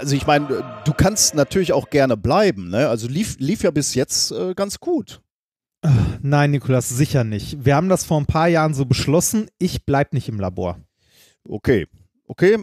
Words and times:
also 0.00 0.16
ich 0.16 0.26
meine, 0.26 0.64
du 0.84 0.92
kannst 0.92 1.34
natürlich 1.34 1.72
auch 1.72 1.90
gerne 1.90 2.16
bleiben, 2.16 2.70
ne? 2.70 2.88
Also 2.88 3.06
lief, 3.06 3.36
lief 3.38 3.62
ja 3.62 3.70
bis 3.70 3.94
jetzt 3.94 4.32
äh, 4.32 4.54
ganz 4.54 4.80
gut. 4.80 5.20
Nein, 6.22 6.50
Nikolas, 6.50 6.88
sicher 6.88 7.24
nicht. 7.24 7.64
Wir 7.64 7.76
haben 7.76 7.88
das 7.88 8.04
vor 8.04 8.20
ein 8.20 8.26
paar 8.26 8.48
Jahren 8.48 8.74
so 8.74 8.84
beschlossen. 8.84 9.48
Ich 9.58 9.86
bleib 9.86 10.12
nicht 10.12 10.28
im 10.28 10.38
Labor. 10.38 10.78
Okay, 11.44 11.86
okay. 12.26 12.58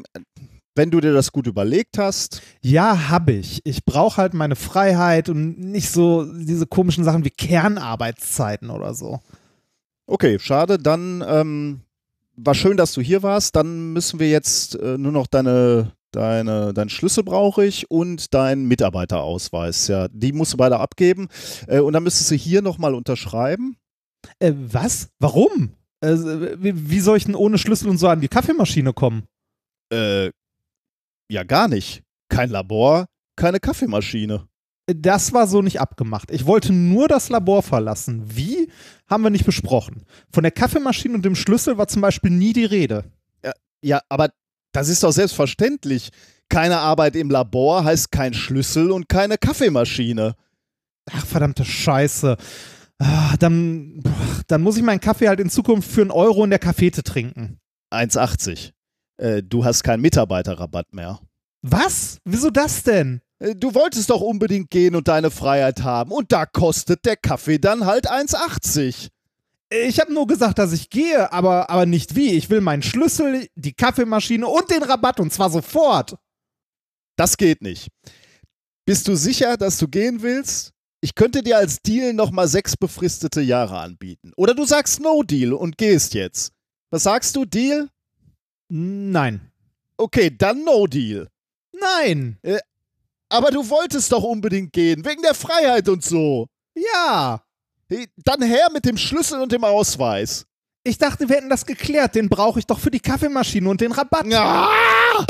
Wenn 0.75 0.91
du 0.91 1.01
dir 1.01 1.13
das 1.13 1.31
gut 1.31 1.47
überlegt 1.47 1.97
hast. 1.97 2.41
Ja, 2.61 3.09
habe 3.09 3.31
ich. 3.31 3.61
Ich 3.63 3.83
brauche 3.83 4.17
halt 4.17 4.35
meine 4.35 4.55
Freiheit 4.55 5.29
und 5.29 5.57
nicht 5.57 5.89
so 5.89 6.31
diese 6.31 6.67
komischen 6.67 7.03
Sachen 7.03 7.25
wie 7.25 7.31
Kernarbeitszeiten 7.31 8.69
oder 8.69 8.93
so. 8.93 9.19
Okay, 10.05 10.37
schade. 10.37 10.77
Dann 10.77 11.23
ähm, 11.27 11.81
war 12.35 12.53
schön, 12.53 12.77
dass 12.77 12.93
du 12.93 13.01
hier 13.01 13.23
warst. 13.23 13.55
Dann 13.55 13.93
müssen 13.93 14.19
wir 14.19 14.29
jetzt 14.29 14.75
äh, 14.75 14.99
nur 14.99 15.11
noch 15.11 15.25
deine, 15.25 15.93
deine, 16.11 16.73
deinen 16.73 16.89
Schlüssel 16.89 17.23
brauche 17.23 17.65
ich 17.65 17.89
und 17.89 18.33
deinen 18.33 18.67
Mitarbeiterausweis. 18.67 19.87
Ja, 19.87 20.07
die 20.09 20.33
musst 20.33 20.53
du 20.53 20.57
beide 20.57 20.79
abgeben. 20.79 21.27
Äh, 21.67 21.79
und 21.79 21.93
dann 21.93 22.03
müsstest 22.03 22.31
du 22.31 22.35
hier 22.35 22.61
nochmal 22.61 22.93
unterschreiben. 22.93 23.77
Äh, 24.39 24.53
was? 24.55 25.09
Warum? 25.19 25.73
Äh, 26.01 26.15
wie, 26.59 26.89
wie, 26.89 26.99
soll 26.99 27.17
ich 27.17 27.25
denn 27.25 27.35
ohne 27.35 27.57
Schlüssel 27.57 27.89
und 27.89 27.97
so 27.97 28.07
an 28.07 28.21
die 28.21 28.27
Kaffeemaschine 28.27 28.93
kommen? 28.93 29.23
Äh, 29.91 30.31
ja, 31.29 31.43
gar 31.43 31.67
nicht. 31.67 32.03
Kein 32.29 32.49
Labor, 32.49 33.05
keine 33.35 33.59
Kaffeemaschine. 33.59 34.47
Das 34.85 35.33
war 35.33 35.47
so 35.47 35.61
nicht 35.61 35.81
abgemacht. 35.81 36.31
Ich 36.31 36.45
wollte 36.45 36.71
nur 36.71 37.09
das 37.09 37.29
Labor 37.29 37.61
verlassen. 37.61 38.23
Wie, 38.25 38.71
haben 39.09 39.23
wir 39.23 39.29
nicht 39.29 39.45
besprochen. 39.45 40.05
Von 40.31 40.43
der 40.43 40.51
Kaffeemaschine 40.51 41.13
und 41.13 41.25
dem 41.25 41.35
Schlüssel 41.35 41.77
war 41.77 41.87
zum 41.87 42.01
Beispiel 42.01 42.31
nie 42.31 42.53
die 42.53 42.65
Rede. 42.65 43.03
Ja, 43.43 43.51
ja 43.81 44.01
aber 44.07 44.29
das 44.77 44.89
ist 44.89 45.01
doch 45.01 45.11
selbstverständlich. 45.11 46.11
Keine 46.49 46.77
Arbeit 46.77 47.15
im 47.15 47.31
Labor 47.31 47.83
heißt 47.83 48.11
kein 48.11 48.35
Schlüssel 48.35 48.91
und 48.91 49.09
keine 49.09 49.39
Kaffeemaschine. 49.39 50.35
Ach, 51.11 51.25
verdammte 51.25 51.65
Scheiße. 51.65 52.37
Ah, 52.99 53.35
dann, 53.39 54.03
dann 54.45 54.61
muss 54.61 54.77
ich 54.77 54.83
meinen 54.83 54.99
Kaffee 54.99 55.29
halt 55.29 55.39
in 55.39 55.49
Zukunft 55.49 55.89
für 55.89 56.01
einen 56.01 56.11
Euro 56.11 56.43
in 56.43 56.51
der 56.51 56.59
Kaffeete 56.59 57.01
trinken. 57.01 57.57
1,80. 57.91 58.73
Äh, 59.17 59.41
du 59.41 59.65
hast 59.65 59.81
keinen 59.81 60.01
Mitarbeiterrabatt 60.01 60.93
mehr. 60.93 61.21
Was? 61.63 62.19
Wieso 62.23 62.51
das 62.51 62.83
denn? 62.83 63.21
Äh, 63.39 63.55
du 63.55 63.73
wolltest 63.73 64.11
doch 64.11 64.21
unbedingt 64.21 64.69
gehen 64.69 64.95
und 64.95 65.07
deine 65.07 65.31
Freiheit 65.31 65.81
haben. 65.81 66.11
Und 66.11 66.31
da 66.31 66.45
kostet 66.45 67.03
der 67.03 67.17
Kaffee 67.17 67.57
dann 67.57 67.87
halt 67.87 68.11
1,80. 68.11 69.09
Ich 69.69 69.99
habe 69.99 70.13
nur 70.13 70.27
gesagt, 70.27 70.59
dass 70.59 70.71
ich 70.71 70.89
gehe, 70.89 71.31
aber, 71.31 71.69
aber 71.69 71.85
nicht 71.85 72.15
wie. 72.15 72.31
Ich 72.31 72.49
will 72.49 72.61
meinen 72.61 72.83
Schlüssel, 72.83 73.47
die 73.55 73.73
Kaffeemaschine 73.73 74.47
und 74.47 74.69
den 74.71 74.83
Rabatt 74.83 75.19
und 75.19 75.33
zwar 75.33 75.49
sofort. 75.49 76.15
Das 77.17 77.35
geht 77.35 77.61
nicht. 77.61 77.89
Bist 78.85 79.07
du 79.07 79.15
sicher, 79.15 79.57
dass 79.57 79.77
du 79.77 79.87
gehen 79.87 80.21
willst? 80.21 80.71
Ich 81.01 81.13
könnte 81.15 81.43
dir 81.43 81.57
als 81.57 81.81
Deal 81.81 82.13
nochmal 82.13 82.47
sechs 82.47 82.77
befristete 82.77 83.41
Jahre 83.41 83.77
anbieten. 83.79 84.31
Oder 84.37 84.55
du 84.55 84.65
sagst 84.65 85.01
No 85.01 85.23
Deal 85.23 85.53
und 85.53 85.77
gehst 85.77 86.13
jetzt. 86.13 86.53
Was 86.89 87.03
sagst 87.03 87.35
du, 87.35 87.43
Deal? 87.43 87.89
Nein. 88.69 89.51
Okay, 89.97 90.35
dann 90.35 90.63
No 90.63 90.87
Deal. 90.87 91.27
Nein. 91.73 92.37
Äh, 92.41 92.59
aber 93.29 93.51
du 93.51 93.69
wolltest 93.69 94.11
doch 94.11 94.23
unbedingt 94.23 94.71
gehen, 94.71 95.03
wegen 95.03 95.21
der 95.21 95.33
Freiheit 95.33 95.89
und 95.89 96.03
so. 96.03 96.47
Ja. 96.75 97.43
Dann 97.89 98.41
her 98.41 98.67
mit 98.73 98.85
dem 98.85 98.97
Schlüssel 98.97 99.41
und 99.41 99.51
dem 99.51 99.63
Ausweis. 99.63 100.45
Ich 100.83 100.97
dachte, 100.97 101.27
wir 101.27 101.37
hätten 101.37 101.49
das 101.49 101.65
geklärt. 101.65 102.15
Den 102.15 102.29
brauche 102.29 102.59
ich 102.59 102.65
doch 102.65 102.79
für 102.79 102.91
die 102.91 102.99
Kaffeemaschine 102.99 103.69
und 103.69 103.81
den 103.81 103.91
Rabatt. 103.91 104.25
Ah! 104.33 105.25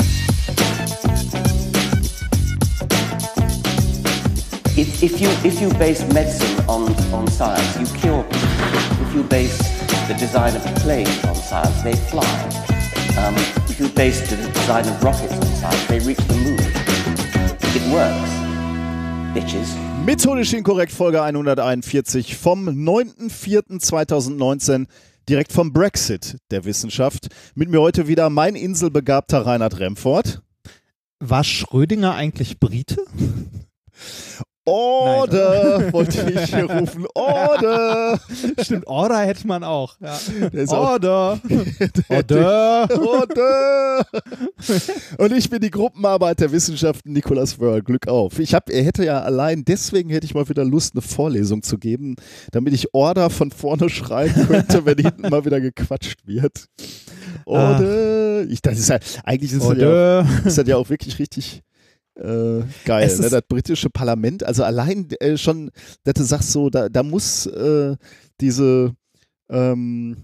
If, 4.76 5.02
if, 5.02 5.20
you, 5.20 5.28
if 5.44 5.60
you 5.60 5.70
base 5.70 6.04
medicine 6.12 6.64
on, 6.68 6.94
on 7.12 7.26
science, 7.26 7.76
you 7.76 7.86
cure 7.98 8.22
people. 8.22 9.06
If 9.08 9.14
you 9.14 9.24
base 9.24 9.58
the 10.06 10.14
design 10.14 10.54
of 10.54 10.62
planes 10.76 11.24
on 11.24 11.34
science, 11.34 11.82
they 11.82 11.96
fly. 11.96 12.22
Um, 13.18 13.34
if 13.68 13.80
you 13.80 13.88
base 13.88 14.20
the 14.30 14.36
design 14.36 14.86
of 14.86 15.02
rockets 15.02 15.34
on 15.34 15.46
science, 15.56 15.84
they 15.86 15.98
reach 15.98 16.18
the 16.28 16.34
moon. 16.34 16.60
It 17.74 17.92
works. 17.92 18.30
Bitches. 19.34 19.87
Methodisch 20.08 20.54
inkorrekt 20.54 20.90
Folge 20.90 21.20
141 21.20 22.38
vom 22.38 22.66
9.04.2019 22.66 24.86
direkt 25.28 25.52
vom 25.52 25.74
Brexit 25.74 26.38
der 26.50 26.64
Wissenschaft. 26.64 27.28
Mit 27.54 27.68
mir 27.68 27.82
heute 27.82 28.08
wieder 28.08 28.30
mein 28.30 28.54
inselbegabter 28.54 29.44
Reinhard 29.44 29.78
Remford. 29.78 30.40
War 31.18 31.44
Schrödinger 31.44 32.14
eigentlich 32.14 32.58
Brite? 32.58 33.04
Order, 34.68 35.78
Nein, 35.78 35.92
wollte 35.92 36.30
ich 36.30 36.54
hier 36.54 36.70
rufen. 36.70 37.06
Order! 37.14 38.20
Stimmt, 38.60 38.86
Order 38.86 39.20
hätte 39.20 39.46
man 39.46 39.64
auch. 39.64 39.96
Ja. 40.00 40.18
Order! 40.68 41.40
Order! 42.08 42.88
Order! 43.00 44.06
Und 45.18 45.32
ich 45.32 45.50
bin 45.50 45.60
die 45.60 45.70
Gruppenarbeit 45.70 46.40
der 46.40 46.52
Wissenschaften 46.52 47.12
Nicolas 47.12 47.58
Wörl. 47.58 47.82
Glück 47.82 48.08
auf. 48.08 48.38
Ich 48.38 48.54
hab, 48.54 48.70
er 48.70 48.82
hätte 48.82 49.04
ja 49.04 49.20
allein, 49.20 49.64
deswegen 49.64 50.10
hätte 50.10 50.26
ich 50.26 50.34
mal 50.34 50.48
wieder 50.48 50.64
Lust, 50.64 50.94
eine 50.94 51.02
Vorlesung 51.02 51.62
zu 51.62 51.78
geben, 51.78 52.16
damit 52.52 52.74
ich 52.74 52.94
Order 52.94 53.30
von 53.30 53.50
vorne 53.50 53.88
schreiben 53.88 54.46
könnte, 54.46 54.84
wenn 54.84 54.98
hinten 54.98 55.28
mal 55.28 55.44
wieder 55.44 55.60
gequatscht 55.60 56.26
wird. 56.26 56.66
Order! 57.44 58.44
Ich, 58.48 58.62
das 58.62 58.78
ist 58.78 58.88
ja, 58.88 58.98
eigentlich 59.24 59.52
ist 59.52 59.64
das, 59.64 59.78
ja, 59.78 60.20
ist 60.44 60.58
das 60.58 60.66
ja 60.66 60.76
auch 60.76 60.90
wirklich 60.90 61.18
richtig 61.18 61.62
äh, 62.18 62.62
geil, 62.84 63.16
ne? 63.18 63.30
das 63.30 63.42
britische 63.48 63.90
Parlament, 63.90 64.44
also 64.44 64.64
allein 64.64 65.08
äh, 65.20 65.36
schon, 65.36 65.70
dass 66.04 66.14
du 66.14 66.24
sagst 66.24 66.52
so, 66.52 66.70
da, 66.70 66.88
da 66.88 67.02
muss 67.02 67.46
äh, 67.46 67.96
diese 68.40 68.94
ähm, 69.50 70.16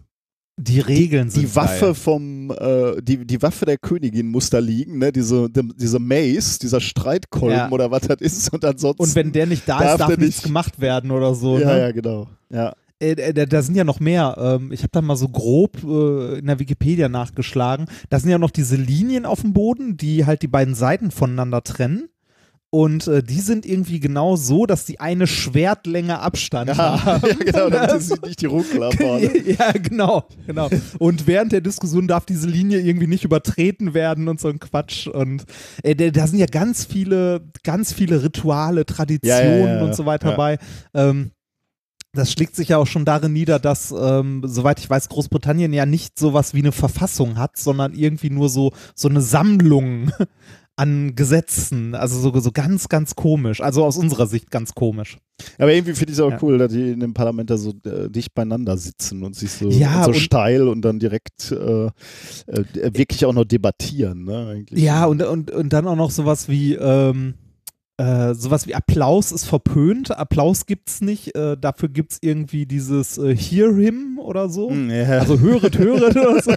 die 0.56 0.78
Regeln 0.78 1.31
die, 1.31 1.41
die 1.41 1.56
Waffe 1.56 1.87
geil. 1.87 1.94
vom 1.94 2.50
äh, 2.50 3.03
die, 3.03 3.27
die 3.27 3.43
Waffe 3.43 3.65
der 3.65 3.77
Königin 3.77 4.28
muss 4.28 4.50
da 4.50 4.60
liegen, 4.60 4.99
ne? 4.99 5.10
Diese, 5.10 5.50
die, 5.50 5.69
diese 5.77 5.99
Mace, 5.99 6.59
dieser 6.60 6.81
Streitkolben 6.81 7.56
ja. 7.56 7.71
oder 7.71 7.91
was 7.91 8.03
das 8.03 8.21
ist 8.21 8.53
und 8.53 8.65
ansonsten. 8.65 9.03
Und 9.03 9.15
wenn 9.16 9.33
der 9.33 9.47
nicht 9.47 9.69
da 9.69 9.81
darf 9.81 9.93
ist, 9.93 10.00
darf 10.00 10.09
nichts 10.10 10.21
nicht 10.21 10.43
gemacht 10.44 10.81
werden 10.81 11.10
oder 11.10 11.34
so. 11.34 11.59
Ja, 11.59 11.75
ne? 11.75 11.81
ja, 11.81 11.93
genau. 11.93 12.28
Ja. 12.50 12.75
Äh, 13.12 13.47
da 13.47 13.62
sind 13.62 13.76
ja 13.76 13.84
noch 13.84 14.00
mehr. 14.00 14.37
Ähm, 14.38 14.72
ich 14.72 14.81
habe 14.81 14.91
da 14.92 15.03
mal 15.03 15.16
so 15.16 15.28
grob 15.28 15.82
äh, 15.84 16.38
in 16.38 16.47
der 16.47 16.59
Wikipedia 16.59 17.09
nachgeschlagen. 17.09 17.87
Da 18.10 18.19
sind 18.19 18.31
ja 18.31 18.38
noch 18.38 18.50
diese 18.50 18.76
Linien 18.76 19.26
auf 19.26 19.42
dem 19.42 19.53
Boden, 19.53 19.97
die 19.97 20.26
halt 20.26 20.42
die 20.42 20.48
beiden 20.48 20.75
Seiten 20.75 21.10
voneinander 21.10 21.62
trennen. 21.62 22.09
Und 22.75 23.06
äh, 23.06 23.22
die 23.22 23.38
sind 23.38 23.66
irgendwie 23.66 24.00
genau 24.00 24.34
so, 24.34 24.66
dass 24.66 24.84
die 24.84 24.98
eine 24.98 25.28
Schwertlänge 25.28 26.19
Abstand 26.19 26.70
ja, 26.70 26.76
haben. 27.04 27.28
Ja, 27.28 27.34
genau, 27.37 27.70
damit 27.70 28.03
sie 28.03 28.15
nicht 28.27 28.41
die 28.41 28.47
Ruckklappe 28.47 29.30
Ja, 29.47 29.71
genau, 29.71 30.24
genau. 30.45 30.68
Und 30.98 31.28
während 31.28 31.53
der 31.53 31.60
Diskussion 31.60 32.09
darf 32.09 32.27
diese 32.27 32.48
Linie 32.48 32.80
irgendwie 32.80 33.06
nicht 33.06 33.22
übertreten 33.22 33.95
werden 33.95 34.27
und 34.27 34.41
so 34.41 34.48
ein 34.48 34.59
Quatsch. 34.59 35.06
Und 35.06 35.45
äh, 35.84 35.95
da 35.95 36.27
sind 36.27 36.41
ja 36.41 36.47
ganz 36.47 36.84
viele, 36.84 37.42
ganz 37.62 37.92
viele 37.92 38.24
Rituale, 38.24 38.84
Traditionen 38.84 39.66
ja, 39.68 39.77
ja, 39.77 39.84
und 39.84 39.95
so 39.95 40.04
weiter 40.04 40.33
bei. 40.33 40.59
Ähm, 40.95 41.30
das 42.15 42.33
schlägt 42.33 42.57
sich 42.57 42.69
ja 42.69 42.78
auch 42.78 42.87
schon 42.87 43.05
darin 43.05 43.33
nieder, 43.33 43.59
dass, 43.59 43.95
ähm, 43.97 44.43
soweit 44.45 44.81
ich 44.81 44.89
weiß, 44.89 45.09
Großbritannien 45.09 45.72
ja 45.72 45.87
nicht 45.87 46.19
sowas 46.19 46.55
wie 46.55 46.61
eine 46.61 46.72
Verfassung 46.72 47.37
hat, 47.37 47.57
sondern 47.57 47.95
irgendwie 47.95 48.31
nur 48.31 48.49
so, 48.49 48.72
so 48.95 49.09
eine 49.09 49.21
Sammlung 49.21 50.11
an 50.77 51.15
Gesetzen. 51.15 51.95
Also 51.95 52.19
so, 52.19 52.39
so 52.41 52.51
ganz, 52.53 52.89
ganz 52.89 53.15
komisch. 53.15 53.61
Also 53.61 53.84
aus 53.84 53.97
unserer 53.97 54.27
Sicht 54.27 54.51
ganz 54.51 54.75
komisch. 54.75 55.19
Aber 55.59 55.72
irgendwie 55.72 55.95
finde 55.95 56.13
ich 56.13 56.19
es 56.19 56.25
auch 56.25 56.31
ja. 56.31 56.39
cool, 56.43 56.59
dass 56.59 56.72
die 56.72 56.93
in 56.93 57.01
dem 57.01 57.15
Parlament 57.15 57.51
da 57.51 57.57
so 57.57 57.72
äh, 57.84 58.09
dicht 58.09 58.34
beieinander 58.34 58.77
sitzen 58.77 59.22
und 59.22 59.34
sich 59.34 59.51
so, 59.51 59.69
ja, 59.69 60.05
so 60.05 60.11
und 60.11 60.16
steil 60.16 60.69
und 60.69 60.83
dann 60.83 60.99
direkt 60.99 61.51
äh, 61.51 61.87
äh, 61.87 61.91
wirklich 62.93 63.25
auch 63.27 63.33
noch 63.33 63.45
debattieren. 63.45 64.25
Ne. 64.25 64.65
Ja, 64.71 65.07
und, 65.07 65.22
und, 65.22 65.51
und 65.51 65.72
dann 65.72 65.87
auch 65.87 65.97
noch 65.97 66.11
sowas 66.11 66.49
wie, 66.49 66.75
ähm, 66.75 67.34
äh, 67.96 68.34
sowas 68.34 68.66
wie 68.66 68.74
Applaus 68.74 69.30
ist 69.32 69.44
verpönt, 69.44 70.10
Applaus 70.16 70.66
gibt's 70.66 71.00
nicht, 71.00 71.34
äh, 71.36 71.56
dafür 71.56 71.88
gibt's 71.88 72.18
irgendwie 72.20 72.66
dieses 72.66 73.18
äh, 73.18 73.36
Hear 73.36 73.72
him 73.74 74.18
oder 74.18 74.48
so. 74.48 74.70
Mm, 74.70 74.91
yeah. 74.91 75.20
Also 75.20 75.38
höret, 75.38 75.78
höret 75.78 76.16
oder 76.16 76.42
so. 76.42 76.54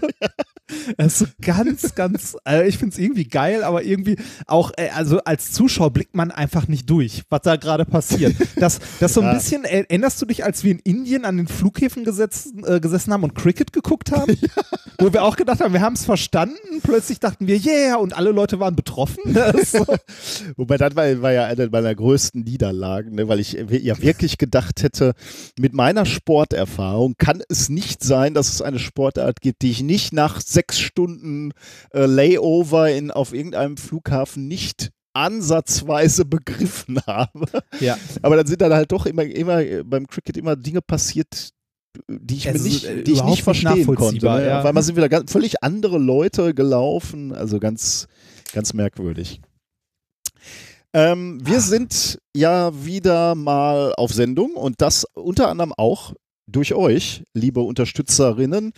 Das 0.97 1.07
ist 1.07 1.19
so 1.19 1.25
ganz, 1.41 1.95
ganz, 1.95 2.37
also 2.43 2.63
ich 2.63 2.77
finde 2.77 2.93
es 2.93 2.99
irgendwie 2.99 3.25
geil, 3.25 3.63
aber 3.63 3.83
irgendwie 3.83 4.17
auch, 4.47 4.71
äh, 4.77 4.89
also 4.95 5.19
als 5.19 5.51
Zuschauer 5.51 5.91
blickt 5.91 6.15
man 6.15 6.31
einfach 6.31 6.67
nicht 6.67 6.89
durch, 6.89 7.23
was 7.29 7.41
da 7.41 7.55
gerade 7.55 7.85
passiert. 7.85 8.35
Das, 8.55 8.79
das 8.99 9.13
so 9.13 9.21
ein 9.21 9.27
ja. 9.27 9.33
bisschen, 9.33 9.63
erinnerst 9.63 10.21
du 10.21 10.25
dich, 10.25 10.43
als 10.43 10.63
wir 10.63 10.71
in 10.71 10.79
Indien 10.79 11.25
an 11.25 11.37
den 11.37 11.47
Flughäfen 11.47 12.03
gesetzen, 12.03 12.63
äh, 12.65 12.79
gesessen 12.79 13.13
haben 13.13 13.23
und 13.23 13.35
Cricket 13.35 13.73
geguckt 13.73 14.11
haben? 14.11 14.35
Ja. 14.47 14.63
Wo 14.99 15.11
wir 15.11 15.23
auch 15.23 15.35
gedacht 15.35 15.61
haben, 15.61 15.73
wir 15.73 15.81
haben 15.81 15.93
es 15.93 16.05
verstanden, 16.05 16.79
plötzlich 16.81 17.19
dachten 17.19 17.47
wir, 17.47 17.59
yeah, 17.59 17.95
und 17.95 18.15
alle 18.15 18.31
Leute 18.31 18.59
waren 18.59 18.75
betroffen. 18.75 19.17
So. 19.65 19.85
Wobei 20.55 20.77
das 20.77 20.95
war, 20.95 21.21
war, 21.21 21.26
ja 21.31 21.45
eine 21.45 21.69
meiner 21.69 21.93
größten 21.93 22.43
Niederlagen, 22.43 23.15
ne, 23.15 23.27
weil 23.27 23.39
ich 23.39 23.53
ja 23.53 24.01
wirklich 24.01 24.37
gedacht 24.37 24.83
hätte, 24.83 25.13
mit 25.59 25.73
meiner 25.73 26.05
Sporterfahrung 26.05 27.15
kann 27.17 27.41
es 27.49 27.69
nicht 27.69 28.03
sein, 28.03 28.33
dass 28.33 28.49
es 28.49 28.61
eine 28.61 28.79
Sportart 28.79 29.41
gibt, 29.41 29.61
die 29.61 29.71
ich 29.71 29.83
nicht 29.83 30.13
nach 30.13 30.41
sechs 30.41 30.79
Stunden 30.79 31.51
äh, 31.93 32.05
Layover 32.05 32.89
in, 32.91 33.11
auf 33.11 33.33
irgendeinem 33.33 33.77
Flughafen 33.77 34.47
nicht 34.47 34.91
ansatzweise 35.13 36.25
begriffen 36.25 36.99
habe. 37.07 37.47
Ja. 37.79 37.97
Aber 38.21 38.35
dann 38.35 38.47
sind 38.47 38.61
dann 38.61 38.73
halt 38.73 38.91
doch 38.91 39.05
immer, 39.05 39.23
immer 39.23 39.61
beim 39.83 40.07
Cricket 40.07 40.37
immer 40.37 40.55
Dinge 40.55 40.81
passiert, 40.81 41.53
die 42.07 42.35
ich, 42.35 42.45
Es 42.45 42.61
mir 42.61 42.69
nicht, 42.69 42.85
äh, 42.85 43.03
die 43.03 43.13
ich 43.13 43.23
nicht 43.23 43.43
verstehen 43.43 43.95
konnte. 43.95 44.25
Ne? 44.25 44.47
ja. 44.47 44.59
Auf 44.59 44.65
einmal 44.65 44.83
sind 44.83 44.95
wieder 44.95 45.09
ganz, 45.09 45.31
völlig 45.31 45.63
andere 45.63 45.97
Leute 45.97 46.53
gelaufen, 46.53 47.33
also 47.33 47.59
ganz, 47.59 48.07
ganz 48.53 48.73
merkwürdig. 48.73 49.41
Ähm, 50.97 51.39
wir 51.45 51.61
sind 51.61 52.17
ja 52.35 52.71
wieder 52.83 53.35
mal 53.35 53.93
auf 53.97 54.11
Sendung 54.11 54.55
und 54.55 54.81
das 54.81 55.05
unter 55.13 55.47
anderem 55.47 55.71
auch 55.77 56.15
durch 56.47 56.73
euch, 56.73 57.23
liebe 57.35 57.59
Unterstützerinnen. 57.59 58.71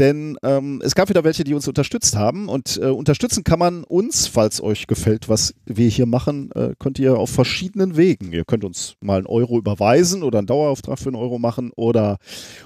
Denn 0.00 0.38
ähm, 0.42 0.80
es 0.82 0.94
gab 0.94 1.10
wieder 1.10 1.24
welche, 1.24 1.44
die 1.44 1.52
uns 1.52 1.68
unterstützt 1.68 2.16
haben. 2.16 2.48
Und 2.48 2.80
äh, 2.82 2.86
unterstützen 2.86 3.44
kann 3.44 3.58
man 3.58 3.84
uns, 3.84 4.26
falls 4.26 4.62
euch 4.62 4.86
gefällt, 4.86 5.28
was 5.28 5.54
wir 5.66 5.90
hier 5.90 6.06
machen, 6.06 6.50
äh, 6.52 6.74
könnt 6.78 6.98
ihr 6.98 7.18
auf 7.18 7.28
verschiedenen 7.28 7.98
Wegen. 7.98 8.32
Ihr 8.32 8.46
könnt 8.46 8.64
uns 8.64 8.94
mal 9.02 9.18
einen 9.18 9.26
Euro 9.26 9.58
überweisen 9.58 10.22
oder 10.22 10.38
einen 10.38 10.46
Dauerauftrag 10.46 10.98
für 10.98 11.10
einen 11.10 11.16
Euro 11.16 11.38
machen 11.38 11.70
oder 11.76 12.16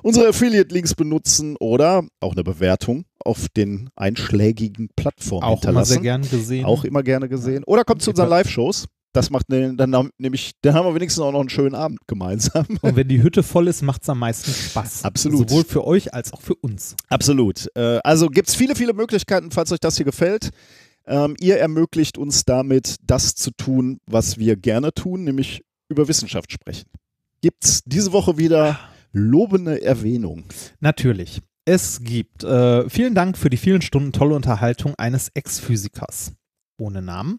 unsere 0.05 0.29
Affiliate-Links 0.29 0.95
benutzen 0.95 1.57
oder 1.59 2.05
auch 2.21 2.35
eine 2.35 2.45
Bewertung 2.45 3.05
auf 3.19 3.49
den 3.49 3.91
einschlägigen 3.97 4.91
Plattformen 4.95 5.43
Auch 5.43 5.65
immer 5.65 5.85
sehr 5.85 5.97
hinterlassen. 5.97 6.03
gern 6.03 6.23
gesehen. 6.23 6.65
Auch 6.65 6.85
immer 6.85 7.03
gerne 7.03 7.29
gesehen. 7.29 7.65
Oder 7.65 7.83
kommt 7.83 8.03
zu 8.03 8.11
unseren 8.11 8.29
Live-Shows. 8.29 8.87
Das 9.15 9.31
macht 9.31 9.49
ne, 9.49 9.75
dann 9.77 9.95
haben- 9.95 10.11
nämlich, 10.19 10.53
dann 10.61 10.75
haben 10.75 10.87
wir 10.87 10.95
wenigstens 10.95 11.23
auch 11.23 11.33
noch 11.33 11.41
einen 11.41 11.49
schönen 11.49 11.75
Abend 11.75 12.01
gemeinsam. 12.07 12.67
Und 12.83 12.97
wenn 12.97 13.09
die 13.09 13.23
Hütte 13.23 13.43
voll 13.43 13.69
ist, 13.69 13.81
macht 13.81 14.03
es 14.03 14.09
am 14.09 14.19
meisten 14.19 14.51
Spaß. 14.53 15.05
Absolut. 15.05 15.49
Sowohl 15.49 15.65
für 15.65 15.87
euch 15.87 16.13
als 16.13 16.33
auch 16.33 16.43
für 16.43 16.57
uns. 16.57 16.97
Absolut. 17.09 17.69
Äh, 17.77 18.01
also 18.05 18.29
gibt 18.29 18.49
es 18.49 18.55
viele, 18.57 18.75
viele 18.75 18.93
Möglichkeiten, 18.93 19.51
falls 19.53 19.71
euch 19.73 19.81
das 19.81 19.97
hier 19.97 20.05
gefällt. 20.05 20.51
Ähm, 21.07 21.37
ihr 21.41 21.59
ermöglicht 21.59 22.19
uns 22.19 22.45
damit, 22.45 22.97
das 23.07 23.35
zu 23.37 23.51
tun, 23.53 24.01
was 24.07 24.37
wir 24.39 24.57
gerne 24.57 24.93
tun, 24.93 25.25
nämlich 25.25 25.63
über 25.89 26.09
Wissenschaft 26.09 26.51
sprechen. 26.51 26.89
Gibt 27.41 27.65
es 27.65 27.83
diese 27.85 28.11
Woche 28.13 28.37
wieder 28.37 28.81
lobende 29.13 29.81
Erwähnung? 29.81 30.45
Natürlich. 30.81 31.41
Es 31.67 32.03
gibt. 32.03 32.43
Äh, 32.43 32.89
vielen 32.91 33.15
Dank 33.15 33.39
für 33.39 33.49
die 33.49 33.59
vielen 33.59 33.81
Stunden 33.83 34.13
tolle 34.13 34.35
Unterhaltung 34.35 34.95
eines 34.99 35.31
Ex-Physikers. 35.35 36.33
Ohne 36.77 37.03
Namen. 37.03 37.39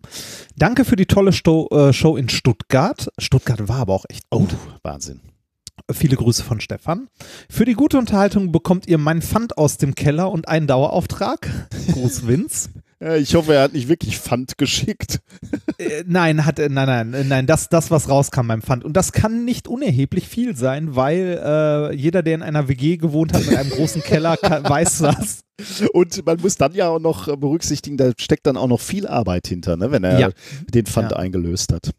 Danke 0.55 0.85
für 0.85 0.95
die 0.95 1.05
tolle 1.05 1.33
Sto 1.33 1.67
äh, 1.71 1.91
Show 1.93 2.15
in 2.15 2.29
Stuttgart. 2.29 3.09
Stuttgart 3.17 3.67
war 3.67 3.77
aber 3.77 3.93
auch 3.93 4.05
echt 4.09 4.29
gut. 4.29 4.55
Wahnsinn. 4.83 5.21
Viele 5.91 6.15
Grüße 6.15 6.43
von 6.43 6.61
Stefan. 6.61 7.09
Für 7.49 7.65
die 7.65 7.73
gute 7.73 7.97
Unterhaltung 7.97 8.51
bekommt 8.51 8.87
ihr 8.87 8.97
mein 8.97 9.21
Pfand 9.21 9.57
aus 9.57 9.77
dem 9.77 9.93
Keller 9.93 10.31
und 10.31 10.47
einen 10.47 10.67
Dauerauftrag. 10.67 11.69
Gruß 11.91 12.27
Vince. 12.27 12.69
Ich 13.17 13.35
hoffe, 13.35 13.53
er 13.55 13.63
hat 13.63 13.73
nicht 13.73 13.89
wirklich 13.89 14.17
Pfand 14.19 14.57
geschickt. 14.57 15.19
Äh, 15.77 16.05
nein, 16.07 16.45
hat, 16.45 16.57
nein, 16.59 16.71
nein, 16.73 17.13
äh, 17.13 17.23
nein, 17.25 17.47
das, 17.47 17.67
das, 17.67 17.91
was 17.91 18.07
rauskam 18.07 18.47
beim 18.47 18.61
Pfand. 18.61 18.85
Und 18.85 18.93
das 18.95 19.11
kann 19.11 19.43
nicht 19.43 19.67
unerheblich 19.67 20.25
viel 20.25 20.55
sein, 20.55 20.95
weil 20.95 21.37
äh, 21.43 21.93
jeder, 21.93 22.23
der 22.23 22.35
in 22.35 22.41
einer 22.43 22.69
WG 22.69 22.95
gewohnt 22.95 23.33
hat 23.33 23.45
mit 23.45 23.57
einem 23.57 23.69
großen 23.71 24.01
Keller, 24.01 24.37
kann, 24.41 24.63
weiß 24.63 24.99
das. 24.99 25.41
Und 25.91 26.25
man 26.25 26.39
muss 26.39 26.55
dann 26.55 26.73
ja 26.73 26.87
auch 26.87 26.99
noch 26.99 27.27
äh, 27.27 27.35
berücksichtigen, 27.35 27.97
da 27.97 28.11
steckt 28.17 28.47
dann 28.47 28.55
auch 28.55 28.67
noch 28.69 28.79
viel 28.79 29.05
Arbeit 29.05 29.47
hinter, 29.47 29.75
ne, 29.75 29.91
wenn 29.91 30.05
er 30.05 30.17
Ja. 30.17 30.29
den 30.73 30.85
Pfand 30.85 31.11
Ja. 31.11 31.17
eingelöst 31.17 31.73
hat. 31.73 31.91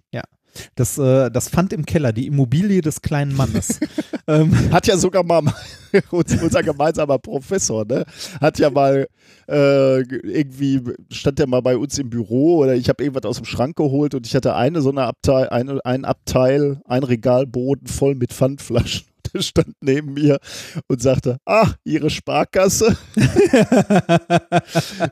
Das, 0.74 0.98
äh, 0.98 1.30
das 1.30 1.48
Pfand 1.48 1.72
im 1.72 1.84
Keller, 1.86 2.12
die 2.12 2.26
Immobilie 2.26 2.80
des 2.80 3.02
kleinen 3.02 3.34
Mannes. 3.36 3.80
ähm, 4.26 4.52
Hat 4.72 4.86
ja 4.86 4.96
sogar 4.96 5.22
mal 5.24 5.42
uns- 6.10 6.42
unser 6.42 6.62
gemeinsamer 6.62 7.18
Professor, 7.18 7.84
ne? 7.84 8.04
Hat 8.40 8.58
ja 8.58 8.70
mal 8.70 9.06
äh, 9.48 10.00
irgendwie, 10.00 10.80
stand 11.10 11.38
der 11.38 11.46
mal 11.46 11.62
bei 11.62 11.76
uns 11.76 11.98
im 11.98 12.10
Büro 12.10 12.58
oder 12.58 12.74
ich 12.74 12.88
habe 12.88 13.02
irgendwas 13.04 13.24
aus 13.28 13.36
dem 13.36 13.44
Schrank 13.46 13.76
geholt 13.76 14.14
und 14.14 14.26
ich 14.26 14.34
hatte 14.34 14.54
eine 14.54 14.80
so 14.82 14.90
eine 14.90 15.02
Abteil, 15.04 15.48
eine, 15.48 15.80
ein 15.84 16.04
Abteil, 16.04 16.80
ein 16.86 17.02
Regalboden 17.02 17.86
voll 17.86 18.14
mit 18.14 18.32
Pfandflaschen. 18.32 19.06
Der 19.34 19.42
stand 19.42 19.74
neben 19.80 20.14
mir 20.14 20.38
und 20.86 21.02
sagte, 21.02 21.38
ah, 21.46 21.70
Ihre 21.84 22.10
Sparkasse. 22.10 22.96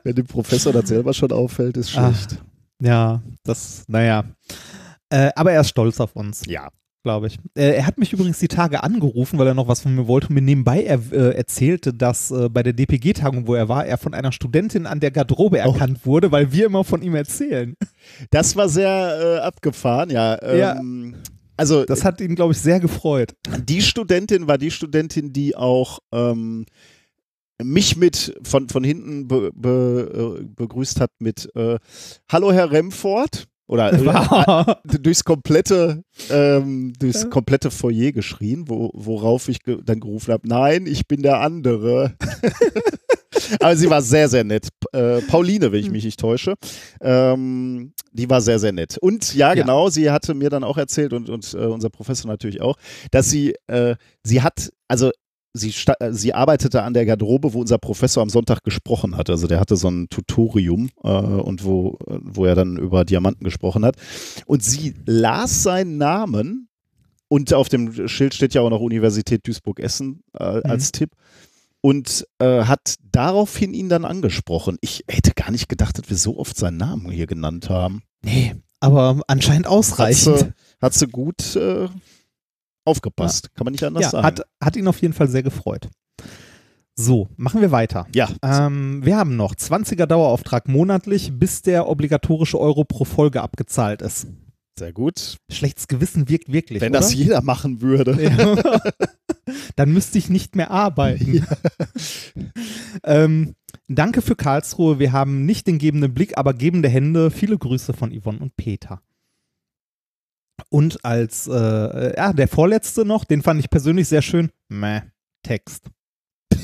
Wenn 0.03 0.15
dem 0.15 0.25
Professor 0.25 0.71
das 0.73 0.87
selber 0.87 1.13
schon 1.13 1.31
auffällt, 1.31 1.77
ist 1.77 1.91
Ach. 1.97 2.13
schlecht. 2.15 2.41
ja, 2.81 3.21
das, 3.43 3.83
naja. 3.87 4.23
Äh, 5.15 5.31
aber 5.35 5.51
er 5.53 5.61
ist 5.61 5.69
stolz 5.69 5.99
auf 5.99 6.15
uns, 6.15 6.43
Ja. 6.47 6.69
glaube 7.03 7.27
ich. 7.27 7.37
Äh, 7.55 7.75
er 7.75 7.85
hat 7.85 7.97
mich 7.99 8.11
übrigens 8.13 8.39
die 8.39 8.47
Tage 8.47 8.83
angerufen, 8.83 9.37
weil 9.39 9.47
er 9.47 9.53
noch 9.53 9.67
was 9.67 9.81
von 9.81 9.93
mir 9.95 10.07
wollte 10.07 10.27
und 10.29 10.33
mir 10.35 10.41
nebenbei 10.41 10.83
er, 10.83 10.99
äh, 11.11 11.35
erzählte, 11.35 11.93
dass 11.93 12.31
äh, 12.31 12.49
bei 12.49 12.63
der 12.63 12.73
DPG-Tagung, 12.73 13.45
wo 13.47 13.53
er 13.55 13.69
war, 13.69 13.85
er 13.85 13.97
von 13.97 14.13
einer 14.13 14.31
Studentin 14.31 14.85
an 14.87 14.99
der 14.99 15.11
Garderobe 15.11 15.57
Oh. 15.63 15.71
erkannt 15.71 16.05
wurde, 16.05 16.31
weil 16.31 16.51
wir 16.51 16.65
immer 16.65 16.83
von 16.83 17.01
ihm 17.03 17.15
erzählen. 17.15 17.75
Das 18.31 18.55
war 18.55 18.67
sehr 18.69 19.37
äh, 19.37 19.39
abgefahren, 19.41 20.09
ja. 20.09 20.37
Ja. 20.55 20.77
Ähm, 20.79 21.15
Also 21.57 21.85
Das 21.85 22.03
hat 22.03 22.19
ihn, 22.19 22.35
glaube 22.35 22.51
ich, 22.53 22.59
sehr 22.59 22.79
gefreut. 22.81 23.33
die 23.67 23.81
Studentin 23.81 24.47
war 24.47 24.57
die 24.57 24.71
Studentin, 24.71 25.31
die 25.31 25.55
auch 25.55 25.99
ähm, 26.11 26.65
mich 27.63 27.95
mit 27.95 28.35
von, 28.43 28.67
von 28.67 28.83
hinten 28.83 29.27
be, 29.29 29.51
be, 29.55 30.43
begrüßt 30.55 30.99
hat 30.99 31.11
mit 31.19 31.49
äh, 31.55 31.77
Hallo 32.29 32.51
Herr 32.51 32.71
Remford 32.71 33.45
oder 33.67 33.93
äh, 33.93 34.75
durchs 34.99 35.23
komplette 35.23 36.03
ähm, 36.29 36.93
durchs 36.99 37.23
Ja. 37.23 37.29
komplette 37.29 37.71
Foyer 37.71 38.11
geschrien, 38.11 38.65
wo, 38.67 38.91
worauf 38.93 39.49
ich 39.49 39.63
ge 39.63 39.79
dann 39.83 39.99
gerufen 39.99 40.31
habe, 40.33 40.47
nein, 40.47 40.85
ich 40.87 41.07
bin 41.07 41.21
der 41.23 41.39
andere. 41.41 42.13
Aber 43.59 43.75
sie 43.75 43.89
war 43.89 44.01
sehr, 44.01 44.29
sehr 44.29 44.43
nett. 44.43 44.69
Äh, 44.93 45.21
Pauline, 45.21 45.71
wenn 45.71 45.79
ich 45.79 45.91
mich 45.91 46.05
nicht 46.05 46.19
täusche. 46.19 46.55
Ähm, 47.01 47.93
die 48.13 48.29
war 48.29 48.41
sehr, 48.41 48.59
sehr 48.59 48.71
nett. 48.71 48.97
Und 48.97 49.35
ja, 49.35 49.49
Ja. 49.53 49.61
genau, 49.61 49.89
sie 49.89 50.09
hatte 50.09 50.33
mir 50.33 50.49
dann 50.49 50.63
auch 50.63 50.77
erzählt 50.77 51.11
und, 51.13 51.29
und 51.29 51.53
äh, 51.53 51.57
unser 51.57 51.89
Professor 51.89 52.29
natürlich 52.31 52.61
auch, 52.61 52.77
dass 53.11 53.29
sie, 53.29 53.53
äh, 53.67 53.95
sie 54.23 54.41
hat, 54.41 54.71
also 54.87 55.11
sie, 55.55 55.73
äh, 55.99 56.11
sie 56.11 56.33
arbeitete 56.33 56.83
an 56.83 56.93
der 56.93 57.05
Garderobe, 57.05 57.53
wo 57.53 57.61
unser 57.61 57.77
Professor 57.77 58.21
am 58.21 58.29
Sonntag 58.29 58.63
gesprochen 58.63 59.17
hat. 59.17 59.29
Also 59.29 59.47
der 59.47 59.59
hatte 59.59 59.75
so 59.75 59.89
ein 59.89 60.07
Tutorium 60.09 60.89
äh, 61.03 61.09
und 61.09 61.63
wo, 61.63 61.97
wo 62.07 62.45
er 62.45 62.55
dann 62.55 62.77
über 62.77 63.05
Diamanten 63.05 63.43
gesprochen 63.43 63.85
hat. 63.85 63.95
Und 64.45 64.63
sie 64.63 64.93
las 65.05 65.63
seinen 65.63 65.97
Namen 65.97 66.67
und 67.27 67.53
auf 67.53 67.69
dem 67.69 68.07
Schild 68.07 68.33
steht 68.33 68.53
ja 68.53 68.61
auch 68.61 68.69
noch 68.69 68.81
Universität 68.81 69.47
Duisburg-Essen 69.47 70.21
äh, 70.33 70.43
als 70.43 70.91
Tipp 70.91 71.11
und 71.81 72.25
äh, 72.39 72.63
hat 72.63 72.95
daraufhin 73.11 73.73
ihn 73.73 73.89
dann 73.89 74.05
angesprochen. 74.05 74.77
Ich 74.81 75.03
hätte 75.07 75.31
gar 75.35 75.51
nicht 75.51 75.69
gedacht, 75.69 75.97
dass 75.97 76.09
wir 76.09 76.17
so 76.17 76.37
oft 76.37 76.57
seinen 76.57 76.77
Namen 76.77 77.11
hier 77.11 77.27
genannt 77.27 77.69
haben. 77.69 78.03
Nee, 78.23 78.55
aber 78.79 79.21
anscheinend 79.27 79.65
Hat 79.65 79.73
ausreichend. 79.73 80.39
sie, 80.39 80.53
hat 80.81 80.93
sie 80.93 81.07
gut 81.07 81.55
äh, 81.55 81.87
aufgepasst. 82.85 83.53
Kann 83.55 83.65
man 83.65 83.71
nicht 83.73 83.83
anders 83.83 84.03
Ja, 84.03 84.09
sagen. 84.11 84.25
hat, 84.25 84.41
hat 84.63 84.75
ihn 84.75 84.87
auf 84.87 85.01
jeden 85.01 85.13
Fall 85.13 85.27
sehr 85.27 85.43
gefreut. 85.43 85.89
So, 86.97 87.27
machen 87.35 87.59
wir 87.59 87.71
weiter. 87.71 88.07
ja, 88.15 88.29
Ähm, 88.41 89.01
wir 89.03 89.17
haben 89.17 89.35
noch 89.35 89.53
20er 89.53 90.05
Dauerauftrag 90.05 90.69
monatlich, 90.69 91.31
bis 91.37 91.61
der 91.61 91.89
obligatorische 91.89 92.57
Euro 92.59 92.85
pro 92.85 93.03
Folge 93.03 93.41
abgezahlt 93.41 94.01
ist. 94.01 94.27
sehr 94.79 94.93
gut. 94.93 95.37
Schlechtes 95.51 95.87
Gewissen 95.89 96.29
wirkt 96.29 96.51
wirklich. 96.51 96.81
Wenn 96.81 96.91
oder? 96.93 96.99
das 97.01 97.13
jeder 97.13 97.41
machen 97.41 97.81
würde. 97.81 98.21
Ja. 98.23 98.55
Dann 99.75 99.91
müsste 99.91 100.17
ich 100.17 100.29
nicht 100.29 100.55
mehr 100.55 100.71
arbeiten. 100.71 101.45
ähm, 103.03 103.55
danke 103.87 104.21
für 104.21 104.35
Karlsruhe. 104.35 104.99
Wir 104.99 105.11
haben 105.11 105.45
nicht 105.45 105.67
den 105.67 105.77
gebenden 105.77 106.13
Blick, 106.13 106.37
aber 106.37 106.53
gebende 106.53 106.89
Hände. 106.89 107.29
Viele 107.31 107.57
Grüße 107.57 107.93
von 107.93 108.11
Yvonne 108.17 108.39
und 108.39 108.55
Peter. 108.57 109.01
Und 110.69 111.03
als, 111.03 111.47
äh, 111.47 112.15
ja, 112.15 112.33
der 112.33 112.47
vorletzte 112.47 113.05
noch, 113.05 113.23
den 113.25 113.41
fand 113.41 113.59
ich 113.59 113.69
persönlich 113.69 114.07
sehr 114.07 114.21
schön. 114.21 114.51
Meh, 114.69 115.01
Text. 115.43 115.89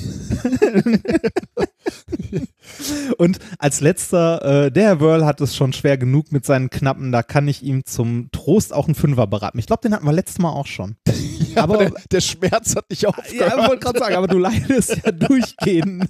Und 3.18 3.40
als 3.60 3.82
letzter, 3.82 4.66
äh, 4.66 4.72
der 4.72 4.84
Herr 4.84 5.00
Wörl 5.00 5.26
hat 5.26 5.42
es 5.42 5.56
schon 5.56 5.74
schwer 5.74 5.98
genug 5.98 6.32
mit 6.32 6.46
seinen 6.46 6.70
Knappen, 6.70 7.12
da 7.12 7.24
kann 7.24 7.48
ich 7.48 7.64
ihm 7.64 7.86
zum 7.86 8.30
Trost 8.32 8.74
auch 8.74 8.86
einen 8.88 8.96
Fünfer 8.96 9.28
beraten. 9.28 9.60
Ich 9.60 9.68
glaube, 9.68 9.82
den 9.82 9.94
hatten 9.94 10.06
wir 10.06 10.14
letztes 10.14 10.40
Mal 10.40 10.50
auch 10.52 10.68
schon. 10.68 10.96
Ja, 11.56 11.64
aber- 11.64 11.78
der, 11.78 11.94
der 12.12 12.22
Schmerz 12.22 12.76
hat 12.76 12.90
nicht 12.90 13.02
Ja, 13.04 13.10
aufgehört. 13.10 13.54
ich 13.58 13.68
wollte 13.68 13.80
gerade 13.80 14.00
sagen, 14.00 14.16
aber 14.16 14.28
du 14.28 14.38
leidest 14.38 14.98
ja 15.04 15.12
durchgehend. 15.12 16.06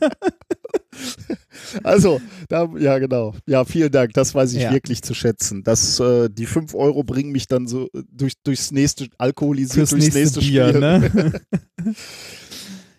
Also, 1.84 2.20
da, 2.50 2.68
ja, 2.78 2.98
genau. 3.00 3.34
Ja, 3.46 3.64
vielen 3.66 3.92
Dank. 3.92 4.14
Das 4.14 4.34
weiß 4.36 4.54
ich 4.54 4.62
Ja. 4.64 4.72
wirklich 4.72 5.02
zu 5.02 5.14
schätzen. 5.14 5.64
Das, 5.64 6.00
äh, 6.00 6.30
die 6.30 6.46
5 6.46 6.74
Euro 6.76 7.04
bringen 7.04 7.32
mich 7.32 7.48
dann 7.48 7.68
so 7.68 7.86
äh, 7.94 8.04
durch, 8.12 8.34
durchs 8.44 8.72
nächste 8.72 9.08
alkoholisiert, 9.18 9.88
Fürs 9.88 9.90
durchs 9.92 10.14
nächste, 10.14 10.20
nächste, 10.20 10.40
Bier, 10.42 10.68
Spiel. 10.70 10.80
ne? 10.80 11.42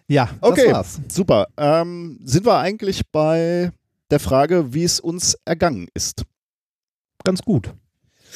ja, 0.08 0.28
Okay. 0.40 0.72
war's. 0.72 1.00
Super. 1.10 1.46
Ähm, 1.56 2.18
sind 2.24 2.46
wir 2.46 2.58
eigentlich 2.58 3.02
bei 3.10 3.70
der 4.10 4.20
Frage, 4.20 4.72
wie 4.74 4.84
es 4.84 5.00
uns 5.00 5.36
ergangen 5.44 5.88
ist? 5.94 6.24
Ganz 7.24 7.42
gut, 7.42 7.72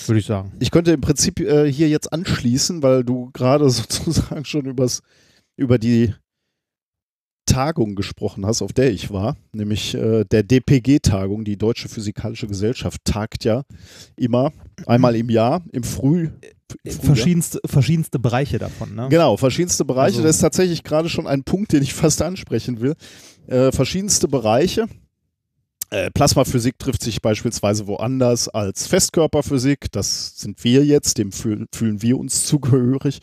würde 0.07 0.21
ich 0.21 0.26
sagen. 0.26 0.53
Ich 0.61 0.71
könnte 0.71 0.93
im 0.93 1.00
Prinzip 1.00 1.41
äh, 1.41 1.71
hier 1.71 1.88
jetzt 1.88 2.12
anschließen, 2.12 2.83
weil 2.83 3.05
du 3.05 3.31
gerade 3.33 3.69
sozusagen 3.71 4.45
schon 4.45 4.67
übers, 4.67 5.03
über 5.57 5.79
die 5.79 6.15
Tagung 7.47 7.95
gesprochen 7.95 8.45
hast, 8.45 8.61
auf 8.61 8.73
der 8.73 8.91
ich 8.91 9.11
war, 9.11 9.37
nämlich 9.53 9.95
äh, 9.95 10.25
der 10.25 10.43
DPG-Tagung, 10.43 11.45
die 11.45 11.57
Deutsche 11.57 11.88
Physikalische 11.88 12.49
Gesellschaft 12.49 13.00
tagt 13.05 13.45
ja 13.45 13.62
immer 14.17 14.53
einmal 14.87 15.17
im 15.17 15.31
Jahr, 15.31 15.62
im 15.73 15.85
Früh. 15.85 16.31
Verschiedenste, 16.85 17.61
verschiedenste 17.65 18.19
Bereiche 18.19 18.59
davon, 18.59 18.97
ne? 18.97 19.07
Genau, 19.09 19.37
verschiedenste 19.37 19.85
Bereiche. 19.85 20.17
Also. 20.17 20.25
Das 20.25 20.37
ist 20.37 20.43
tatsächlich 20.43 20.83
gerade 20.83 21.09
schon 21.09 21.29
ein 21.29 21.45
Punkt, 21.45 21.73
den 21.73 21.83
ich 21.83 21.95
fast 21.95 22.21
ansprechen 22.23 22.81
will. 22.81 22.95
Äh, 23.47 23.71
verschiedenste 23.71 24.26
Bereiche. 24.26 24.88
Äh, 25.90 26.11
Plasmaphysik 26.11 26.78
trifft 26.78 27.02
sich 27.02 27.23
beispielsweise 27.23 27.87
woanders 27.87 28.49
als 28.49 28.87
Festkörperphysik. 28.87 29.93
Das 29.93 30.38
sind 30.38 30.62
wir 30.64 30.85
jetzt, 30.85 31.19
dem 31.19 31.33
fühl 31.33 31.66
fühlen 31.73 32.02
wir 32.02 32.19
uns 32.19 32.45
zugehörig. 32.47 33.21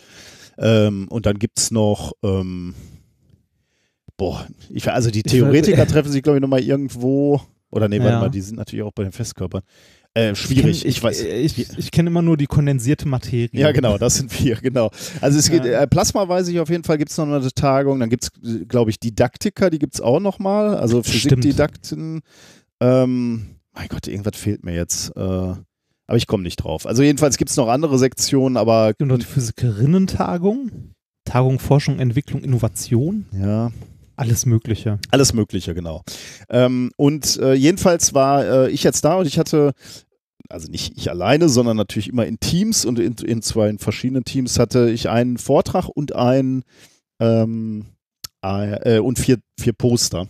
Ähm, 0.58 1.08
und 1.10 1.26
dann 1.26 1.40
gibt 1.40 1.60
es 1.60 1.72
noch, 1.72 2.14
ähm, 2.24 2.76
boah, 4.18 4.48
ich, 4.70 4.90
also 4.90 5.10
die 5.10 5.24
Theoretiker 5.24 5.88
treffen 5.88 6.12
sich, 6.12 6.24
glaube 6.24 6.38
ich, 6.38 6.42
nochmal 6.42 6.62
irgendwo. 6.62 7.42
Oder 7.70 7.90
nee, 7.90 7.98
ja. 7.98 8.04
warte 8.04 8.20
mal, 8.20 8.30
die 8.30 8.42
sind 8.42 8.58
natürlich 8.58 8.84
auch 8.84 8.94
bei 8.94 9.04
den 9.04 9.12
Festkörpern. 9.12 9.64
Äh, 10.16 10.36
schwierig, 10.36 10.58
ich, 10.58 10.62
kenn, 10.62 10.70
ich, 10.70 10.86
ich 10.86 11.04
weiß. 11.04 11.22
Ich, 11.22 11.78
ich 11.78 11.92
kenne 11.92 12.10
immer 12.10 12.22
nur 12.22 12.38
die 12.38 12.46
kondensierte 12.46 13.08
Materie. 13.08 13.50
Ja, 13.52 13.72
genau, 13.72 13.98
das 13.98 14.16
sind 14.16 14.44
wir, 14.44 14.56
genau. 14.58 14.92
Also 15.22 15.40
es 15.40 15.50
geht, 15.50 15.66
äh, 15.66 15.88
Plasma 15.88 16.28
weiß 16.28 16.48
ich 16.50 16.60
auf 16.60 16.70
jeden 16.70 16.84
Fall, 16.84 17.00
gibt 17.00 17.10
es 17.10 17.18
noch 17.18 17.26
eine 17.26 17.52
Tagung, 17.52 18.00
dann 18.00 18.10
gibt 18.10 18.26
es, 18.26 18.32
glaube 18.68 18.92
ich, 18.92 19.00
Didaktiker, 19.00 19.72
die 19.72 19.80
gibt 19.80 19.96
es 19.96 20.02
auch 20.02 20.20
nochmal, 20.20 20.78
also 20.78 21.02
Physikdidakten. 21.02 22.22
Ähm, 22.80 23.56
mein 23.74 23.88
Gott, 23.88 24.08
irgendwas 24.08 24.36
fehlt 24.36 24.64
mir 24.64 24.76
jetzt. 24.76 25.16
Äh, 25.16 25.20
aber 26.06 26.18
ich 26.18 26.28
komme 26.28 26.44
nicht 26.44 26.58
drauf. 26.58 26.86
Also 26.86 27.02
jedenfalls 27.02 27.38
gibt 27.38 27.50
es 27.50 27.58
noch 27.58 27.70
andere 27.70 27.98
Sektionen, 27.98 28.58
aber. 28.58 28.94
Und 29.00 29.08
noch 29.08 29.18
die 29.18 29.26
Physikerinnen-Tagung? 29.26 30.94
Tagung 31.26 31.60
Forschung, 31.60 32.00
Entwicklung, 32.00 32.44
Innovation? 32.44 33.26
Ja. 33.32 33.72
Alles 34.16 34.46
Mögliche. 34.46 35.00
Alles 35.12 35.34
Mögliche, 35.34 35.74
genau. 35.74 36.04
Ähm, 36.50 36.92
und 36.98 37.38
äh, 37.40 37.54
jedenfalls 37.54 38.14
war 38.14 38.46
äh, 38.46 38.70
ich 38.70 38.84
jetzt 38.84 39.04
da 39.04 39.16
und 39.16 39.26
ich 39.26 39.40
hatte, 39.40 39.74
also 40.50 40.70
nicht 40.70 40.98
ich 40.98 41.10
alleine, 41.10 41.50
sondern 41.50 41.78
natürlich 41.78 42.10
immer 42.10 42.26
in 42.26 42.40
Teams 42.40 42.86
und 42.86 43.00
in, 43.00 43.14
in 43.14 43.42
zwei 43.42 43.70
in 43.70 43.80
verschiedenen 43.80 44.24
Teams 44.24 44.60
hatte 44.60 44.90
ich 44.90 45.10
einen 45.10 45.38
Vortrag 45.38 45.88
und 45.88 46.16
ein 46.16 46.64
ähm, 47.20 47.86
äh, 48.44 49.00
und 49.00 49.20
vier, 49.20 49.40
vier 49.60 49.74
Poster 49.74 50.28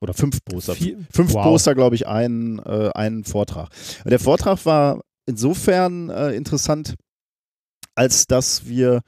oder 0.00 0.14
fünf 0.14 0.44
Poster. 0.44 0.74
Vier? 0.74 0.98
Fünf 1.10 1.32
wow. 1.32 1.44
Poster, 1.44 1.74
glaube 1.74 1.96
ich, 1.96 2.06
einen, 2.06 2.58
äh, 2.60 2.90
einen 2.94 3.24
Vortrag. 3.24 3.70
Der 4.04 4.18
Vortrag 4.18 4.64
war 4.66 5.00
insofern 5.26 6.10
äh, 6.10 6.32
interessant, 6.32 6.94
als 7.94 8.26
dass 8.26 8.66
wir 8.66 9.00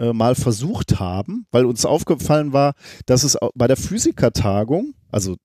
äh, 0.00 0.12
mal 0.12 0.34
versucht 0.34 0.98
haben, 0.98 1.46
weil 1.50 1.64
uns 1.64 1.84
aufgefallen 1.84 2.52
war, 2.52 2.74
dass 3.06 3.22
es 3.22 3.36
bei 3.54 3.66
der 3.66 3.76
Physikertagung, 3.76 4.94
also 5.10 5.36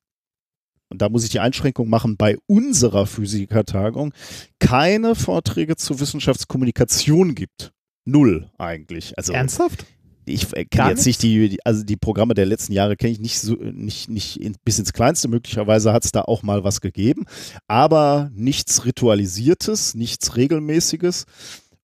und 0.89 1.01
da 1.01 1.09
muss 1.09 1.23
ich 1.23 1.31
die 1.31 1.39
Einschränkung 1.39 1.89
machen, 1.89 2.15
bei 2.15 2.37
unserer 2.45 3.07
Physikertagung 3.07 4.13
keine 4.59 5.15
Vorträge 5.15 5.75
zur 5.75 5.99
Wissenschaftskommunikation 5.99 7.35
gibt. 7.35 7.73
Null 8.05 8.51
eigentlich. 8.59 9.17
Also, 9.17 9.33
Ernsthaft? 9.33 9.85
Ich 10.27 10.49
kenne 10.69 10.89
jetzt 10.89 11.05
nicht 11.05 11.21
die, 11.21 11.59
also 11.65 11.83
die 11.83 11.97
Programme 11.97 12.33
der 12.33 12.45
letzten 12.45 12.73
Jahre 12.73 12.95
kenne 12.95 13.11
ich 13.11 13.19
nicht 13.19 13.39
so, 13.39 13.55
nicht, 13.55 14.09
nicht 14.09 14.39
in, 14.41 14.55
bis 14.63 14.79
ins 14.79 14.93
Kleinste. 14.93 15.27
Möglicherweise 15.27 15.91
hat 15.91 16.05
es 16.05 16.11
da 16.11 16.21
auch 16.21 16.43
mal 16.43 16.63
was 16.63 16.81
gegeben, 16.81 17.25
aber 17.67 18.31
nichts 18.33 18.85
Ritualisiertes, 18.85 19.95
nichts 19.95 20.35
Regelmäßiges 20.35 21.25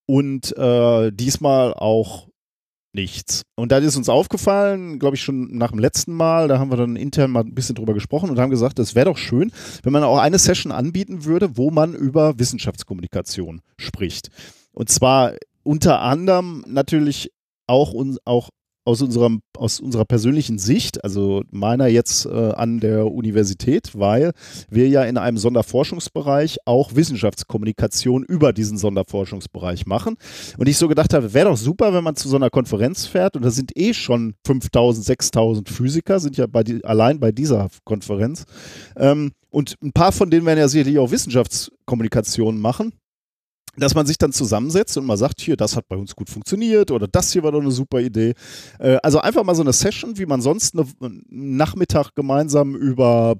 und 0.05 0.57
äh, 0.57 1.11
diesmal 1.11 1.73
auch 1.73 2.30
nichts. 2.93 3.43
Und 3.55 3.71
dann 3.71 3.83
ist 3.83 3.95
uns 3.95 4.09
aufgefallen, 4.09 4.99
glaube 4.99 5.15
ich 5.15 5.21
schon 5.21 5.55
nach 5.57 5.71
dem 5.71 5.79
letzten 5.79 6.13
Mal, 6.13 6.47
da 6.47 6.59
haben 6.59 6.71
wir 6.71 6.77
dann 6.77 6.95
intern 6.95 7.31
mal 7.31 7.43
ein 7.43 7.53
bisschen 7.53 7.75
drüber 7.75 7.93
gesprochen 7.93 8.29
und 8.29 8.39
haben 8.39 8.49
gesagt, 8.49 8.79
es 8.79 8.95
wäre 8.95 9.05
doch 9.05 9.17
schön, 9.17 9.51
wenn 9.83 9.93
man 9.93 10.03
auch 10.03 10.17
eine 10.17 10.39
Session 10.39 10.71
anbieten 10.71 11.25
würde, 11.25 11.57
wo 11.57 11.71
man 11.71 11.93
über 11.93 12.37
Wissenschaftskommunikation 12.39 13.61
spricht. 13.77 14.29
Und 14.73 14.89
zwar 14.89 15.33
unter 15.63 16.01
anderem 16.01 16.65
natürlich 16.67 17.31
auch, 17.67 17.93
auch 18.25 18.49
aus, 18.83 19.01
unserem, 19.01 19.41
aus 19.57 19.79
unserer 19.79 20.05
persönlichen 20.05 20.57
Sicht, 20.57 21.03
also 21.03 21.43
meiner 21.51 21.87
jetzt 21.87 22.25
äh, 22.25 22.29
an 22.29 22.79
der 22.79 23.11
Universität, 23.11 23.91
weil 23.93 24.31
wir 24.69 24.87
ja 24.87 25.03
in 25.03 25.17
einem 25.17 25.37
Sonderforschungsbereich 25.37 26.59
auch 26.65 26.95
Wissenschaftskommunikation 26.95 28.23
über 28.23 28.53
diesen 28.53 28.77
Sonderforschungsbereich 28.77 29.85
machen. 29.85 30.15
Und 30.57 30.67
ich 30.67 30.77
so 30.77 30.87
gedacht 30.87 31.13
habe, 31.13 31.33
wäre 31.33 31.49
doch 31.49 31.57
super, 31.57 31.93
wenn 31.93 32.03
man 32.03 32.15
zu 32.15 32.27
so 32.27 32.35
einer 32.35 32.49
Konferenz 32.49 33.05
fährt 33.05 33.35
und 33.35 33.43
da 33.43 33.51
sind 33.51 33.77
eh 33.77 33.93
schon 33.93 34.35
5000, 34.45 35.05
6000 35.05 35.69
Physiker, 35.69 36.19
sind 36.19 36.37
ja 36.37 36.47
bei 36.47 36.63
die, 36.63 36.83
allein 36.83 37.19
bei 37.19 37.31
dieser 37.31 37.69
Konferenz. 37.85 38.45
Ähm, 38.97 39.31
und 39.49 39.75
ein 39.83 39.91
paar 39.91 40.13
von 40.13 40.31
denen 40.31 40.45
werden 40.45 40.59
ja 40.59 40.67
sicherlich 40.67 40.97
auch 40.97 41.11
Wissenschaftskommunikation 41.11 42.59
machen 42.59 42.93
dass 43.77 43.95
man 43.95 44.05
sich 44.05 44.17
dann 44.17 44.33
zusammensetzt 44.33 44.97
und 44.97 45.05
mal 45.05 45.17
sagt, 45.17 45.41
hier, 45.41 45.55
das 45.55 45.75
hat 45.75 45.87
bei 45.87 45.95
uns 45.95 46.15
gut 46.15 46.29
funktioniert 46.29 46.91
oder 46.91 47.07
das 47.07 47.31
hier 47.31 47.43
war 47.43 47.51
doch 47.51 47.61
eine 47.61 47.71
super 47.71 47.99
Idee. 47.99 48.33
Äh, 48.79 48.97
also 49.03 49.19
einfach 49.19 49.43
mal 49.43 49.55
so 49.55 49.61
eine 49.61 49.73
Session, 49.73 50.17
wie 50.17 50.25
man 50.25 50.41
sonst 50.41 50.75
einen 50.75 51.23
Nachmittag 51.29 52.13
gemeinsam 52.15 52.75
über 52.75 53.35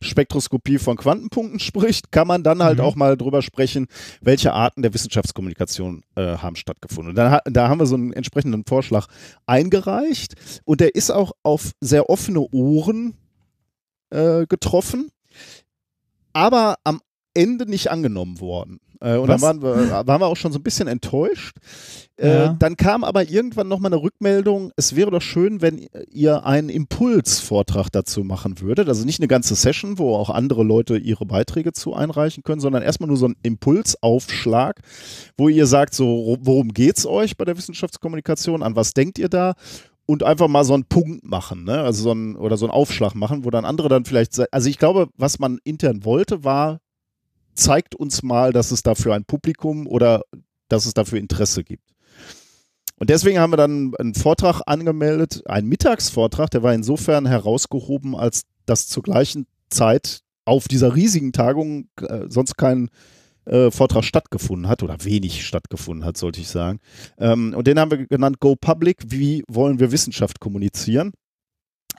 Spektroskopie 0.00 0.78
von 0.78 0.96
Quantenpunkten 0.96 1.60
spricht, 1.60 2.12
kann 2.12 2.26
man 2.26 2.42
dann 2.42 2.62
halt 2.62 2.78
mhm. 2.78 2.84
auch 2.84 2.96
mal 2.96 3.16
drüber 3.16 3.40
sprechen, 3.40 3.86
welche 4.20 4.52
Arten 4.52 4.82
der 4.82 4.92
Wissenschaftskommunikation 4.92 6.02
äh, 6.16 6.36
haben 6.38 6.56
stattgefunden. 6.56 7.10
Und 7.10 7.16
dann, 7.16 7.38
da 7.44 7.68
haben 7.68 7.78
wir 7.78 7.86
so 7.86 7.94
einen 7.94 8.12
entsprechenden 8.12 8.64
Vorschlag 8.66 9.06
eingereicht 9.46 10.34
und 10.64 10.80
der 10.80 10.94
ist 10.94 11.10
auch 11.10 11.32
auf 11.42 11.72
sehr 11.80 12.10
offene 12.10 12.40
Ohren 12.40 13.14
äh, 14.10 14.46
getroffen, 14.46 15.10
aber 16.32 16.76
am 16.84 17.00
Ende 17.34 17.66
nicht 17.66 17.90
angenommen 17.90 18.40
worden. 18.40 18.80
Äh, 19.02 19.16
und 19.16 19.28
Was? 19.28 19.40
dann 19.40 19.62
waren 19.62 19.62
wir, 19.62 20.06
waren 20.06 20.20
wir 20.20 20.26
auch 20.26 20.36
schon 20.36 20.52
so 20.52 20.58
ein 20.58 20.62
bisschen 20.62 20.86
enttäuscht. 20.86 21.56
Äh, 22.16 22.28
ja. 22.28 22.56
Dann 22.58 22.76
kam 22.76 23.04
aber 23.04 23.28
irgendwann 23.28 23.68
nochmal 23.68 23.92
eine 23.92 24.02
Rückmeldung, 24.02 24.70
es 24.76 24.94
wäre 24.94 25.10
doch 25.10 25.22
schön, 25.22 25.60
wenn 25.60 25.88
ihr 26.10 26.46
einen 26.46 26.68
Impulsvortrag 26.68 27.90
dazu 27.90 28.22
machen 28.22 28.60
würdet. 28.60 28.88
Also 28.88 29.04
nicht 29.04 29.18
eine 29.18 29.28
ganze 29.28 29.54
Session, 29.56 29.98
wo 29.98 30.14
auch 30.14 30.30
andere 30.30 30.62
Leute 30.62 30.96
ihre 30.98 31.26
Beiträge 31.26 31.72
zu 31.72 31.94
einreichen 31.94 32.44
können, 32.44 32.60
sondern 32.60 32.82
erstmal 32.82 33.08
nur 33.08 33.16
so 33.16 33.26
ein 33.26 33.36
Impulsaufschlag, 33.42 34.80
wo 35.36 35.48
ihr 35.48 35.66
sagt, 35.66 35.94
so, 35.94 36.36
worum 36.40 36.68
geht 36.68 36.98
es 36.98 37.06
euch 37.06 37.36
bei 37.36 37.44
der 37.44 37.56
Wissenschaftskommunikation, 37.56 38.62
an 38.62 38.76
was 38.76 38.92
denkt 38.92 39.18
ihr 39.18 39.28
da? 39.28 39.54
und 40.04 40.24
einfach 40.24 40.48
mal 40.48 40.64
so 40.64 40.74
einen 40.74 40.84
Punkt 40.84 41.24
machen, 41.24 41.62
ne? 41.62 41.80
Also 41.80 42.02
so 42.02 42.12
ein, 42.12 42.34
oder 42.34 42.56
so 42.56 42.66
einen 42.66 42.72
Aufschlag 42.72 43.14
machen, 43.14 43.44
wo 43.44 43.50
dann 43.50 43.64
andere 43.64 43.88
dann 43.88 44.04
vielleicht, 44.04 44.52
also 44.52 44.68
ich 44.68 44.76
glaube, 44.76 45.08
was 45.16 45.38
man 45.38 45.58
intern 45.62 46.04
wollte, 46.04 46.42
war 46.42 46.80
zeigt 47.54 47.94
uns 47.94 48.22
mal, 48.22 48.52
dass 48.52 48.70
es 48.70 48.82
dafür 48.82 49.14
ein 49.14 49.24
Publikum 49.24 49.86
oder 49.86 50.22
dass 50.68 50.86
es 50.86 50.94
dafür 50.94 51.18
Interesse 51.18 51.64
gibt. 51.64 51.92
Und 52.96 53.10
deswegen 53.10 53.40
haben 53.40 53.52
wir 53.52 53.56
dann 53.56 53.94
einen 53.98 54.14
Vortrag 54.14 54.62
angemeldet, 54.66 55.42
einen 55.46 55.68
Mittagsvortrag, 55.68 56.50
der 56.50 56.62
war 56.62 56.72
insofern 56.72 57.26
herausgehoben, 57.26 58.14
als 58.14 58.42
dass 58.64 58.86
zur 58.86 59.02
gleichen 59.02 59.46
Zeit 59.70 60.20
auf 60.44 60.68
dieser 60.68 60.94
riesigen 60.94 61.32
Tagung 61.32 61.88
äh, 62.00 62.26
sonst 62.28 62.56
kein 62.56 62.90
äh, 63.44 63.70
Vortrag 63.70 64.04
stattgefunden 64.04 64.68
hat 64.68 64.82
oder 64.82 65.04
wenig 65.04 65.44
stattgefunden 65.44 66.04
hat, 66.04 66.16
sollte 66.16 66.40
ich 66.40 66.48
sagen. 66.48 66.78
Ähm, 67.18 67.54
und 67.56 67.66
den 67.66 67.78
haben 67.78 67.90
wir 67.90 68.06
genannt 68.06 68.38
Go 68.40 68.54
Public, 68.54 68.98
wie 69.06 69.42
wollen 69.48 69.80
wir 69.80 69.90
Wissenschaft 69.90 70.38
kommunizieren? 70.38 71.12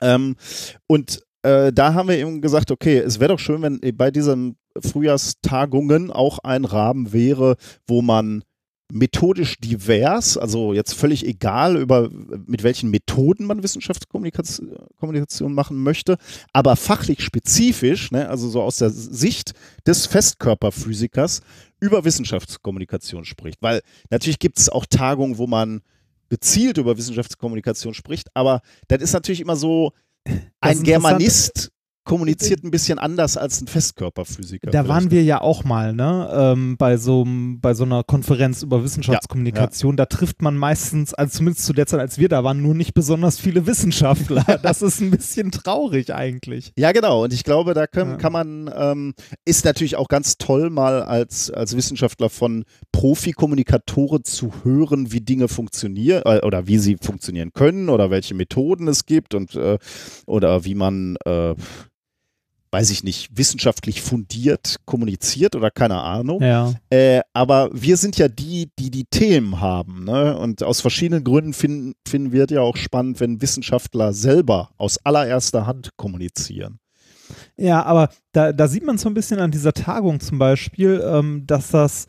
Ähm, 0.01 0.35
und 0.87 1.21
äh, 1.41 1.73
da 1.73 1.93
haben 1.93 2.07
wir 2.07 2.17
eben 2.17 2.41
gesagt, 2.41 2.71
okay, 2.71 2.97
es 2.97 3.19
wäre 3.19 3.33
doch 3.33 3.39
schön, 3.39 3.61
wenn 3.61 3.81
bei 3.97 4.09
diesen 4.09 4.55
Frühjahrstagungen 4.79 6.11
auch 6.11 6.39
ein 6.39 6.65
Rahmen 6.65 7.13
wäre, 7.13 7.57
wo 7.87 8.01
man 8.01 8.43
methodisch 8.91 9.57
divers, 9.57 10.37
also 10.37 10.73
jetzt 10.73 10.93
völlig 10.93 11.25
egal, 11.25 11.77
über 11.77 12.09
mit 12.45 12.61
welchen 12.63 12.91
Methoden 12.91 13.45
man 13.45 13.63
Wissenschaftskommunikation 13.63 15.53
machen 15.53 15.77
möchte, 15.81 16.17
aber 16.53 16.75
fachlich 16.75 17.21
spezifisch, 17.21 18.11
ne, 18.11 18.29
also 18.29 18.47
so 18.49 18.61
aus 18.61 18.77
der 18.77 18.91
Sicht 18.91 19.53
des 19.87 20.05
Festkörperphysikers 20.05 21.41
über 21.79 22.05
Wissenschaftskommunikation 22.05 23.25
spricht. 23.25 23.61
Weil 23.61 23.81
natürlich 24.11 24.39
gibt 24.39 24.59
es 24.59 24.69
auch 24.69 24.85
Tagungen, 24.85 25.39
wo 25.39 25.47
man 25.47 25.81
gezielt 26.29 26.77
über 26.77 26.97
Wissenschaftskommunikation 26.97 27.93
spricht, 27.95 28.29
aber 28.35 28.61
das 28.89 29.01
ist 29.01 29.13
natürlich 29.13 29.41
immer 29.41 29.55
so, 29.55 29.91
ein 30.61 30.83
Germanist 30.83 31.72
kommuniziert 32.03 32.63
ein 32.63 32.71
bisschen 32.71 32.99
anders 32.99 33.37
als 33.37 33.61
ein 33.61 33.67
Festkörperphysiker. 33.67 34.71
Da 34.71 34.87
waren 34.87 35.11
wir 35.11 35.23
ja 35.23 35.41
auch 35.41 35.63
mal, 35.63 35.93
ne, 35.93 36.29
ähm, 36.33 36.77
bei 36.77 36.97
so 36.97 37.25
bei 37.25 37.73
so 37.73 37.83
einer 37.85 38.03
Konferenz 38.03 38.61
über 38.63 38.83
Wissenschaftskommunikation. 38.83 39.91
Ja, 39.91 40.03
ja. 40.03 40.05
Da 40.05 40.05
trifft 40.05 40.41
man 40.41 40.57
meistens, 40.57 41.13
also 41.13 41.37
zumindest 41.37 41.65
zu 41.65 41.73
der 41.73 41.87
Zeit, 41.87 41.99
als 41.99 42.17
wir 42.17 42.29
da 42.29 42.43
waren, 42.43 42.61
nur 42.61 42.75
nicht 42.75 42.93
besonders 42.93 43.39
viele 43.39 43.65
Wissenschaftler. 43.65 44.43
das 44.63 44.81
ist 44.81 45.01
ein 45.01 45.11
bisschen 45.11 45.51
traurig 45.51 46.13
eigentlich. 46.13 46.73
Ja, 46.77 46.91
genau. 46.91 47.23
Und 47.23 47.33
ich 47.33 47.43
glaube, 47.43 47.73
da 47.73 47.87
können, 47.87 48.11
ja. 48.11 48.17
kann 48.17 48.33
man, 48.33 48.69
ähm, 48.75 49.13
ist 49.45 49.65
natürlich 49.65 49.95
auch 49.95 50.07
ganz 50.07 50.37
toll, 50.37 50.69
mal 50.69 51.03
als, 51.03 51.51
als 51.51 51.75
Wissenschaftler 51.75 52.29
von 52.29 52.65
Profikommunikatoren 52.91 54.23
zu 54.23 54.51
hören, 54.63 55.11
wie 55.11 55.21
Dinge 55.21 55.47
funktionieren 55.47 56.23
äh, 56.25 56.41
oder 56.45 56.67
wie 56.67 56.77
sie 56.77 56.97
funktionieren 57.01 57.53
können 57.53 57.89
oder 57.89 58.09
welche 58.09 58.33
Methoden 58.33 58.87
es 58.87 59.05
gibt 59.05 59.33
und 59.35 59.55
äh, 59.55 59.77
oder 60.25 60.65
wie 60.65 60.75
man 60.75 61.15
äh, 61.25 61.55
weiß 62.73 62.89
ich 62.89 63.03
nicht, 63.03 63.29
wissenschaftlich 63.37 64.01
fundiert 64.01 64.77
kommuniziert 64.85 65.55
oder 65.55 65.69
keine 65.69 66.01
Ahnung. 66.01 66.41
Ja. 66.41 66.73
Äh, 66.89 67.21
aber 67.31 67.69
wir 67.71 67.97
sind 67.97 68.17
ja 68.17 68.27
die, 68.27 68.71
die 68.79 68.89
die 68.89 69.05
Themen 69.05 69.61
haben. 69.61 70.05
Ne? 70.05 70.35
Und 70.35 70.63
aus 70.63 70.81
verschiedenen 70.81 71.23
Gründen 71.23 71.53
finden, 71.53 71.93
finden 72.07 72.31
wir 72.31 72.45
es 72.45 72.51
ja 72.51 72.61
auch 72.61 72.75
spannend, 72.75 73.19
wenn 73.19 73.41
Wissenschaftler 73.41 74.11
selber 74.11 74.71
aus 74.77 74.97
allererster 75.05 75.67
Hand 75.67 75.91
kommunizieren. 75.97 76.79
Ja, 77.55 77.83
aber 77.83 78.09
da, 78.31 78.51
da 78.51 78.67
sieht 78.67 78.85
man 78.85 78.97
so 78.97 79.07
ein 79.07 79.13
bisschen 79.13 79.39
an 79.39 79.51
dieser 79.51 79.73
Tagung 79.73 80.19
zum 80.19 80.39
Beispiel, 80.39 81.01
ähm, 81.05 81.45
dass 81.45 81.69
das 81.69 82.07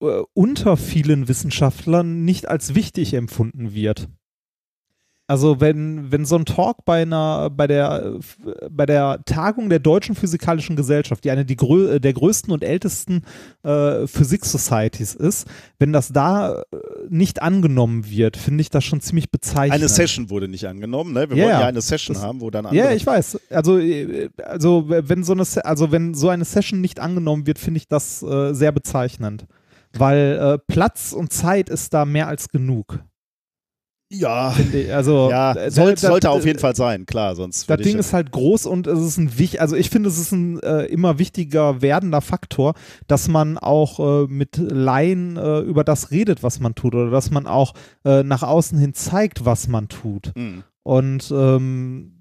äh, 0.00 0.22
unter 0.32 0.76
vielen 0.76 1.26
Wissenschaftlern 1.28 2.24
nicht 2.24 2.48
als 2.48 2.74
wichtig 2.76 3.14
empfunden 3.14 3.74
wird. 3.74 4.08
Also 5.30 5.60
wenn, 5.60 6.10
wenn 6.10 6.24
so 6.24 6.36
ein 6.36 6.46
Talk 6.46 6.86
bei 6.86 7.02
einer, 7.02 7.50
bei 7.50 7.66
der, 7.66 8.14
bei 8.70 8.86
der 8.86 9.20
Tagung 9.26 9.68
der 9.68 9.78
Deutschen 9.78 10.14
Physikalischen 10.14 10.74
Gesellschaft, 10.74 11.22
die 11.22 11.30
eine 11.30 11.44
die 11.44 11.54
grö 11.54 12.00
der 12.00 12.14
größten 12.14 12.50
und 12.50 12.64
ältesten 12.64 13.24
äh, 13.62 14.06
Physik-Societies 14.06 15.14
ist, 15.14 15.46
wenn 15.78 15.92
das 15.92 16.08
da 16.08 16.62
äh, 16.62 16.64
nicht 17.10 17.42
angenommen 17.42 18.08
wird, 18.08 18.38
finde 18.38 18.62
ich 18.62 18.70
das 18.70 18.84
schon 18.84 19.02
ziemlich 19.02 19.30
bezeichnend. 19.30 19.74
Eine 19.74 19.90
Session 19.90 20.30
wurde 20.30 20.48
nicht 20.48 20.66
angenommen, 20.66 21.12
ne? 21.12 21.28
Wir 21.28 21.36
yeah, 21.36 21.46
wollen 21.46 21.60
ja 21.60 21.66
eine 21.66 21.82
Session 21.82 22.14
das, 22.14 22.22
haben, 22.22 22.40
wo 22.40 22.48
dann 22.50 22.64
andere. 22.64 22.86
Ja, 22.86 22.92
ich 22.92 23.06
weiß. 23.06 23.38
Also, 23.50 23.78
äh, 23.78 24.30
also 24.42 24.86
wenn 24.88 25.24
so 25.24 25.34
eine, 25.34 25.44
also 25.62 25.92
wenn 25.92 26.14
so 26.14 26.30
eine 26.30 26.46
Session 26.46 26.80
nicht 26.80 27.00
angenommen 27.00 27.46
wird, 27.46 27.58
finde 27.58 27.76
ich 27.76 27.86
das 27.86 28.22
äh, 28.22 28.54
sehr 28.54 28.72
bezeichnend. 28.72 29.44
Weil 29.92 30.38
äh, 30.40 30.58
Platz 30.72 31.12
und 31.12 31.34
Zeit 31.34 31.68
ist 31.68 31.92
da 31.92 32.06
mehr 32.06 32.28
als 32.28 32.48
genug. 32.48 33.00
Ja, 34.10 34.54
ich, 34.72 34.92
also 34.92 35.28
ja, 35.30 35.52
äh, 35.52 35.70
soll, 35.70 35.92
das, 35.92 36.00
sollte 36.00 36.30
auf 36.30 36.46
jeden 36.46 36.58
Fall 36.58 36.74
sein, 36.74 37.04
klar, 37.04 37.36
sonst. 37.36 37.68
Das 37.68 37.80
Ding 37.80 37.98
ist 37.98 38.14
halt 38.14 38.30
groß 38.30 38.64
und 38.64 38.86
es 38.86 38.98
ist 39.00 39.18
ein 39.18 39.38
wichtig, 39.38 39.60
also 39.60 39.76
ich 39.76 39.90
finde, 39.90 40.08
es 40.08 40.18
ist 40.18 40.32
ein 40.32 40.60
äh, 40.60 40.84
immer 40.86 41.18
wichtiger 41.18 41.82
werdender 41.82 42.22
Faktor, 42.22 42.72
dass 43.06 43.28
man 43.28 43.58
auch 43.58 44.24
äh, 44.24 44.26
mit 44.26 44.56
Laien 44.56 45.36
äh, 45.36 45.60
über 45.60 45.84
das 45.84 46.10
redet, 46.10 46.42
was 46.42 46.58
man 46.58 46.74
tut, 46.74 46.94
oder 46.94 47.10
dass 47.10 47.30
man 47.30 47.46
auch 47.46 47.74
äh, 48.04 48.22
nach 48.22 48.42
außen 48.42 48.78
hin 48.78 48.94
zeigt, 48.94 49.44
was 49.44 49.68
man 49.68 49.88
tut. 49.88 50.32
Mhm. 50.34 50.64
Und 50.84 51.30
ähm, 51.30 52.17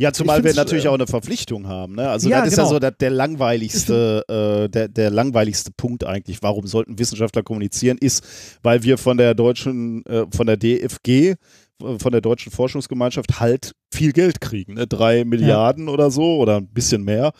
ja, 0.00 0.14
zumal 0.14 0.42
wir 0.42 0.54
natürlich 0.54 0.86
äh, 0.86 0.88
auch 0.88 0.94
eine 0.94 1.06
Verpflichtung 1.06 1.68
haben. 1.68 1.94
Ne? 1.94 2.08
Also 2.08 2.30
ja, 2.30 2.38
das 2.38 2.48
ist 2.48 2.54
genau. 2.54 2.68
ja 2.68 2.74
so 2.74 2.78
der, 2.78 2.90
der 2.92 3.10
langweiligste, 3.10 4.24
äh, 4.28 4.68
der, 4.70 4.88
der 4.88 5.10
langweiligste 5.10 5.72
Punkt 5.76 6.04
eigentlich. 6.04 6.42
Warum 6.42 6.66
sollten 6.66 6.98
Wissenschaftler 6.98 7.42
kommunizieren? 7.42 7.98
Ist, 7.98 8.24
weil 8.62 8.82
wir 8.82 8.96
von 8.96 9.18
der 9.18 9.34
deutschen, 9.34 10.04
äh, 10.06 10.24
von 10.34 10.46
der 10.46 10.56
DFG, 10.56 11.34
von 11.78 12.12
der 12.12 12.22
deutschen 12.22 12.50
Forschungsgemeinschaft 12.50 13.40
halt 13.40 13.72
viel 13.92 14.12
Geld 14.12 14.40
kriegen. 14.40 14.74
Ne? 14.74 14.86
Drei 14.86 15.24
Milliarden 15.24 15.86
ja. 15.86 15.92
oder 15.92 16.10
so 16.10 16.38
oder 16.38 16.56
ein 16.56 16.68
bisschen 16.68 17.04
mehr 17.04 17.32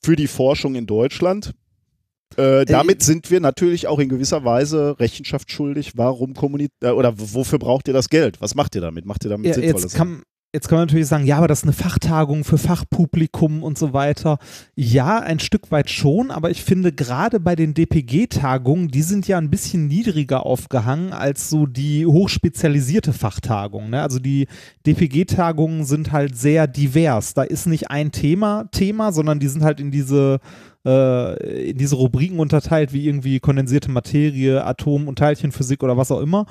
für 0.00 0.14
die 0.14 0.28
Forschung 0.28 0.76
in 0.76 0.86
Deutschland. 0.86 1.52
Äh, 2.36 2.62
äh 2.62 2.64
damit 2.64 3.02
sind 3.02 3.32
wir 3.32 3.40
natürlich 3.40 3.88
auch 3.88 3.98
in 3.98 4.08
gewisser 4.08 4.44
Weise 4.44 5.00
Rechenschaft 5.00 5.50
schuldig. 5.50 5.92
Warum 5.96 6.34
kommuniziert 6.34 6.72
äh, 6.84 6.90
oder 6.90 7.12
wofür 7.16 7.58
braucht 7.58 7.88
ihr 7.88 7.94
das 7.94 8.08
Geld? 8.08 8.40
Was 8.40 8.54
macht 8.54 8.76
ihr 8.76 8.80
damit? 8.80 9.04
Macht 9.04 9.24
ihr 9.24 9.30
damit 9.30 9.46
ja, 9.46 9.54
Sinnvolles? 9.54 9.82
Jetzt 9.82 9.96
kann, 9.96 10.22
Jetzt 10.54 10.68
kann 10.68 10.78
man 10.78 10.86
natürlich 10.86 11.08
sagen, 11.08 11.26
ja, 11.26 11.38
aber 11.38 11.48
das 11.48 11.58
ist 11.58 11.64
eine 11.64 11.72
Fachtagung 11.72 12.44
für 12.44 12.58
Fachpublikum 12.58 13.64
und 13.64 13.76
so 13.76 13.92
weiter. 13.92 14.38
Ja, 14.76 15.18
ein 15.18 15.40
Stück 15.40 15.72
weit 15.72 15.90
schon, 15.90 16.30
aber 16.30 16.48
ich 16.50 16.62
finde 16.62 16.92
gerade 16.92 17.40
bei 17.40 17.56
den 17.56 17.74
DPG-Tagungen, 17.74 18.86
die 18.86 19.02
sind 19.02 19.26
ja 19.26 19.36
ein 19.38 19.50
bisschen 19.50 19.88
niedriger 19.88 20.46
aufgehangen 20.46 21.12
als 21.12 21.50
so 21.50 21.66
die 21.66 22.06
hochspezialisierte 22.06 23.12
Fachtagung. 23.12 23.90
Ne? 23.90 24.00
Also 24.00 24.20
die 24.20 24.46
DPG-Tagungen 24.86 25.84
sind 25.84 26.12
halt 26.12 26.38
sehr 26.38 26.68
divers. 26.68 27.34
Da 27.34 27.42
ist 27.42 27.66
nicht 27.66 27.90
ein 27.90 28.12
Thema 28.12 28.68
Thema, 28.70 29.10
sondern 29.10 29.40
die 29.40 29.48
sind 29.48 29.64
halt 29.64 29.80
in 29.80 29.90
diese 29.90 30.38
äh, 30.86 31.70
in 31.70 31.78
diese 31.78 31.96
Rubriken 31.96 32.38
unterteilt, 32.38 32.92
wie 32.92 33.06
irgendwie 33.06 33.40
kondensierte 33.40 33.90
Materie, 33.90 34.64
Atom- 34.64 35.08
und 35.08 35.18
Teilchenphysik 35.18 35.82
oder 35.82 35.96
was 35.96 36.10
auch 36.10 36.20
immer. 36.20 36.46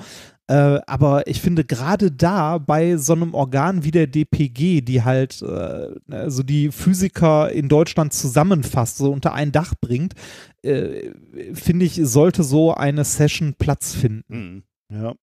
Äh, 0.46 0.80
aber 0.86 1.26
ich 1.26 1.40
finde 1.40 1.64
gerade 1.64 2.10
da 2.10 2.58
bei 2.58 2.98
so 2.98 3.14
einem 3.14 3.32
Organ 3.32 3.82
wie 3.82 3.90
der 3.90 4.06
DPG, 4.06 4.82
die 4.82 5.02
halt 5.02 5.40
äh, 5.40 5.88
also 6.10 6.42
die 6.42 6.70
Physiker 6.70 7.50
in 7.50 7.70
Deutschland 7.70 8.12
zusammenfasst, 8.12 8.98
so 8.98 9.10
unter 9.10 9.32
ein 9.32 9.52
Dach 9.52 9.74
bringt, 9.80 10.14
äh, 10.62 11.10
finde 11.54 11.86
ich, 11.86 11.98
sollte 12.02 12.42
so 12.42 12.74
eine 12.74 13.04
Session 13.04 13.54
Platz 13.54 13.94
finden. 13.94 14.64
Mhm. 14.90 14.96
Ja. 14.96 15.14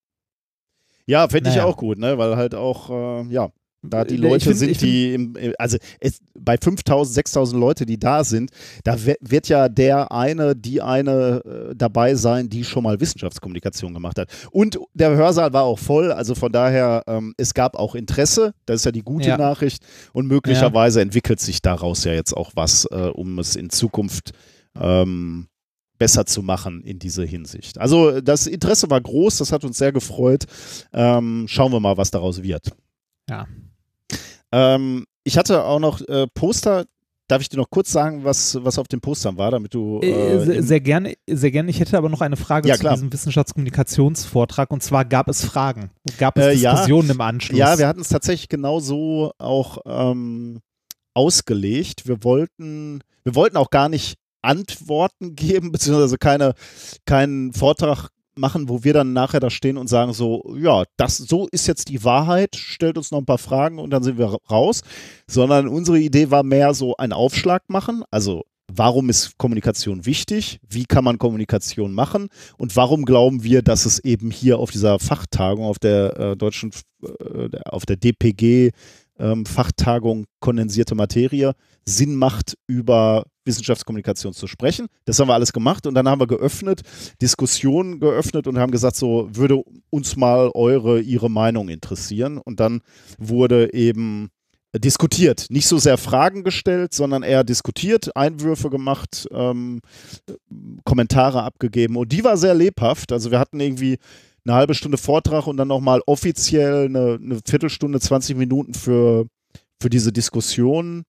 Ja, 1.05 1.27
finde 1.27 1.49
naja. 1.49 1.63
ich 1.63 1.67
auch 1.67 1.77
gut, 1.77 1.99
ne? 1.99 2.17
weil 2.17 2.35
halt 2.35 2.55
auch, 2.55 2.89
äh, 2.89 3.23
ja, 3.31 3.49
da 3.83 4.03
die 4.03 4.17
Leute 4.17 4.45
find, 4.45 4.57
sind, 4.57 4.81
die, 4.81 5.13
im, 5.13 5.33
also 5.57 5.77
es, 5.99 6.19
bei 6.39 6.57
5000, 6.57 7.15
6000 7.15 7.59
Leute, 7.59 7.85
die 7.85 7.99
da 7.99 8.23
sind, 8.23 8.51
da 8.83 8.95
wird 9.19 9.47
ja 9.47 9.69
der 9.69 10.11
eine, 10.11 10.55
die 10.55 10.81
eine 10.81 11.41
äh, 11.71 11.75
dabei 11.75 12.15
sein, 12.15 12.49
die 12.49 12.63
schon 12.63 12.83
mal 12.83 12.99
Wissenschaftskommunikation 12.99 13.93
gemacht 13.93 14.19
hat. 14.19 14.29
Und 14.51 14.79
der 14.93 15.15
Hörsaal 15.15 15.53
war 15.53 15.63
auch 15.63 15.79
voll, 15.79 16.11
also 16.11 16.35
von 16.35 16.51
daher, 16.51 17.03
ähm, 17.07 17.33
es 17.37 17.53
gab 17.53 17.75
auch 17.75 17.95
Interesse, 17.95 18.53
das 18.65 18.77
ist 18.77 18.85
ja 18.85 18.91
die 18.91 19.03
gute 19.03 19.29
ja. 19.29 19.37
Nachricht. 19.37 19.83
Und 20.13 20.27
möglicherweise 20.27 20.99
ja. 20.99 21.03
entwickelt 21.03 21.39
sich 21.39 21.61
daraus 21.61 22.03
ja 22.03 22.13
jetzt 22.13 22.35
auch 22.35 22.51
was, 22.55 22.85
äh, 22.85 23.09
um 23.13 23.39
es 23.39 23.55
in 23.55 23.69
Zukunft 23.69 24.31
ähm, 24.79 25.47
besser 25.97 26.25
zu 26.25 26.41
machen 26.41 26.83
in 26.83 26.99
dieser 26.99 27.25
Hinsicht. 27.25 27.79
Also 27.79 28.21
das 28.21 28.47
Interesse 28.47 28.89
war 28.89 29.01
groß, 29.01 29.37
das 29.37 29.51
hat 29.51 29.63
uns 29.63 29.77
sehr 29.77 29.91
gefreut. 29.91 30.45
Ähm, 30.93 31.45
schauen 31.47 31.71
wir 31.71 31.79
mal, 31.79 31.97
was 31.97 32.11
daraus 32.11 32.41
wird. 32.41 32.71
Ja, 33.29 33.47
ähm, 34.51 35.05
ich 35.23 35.37
hatte 35.37 35.63
auch 35.63 35.79
noch 35.79 36.01
äh, 36.01 36.27
Poster. 36.33 36.85
Darf 37.27 37.41
ich 37.41 37.47
dir 37.47 37.57
noch 37.57 37.69
kurz 37.69 37.89
sagen, 37.89 38.25
was, 38.25 38.57
was 38.61 38.77
auf 38.77 38.89
den 38.89 38.99
Postern 38.99 39.37
war, 39.37 39.51
damit 39.51 39.73
du. 39.73 40.01
Äh, 40.01 40.11
äh 40.11 40.45
sehr, 40.45 40.63
sehr, 40.63 40.81
gerne, 40.81 41.13
sehr 41.29 41.51
gerne. 41.51 41.69
Ich 41.69 41.79
hätte 41.79 41.97
aber 41.97 42.09
noch 42.09 42.19
eine 42.19 42.35
Frage 42.35 42.67
ja, 42.67 42.75
zu 42.75 42.81
klar. 42.81 42.93
diesem 42.95 43.13
Wissenschaftskommunikationsvortrag 43.13 44.69
und 44.71 44.83
zwar 44.83 45.05
gab 45.05 45.29
es 45.29 45.45
Fragen. 45.45 45.91
Gab 46.17 46.37
es 46.37 46.45
äh, 46.45 46.51
Diskussionen 46.55 47.07
ja, 47.07 47.13
im 47.13 47.21
Anschluss? 47.21 47.57
Ja, 47.57 47.77
wir 47.77 47.87
hatten 47.87 48.01
es 48.01 48.09
tatsächlich 48.09 48.49
genau 48.49 48.81
so 48.81 49.31
auch 49.37 49.77
ähm, 49.85 50.59
ausgelegt. 51.13 52.07
Wir 52.07 52.23
wollten, 52.23 53.01
wir 53.23 53.35
wollten 53.35 53.55
auch 53.55 53.69
gar 53.69 53.87
nicht 53.87 54.17
Antworten 54.41 55.35
geben, 55.35 55.71
beziehungsweise 55.71 56.17
keine, 56.17 56.53
keinen 57.05 57.53
Vortrag 57.53 58.09
machen, 58.35 58.69
wo 58.69 58.83
wir 58.83 58.93
dann 58.93 59.13
nachher 59.13 59.39
da 59.39 59.49
stehen 59.49 59.77
und 59.77 59.87
sagen 59.87 60.13
so, 60.13 60.55
ja, 60.57 60.83
das 60.97 61.17
so 61.17 61.47
ist 61.51 61.67
jetzt 61.67 61.89
die 61.89 62.03
Wahrheit, 62.03 62.55
stellt 62.55 62.97
uns 62.97 63.11
noch 63.11 63.19
ein 63.19 63.25
paar 63.25 63.37
Fragen 63.37 63.79
und 63.79 63.89
dann 63.89 64.03
sind 64.03 64.17
wir 64.17 64.37
raus, 64.49 64.81
sondern 65.27 65.67
unsere 65.67 65.99
Idee 65.99 66.31
war 66.31 66.43
mehr 66.43 66.73
so 66.73 66.95
ein 66.97 67.13
Aufschlag 67.13 67.63
machen, 67.67 68.03
also 68.11 68.43
warum 68.75 69.09
ist 69.09 69.37
Kommunikation 69.37 70.05
wichtig, 70.05 70.59
wie 70.67 70.85
kann 70.85 71.03
man 71.03 71.17
Kommunikation 71.17 71.93
machen? 71.93 72.29
Und 72.57 72.75
warum 72.75 73.05
glauben 73.05 73.43
wir, 73.43 73.61
dass 73.61 73.85
es 73.85 73.99
eben 73.99 74.31
hier 74.31 74.59
auf 74.59 74.71
dieser 74.71 74.99
Fachtagung, 74.99 75.65
auf 75.65 75.79
der 75.79 76.17
äh, 76.17 76.37
deutschen, 76.37 76.71
äh, 77.03 77.49
auf 77.65 77.85
der 77.85 77.97
DPG 77.97 78.71
ähm, 79.19 79.45
Fachtagung 79.45 80.25
kondensierte 80.39 80.95
Materie 80.95 81.53
Sinn 81.85 82.15
macht, 82.15 82.57
über 82.67 83.25
Wissenschaftskommunikation 83.45 84.33
zu 84.33 84.47
sprechen. 84.47 84.87
Das 85.05 85.19
haben 85.19 85.27
wir 85.27 85.33
alles 85.33 85.53
gemacht 85.53 85.87
und 85.87 85.95
dann 85.95 86.07
haben 86.07 86.21
wir 86.21 86.27
geöffnet, 86.27 86.81
Diskussionen 87.21 87.99
geöffnet 87.99 88.47
und 88.47 88.57
haben 88.57 88.71
gesagt, 88.71 88.95
so 88.95 89.29
würde 89.31 89.63
uns 89.89 90.15
mal 90.15 90.51
eure, 90.53 91.01
ihre 91.01 91.29
Meinung 91.29 91.69
interessieren. 91.69 92.37
Und 92.37 92.59
dann 92.59 92.81
wurde 93.17 93.73
eben 93.73 94.29
diskutiert. 94.75 95.47
Nicht 95.49 95.67
so 95.67 95.77
sehr 95.77 95.97
Fragen 95.97 96.43
gestellt, 96.43 96.93
sondern 96.93 97.23
eher 97.23 97.43
diskutiert, 97.43 98.15
Einwürfe 98.15 98.69
gemacht, 98.69 99.27
ähm, 99.31 99.81
Kommentare 100.85 101.43
abgegeben. 101.43 101.97
Und 101.97 102.11
die 102.11 102.23
war 102.23 102.37
sehr 102.37 102.53
lebhaft. 102.53 103.11
Also 103.11 103.31
wir 103.31 103.39
hatten 103.39 103.59
irgendwie 103.59 103.97
eine 104.45 104.55
halbe 104.55 104.73
Stunde 104.73 104.97
Vortrag 104.97 105.47
und 105.47 105.57
dann 105.57 105.67
nochmal 105.67 106.01
offiziell 106.05 106.85
eine, 106.85 107.19
eine 107.21 107.39
Viertelstunde, 107.45 107.99
20 107.99 108.37
Minuten 108.37 108.73
für, 108.73 109.25
für 109.81 109.89
diese 109.89 110.11
Diskussion 110.13 111.03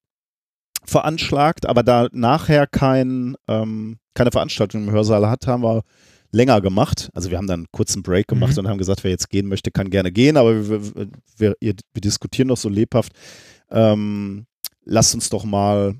veranschlagt, 0.85 1.67
aber 1.67 1.83
da 1.83 2.09
nachher 2.13 2.67
kein, 2.67 3.37
ähm, 3.49 3.99
keine 4.15 4.31
Veranstaltung 4.31 4.85
im 4.85 4.91
Hörsaal 4.91 5.29
hat, 5.29 5.47
haben 5.47 5.63
wir 5.63 5.83
länger 6.33 6.61
gemacht. 6.61 7.11
Also 7.15 7.31
wir 7.31 7.39
haben 7.39 7.47
dann 7.47 7.61
einen 7.61 7.73
kurzen 7.73 8.03
Break 8.03 8.29
gemacht 8.29 8.53
mhm. 8.55 8.61
und 8.61 8.69
haben 8.69 8.79
gesagt, 8.79 9.05
wer 9.05 9.11
jetzt 9.11 9.31
gehen 9.31 9.49
möchte, 9.49 9.71
kann 9.71 9.91
gerne 9.91 10.11
gehen, 10.11 10.37
aber 10.37 10.69
wir, 10.69 10.95
wir, 10.95 11.09
wir, 11.37 11.55
wir 11.61 12.01
diskutieren 12.01 12.49
noch 12.49 12.57
so 12.57 12.69
lebhaft. 12.69 13.13
Ähm, 13.71 14.47
lasst 14.85 15.15
uns 15.15 15.29
doch 15.29 15.45
mal 15.45 15.95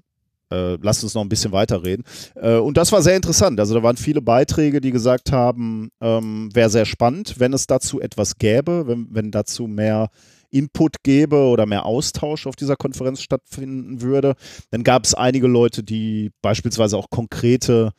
äh, 0.53 0.77
lasst 0.83 1.03
uns 1.03 1.15
noch 1.15 1.23
ein 1.23 1.29
bisschen 1.29 1.53
weiterreden. 1.53 2.05
Äh, 2.35 2.57
und 2.57 2.77
das 2.77 2.93
war 2.93 3.03
sehr 3.03 3.17
interessant. 3.17 3.59
Also 3.59 3.75
da 3.75 3.83
waren 3.83 3.97
viele 3.97 4.21
Beiträge, 4.21 4.81
die 4.81 4.91
gesagt 4.91 5.33
haben, 5.33 5.91
ähm, 6.01 6.51
wäre 6.53 6.71
sehr 6.71 6.85
spannend, 6.85 7.37
wenn 7.39 7.53
es 7.53 7.67
dazu 7.67 8.01
etwas 8.01 8.37
gäbe, 8.37 8.87
wenn, 8.87 9.09
wenn 9.11 9.31
dazu 9.31 9.67
mehr 9.67 10.11
Input 10.53 11.03
gäbe 11.03 11.37
oder 11.37 11.67
mehr 11.67 11.85
Austausch 11.85 12.47
auf 12.47 12.57
dieser 12.57 12.77
Konferenz 12.77 13.23
stattfinden 13.23 14.03
würde. 14.03 14.35
Dann 14.71 14.85
gab 14.85 15.05
es 15.05 15.15
einige 15.15 15.49
Leute, 15.49 15.83
die 15.83 16.31
beispielsweise 16.43 16.97
auch 16.97 17.11
konkrete 17.11 17.93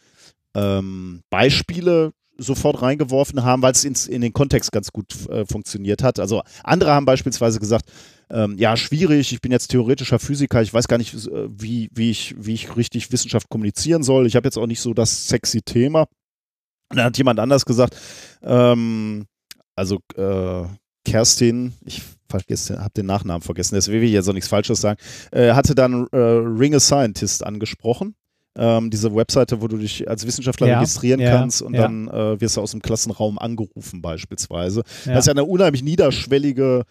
ähm, 0.56 1.22
Beispiele 1.30 2.14
sofort 2.38 2.82
reingeworfen 2.82 3.44
haben, 3.44 3.62
weil 3.62 3.74
es 3.74 3.84
in 3.84 4.22
den 4.22 4.34
Kontext 4.34 4.72
ganz 4.72 4.92
gut 4.92 5.28
äh, 5.30 5.46
funktioniert 5.46 6.04
hat. 6.04 6.20
Also 6.20 6.42
andere 6.64 6.92
haben 6.92 7.06
beispielsweise 7.06 7.60
gesagt, 7.60 7.92
ähm, 8.30 8.58
ja, 8.58 8.76
schwierig, 8.76 9.32
ich 9.32 9.42
bin 9.42 9.52
jetzt 9.52 9.68
theoretischer 9.68 10.20
Physiker, 10.20 10.62
ich 10.62 10.74
weiß 10.74 10.88
gar 10.88 10.98
nicht, 10.98 11.14
äh, 11.14 11.48
wie, 11.50 11.90
wie, 11.94 12.10
ich, 12.10 12.36
wie 12.38 12.54
ich 12.54 12.76
richtig 12.76 13.12
Wissenschaft 13.12 13.50
kommunizieren 13.50 14.04
soll. 14.04 14.26
Ich 14.26 14.36
habe 14.36 14.48
jetzt 14.48 14.58
auch 14.58 14.68
nicht 14.68 14.82
so 14.82 14.94
das 14.94 15.28
sexy 15.28 15.62
Thema. 15.62 16.08
Und 16.90 16.98
dann 16.98 17.06
hat 17.06 17.18
jemand 17.18 17.40
anders 17.40 17.66
gesagt, 17.66 17.96
ähm, 18.42 19.26
also 19.76 20.00
äh, 20.16 20.66
Kerstin, 21.06 21.74
ich 21.86 22.02
habe 22.34 22.94
den 22.96 23.06
Nachnamen 23.06 23.42
vergessen, 23.42 23.76
deswegen 23.76 24.02
will 24.02 24.08
ich 24.08 24.14
jetzt 24.14 24.30
auch 24.30 24.34
nichts 24.34 24.50
Falsches 24.50 24.82
sagen, 24.82 25.00
äh, 25.32 25.54
hatte 25.54 25.76
dann 25.76 26.08
äh, 26.12 26.18
Ring 26.18 26.76
a 26.76 26.80
Scientist 26.80 27.46
angesprochen 27.46 28.16
ähm, 28.56 28.90
diese 28.90 29.16
Webseite, 29.16 29.62
wo 29.62 29.68
du 29.68 29.78
dich 29.78 30.08
als 30.08 30.28
Wissenschaftler 30.28 30.68
ja, 30.68 30.80
registrieren 30.80 31.20
ja, 31.20 31.32
kannst 31.32 31.62
und 31.62 31.74
ja. 31.74 31.82
dann 31.82 32.08
äh, 32.08 32.40
wirst 32.40 32.58
du 32.58 32.62
aus 32.62 32.72
dem 32.72 32.82
Klassenraum 32.82 33.40
angerufen 33.40 34.02
beispielsweise. 34.02 34.84
Das 35.06 35.20
ist 35.20 35.26
ja 35.26 35.32
eine 35.32 35.46
unheimlich 35.46 35.84
niederschwellige 35.84 36.84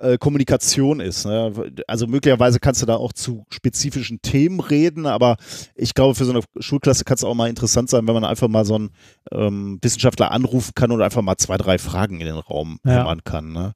äh, 0.00 0.18
Kommunikation 0.18 1.00
ist. 1.00 1.24
Ne? 1.26 1.52
Also 1.86 2.06
möglicherweise 2.06 2.60
kannst 2.60 2.82
du 2.82 2.86
da 2.86 2.96
auch 2.96 3.12
zu 3.12 3.44
spezifischen 3.50 4.20
Themen 4.22 4.60
reden, 4.60 5.06
aber 5.06 5.36
ich 5.74 5.94
glaube, 5.94 6.14
für 6.14 6.24
so 6.24 6.32
eine 6.32 6.42
Schulklasse 6.58 7.04
kann 7.04 7.16
es 7.16 7.24
auch 7.24 7.34
mal 7.34 7.48
interessant 7.48 7.90
sein, 7.90 8.06
wenn 8.06 8.14
man 8.14 8.24
einfach 8.24 8.48
mal 8.48 8.64
so 8.64 8.74
einen 8.74 8.90
ähm, 9.32 9.78
Wissenschaftler 9.82 10.30
anrufen 10.30 10.72
kann 10.74 10.90
und 10.90 11.02
einfach 11.02 11.22
mal 11.22 11.36
zwei, 11.36 11.56
drei 11.56 11.78
Fragen 11.78 12.20
in 12.20 12.26
den 12.26 12.36
Raum 12.36 12.80
hämmern 12.84 13.22
kann. 13.24 13.52
Ne? 13.52 13.74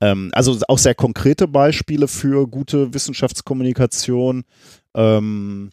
Ähm, 0.00 0.30
also 0.32 0.56
auch 0.68 0.78
sehr 0.78 0.94
konkrete 0.94 1.46
Beispiele 1.46 2.08
für 2.08 2.46
gute 2.46 2.92
Wissenschaftskommunikation. 2.94 4.44
Ähm, 4.94 5.70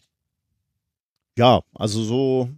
ja, 1.36 1.60
also 1.74 2.02
so, 2.02 2.50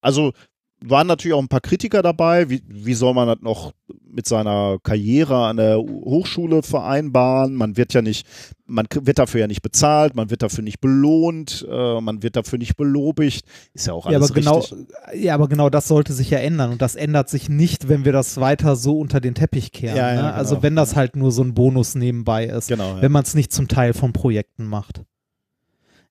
also 0.00 0.32
waren 0.80 1.06
natürlich 1.06 1.34
auch 1.34 1.42
ein 1.42 1.48
paar 1.48 1.60
Kritiker 1.60 2.02
dabei. 2.02 2.50
Wie, 2.50 2.62
wie 2.68 2.94
soll 2.94 3.14
man 3.14 3.28
das 3.28 3.38
noch 3.40 3.72
mit 4.08 4.26
seiner 4.26 4.78
Karriere 4.82 5.46
an 5.46 5.56
der 5.56 5.78
Hochschule 5.78 6.62
vereinbaren? 6.62 7.54
Man 7.54 7.76
wird 7.76 7.94
ja 7.94 8.02
nicht, 8.02 8.26
man 8.66 8.86
wird 8.92 9.18
dafür 9.18 9.40
ja 9.40 9.46
nicht 9.46 9.62
bezahlt, 9.62 10.14
man 10.14 10.30
wird 10.30 10.42
dafür 10.42 10.62
nicht 10.62 10.80
belohnt, 10.80 11.66
äh, 11.68 12.00
man 12.00 12.22
wird 12.22 12.36
dafür 12.36 12.58
nicht 12.58 12.76
belobigt. 12.76 13.46
Ist 13.72 13.86
ja 13.86 13.94
auch 13.94 14.06
alles 14.06 14.20
ja, 14.20 14.26
aber 14.26 14.34
genau, 14.34 14.58
richtig. 14.58 14.78
Ja, 15.14 15.34
aber 15.34 15.48
genau 15.48 15.70
das 15.70 15.88
sollte 15.88 16.12
sich 16.12 16.30
ja 16.30 16.38
ändern 16.38 16.72
und 16.72 16.82
das 16.82 16.94
ändert 16.94 17.30
sich 17.30 17.48
nicht, 17.48 17.88
wenn 17.88 18.04
wir 18.04 18.12
das 18.12 18.38
weiter 18.38 18.76
so 18.76 18.98
unter 18.98 19.20
den 19.20 19.34
Teppich 19.34 19.72
kehren. 19.72 19.96
Ja, 19.96 20.08
ja, 20.08 20.14
ne? 20.14 20.22
genau. 20.22 20.34
Also 20.34 20.62
wenn 20.62 20.76
das 20.76 20.94
halt 20.94 21.16
nur 21.16 21.32
so 21.32 21.42
ein 21.42 21.54
Bonus 21.54 21.94
nebenbei 21.94 22.46
ist, 22.46 22.68
genau, 22.68 23.00
wenn 23.00 23.12
man 23.12 23.24
es 23.24 23.34
nicht 23.34 23.52
zum 23.52 23.68
Teil 23.68 23.94
von 23.94 24.12
Projekten 24.12 24.66
macht. 24.66 25.02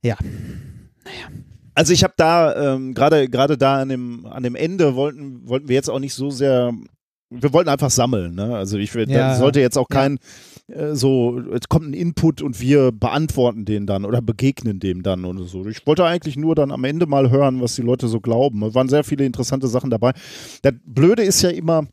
Ja. 0.02 0.18
Naja. 1.04 1.55
Also 1.76 1.94
ich 1.94 2.04
habe 2.04 2.14
da 2.18 2.74
ähm, 2.74 2.94
gerade 2.94 3.30
gerade 3.30 3.58
da 3.58 3.82
an 3.82 3.90
dem 3.90 4.26
an 4.26 4.44
dem 4.44 4.56
Ende 4.56 4.96
wollten 4.96 5.48
wollten 5.48 5.68
wir 5.68 5.76
jetzt 5.76 5.90
auch 5.90 6.00
nicht 6.00 6.14
so 6.14 6.30
sehr 6.32 6.74
wir 7.30 7.54
wollten 7.54 7.70
einfach 7.70 7.90
sammeln, 7.90 8.36
ne? 8.36 8.56
Also 8.56 8.78
ich 8.78 8.94
ja, 8.94 9.36
sollte 9.36 9.60
jetzt 9.60 9.78
auch 9.78 9.90
kein 9.90 10.20
ja. 10.68 10.76
äh, 10.76 10.96
so 10.96 11.42
jetzt 11.52 11.70
kommt 11.70 11.90
ein 11.90 11.94
Input 11.94 12.42
und 12.42 12.62
wir 12.62 12.92
beantworten 12.92 13.66
den 13.66 13.86
dann 13.88 14.06
oder 14.06 14.22
begegnen 14.22 14.80
dem 14.80 15.04
dann 15.04 15.26
und 15.26 15.46
so. 15.48 15.66
Ich 15.66 15.86
wollte 15.86 16.06
eigentlich 16.06 16.38
nur 16.38 16.56
dann 16.56 16.72
am 16.72 16.84
Ende 16.84 17.08
mal 17.08 17.30
hören, 17.30 17.62
was 17.62 17.76
die 17.76 17.82
Leute 17.82 18.08
so 18.08 18.22
glauben. 18.22 18.64
Es 18.64 18.76
waren 18.76 18.90
sehr 18.90 19.04
viele 19.04 19.26
interessante 19.26 19.68
Sachen 19.68 19.90
dabei. 19.90 20.14
Das 20.62 20.74
Blöde 20.86 21.24
ist 21.24 21.42
ja 21.42 21.50
immer 21.50 21.88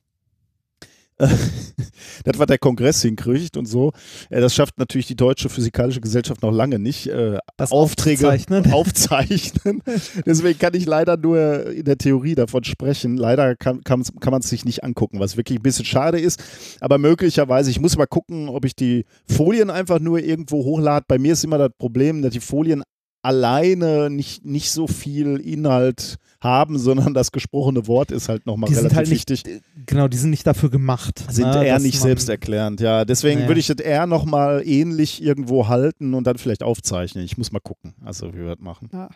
das, 2.25 2.39
was 2.39 2.47
der 2.47 2.59
Kongress 2.59 3.03
hinkriegt 3.03 3.57
und 3.57 3.67
so, 3.67 3.93
äh, 4.31 4.41
das 4.41 4.55
schafft 4.55 4.79
natürlich 4.79 5.07
die 5.07 5.17
Deutsche 5.17 5.49
Physikalische 5.49 6.01
Gesellschaft 6.01 6.43
noch 6.43 6.53
lange 6.53 6.79
nicht. 6.79 7.07
Äh, 7.07 7.39
das 7.57 7.71
Aufträge 7.71 8.29
aufzeichnen. 8.29 8.73
aufzeichnen. 8.73 9.83
Deswegen 10.27 10.59
kann 10.59 10.75
ich 10.75 10.87
leider 10.87 11.17
nur 11.17 11.71
in 11.71 11.85
der 11.85 11.99
Theorie 11.99 12.35
davon 12.35 12.65
sprechen. 12.65 13.17
Leider 13.17 13.57
kann, 13.57 13.83
kann, 13.85 14.03
kann 14.21 14.33
man 14.33 14.41
es 14.41 14.49
sich 14.49 14.65
nicht 14.65 14.85
angucken, 14.85 15.21
was 15.21 15.37
wirklich 15.37 15.59
ein 15.59 15.63
bisschen 15.63 15.85
schade 15.85 16.19
ist. 16.19 16.43
Aber 16.81 16.99
möglicherweise, 16.99 17.71
ich 17.71 17.81
muss 17.81 17.97
mal 17.97 18.07
gucken, 18.07 18.49
ob 18.49 18.65
ich 18.65 18.75
die 18.75 19.05
Folien 19.27 19.71
einfach 19.71 20.01
nur 20.01 20.19
irgendwo 20.19 20.65
hochlade. 20.65 21.05
Bei 21.09 21.19
mir 21.19 21.33
ist 21.33 21.45
immer 21.45 21.59
das 21.59 21.71
Problem, 21.79 22.23
dass 22.23 22.33
die 22.33 22.41
Folien 22.41 22.83
alleine 23.23 24.11
nicht, 24.11 24.45
nicht 24.45 24.71
so 24.71 24.87
viel 24.87 25.37
Inhalt 25.37 26.19
haben, 26.41 26.79
sondern 26.79 27.15
das 27.15 27.31
gesprochene 27.31 27.87
Wort 27.87 28.11
ist 28.11 28.29
halt 28.29 28.47
nochmal 28.47 28.71
relativ 28.71 28.97
halt 28.97 29.09
nicht, 29.09 29.31
wichtig. 29.31 29.47
Äh, 29.47 29.61
genau, 29.87 30.09
die 30.09 30.17
sind 30.17 30.31
nicht 30.31 30.47
dafür 30.47 30.71
gemacht. 30.71 31.25
Sind 31.31 31.49
ne, 31.49 31.65
eher 31.65 31.79
nicht 31.79 32.01
selbsterklärend, 32.01 32.81
ja. 32.81 33.05
Deswegen 33.05 33.41
naja. 33.41 33.49
würde 33.49 33.61
ich 33.61 33.69
das 33.69 33.79
eher 33.79 34.07
nochmal 34.07 34.63
ähnlich 34.67 35.23
irgendwo 35.23 35.69
halten 35.69 36.15
und 36.15 36.27
dann 36.27 36.39
vielleicht 36.39 36.63
aufzeichnen. 36.63 37.25
Ich 37.25 37.39
muss 37.39 37.53
mal 37.53 37.61
gucken, 37.61 37.95
also 38.05 38.35
wie 38.35 38.39
wir 38.39 38.57
das 38.57 38.61
machen. 38.61 38.91
Ja. 38.93 39.09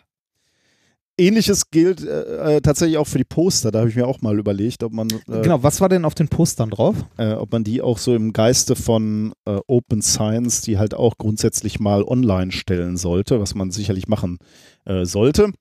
Ähnliches 1.17 1.71
gilt 1.71 2.03
äh, 2.03 2.57
äh, 2.57 2.61
tatsächlich 2.61 2.97
auch 2.97 3.07
für 3.07 3.17
die 3.17 3.23
Poster. 3.23 3.71
Da 3.71 3.79
habe 3.79 3.89
ich 3.89 3.95
mir 3.95 4.07
auch 4.07 4.21
mal 4.21 4.37
überlegt, 4.37 4.83
ob 4.83 4.93
man. 4.93 5.09
Äh, 5.09 5.41
genau, 5.41 5.63
was 5.63 5.81
war 5.81 5.89
denn 5.89 6.05
auf 6.05 6.15
den 6.15 6.27
Postern 6.27 6.69
drauf? 6.69 6.95
Äh, 7.17 7.33
ob 7.33 7.51
man 7.51 7.63
die 7.63 7.81
auch 7.81 7.97
so 7.97 8.13
im 8.13 8.33
Geiste 8.33 8.75
von 8.75 9.33
äh, 9.45 9.59
Open 9.67 10.01
Science, 10.01 10.61
die 10.61 10.77
halt 10.77 10.93
auch 10.93 11.17
grundsätzlich 11.17 11.79
mal 11.79 12.03
online 12.03 12.51
stellen 12.51 12.97
sollte, 12.97 13.39
was 13.39 13.55
man 13.55 13.71
sicherlich 13.71 14.07
machen 14.07 14.37
äh, 14.85 15.05
sollte. 15.05 15.51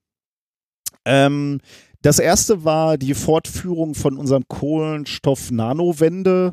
Ähm, 1.07 1.61
das 2.03 2.19
erste 2.19 2.65
war 2.65 2.99
die 2.99 3.15
Fortführung 3.15 3.95
von 3.95 4.19
unserem 4.19 4.47
Kohlenstoff-Nanowende. 4.49 6.53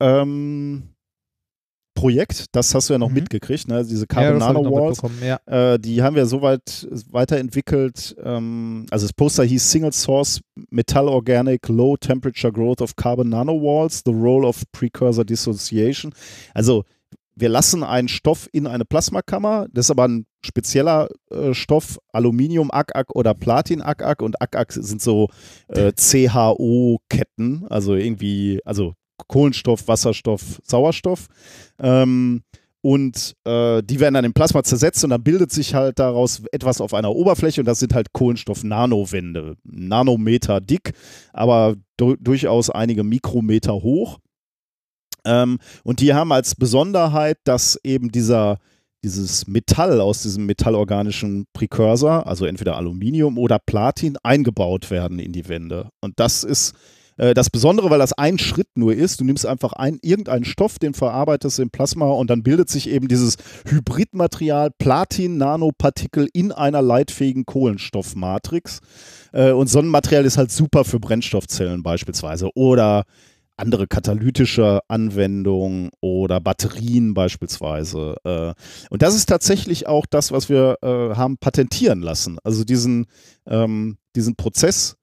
Ähm, 0.00 0.93
Projekt, 1.94 2.46
das 2.52 2.74
hast 2.74 2.88
du 2.88 2.94
ja 2.94 2.98
noch 2.98 3.08
mhm. 3.08 3.14
mitgekriegt, 3.14 3.68
ne? 3.68 3.84
diese 3.84 4.06
Carbon 4.06 4.40
ja, 4.40 4.52
Nanowalls, 4.52 5.00
ja. 5.24 5.74
äh, 5.74 5.78
die 5.78 6.02
haben 6.02 6.16
wir 6.16 6.26
soweit 6.26 6.86
weiterentwickelt. 7.10 8.16
Ähm, 8.22 8.86
also 8.90 9.06
das 9.06 9.12
Poster 9.12 9.44
hieß 9.44 9.70
Single 9.70 9.92
Source 9.92 10.40
Metal 10.70 11.08
Organic 11.08 11.68
Low 11.68 11.96
Temperature 11.96 12.52
Growth 12.52 12.82
of 12.82 12.96
Carbon 12.96 13.28
Nanowalls, 13.28 14.02
The 14.04 14.12
Role 14.12 14.46
of 14.46 14.62
Precursor 14.72 15.24
Dissociation. 15.24 16.12
Also 16.52 16.84
wir 17.36 17.48
lassen 17.48 17.82
einen 17.82 18.08
Stoff 18.08 18.48
in 18.52 18.66
eine 18.66 18.84
Plasmakammer, 18.84 19.66
das 19.72 19.86
ist 19.86 19.90
aber 19.90 20.06
ein 20.06 20.26
spezieller 20.44 21.08
äh, 21.30 21.54
Stoff, 21.54 21.98
Aluminium 22.12 22.70
ACAC 22.70 23.14
oder 23.14 23.34
Platin 23.34 23.82
ACAC 23.82 24.22
und 24.22 24.40
ACAC 24.40 24.72
sind 24.72 25.02
so 25.02 25.28
äh, 25.68 25.92
CHO-Ketten, 25.92 27.66
also 27.68 27.94
irgendwie, 27.94 28.60
also 28.64 28.94
Kohlenstoff, 29.28 29.88
Wasserstoff, 29.88 30.60
Sauerstoff. 30.64 31.26
Ähm, 31.78 32.42
und 32.84 33.34
äh, 33.44 33.82
die 33.82 33.98
werden 33.98 34.12
dann 34.12 34.26
im 34.26 34.34
Plasma 34.34 34.62
zersetzt 34.62 35.02
und 35.04 35.10
dann 35.10 35.24
bildet 35.24 35.50
sich 35.50 35.74
halt 35.74 35.98
daraus 35.98 36.42
etwas 36.52 36.82
auf 36.82 36.92
einer 36.92 37.12
Oberfläche 37.12 37.62
und 37.62 37.64
das 37.64 37.78
sind 37.78 37.94
halt 37.94 38.12
Kohlenstoff-Nanowände. 38.12 39.56
Nanometer 39.64 40.60
dick, 40.60 40.92
aber 41.32 41.76
du 41.96 42.14
durchaus 42.16 42.68
einige 42.68 43.02
Mikrometer 43.02 43.72
hoch. 43.72 44.18
Ähm, 45.24 45.60
und 45.82 46.00
die 46.00 46.12
haben 46.12 46.30
als 46.30 46.56
Besonderheit, 46.56 47.38
dass 47.44 47.80
eben 47.84 48.12
dieser, 48.12 48.58
dieses 49.02 49.46
Metall 49.46 50.02
aus 50.02 50.22
diesem 50.22 50.44
metallorganischen 50.44 51.46
Präkursor, 51.54 52.26
also 52.26 52.44
entweder 52.44 52.76
Aluminium 52.76 53.38
oder 53.38 53.58
Platin, 53.58 54.18
eingebaut 54.22 54.90
werden 54.90 55.18
in 55.18 55.32
die 55.32 55.48
Wände. 55.48 55.88
Und 56.02 56.20
das 56.20 56.44
ist 56.44 56.74
äh, 57.16 57.34
das 57.34 57.50
Besondere, 57.50 57.90
weil 57.90 57.98
das 57.98 58.12
ein 58.12 58.38
Schritt 58.38 58.68
nur 58.74 58.94
ist, 58.94 59.20
du 59.20 59.24
nimmst 59.24 59.46
einfach 59.46 59.72
ein, 59.72 59.98
irgendeinen 60.02 60.44
Stoff, 60.44 60.78
den 60.78 60.94
verarbeitest 60.94 61.58
im 61.58 61.70
Plasma 61.70 62.06
und 62.06 62.30
dann 62.30 62.42
bildet 62.42 62.68
sich 62.68 62.88
eben 62.88 63.08
dieses 63.08 63.36
Hybridmaterial 63.66 64.70
Platin-Nanopartikel 64.78 66.28
in 66.32 66.52
einer 66.52 66.82
leitfähigen 66.82 67.46
Kohlenstoffmatrix. 67.46 68.80
Äh, 69.32 69.52
und 69.52 69.68
so 69.68 69.78
ein 69.78 69.88
Material 69.88 70.24
ist 70.24 70.38
halt 70.38 70.50
super 70.50 70.84
für 70.84 71.00
Brennstoffzellen 71.00 71.82
beispielsweise 71.82 72.50
oder 72.54 73.04
andere 73.56 73.86
katalytische 73.86 74.80
Anwendungen 74.88 75.90
oder 76.00 76.40
Batterien 76.40 77.14
beispielsweise. 77.14 78.16
Äh. 78.24 78.52
Und 78.90 79.02
das 79.02 79.14
ist 79.14 79.26
tatsächlich 79.26 79.86
auch 79.86 80.06
das, 80.06 80.32
was 80.32 80.48
wir 80.48 80.76
haben 80.82 81.38
patentieren 81.38 82.00
lassen. 82.00 82.38
Also 82.42 82.64
diesen, 82.64 83.06
ähm, 83.46 83.96
diesen 84.16 84.34
Prozess, 84.34 84.96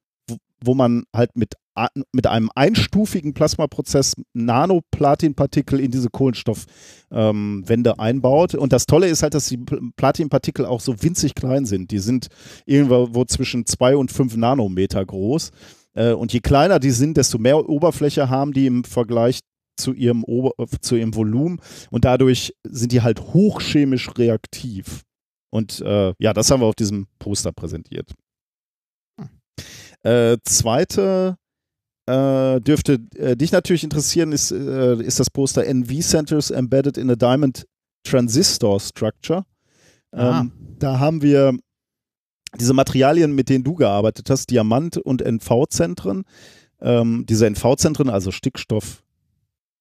wo 0.61 0.75
man 0.75 1.03
halt 1.15 1.37
mit 1.37 1.55
mit 2.11 2.27
einem 2.27 2.49
einstufigen 2.53 3.33
Plasmaprozess 3.33 4.15
Nanoplatinpartikel 4.33 5.79
in 5.79 5.91
diese 5.91 6.09
Kohlenstoffwände 6.09 7.89
ähm, 7.91 7.99
einbaut. 7.99 8.55
Und 8.55 8.73
das 8.73 8.85
Tolle 8.85 9.07
ist 9.07 9.23
halt, 9.23 9.33
dass 9.33 9.47
die 9.47 9.57
Platinpartikel 9.95 10.65
auch 10.65 10.81
so 10.81 11.01
winzig 11.01 11.33
klein 11.35 11.65
sind. 11.65 11.91
Die 11.91 11.99
sind 11.99 12.27
irgendwo 12.65 13.23
zwischen 13.25 13.65
zwei 13.65 13.95
und 13.95 14.11
fünf 14.11 14.35
Nanometer 14.35 15.05
groß. 15.05 15.51
Äh, 15.93 16.11
und 16.11 16.33
je 16.33 16.41
kleiner 16.41 16.79
die 16.79 16.91
sind, 16.91 17.17
desto 17.17 17.37
mehr 17.37 17.69
Oberfläche 17.69 18.29
haben 18.29 18.53
die 18.53 18.65
im 18.65 18.83
Vergleich 18.83 19.39
zu 19.77 19.93
ihrem, 19.93 20.23
Ober 20.23 20.53
zu 20.81 20.95
ihrem 20.95 21.15
Volumen. 21.15 21.59
Und 21.89 22.05
dadurch 22.05 22.53
sind 22.67 22.91
die 22.91 23.01
halt 23.01 23.21
hochchemisch 23.21 24.09
reaktiv. 24.17 25.03
Und 25.49 25.81
äh, 25.81 26.13
ja, 26.19 26.33
das 26.33 26.51
haben 26.51 26.61
wir 26.61 26.67
auf 26.67 26.75
diesem 26.75 27.07
Poster 27.19 27.51
präsentiert. 27.51 28.11
Äh, 30.03 30.37
zweite 30.43 31.37
äh, 32.07 32.59
dürfte 32.59 32.99
äh, 33.15 33.35
dich 33.35 33.51
natürlich 33.51 33.83
interessieren, 33.83 34.31
ist, 34.31 34.51
äh, 34.51 35.01
ist 35.01 35.19
das 35.19 35.29
Poster 35.29 35.65
NV 35.65 36.01
Centers 36.01 36.51
Embedded 36.51 36.97
in 36.97 37.09
a 37.09 37.15
Diamond 37.15 37.65
Transistor 38.03 38.79
Structure. 38.79 39.45
Ähm, 40.13 40.51
da 40.79 40.99
haben 40.99 41.21
wir 41.21 41.57
diese 42.59 42.73
Materialien, 42.73 43.33
mit 43.33 43.49
denen 43.49 43.63
du 43.63 43.75
gearbeitet 43.75 44.29
hast, 44.29 44.49
Diamant- 44.49 44.97
und 44.97 45.21
NV-Zentren. 45.21 46.23
Ähm, 46.81 47.25
diese 47.27 47.45
NV-Zentren, 47.45 48.09
also 48.09 48.31
Stickstoff, 48.31 49.03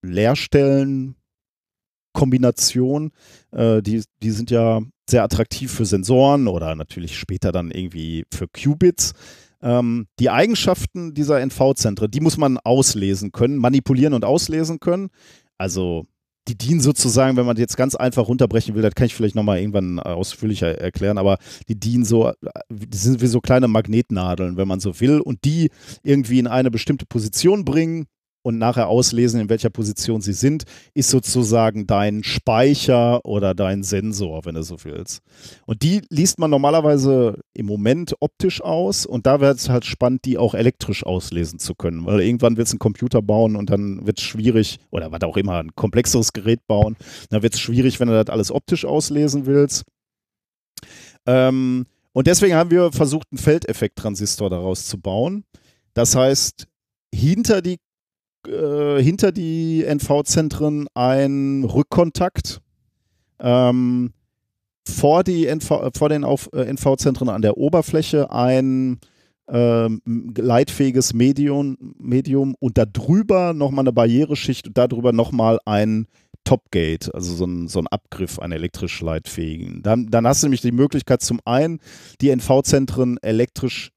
Leerstellen, 0.02 1.16
Kombination, 2.12 3.12
äh, 3.52 3.82
die, 3.82 4.02
die 4.22 4.30
sind 4.30 4.50
ja 4.50 4.80
sehr 5.08 5.22
attraktiv 5.22 5.72
für 5.72 5.86
Sensoren 5.86 6.46
oder 6.48 6.74
natürlich 6.74 7.18
später 7.18 7.52
dann 7.52 7.70
irgendwie 7.70 8.24
für 8.32 8.46
Qubits. 8.48 9.12
Ähm, 9.62 10.06
die 10.18 10.30
Eigenschaften 10.30 11.14
dieser 11.14 11.40
NV-Zentren, 11.40 12.10
die 12.10 12.20
muss 12.20 12.36
man 12.36 12.58
auslesen 12.58 13.32
können, 13.32 13.56
manipulieren 13.56 14.14
und 14.14 14.24
auslesen 14.24 14.80
können. 14.80 15.08
Also 15.58 16.06
die 16.48 16.56
dienen 16.56 16.80
sozusagen, 16.80 17.36
wenn 17.36 17.46
man 17.46 17.56
jetzt 17.56 17.76
ganz 17.76 17.94
einfach 17.94 18.26
runterbrechen 18.26 18.74
will, 18.74 18.82
das 18.82 18.94
kann 18.94 19.06
ich 19.06 19.14
vielleicht 19.14 19.34
nochmal 19.34 19.58
irgendwann 19.58 19.98
äh, 19.98 20.02
ausführlicher 20.02 20.78
erklären, 20.78 21.18
aber 21.18 21.38
die 21.68 21.78
dienen 21.78 22.04
so, 22.04 22.28
äh, 22.28 22.34
die 22.70 22.96
sind 22.96 23.20
wie 23.20 23.26
so 23.26 23.40
kleine 23.40 23.68
Magnetnadeln, 23.68 24.56
wenn 24.56 24.66
man 24.66 24.80
so 24.80 24.98
will, 25.00 25.20
und 25.20 25.44
die 25.44 25.70
irgendwie 26.02 26.38
in 26.38 26.46
eine 26.46 26.70
bestimmte 26.70 27.06
Position 27.06 27.64
bringen 27.64 28.06
und 28.42 28.58
nachher 28.58 28.88
auslesen, 28.88 29.40
in 29.40 29.48
welcher 29.48 29.70
Position 29.70 30.20
sie 30.20 30.32
sind, 30.32 30.64
ist 30.94 31.10
sozusagen 31.10 31.86
dein 31.86 32.24
Speicher 32.24 33.24
oder 33.24 33.54
dein 33.54 33.82
Sensor, 33.82 34.44
wenn 34.44 34.54
du 34.54 34.62
so 34.62 34.76
willst. 34.84 35.20
Und 35.66 35.82
die 35.82 36.02
liest 36.08 36.38
man 36.38 36.50
normalerweise 36.50 37.38
im 37.54 37.66
Moment 37.66 38.14
optisch 38.20 38.60
aus 38.62 39.06
und 39.06 39.26
da 39.26 39.40
wird 39.40 39.58
es 39.58 39.68
halt 39.68 39.84
spannend, 39.84 40.24
die 40.24 40.38
auch 40.38 40.54
elektrisch 40.54 41.04
auslesen 41.04 41.58
zu 41.58 41.74
können, 41.74 42.06
weil 42.06 42.20
irgendwann 42.20 42.56
willst 42.56 42.72
du 42.72 42.76
einen 42.76 42.80
Computer 42.80 43.22
bauen 43.22 43.56
und 43.56 43.70
dann 43.70 44.06
wird 44.06 44.18
es 44.18 44.24
schwierig, 44.24 44.78
oder 44.90 45.12
was 45.12 45.22
auch 45.22 45.36
immer, 45.36 45.58
ein 45.58 45.74
komplexeres 45.74 46.32
Gerät 46.32 46.66
bauen, 46.66 46.96
dann 47.28 47.42
wird 47.42 47.54
es 47.54 47.60
schwierig, 47.60 48.00
wenn 48.00 48.08
du 48.08 48.14
das 48.14 48.32
alles 48.32 48.50
optisch 48.50 48.84
auslesen 48.84 49.46
willst. 49.46 49.84
Ähm, 51.26 51.86
und 52.12 52.26
deswegen 52.26 52.54
haben 52.54 52.70
wir 52.70 52.90
versucht, 52.92 53.28
einen 53.30 53.38
Feldeffekt-Transistor 53.38 54.50
daraus 54.50 54.86
zu 54.86 54.98
bauen. 54.98 55.44
Das 55.94 56.16
heißt, 56.16 56.66
hinter 57.14 57.62
die 57.62 57.78
äh, 58.46 59.02
hinter 59.02 59.32
die 59.32 59.84
NV-Zentren 59.84 60.86
ein 60.94 61.64
Rückkontakt. 61.64 62.60
Ähm, 63.38 64.12
vor, 64.86 65.24
die 65.24 65.46
NV, 65.46 65.90
vor 65.96 66.08
den 66.08 66.24
äh, 66.24 66.64
NV-Zentren 66.72 67.28
an 67.28 67.42
der 67.42 67.56
Oberfläche 67.56 68.30
ein 68.30 68.98
ähm, 69.48 70.00
leitfähiges 70.36 71.12
Medium, 71.12 71.76
Medium 71.98 72.54
und 72.60 72.78
darüber 72.78 73.52
nochmal 73.52 73.84
eine 73.84 73.92
Barriereschicht 73.92 74.68
und 74.68 74.78
darüber 74.78 75.12
nochmal 75.12 75.58
ein 75.64 76.06
Topgate, 76.44 77.12
also 77.14 77.34
so 77.34 77.44
ein, 77.44 77.68
so 77.68 77.80
ein 77.80 77.86
Abgriff, 77.88 78.38
einen 78.38 78.52
elektrisch 78.52 79.00
leitfähigen. 79.00 79.82
Dann, 79.82 80.06
dann 80.06 80.26
hast 80.26 80.42
du 80.42 80.46
nämlich 80.46 80.62
die 80.62 80.72
Möglichkeit, 80.72 81.20
zum 81.22 81.40
einen 81.44 81.80
die 82.20 82.30
NV-Zentren 82.30 83.18
elektrisch 83.18 83.92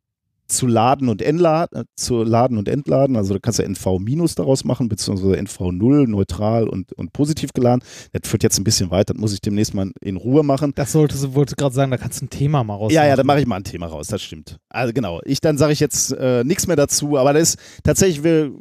zu 0.53 0.67
laden 0.67 1.09
und 1.09 1.21
entladen, 1.21 1.81
äh, 1.81 1.85
zu 1.95 2.23
laden 2.23 2.57
und 2.57 2.67
entladen. 2.67 3.15
Also 3.15 3.33
du 3.33 3.39
kannst 3.39 3.59
ja 3.59 3.65
NV- 3.65 4.35
daraus 4.35 4.63
machen, 4.63 4.89
beziehungsweise 4.89 5.35
NV0, 5.35 6.07
neutral 6.07 6.67
und, 6.67 6.93
und 6.93 7.13
positiv 7.13 7.51
geladen. 7.53 7.83
Das 8.11 8.29
führt 8.29 8.43
jetzt 8.43 8.57
ein 8.59 8.63
bisschen 8.63 8.91
weiter, 8.91 9.13
das 9.13 9.21
muss 9.21 9.33
ich 9.33 9.41
demnächst 9.41 9.73
mal 9.73 9.91
in 10.01 10.17
Ruhe 10.17 10.43
machen. 10.43 10.71
Das 10.75 10.91
solltest 10.91 11.23
du, 11.23 11.35
wollte 11.35 11.55
gerade 11.55 11.75
sagen, 11.75 11.91
da 11.91 11.97
kannst 11.97 12.21
du 12.21 12.25
ein 12.25 12.29
Thema 12.29 12.63
mal 12.63 12.75
raus. 12.75 12.93
Ja, 12.93 13.05
ja, 13.05 13.15
da 13.15 13.23
mache 13.23 13.39
ich 13.41 13.47
mal 13.47 13.57
ein 13.57 13.63
Thema 13.63 13.87
raus, 13.87 14.07
das 14.07 14.21
stimmt. 14.21 14.57
Also 14.69 14.93
genau, 14.93 15.19
ich 15.25 15.41
dann 15.41 15.57
sage 15.57 15.73
ich 15.73 15.79
jetzt 15.79 16.11
äh, 16.11 16.43
nichts 16.43 16.67
mehr 16.67 16.75
dazu, 16.75 17.17
aber 17.17 17.33
das 17.33 17.55
ist 17.55 17.59
tatsächlich, 17.83 18.23
wir 18.23 18.51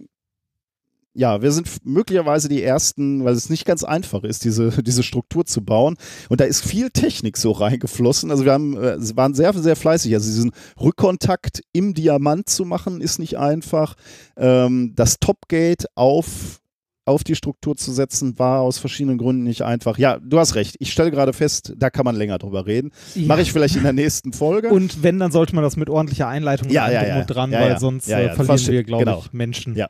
ja, 1.14 1.42
wir 1.42 1.52
sind 1.52 1.68
möglicherweise 1.84 2.48
die 2.48 2.62
Ersten, 2.62 3.24
weil 3.24 3.34
es 3.34 3.50
nicht 3.50 3.64
ganz 3.64 3.84
einfach 3.84 4.24
ist, 4.24 4.44
diese, 4.44 4.70
diese 4.82 5.02
Struktur 5.02 5.44
zu 5.44 5.64
bauen. 5.64 5.96
Und 6.28 6.40
da 6.40 6.44
ist 6.44 6.64
viel 6.64 6.90
Technik 6.90 7.36
so 7.36 7.52
reingeflossen. 7.52 8.30
Also 8.30 8.44
wir 8.44 8.52
haben, 8.52 8.76
äh, 8.76 8.96
waren 9.16 9.34
sehr, 9.34 9.52
sehr 9.52 9.76
fleißig. 9.76 10.14
Also 10.14 10.30
diesen 10.30 10.52
Rückkontakt 10.80 11.62
im 11.72 11.94
Diamant 11.94 12.48
zu 12.48 12.64
machen, 12.64 13.00
ist 13.00 13.18
nicht 13.18 13.38
einfach. 13.38 13.94
Ähm, 14.36 14.92
das 14.94 15.18
Topgate 15.20 15.86
auf 15.94 16.60
auf 17.04 17.24
die 17.24 17.34
Struktur 17.34 17.76
zu 17.76 17.90
setzen, 17.90 18.38
war 18.38 18.60
aus 18.60 18.78
verschiedenen 18.78 19.18
Gründen 19.18 19.42
nicht 19.42 19.62
einfach. 19.62 19.98
Ja, 19.98 20.18
du 20.22 20.38
hast 20.38 20.54
recht. 20.54 20.76
Ich 20.78 20.92
stelle 20.92 21.10
gerade 21.10 21.32
fest, 21.32 21.72
da 21.76 21.90
kann 21.90 22.04
man 22.04 22.14
länger 22.14 22.38
drüber 22.38 22.66
reden. 22.66 22.92
Ja. 23.14 23.26
Mache 23.26 23.42
ich 23.42 23.52
vielleicht 23.52 23.74
in 23.74 23.82
der 23.82 23.92
nächsten 23.92 24.32
Folge. 24.32 24.68
Und 24.68 25.02
wenn, 25.02 25.18
dann 25.18 25.32
sollte 25.32 25.54
man 25.54 25.64
das 25.64 25.76
mit 25.76 25.90
ordentlicher 25.90 26.28
Einleitung 26.28 26.70
ja, 26.70 26.90
ja, 26.90 27.04
ja, 27.04 27.24
dran, 27.24 27.50
weil 27.50 27.78
sonst 27.80 28.08
äh, 28.08 28.32
verlieren 28.34 28.72
wir, 28.72 28.84
glaube 28.84 29.04
genau. 29.04 29.22
ich, 29.24 29.32
Menschen. 29.32 29.74
Ja. 29.74 29.88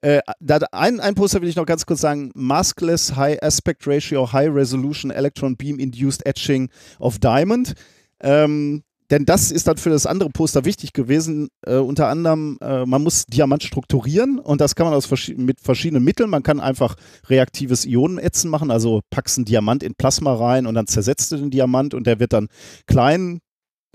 Äh, 0.00 0.20
da, 0.40 0.58
ein, 0.72 1.00
ein 1.00 1.14
Poster 1.14 1.40
will 1.40 1.48
ich 1.48 1.56
noch 1.56 1.66
ganz 1.66 1.86
kurz 1.86 2.00
sagen: 2.00 2.30
Maskless 2.34 3.16
High 3.16 3.42
Aspect 3.42 3.86
Ratio 3.86 4.32
High 4.32 4.54
Resolution 4.54 5.10
Electron 5.10 5.56
Beam 5.56 5.78
Induced 5.78 6.24
Etching 6.26 6.70
of 7.00 7.18
Diamond. 7.18 7.74
Ähm, 8.20 8.82
denn 9.10 9.24
das 9.24 9.50
ist 9.50 9.66
dann 9.66 9.78
für 9.78 9.88
das 9.90 10.04
andere 10.04 10.28
Poster 10.28 10.64
wichtig 10.66 10.92
gewesen. 10.92 11.48
Äh, 11.66 11.76
unter 11.76 12.08
anderem, 12.08 12.58
äh, 12.60 12.84
man 12.84 13.02
muss 13.02 13.24
Diamant 13.24 13.62
strukturieren 13.62 14.38
und 14.38 14.60
das 14.60 14.74
kann 14.74 14.86
man 14.86 14.94
aus 14.94 15.06
vers 15.06 15.32
mit 15.34 15.60
verschiedenen 15.60 16.04
Mitteln. 16.04 16.28
Man 16.28 16.42
kann 16.42 16.60
einfach 16.60 16.94
reaktives 17.26 17.86
Ionenätzen 17.86 18.50
machen, 18.50 18.70
also 18.70 19.00
packst 19.10 19.38
einen 19.38 19.46
Diamant 19.46 19.82
in 19.82 19.94
Plasma 19.94 20.34
rein 20.34 20.66
und 20.66 20.74
dann 20.74 20.86
zersetzt 20.86 21.32
du 21.32 21.38
den 21.38 21.50
Diamant 21.50 21.94
und 21.94 22.06
der 22.06 22.20
wird 22.20 22.34
dann 22.34 22.48
klein, 22.86 23.40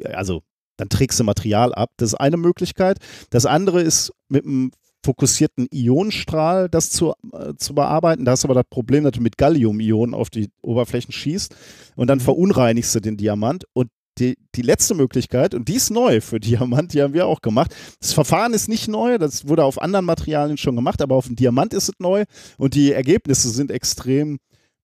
also 0.04 0.42
dann 0.78 0.89
trägst 0.89 1.20
du 1.20 1.24
Material 1.24 1.76
ab. 1.76 1.92
Das 1.98 2.13
ist 2.13 2.16
eine 2.16 2.38
Möglichkeit. 2.38 2.98
Das 3.30 3.46
andere 3.46 3.82
ist 3.82 4.12
mit 4.30 4.46
einem 4.46 4.72
fokussierten 5.04 5.68
Ionenstrahl 5.72 6.70
das 6.70 6.89
zu, 6.89 7.13
äh, 7.34 7.54
zu 7.58 7.76
bearbeiten. 7.76 8.26
Da 8.26 8.32
hast 8.32 8.44
du 8.44 8.48
aber 8.48 8.56
das 8.56 8.70
Problem, 8.70 9.04
dass 9.04 9.13
du 9.13 9.22
mit 9.22 9.38
Gallium-Ionen 9.38 10.13
auf 10.13 10.30
die 10.30 10.50
Oberflächen 10.62 11.12
schießt 11.12 11.56
und 11.96 12.08
dann 12.08 12.20
mhm. 12.20 12.24
verunreinigst 12.24 12.96
du 12.96 13.00
den 13.00 13.18
Diamant. 13.18 13.66
Und 13.74 13.89
die, 14.20 14.38
die 14.56 14.62
letzte 14.62 14.94
Möglichkeit, 14.94 15.56
und 15.56 15.68
die 15.68 15.76
ist 15.76 15.89
neu 15.89 16.22
für 16.22 16.39
Diamant, 16.39 16.94
die 16.94 17.02
haben 17.02 17.13
wir 17.13 17.28
auch 17.28 17.42
gemacht. 17.42 17.76
Das 18.00 18.13
Verfahren 18.13 18.54
ist 18.54 18.70
nicht 18.70 18.88
neu, 18.88 19.18
das 19.18 19.48
wurde 19.48 19.63
auf 19.63 19.82
anderen 19.82 20.06
Materialien 20.06 20.58
schon 20.58 20.76
gemacht, 20.76 21.02
aber 21.02 21.16
auf 21.16 21.28
dem 21.28 21.36
Diamant 21.36 21.74
ist 21.74 21.89
es 21.89 21.96
neu 22.00 22.24
und 22.58 22.76
die 22.76 22.92
Ergebnisse 22.92 23.50
sind 23.50 23.72
extrem 23.72 24.38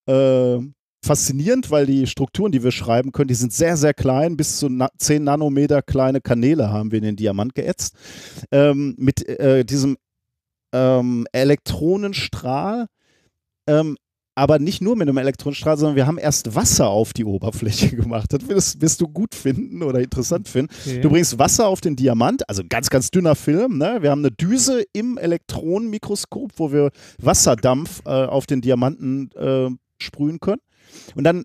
äh, 0.07 0.57
faszinierend, 1.03 1.71
weil 1.71 1.85
die 1.85 2.07
Strukturen, 2.07 2.51
die 2.51 2.63
wir 2.63 2.71
schreiben 2.71 3.11
können, 3.11 3.29
die 3.29 3.35
sind 3.35 3.53
sehr, 3.53 3.77
sehr 3.77 3.93
klein. 3.93 4.35
Bis 4.35 4.57
zu 4.57 4.69
na 4.69 4.89
10 4.97 5.23
Nanometer 5.23 5.81
kleine 5.81 6.19
Kanäle 6.21 6.71
haben 6.71 6.91
wir 6.91 6.97
in 6.97 7.05
den 7.05 7.15
Diamant 7.15 7.55
geätzt. 7.55 7.95
Ähm, 8.51 8.95
mit 8.97 9.27
äh, 9.27 9.63
diesem 9.63 9.97
ähm, 10.73 11.25
Elektronenstrahl. 11.31 12.87
Ähm, 13.67 13.97
aber 14.39 14.57
nicht 14.57 14.81
nur 14.81 14.95
mit 14.95 15.09
einem 15.09 15.17
Elektronenstrahl, 15.17 15.77
sondern 15.77 15.97
wir 15.97 16.07
haben 16.07 16.17
erst 16.17 16.55
Wasser 16.55 16.87
auf 16.87 17.11
die 17.11 17.25
Oberfläche 17.25 17.93
gemacht. 17.95 18.31
Das 18.31 18.47
wirst, 18.47 18.81
wirst 18.81 19.01
du 19.01 19.07
gut 19.09 19.35
finden 19.35 19.83
oder 19.83 19.99
interessant 19.99 20.47
finden. 20.47 20.73
Okay. 20.85 21.01
Du 21.01 21.09
bringst 21.09 21.37
Wasser 21.37 21.67
auf 21.67 21.81
den 21.81 21.97
Diamant, 21.97 22.47
also 22.47 22.63
ganz, 22.67 22.89
ganz 22.89 23.11
dünner 23.11 23.35
Film. 23.35 23.77
Ne? 23.77 23.97
Wir 23.99 24.11
haben 24.11 24.21
eine 24.21 24.31
Düse 24.31 24.85
im 24.93 25.17
Elektronenmikroskop, 25.17 26.53
wo 26.55 26.71
wir 26.71 26.91
Wasserdampf 27.21 28.01
äh, 28.05 28.09
auf 28.09 28.45
den 28.45 28.61
Diamanten 28.61 29.29
äh, 29.33 29.69
sprühen 30.01 30.39
können. 30.39 30.61
Und 31.15 31.25
dann 31.25 31.43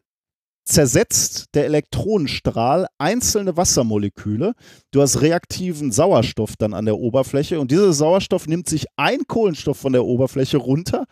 zersetzt 0.65 1.47
der 1.55 1.67
Elektronenstrahl 1.67 2.87
einzelne 2.99 3.57
Wassermoleküle. 3.57 4.55
Du 4.91 5.03
hast 5.03 5.21
reaktiven 5.21 5.93
Sauerstoff 5.93 6.57
dann 6.57 6.75
an 6.75 6.87
der 6.87 6.97
Oberfläche 6.97 7.61
und 7.61 7.71
dieser 7.71 7.93
Sauerstoff 7.93 8.47
nimmt 8.47 8.69
sich 8.69 8.87
ein 8.97 9.27
Kohlenstoff 9.27 9.79
von 9.79 9.93
der 9.93 10.05
Oberfläche 10.05 10.57
runter 10.57 11.05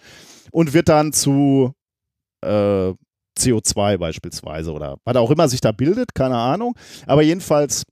und 0.52 0.72
wird 0.72 0.88
dann 0.88 1.12
zu 1.12 1.72
äh, 2.44 2.92
CO2 3.38 3.98
beispielsweise 3.98 4.72
oder 4.72 4.96
was 5.04 5.16
auch 5.16 5.30
immer 5.30 5.48
sich 5.48 5.60
da 5.60 5.72
bildet, 5.72 6.14
keine 6.14 6.36
Ahnung. 6.36 6.74
Aber 7.06 7.22
jedenfalls 7.22 7.84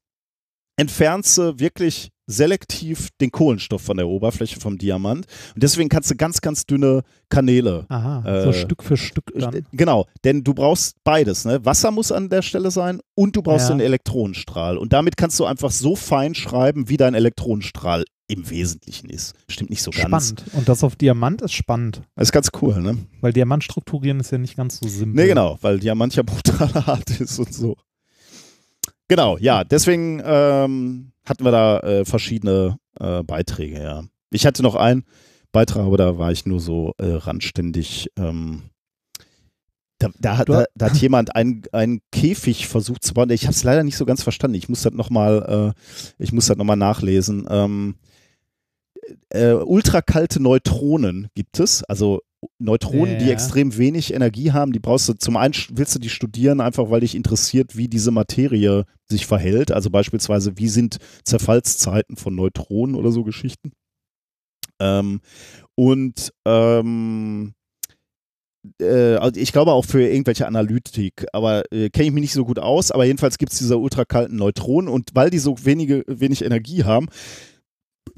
entfernst 0.76 1.36
du 1.38 1.58
wirklich 1.58 2.10
selektiv 2.30 3.08
den 3.20 3.30
Kohlenstoff 3.30 3.82
von 3.82 3.96
der 3.96 4.08
Oberfläche 4.08 4.60
vom 4.60 4.78
Diamant. 4.78 5.26
Und 5.54 5.62
deswegen 5.62 5.88
kannst 5.88 6.10
du 6.10 6.16
ganz, 6.16 6.40
ganz 6.40 6.64
dünne 6.66 7.02
Kanäle. 7.28 7.86
Aha, 7.88 8.24
äh, 8.24 8.44
so 8.44 8.52
Stück 8.52 8.82
für 8.82 8.96
Stück 8.96 9.32
dann. 9.34 9.66
Genau, 9.72 10.06
denn 10.24 10.44
du 10.44 10.54
brauchst 10.54 10.96
beides. 11.04 11.44
Ne? 11.44 11.64
Wasser 11.64 11.90
muss 11.90 12.12
an 12.12 12.28
der 12.28 12.42
Stelle 12.42 12.70
sein 12.70 13.00
und 13.14 13.36
du 13.36 13.42
brauchst 13.42 13.68
ja. 13.68 13.72
einen 13.72 13.80
Elektronenstrahl. 13.80 14.78
Und 14.78 14.92
damit 14.92 15.16
kannst 15.16 15.38
du 15.40 15.44
einfach 15.44 15.70
so 15.70 15.96
fein 15.96 16.34
schreiben, 16.34 16.88
wie 16.88 16.96
dein 16.96 17.14
Elektronenstrahl 17.14 18.04
im 18.28 18.48
Wesentlichen 18.48 19.10
ist. 19.10 19.34
Stimmt 19.48 19.70
nicht 19.70 19.82
so 19.82 19.90
ganz. 19.90 20.28
Spannend. 20.28 20.44
Und 20.54 20.68
das 20.68 20.84
auf 20.84 20.94
Diamant 20.94 21.42
ist 21.42 21.52
spannend. 21.52 22.02
Das 22.14 22.28
ist 22.28 22.32
ganz 22.32 22.50
cool, 22.62 22.80
ne? 22.80 22.96
Weil 23.20 23.32
Diamant 23.32 23.64
strukturieren 23.64 24.20
ist 24.20 24.30
ja 24.30 24.38
nicht 24.38 24.56
ganz 24.56 24.78
so 24.78 24.88
simpel. 24.88 25.22
Nee, 25.22 25.28
genau, 25.28 25.58
weil 25.62 25.80
Diamant 25.80 26.14
ja 26.14 26.22
brutal 26.22 26.72
hart 26.86 27.10
ist 27.20 27.38
und 27.40 27.52
so. 27.52 27.76
Genau, 29.08 29.36
ja, 29.38 29.64
deswegen 29.64 30.22
ähm, 30.24 31.10
hatten 31.30 31.44
wir 31.44 31.52
da 31.52 31.80
äh, 31.80 32.04
verschiedene 32.04 32.76
äh, 32.98 33.22
Beiträge, 33.22 33.82
ja. 33.82 34.04
Ich 34.30 34.44
hatte 34.44 34.62
noch 34.62 34.74
einen 34.74 35.04
Beitrag, 35.52 35.86
aber 35.86 35.96
da 35.96 36.18
war 36.18 36.30
ich 36.30 36.44
nur 36.46 36.60
so 36.60 36.92
äh, 36.98 37.06
randständig 37.06 38.10
ähm, 38.18 38.62
Da, 39.98 40.10
da, 40.18 40.38
hat, 40.38 40.48
da, 40.48 40.64
da, 40.74 40.86
hat 40.86 40.96
jemand 40.96 41.34
einen, 41.36 41.62
einen 41.72 42.00
Käfig 42.10 42.68
versucht 42.68 43.04
zu 43.04 43.14
bauen. 43.14 43.30
Ich 43.30 43.44
habe 43.44 43.52
es 43.52 43.64
leider 43.64 43.82
nicht 43.82 43.96
so 43.96 44.06
ganz 44.06 44.22
verstanden. 44.22 44.56
Ich 44.56 44.68
muss 44.68 44.82
das 44.82 44.92
nochmal 44.92 45.74
äh, 45.76 46.22
ich 46.22 46.32
muss 46.32 46.46
das 46.46 46.56
noch 46.56 46.64
mal 46.64 46.76
nachlesen. 46.76 47.46
Ähm, 47.50 47.96
äh, 49.30 49.52
ultrakalte 49.52 50.40
Neutronen 50.40 51.28
gibt 51.34 51.60
es. 51.60 51.84
Also 51.84 52.20
Neutronen, 52.58 53.14
ja. 53.14 53.18
die 53.18 53.30
extrem 53.30 53.76
wenig 53.76 54.14
Energie 54.14 54.52
haben, 54.52 54.72
die 54.72 54.78
brauchst 54.78 55.08
du 55.08 55.14
zum 55.14 55.36
einen 55.36 55.54
willst 55.70 55.94
du 55.94 55.98
die 55.98 56.08
studieren, 56.08 56.60
einfach 56.60 56.90
weil 56.90 57.00
dich 57.00 57.14
interessiert, 57.14 57.76
wie 57.76 57.88
diese 57.88 58.10
Materie 58.10 58.84
sich 59.08 59.26
verhält. 59.26 59.72
Also 59.72 59.90
beispielsweise, 59.90 60.56
wie 60.56 60.68
sind 60.68 60.98
Zerfallszeiten 61.24 62.16
von 62.16 62.34
Neutronen 62.34 62.94
oder 62.94 63.12
so 63.12 63.24
Geschichten. 63.24 63.72
Ähm, 64.80 65.20
und 65.74 66.32
ähm, 66.46 67.52
äh, 68.80 69.16
also 69.16 69.40
ich 69.40 69.52
glaube 69.52 69.72
auch 69.72 69.84
für 69.84 70.02
irgendwelche 70.02 70.46
Analytik, 70.46 71.26
aber 71.32 71.70
äh, 71.72 71.90
kenne 71.90 72.06
ich 72.06 72.12
mich 72.12 72.22
nicht 72.22 72.32
so 72.32 72.44
gut 72.44 72.58
aus. 72.58 72.90
Aber 72.90 73.04
jedenfalls 73.04 73.38
gibt 73.38 73.52
es 73.52 73.58
diese 73.58 73.78
ultrakalten 73.78 74.36
Neutronen 74.36 74.88
und 74.88 75.10
weil 75.14 75.30
die 75.30 75.38
so 75.38 75.64
wenige, 75.64 76.04
wenig 76.06 76.44
Energie 76.44 76.84
haben, 76.84 77.08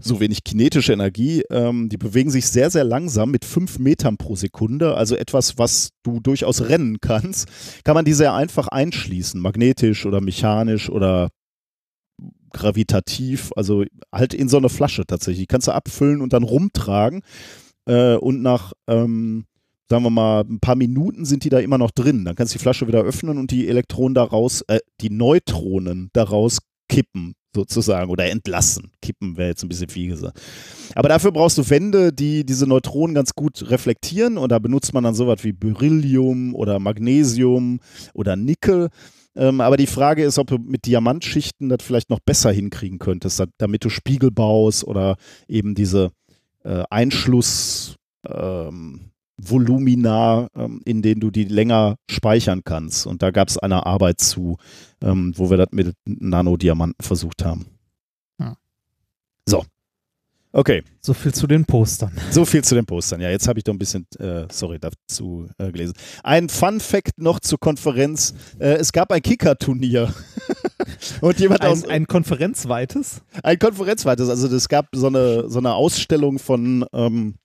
so 0.05 0.21
wenig 0.21 0.45
kinetische 0.45 0.93
Energie. 0.93 1.43
Ähm, 1.51 1.88
die 1.88 1.97
bewegen 1.97 2.31
sich 2.31 2.47
sehr, 2.49 2.71
sehr 2.71 2.85
langsam 2.85 3.31
mit 3.31 3.45
fünf 3.45 3.79
Metern 3.79 4.17
pro 4.17 4.37
Sekunde, 4.37 4.97
also 4.97 5.17
etwas, 5.17 5.59
was 5.59 5.91
du 6.03 6.21
durchaus 6.21 6.69
rennen 6.69 7.01
kannst. 7.01 7.49
Kann 7.85 7.95
man 7.95 8.05
die 8.05 8.12
sehr 8.12 8.35
einfach 8.35 8.69
einschließen, 8.69 9.41
magnetisch 9.41 10.07
oder 10.07 10.21
mechanisch 10.21 10.91
oder 10.91 11.31
gravitativ, 12.53 13.51
also 13.57 13.85
halt 14.12 14.35
in 14.35 14.49
so 14.49 14.59
eine 14.59 14.69
Flasche 14.69 15.07
tatsächlich. 15.07 15.45
Die 15.45 15.47
kannst 15.47 15.69
du 15.69 15.73
abfüllen 15.73 16.21
und 16.21 16.33
dann 16.33 16.43
rumtragen. 16.43 17.23
Äh, 17.87 18.17
und 18.17 18.43
nach, 18.43 18.73
ähm, 18.87 19.47
sagen 19.88 20.05
wir 20.05 20.11
mal, 20.11 20.43
ein 20.43 20.61
paar 20.61 20.77
Minuten 20.77 21.25
sind 21.25 21.45
die 21.45 21.49
da 21.49 21.59
immer 21.59 21.79
noch 21.79 21.91
drin. 21.91 22.25
Dann 22.25 22.37
kannst 22.37 22.55
du 22.55 22.59
die 22.59 22.62
Flasche 22.62 22.87
wieder 22.87 23.03
öffnen 23.03 23.38
und 23.38 23.51
die 23.51 23.69
Elektronen 23.69 24.15
daraus, 24.15 24.62
äh, 24.69 24.81
die 25.01 25.11
Neutronen 25.11 26.11
daraus 26.12 26.59
kippen 26.88 27.35
sozusagen 27.55 28.11
oder 28.11 28.31
entlassen. 28.31 28.91
Kippen 29.01 29.37
wäre 29.37 29.51
jetzt 29.51 29.62
ein 29.62 29.69
bisschen 29.69 29.88
viel 29.88 30.09
gesagt. 30.09 30.41
Aber 30.95 31.09
dafür 31.09 31.33
brauchst 31.33 31.59
du 31.59 31.69
Wände, 31.69 32.12
die 32.12 32.45
diese 32.45 32.67
Neutronen 32.67 33.15
ganz 33.15 33.35
gut 33.35 33.71
reflektieren 33.71 34.38
und 34.38 34.51
da 34.51 34.59
benutzt 34.59 34.95
man 34.95 35.05
dann 35.05 35.15
sowas 35.15 35.45
wie 35.45 35.53
Beryllium 35.53 36.55
oder 36.55 36.79
Magnesium 36.79 37.81
oder 38.15 38.37
Nickel. 38.37 38.88
Ähm, 39.35 39.61
aber 39.61 39.77
die 39.77 39.87
Frage 39.87 40.25
ist, 40.25 40.38
ob 40.38 40.49
du 40.49 40.59
mit 40.59 40.87
Diamantschichten 40.87 41.69
das 41.69 41.83
vielleicht 41.83 42.11
noch 42.11 42.21
besser 42.21 42.53
hinkriegen 42.53 42.99
könntest, 42.99 43.43
damit 43.59 43.85
du 43.85 43.88
Spiegel 43.88 44.31
baust 44.31 44.85
oder 44.85 45.17
eben 45.49 45.75
diese 45.75 46.11
äh, 46.65 46.83
Einschluss. 46.91 47.97
Ähm, 48.27 49.12
Volumina, 49.37 50.49
ähm, 50.55 50.81
in 50.85 51.03
denen 51.03 51.21
du 51.21 51.31
die 51.31 51.45
länger 51.45 51.97
speichern 52.09 52.62
kannst. 52.64 53.07
Und 53.07 53.23
da 53.23 53.31
gab 53.31 53.49
es 53.49 53.59
eine 53.59 53.87
Arbeit 53.87 54.21
zu, 54.21 54.57
ähm, 55.03 55.33
wo 55.37 55.51
wir 55.51 55.57
das 55.57 55.68
mit 55.73 55.95
Nanodiamanten 56.05 57.05
versucht 57.05 57.45
haben. 57.45 57.66
Ja. 58.38 58.57
So. 59.49 59.64
Okay. 60.55 60.83
So 61.01 61.14
viel 61.14 61.33
zu 61.33 61.47
den 61.47 61.64
Postern. 61.64 62.12
So 62.31 62.45
viel 62.45 62.62
zu 62.62 62.75
den 62.75 62.85
Postern. 62.85 63.21
Ja, 63.23 63.31
jetzt 63.31 63.49
habe 63.49 63.59
ich 63.59 63.64
doch 63.64 63.73
ein 63.73 63.79
bisschen, 63.79 64.07
äh, 64.18 64.47
sorry, 64.51 64.79
dazu 64.79 65.49
äh, 65.57 65.73
gelesen. 65.73 65.95
Ein 66.23 66.51
Fun 66.51 66.79
Fact 66.79 67.18
noch 67.18 67.40
zur 67.40 67.59
Konferenz. 67.59 68.35
Äh, 68.59 68.75
es 68.75 68.92
gab 68.92 69.11
ein 69.12 69.23
Kicker-Turnier. 69.23 70.12
Und 71.23 71.38
jemand 71.40 71.62
ein, 71.62 71.71
aus. 71.71 71.85
Ein 71.87 72.07
konferenzweites? 72.07 73.23
Ein 73.42 73.59
konferenzweites. 73.59 74.29
Also 74.29 74.55
es 74.55 74.68
gab 74.68 74.88
so 74.95 75.07
eine, 75.07 75.49
so 75.49 75.59
eine 75.59 75.75
Ausstellung 75.75 76.38
von 76.38 76.85
ähm, 76.92 77.37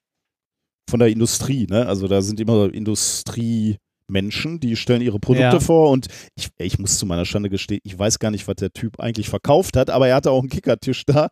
von 0.90 1.00
der 1.00 1.10
Industrie, 1.10 1.68
ne? 1.70 1.86
Also 1.88 2.08
da 2.08 2.22
sind 2.22 2.40
immer 2.40 2.74
Industriemenschen, 2.74 4.60
die 4.60 4.76
stellen 4.76 5.02
ihre 5.02 5.20
Produkte 5.20 5.44
ja. 5.44 5.60
vor 5.60 5.92
und 5.92 6.08
ich, 6.36 6.50
ich 6.58 6.80
muss 6.80 6.98
zu 6.98 7.06
meiner 7.06 7.26
Schande 7.26 7.50
gestehen, 7.50 7.82
ich 7.84 7.98
weiß 7.98 8.20
gar 8.20 8.32
nicht, 8.32 8.48
was 8.48 8.56
der 8.56 8.72
Typ 8.72 9.00
eigentlich 9.00 9.30
verkauft 9.30 9.76
hat, 9.78 9.90
aber 9.90 10.08
er 10.08 10.16
hatte 10.16 10.32
auch 10.32 10.40
einen 10.40 10.50
Kickertisch 10.50 11.06
da 11.06 11.30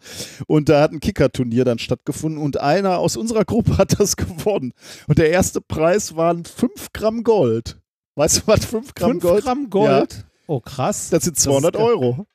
und 0.47 0.69
da 0.69 0.81
hat 0.81 0.91
ein 0.91 0.99
Kickerturnier 0.99 1.65
dann 1.65 1.79
stattgefunden 1.79 2.41
und 2.41 2.59
einer 2.59 2.99
aus 2.99 3.17
unserer 3.17 3.45
Gruppe 3.45 3.77
hat 3.77 3.99
das 3.99 4.15
gewonnen. 4.17 4.73
Und 5.07 5.17
der 5.17 5.29
erste 5.29 5.61
Preis 5.61 6.15
waren 6.15 6.45
5 6.45 6.93
Gramm 6.93 7.23
Gold. 7.23 7.79
Weißt 8.15 8.37
du 8.37 8.41
was, 8.45 8.65
5 8.65 8.93
Gramm 8.93 9.11
5 9.11 9.23
Gold? 9.23 9.43
5 9.43 9.45
Gramm 9.45 9.69
Gold? 9.69 10.13
Ja. 10.13 10.23
Oh, 10.47 10.59
krass. 10.59 11.09
Das 11.09 11.23
sind 11.23 11.37
200 11.37 11.75
das 11.75 11.81
ist, 11.81 11.87
Euro. 11.87 12.27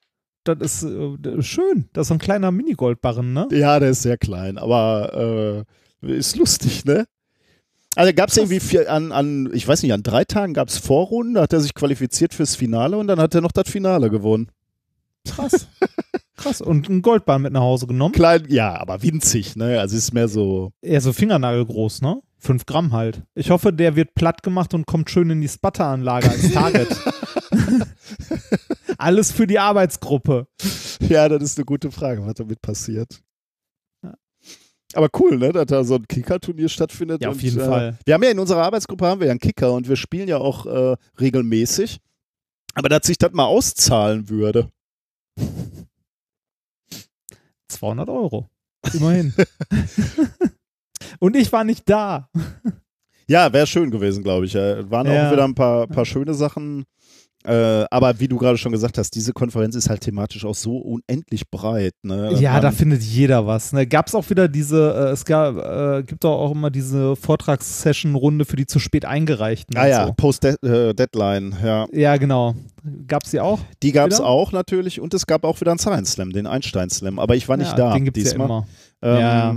Das 0.44 0.58
ist 0.60 0.82
äh, 0.82 1.42
schön. 1.42 1.88
Das 1.92 2.02
ist 2.02 2.08
so 2.08 2.14
ein 2.14 2.18
kleiner 2.18 2.50
Minigoldbarren, 2.50 3.32
ne? 3.32 3.48
Ja, 3.52 3.78
der 3.78 3.90
ist 3.90 4.02
sehr 4.02 4.18
klein, 4.18 4.58
aber 4.58 5.64
äh, 5.66 5.72
ist 6.02 6.36
lustig, 6.36 6.84
ne? 6.84 7.06
Also 7.96 8.12
gab 8.14 8.28
es 8.28 8.36
irgendwie 8.36 8.60
vier, 8.60 8.90
an, 8.90 9.10
an, 9.10 9.50
ich 9.52 9.66
weiß 9.66 9.82
nicht, 9.82 9.92
an 9.92 10.02
drei 10.02 10.24
Tagen 10.24 10.54
gab 10.54 10.68
es 10.68 10.78
Vorrunden, 10.78 11.34
da 11.34 11.42
hat 11.42 11.52
er 11.52 11.60
sich 11.60 11.74
qualifiziert 11.74 12.34
fürs 12.34 12.54
Finale 12.54 12.96
und 12.96 13.08
dann 13.08 13.20
hat 13.20 13.34
er 13.34 13.40
noch 13.40 13.52
das 13.52 13.68
Finale 13.68 14.10
gewonnen. 14.10 14.50
Krass. 15.26 15.66
Krass. 16.36 16.60
Und 16.62 16.88
ein 16.88 17.02
Goldbahn 17.02 17.42
mit 17.42 17.52
nach 17.52 17.60
Hause 17.60 17.86
genommen? 17.86 18.14
Klein, 18.14 18.46
ja, 18.48 18.80
aber 18.80 19.02
winzig, 19.02 19.56
ne? 19.56 19.78
Also 19.78 19.96
ist 19.96 20.14
mehr 20.14 20.28
so. 20.28 20.72
Eher 20.80 21.00
so 21.00 21.12
fingernagelgroß, 21.12 22.00
ne? 22.00 22.22
Fünf 22.38 22.64
Gramm 22.64 22.92
halt. 22.92 23.22
Ich 23.34 23.50
hoffe, 23.50 23.72
der 23.72 23.96
wird 23.96 24.14
platt 24.14 24.42
gemacht 24.42 24.72
und 24.72 24.86
kommt 24.86 25.10
schön 25.10 25.28
in 25.28 25.42
die 25.42 25.48
Sputter-Anlage 25.48 26.30
als 26.30 26.52
Target. 26.52 26.88
Alles 28.98 29.30
für 29.32 29.46
die 29.46 29.58
Arbeitsgruppe. 29.58 30.46
Ja, 31.06 31.28
das 31.28 31.42
ist 31.42 31.58
eine 31.58 31.66
gute 31.66 31.90
Frage, 31.90 32.24
was 32.24 32.34
damit 32.34 32.62
passiert. 32.62 33.20
Aber 34.94 35.08
cool, 35.18 35.38
ne, 35.38 35.52
dass 35.52 35.66
da 35.66 35.84
so 35.84 35.96
ein 35.96 36.06
Kicker-Turnier 36.08 36.68
stattfindet. 36.68 37.22
Ja, 37.22 37.28
auf 37.28 37.36
und, 37.36 37.42
jeden 37.42 37.60
äh, 37.60 37.64
Fall. 37.64 37.98
Wir 38.04 38.14
haben 38.14 38.22
ja 38.22 38.30
in 38.30 38.38
unserer 38.38 38.62
Arbeitsgruppe 38.62 39.06
haben 39.06 39.20
wir 39.20 39.28
ja 39.28 39.30
einen 39.32 39.40
Kicker 39.40 39.72
und 39.72 39.88
wir 39.88 39.96
spielen 39.96 40.28
ja 40.28 40.38
auch 40.38 40.66
äh, 40.66 40.96
regelmäßig. 41.20 42.00
Aber 42.74 42.88
dass 42.88 43.06
sich 43.06 43.18
das 43.18 43.32
mal 43.32 43.46
auszahlen 43.46 44.28
würde. 44.28 44.70
200 47.68 48.08
Euro. 48.08 48.48
Immerhin. 48.92 49.34
und 51.18 51.36
ich 51.36 51.52
war 51.52 51.64
nicht 51.64 51.88
da. 51.88 52.28
Ja, 53.26 53.52
wäre 53.52 53.66
schön 53.66 53.90
gewesen, 53.90 54.22
glaube 54.22 54.46
ich. 54.46 54.54
Ja. 54.54 54.90
Waren 54.90 55.06
ja. 55.06 55.28
auch 55.28 55.32
wieder 55.32 55.44
ein 55.44 55.54
paar, 55.54 55.86
paar 55.86 56.04
schöne 56.04 56.34
Sachen 56.34 56.84
äh, 57.44 57.86
aber 57.90 58.20
wie 58.20 58.28
du 58.28 58.36
gerade 58.36 58.58
schon 58.58 58.72
gesagt 58.72 58.98
hast, 58.98 59.14
diese 59.14 59.32
Konferenz 59.32 59.74
ist 59.74 59.88
halt 59.88 60.02
thematisch 60.02 60.44
auch 60.44 60.54
so 60.54 60.76
unendlich 60.76 61.48
breit. 61.50 61.94
Ne? 62.02 62.34
Ja, 62.38 62.52
Man, 62.52 62.62
da 62.62 62.70
findet 62.70 63.02
jeder 63.02 63.46
was. 63.46 63.72
Ne? 63.72 63.86
Gab 63.86 64.08
es 64.08 64.14
auch 64.14 64.28
wieder 64.28 64.46
diese, 64.46 64.94
äh, 64.94 65.12
es 65.12 65.24
gab, 65.24 65.56
äh, 65.56 66.02
gibt 66.02 66.24
auch, 66.26 66.38
auch 66.38 66.52
immer 66.52 66.70
diese 66.70 67.16
Vortragssession-Runde 67.16 68.44
für 68.44 68.56
die 68.56 68.66
zu 68.66 68.78
spät 68.78 69.06
eingereichten. 69.06 69.74
Ah 69.78 69.86
ja, 69.86 70.06
so. 70.06 70.12
Post-Deadline, 70.12 71.56
äh, 71.62 71.66
ja. 71.66 71.86
Ja, 71.92 72.16
genau. 72.18 72.54
Gab 73.06 73.24
es 73.24 73.30
die 73.30 73.40
auch? 73.40 73.60
Die 73.82 73.92
gab 73.92 74.10
es 74.10 74.20
auch 74.20 74.52
natürlich 74.52 75.00
und 75.00 75.14
es 75.14 75.26
gab 75.26 75.44
auch 75.44 75.60
wieder 75.62 75.70
einen 75.70 75.78
Science 75.78 76.12
Slam, 76.12 76.32
den 76.32 76.46
Einstein 76.46 76.90
Slam, 76.90 77.18
aber 77.18 77.36
ich 77.36 77.48
war 77.48 77.56
nicht 77.56 77.70
ja, 77.70 77.76
da 77.76 77.94
den 77.94 78.04
gibt's 78.04 78.22
diesmal. 78.22 78.48
Ja 78.48 78.54
immer. 78.54 78.66
Ähm, 79.02 79.20
ja. 79.20 79.56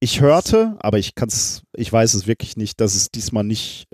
Ich 0.00 0.20
hörte, 0.20 0.76
aber 0.80 0.98
ich 0.98 1.14
kann's, 1.14 1.62
ich 1.74 1.90
weiß 1.90 2.12
es 2.12 2.26
wirklich 2.26 2.58
nicht, 2.58 2.80
dass 2.80 2.94
es 2.94 3.10
diesmal 3.10 3.44
nicht 3.44 3.86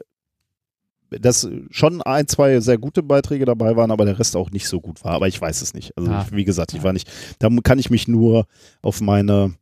dass 1.11 1.49
schon 1.71 2.03
ein, 2.03 2.29
zwei 2.29 2.61
sehr 2.61 2.79
gute 2.79 3.03
Beiträge 3.03 3.45
dabei 3.45 3.77
waren, 3.77 3.91
aber 3.91 4.05
der 4.05 4.19
Rest 4.19 4.37
auch 4.37 4.51
nicht 4.51 4.69
so 4.69 4.81
gut 4.81 5.05
war. 5.05 5.13
Aber 5.13 5.29
ich 5.29 5.41
weiß 5.41 5.63
es 5.63 5.75
nicht. 5.75 5.97
Also 5.97 6.11
ah. 6.11 6.25
ich, 6.27 6.35
wie 6.35 6.45
gesagt, 6.45 6.75
ich 6.75 6.83
war 6.83 6.93
nicht, 6.93 7.11
da 7.39 7.49
kann 7.63 7.79
ich 7.79 7.91
mich 7.91 8.09
nur 8.09 8.47
auf 8.83 9.01
meine 9.01 9.55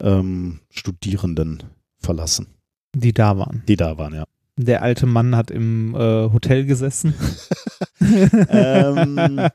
ähm, 0.00 0.60
Studierenden 0.70 1.62
verlassen. 1.98 2.46
Die 2.94 3.12
da 3.12 3.38
waren. 3.38 3.62
Die 3.68 3.76
da 3.76 3.98
waren, 3.98 4.14
ja. 4.14 4.24
Der 4.58 4.82
alte 4.82 5.06
Mann 5.06 5.34
hat 5.34 5.50
im 5.50 5.94
äh, 5.94 5.98
Hotel 6.30 6.66
gesessen. 6.66 7.14
ähm, 8.48 9.48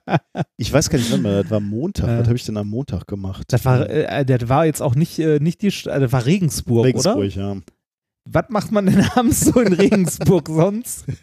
ich 0.56 0.71
weiß 0.71 0.89
gar 0.89 0.97
nicht, 0.97 1.12
wann 1.12 1.23
das 1.23 1.49
war 1.51 1.60
Montag. 1.60 2.10
Äh, 2.10 2.19
Was 2.19 2.27
habe 2.27 2.38
ich 2.38 2.45
denn 2.45 2.58
am 2.58 2.69
Montag 2.69 3.06
gemacht? 3.08 3.43
Das 3.49 3.65
war, 3.65 3.89
äh, 3.89 4.25
der 4.25 4.50
war 4.50 4.65
jetzt 4.65 4.81
auch 4.81 4.96
nicht, 4.96 5.19
äh, 5.19 5.39
nicht 5.39 5.62
die, 5.62 5.67
äh, 5.67 6.00
das 6.00 6.12
war 6.12 6.25
Regensburg, 6.25 6.85
Regensburg 6.85 7.15
oder? 7.15 7.21
Regensburg, 7.21 7.56
ja 7.56 7.62
was 8.32 8.46
macht 8.50 8.71
man 8.71 8.86
denn 8.86 9.02
abends 9.15 9.42
so 9.42 9.60
in 9.60 9.73
Regensburg 9.73 10.48
sonst? 10.48 11.06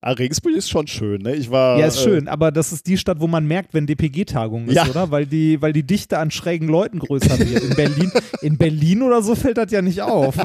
Ah, 0.00 0.12
Regensburg 0.12 0.54
ist 0.54 0.70
schon 0.70 0.86
schön, 0.86 1.22
ne? 1.22 1.34
Ich 1.34 1.50
war. 1.50 1.76
Ja, 1.76 1.86
ist 1.86 1.98
äh, 1.98 2.04
schön, 2.04 2.28
aber 2.28 2.52
das 2.52 2.72
ist 2.72 2.86
die 2.86 2.96
Stadt, 2.96 3.18
wo 3.18 3.26
man 3.26 3.46
merkt, 3.46 3.74
wenn 3.74 3.84
DPG-Tagung 3.84 4.68
ist, 4.68 4.76
ja. 4.76 4.86
oder? 4.86 5.10
Weil 5.10 5.26
die, 5.26 5.60
weil 5.60 5.72
die 5.72 5.82
Dichte 5.82 6.18
an 6.18 6.30
schrägen 6.30 6.68
Leuten 6.68 7.00
größer 7.00 7.36
wird. 7.36 7.64
In 7.64 7.74
Berlin, 7.74 8.12
in 8.40 8.58
Berlin 8.58 9.02
oder 9.02 9.22
so 9.22 9.34
fällt 9.34 9.58
das 9.58 9.72
ja 9.72 9.82
nicht 9.82 10.00
auf. 10.00 10.36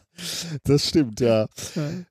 das 0.64 0.88
stimmt, 0.88 1.20
ja. 1.20 1.46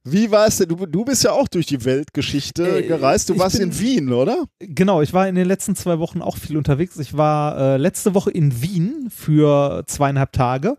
Wie 0.03 0.29
war 0.29 0.45
es 0.45 0.57
denn? 0.57 0.69
Du, 0.69 0.85
du 0.85 1.03
bist 1.03 1.23
ja 1.23 1.31
auch 1.31 1.47
durch 1.47 1.65
die 1.65 1.83
Weltgeschichte 1.83 2.83
äh, 2.83 2.87
gereist. 2.87 3.29
Du 3.29 3.39
warst 3.39 3.57
bin, 3.57 3.71
in 3.71 3.79
Wien, 3.79 4.13
oder? 4.13 4.45
Genau, 4.59 5.01
ich 5.01 5.11
war 5.11 5.27
in 5.27 5.33
den 5.33 5.47
letzten 5.47 5.75
zwei 5.75 5.97
Wochen 5.97 6.21
auch 6.21 6.37
viel 6.37 6.55
unterwegs. 6.55 6.99
Ich 6.99 7.17
war 7.17 7.57
äh, 7.57 7.77
letzte 7.77 8.13
Woche 8.13 8.29
in 8.29 8.61
Wien 8.61 9.09
für 9.09 9.83
zweieinhalb 9.87 10.33
Tage. 10.33 10.77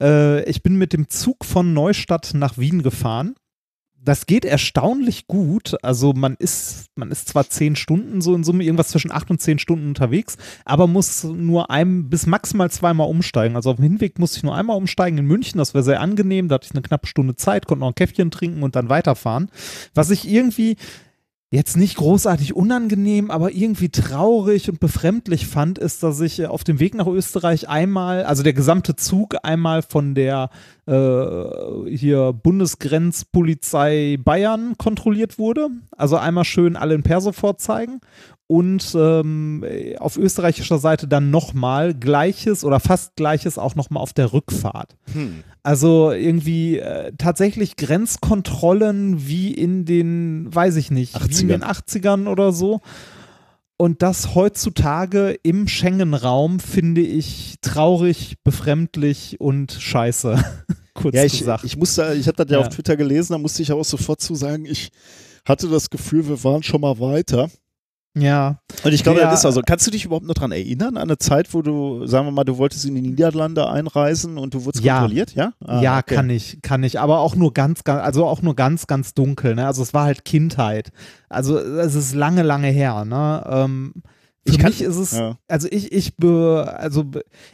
Äh, 0.00 0.44
ich 0.48 0.62
bin 0.62 0.76
mit 0.76 0.92
dem 0.92 1.08
Zug 1.08 1.44
von 1.44 1.72
Neustadt 1.72 2.32
nach 2.34 2.58
Wien 2.58 2.82
gefahren. 2.82 3.34
das 4.06 4.26
geht 4.26 4.44
erstaunlich 4.44 5.26
gut. 5.26 5.74
Also 5.82 6.12
man 6.12 6.36
ist, 6.38 6.86
man 6.94 7.10
ist 7.10 7.28
zwar 7.28 7.48
zehn 7.48 7.74
Stunden 7.74 8.20
so 8.20 8.34
in 8.34 8.44
Summe, 8.44 8.62
irgendwas 8.62 8.88
zwischen 8.88 9.10
acht 9.10 9.30
und 9.30 9.40
zehn 9.40 9.58
Stunden 9.58 9.88
unterwegs, 9.88 10.36
aber 10.64 10.86
muss 10.86 11.24
nur 11.24 11.70
einem 11.70 12.08
bis 12.08 12.26
maximal 12.26 12.70
zweimal 12.70 13.08
umsteigen. 13.08 13.56
Also 13.56 13.70
auf 13.70 13.76
dem 13.76 13.82
Hinweg 13.82 14.18
musste 14.18 14.38
ich 14.38 14.44
nur 14.44 14.54
einmal 14.54 14.76
umsteigen 14.76 15.18
in 15.18 15.26
München, 15.26 15.58
das 15.58 15.74
war 15.74 15.82
sehr 15.82 16.00
angenehm, 16.00 16.48
da 16.48 16.54
hatte 16.54 16.66
ich 16.66 16.74
eine 16.74 16.82
knappe 16.82 17.08
Stunde 17.08 17.34
Zeit, 17.34 17.66
konnte 17.66 17.80
noch 17.80 17.88
ein 17.88 17.94
Käffchen 17.96 18.30
trinken 18.30 18.62
und 18.62 18.76
dann 18.76 18.88
weiterfahren. 18.88 19.50
Was 19.94 20.10
ich 20.10 20.28
irgendwie 20.28 20.76
jetzt 21.50 21.76
nicht 21.76 21.96
großartig 21.96 22.56
unangenehm, 22.56 23.30
aber 23.30 23.52
irgendwie 23.52 23.88
traurig 23.88 24.68
und 24.68 24.80
befremdlich 24.80 25.46
fand, 25.46 25.78
ist, 25.78 26.02
dass 26.02 26.20
ich 26.20 26.40
äh, 26.40 26.46
auf 26.46 26.64
dem 26.64 26.80
Weg 26.80 26.94
nach 26.94 27.06
Österreich 27.06 27.68
einmal, 27.68 28.24
also 28.24 28.42
der 28.42 28.52
gesamte 28.52 28.96
Zug 28.96 29.36
einmal 29.44 29.82
von 29.82 30.14
der 30.14 30.50
äh, 30.86 31.86
hier 31.88 32.32
Bundesgrenzpolizei 32.32 34.18
Bayern 34.22 34.76
kontrolliert 34.76 35.38
wurde. 35.38 35.68
Also 35.96 36.16
einmal 36.16 36.44
schön 36.44 36.74
alle 36.76 36.94
in 36.94 37.04
Perso 37.04 37.32
vorzeigen 37.32 38.00
und 38.48 38.94
ähm, 38.94 39.64
auf 39.98 40.16
österreichischer 40.16 40.78
Seite 40.78 41.08
dann 41.08 41.30
nochmal 41.30 41.94
gleiches 41.94 42.64
oder 42.64 42.78
fast 42.78 43.16
gleiches 43.16 43.58
auch 43.58 43.74
nochmal 43.74 44.02
auf 44.02 44.12
der 44.12 44.32
Rückfahrt. 44.32 44.96
Hm. 45.12 45.42
Also 45.62 46.12
irgendwie 46.12 46.78
äh, 46.78 47.12
tatsächlich 47.18 47.74
Grenzkontrollen 47.76 49.26
wie 49.26 49.52
in 49.52 49.84
den, 49.84 50.54
weiß 50.54 50.76
ich 50.76 50.92
nicht, 50.92 51.16
80ern. 51.16 51.38
wie 51.38 51.40
in 51.42 51.48
den 51.48 51.64
80ern 51.64 52.28
oder 52.28 52.52
so. 52.52 52.80
Und 53.78 54.00
das 54.00 54.34
heutzutage 54.34 55.36
im 55.42 55.68
Schengen-Raum 55.68 56.60
finde 56.60 57.02
ich 57.02 57.56
traurig, 57.60 58.36
befremdlich 58.44 59.40
und 59.40 59.72
scheiße. 59.72 60.42
Kurz 60.94 61.14
ja, 61.14 61.24
ich, 61.24 61.40
gesagt. 61.40 61.64
Ich 61.64 61.76
musste, 61.76 62.14
ich 62.14 62.26
habe 62.26 62.36
das 62.36 62.50
ja, 62.50 62.60
ja 62.60 62.66
auf 62.66 62.72
Twitter 62.72 62.96
gelesen, 62.96 63.32
da 63.32 63.38
musste 63.38 63.62
ich 63.62 63.72
auch 63.72 63.84
sofort 63.84 64.20
zu 64.20 64.34
sagen, 64.34 64.64
ich 64.64 64.90
hatte 65.44 65.68
das 65.68 65.90
Gefühl, 65.90 66.26
wir 66.28 66.42
waren 66.42 66.62
schon 66.62 66.80
mal 66.80 66.98
weiter. 66.98 67.50
Ja. 68.18 68.60
Und 68.82 68.92
ich 68.92 69.02
glaube, 69.02 69.20
ja. 69.20 69.30
das 69.30 69.40
ist 69.40 69.46
also. 69.46 69.60
Kannst 69.64 69.86
du 69.86 69.90
dich 69.90 70.06
überhaupt 70.06 70.26
noch 70.26 70.34
daran 70.34 70.52
erinnern, 70.52 70.96
an 70.96 71.02
eine 71.02 71.18
Zeit, 71.18 71.52
wo 71.52 71.60
du, 71.60 72.06
sagen 72.06 72.26
wir 72.26 72.32
mal, 72.32 72.44
du 72.44 72.56
wolltest 72.56 72.86
in 72.86 72.94
die 72.94 73.02
Niederlande 73.02 73.68
einreisen 73.68 74.38
und 74.38 74.54
du 74.54 74.64
wurdest 74.64 74.82
ja. 74.82 75.00
kontrolliert, 75.00 75.34
ja? 75.34 75.52
Ah, 75.64 75.82
ja, 75.82 75.98
okay. 75.98 76.14
kann 76.14 76.30
ich, 76.30 76.58
kann 76.62 76.82
ich, 76.82 76.98
aber 76.98 77.20
auch 77.20 77.36
nur 77.36 77.52
ganz, 77.52 77.84
ganz, 77.84 78.02
also 78.02 78.24
auch 78.26 78.40
nur 78.40 78.56
ganz, 78.56 78.86
ganz 78.86 79.12
dunkel, 79.12 79.54
ne? 79.54 79.66
Also 79.66 79.82
es 79.82 79.92
war 79.92 80.04
halt 80.04 80.24
Kindheit. 80.24 80.92
Also 81.28 81.58
es 81.58 81.94
ist 81.94 82.14
lange, 82.14 82.42
lange 82.42 82.68
her, 82.68 83.04
ne? 83.04 83.44
Ähm, 83.48 83.92
für 84.46 84.52
ich 84.52 84.62
mich 84.62 84.78
kann, 84.78 84.88
ist 84.88 84.96
es, 84.96 85.12
ja. 85.12 85.36
also 85.48 85.68
ich, 85.70 85.92
ich, 85.92 86.16
be, 86.16 86.74
also 86.78 87.04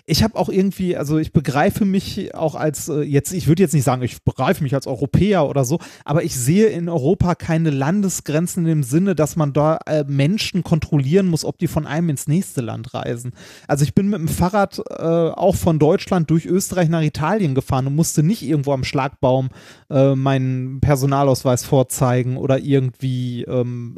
ich 0.07 0.23
habe 0.23 0.37
auch 0.37 0.49
irgendwie, 0.49 0.97
also 0.97 1.19
ich 1.19 1.33
begreife 1.33 1.85
mich 1.85 2.35
auch 2.35 2.55
als, 2.55 2.89
äh, 2.89 3.01
jetzt, 3.01 3.33
ich 3.33 3.47
würde 3.47 3.63
jetzt 3.63 3.73
nicht 3.73 3.85
sagen, 3.85 4.03
ich 4.03 4.23
begreife 4.23 4.63
mich 4.63 4.75
als 4.75 4.87
Europäer 4.87 5.49
oder 5.49 5.65
so, 5.65 5.79
aber 6.05 6.23
ich 6.23 6.37
sehe 6.37 6.67
in 6.67 6.89
Europa 6.89 7.35
keine 7.35 7.71
Landesgrenzen 7.71 8.67
im 8.67 8.83
Sinne, 8.83 9.15
dass 9.15 9.37
man 9.37 9.53
da 9.53 9.79
äh, 9.87 10.05
Menschen 10.07 10.63
kontrollieren 10.63 11.27
muss, 11.27 11.45
ob 11.45 11.59
die 11.59 11.69
von 11.69 11.87
einem 11.87 12.11
ins 12.11 12.27
nächste 12.27 12.61
Land 12.61 12.95
reisen. 12.95 13.33
Also 13.67 13.85
ich 13.85 13.95
bin 13.95 14.09
mit 14.09 14.19
dem 14.19 14.29
Fahrrad 14.29 14.79
äh, 14.91 15.03
auch 15.03 15.57
von 15.57 15.79
Deutschland 15.79 16.31
durch 16.31 16.47
Österreich 16.47 16.89
nach 16.89 17.03
Italien 17.03 17.55
gefahren 17.55 17.87
und 17.87 17.97
musste 17.97 18.23
nicht 18.23 18.43
irgendwo 18.43 18.73
am 18.73 18.85
Schlagbaum 18.85 19.49
äh, 19.91 20.15
meinen 20.15 20.81
Personalausweis 20.81 21.65
vorzeigen 21.65 22.37
oder 22.37 22.59
irgendwie 22.59 23.45
ähm, 23.45 23.97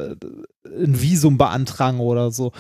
ein 0.65 1.01
Visum 1.01 1.39
beantragen 1.39 2.01
oder 2.01 2.31
so. 2.31 2.53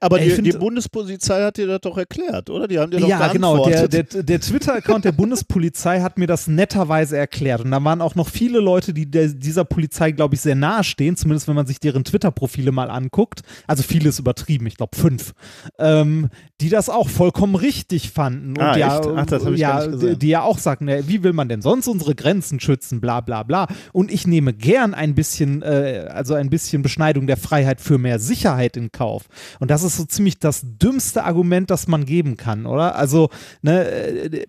Aber 0.00 0.18
die, 0.18 0.30
find, 0.30 0.46
die, 0.46 0.52
Bundespolizei 0.52 1.42
hat 1.42 1.58
dir 1.58 1.66
das 1.66 1.82
doch 1.82 1.98
erklärt, 1.98 2.48
oder? 2.48 2.66
Die 2.66 2.78
haben 2.78 2.90
dir 2.90 3.00
doch 3.00 3.08
Ja, 3.08 3.28
genau. 3.28 3.68
Der, 3.68 3.86
der, 3.86 4.04
der 4.04 4.40
Twitter-Account 4.40 5.04
der 5.04 5.12
Bundespolizei 5.12 6.00
hat 6.00 6.16
mir 6.16 6.26
das 6.26 6.46
netterweise 6.46 7.18
erklärt. 7.18 7.60
Und 7.62 7.70
da 7.70 7.84
waren 7.84 8.00
auch 8.00 8.14
noch 8.14 8.28
viele 8.28 8.60
Leute, 8.60 8.94
die 8.94 9.10
der, 9.10 9.28
dieser 9.28 9.64
Polizei, 9.64 10.12
glaube 10.12 10.36
ich, 10.36 10.40
sehr 10.40 10.54
nahe 10.54 10.84
stehen, 10.84 11.16
zumindest 11.16 11.48
wenn 11.48 11.54
man 11.54 11.66
sich 11.66 11.80
deren 11.80 12.04
Twitter-Profile 12.04 12.72
mal 12.72 12.90
anguckt. 12.90 13.42
Also 13.66 13.82
vieles 13.82 14.18
übertrieben, 14.18 14.66
ich 14.66 14.76
glaube 14.76 14.96
fünf. 14.96 15.34
Ähm, 15.78 16.30
die 16.60 16.70
das 16.70 16.88
auch 16.88 17.08
vollkommen 17.08 17.54
richtig 17.54 18.10
fanden. 18.10 18.50
Und 18.50 18.60
ah, 18.60 18.76
ja, 18.76 19.00
Ach, 19.16 19.26
das 19.26 19.44
ich 19.44 19.58
ja, 19.58 19.86
die, 19.86 20.16
die 20.16 20.28
ja 20.28 20.42
auch 20.42 20.58
sagten, 20.58 20.88
wie 21.06 21.22
will 21.22 21.32
man 21.32 21.48
denn 21.48 21.62
sonst 21.62 21.88
unsere 21.88 22.14
Grenzen 22.14 22.60
schützen, 22.60 23.00
bla 23.00 23.20
bla 23.20 23.42
bla. 23.42 23.66
Und 23.92 24.10
ich 24.10 24.26
nehme 24.26 24.52
gern 24.52 24.94
ein 24.94 25.14
bisschen, 25.14 25.62
äh, 25.62 26.06
also 26.10 26.34
ein 26.34 26.50
bisschen 26.50 26.82
Beschneidung 26.82 27.26
der 27.26 27.36
Freiheit 27.36 27.80
für 27.80 27.98
mehr 27.98 28.18
Sicherheit 28.18 28.76
in 28.76 28.92
Kauf. 28.92 29.24
Und 29.58 29.70
das 29.70 29.82
ist 29.82 29.89
ist 29.92 29.98
so 29.98 30.04
ziemlich 30.04 30.38
das 30.38 30.62
dümmste 30.64 31.24
Argument, 31.24 31.70
das 31.70 31.88
man 31.88 32.04
geben 32.04 32.36
kann, 32.36 32.66
oder? 32.66 32.96
Also, 32.96 33.30
ne, 33.62 33.84
äh, 33.88 34.46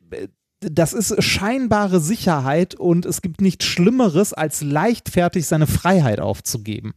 das 0.60 0.94
ist 0.94 1.22
scheinbare 1.24 2.00
Sicherheit 2.00 2.76
und 2.76 3.06
es 3.06 3.22
gibt 3.22 3.42
nichts 3.42 3.66
Schlimmeres, 3.66 4.34
als 4.34 4.62
leichtfertig 4.62 5.48
seine 5.48 5.68
Freiheit 5.68 6.20
aufzugeben. 6.20 6.94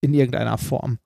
In 0.00 0.14
irgendeiner 0.14 0.58
Form. 0.58 0.98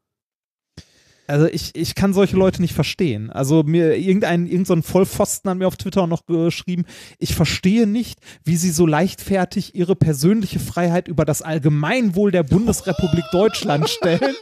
Also 1.30 1.46
ich, 1.46 1.70
ich 1.74 1.94
kann 1.94 2.12
solche 2.12 2.36
Leute 2.36 2.60
nicht 2.60 2.74
verstehen. 2.74 3.30
Also 3.30 3.62
mir 3.62 3.96
irgendein, 3.96 4.46
irgendein 4.46 4.82
Vollpfosten 4.82 5.48
hat 5.48 5.58
mir 5.58 5.68
auf 5.68 5.76
Twitter 5.76 6.08
noch 6.08 6.26
geschrieben, 6.26 6.84
ich 7.18 7.36
verstehe 7.36 7.86
nicht, 7.86 8.18
wie 8.44 8.56
sie 8.56 8.70
so 8.70 8.84
leichtfertig 8.84 9.76
ihre 9.76 9.94
persönliche 9.94 10.58
Freiheit 10.58 11.06
über 11.06 11.24
das 11.24 11.40
Allgemeinwohl 11.40 12.32
der 12.32 12.42
Bundesrepublik 12.42 13.24
Deutschland 13.30 13.88
stellen. 13.88 14.34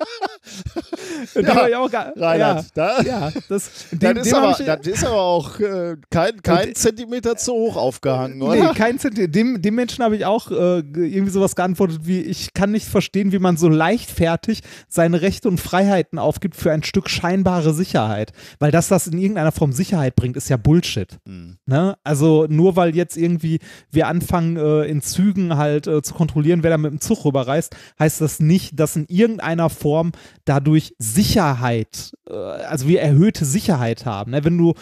ja, 1.34 1.78
auch 1.78 1.91
gar, 1.91 2.16
Reinhard, 2.16 2.64
ja, 2.64 2.70
da, 2.74 3.03
ja, 3.03 3.32
das, 3.49 3.70
dem, 3.91 4.14
das, 4.14 4.26
ist 4.26 4.34
aber, 4.34 4.57
ich, 4.59 4.66
das 4.66 4.86
ist 4.86 5.05
aber 5.05 5.20
auch 5.20 5.61
äh, 5.61 5.97
kein, 6.11 6.41
kein 6.43 6.74
Zentimeter 6.74 7.36
zu 7.36 7.53
hoch 7.53 7.76
aufgehangen, 7.76 8.41
oder? 8.41 8.55
Nee, 8.55 8.74
kein 8.74 8.99
Zentimeter. 8.99 9.30
Dem, 9.30 9.61
dem 9.61 9.74
Menschen 9.74 10.03
habe 10.03 10.16
ich 10.16 10.24
auch 10.24 10.51
äh, 10.51 10.78
irgendwie 10.78 11.30
sowas 11.30 11.55
geantwortet 11.55 12.01
wie, 12.05 12.20
ich 12.20 12.55
kann 12.55 12.70
nicht 12.70 12.86
verstehen, 12.86 13.32
wie 13.32 13.39
man 13.39 13.59
so 13.59 13.68
leichtfertig 13.68 14.62
seine 14.89 15.20
Rechte 15.20 15.49
und 15.49 15.61
Freiheiten 15.61 16.18
aufgibt 16.18 16.57
für 16.57 16.72
ein 16.72 16.78
Stück 16.83 17.09
scheinbare 17.11 17.72
Sicherheit. 17.74 18.33
Weil 18.59 18.70
das 18.70 18.89
das 18.89 19.07
in 19.07 19.18
irgendeiner 19.18 19.53
Form 19.53 19.72
Sicherheit 19.72 20.16
bringt, 20.16 20.37
ist 20.37 20.49
ja 20.49 20.57
Bullshit. 20.57 21.18
Mhm. 21.24 21.59
Ne? 21.66 21.97
Also 22.05 22.47
nur 22.49 22.76
weil 22.76 22.95
jetzt 22.95 23.16
irgendwie 23.16 23.61
wir 23.91 24.07
anfangen, 24.07 24.57
äh, 24.57 24.85
in 24.85 25.03
Zügen 25.03 25.57
halt 25.57 25.87
äh, 25.87 26.03
zu 26.03 26.14
kontrollieren, 26.14 26.62
wer 26.62 26.70
da 26.70 26.79
mit 26.79 26.93
dem 26.93 27.01
Zug 27.01 27.24
rüberreist, 27.24 27.76
heißt 27.99 28.20
das 28.20 28.41
nicht, 28.41 28.79
dass 28.79 28.97
in 28.97 29.07
irgendeiner 29.09 29.70
Form 29.70 30.12
dadurch 30.45 30.95
Sicherheit, 30.99 32.12
äh, 32.29 32.35
also 32.35 32.89
wir 32.89 33.01
erhöhte 33.01 33.45
Sicherheit 33.45 34.07
haben. 34.07 34.33
Ne? 34.33 34.45
Wenn 34.45 34.59
du 34.59 34.74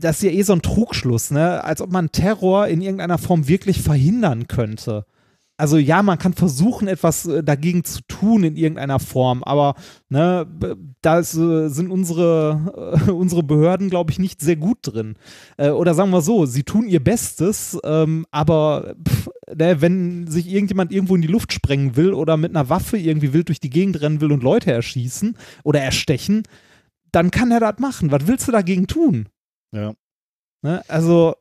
das 0.00 0.16
ist 0.16 0.22
ja 0.22 0.30
eh 0.30 0.42
so 0.42 0.52
ein 0.52 0.62
Trugschluss, 0.62 1.30
ne? 1.30 1.64
Als 1.64 1.80
ob 1.80 1.90
man 1.90 2.12
Terror 2.12 2.68
in 2.68 2.80
irgendeiner 2.80 3.18
Form 3.18 3.48
wirklich 3.48 3.82
verhindern 3.82 4.46
könnte. 4.46 5.06
Also 5.62 5.78
ja, 5.78 6.02
man 6.02 6.18
kann 6.18 6.32
versuchen, 6.32 6.88
etwas 6.88 7.24
äh, 7.24 7.44
dagegen 7.44 7.84
zu 7.84 8.00
tun 8.08 8.42
in 8.42 8.56
irgendeiner 8.56 8.98
Form, 8.98 9.44
aber 9.44 9.76
ne, 10.08 10.44
da 11.02 11.20
äh, 11.20 11.22
sind 11.22 11.88
unsere, 11.88 12.96
äh, 13.06 13.10
unsere 13.12 13.44
Behörden, 13.44 13.88
glaube 13.88 14.10
ich, 14.10 14.18
nicht 14.18 14.40
sehr 14.40 14.56
gut 14.56 14.78
drin. 14.82 15.14
Äh, 15.58 15.68
oder 15.68 15.94
sagen 15.94 16.10
wir 16.10 16.20
so, 16.20 16.46
sie 16.46 16.64
tun 16.64 16.88
ihr 16.88 16.98
Bestes, 16.98 17.78
ähm, 17.84 18.26
aber 18.32 18.96
pff, 19.08 19.30
ne, 19.56 19.80
wenn 19.80 20.26
sich 20.26 20.48
irgendjemand 20.48 20.90
irgendwo 20.90 21.14
in 21.14 21.22
die 21.22 21.28
Luft 21.28 21.52
sprengen 21.52 21.94
will 21.94 22.12
oder 22.12 22.36
mit 22.36 22.50
einer 22.50 22.68
Waffe 22.68 22.98
irgendwie 22.98 23.32
wild 23.32 23.46
durch 23.46 23.60
die 23.60 23.70
Gegend 23.70 24.00
rennen 24.00 24.20
will 24.20 24.32
und 24.32 24.42
Leute 24.42 24.72
erschießen 24.72 25.36
oder 25.62 25.80
erstechen, 25.80 26.42
dann 27.12 27.30
kann 27.30 27.52
er 27.52 27.60
das 27.60 27.78
machen. 27.78 28.10
Was 28.10 28.26
willst 28.26 28.48
du 28.48 28.50
dagegen 28.50 28.88
tun? 28.88 29.28
Ja. 29.72 29.94
Ne, 30.62 30.82
also. 30.88 31.36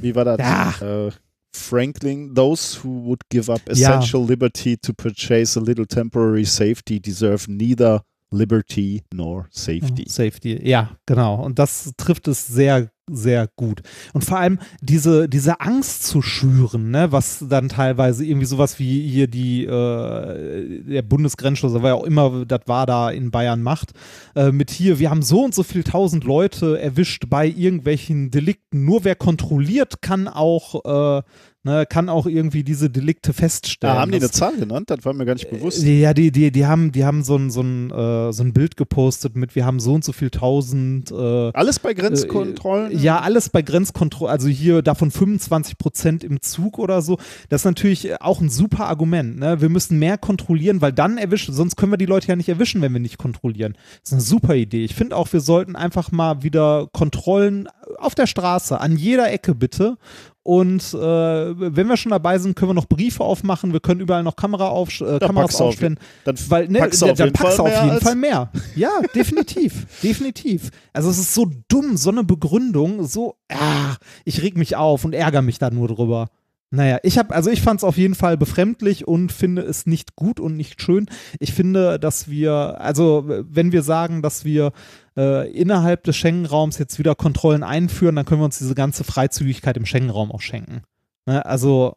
Wie 0.00 0.14
war 0.14 0.24
das? 0.24 0.38
Ja. 0.38 1.06
Äh, 1.08 1.10
Franklin, 1.56 2.34
those 2.34 2.80
who 2.82 3.00
would 3.02 3.22
give 3.30 3.48
up 3.48 3.60
essential 3.68 4.22
ja. 4.22 4.26
liberty 4.26 4.76
to 4.76 4.92
purchase 4.92 5.56
a 5.56 5.60
little 5.60 5.86
temporary 5.86 6.44
safety 6.44 7.00
deserve 7.00 7.48
neither 7.48 8.02
liberty 8.30 9.02
nor 9.12 9.48
safety. 9.50 10.04
Safety, 10.08 10.58
ja, 10.62 10.90
genau. 11.06 11.36
Und 11.36 11.58
das 11.58 11.92
trifft 11.96 12.28
es 12.28 12.46
sehr, 12.46 12.90
sehr 13.10 13.48
gut. 13.56 13.82
Und 14.14 14.24
vor 14.24 14.38
allem 14.38 14.58
diese, 14.80 15.28
diese 15.28 15.60
Angst 15.60 16.04
zu 16.04 16.22
schüren, 16.22 16.90
ne, 16.90 17.12
was 17.12 17.44
dann 17.48 17.68
teilweise 17.68 18.24
irgendwie 18.24 18.46
sowas 18.46 18.78
wie 18.78 19.06
hier 19.06 19.26
die, 19.26 19.64
äh, 19.64 20.82
der 20.82 21.02
Bundesgrenzschutz, 21.02 21.74
war 21.74 21.94
auch 21.94 22.04
immer, 22.04 22.46
das 22.46 22.62
war 22.66 22.86
da 22.86 23.10
in 23.10 23.30
Bayern 23.30 23.62
macht, 23.62 23.92
äh, 24.34 24.52
mit 24.52 24.70
hier, 24.70 24.98
wir 24.98 25.10
haben 25.10 25.22
so 25.22 25.44
und 25.44 25.54
so 25.54 25.62
viel 25.62 25.84
tausend 25.84 26.24
Leute 26.24 26.80
erwischt 26.80 27.24
bei 27.28 27.46
irgendwelchen 27.46 28.30
Delikten. 28.30 28.84
Nur 28.84 29.04
wer 29.04 29.16
kontrolliert, 29.16 30.00
kann 30.00 30.26
auch 30.26 31.18
äh, 31.18 31.22
ne, 31.64 31.86
kann 31.86 32.08
auch 32.08 32.26
irgendwie 32.26 32.62
diese 32.62 32.90
Delikte 32.90 33.32
feststellen. 33.32 33.96
Ah, 33.96 34.00
haben 34.00 34.12
die 34.12 34.18
eine 34.18 34.30
Zahl 34.30 34.56
genannt? 34.56 34.90
Das 34.90 35.04
war 35.04 35.12
mir 35.12 35.24
gar 35.24 35.34
nicht 35.34 35.50
bewusst. 35.50 35.82
Äh, 35.82 36.00
ja, 36.00 36.14
die, 36.14 36.30
die, 36.30 36.50
die 36.50 36.66
haben, 36.66 36.92
die 36.92 37.04
haben 37.04 37.24
so 37.24 37.36
ein, 37.36 37.50
so, 37.50 37.62
ein, 37.62 37.90
äh, 37.90 38.32
so 38.32 38.42
ein 38.42 38.52
Bild 38.52 38.76
gepostet 38.76 39.36
mit, 39.36 39.54
wir 39.56 39.64
haben 39.64 39.80
so 39.80 39.94
und 39.94 40.04
so 40.04 40.12
viel 40.12 40.30
tausend. 40.30 41.10
Äh, 41.10 41.50
alles 41.52 41.78
bei 41.78 41.94
Grenzkontrollen? 41.94 42.92
Äh, 42.92 42.96
ja, 42.96 43.20
alles 43.20 43.48
bei 43.48 43.62
Grenzkontrollen. 43.62 44.30
Also 44.30 44.48
hier 44.48 44.82
davon 44.82 45.10
25 45.10 45.78
Prozent 45.78 46.24
im 46.24 46.40
Zug 46.42 46.78
oder 46.78 47.02
so. 47.02 47.18
Das 47.48 47.62
ist 47.62 47.66
natürlich 47.66 48.20
auch 48.20 48.40
ein 48.40 48.50
super 48.50 48.86
Argument. 48.86 49.38
Ne? 49.38 49.60
Wir 49.60 49.70
müssen 49.70 49.98
mehr 49.98 50.18
kontrollieren, 50.18 50.80
weil 50.80 50.92
dann 50.92 51.18
erwischen, 51.18 51.54
sonst 51.54 51.76
können 51.76 51.92
wir 51.92 51.98
die 51.98 52.06
Leute 52.06 52.28
ja 52.28 52.36
nicht 52.36 52.48
erwischen, 52.48 52.82
wenn 52.82 52.92
wir 52.92 53.00
nicht 53.00 53.18
kontrollieren. 53.18 53.74
Das 54.02 54.10
ist 54.10 54.12
eine 54.12 54.22
super 54.22 54.54
Idee. 54.54 54.84
Ich 54.84 54.94
finde 54.94 55.16
auch, 55.16 55.32
wir 55.32 55.40
sollten 55.40 55.76
einfach 55.76 56.12
mal 56.12 56.42
wieder 56.42 56.88
Kontrollen 56.92 57.68
auf 57.98 58.14
der 58.14 58.26
Straße, 58.26 58.80
an 58.80 58.96
jeder 58.96 59.32
Ecke 59.32 59.54
bitte 59.54 59.96
Und 60.44 60.92
äh, 60.92 60.96
wenn 60.98 61.88
wir 61.88 61.96
schon 61.96 62.10
dabei 62.10 62.38
sind, 62.38 62.54
können 62.54 62.68
wir 62.68 62.74
noch 62.74 62.86
Briefe 62.86 63.24
aufmachen. 63.24 63.72
Wir 63.72 63.80
können 63.80 64.00
überall 64.00 64.22
noch 64.22 64.36
Kamera 64.36 64.68
auf, 64.68 65.00
äh, 65.00 65.18
Kameras 65.18 65.58
aufstellen. 65.58 65.98
Dann 66.24 66.36
weil, 66.48 66.68
ne, 66.68 66.80
packst 66.80 67.00
du 67.00 67.06
auf 67.06 67.18
jeden 67.18 67.34
Fall 67.34 67.58
auf 67.58 67.66
mehr 67.66 67.84
jeden 67.84 68.00
Fall 68.00 68.14
mehr. 68.14 68.50
Ja, 68.76 68.90
definitiv. 69.14 69.86
definitiv. 70.02 70.70
Also 70.92 71.08
es 71.08 71.18
ist 71.18 71.32
so 71.32 71.50
dumm, 71.68 71.96
so 71.96 72.10
eine 72.10 72.24
Begründung, 72.24 73.06
so, 73.06 73.36
ah, 73.50 73.96
ich 74.26 74.42
reg 74.42 74.58
mich 74.58 74.76
auf 74.76 75.06
und 75.06 75.14
ärgere 75.14 75.40
mich 75.40 75.58
da 75.58 75.70
nur 75.70 75.88
drüber. 75.88 76.28
Naja, 76.74 76.98
ich 77.02 77.18
habe, 77.18 77.34
also 77.34 77.50
ich 77.50 77.62
fand 77.62 77.80
es 77.80 77.84
auf 77.84 77.96
jeden 77.96 78.14
Fall 78.14 78.36
befremdlich 78.36 79.06
und 79.06 79.30
finde 79.30 79.62
es 79.62 79.86
nicht 79.86 80.16
gut 80.16 80.40
und 80.40 80.56
nicht 80.56 80.82
schön. 80.82 81.06
Ich 81.38 81.52
finde, 81.52 81.98
dass 82.00 82.28
wir, 82.28 82.80
also 82.80 83.24
wenn 83.26 83.70
wir 83.70 83.82
sagen, 83.82 84.22
dass 84.22 84.44
wir 84.44 84.72
äh, 85.16 85.50
innerhalb 85.52 86.02
des 86.04 86.16
Schengen-Raums 86.16 86.78
jetzt 86.78 86.98
wieder 86.98 87.14
Kontrollen 87.14 87.62
einführen, 87.62 88.16
dann 88.16 88.24
können 88.24 88.40
wir 88.40 88.46
uns 88.46 88.58
diese 88.58 88.74
ganze 88.74 89.04
Freizügigkeit 89.04 89.76
im 89.76 89.86
Schengen-Raum 89.86 90.32
auch 90.32 90.40
schenken. 90.40 90.82
Ne? 91.26 91.46
Also 91.46 91.94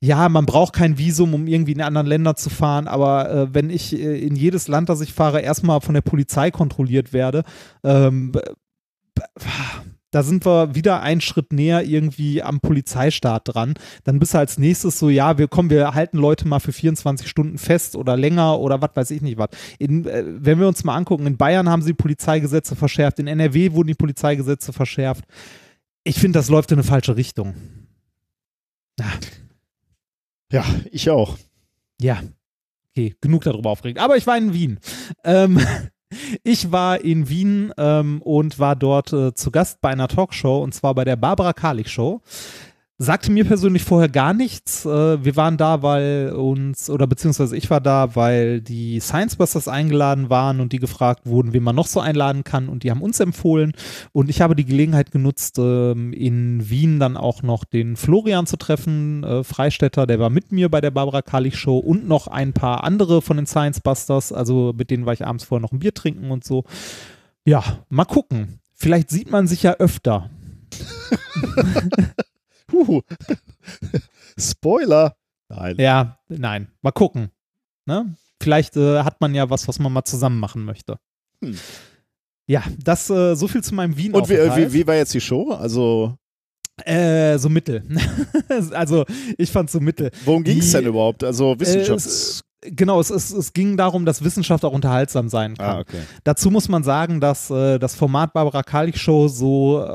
ja, 0.00 0.28
man 0.28 0.46
braucht 0.46 0.72
kein 0.72 0.98
Visum, 0.98 1.34
um 1.34 1.46
irgendwie 1.46 1.72
in 1.72 1.82
anderen 1.82 2.06
Länder 2.06 2.34
zu 2.34 2.50
fahren, 2.50 2.88
aber 2.88 3.30
äh, 3.30 3.54
wenn 3.54 3.70
ich 3.70 3.92
äh, 3.92 4.18
in 4.18 4.34
jedes 4.34 4.66
Land, 4.66 4.88
das 4.88 5.02
ich 5.02 5.12
fahre, 5.12 5.42
erstmal 5.42 5.80
von 5.80 5.94
der 5.94 6.00
Polizei 6.00 6.50
kontrolliert 6.50 7.12
werde, 7.12 7.44
ähm, 7.84 8.32
da 10.10 10.22
sind 10.22 10.44
wir 10.44 10.74
wieder 10.74 11.02
einen 11.02 11.20
Schritt 11.20 11.52
näher 11.52 11.84
irgendwie 11.84 12.42
am 12.42 12.60
Polizeistaat 12.60 13.42
dran. 13.44 13.74
Dann 14.04 14.18
bist 14.18 14.34
du 14.34 14.38
als 14.38 14.58
nächstes 14.58 14.98
so, 14.98 15.08
ja, 15.08 15.38
wir 15.38 15.48
kommen, 15.48 15.70
wir 15.70 15.94
halten 15.94 16.18
Leute 16.18 16.48
mal 16.48 16.60
für 16.60 16.72
24 16.72 17.28
Stunden 17.28 17.58
fest 17.58 17.96
oder 17.96 18.16
länger 18.16 18.58
oder 18.58 18.82
was 18.82 18.90
weiß 18.94 19.10
ich 19.12 19.22
nicht 19.22 19.38
was. 19.38 19.50
In, 19.78 20.06
äh, 20.06 20.24
wenn 20.26 20.58
wir 20.58 20.68
uns 20.68 20.84
mal 20.84 20.96
angucken, 20.96 21.26
in 21.26 21.36
Bayern 21.36 21.68
haben 21.68 21.82
sie 21.82 21.92
Polizeigesetze 21.92 22.74
verschärft, 22.74 23.18
in 23.18 23.26
NRW 23.26 23.72
wurden 23.72 23.88
die 23.88 23.94
Polizeigesetze 23.94 24.72
verschärft. 24.72 25.24
Ich 26.02 26.18
finde, 26.18 26.38
das 26.38 26.48
läuft 26.48 26.72
in 26.72 26.78
eine 26.78 26.84
falsche 26.84 27.16
Richtung. 27.16 27.54
Ja, 30.52 30.64
ich 30.90 31.08
auch. 31.10 31.38
Ja. 32.00 32.22
Okay, 32.90 33.14
genug 33.20 33.44
darüber 33.44 33.70
aufgeregt. 33.70 34.00
Aber 34.00 34.16
ich 34.16 34.26
war 34.26 34.36
in 34.36 34.52
Wien. 34.52 34.80
Ähm, 35.24 35.60
ich 36.42 36.72
war 36.72 37.00
in 37.00 37.28
Wien 37.28 37.72
ähm, 37.76 38.20
und 38.22 38.58
war 38.58 38.76
dort 38.76 39.12
äh, 39.12 39.34
zu 39.34 39.50
Gast 39.50 39.80
bei 39.80 39.90
einer 39.90 40.08
Talkshow 40.08 40.62
und 40.62 40.74
zwar 40.74 40.94
bei 40.94 41.04
der 41.04 41.16
Barbara 41.16 41.52
Karlich 41.52 41.90
Show. 41.90 42.22
Sagte 43.02 43.32
mir 43.32 43.46
persönlich 43.46 43.82
vorher 43.82 44.10
gar 44.10 44.34
nichts. 44.34 44.84
Äh, 44.84 45.24
wir 45.24 45.34
waren 45.34 45.56
da, 45.56 45.80
weil 45.80 46.34
uns, 46.34 46.90
oder 46.90 47.06
beziehungsweise 47.06 47.56
ich 47.56 47.70
war 47.70 47.80
da, 47.80 48.14
weil 48.14 48.60
die 48.60 49.00
Science 49.00 49.36
Busters 49.36 49.68
eingeladen 49.68 50.28
waren 50.28 50.60
und 50.60 50.74
die 50.74 50.80
gefragt 50.80 51.24
wurden, 51.24 51.54
wen 51.54 51.62
man 51.62 51.74
noch 51.74 51.86
so 51.86 52.00
einladen 52.00 52.44
kann 52.44 52.68
und 52.68 52.82
die 52.82 52.90
haben 52.90 53.00
uns 53.00 53.18
empfohlen. 53.18 53.72
Und 54.12 54.28
ich 54.28 54.42
habe 54.42 54.54
die 54.54 54.66
Gelegenheit 54.66 55.12
genutzt, 55.12 55.56
ähm, 55.58 56.12
in 56.12 56.68
Wien 56.68 57.00
dann 57.00 57.16
auch 57.16 57.42
noch 57.42 57.64
den 57.64 57.96
Florian 57.96 58.46
zu 58.46 58.58
treffen, 58.58 59.24
äh, 59.24 59.44
Freistädter, 59.44 60.06
der 60.06 60.18
war 60.18 60.28
mit 60.28 60.52
mir 60.52 60.68
bei 60.68 60.82
der 60.82 60.90
Barbara 60.90 61.22
Karlich 61.22 61.56
Show 61.56 61.78
und 61.78 62.06
noch 62.06 62.26
ein 62.26 62.52
paar 62.52 62.84
andere 62.84 63.22
von 63.22 63.38
den 63.38 63.46
Science 63.46 63.80
Busters. 63.80 64.30
Also 64.30 64.74
mit 64.76 64.90
denen 64.90 65.06
war 65.06 65.14
ich 65.14 65.26
abends 65.26 65.44
vorher 65.44 65.62
noch 65.62 65.72
ein 65.72 65.78
Bier 65.78 65.94
trinken 65.94 66.30
und 66.30 66.44
so. 66.44 66.64
Ja, 67.46 67.64
mal 67.88 68.04
gucken. 68.04 68.60
Vielleicht 68.74 69.08
sieht 69.08 69.30
man 69.30 69.46
sich 69.46 69.62
ja 69.62 69.72
öfter. 69.78 70.28
Huhu. 72.72 73.02
Spoiler. 74.38 75.16
Nein. 75.48 75.76
Ja, 75.78 76.18
nein. 76.28 76.68
Mal 76.82 76.92
gucken. 76.92 77.30
Ne? 77.86 78.14
Vielleicht 78.42 78.76
äh, 78.76 79.02
hat 79.02 79.20
man 79.20 79.34
ja 79.34 79.50
was, 79.50 79.66
was 79.68 79.78
man 79.78 79.92
mal 79.92 80.04
zusammen 80.04 80.38
machen 80.38 80.64
möchte. 80.64 80.98
Hm. 81.44 81.56
Ja, 82.46 82.62
das 82.82 83.10
äh, 83.10 83.34
so 83.36 83.48
viel 83.48 83.62
zu 83.62 83.74
meinem 83.74 83.96
Wien. 83.96 84.12
Und 84.12 84.28
wie, 84.28 84.34
wie, 84.36 84.72
wie 84.72 84.86
war 84.86 84.94
jetzt 84.96 85.14
die 85.14 85.20
Show? 85.20 85.50
Also, 85.52 86.16
Äh, 86.84 87.38
so 87.38 87.48
mittel. 87.48 87.84
also 88.72 89.04
ich 89.38 89.50
fand 89.50 89.70
so 89.70 89.80
mittel. 89.80 90.10
worum 90.24 90.42
ging 90.42 90.58
es 90.58 90.72
denn 90.72 90.86
überhaupt? 90.86 91.22
Also, 91.22 91.52
Äh, 91.52 91.60
Wissenschafts... 91.60 92.42
genau, 92.62 93.00
es, 93.00 93.10
es, 93.10 93.30
es 93.30 93.52
ging 93.52 93.76
darum, 93.76 94.04
dass 94.04 94.22
Wissenschaft 94.24 94.64
auch 94.64 94.72
unterhaltsam 94.72 95.28
sein 95.28 95.56
kann. 95.56 95.76
ah, 95.76 95.80
okay. 95.80 96.00
Dazu 96.24 96.50
muss 96.50 96.68
man 96.68 96.82
sagen, 96.82 97.20
dass 97.20 97.50
äh, 97.50 97.78
das 97.78 97.94
Format 97.94 98.32
Barbara 98.32 98.62
Karlich 98.62 99.00
Show 99.00 99.28
so 99.28 99.82
äh, 99.84 99.88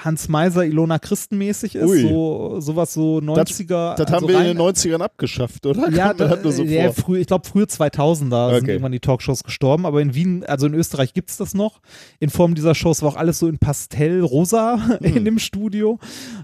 Hans 0.00 0.28
Meiser, 0.28 0.64
Ilona 0.64 0.98
Christen 0.98 1.38
mäßig 1.38 1.74
ist, 1.74 1.84
Ui. 1.88 2.02
so 2.02 2.60
sowas 2.60 2.92
so 2.94 3.18
90er. 3.18 3.94
Das 3.96 4.00
also 4.00 4.12
haben 4.14 4.28
wir 4.28 4.36
rein- 4.36 4.46
in 4.50 4.56
den 4.56 4.66
90ern 4.66 5.00
abgeschafft, 5.00 5.66
oder? 5.66 5.88
Ja, 5.94 6.12
das 6.14 6.42
nur 6.42 6.52
so 6.52 6.62
ja, 6.64 6.92
früh, 6.92 7.18
ich 7.20 7.26
glaube, 7.26 7.46
frühe 7.46 7.64
2000er 7.64 8.18
sind 8.20 8.32
Okay. 8.64 8.70
irgendwann 8.72 8.92
die 8.92 9.00
Talkshows 9.00 9.42
gestorben, 9.44 9.84
aber 9.86 10.00
in 10.00 10.14
Wien, 10.14 10.44
also 10.46 10.66
in 10.66 10.74
Österreich 10.74 11.12
gibt 11.14 11.30
es 11.30 11.36
das 11.36 11.54
noch. 11.54 11.80
In 12.20 12.30
Form 12.30 12.54
dieser 12.54 12.74
Shows 12.74 13.02
war 13.02 13.10
auch 13.10 13.16
alles 13.16 13.38
so 13.38 13.48
in 13.48 13.58
Pastell-Rosa 13.58 14.78
Hm. 15.00 15.16
in 15.16 15.24
dem 15.24 15.38
Studio. 15.38 15.98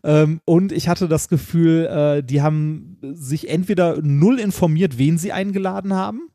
Ähm, 0.04 0.40
und 0.44 0.72
ich 0.72 0.88
hatte 0.88 1.08
das 1.08 1.28
Gefühl, 1.28 1.86
äh, 1.86 2.22
die 2.22 2.42
haben 2.42 2.89
sich 3.02 3.48
entweder 3.48 4.00
null 4.02 4.38
informiert, 4.38 4.98
wen 4.98 5.18
sie 5.18 5.32
eingeladen 5.32 5.94
haben, 5.94 6.30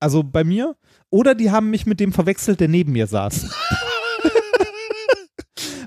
also 0.00 0.22
bei 0.22 0.44
mir, 0.44 0.76
oder 1.10 1.34
die 1.34 1.50
haben 1.50 1.70
mich 1.70 1.86
mit 1.86 2.00
dem 2.00 2.12
verwechselt, 2.12 2.60
der 2.60 2.68
neben 2.68 2.92
mir 2.92 3.06
saß. 3.06 3.50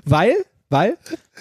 weil, 0.04 0.34
weil, 0.68 0.98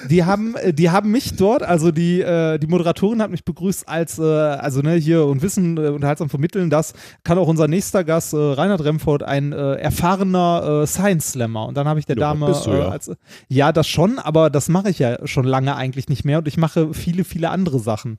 die 0.09 0.23
haben, 0.23 0.55
äh, 0.55 0.73
die 0.73 0.89
haben 0.89 1.11
mich 1.11 1.35
dort, 1.35 1.63
also 1.63 1.91
die, 1.91 2.21
äh, 2.21 2.57
die 2.59 2.67
Moderatorin 2.67 3.21
hat 3.21 3.29
mich 3.29 3.43
begrüßt 3.43 3.89
als, 3.89 4.19
äh, 4.19 4.23
also 4.23 4.81
ne, 4.81 4.95
hier 4.95 5.25
und 5.25 5.41
Wissen 5.41 5.77
äh, 5.77 5.89
unterhaltsam 5.89 6.29
vermitteln, 6.29 6.69
das 6.69 6.93
kann 7.23 7.37
auch 7.37 7.47
unser 7.47 7.67
nächster 7.67 8.05
Gast, 8.05 8.33
äh, 8.33 8.37
Reinhard 8.37 8.83
Remford, 8.83 9.23
ein 9.23 9.51
erfahrener 9.51 10.83
äh, 10.83 10.87
Science-Slammer. 10.87 11.67
Und 11.67 11.75
dann 11.75 11.87
habe 11.87 11.99
ich 11.99 12.05
der 12.05 12.15
Ja, 12.15 12.29
Dame, 12.29 12.57
du 12.63 12.71
ja. 12.71 12.87
als, 12.87 13.11
ja, 13.49 13.73
das 13.73 13.87
schon, 13.87 14.17
aber 14.17 14.49
das 14.49 14.69
mache 14.69 14.89
ich 14.89 14.99
ja 14.99 15.27
schon 15.27 15.45
lange 15.45 15.75
eigentlich 15.75 16.07
nicht 16.07 16.23
mehr 16.23 16.37
und 16.37 16.47
ich 16.47 16.57
mache 16.57 16.93
viele, 16.93 17.25
viele 17.25 17.49
andere 17.49 17.79
Sachen. 17.79 18.17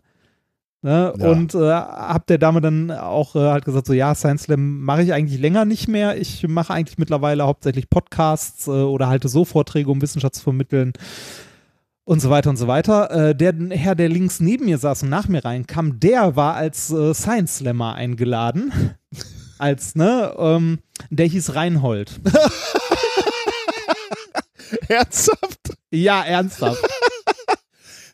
Ne? 0.83 1.15
Ja. 1.17 1.31
Und 1.31 1.55
äh, 1.55 1.71
hab 1.71 2.27
der 2.27 2.39
Dame 2.39 2.61
dann 2.61 2.91
auch 2.91 3.37
äh, 3.37 3.39
halt 3.39 3.65
gesagt, 3.65 3.87
so 3.87 3.93
ja, 3.93 4.17
Science 4.17 4.45
Slam 4.45 4.81
mache 4.81 5.03
ich 5.03 5.13
eigentlich 5.13 5.41
länger 5.41 5.65
nicht 5.65 5.87
mehr. 5.87 6.21
Ich 6.21 6.47
mache 6.49 6.75
eigentlich 6.75 6.99
mittlerweile 6.99 7.45
hauptsächlich 7.45 7.89
Podcasts 7.89 8.67
äh, 8.67 8.71
oder 8.71 9.07
halte 9.07 9.29
so 9.29 9.45
Vorträge, 9.45 9.91
um 9.91 10.03
Wissenschaft 10.03 10.35
zu 10.35 10.43
vermitteln 10.43 10.93
und 12.05 12.21
so 12.21 12.31
weiter 12.31 12.51
und 12.51 12.57
so 12.57 12.67
weiter. 12.67 13.29
Äh, 13.29 13.37
der 13.37 13.55
Herr, 13.71 13.95
der 13.95 14.09
links 14.09 14.41
neben 14.41 14.65
mir 14.65 14.79
saß 14.79 15.05
und 15.05 15.09
nach 15.09 15.29
mir 15.29 15.45
reinkam, 15.45 16.01
der 16.01 16.35
war 16.35 16.57
als 16.57 16.91
äh, 16.91 17.15
Science 17.15 17.59
Slammer 17.59 17.95
eingeladen. 17.95 18.73
als, 19.59 19.95
ne, 19.95 20.35
ähm, 20.37 20.81
der 21.11 21.27
hieß 21.27 21.55
Reinhold. 21.55 22.21
Ernsthaft? 24.89 25.77
ja, 25.91 26.23
ernsthaft. 26.23 26.83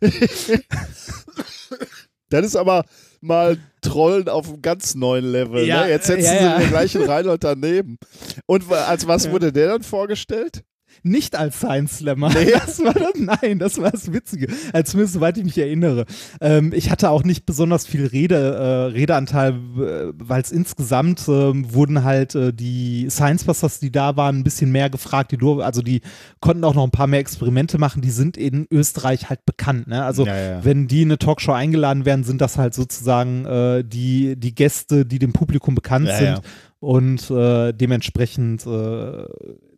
Das 2.31 2.45
ist 2.45 2.57
aber 2.57 2.85
mal 3.21 3.59
Trollen 3.81 4.29
auf 4.29 4.49
einem 4.49 4.63
ganz 4.63 4.95
neuen 4.95 5.25
Level. 5.25 5.65
Ja, 5.65 5.85
ne? 5.85 5.91
Jetzt 5.91 6.07
setzen 6.07 6.25
ja, 6.25 6.39
sie 6.39 6.45
ja. 6.45 6.59
den 6.59 6.69
gleichen 6.69 7.03
Reinhold 7.03 7.45
daneben. 7.45 7.99
Und 8.47 8.71
als 8.71 9.07
was 9.07 9.31
wurde 9.31 9.53
der 9.53 9.69
dann 9.69 9.83
vorgestellt? 9.83 10.63
Nicht 11.03 11.37
als 11.37 11.59
Science 11.59 11.99
Slammer. 11.99 12.29
Nee. 12.31 12.53
Das 12.69 12.81
war 12.81 12.93
das, 12.93 13.13
nein, 13.17 13.59
das 13.59 13.79
war 13.81 13.91
das 13.91 14.13
Witzige. 14.13 14.49
Also 14.73 14.93
zumindest 14.93 15.15
soweit 15.15 15.39
ich 15.39 15.45
mich 15.45 15.59
erinnere. 15.59 16.05
Ähm, 16.41 16.73
ich 16.75 16.91
hatte 16.91 17.11
auch 17.11 17.25
nicht 17.25 17.47
besonders 17.47 17.87
viel 17.87 18.07
Rede, 18.07 18.37
äh, 18.37 18.93
Redeanteil, 18.93 19.53
äh, 19.53 20.13
weil 20.19 20.43
es 20.43 20.51
insgesamt 20.51 21.23
ähm, 21.29 21.73
wurden 21.73 22.05
halt 22.05 22.35
äh, 22.35 22.53
die 22.53 23.09
Science 23.11 23.45
Busters, 23.45 23.81
die 23.81 23.91
da 23.91 24.17
waren, 24.17 24.39
ein 24.39 24.45
bisschen 24.45 24.71
mehr 24.73 24.91
gefragt. 24.91 25.33
Die, 25.33 25.39
also 25.63 25.83
die 25.83 26.01
konnten 26.41 26.65
auch 26.65 26.75
noch 26.75 26.85
ein 26.85 26.91
paar 26.91 27.07
mehr 27.07 27.21
Experimente 27.21 27.79
machen. 27.79 28.03
Die 28.03 28.11
sind 28.11 28.37
in 28.37 28.67
Österreich 28.71 29.31
halt 29.31 29.45
bekannt. 29.47 29.87
Ne? 29.89 30.05
Also 30.05 30.27
Ja, 30.27 30.37
ja. 30.37 30.65
wenn 30.65 30.89
die 30.89 31.03
in 31.03 31.09
eine 31.09 31.19
Talkshow 31.19 31.53
eingeladen 31.53 32.05
werden, 32.05 32.25
sind 32.25 32.41
das 32.41 32.59
halt 32.59 32.75
sozusagen 32.75 33.45
äh, 33.47 33.85
die, 33.85 34.37
die 34.37 34.55
Gäste, 34.55 35.07
die 35.07 35.19
dem 35.19 35.33
Publikum 35.33 35.75
bekannt 35.75 36.09
Ja, 36.09 36.17
sind. 36.19 36.41
Und 36.81 37.31
äh, 37.31 37.73
dementsprechend 37.73 38.67
äh, 38.67 39.25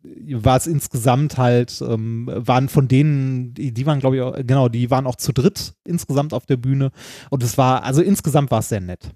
war 0.03 0.57
es 0.57 0.67
insgesamt 0.67 1.37
halt, 1.39 1.83
ähm, 1.87 2.29
waren 2.33 2.69
von 2.69 2.89
denen, 2.89 3.53
die, 3.55 3.73
die 3.73 3.87
waren, 3.87 4.01
glaube 4.01 4.17
ich, 4.17 4.23
auch, 4.23 4.35
genau, 4.47 4.69
die 4.69 4.91
waren 4.91 5.07
auch 5.07 5.17
zu 5.17 5.33
dritt 5.33 5.75
insgesamt 5.85 6.33
auf 6.33 6.47
der 6.47 6.57
Bühne. 6.57 6.91
Und 7.29 7.43
es 7.43 7.59
war, 7.59 7.83
also 7.85 8.01
insgesamt 8.03 8.51
war 8.51 8.61
es 8.61 8.69
sehr 8.71 8.81
nett. 8.81 9.11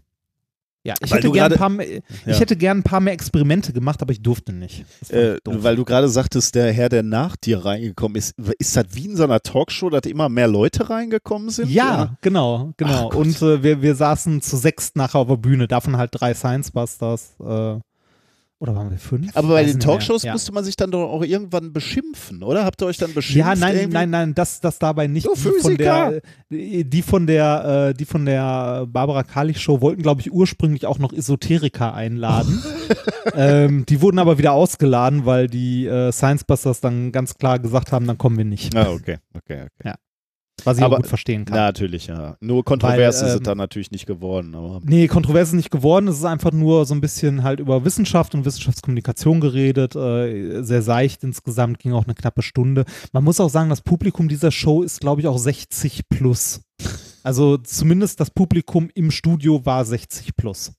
Ja, 0.86 0.92
ich 1.02 1.10
Weil 1.10 1.20
hätte, 1.20 1.30
gern 1.30 1.44
ein 1.44 1.48
gerade- 1.48 1.58
paar, 1.58 1.68
mehr- 1.70 1.88
Ja. 1.94 2.00
ich 2.26 2.40
hätte 2.40 2.56
gern 2.56 2.78
ein 2.78 2.82
paar 2.82 3.00
mehr 3.00 3.14
Experimente 3.14 3.72
gemacht, 3.72 4.02
aber 4.02 4.12
ich 4.12 4.20
durfte 4.22 4.52
nicht. 4.52 4.84
Äh, 5.08 5.36
ich 5.36 5.40
weil 5.46 5.76
du 5.76 5.84
gerade 5.86 6.10
sagtest, 6.10 6.54
der 6.54 6.70
Herr, 6.74 6.90
der 6.90 7.02
nach 7.02 7.36
dir 7.36 7.64
reingekommen 7.64 8.16
ist, 8.16 8.34
ist 8.58 8.76
das 8.76 8.84
wie 8.90 9.06
in 9.06 9.16
so 9.16 9.24
einer 9.24 9.40
Talkshow, 9.40 9.88
dass 9.88 10.02
immer 10.02 10.28
mehr 10.28 10.46
Leute 10.46 10.90
reingekommen 10.90 11.48
sind? 11.48 11.70
ja, 11.70 11.94
Oder? 12.02 12.18
genau, 12.20 12.74
genau. 12.76 13.08
Ach. 13.10 13.16
Und 13.16 13.40
äh, 13.40 13.62
wir, 13.62 13.80
wir 13.80 13.94
saßen 13.94 14.42
zu 14.42 14.58
sechst 14.58 14.94
nachher 14.96 15.20
auf 15.20 15.28
der 15.28 15.38
Bühne, 15.38 15.66
davon 15.68 15.96
halt 15.96 16.10
drei 16.12 16.34
Science 16.34 16.70
Busters. 16.70 17.34
Äh, 17.40 17.78
oder 18.60 18.74
waren 18.74 18.90
wir 18.90 18.98
fünf? 18.98 19.36
Aber 19.36 19.48
bei 19.48 19.54
Weiß 19.54 19.72
den 19.72 19.78
mehr. 19.78 19.86
Talkshows 19.86 20.22
ja. 20.22 20.32
musste 20.32 20.52
man 20.52 20.64
sich 20.64 20.76
dann 20.76 20.90
doch 20.90 21.10
auch 21.10 21.22
irgendwann 21.22 21.72
beschimpfen, 21.72 22.42
oder? 22.42 22.64
Habt 22.64 22.80
ihr 22.82 22.86
euch 22.86 22.96
dann 22.96 23.12
beschimpft? 23.12 23.46
Ja, 23.46 23.54
nein, 23.54 23.76
irgendwie? 23.76 23.94
nein, 23.94 24.10
nein, 24.10 24.34
das, 24.34 24.60
das 24.60 24.78
dabei 24.78 25.06
nicht. 25.06 25.26
Du 25.26 25.34
die 25.34 25.60
von 25.60 25.76
der, 25.76 26.20
die 26.50 27.02
von 27.02 27.26
der, 27.26 27.88
äh, 27.90 27.94
die 27.94 28.04
von 28.04 28.24
der 28.24 28.86
Barbara 28.86 29.22
Karlich 29.22 29.60
Show 29.60 29.80
wollten, 29.80 30.02
glaube 30.02 30.20
ich, 30.20 30.32
ursprünglich 30.32 30.86
auch 30.86 30.98
noch 30.98 31.12
Esoteriker 31.12 31.94
einladen. 31.94 32.62
ähm, 33.34 33.84
die 33.86 34.00
wurden 34.00 34.18
aber 34.18 34.38
wieder 34.38 34.52
ausgeladen, 34.52 35.26
weil 35.26 35.48
die 35.48 35.86
äh, 35.86 36.12
Science 36.12 36.44
Busters 36.44 36.80
dann 36.80 37.12
ganz 37.12 37.34
klar 37.34 37.58
gesagt 37.58 37.92
haben, 37.92 38.06
dann 38.06 38.18
kommen 38.18 38.38
wir 38.38 38.44
nicht. 38.44 38.74
Ah, 38.76 38.92
okay, 38.92 39.18
okay, 39.34 39.66
okay. 39.66 39.68
Ja. 39.84 39.94
Was 40.62 40.78
ich 40.78 40.84
Aber- 40.84 40.94
auch 40.96 41.00
gut 41.00 41.08
verstehen 41.08 41.44
kann. 41.44 41.56
Natürlich, 41.56 42.06
ja. 42.06 42.36
Nur 42.40 42.64
kontrovers 42.64 43.20
Weil, 43.20 43.26
ist 43.28 43.32
es 43.32 43.36
ähm, 43.38 43.42
dann 43.42 43.58
natürlich 43.58 43.90
nicht 43.90 44.06
geworden. 44.06 44.54
Aber 44.54 44.80
Nee, 44.84 45.08
kontrovers 45.08 45.48
ist 45.48 45.54
nicht 45.54 45.70
geworden. 45.70 46.08
Es 46.08 46.16
ist 46.18 46.24
einfach 46.24 46.52
nur 46.52 46.86
so 46.86 46.94
ein 46.94 47.00
bisschen 47.00 47.42
halt 47.42 47.60
über 47.60 47.84
Wissenschaft 47.84 48.34
und 48.34 48.44
Wissenschaftskommunikation 48.44 49.40
geredet. 49.40 49.96
Äh, 49.96 50.62
sehr 50.62 50.82
seicht 50.82 51.24
insgesamt, 51.24 51.80
ging 51.80 51.92
auch 51.92 52.04
eine 52.04 52.14
knappe 52.14 52.42
Stunde. 52.42 52.84
Man 53.12 53.24
muss 53.24 53.40
auch 53.40 53.50
sagen, 53.50 53.68
das 53.68 53.82
Publikum 53.82 54.28
dieser 54.28 54.50
Show 54.52 54.82
ist, 54.82 55.00
glaube 55.00 55.20
ich, 55.20 55.26
auch 55.26 55.38
60 55.38 56.08
plus. 56.08 56.60
Also 57.22 57.56
zumindest 57.58 58.20
das 58.20 58.30
Publikum 58.30 58.90
im 58.94 59.10
Studio 59.10 59.64
war 59.66 59.84
60 59.84 60.36
plus. 60.36 60.72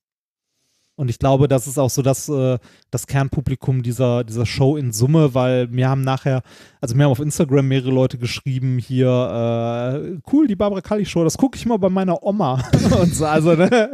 Und 0.97 1.09
ich 1.09 1.19
glaube, 1.19 1.49
das 1.49 1.67
ist 1.67 1.77
auch 1.77 1.89
so 1.89 2.01
das, 2.01 2.29
äh, 2.29 2.57
das 2.89 3.05
Kernpublikum 3.05 3.83
dieser, 3.83 4.23
dieser 4.23 4.45
Show 4.45 4.77
in 4.77 4.93
Summe, 4.93 5.33
weil 5.33 5.67
mir 5.67 5.89
haben 5.89 6.01
nachher, 6.01 6.41
also 6.79 6.95
mir 6.95 7.03
haben 7.03 7.11
auf 7.11 7.19
Instagram 7.19 7.67
mehrere 7.67 7.91
Leute 7.91 8.17
geschrieben, 8.17 8.77
hier, 8.77 9.07
äh, 9.07 10.19
cool, 10.31 10.47
die 10.47 10.55
Barbara 10.55 10.79
Kalli 10.79 11.05
Show, 11.05 11.25
das 11.25 11.37
gucke 11.37 11.57
ich 11.57 11.65
mal 11.65 11.77
bei 11.77 11.89
meiner 11.89 12.23
Oma. 12.23 12.63
Und 13.01 13.13
so, 13.13 13.25
also, 13.25 13.55
ne? 13.55 13.91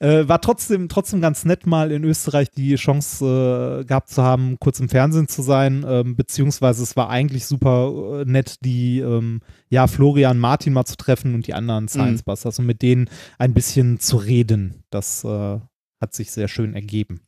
äh, 0.00 0.26
war 0.26 0.40
trotzdem, 0.40 0.88
trotzdem 0.88 1.20
ganz 1.20 1.44
nett, 1.44 1.64
mal 1.64 1.92
in 1.92 2.02
Österreich 2.02 2.50
die 2.50 2.74
Chance 2.74 3.82
äh, 3.82 3.84
gehabt 3.84 4.08
zu 4.08 4.22
haben, 4.22 4.56
kurz 4.58 4.80
im 4.80 4.88
Fernsehen 4.88 5.28
zu 5.28 5.42
sein, 5.42 5.84
ähm, 5.88 6.16
beziehungsweise 6.16 6.82
es 6.82 6.96
war 6.96 7.08
eigentlich 7.08 7.46
super 7.46 8.22
äh, 8.22 8.24
nett, 8.24 8.56
die, 8.64 8.98
ähm, 8.98 9.42
ja, 9.68 9.86
Florian 9.86 10.38
Martin 10.38 10.72
mal 10.72 10.86
zu 10.86 10.96
treffen 10.96 11.34
und 11.34 11.46
die 11.46 11.54
anderen 11.54 11.86
Science 11.86 12.22
Busters 12.24 12.58
und 12.58 12.66
mit 12.66 12.82
denen 12.82 13.08
ein 13.38 13.54
bisschen 13.54 14.00
zu 14.00 14.16
reden. 14.16 14.82
Das 14.90 15.24
äh, 15.24 15.58
hat 16.00 16.14
sich 16.14 16.30
sehr 16.30 16.48
schön 16.48 16.74
ergeben. 16.74 17.20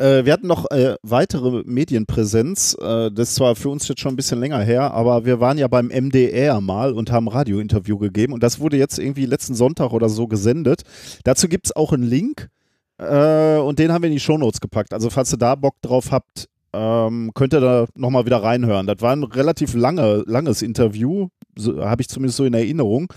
Äh, 0.00 0.24
wir 0.24 0.32
hatten 0.32 0.46
noch 0.46 0.70
äh, 0.70 0.96
weitere 1.02 1.62
Medienpräsenz. 1.64 2.76
Äh, 2.80 3.10
das 3.10 3.30
ist 3.30 3.34
zwar 3.36 3.54
für 3.54 3.68
uns 3.68 3.86
jetzt 3.86 4.00
schon 4.00 4.14
ein 4.14 4.16
bisschen 4.16 4.40
länger 4.40 4.60
her, 4.60 4.92
aber 4.92 5.26
wir 5.26 5.40
waren 5.40 5.58
ja 5.58 5.68
beim 5.68 5.88
MDR 5.88 6.60
mal 6.60 6.94
und 6.94 7.12
haben 7.12 7.28
Radiointerview 7.28 7.98
gegeben 7.98 8.32
und 8.32 8.42
das 8.42 8.60
wurde 8.60 8.78
jetzt 8.78 8.98
irgendwie 8.98 9.26
letzten 9.26 9.54
Sonntag 9.54 9.92
oder 9.92 10.08
so 10.08 10.26
gesendet. 10.26 10.82
Dazu 11.24 11.48
gibt 11.48 11.66
es 11.66 11.76
auch 11.76 11.92
einen 11.92 12.04
Link 12.04 12.48
äh, 12.96 13.56
und 13.58 13.78
den 13.78 13.92
haben 13.92 14.02
wir 14.02 14.08
in 14.08 14.14
die 14.14 14.20
Shownotes 14.20 14.60
gepackt. 14.60 14.94
Also 14.94 15.10
falls 15.10 15.34
ihr 15.34 15.38
da 15.38 15.54
Bock 15.54 15.74
drauf 15.82 16.10
habt, 16.10 16.48
ähm, 16.72 17.32
könnt 17.34 17.52
ihr 17.52 17.60
da 17.60 17.86
nochmal 17.94 18.24
wieder 18.24 18.42
reinhören. 18.42 18.86
Das 18.86 19.00
war 19.00 19.12
ein 19.14 19.24
relativ 19.24 19.74
lange, 19.74 20.22
langes 20.26 20.62
Interview, 20.62 21.28
so, 21.56 21.84
habe 21.84 22.00
ich 22.00 22.08
zumindest 22.08 22.38
so 22.38 22.44
in 22.46 22.54
Erinnerung. 22.54 23.12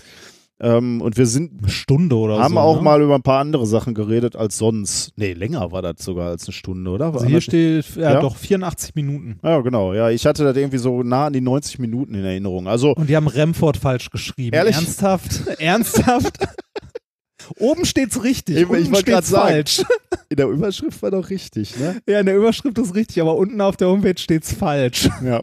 Ähm, 0.60 1.00
und 1.00 1.16
wir 1.16 1.26
sind 1.26 1.58
Eine 1.62 1.68
Stunde 1.68 2.16
oder 2.16 2.38
haben 2.38 2.54
so. 2.54 2.60
auch 2.60 2.76
ne? 2.76 2.82
mal 2.82 3.02
über 3.02 3.16
ein 3.16 3.22
paar 3.22 3.40
andere 3.40 3.66
Sachen 3.66 3.92
geredet 3.92 4.36
als 4.36 4.56
sonst. 4.56 5.10
Nee, 5.16 5.32
länger 5.32 5.72
war 5.72 5.82
das 5.82 5.96
sogar 5.98 6.28
als 6.28 6.46
eine 6.46 6.52
Stunde, 6.52 6.90
oder? 6.92 7.06
War 7.12 7.14
Also 7.14 7.26
hier 7.26 7.40
steht 7.40 7.84
ja, 7.96 8.14
Ja? 8.14 8.20
doch 8.20 8.36
84 8.36 8.94
Minuten. 8.94 9.40
Ja, 9.42 9.60
genau. 9.62 9.94
Ja, 9.94 10.10
ich 10.10 10.24
hatte 10.26 10.44
das 10.44 10.56
irgendwie 10.56 10.78
so 10.78 11.02
nah 11.02 11.26
an 11.26 11.32
die 11.32 11.40
90 11.40 11.80
Minuten 11.80 12.14
in 12.14 12.24
Erinnerung. 12.24 12.68
Also, 12.68 12.92
Und 12.94 13.08
die 13.10 13.16
haben 13.16 13.26
Remford 13.26 13.76
falsch 13.76 14.10
geschrieben. 14.10 14.54
Ehrlich? 14.54 14.76
Ernsthaft? 14.76 15.46
Ernsthaft? 15.58 16.38
Oben 17.58 17.84
steht's 17.84 18.22
richtig, 18.22 18.56
Ich- 18.56 18.62
ich 18.62 18.68
unten 18.70 18.92
grad 18.92 19.00
steht's 19.02 19.28
sagen. 19.30 19.48
falsch. 19.48 19.82
in 20.30 20.36
der 20.36 20.46
Überschrift 20.48 21.02
war 21.02 21.10
doch 21.10 21.28
richtig, 21.30 21.76
ne? 21.78 22.00
Ja, 22.08 22.20
in 22.20 22.26
der 22.26 22.36
Überschrift 22.36 22.78
ist 22.78 22.94
richtig, 22.94 23.20
aber 23.20 23.34
unten 23.36 23.60
auf 23.60 23.76
der 23.76 23.88
Homepage 23.88 24.18
steht's 24.18 24.52
falsch. 24.52 25.10
Ja. 25.22 25.42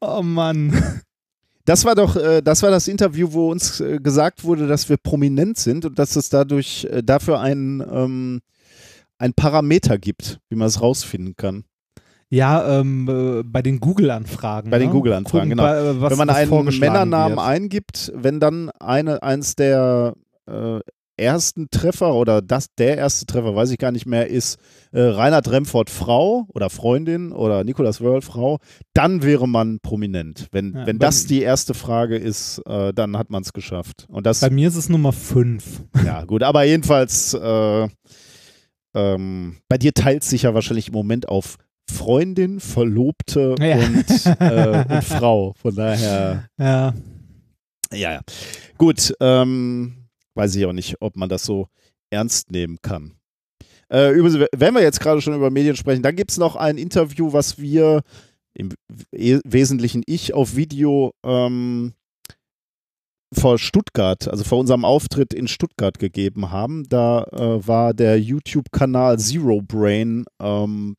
Oh 0.00 0.22
Mann. 0.22 1.00
Das 1.64 1.84
war 1.84 1.94
doch, 1.94 2.16
äh, 2.16 2.42
das 2.42 2.62
war 2.62 2.70
das 2.70 2.88
Interview, 2.88 3.32
wo 3.32 3.50
uns 3.50 3.80
äh, 3.80 3.98
gesagt 3.98 4.44
wurde, 4.44 4.66
dass 4.66 4.88
wir 4.88 4.96
prominent 4.96 5.58
sind 5.58 5.84
und 5.84 5.98
dass 5.98 6.16
es 6.16 6.28
dadurch 6.28 6.84
äh, 6.90 7.02
dafür 7.02 7.40
ein, 7.40 7.84
ähm, 7.88 8.40
ein 9.18 9.32
Parameter 9.34 9.98
gibt, 9.98 10.40
wie 10.48 10.56
man 10.56 10.68
es 10.68 10.80
rausfinden 10.80 11.36
kann. 11.36 11.64
Ja, 12.28 12.80
ähm, 12.80 13.08
äh, 13.08 13.42
bei 13.44 13.60
den 13.60 13.78
Google-Anfragen. 13.78 14.70
Bei 14.70 14.78
den 14.78 14.88
ne? 14.88 14.92
Google-Anfragen, 14.94 15.50
Gucken, 15.50 15.58
genau. 15.58 15.62
bei, 15.62 16.00
was, 16.00 16.10
wenn 16.10 16.18
man 16.18 16.30
einen 16.30 16.78
Männernamen 16.78 17.36
wird. 17.36 17.46
eingibt, 17.46 18.12
wenn 18.14 18.40
dann 18.40 18.70
eine, 18.80 19.22
eins 19.22 19.54
der 19.54 20.14
ersten 21.16 21.68
Treffer 21.70 22.14
oder 22.14 22.40
das 22.42 22.66
der 22.78 22.96
erste 22.96 23.26
Treffer, 23.26 23.54
weiß 23.54 23.70
ich 23.70 23.78
gar 23.78 23.92
nicht 23.92 24.06
mehr, 24.06 24.28
ist 24.28 24.58
äh, 24.92 25.00
Reinhard 25.00 25.50
Remford 25.50 25.90
Frau 25.90 26.46
oder 26.48 26.70
Freundin 26.70 27.32
oder 27.32 27.64
Nicolas 27.64 28.00
Wörl 28.00 28.22
Frau, 28.22 28.58
dann 28.94 29.22
wäre 29.22 29.46
man 29.46 29.78
prominent. 29.80 30.48
Wenn, 30.52 30.74
Ja, 30.74 30.86
wenn 30.86 30.98
das 30.98 31.26
die 31.26 31.42
erste 31.42 31.74
Frage 31.74 32.16
ist, 32.16 32.58
äh, 32.66 32.92
dann 32.94 33.16
hat 33.18 33.30
man 33.30 33.42
es 33.42 33.52
geschafft. 33.52 34.06
Und 34.08 34.26
das, 34.26 34.40
Bei 34.40 34.50
mir 34.50 34.68
ist 34.68 34.76
es 34.76 34.88
Nummer 34.88 35.12
5. 35.12 35.82
ja 36.04 36.24
gut, 36.24 36.42
aber 36.42 36.64
jedenfalls, 36.64 37.34
äh, 37.34 37.88
ähm, 38.94 39.56
bei 39.68 39.78
dir 39.78 39.92
teilt 39.94 40.24
sich 40.24 40.42
ja 40.42 40.54
wahrscheinlich 40.54 40.88
im 40.88 40.94
Moment 40.94 41.28
auf 41.28 41.56
Freundin, 41.90 42.60
Verlobte 42.60 43.54
Ja. 43.58 43.76
und, 43.76 44.26
äh, 44.40 44.84
und 44.94 45.04
Frau. 45.04 45.54
Von 45.60 45.74
daher. 45.74 46.46
Ja. 46.58 46.94
Ja, 47.92 48.12
ja. 48.12 48.20
Gut, 48.78 49.14
ähm, 49.20 50.01
weiß 50.34 50.54
ich 50.56 50.66
auch 50.66 50.72
nicht, 50.72 50.96
ob 51.00 51.16
man 51.16 51.28
das 51.28 51.44
so 51.44 51.68
ernst 52.10 52.50
nehmen 52.50 52.78
kann. 52.82 53.14
Äh, 53.92 54.12
übrigens, 54.12 54.46
wenn 54.54 54.74
wir 54.74 54.82
jetzt 54.82 55.00
gerade 55.00 55.20
schon 55.20 55.34
über 55.34 55.50
Medien 55.50 55.76
sprechen, 55.76 56.02
dann 56.02 56.16
gibt 56.16 56.30
es 56.30 56.38
noch 56.38 56.56
ein 56.56 56.78
Interview, 56.78 57.32
was 57.32 57.58
wir 57.58 58.02
im 58.54 58.70
We- 58.88 59.40
Wesentlichen 59.44 60.02
ich 60.06 60.34
auf 60.34 60.56
Video 60.56 61.12
ähm, 61.24 61.92
vor 63.34 63.58
Stuttgart, 63.58 64.28
also 64.28 64.44
vor 64.44 64.58
unserem 64.58 64.84
Auftritt 64.84 65.32
in 65.32 65.48
Stuttgart 65.48 65.98
gegeben 65.98 66.50
haben. 66.50 66.84
Da 66.88 67.24
äh, 67.32 67.66
war 67.66 67.94
der 67.94 68.20
YouTube-Kanal 68.20 69.18
Zero 69.18 69.62
Brain 69.62 70.24
ähm, 70.40 70.96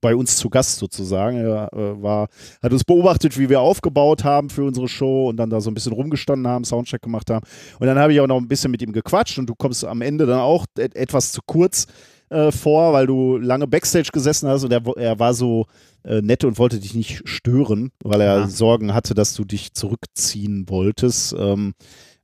bei 0.00 0.14
uns 0.14 0.36
zu 0.36 0.48
Gast 0.50 0.78
sozusagen. 0.78 1.38
Er 1.38 1.72
äh, 1.72 2.02
war, 2.02 2.28
hat 2.62 2.72
uns 2.72 2.84
beobachtet, 2.84 3.38
wie 3.38 3.48
wir 3.48 3.60
aufgebaut 3.60 4.24
haben 4.24 4.50
für 4.50 4.64
unsere 4.64 4.88
Show 4.88 5.28
und 5.28 5.36
dann 5.36 5.50
da 5.50 5.60
so 5.60 5.70
ein 5.70 5.74
bisschen 5.74 5.92
rumgestanden 5.92 6.46
haben, 6.46 6.64
Soundcheck 6.64 7.02
gemacht 7.02 7.30
haben. 7.30 7.46
Und 7.78 7.86
dann 7.86 7.98
habe 7.98 8.12
ich 8.12 8.20
auch 8.20 8.26
noch 8.26 8.38
ein 8.38 8.48
bisschen 8.48 8.70
mit 8.70 8.82
ihm 8.82 8.92
gequatscht 8.92 9.38
und 9.38 9.46
du 9.46 9.54
kommst 9.54 9.84
am 9.84 10.00
Ende 10.00 10.26
dann 10.26 10.40
auch 10.40 10.66
et 10.78 10.94
etwas 10.96 11.32
zu 11.32 11.40
kurz 11.46 11.86
äh, 12.30 12.52
vor, 12.52 12.92
weil 12.92 13.06
du 13.06 13.38
lange 13.38 13.66
Backstage 13.66 14.10
gesessen 14.12 14.48
hast 14.48 14.64
und 14.64 14.72
er, 14.72 14.82
er 14.96 15.18
war 15.18 15.34
so 15.34 15.66
äh, 16.04 16.20
nett 16.20 16.44
und 16.44 16.58
wollte 16.58 16.78
dich 16.78 16.94
nicht 16.94 17.22
stören, 17.28 17.90
weil 18.02 18.20
er 18.20 18.38
Ja. 18.40 18.48
Sorgen 18.48 18.94
hatte, 18.94 19.14
dass 19.14 19.34
du 19.34 19.44
dich 19.44 19.72
zurückziehen 19.74 20.68
wolltest. 20.68 21.34
Ähm, 21.38 21.74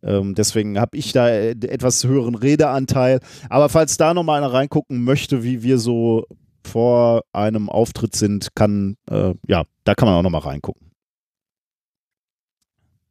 ähm, 0.03 0.35
deswegen 0.35 0.79
habe 0.79 0.97
ich 0.97 1.13
da 1.13 1.29
äh, 1.29 1.51
etwas 1.53 2.05
höheren 2.05 2.35
Redeanteil. 2.35 3.21
Aber 3.49 3.69
falls 3.69 3.97
da 3.97 4.13
nochmal 4.13 4.43
einer 4.43 4.53
reingucken 4.53 5.03
möchte, 5.03 5.43
wie 5.43 5.63
wir 5.63 5.79
so 5.79 6.27
vor 6.75 7.23
einem 7.33 7.69
Auftritt 7.71 8.17
sind, 8.17 8.57
kann, 8.57 8.97
äh, 9.09 9.33
ja, 9.47 9.65
da 9.85 9.95
kann 9.95 10.09
man 10.09 10.17
auch 10.17 10.23
nochmal 10.23 10.41
reingucken. 10.41 10.91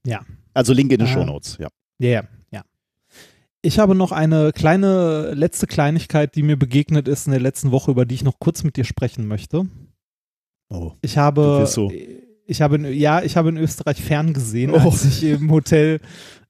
Ja. 0.05 0.25
Also 0.53 0.73
Link 0.73 0.91
in 0.91 0.97
den 0.99 1.07
Ah. 1.07 1.11
Shownotes, 1.13 1.57
ja. 1.61 1.69
Ja, 1.99 2.09
ja, 2.09 2.23
ja. 2.51 2.63
Ich 3.61 3.79
habe 3.79 3.95
noch 3.95 4.11
eine 4.11 4.51
kleine 4.51 5.33
letzte 5.33 5.65
Kleinigkeit, 5.65 6.35
die 6.35 6.43
mir 6.43 6.57
begegnet 6.59 7.07
ist 7.07 7.25
in 7.25 7.31
der 7.31 7.39
letzten 7.39 7.71
Woche, 7.71 7.91
über 7.91 8.05
die 8.05 8.15
ich 8.15 8.23
noch 8.25 8.37
kurz 8.37 8.65
mit 8.65 8.75
dir 8.75 8.83
sprechen 8.83 9.27
möchte. 9.27 9.65
Oh. 10.69 10.91
Ich 11.01 11.17
habe, 11.17 11.59
Du 11.61 11.65
so. 11.65 11.89
Ich 12.53 12.61
habe, 12.61 12.75
in, 12.75 12.85
ja, 12.93 13.21
ich 13.23 13.35
habe 13.35 13.49
in 13.49 13.57
Österreich 13.57 13.99
ferngesehen, 14.01 14.71
Oh. 14.71 14.77
als 14.77 15.03
ich 15.05 15.23
im 15.23 15.49
Hotel 15.51 15.99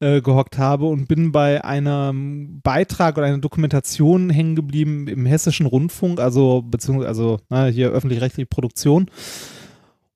äh, 0.01 0.21
gehockt 0.21 0.57
habe 0.57 0.85
und 0.85 1.07
bin 1.07 1.31
bei 1.31 1.63
einem 1.63 2.59
Beitrag 2.61 3.17
oder 3.17 3.25
einer 3.27 3.37
Dokumentation 3.37 4.29
hängen 4.29 4.55
geblieben 4.55 5.07
im 5.07 5.25
Hessischen 5.25 5.65
Rundfunk, 5.65 6.19
also 6.19 6.61
beziehungsweise 6.61 7.07
also 7.07 7.39
ne, 7.49 7.67
hier 7.67 7.89
öffentlich-rechtliche 7.91 8.45
Produktion. 8.47 9.09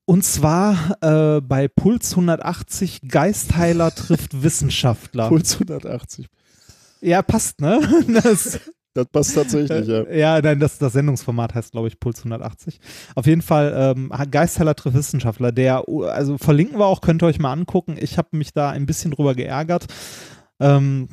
Und 0.06 0.24
zwar 0.26 0.98
äh, 1.02 1.42
bei 1.42 1.68
Puls 1.70 2.12
180 2.12 3.02
Geistheiler 3.08 3.92
trifft 3.96 4.44
Wissenschaftler. 4.44 5.30
Puls 5.30 5.54
180. 5.54 6.28
Ja, 7.02 7.22
passt, 7.22 7.62
ne? 7.62 7.80
Das, 8.24 8.60
Das 8.98 9.06
passt 9.08 9.36
tatsächlich, 9.36 9.88
ja. 9.88 10.02
äh, 10.02 10.20
ja, 10.20 10.42
nein, 10.42 10.60
das, 10.60 10.80
das 10.80 10.94
Sendungsformat 10.94 11.54
heißt, 11.54 11.72
glaube 11.72 11.88
ich, 11.88 12.00
Puls 12.00 12.20
180. 12.20 12.80
Auf 13.14 13.28
jeden 13.28 13.44
Fall, 13.44 13.74
ähm, 13.76 14.12
Geistheiler 14.32 14.76
trifft 14.76 14.98
Wissenschaftler, 14.98 15.52
der, 15.52 15.84
also 15.88 16.40
verlinken 16.40 16.80
wir 16.80 16.88
auch, 16.88 17.02
könnt 17.02 17.22
ihr 17.22 17.28
euch 17.28 17.38
mal 17.38 17.52
angucken. 17.52 17.96
Ich 18.00 18.18
habe 18.18 18.30
mich 18.32 18.54
da 18.54 18.72
ein 18.72 18.88
bisschen 18.88 19.12
drüber 19.12 19.36
geärgert. 19.36 19.86
Ähm, 20.60 21.10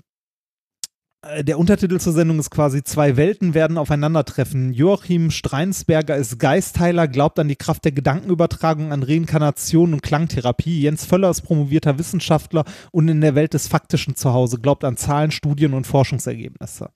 äh, 1.24 1.44
der 1.44 1.58
Untertitel 1.58 1.98
zur 1.98 2.14
Sendung 2.14 2.38
ist 2.38 2.50
quasi 2.50 2.82
Zwei 2.82 3.16
Welten 3.16 3.52
werden 3.54 3.78
aufeinandertreffen. 3.78 4.72
Joachim 4.72 5.30
Streinsberger 5.30 6.16
ist 6.16 6.38
Geistheiler, 6.38 7.08
glaubt 7.08 7.38
an 7.38 7.48
die 7.48 7.56
Kraft 7.56 7.84
der 7.84 7.92
Gedankenübertragung, 7.92 8.92
an 8.92 9.02
Reinkarnation 9.02 9.92
und 9.92 10.02
Klangtherapie. 10.02 10.80
Jens 10.80 11.04
Völler 11.04 11.30
ist 11.30 11.42
promovierter 11.42 11.98
Wissenschaftler 11.98 12.64
und 12.92 13.08
in 13.08 13.20
der 13.20 13.34
Welt 13.34 13.54
des 13.54 13.68
Faktischen 13.68 14.16
zu 14.16 14.32
Hause, 14.32 14.58
glaubt 14.58 14.84
an 14.84 14.96
Zahlen, 14.96 15.30
Studien 15.30 15.74
und 15.74 15.86
Forschungsergebnisse. 15.86 16.90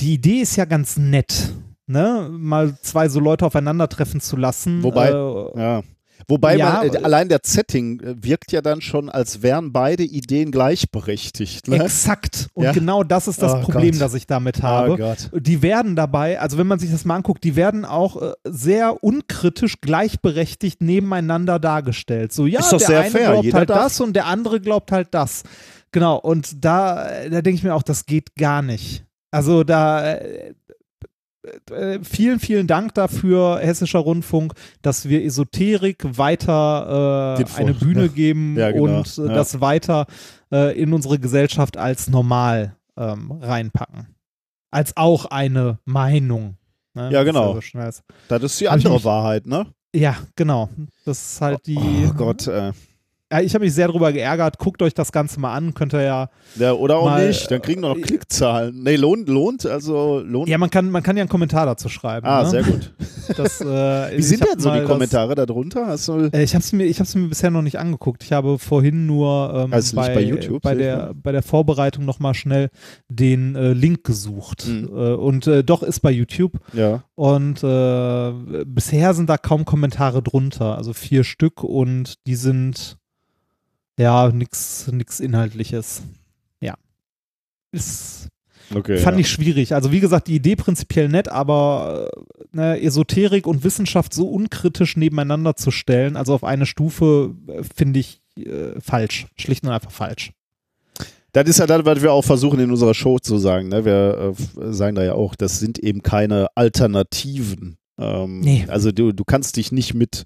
Die 0.00 0.14
Idee 0.14 0.40
ist 0.40 0.56
ja 0.56 0.64
ganz 0.64 0.96
nett, 0.96 1.52
ne? 1.86 2.28
Mal 2.30 2.76
zwei 2.82 3.08
so 3.08 3.18
Leute 3.20 3.44
aufeinandertreffen 3.46 4.20
zu 4.20 4.36
lassen. 4.36 4.82
Wobei- 4.82 5.10
äh, 5.10 5.60
Ja. 5.60 5.82
Wobei 6.26 6.56
Ja, 6.56 6.82
man, 6.84 6.94
äh, 6.94 6.98
allein 7.04 7.28
der 7.28 7.38
Setting 7.44 8.00
äh, 8.00 8.14
wirkt 8.22 8.50
ja 8.50 8.60
dann 8.60 8.80
schon, 8.80 9.08
als 9.08 9.40
wären 9.40 9.72
beide 9.72 10.02
Ideen 10.02 10.50
gleichberechtigt. 10.50 11.68
Ne? 11.68 11.76
Exakt. 11.82 12.48
Und 12.54 12.64
Ja. 12.64 12.72
genau 12.72 13.04
das 13.04 13.28
ist 13.28 13.40
das 13.40 13.54
Oh 13.54 13.60
Problem, 13.60 13.92
Gott. 13.92 14.00
das 14.00 14.14
ich 14.14 14.26
damit 14.26 14.60
habe. 14.62 15.16
Oh. 15.32 15.38
Die 15.38 15.62
werden 15.62 15.94
dabei, 15.94 16.40
also 16.40 16.58
wenn 16.58 16.66
man 16.66 16.80
sich 16.80 16.90
das 16.90 17.04
mal 17.04 17.14
anguckt, 17.16 17.44
die 17.44 17.54
werden 17.54 17.84
auch 17.84 18.20
äh, 18.20 18.32
sehr 18.44 19.02
unkritisch 19.02 19.80
gleichberechtigt 19.80 20.80
nebeneinander 20.82 21.60
dargestellt. 21.60 22.32
So, 22.32 22.46
ja, 22.46 22.60
Ist 22.60 22.72
doch 22.72 22.78
der 22.78 22.86
sehr 22.88 23.00
eine 23.00 23.10
fair. 23.10 23.28
glaubt 23.30 23.44
Jeder 23.44 23.58
halt 23.58 23.70
darf- 23.70 23.78
das 23.84 24.00
und 24.00 24.12
der 24.14 24.26
andere 24.26 24.60
glaubt 24.60 24.90
halt 24.92 25.08
das. 25.12 25.44
Genau, 25.92 26.16
und 26.18 26.62
da, 26.64 27.08
da 27.30 27.42
denke 27.42 27.52
ich 27.52 27.62
mir 27.62 27.74
auch, 27.74 27.84
das 27.84 28.04
geht 28.06 28.34
gar 28.34 28.60
nicht. 28.60 29.04
Also 29.30 29.64
da 29.64 30.14
äh, 30.14 30.54
äh, 31.70 32.00
vielen, 32.02 32.40
vielen 32.40 32.66
Dank 32.66 32.94
dafür, 32.94 33.58
Hessischer 33.60 34.00
Rundfunk, 34.00 34.54
dass 34.82 35.08
wir 35.08 35.24
Esoterik 35.24 36.04
weiter 36.18 37.36
äh, 37.38 37.60
eine 37.60 37.74
Bühne 37.74 38.08
geben 38.14 38.56
Ja, 38.56 38.70
genau. 38.72 38.98
und 38.98 39.18
äh, 39.18 39.28
Ja. 39.28 39.34
das 39.34 39.60
weiter 39.60 40.06
äh, 40.52 40.78
in 40.80 40.92
unsere 40.92 41.18
Gesellschaft 41.18 41.76
als 41.76 42.08
normal 42.08 42.76
ähm, 42.96 43.32
reinpacken. 43.40 44.08
Als 44.70 44.96
auch 44.96 45.26
eine 45.26 45.78
Meinung. 45.84 46.56
Ne? 46.94 47.10
Ja, 47.10 47.10
Das 47.10 47.20
ist 47.22 47.26
genau. 47.26 47.60
so. 47.60 48.00
Das 48.28 48.42
ist 48.42 48.60
die 48.60 48.68
andere 48.68 49.02
Wahrheit, 49.04 49.46
ne? 49.46 49.66
Ja, 49.94 50.16
genau. 50.36 50.68
Das 51.06 51.32
ist 51.34 51.40
halt 51.40 51.66
die. 51.66 51.78
Oh 51.78 52.12
Gott. 52.14 52.46
Äh. 52.46 52.72
Ich 53.42 53.54
habe 53.54 53.64
mich 53.66 53.74
sehr 53.74 53.88
darüber 53.88 54.10
geärgert. 54.10 54.58
Guckt 54.58 54.80
euch 54.80 54.94
das 54.94 55.12
Ganze 55.12 55.38
mal 55.38 55.52
an. 55.54 55.74
Könnt 55.74 55.92
ihr 55.92 56.00
ja. 56.00 56.30
Ja, 56.56 56.72
oder 56.72 56.96
auch 56.96 57.04
Mal, 57.04 57.28
nicht. 57.28 57.50
Dann 57.50 57.60
kriegen 57.60 57.82
wir 57.82 57.90
noch 57.94 58.00
Klickzahlen. 58.00 58.82
Nee, 58.82 58.96
lohnt, 58.96 59.28
lohnt, 59.28 59.66
also 59.66 60.20
lohnt. 60.20 60.48
Ja, 60.48 60.56
man 60.56 60.70
kann, 60.70 60.90
man 60.90 61.02
kann 61.02 61.16
ja 61.18 61.24
einen 61.24 61.28
Kommentar 61.28 61.66
dazu 61.66 61.90
schreiben. 61.90 62.26
ah, 62.26 62.44
ne? 62.44 62.48
sehr 62.48 62.62
gut. 62.62 62.94
Das, 63.36 63.60
äh, 63.60 64.16
Wie 64.16 64.22
sind 64.22 64.42
denn 64.42 64.58
so 64.58 64.70
die 64.70 64.78
das- 64.78 64.88
Kommentare 64.88 65.34
da 65.34 65.44
drunter? 65.44 65.88
Hast 65.88 66.08
du, 66.08 66.30
Äh, 66.32 66.42
Ich 66.42 66.54
habe 66.54 66.62
es 66.62 66.72
mir, 66.72 66.84
ich 66.84 66.98
mir 67.14 67.28
bisher 67.28 67.50
noch 67.50 67.60
nicht 67.60 67.78
angeguckt. 67.78 68.22
Ich 68.24 68.32
habe 68.32 68.58
vorhin 68.58 69.04
nur 69.04 69.52
ähm, 69.54 69.74
Also 69.74 69.94
bei, 69.96 70.14
bei 70.14 70.22
YouTube, 70.22 70.62
bei, 70.62 70.74
der, 70.74 71.12
bei 71.14 71.32
der 71.32 71.42
Vorbereitung 71.42 72.06
nochmal 72.06 72.32
schnell 72.32 72.70
den 73.10 73.56
äh, 73.56 73.74
Link 73.74 74.04
gesucht. 74.04 74.66
Mhm. 74.68 74.88
Äh, 74.88 75.12
und 75.14 75.46
äh, 75.46 75.62
doch 75.62 75.82
ist 75.82 76.00
bei 76.00 76.10
YouTube. 76.10 76.52
ja. 76.72 77.02
Und 77.14 77.62
äh, 77.64 78.64
bisher 78.64 79.12
sind 79.12 79.28
da 79.28 79.36
kaum 79.36 79.64
Kommentare 79.64 80.22
drunter. 80.22 80.78
Also 80.78 80.92
vier 80.94 81.24
Stück 81.24 81.62
und 81.64 82.14
die 82.26 82.36
sind 82.36 82.96
ja 83.98 84.30
nix, 84.30 84.88
nix 84.90 85.20
Inhaltliches. 85.20 86.02
Ja. 86.60 86.74
Ist 87.72 88.28
Okay. 88.74 88.98
Fand 88.98 89.16
ja. 89.16 89.20
ich 89.20 89.30
schwierig. 89.30 89.74
Also 89.74 89.92
wie 89.92 90.00
gesagt, 90.00 90.28
die 90.28 90.34
Idee 90.34 90.56
prinzipiell 90.56 91.08
nett, 91.08 91.28
aber 91.28 92.10
ne, 92.52 92.80
Esoterik 92.80 93.46
und 93.46 93.64
Wissenschaft 93.64 94.12
so 94.12 94.28
unkritisch 94.28 94.96
nebeneinander 94.96 95.56
zu 95.56 95.70
stellen, 95.70 96.16
also 96.16 96.34
auf 96.34 96.44
eine 96.44 96.66
Stufe, 96.66 97.34
äh, 97.48 97.62
finde 97.62 98.00
ich 98.00 98.20
äh, 98.36 98.78
falsch. 98.80 99.26
Schlicht 99.36 99.64
und 99.64 99.70
einfach 99.70 99.90
falsch. 99.90 100.32
Das 101.32 101.48
ist 101.48 101.58
ja 101.58 101.66
das, 101.66 101.84
was 101.84 102.02
wir 102.02 102.12
auch 102.12 102.24
versuchen 102.24 102.58
in 102.58 102.70
unserer 102.70 102.94
Show 102.94 103.18
zu 103.18 103.38
sagen. 103.38 103.68
Ne? 103.68 103.84
Wir 103.84 104.34
äh, 104.60 104.72
sagen 104.72 104.96
da 104.96 105.04
ja 105.04 105.14
auch, 105.14 105.34
das 105.34 105.60
sind 105.60 105.78
eben 105.78 106.02
keine 106.02 106.48
Alternativen. 106.54 107.78
Ähm, 107.98 108.40
Nee. 108.40 108.66
Also 108.68 108.92
du, 108.92 109.12
du 109.12 109.24
kannst 109.24 109.56
dich 109.56 109.72
nicht 109.72 109.94
mit 109.94 110.24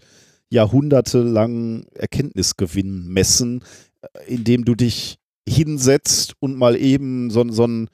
jahrhundertelangen 0.52 1.86
Erkenntnisgewinn 1.94 3.08
messen, 3.08 3.64
äh, 4.02 4.34
indem 4.34 4.64
du 4.64 4.74
dich 4.74 5.18
hinsetzt 5.48 6.34
und 6.40 6.56
mal 6.56 6.76
eben 6.76 7.30
so, 7.30 7.50
so, 7.50 7.66
ein, 7.66 7.88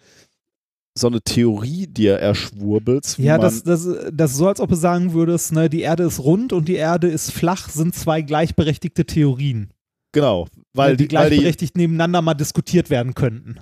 so 0.95 1.07
eine 1.07 1.23
Theorie 1.23 1.87
dir 1.87 2.17
erschwurbelst. 2.17 3.19
Ja, 3.19 3.39
das, 3.39 3.63
das, 3.63 3.89
das 4.13 4.33
ist 4.33 4.37
so, 4.37 4.49
als 4.49 4.61
ob 4.61 4.71
du 4.71 4.77
sagen 4.77 5.13
würdest, 5.13 5.53
ne, 5.53 5.71
die 5.71 5.81
Erde 5.81 6.03
ist 6.03 6.19
rund 6.19 6.53
und 6.53 6.69
die 6.69 6.75
Erde 6.75 7.09
ist 7.09 7.31
flach, 7.31 7.69
sind 7.71 7.95
zwei 7.95 8.23
gleichberechtigte 8.23 9.07
Theorien. 9.07 9.71
genau, 10.13 10.49
weil 10.75 10.97
die 10.97 11.09
die, 11.09 11.15
weil 11.15 11.31
die, 11.31 11.37
gleichberechtigt 11.37 11.77
nebeneinander 11.77 12.21
mal 12.21 12.35
diskutiert 12.35 12.91
werden 12.91 13.15
könnten. 13.15 13.61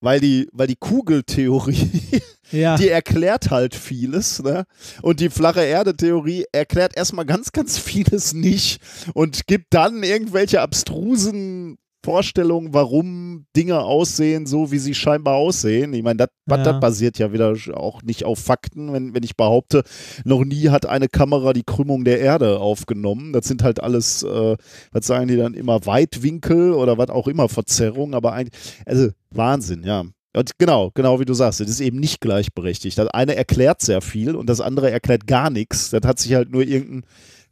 Weil 0.00 0.20
die, 0.20 0.48
weil 0.52 0.66
die 0.66 0.76
Kugeltheorie 0.76 1.90
Ja. 2.52 2.76
die 2.76 2.88
erklärt 2.88 3.50
halt 3.50 3.74
vieles, 3.74 4.40
ne? 4.40 4.66
Und 5.02 5.18
die 5.18 5.30
flache 5.30 5.62
Erde-Theorie 5.62 6.44
erklärt 6.52 6.96
erstmal 6.96 7.26
ganz, 7.26 7.50
ganz 7.50 7.76
vieles 7.76 8.34
nicht 8.34 8.80
und 9.14 9.48
gibt 9.48 9.74
dann 9.74 10.04
irgendwelche 10.04 10.60
abstrusen 10.60 11.76
Vorstellungen, 12.06 12.72
warum 12.72 13.46
Dinge 13.56 13.80
aussehen, 13.80 14.46
so 14.46 14.70
wie 14.70 14.78
sie 14.78 14.94
scheinbar 14.94 15.34
aussehen. 15.34 15.92
Ich 15.92 16.04
meine, 16.04 16.18
das 16.18 16.28
Ja. 16.64 16.78
basiert 16.78 17.18
ja 17.18 17.32
wieder 17.32 17.54
auch 17.74 18.00
nicht 18.02 18.22
auf 18.24 18.38
Fakten, 18.38 18.92
wenn, 18.92 19.12
wenn 19.12 19.24
ich 19.24 19.36
behaupte, 19.36 19.82
noch 20.24 20.44
nie 20.44 20.68
hat 20.68 20.86
eine 20.86 21.08
Kamera 21.08 21.52
die 21.52 21.64
Krümmung 21.64 22.04
der 22.04 22.20
Erde 22.20 22.60
aufgenommen. 22.60 23.32
Das 23.32 23.46
sind 23.48 23.64
halt 23.64 23.82
alles, 23.82 24.22
äh, 24.22 24.56
was 24.92 25.06
sagen 25.06 25.26
die 25.26 25.36
dann 25.36 25.54
immer, 25.54 25.84
Weitwinkel 25.84 26.74
oder 26.74 26.96
was 26.96 27.10
auch 27.10 27.26
immer, 27.26 27.48
Verzerrungen, 27.48 28.14
aber 28.14 28.34
eigentlich, 28.34 28.54
also 28.86 29.08
Wahnsinn, 29.32 29.82
ja. 29.82 30.04
Und 30.36 30.58
genau, 30.58 30.92
genau 30.94 31.18
wie 31.18 31.24
du 31.24 31.34
sagst, 31.34 31.58
das 31.58 31.68
ist 31.68 31.80
eben 31.80 31.98
nicht 31.98 32.20
gleichberechtigt. 32.20 32.98
Das 32.98 33.08
eine 33.08 33.34
erklärt 33.34 33.80
sehr 33.80 34.00
viel 34.00 34.36
und 34.36 34.48
das 34.48 34.60
andere 34.60 34.92
erklärt 34.92 35.26
gar 35.26 35.50
nichts. 35.50 35.90
Das 35.90 36.02
hat 36.04 36.20
sich 36.20 36.34
halt 36.34 36.50
nur 36.52 36.62
irgendein 36.62 37.04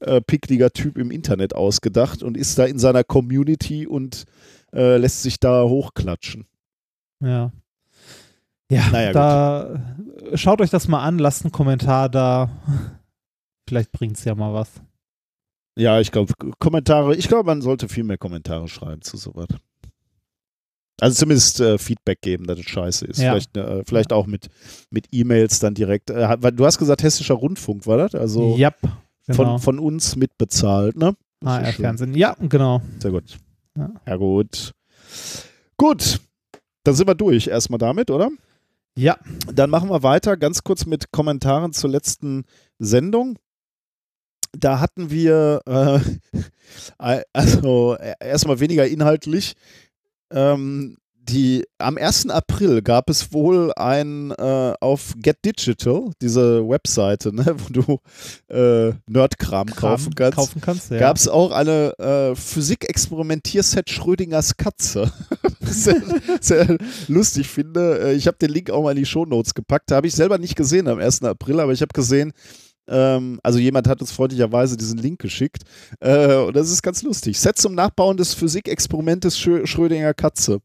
äh, 0.06 0.20
pickliger 0.20 0.70
Typ 0.70 0.98
im 0.98 1.10
Internet 1.10 1.54
ausgedacht 1.54 2.22
und 2.22 2.36
ist 2.36 2.58
da 2.58 2.64
in 2.64 2.78
seiner 2.78 3.04
Community 3.04 3.86
und 3.86 4.24
äh, 4.72 4.96
lässt 4.96 5.22
sich 5.22 5.40
da 5.40 5.64
hochklatschen. 5.64 6.46
Ja. 7.20 7.52
Ja, 8.70 8.90
Naja, 8.90 9.12
da 9.12 9.96
schaut 10.34 10.60
euch 10.60 10.70
das 10.70 10.88
mal 10.88 11.02
an, 11.02 11.18
lasst 11.18 11.44
einen 11.44 11.52
Kommentar 11.52 12.08
da. 12.08 12.50
Vielleicht 13.68 13.92
bringt 13.92 14.16
es 14.16 14.24
ja 14.24 14.34
mal 14.34 14.52
was. 14.54 14.70
Ja, 15.76 16.00
ich 16.00 16.12
glaube, 16.12 16.32
Kommentare, 16.58 17.14
ich 17.16 17.28
glaube, 17.28 17.44
man 17.44 17.60
sollte 17.60 17.88
viel 17.88 18.04
mehr 18.04 18.18
Kommentare 18.18 18.68
schreiben 18.68 19.02
zu 19.02 19.16
sowas. 19.16 19.48
Also 21.00 21.16
zumindest 21.16 21.60
äh, 21.60 21.76
Feedback 21.76 22.20
geben, 22.22 22.46
dass 22.46 22.58
es 22.58 22.66
scheiße 22.66 23.04
ist. 23.06 23.18
Ja. 23.20 23.32
Vielleicht, 23.32 23.56
äh, 23.56 23.82
vielleicht 23.84 24.12
auch 24.12 24.26
mit, 24.26 24.48
mit 24.90 25.08
E-Mails 25.10 25.58
dann 25.58 25.74
direkt. 25.74 26.10
Äh, 26.10 26.36
du 26.52 26.64
hast 26.64 26.78
gesagt, 26.78 27.02
Hessischer 27.02 27.34
Rundfunk 27.34 27.86
war 27.86 27.98
das? 27.98 28.14
Also 28.14 28.56
Yep, 28.56 28.76
genau. 29.26 29.58
von, 29.58 29.58
von 29.58 29.78
uns 29.78 30.16
mitbezahlt, 30.16 30.96
ne? 30.96 31.16
Das 31.40 31.52
ist 31.52 31.58
HR 31.58 31.72
schön. 31.72 31.84
Fernsehen. 31.84 32.14
Ja, 32.14 32.36
genau. 32.40 32.80
Sehr 32.98 33.10
gut. 33.10 33.38
Ja. 33.76 33.90
Ja, 34.06 34.16
gut. 34.16 34.72
Gut. 35.76 36.20
Dann 36.84 36.94
sind 36.94 37.06
wir 37.06 37.14
durch 37.14 37.48
erstmal 37.48 37.78
damit, 37.78 38.10
oder? 38.10 38.30
Ja, 38.96 39.18
Dann 39.52 39.70
machen 39.70 39.90
wir 39.90 40.02
weiter, 40.02 40.36
ganz 40.36 40.62
kurz 40.62 40.86
mit 40.86 41.10
Kommentaren 41.10 41.72
zur 41.72 41.90
letzten 41.90 42.44
Sendung. 42.78 43.38
Da 44.56 44.78
hatten 44.78 45.10
wir, 45.10 45.60
äh, 45.66 46.00
also 47.32 47.96
äh, 47.96 48.14
erstmal 48.20 48.60
weniger 48.60 48.86
inhaltlich. 48.86 49.54
Ähm, 50.30 50.96
die, 51.28 51.64
am 51.78 51.96
1. 51.96 52.28
April 52.28 52.82
gab 52.82 53.08
es 53.08 53.32
wohl 53.32 53.72
ein 53.76 54.30
äh, 54.32 54.74
auf 54.80 55.14
Get 55.16 55.44
Digital, 55.44 56.10
diese 56.20 56.68
Webseite, 56.68 57.32
ne, 57.34 57.56
wo 57.56 57.72
du 57.72 58.54
äh, 58.54 58.92
Nerdkram 59.06 59.68
kaufen 59.68 60.14
kannst. 60.14 60.36
kaufen 60.36 60.60
kannst 60.60 60.90
ja. 60.90 60.98
Gab 60.98 61.16
es 61.16 61.28
auch 61.28 61.50
eine 61.50 61.98
äh, 61.98 62.34
Physik-Experimentierset 62.34 63.88
Schrödingers 63.90 64.56
Katze. 64.56 65.10
sehr, 65.60 66.02
sehr 66.40 66.78
lustig 67.08 67.48
finde. 67.48 68.00
Äh, 68.00 68.14
Ich 68.14 68.26
habe 68.26 68.36
den 68.36 68.50
Link 68.50 68.70
auch 68.70 68.82
mal 68.82 68.90
in 68.92 68.98
die 68.98 69.06
Shownotes 69.06 69.54
gepackt. 69.54 69.92
Habe 69.92 70.06
ich 70.06 70.14
selber 70.14 70.38
nicht 70.38 70.56
gesehen 70.56 70.88
am 70.88 70.98
1. 70.98 71.22
April, 71.22 71.60
aber 71.60 71.72
ich 71.72 71.80
habe 71.80 71.92
gesehen, 71.92 72.32
ähm, 72.86 73.40
also 73.42 73.58
jemand 73.58 73.88
hat 73.88 74.00
uns 74.00 74.12
freundlicherweise 74.12 74.76
diesen 74.76 74.98
Link 74.98 75.20
geschickt. 75.20 75.62
Äh, 76.00 76.36
und 76.36 76.54
das 76.54 76.70
ist 76.70 76.82
ganz 76.82 77.02
lustig. 77.02 77.38
Set 77.40 77.56
zum 77.56 77.74
Nachbauen 77.74 78.16
des 78.16 78.34
Physikexperimentes 78.34 79.38
Schrö 79.38 79.66
Schrödinger 79.66 80.12
Katze. 80.12 80.60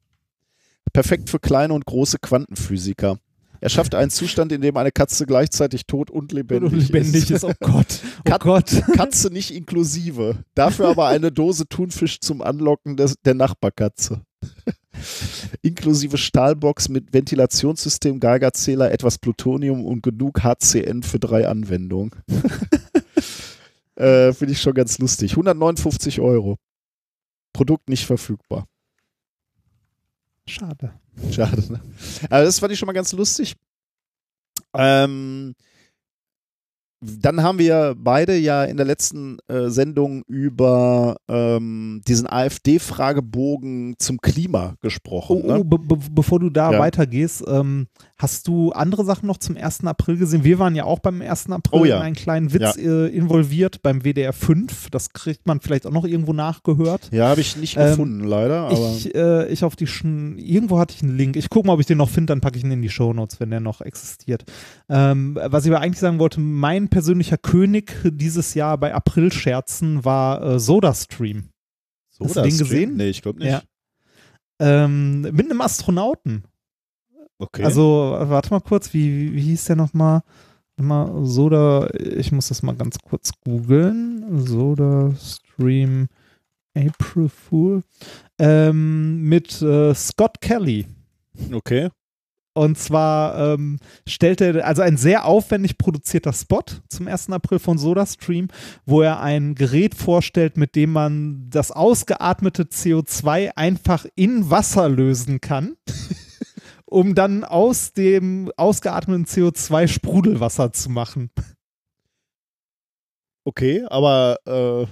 Perfekt 0.93 1.29
für 1.29 1.39
kleine 1.39 1.73
und 1.73 1.85
große 1.85 2.17
Quantenphysiker. 2.19 3.19
Er 3.61 3.69
schafft 3.69 3.93
einen 3.93 4.09
Zustand, 4.09 4.53
in 4.53 4.61
dem 4.61 4.77
eine 4.77 4.91
Katze 4.91 5.25
gleichzeitig 5.25 5.85
tot 5.85 6.09
und 6.09 6.31
lebendig, 6.31 6.71
Und 6.71 6.79
lebendig 6.79 7.29
ist. 7.29 7.43
Oh 7.43 7.51
Gott. 7.59 7.99
Oh 8.19 8.23
Kat- 8.23 8.41
Gott. 8.41 8.81
Katze 8.95 9.29
nicht 9.31 9.51
inklusive. 9.51 10.37
Dafür 10.55 10.87
aber 10.87 11.07
eine 11.07 11.31
Dose 11.31 11.67
Thunfisch 11.67 12.21
zum 12.21 12.41
Anlocken 12.41 12.95
des, 12.95 13.15
der 13.25 13.33
Nachbarkatze. 13.33 14.21
inklusive 15.61 16.17
Stahlbox 16.17 16.87
mit 16.87 17.13
Ventilationssystem, 17.13 18.21
Geigerzähler, 18.21 18.91
etwas 18.91 19.17
Plutonium 19.17 19.85
und 19.85 20.03
genug 20.03 20.41
HCN 20.43 21.03
für 21.03 21.19
drei 21.19 21.45
Anwendungen. 21.47 22.11
äh, 23.95 24.31
Finde 24.33 24.53
ich 24.53 24.61
schon 24.61 24.73
ganz 24.73 24.99
lustig. 24.99 25.31
159 25.31 26.21
Euro. 26.21 26.57
Produkt 27.53 27.89
nicht 27.89 28.05
verfügbar. 28.05 28.65
Schade. 30.49 30.93
Schade, 31.31 31.71
ne? 31.71 31.79
Aber 32.29 32.43
das 32.43 32.59
fand 32.59 32.71
ich 32.73 32.79
schon 32.79 32.87
mal 32.87 32.93
ganz 32.93 33.11
lustig. 33.13 33.55
Ähm, 34.75 35.53
dann 37.01 37.43
haben 37.43 37.59
wir 37.59 37.95
beide 37.97 38.35
ja 38.35 38.65
in 38.65 38.75
der 38.75 38.85
letzten 38.85 39.37
äh, 39.47 39.69
Sendung 39.69 40.23
über 40.27 41.15
ähm, 41.29 42.01
diesen 42.05 42.27
AfD-Fragebogen 42.27 43.95
zum 43.99 44.19
Klima 44.19 44.75
gesprochen. 44.81 45.41
Oh, 45.43 45.47
ne? 45.47 45.59
oh 45.59 45.63
be 45.63 45.77
be 45.79 45.97
bevor 46.11 46.39
du 46.39 46.49
da 46.49 46.73
Ja. 46.73 46.79
weitergehst, 46.79 47.43
ähm, 47.47 47.87
hast 48.21 48.47
du 48.49 48.71
andere 48.73 49.05
Sachen 49.05 49.27
noch 49.27 49.37
zum 49.37 49.55
1. 49.55 49.85
April 49.85 50.17
gesehen? 50.17 50.43
Wir 50.43 50.59
waren 50.59 50.75
ja 50.75 50.83
auch 50.83 50.99
beim 50.99 51.21
1. 51.21 51.49
April 51.51 51.79
Oh 51.81 51.85
ja. 51.85 51.97
in 51.97 52.03
einen 52.03 52.15
kleinen 52.15 52.53
Witz 52.53 52.75
äh, 52.77 53.07
involviert 53.07 53.81
beim 53.81 54.01
WDR 54.03 54.33
5. 54.33 54.89
Das 54.89 55.11
kriegt 55.13 55.47
man 55.47 55.61
vielleicht 55.61 55.87
auch 55.87 55.91
noch 55.91 56.03
irgendwo 56.05 56.33
nachgehört. 56.33 57.09
Ja, 57.11 57.29
habe 57.29 57.39
ich 57.39 57.55
nicht 57.55 57.77
Ähm, 57.77 57.91
gefunden, 57.91 58.23
leider. 58.25 58.69
Ich, 58.71 59.15
äh, 59.15 59.47
ich 59.47 59.63
auf 59.63 59.75
die 59.77 59.87
Schn 59.87 60.37
irgendwo 60.37 60.77
hatte 60.79 60.93
ich 60.95 61.01
einen 61.01 61.15
Link. 61.15 61.37
Ich 61.37 61.49
gucke 61.49 61.65
mal, 61.65 61.73
ob 61.73 61.79
ich 61.79 61.85
den 61.85 61.97
noch 61.97 62.09
finde, 62.09 62.31
dann 62.31 62.41
packe 62.41 62.57
ich 62.57 62.63
ihn 62.65 62.71
in 62.71 62.81
die 62.81 62.89
Shownotes, 62.89 63.39
wenn 63.39 63.51
der 63.51 63.61
noch 63.61 63.79
existiert. 63.79 64.43
Ähm, 64.89 65.39
was 65.41 65.65
ich 65.65 65.71
aber 65.71 65.79
eigentlich 65.81 65.99
sagen 65.99 66.19
wollte, 66.19 66.41
mein 66.41 66.89
persönlicher 66.89 67.37
König 67.37 67.95
dieses 68.03 68.53
Jahr 68.53 68.77
bei 68.77 68.93
April-Scherzen 68.93 70.03
war 70.03 70.43
äh, 70.43 70.59
SodaStream. 70.59 71.45
so, 72.09 72.25
hast 72.25 72.35
du 72.35 72.41
den 72.41 72.57
gesehen? 72.57 72.97
Nee, 72.97 73.09
ich 73.09 73.21
glaube 73.21 73.39
nicht. 73.39 73.49
Ja. 73.51 73.61
Ähm, 74.59 75.21
mit 75.21 75.49
einem 75.49 75.61
Astronauten. 75.61 76.43
Okay. 77.39 77.63
Also, 77.63 78.15
warte 78.19 78.51
mal 78.51 78.59
kurz, 78.59 78.93
wie, 78.93 79.33
wie, 79.33 79.41
hieß 79.41 79.65
der 79.65 79.77
nochmal? 79.77 80.21
Mal 80.77 81.25
Soda, 81.25 81.89
ich 81.93 82.31
muss 82.31 82.49
das 82.49 82.63
mal 82.63 82.75
ganz 82.75 82.99
kurz 82.99 83.31
googeln. 83.43 84.45
Soda 84.45 85.13
Stream 85.15 86.07
April 86.75 87.29
Fool. 87.29 87.83
Ähm, 88.37 89.23
mit 89.23 89.61
äh, 89.61 89.93
Scott 89.93 90.39
Kelly. 90.41 90.85
okay. 91.53 91.89
Und 92.53 92.77
zwar 92.77 93.53
ähm, 93.53 93.79
stellt 94.07 94.41
er 94.41 94.65
also 94.65 94.81
ein 94.81 94.97
sehr 94.97 95.25
aufwendig 95.25 95.77
produzierter 95.77 96.33
Spot 96.33 96.63
zum 96.89 97.07
1. 97.07 97.29
April 97.29 97.59
von 97.59 97.77
SodaStream, 97.77 98.49
wo 98.85 99.01
er 99.01 99.21
ein 99.21 99.55
Gerät 99.55 99.95
vorstellt, 99.95 100.57
mit 100.57 100.75
dem 100.75 100.91
man 100.91 101.49
das 101.49 101.71
ausgeatmete 101.71 102.63
CO2 102.63 103.51
einfach 103.55 104.05
in 104.15 104.49
Wasser 104.49 104.89
lösen 104.89 105.39
kann, 105.39 105.77
um 106.89 107.15
dann 107.15 107.43
aus 107.43 107.93
dem 107.93 108.51
ausgeatmeten 108.57 109.25
CO2 109.25 109.87
Sprudelwasser 109.87 110.71
zu 110.73 110.89
machen. 110.89 111.29
Okay, 113.45 113.83
aber 113.87 114.37
äh, 114.45 114.85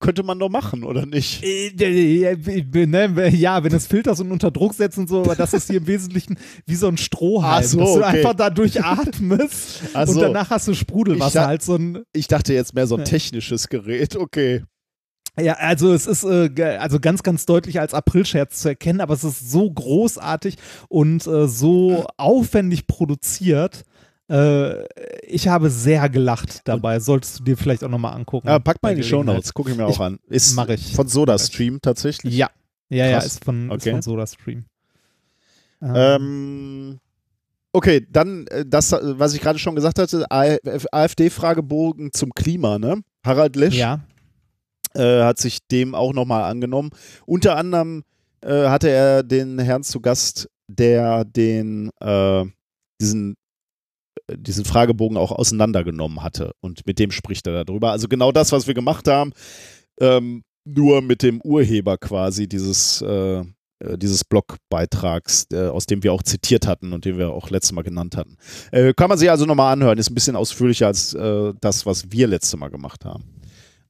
könnte 0.00 0.22
man 0.22 0.38
doch 0.38 0.48
machen, 0.48 0.82
oder 0.82 1.06
nicht? 1.06 1.44
Äh, 1.44 1.72
ne, 2.86 3.28
Ja, 3.28 3.62
wenn 3.62 3.72
es 3.72 3.86
Filters 3.86 4.18
und 4.18 4.32
unter 4.32 4.50
Druck 4.50 4.74
setzt 4.74 4.98
und 4.98 5.08
so, 5.08 5.20
aber 5.20 5.36
das 5.36 5.52
ist 5.52 5.68
hier 5.68 5.76
im 5.76 5.86
Wesentlichen 5.86 6.36
wie 6.66 6.74
so 6.74 6.88
ein 6.88 6.96
Strohhalm, 6.96 7.62
Ach 7.64 7.68
so, 7.68 7.78
dass 7.78 7.92
du 7.92 7.98
okay. 8.00 8.06
einfach 8.18 8.34
da 8.34 8.50
durchatmest 8.50 9.82
Ach 9.92 10.08
und 10.08 10.14
so. 10.14 10.20
danach 10.20 10.50
hast 10.50 10.66
du 10.66 10.74
Sprudelwasser, 10.74 11.42
Ich 11.42 11.46
halt 11.46 11.62
so 11.62 11.76
ein 11.76 12.02
Ich 12.12 12.26
dachte 12.26 12.54
jetzt 12.54 12.74
mehr 12.74 12.86
so 12.86 12.96
ein 12.96 13.04
technisches 13.04 13.68
Gerät. 13.68 14.16
Okay. 14.16 14.64
Ja, 15.38 15.54
also 15.54 15.92
es 15.92 16.06
ist 16.06 16.22
äh, 16.24 16.78
also 16.78 17.00
ganz, 17.00 17.22
ganz 17.24 17.44
deutlich 17.46 17.80
als 17.80 17.92
Aprilscherz 17.94 18.60
zu 18.60 18.68
erkennen, 18.68 19.00
aber 19.00 19.14
es 19.14 19.24
ist 19.24 19.50
so 19.50 19.68
großartig 19.70 20.56
und 20.88 21.26
äh, 21.26 21.48
so 21.48 22.06
aufwendig 22.16 22.86
produziert. 22.86 23.82
Äh, 24.30 24.84
ich 25.26 25.48
habe 25.48 25.70
sehr 25.70 26.08
gelacht 26.08 26.60
dabei. 26.64 27.00
Solltest 27.00 27.40
du 27.40 27.44
dir 27.44 27.56
vielleicht 27.56 27.82
auch 27.84 27.88
nochmal 27.90 28.14
angucken. 28.14 28.46
Ja, 28.48 28.58
pack 28.60 28.80
mal 28.82 28.90
in 28.90 28.98
die. 28.98 29.02
Shownotes. 29.02 29.52
Gucke 29.52 29.72
ich 29.72 29.76
mir 29.76 29.86
auch 29.86 29.90
Ich- 29.90 30.00
an. 30.00 30.18
Ist 30.28 30.54
mach 30.54 30.68
ich. 30.68 30.94
von 30.94 31.08
SodaStream 31.08 31.80
tatsächlich. 31.82 32.34
Ja, 32.36 32.50
ja, 32.88 33.06
ja, 33.06 33.12
Krass. 33.18 33.26
ist 33.26 33.44
von, 33.44 33.66
ist 33.70 33.74
Okay. 33.74 33.90
von 33.90 34.02
SodaStream. 34.02 34.64
Ähm, 35.82 35.94
Ähm, 35.94 37.00
okay, 37.72 38.06
dann 38.10 38.46
äh, 38.46 38.64
das, 38.66 38.92
äh, 38.92 38.98
was 39.18 39.34
ich 39.34 39.40
gerade 39.40 39.58
schon 39.58 39.74
gesagt 39.74 39.98
hatte, 39.98 40.24
AfD-Fragebogen 40.30 42.12
zum 42.12 42.32
Klima, 42.32 42.78
ne? 42.78 43.02
Harald 43.26 43.56
Lesch 43.56 43.74
ja, 43.76 44.00
äh, 44.94 45.22
hat 45.22 45.38
sich 45.38 45.58
dem 45.70 45.94
auch 45.94 46.12
nochmal 46.12 46.44
angenommen. 46.44 46.90
Unter 47.26 47.56
anderem 47.56 48.04
äh, 48.42 48.68
hatte 48.68 48.90
er 48.90 49.22
den 49.22 49.58
Herrn 49.58 49.82
zu 49.82 50.00
Gast, 50.00 50.48
der 50.68 51.24
den 51.24 51.90
äh, 52.00 52.44
diesen 53.00 53.36
äh, 54.28 54.36
diesen 54.38 54.64
Fragebogen 54.64 55.16
auch 55.16 55.32
auseinandergenommen 55.32 56.22
hatte 56.22 56.52
und 56.60 56.86
mit 56.86 56.98
dem 56.98 57.10
spricht 57.10 57.46
er 57.46 57.64
darüber. 57.64 57.90
Also 57.90 58.08
genau 58.08 58.32
das, 58.32 58.52
was 58.52 58.66
wir 58.66 58.74
gemacht 58.74 59.08
haben, 59.08 59.32
ähm, 60.00 60.42
nur 60.64 61.02
mit 61.02 61.22
dem 61.22 61.40
Urheber 61.42 61.98
quasi 61.98 62.48
dieses 62.48 63.02
äh, 63.02 63.44
dieses 63.96 64.24
Blogbeitrags, 64.24 65.48
aus 65.52 65.84
dem 65.84 66.02
wir 66.02 66.12
auch 66.12 66.22
zitiert 66.22 66.66
hatten 66.66 66.92
und 66.92 67.04
den 67.04 67.18
wir 67.18 67.30
auch 67.30 67.50
letztes 67.50 67.72
Mal 67.72 67.82
genannt 67.82 68.16
hatten. 68.16 68.36
Äh, 68.70 68.94
kann 68.94 69.08
man 69.08 69.18
sich 69.18 69.30
also 69.30 69.44
nochmal 69.44 69.72
anhören, 69.72 69.98
ist 69.98 70.10
ein 70.10 70.14
bisschen 70.14 70.36
ausführlicher 70.36 70.86
als 70.86 71.12
äh, 71.12 71.52
das, 71.60 71.84
was 71.84 72.10
wir 72.10 72.26
letztes 72.28 72.58
Mal 72.58 72.70
gemacht 72.70 73.04
haben. 73.04 73.24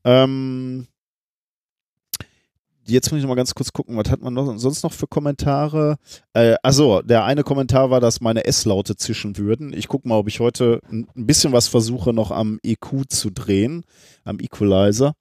Ähm, 0.04 0.86
jetzt 2.86 3.10
muss 3.10 3.18
ich 3.18 3.22
noch 3.22 3.28
mal 3.28 3.34
ganz 3.34 3.54
kurz 3.54 3.72
gucken, 3.72 3.96
was 3.96 4.10
hat 4.10 4.20
man 4.20 4.34
noch, 4.34 4.56
sonst 4.58 4.82
noch 4.82 4.92
für 4.92 5.06
Kommentare? 5.06 5.96
Äh, 6.32 6.56
achso, 6.62 7.02
der 7.02 7.24
eine 7.24 7.42
Kommentar 7.42 7.90
war, 7.90 8.00
dass 8.00 8.20
meine 8.20 8.44
S-Laute 8.44 8.96
zischen 8.96 9.36
würden. 9.36 9.72
Ich 9.72 9.88
gucke 9.88 10.08
mal, 10.08 10.16
ob 10.16 10.28
ich 10.28 10.40
heute 10.40 10.80
ein 10.90 11.06
bisschen 11.14 11.52
was 11.52 11.68
versuche, 11.68 12.12
noch 12.12 12.30
am 12.30 12.58
EQ 12.62 13.08
zu 13.08 13.30
drehen, 13.30 13.84
am 14.24 14.40
Equalizer, 14.40 15.14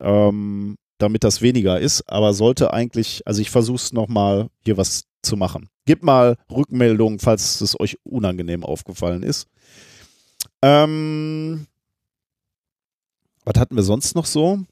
ähm, 0.00 0.76
damit 0.98 1.24
das 1.24 1.42
weniger 1.42 1.80
ist. 1.80 2.08
Aber 2.08 2.34
sollte 2.34 2.72
eigentlich, 2.72 3.22
also 3.26 3.40
ich 3.40 3.50
versuche 3.50 3.76
es 3.76 3.92
nochmal 3.92 4.48
hier 4.64 4.76
was 4.76 5.04
zu 5.22 5.36
machen. 5.36 5.68
Gebt 5.86 6.02
mal 6.02 6.36
Rückmeldung, 6.50 7.18
falls 7.18 7.60
es 7.60 7.78
euch 7.78 7.98
unangenehm 8.04 8.64
aufgefallen 8.64 9.22
ist. 9.22 9.48
Ähm, 10.62 11.66
was 13.44 13.60
hatten 13.60 13.76
wir 13.76 13.82
sonst 13.82 14.14
noch 14.16 14.26
so? 14.26 14.64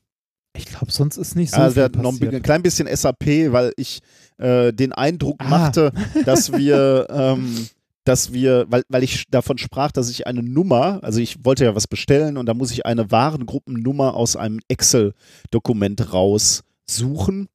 Ich 0.56 0.66
glaube, 0.66 0.90
sonst 0.90 1.16
ist 1.16 1.34
nicht 1.36 1.50
so 1.50 1.56
also 1.60 1.76
wir 1.76 1.84
hatten 1.84 2.00
noch 2.00 2.18
ein 2.20 2.42
klein 2.42 2.62
bisschen 2.62 2.88
SAP, 2.94 3.52
weil 3.52 3.72
ich 3.76 4.00
äh, 4.38 4.72
den 4.72 4.92
Eindruck 4.92 5.36
Ah. 5.38 5.48
machte, 5.48 5.92
dass 6.24 6.52
wir, 6.52 7.06
ähm, 7.10 7.68
dass 8.04 8.32
wir, 8.32 8.66
weil, 8.68 8.82
weil 8.88 9.02
ich 9.02 9.24
davon 9.30 9.58
sprach, 9.58 9.90
dass 9.92 10.10
ich 10.10 10.26
eine 10.26 10.42
Nummer, 10.42 11.00
also 11.02 11.20
ich 11.20 11.44
wollte 11.44 11.64
ja 11.64 11.74
was 11.74 11.86
bestellen 11.88 12.36
und 12.36 12.46
da 12.46 12.54
muss 12.54 12.70
ich 12.70 12.86
eine 12.86 13.10
Warengruppennummer 13.10 14.14
aus 14.14 14.36
einem 14.36 14.60
Excel-Dokument 14.68 16.12
raussuchen. 16.12 17.48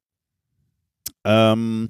Ähm, 1.26 1.90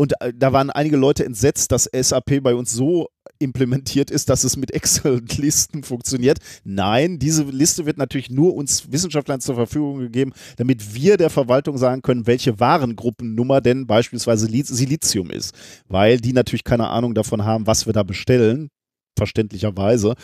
und 0.00 0.14
äh, 0.22 0.32
da 0.34 0.54
waren 0.54 0.70
einige 0.70 0.96
Leute 0.96 1.26
entsetzt, 1.26 1.72
dass 1.72 1.84
SAP 1.84 2.42
bei 2.42 2.54
uns 2.54 2.72
so 2.72 3.08
implementiert 3.38 4.10
ist, 4.10 4.30
dass 4.30 4.44
es 4.44 4.56
mit 4.56 4.70
Excel-Listen 4.70 5.82
funktioniert. 5.82 6.38
Nein, 6.64 7.18
diese 7.18 7.42
Liste 7.42 7.84
wird 7.84 7.98
natürlich 7.98 8.30
nur 8.30 8.54
uns 8.54 8.90
Wissenschaftlern 8.90 9.42
zur 9.42 9.56
Verfügung 9.56 9.98
gegeben, 9.98 10.32
damit 10.56 10.94
wir 10.94 11.18
der 11.18 11.28
Verwaltung 11.28 11.76
sagen 11.76 12.00
können, 12.00 12.26
welche 12.26 12.58
Warengruppennummer 12.58 13.60
denn 13.60 13.86
beispielsweise 13.86 14.46
Li- 14.46 14.62
Silizium 14.62 15.30
ist. 15.30 15.54
Weil 15.86 16.16
die 16.18 16.32
natürlich 16.32 16.64
keine 16.64 16.88
Ahnung 16.88 17.12
davon 17.14 17.44
haben, 17.44 17.66
was 17.66 17.84
wir 17.84 17.92
da 17.92 18.02
bestellen, 18.02 18.70
verständlicherweise. 19.18 20.14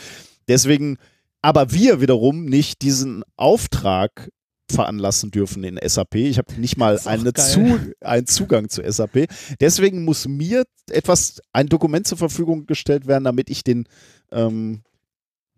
Deswegen, 0.49 0.97
aber 1.43 1.73
wir 1.73 2.01
wiederum 2.01 2.47
nicht 2.47 2.81
diesen 2.81 3.25
Auftrag 3.37 4.31
veranlassen 4.71 5.31
dürfen 5.31 5.65
in 5.65 5.79
SAP. 5.83 6.17
Ich 6.17 6.39
habe 6.39 6.53
nicht 6.61 6.77
mal 6.77 6.99
eine 7.05 7.33
zu, 7.35 7.79
einen 8.01 8.27
Zugang 8.27 8.69
zu 8.69 8.83
SAP. 8.91 9.29
Deswegen 9.61 10.05
muss 10.05 10.27
mir 10.27 10.65
etwas, 10.91 11.41
ein 11.53 11.69
Dokument 11.69 12.07
zur 12.07 12.19
Verfügung 12.19 12.67
gestellt 12.67 13.07
werden, 13.07 13.25
damit 13.25 13.51
ich 13.51 13.65
den 13.65 13.87
ähm, 14.33 14.83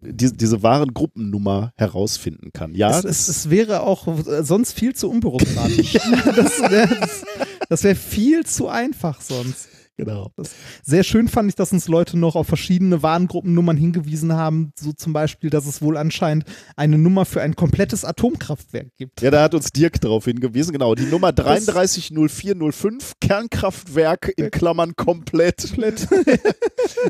die, 0.01 0.33
diese 0.33 0.63
Warengruppennummer 0.63 1.73
herausfinden 1.77 2.53
kann. 2.53 2.75
Ja, 2.75 2.99
es, 2.99 3.05
es, 3.05 3.29
es 3.29 3.51
wäre 3.51 3.81
auch 3.83 4.07
äh, 4.07 4.45
sonst 4.45 4.73
viel 4.73 4.95
zu 4.95 5.11
unbürokratisch. 5.11 5.93
das 6.37 6.61
wäre 6.61 6.97
das, 7.01 7.25
das 7.69 7.85
wär 7.85 7.97
viel 7.97 8.47
zu 8.47 8.69
einfach 8.69 9.21
sonst. 9.21 9.69
Genau. 9.99 10.33
Das, 10.37 10.53
sehr 10.83 11.03
schön 11.05 11.29
fand 11.29 11.51
ich, 11.51 11.55
dass 11.55 11.73
uns 11.73 11.89
Leute 11.89 12.17
noch 12.19 12.35
auf 12.37 12.47
verschiedene 12.47 13.03
Warengruppennummern 13.03 13.77
hingewiesen 13.77 14.33
haben. 14.33 14.73
So 14.81 14.93
zum 14.93 15.13
Beispiel, 15.13 15.51
dass 15.51 15.67
es 15.67 15.83
wohl 15.83 15.99
anscheinend 15.99 16.47
eine 16.77 16.97
Nummer 16.97 17.27
für 17.27 17.43
ein 17.43 17.55
komplettes 17.55 18.07
Atomkraftwerk 18.07 18.97
gibt. 18.97 19.21
Ja, 19.21 19.31
da 19.31 19.43
hat 19.43 19.55
uns 19.55 19.71
Dirk 19.73 20.01
darauf 20.01 20.25
hingewiesen, 20.25 20.73
genau. 20.73 20.95
Die 20.95 21.05
Nummer 21.05 21.33
330405, 21.33 23.13
Kernkraftwerk 23.21 24.33
in 24.37 24.51
Klammern 24.51 24.97
komplett. 24.97 25.69
Komplett. 25.69 26.09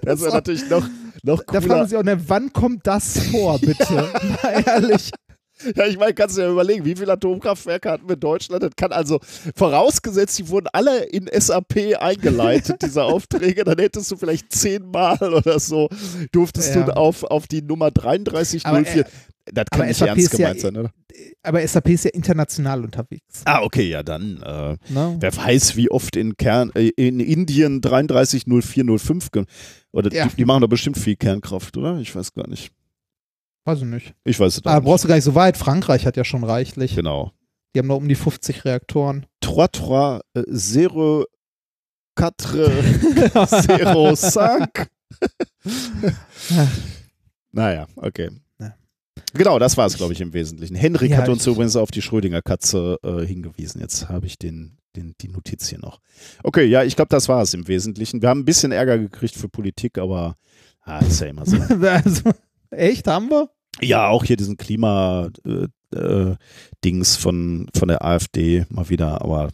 Das 0.03 0.21
wäre 0.21 0.33
natürlich 0.33 0.69
noch, 0.71 0.89
noch 1.23 1.43
Da 1.45 1.61
fragen 1.61 1.69
cooler. 1.69 1.89
sie 1.89 1.97
auch, 1.97 2.03
ne, 2.03 2.19
wann 2.29 2.53
kommt 2.53 2.87
das 2.87 3.19
vor, 3.31 3.59
bitte? 3.59 3.93
Mal 4.43 4.65
ehrlich. 4.67 5.11
Ja, 5.77 5.87
ich 5.87 5.99
meine, 5.99 6.15
kannst 6.15 6.37
du 6.37 6.43
ja 6.43 6.51
überlegen, 6.51 6.85
wie 6.85 6.95
viele 6.97 7.13
Atomkraftwerke 7.13 7.91
hatten 7.91 8.09
wir 8.09 8.15
in 8.15 8.21
Deutschland? 8.21 8.63
Das 8.63 8.71
kann 8.77 8.93
also, 8.93 9.19
vorausgesetzt, 9.57 10.39
die 10.39 10.49
wurden 10.49 10.69
alle 10.73 11.05
in 11.05 11.29
SAP 11.33 11.97
eingeleitet, 11.99 12.77
diese 12.83 13.03
Aufträge, 13.05 13.65
dann 13.65 13.79
hättest 13.79 14.11
du 14.11 14.17
vielleicht 14.17 14.53
zehnmal 14.53 15.19
oder 15.21 15.59
so, 15.59 15.89
durftest 16.33 16.75
Ja. 16.75 16.83
du 16.85 16.97
auf, 16.97 17.25
auf 17.25 17.47
die 17.47 17.63
Nummer 17.63 17.91
3304. 17.91 18.65
Aber, 19.05 19.09
äh, 19.09 19.11
das 19.51 19.65
kann 19.71 19.81
aber 19.81 19.87
nicht 19.89 19.97
SAP 19.99 20.09
ernst 20.09 20.25
ist 20.25 20.33
ja- 20.33 20.39
gemeint 20.39 20.61
sein, 20.61 20.77
oder? 20.77 20.91
Aber 21.43 21.67
SAP 21.67 21.89
ist 21.95 22.05
ja 22.05 22.11
international 22.13 22.85
unterwegs. 22.85 23.41
Ah, 23.45 23.63
okay, 23.63 23.89
ja, 23.89 24.03
dann. 24.03 24.43
Äh, 24.43 24.77
Ne? 24.93 25.17
wer 25.19 25.37
weiß, 25.37 25.75
wie 25.77 25.91
oft 25.91 26.15
in, 26.17 26.37
Kern, 26.37 26.71
äh, 26.75 26.89
in 26.97 27.19
Indien 27.19 27.81
330405 27.81 29.31
ge- 29.33 29.45
oder 29.93 30.13
Ja. 30.13 30.27
die, 30.27 30.37
die 30.37 30.45
machen 30.45 30.61
doch 30.61 30.69
bestimmt 30.69 30.99
viel 30.99 31.17
Kernkraft, 31.17 31.77
oder? 31.77 31.99
Ich 31.99 32.15
weiß 32.15 32.33
gar 32.35 32.47
nicht. 32.49 32.71
Weiß 33.69 33.81
ich 33.81 33.85
nicht. 33.85 34.15
Ich 34.25 34.41
weiß 34.41 34.57
es 34.57 34.65
Ah, 34.65 34.79
auch 34.79 34.83
brauchst 34.83 35.05
du 35.05 35.09
gar 35.09 35.17
nicht 35.17 35.25
so 35.25 35.35
weit. 35.35 35.59
Frankreich 35.59 36.07
hat 36.07 36.17
ja 36.17 36.25
schon 36.25 36.43
reichlich. 36.43 36.93
nicht. 36.93 36.97
Genau. 36.97 37.33
Die 37.75 37.81
haben 37.81 37.87
noch 37.87 37.99
um 37.99 38.09
die 38.09 38.15
50 38.15 38.65
Reaktoren. 38.65 39.27
3, 39.41 39.67
3, 39.73 40.21
0, 40.35 40.47
4, 40.65 41.23
0, 43.93 44.17
5. 44.17 44.89
naja, 47.53 47.87
okay. 47.97 48.31
Ja. 48.59 48.75
Genau, 49.35 49.59
das 49.59 49.77
war 49.77 49.85
es, 49.85 49.99
glaube 49.99 50.15
ich, 50.15 50.23
im 50.23 50.33
Wesentlichen. 50.33 50.75
Henrik 50.75 51.11
Ja, 51.11 51.19
hat 51.19 51.29
uns 51.29 51.47
übrigens 51.47 51.77
auf 51.77 51.91
die 51.91 52.01
Schrödinger-Katze 52.01 52.97
äh, 53.03 53.27
hingewiesen. 53.27 53.83
Jetzt 53.83 54.09
habe 54.09 54.25
ich 54.25 54.39
den, 54.39 54.79
den, 54.97 55.15
die 55.21 55.29
Notiz 55.29 55.69
hier 55.69 55.79
noch. 55.79 56.01
Okay, 56.43 56.65
ja, 56.65 56.85
ich 56.85 56.97
glaube, 56.97 57.11
das 57.11 57.29
war 57.29 57.43
es 57.43 57.53
im 57.53 57.69
Wesentlichen. 57.69 58.23
Wir 58.23 58.31
haben 58.31 58.41
ein 58.41 58.45
bisschen 58.47 58.73
Ärger 58.73 58.97
gekriegt 58.97 59.35
für 59.35 59.51
Politik, 59.51 59.99
aber 59.99 60.37
ah, 60.85 61.01
ist 61.01 61.21
ja 61.21 61.27
immer 61.27 61.45
so. 61.45 61.59
also, 61.87 62.31
echt, 62.71 63.07
haben 63.07 63.29
wir? 63.29 63.51
Ja, 63.81 64.09
auch 64.09 64.25
hier 64.25 64.37
diesen 64.37 64.57
Klima-Dings 64.57 65.69
äh, 65.95 66.35
Dings 66.85 67.17
von, 67.17 67.69
von 67.77 67.89
der 67.89 68.05
AfD 68.05 68.67
mal 68.69 68.89
wieder, 68.89 69.23
aber 69.23 69.51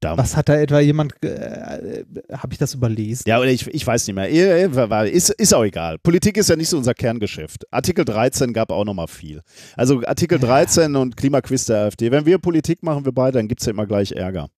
da. 0.00 0.16
Was 0.18 0.36
hat 0.36 0.48
da 0.48 0.56
etwa 0.56 0.80
jemand, 0.80 1.14
äh, 1.22 2.04
habe 2.32 2.52
ich 2.52 2.58
das 2.58 2.74
überlesen? 2.74 3.24
Ja, 3.26 3.38
oder 3.40 3.48
ich, 3.50 3.66
ich 3.66 3.86
weiß 3.86 4.06
nicht 4.06 4.14
mehr. 4.16 4.30
Eh, 4.30 4.64
eh, 4.64 4.74
war- 4.74 5.06
Ist, 5.06 5.30
ist 5.30 5.52
auch 5.54 5.64
egal. 5.64 5.98
Politik 5.98 6.36
ist 6.36 6.48
ja 6.50 6.56
nicht 6.56 6.68
so 6.68 6.76
unser 6.76 6.94
Kerngeschäft. 6.94 7.64
Artikel 7.72 8.04
13 8.04 8.52
gab 8.52 8.70
auch 8.70 8.84
nochmal 8.84 9.08
viel. 9.08 9.40
Also 9.76 10.02
Artikel 10.06 10.38
13 10.38 10.94
und 10.96 11.16
Klimaquiz 11.16 11.66
der 11.66 11.84
AfD. 11.86 12.10
Wenn 12.10 12.26
wir 12.26 12.38
Politik 12.38 12.82
machen, 12.82 13.04
wir 13.04 13.12
beide, 13.12 13.38
dann 13.38 13.48
gibt 13.48 13.60
es 13.60 13.66
ja 13.66 13.70
immer 13.72 13.86
gleich 13.86 14.12
Ärger. 14.12 14.48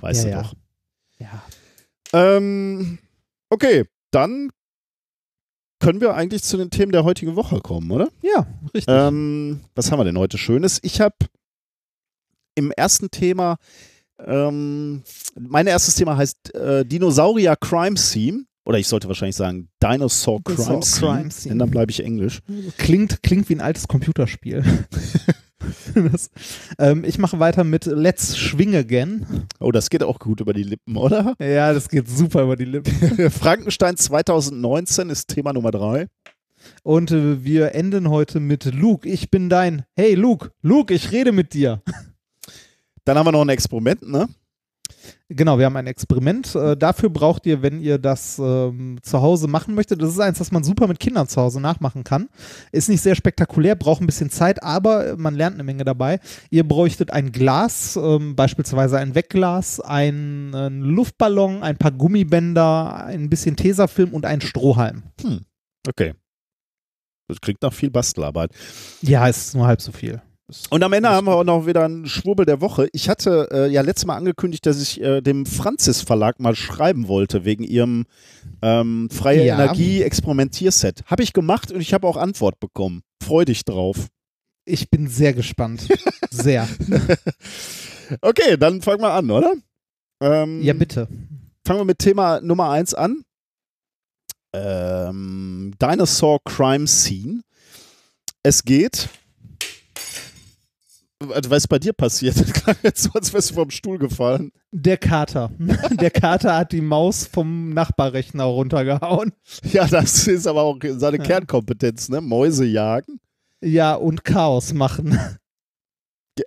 Weißt 0.00 0.24
Ja, 0.24 0.30
du 0.30 0.36
ja. 0.36 0.42
doch. 0.42 0.54
Ja. 1.18 2.36
Ähm, 2.36 2.98
okay, 3.50 3.84
dann 4.10 4.50
können 5.84 6.00
wir 6.00 6.14
eigentlich 6.14 6.42
zu 6.42 6.56
den 6.56 6.70
Themen 6.70 6.92
der 6.92 7.04
heutigen 7.04 7.36
Woche 7.36 7.60
kommen, 7.60 7.90
oder? 7.90 8.08
Ja, 8.22 8.46
richtig. 8.72 8.86
Ähm, 8.88 9.60
was 9.74 9.92
haben 9.92 10.00
wir 10.00 10.04
denn 10.04 10.16
heute 10.16 10.38
Schönes? 10.38 10.78
Ich 10.82 11.00
habe 11.02 11.14
im 12.54 12.70
ersten 12.70 13.10
Thema, 13.10 13.58
ähm, 14.18 15.02
mein 15.38 15.66
erstes 15.66 15.94
Thema 15.96 16.16
heißt 16.16 16.54
äh, 16.54 16.86
Dinosaurier 16.86 17.56
Crime 17.56 17.98
Scene. 17.98 18.44
Oder 18.64 18.78
ich 18.78 18.88
sollte 18.88 19.08
wahrscheinlich 19.08 19.36
sagen 19.36 19.68
Dinosaur 19.82 20.42
Crime 20.42 20.56
Dinosaur 20.56 20.82
Scene. 20.82 21.12
Crime 21.12 21.30
Scene. 21.30 21.52
Denn 21.52 21.58
dann 21.58 21.70
bleibe 21.70 21.90
ich 21.90 22.02
Englisch. 22.02 22.40
Klingt, 22.78 23.22
klingt 23.22 23.50
wie 23.50 23.56
ein 23.56 23.60
altes 23.60 23.86
Computerspiel. 23.86 24.64
das, 25.94 26.30
ähm, 26.78 27.04
ich 27.04 27.18
mache 27.18 27.38
weiter 27.38 27.64
mit 27.64 27.86
Let's 27.86 28.32
Swing 28.32 28.74
Again. 28.74 29.46
Oh, 29.60 29.72
das 29.72 29.90
geht 29.90 30.02
auch 30.02 30.18
gut 30.18 30.40
über 30.40 30.52
die 30.52 30.62
Lippen, 30.62 30.96
oder? 30.96 31.34
Ja, 31.38 31.72
das 31.72 31.88
geht 31.88 32.08
super 32.08 32.42
über 32.42 32.56
die 32.56 32.64
Lippen. 32.64 33.30
Frankenstein 33.30 33.96
2019 33.96 35.10
ist 35.10 35.28
Thema 35.28 35.52
Nummer 35.52 35.70
drei. 35.70 36.08
Und 36.82 37.10
äh, 37.10 37.44
wir 37.44 37.74
enden 37.74 38.08
heute 38.08 38.40
mit 38.40 38.64
Luke, 38.74 39.08
ich 39.08 39.30
bin 39.30 39.48
dein. 39.48 39.84
Hey 39.94 40.14
Luke, 40.14 40.50
Luke, 40.62 40.92
ich 40.92 41.12
rede 41.12 41.32
mit 41.32 41.52
dir. 41.54 41.82
Dann 43.04 43.18
haben 43.18 43.26
wir 43.26 43.32
noch 43.32 43.42
ein 43.42 43.50
Experiment, 43.50 44.08
ne? 44.08 44.28
Genau, 45.28 45.58
wir 45.58 45.66
haben 45.66 45.76
ein 45.76 45.86
Experiment. 45.86 46.54
Äh, 46.54 46.76
dafür 46.76 47.08
braucht 47.08 47.46
ihr, 47.46 47.62
wenn 47.62 47.80
ihr 47.80 47.98
das 47.98 48.38
ähm, 48.38 48.98
zu 49.02 49.22
Hause 49.22 49.48
machen 49.48 49.74
möchtet, 49.74 50.02
das 50.02 50.10
ist 50.10 50.20
eins, 50.20 50.38
das 50.38 50.52
man 50.52 50.64
super 50.64 50.86
mit 50.86 51.00
Kindern 51.00 51.26
zu 51.28 51.40
Hause 51.40 51.60
nachmachen 51.60 52.04
kann. 52.04 52.28
Ist 52.72 52.88
nicht 52.88 53.00
sehr 53.00 53.14
spektakulär, 53.14 53.74
braucht 53.74 54.02
ein 54.02 54.06
bisschen 54.06 54.30
Zeit, 54.30 54.62
aber 54.62 55.16
man 55.16 55.34
lernt 55.34 55.54
eine 55.54 55.64
Menge 55.64 55.84
dabei. 55.84 56.20
Ihr 56.50 56.66
bräuchtet 56.66 57.10
ein 57.10 57.32
Glas, 57.32 57.96
ähm, 57.96 58.36
beispielsweise 58.36 58.98
ein 58.98 59.14
Wegglas, 59.14 59.80
einen, 59.80 60.54
einen 60.54 60.82
Luftballon, 60.82 61.62
ein 61.62 61.78
paar 61.78 61.92
Gummibänder, 61.92 63.04
ein 63.06 63.30
bisschen 63.30 63.56
Tesafilm 63.56 64.12
und 64.12 64.26
einen 64.26 64.42
Strohhalm. 64.42 65.04
Okay. 65.88 66.14
Das 67.28 67.40
klingt 67.40 67.62
nach 67.62 67.72
viel 67.72 67.90
Bastelarbeit. 67.90 68.52
Ja, 69.00 69.26
ist 69.26 69.54
nur 69.54 69.66
halb 69.66 69.80
so 69.80 69.92
viel. 69.92 70.20
Und 70.68 70.82
am 70.82 70.92
Ende 70.92 71.08
haben 71.08 71.26
wir 71.26 71.34
auch 71.36 71.44
noch 71.44 71.66
wieder 71.66 71.84
einen 71.84 72.06
Schwurbel 72.06 72.44
der 72.44 72.60
Woche. 72.60 72.88
Ich 72.92 73.08
hatte 73.08 73.48
äh, 73.50 73.66
ja 73.72 73.80
letztes 73.80 74.04
Mal 74.04 74.16
angekündigt, 74.16 74.66
dass 74.66 74.80
ich 74.80 75.00
äh, 75.00 75.22
dem 75.22 75.46
Franzis 75.46 76.02
Verlag 76.02 76.38
mal 76.38 76.54
schreiben 76.54 77.08
wollte 77.08 77.46
wegen 77.46 77.64
ihrem 77.64 78.04
ähm, 78.60 79.08
freie 79.10 79.46
Ja. 79.46 79.54
Energie 79.54 80.02
Experimentierset. 80.02 81.02
Habe 81.06 81.22
ich 81.22 81.32
gemacht 81.32 81.72
und 81.72 81.80
ich 81.80 81.94
habe 81.94 82.06
auch 82.06 82.18
Antwort 82.18 82.60
bekommen. 82.60 83.02
Freu 83.22 83.46
dich 83.46 83.64
drauf. 83.64 84.08
Ich 84.66 84.90
bin 84.90 85.08
sehr 85.08 85.32
gespannt. 85.32 85.88
Sehr. 86.30 86.68
Okay, 88.20 88.58
dann 88.58 88.82
fangen 88.82 89.00
wir 89.00 89.12
an, 89.14 89.30
oder? 89.30 89.54
Ähm, 90.20 90.60
Ja, 90.62 90.74
bitte. 90.74 91.08
Fangen 91.66 91.80
wir 91.80 91.84
mit 91.86 91.98
Thema 92.00 92.38
Nummer 92.42 92.68
1 92.68 92.92
an. 92.92 93.24
Ähm, 94.52 95.72
Dinosaur 95.80 96.38
Crime 96.44 96.86
Scene. 96.86 97.40
Es 98.42 98.62
geht. 98.62 99.08
Also, 101.32 101.50
Was 101.50 101.58
ist 101.64 101.68
bei 101.68 101.78
dir 101.78 101.92
passiert? 101.92 102.36
Jetzt 102.82 103.02
so, 103.02 103.10
als 103.12 103.32
wärst 103.32 103.50
du 103.50 103.54
vom 103.54 103.70
Stuhl 103.70 103.98
gefallen. 103.98 104.50
Der 104.72 104.96
Kater. 104.96 105.50
Der 106.00 106.10
Kater 106.10 106.56
hat 106.56 106.72
die 106.72 106.80
Maus 106.80 107.26
vom 107.26 107.70
Nachbarrechner 107.70 108.44
runtergehauen. 108.44 109.32
Ja, 109.72 109.86
das 109.86 110.26
ist 110.26 110.46
aber 110.46 110.62
auch 110.62 110.78
seine 110.96 111.18
Ja. 111.18 111.22
Kernkompetenz, 111.24 112.08
ne? 112.08 112.20
Mäuse 112.20 112.64
jagen. 112.64 113.20
Ja, 113.62 113.94
und 113.94 114.24
Chaos 114.24 114.72
machen. 114.74 115.18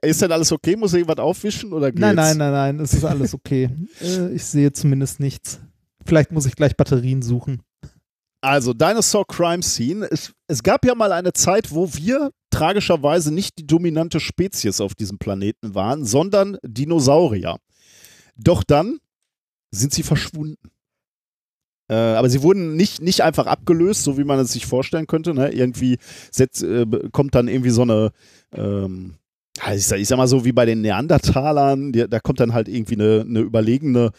Ist 0.01 0.21
denn 0.21 0.32
alles 0.32 0.51
okay? 0.51 0.75
Muss 0.75 0.93
irgendwas 0.93 1.17
aufwischen 1.17 1.71
oder 1.71 1.91
geht's? 1.91 2.01
Nein, 2.01 2.15
nein, 2.15 2.38
nein, 2.38 2.51
nein, 2.51 2.80
es 2.82 2.93
ist 2.93 3.05
alles 3.05 3.34
okay. 3.34 3.69
Äh, 4.01 4.34
ich 4.34 4.43
sehe 4.43 4.71
zumindest 4.73 5.19
nichts. 5.19 5.59
Vielleicht 6.05 6.32
muss 6.32 6.45
ich 6.45 6.55
gleich 6.55 6.75
Batterien 6.75 7.21
suchen. 7.21 7.61
Also, 8.41 8.73
Dinosaur 8.73 9.25
Crime 9.25 9.63
Scene. 9.63 10.07
Es, 10.09 10.31
es 10.47 10.61
gab 10.61 10.85
ja 10.85 10.95
mal 10.95 11.11
eine 11.11 11.33
Zeit, 11.33 11.71
wo 11.71 11.93
wir 11.93 12.31
tragischerweise 12.51 13.33
nicht 13.33 13.57
die 13.57 13.67
dominante 13.67 14.19
Spezies 14.19 14.79
auf 14.79 14.95
diesem 14.95 15.17
Planeten 15.17 15.75
waren, 15.75 16.05
sondern 16.05 16.57
Dinosaurier. 16.63 17.57
Doch 18.35 18.63
dann 18.63 18.99
sind 19.71 19.93
sie 19.93 20.03
verschwunden. 20.03 20.69
Äh, 21.89 21.95
aber 21.95 22.29
sie 22.29 22.43
wurden 22.43 22.75
nicht, 22.75 23.01
nicht 23.01 23.21
einfach 23.21 23.47
abgelöst, 23.47 24.03
so 24.03 24.17
wie 24.17 24.23
man 24.23 24.39
es 24.39 24.53
sich 24.53 24.65
vorstellen 24.65 25.07
könnte. 25.07 25.33
Ne? 25.33 25.51
Irgendwie 25.51 25.97
setzt, 26.31 26.63
äh, 26.63 26.85
kommt 27.11 27.33
dann 27.33 27.47
irgendwie 27.47 27.69
so 27.69 27.83
eine, 27.83 28.11
ähm, 28.53 29.15
ich, 29.73 29.88
sag, 29.88 29.99
ich 29.99 30.07
sag 30.07 30.17
mal 30.17 30.27
so 30.27 30.45
wie 30.45 30.51
bei 30.51 30.65
den 30.65 30.81
Neandertalern, 30.81 31.91
die, 31.93 32.07
da 32.07 32.19
kommt 32.19 32.39
dann 32.39 32.53
halt 32.53 32.67
irgendwie 32.67 32.95
eine, 32.95 33.21
eine 33.21 33.39
überlegene 33.39 34.11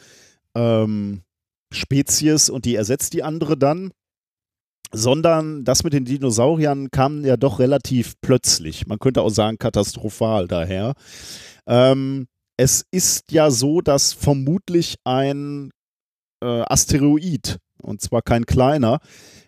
ähm, 0.55 1.23
Spezies 1.71 2.49
und 2.49 2.65
die 2.65 2.75
ersetzt 2.75 3.13
die 3.13 3.23
andere 3.23 3.57
dann 3.57 3.93
sondern 4.93 5.65
das 5.65 5.85
mit 5.85 5.93
den 5.93 6.05
Dinosauriern 6.05 6.91
kam 6.91 7.25
ja 7.25 7.37
doch 7.37 7.59
relativ 7.59 8.15
plötzlich. 8.21 8.87
Man 8.87 8.99
könnte 8.99 9.23
auch 9.23 9.31
sagen 9.31 9.59
katastrophal 9.59 10.49
daher. 10.49 10.95
Ähm, 11.67 12.27
es 12.57 12.85
ist 12.91 13.31
ja 13.31 13.51
so, 13.51 13.81
dass 13.81 14.13
vermutlich 14.13 14.97
ein 15.05 15.71
äh, 16.43 16.63
Asteroid, 16.69 17.59
und 17.81 18.01
zwar 18.01 18.23
kein 18.23 18.47
kleiner, 18.47 18.99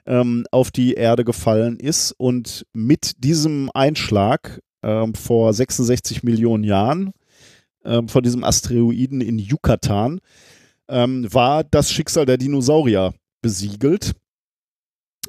ähm, 0.06 0.44
auf 0.50 0.70
die 0.70 0.94
Erde 0.94 1.24
gefallen 1.24 1.78
ist 1.78 2.12
und 2.12 2.66
mit 2.72 3.24
diesem 3.24 3.70
Einschlag 3.74 4.60
ähm, 4.82 5.14
vor 5.14 5.52
66 5.52 6.22
Millionen 6.22 6.64
Jahren 6.64 7.12
ähm, 7.84 8.08
von 8.08 8.22
diesem 8.22 8.44
Asteroiden 8.44 9.20
in 9.20 9.38
Yucatan 9.38 10.20
ähm, 10.88 11.32
war 11.32 11.64
das 11.64 11.90
Schicksal 11.90 12.26
der 12.26 12.38
Dinosaurier 12.38 13.14
besiegelt. 13.42 14.12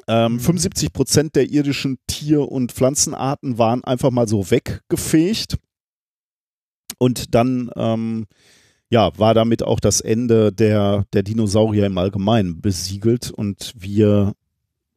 Ähm, 0.07 0.39
75 0.39 0.93
Prozent 0.93 1.35
der 1.35 1.49
irdischen 1.49 1.97
Tier- 2.07 2.51
und 2.51 2.71
Pflanzenarten 2.71 3.57
waren 3.57 3.83
einfach 3.83 4.11
mal 4.11 4.27
so 4.27 4.49
weggefegt. 4.51 5.57
Und 6.97 7.33
dann 7.33 7.71
ähm, 7.75 8.27
ja, 8.89 9.17
war 9.17 9.33
damit 9.33 9.63
auch 9.63 9.79
das 9.79 10.01
Ende 10.01 10.51
der, 10.51 11.05
der 11.13 11.23
Dinosaurier 11.23 11.85
im 11.85 11.97
Allgemeinen 11.97 12.61
besiegelt. 12.61 13.31
Und 13.31 13.73
wir, 13.77 14.33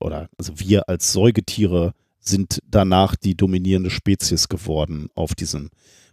oder 0.00 0.28
also 0.36 0.58
wir 0.58 0.88
als 0.88 1.12
Säugetiere 1.12 1.94
sind 2.18 2.58
danach 2.68 3.14
die 3.14 3.36
dominierende 3.36 3.90
Spezies 3.90 4.48
geworden 4.48 5.08
auf 5.14 5.34
diesem 5.34 5.70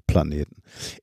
Planeten. 0.08 0.58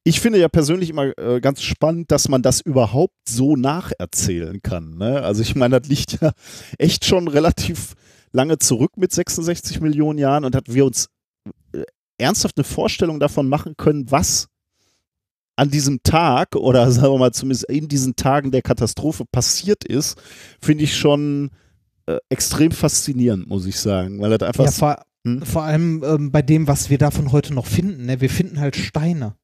Ich 0.04 0.20
finde 0.20 0.38
ja 0.38 0.48
persönlich 0.48 0.90
immer 0.90 1.16
äh, 1.18 1.40
ganz 1.40 1.62
spannend, 1.62 2.10
dass 2.10 2.28
man 2.28 2.42
das 2.42 2.60
überhaupt 2.60 3.16
so 3.28 3.56
nacherzählen 3.56 4.60
kann. 4.62 4.96
Ne? 4.98 5.22
Also 5.22 5.42
ich 5.42 5.54
meine, 5.54 5.80
das 5.80 5.88
liegt 5.88 6.20
ja 6.20 6.32
echt 6.78 7.04
schon 7.04 7.28
relativ 7.28 7.94
lange 8.32 8.58
zurück 8.58 8.96
mit 8.96 9.12
66 9.12 9.80
Millionen 9.80 10.18
Jahren 10.18 10.44
und 10.44 10.54
hat 10.54 10.72
wir 10.72 10.84
uns 10.84 11.08
äh, 11.72 11.84
ernsthaft 12.18 12.56
eine 12.56 12.64
Vorstellung 12.64 13.20
davon 13.20 13.48
machen 13.48 13.76
können, 13.76 14.10
was 14.10 14.48
an 15.56 15.70
diesem 15.70 16.02
Tag 16.02 16.54
oder 16.56 16.90
sagen 16.90 17.14
wir 17.14 17.18
mal 17.18 17.32
zumindest 17.32 17.64
in 17.64 17.88
diesen 17.88 18.16
Tagen 18.16 18.50
der 18.50 18.62
Katastrophe 18.62 19.24
passiert 19.30 19.84
ist, 19.84 20.20
finde 20.60 20.84
ich 20.84 20.96
schon 20.96 21.50
äh, 22.06 22.18
extrem 22.28 22.70
faszinierend, 22.70 23.48
muss 23.48 23.66
ich 23.66 23.78
sagen, 23.78 24.20
weil 24.20 24.36
das 24.36 24.48
einfach 24.48 24.64
Ja, 24.64 24.70
vor, 24.70 25.02
Hm? 25.26 25.42
vor 25.42 25.62
allem 25.64 26.02
ähm, 26.06 26.30
bei 26.30 26.42
dem, 26.42 26.68
was 26.68 26.90
wir 26.90 26.98
davon 26.98 27.32
heute 27.32 27.52
noch 27.54 27.66
finden. 27.66 28.06
Ne? 28.06 28.20
Wir 28.20 28.30
finden 28.30 28.60
halt 28.60 28.76
Steine. 28.76 29.34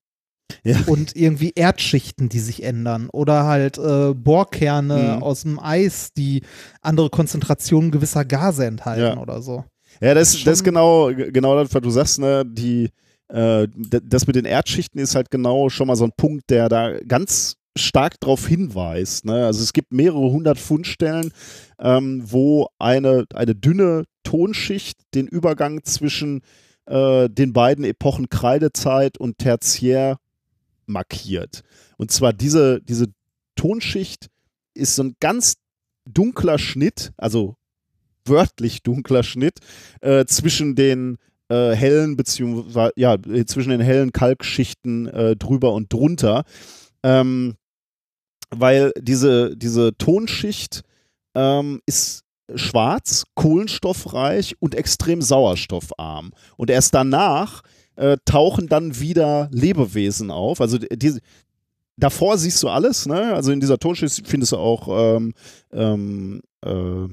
Ja. 0.63 0.77
Und 0.87 1.17
irgendwie 1.17 1.53
Erdschichten, 1.55 2.29
die 2.29 2.39
sich 2.39 2.63
ändern. 2.63 3.09
Oder 3.13 3.45
halt 3.45 3.79
äh, 3.79 4.15
Bohrkerne 4.15 5.17
Mhm. 5.17 5.23
aus 5.23 5.43
dem 5.43 5.59
Eis, 5.59 6.13
die 6.17 6.43
andere 6.83 7.11
Konzentrationen 7.11 7.91
gewisser 7.91 8.25
Gase 8.25 8.67
enthalten 8.67 9.03
Ja. 9.17 9.19
oder 9.19 9.43
so. 9.43 9.65
Ja, 10.01 10.15
das, 10.15 10.33
das 10.45 10.59
ist 10.59 10.65
genau, 10.65 11.11
genau 11.15 11.57
das, 11.63 11.75
was 11.75 11.83
du 11.83 11.91
sagst, 11.91 12.19
ne? 12.19 12.45
Die, 12.47 12.91
äh, 13.29 13.67
das 14.05 14.27
mit 14.27 14.37
den 14.37 14.45
Erdschichten 14.45 15.01
ist 15.01 15.15
halt 15.15 15.31
genau 15.31 15.69
schon 15.71 15.87
mal 15.87 15.97
so 15.97 16.05
ein 16.05 16.13
Punkt, 16.17 16.51
der 16.51 16.69
da 16.69 16.99
ganz 17.01 17.57
stark 17.77 18.21
darauf 18.21 18.47
hinweist. 18.47 19.25
Ne? 19.25 19.47
Also 19.47 19.63
es 19.63 19.73
gibt 19.73 19.93
mehrere 19.93 20.31
hundert 20.31 20.59
Fundstellen, 20.59 21.33
ähm, 21.81 22.23
wo 22.25 22.69
eine, 22.79 23.25
eine 23.35 23.55
dünne 23.55 24.05
Tonschicht 24.25 24.99
den 25.15 25.29
Übergang 25.29 25.85
zwischen 25.85 26.43
äh, 26.87 27.31
den 27.31 27.53
beiden 27.53 27.85
Epochen 27.85 28.29
Kreidezeit 28.29 29.17
und 29.17 29.39
Tertiär 29.39 30.19
markiert. 30.87 31.63
Und 31.97 32.11
zwar 32.11 32.33
diese, 32.33 32.81
diese 32.83 33.07
Tonschicht 33.55 34.29
ist 34.75 34.97
so 34.97 35.05
ein 35.05 35.17
ganz 35.21 35.55
dunkler 36.05 36.59
Schnitt, 36.59 37.13
also 37.17 37.57
wörtlich 38.27 38.83
dunkler 38.83 39.23
Schnitt, 39.23 39.61
äh, 40.01 40.25
zwischen 40.27 40.75
den 40.75 41.19
äh, 41.49 41.73
hellen, 41.73 42.17
beziehungsweise, 42.17 42.93
ja, 42.97 43.17
zwischen 43.47 43.71
den 43.71 43.81
hellen 43.81 44.13
Kalkschichten 44.13 45.07
äh, 45.07 45.37
drüber 45.37 45.73
und 45.73 45.93
drunter. 45.93 46.45
Ähm, 47.03 47.55
weil 48.51 48.93
diese, 48.99 49.57
diese 49.57 49.97
Tonschicht 49.97 50.83
ähm, 51.35 51.81
ist 51.87 52.24
schwarz, 52.55 53.25
kohlenstoffreich 53.35 54.57
und 54.61 54.75
extrem 54.75 55.23
sauerstoffarm. 55.23 56.33
Und 56.57 56.71
erst 56.71 56.95
danach 56.95 57.63
äh, 57.97 58.17
tauchen 58.25 58.69
dann 58.69 58.99
wieder 59.01 59.49
Lebewesen 59.53 60.31
auf. 60.31 60.61
Also 60.61 60.79
die, 60.79 61.19
davor 61.97 62.39
siehst 62.39 62.63
du 62.63 62.69
alles, 62.69 63.07
ne? 63.07 63.35
Also 63.35 63.53
in 63.53 63.61
dieser 63.61 63.79
Tonschicht 63.79 64.27
findest 64.27 64.53
du 64.53 64.57
auch 64.57 65.17
ähm, 65.17 65.33
ähm, 65.73 66.43
äh, 66.65 67.09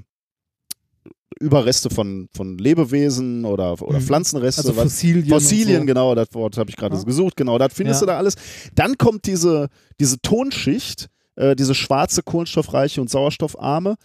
Überreste 1.40 1.90
von, 1.90 2.30
von 2.36 2.58
Lebewesen 2.58 3.46
oder, 3.46 3.82
oder 3.82 4.00
mhm. 4.00 4.04
Pflanzenreste. 4.04 4.62
Also 4.62 4.74
Fossilien. 4.74 5.28
Fossilien, 5.28 5.82
so. 5.82 5.86
genau, 5.86 6.14
das 6.14 6.28
Wort 6.34 6.58
habe 6.58 6.70
ich 6.70 6.76
gerade 6.76 6.96
ja. 6.96 7.04
gesucht, 7.04 7.36
genau, 7.36 7.58
das 7.58 7.74
findest 7.74 8.02
ja. 8.02 8.06
du 8.06 8.12
da 8.12 8.18
alles. 8.18 8.36
Dann 8.76 8.98
kommt 8.98 9.26
diese, 9.26 9.70
diese 10.00 10.20
Tonschicht, 10.22 11.08
äh, 11.36 11.56
diese 11.56 11.74
schwarze, 11.74 12.22
kohlenstoffreiche 12.22 13.02
und 13.02 13.10
sauerstoffarme. 13.10 13.96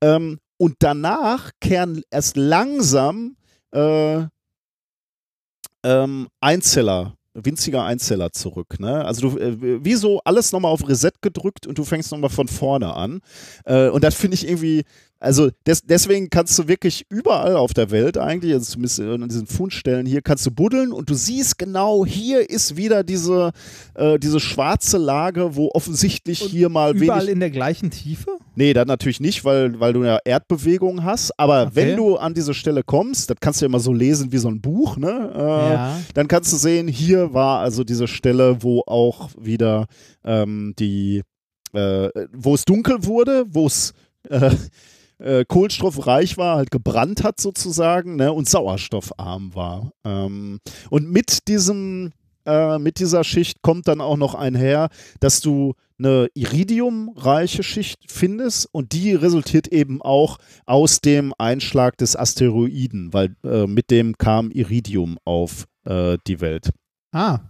Ähm, 0.00 0.38
und 0.58 0.76
danach 0.78 1.50
kehren 1.60 2.02
erst 2.10 2.36
langsam 2.36 3.36
äh, 3.72 4.24
ähm, 5.84 6.28
Einzeller 6.40 7.16
winziger 7.36 7.84
Einzeller 7.84 8.32
zurück. 8.32 8.80
Ne? 8.80 9.04
Also 9.04 9.30
du, 9.30 9.38
äh, 9.38 9.84
wie 9.84 9.94
so 9.94 10.20
alles 10.24 10.52
nochmal 10.52 10.72
auf 10.72 10.88
Reset 10.88 11.12
gedrückt 11.20 11.66
und 11.66 11.76
du 11.78 11.84
fängst 11.84 12.10
nochmal 12.12 12.30
von 12.30 12.48
vorne 12.48 12.94
an. 12.94 13.20
Äh, 13.64 13.88
und 13.88 14.02
das 14.02 14.14
finde 14.14 14.36
ich 14.36 14.48
irgendwie, 14.48 14.84
also 15.18 15.50
des, 15.66 15.82
deswegen 15.82 16.28
kannst 16.28 16.58
du 16.58 16.68
wirklich 16.68 17.06
überall 17.08 17.56
auf 17.56 17.72
der 17.72 17.90
Welt 17.90 18.18
eigentlich, 18.18 18.52
also 18.52 18.72
zumindest 18.72 19.00
an 19.00 19.28
diesen 19.28 19.46
Fundstellen 19.46 20.04
hier, 20.04 20.20
kannst 20.20 20.44
du 20.44 20.50
buddeln 20.50 20.92
und 20.92 21.08
du 21.08 21.14
siehst 21.14 21.58
genau, 21.58 22.04
hier 22.04 22.48
ist 22.50 22.76
wieder 22.76 23.02
diese, 23.02 23.52
äh, 23.94 24.18
diese 24.18 24.40
schwarze 24.40 24.98
Lage, 24.98 25.56
wo 25.56 25.70
offensichtlich 25.72 26.42
und 26.42 26.50
hier 26.50 26.68
mal 26.68 26.94
überall 26.94 27.20
wenig... 27.22 27.32
in 27.32 27.40
der 27.40 27.50
gleichen 27.50 27.90
Tiefe? 27.90 28.32
Nee, 28.56 28.74
dann 28.74 28.88
natürlich 28.88 29.20
nicht, 29.20 29.44
weil, 29.44 29.80
weil 29.80 29.94
du 29.94 30.04
ja 30.04 30.18
Erdbewegung 30.24 31.02
hast. 31.02 31.38
Aber 31.38 31.62
okay. 31.62 31.70
wenn 31.74 31.96
du 31.96 32.16
an 32.16 32.34
diese 32.34 32.52
Stelle 32.54 32.82
kommst, 32.82 33.30
das 33.30 33.36
kannst 33.40 33.60
du 33.60 33.64
ja 33.64 33.68
immer 33.68 33.80
so 33.80 33.92
lesen 33.92 34.32
wie 34.32 34.38
so 34.38 34.48
ein 34.48 34.60
Buch, 34.60 34.96
ne? 34.96 35.32
Äh, 35.34 35.38
ja. 35.38 36.00
Dann 36.14 36.28
kannst 36.28 36.52
du 36.52 36.56
sehen, 36.56 36.88
hier 36.88 37.32
war 37.32 37.60
also 37.60 37.84
diese 37.84 38.06
Stelle, 38.06 38.62
wo 38.62 38.82
auch 38.86 39.30
wieder 39.38 39.86
ähm, 40.24 40.74
die, 40.78 41.22
äh, 41.72 42.08
wo 42.32 42.54
es 42.54 42.64
dunkel 42.64 43.04
wurde, 43.04 43.44
wo 43.48 43.66
es 43.66 43.92
äh, 45.18 45.44
kohlenstoffreich 45.46 46.36
war, 46.36 46.56
halt 46.56 46.70
gebrannt 46.70 47.24
hat 47.24 47.40
sozusagen, 47.40 48.16
ne, 48.16 48.32
und 48.32 48.48
sauerstoffarm 48.48 49.54
war. 49.54 49.92
Ähm, 50.04 50.60
und 50.90 51.10
mit 51.10 51.48
diesem, 51.48 52.12
äh, 52.44 52.78
mit 52.78 52.98
dieser 52.98 53.24
Schicht 53.24 53.62
kommt 53.62 53.88
dann 53.88 54.00
auch 54.00 54.16
noch 54.16 54.34
einher, 54.34 54.88
dass 55.20 55.40
du 55.40 55.74
eine 55.98 56.28
iridiumreiche 56.34 57.62
Schicht 57.62 58.10
findest 58.10 58.68
und 58.72 58.92
die 58.92 59.14
resultiert 59.14 59.68
eben 59.68 60.02
auch 60.02 60.38
aus 60.66 61.00
dem 61.00 61.32
Einschlag 61.38 61.96
des 61.96 62.16
Asteroiden, 62.16 63.12
weil 63.12 63.34
äh, 63.44 63.66
mit 63.66 63.90
dem 63.90 64.18
kam 64.18 64.50
Iridium 64.50 65.16
auf 65.24 65.64
äh, 65.84 66.18
die 66.26 66.40
Welt. 66.40 66.70
Ah, 67.12 67.40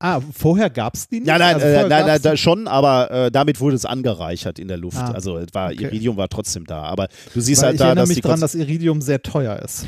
Ah, 0.00 0.20
vorher 0.20 0.70
gab 0.70 0.94
es 0.94 1.08
die 1.08 1.18
nicht? 1.20 1.28
Ja, 1.28 1.38
nein, 1.38 1.54
also 1.54 1.66
äh, 1.66 1.88
nein, 1.88 2.06
nein, 2.06 2.22
da 2.22 2.36
schon, 2.36 2.68
aber 2.68 3.10
äh, 3.10 3.30
damit 3.32 3.60
wurde 3.60 3.74
es 3.74 3.84
angereichert 3.84 4.60
in 4.60 4.68
der 4.68 4.76
Luft. 4.76 4.98
Ah, 4.98 5.10
also 5.10 5.40
war, 5.52 5.72
okay. 5.72 5.84
Iridium 5.84 6.16
war 6.16 6.28
trotzdem 6.28 6.64
da. 6.66 6.82
Aber 6.82 7.08
du 7.34 7.40
siehst 7.40 7.62
Weil 7.62 7.66
halt 7.66 7.74
ich 7.74 7.78
da, 7.80 7.86
erinnere 7.86 8.02
dass 8.04 8.08
mich 8.10 8.20
daran, 8.20 8.40
dass 8.40 8.54
Iridium 8.54 9.00
sehr 9.00 9.20
teuer 9.22 9.58
ist. 9.58 9.86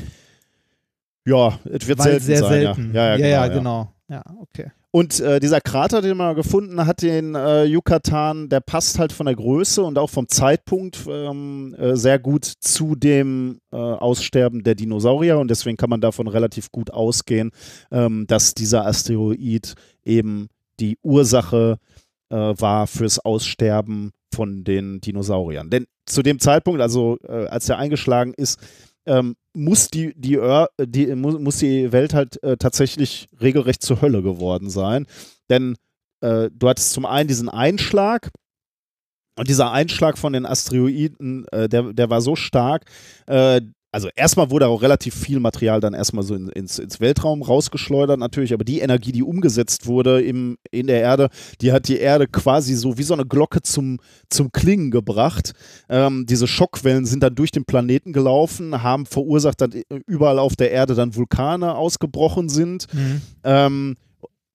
Ja, 1.24 1.58
es 1.64 1.86
wird 1.86 1.98
Weil 2.00 2.10
selten 2.10 2.24
sehr 2.26 2.38
sein. 2.40 2.50
selten. 2.50 2.94
Ja, 2.94 3.16
ja, 3.16 3.16
ja, 3.16 3.26
ja, 3.26 3.46
genau. 3.48 3.92
Ja, 4.08 4.22
genau. 4.22 4.32
Ja, 4.32 4.36
okay. 4.40 4.72
Und 4.92 5.20
äh, 5.20 5.38
dieser 5.38 5.60
Krater, 5.60 6.02
den 6.02 6.16
man 6.16 6.34
gefunden 6.34 6.84
hat, 6.84 7.02
den 7.02 7.36
äh, 7.36 7.64
Yucatan, 7.64 8.48
der 8.48 8.60
passt 8.60 8.98
halt 8.98 9.12
von 9.12 9.26
der 9.26 9.36
Größe 9.36 9.82
und 9.82 9.98
auch 9.98 10.10
vom 10.10 10.26
Zeitpunkt 10.28 11.06
ähm, 11.08 11.76
äh, 11.78 11.96
sehr 11.96 12.18
gut 12.18 12.44
zu 12.44 12.96
dem 12.96 13.60
äh, 13.72 13.76
Aussterben 13.76 14.64
der 14.64 14.74
Dinosaurier. 14.74 15.38
Und 15.38 15.48
deswegen 15.48 15.76
kann 15.76 15.90
man 15.90 16.00
davon 16.00 16.26
relativ 16.26 16.72
gut 16.72 16.90
ausgehen, 16.90 17.52
ähm, 17.92 18.26
dass 18.26 18.54
dieser 18.54 18.84
Asteroid 18.84 19.74
eben 20.04 20.48
die 20.80 20.98
Ursache 21.02 21.78
äh, 22.30 22.34
war 22.36 22.88
fürs 22.88 23.20
Aussterben 23.20 24.10
von 24.34 24.64
den 24.64 25.00
Dinosauriern. 25.00 25.70
Denn 25.70 25.86
zu 26.06 26.22
dem 26.22 26.40
Zeitpunkt, 26.40 26.80
also 26.80 27.18
äh, 27.28 27.46
als 27.46 27.68
er 27.68 27.78
eingeschlagen 27.78 28.34
ist, 28.34 28.58
ähm, 29.06 29.36
muss, 29.54 29.88
die, 29.88 30.12
die, 30.14 30.38
die, 30.80 31.14
muss, 31.14 31.58
die 31.58 31.92
Welt 31.92 32.14
halt 32.14 32.42
äh, 32.42 32.56
tatsächlich 32.56 33.28
regelrecht 33.40 33.82
zur 33.82 34.00
Hölle 34.00 34.22
geworden 34.22 34.70
sein. 34.70 35.06
Denn 35.48 35.76
äh, 36.20 36.50
du 36.52 36.68
hattest 36.68 36.92
zum 36.92 37.06
einen 37.06 37.28
diesen 37.28 37.48
Einschlag, 37.48 38.30
und 39.36 39.48
dieser 39.48 39.72
Einschlag 39.72 40.18
von 40.18 40.34
den 40.34 40.44
Asteroiden, 40.44 41.46
äh, 41.50 41.66
der, 41.68 41.94
der 41.94 42.10
war 42.10 42.20
so 42.20 42.36
stark, 42.36 42.84
äh, 43.26 43.62
also 43.92 44.08
erstmal 44.14 44.50
wurde 44.50 44.68
auch 44.68 44.82
relativ 44.82 45.14
viel 45.14 45.40
Material 45.40 45.80
dann 45.80 45.94
erstmal 45.94 46.22
so 46.22 46.34
in, 46.34 46.48
ins, 46.50 46.78
ins, 46.78 47.00
Weltraum 47.00 47.42
rausgeschleudert 47.42 48.18
natürlich, 48.18 48.52
aber 48.52 48.64
die 48.64 48.80
Energie, 48.80 49.12
die 49.12 49.22
umgesetzt 49.22 49.86
wurde 49.86 50.22
im, 50.22 50.58
in 50.70 50.86
der 50.86 51.00
Erde, 51.00 51.28
die 51.60 51.72
hat 51.72 51.88
die 51.88 51.98
Erde 51.98 52.28
quasi 52.28 52.74
so 52.74 52.98
wie 52.98 53.02
so 53.02 53.14
eine 53.14 53.26
Glocke 53.26 53.62
zum, 53.62 53.98
zum 54.28 54.52
Klingen 54.52 54.90
gebracht. 54.90 55.52
Ähm, 55.88 56.24
diese 56.26 56.46
Schockwellen 56.46 57.04
sind 57.04 57.22
dann 57.22 57.34
durch 57.34 57.50
den 57.50 57.64
Planeten 57.64 58.12
gelaufen, 58.12 58.82
haben 58.82 59.06
verursacht, 59.06 59.60
dass 59.60 59.70
überall 60.06 60.38
auf 60.38 60.56
der 60.56 60.70
Erde 60.70 60.94
dann 60.94 61.16
Vulkane 61.16 61.74
ausgebrochen 61.74 62.48
sind. 62.48 62.86
Mhm. 62.92 63.22
Ähm, 63.44 63.96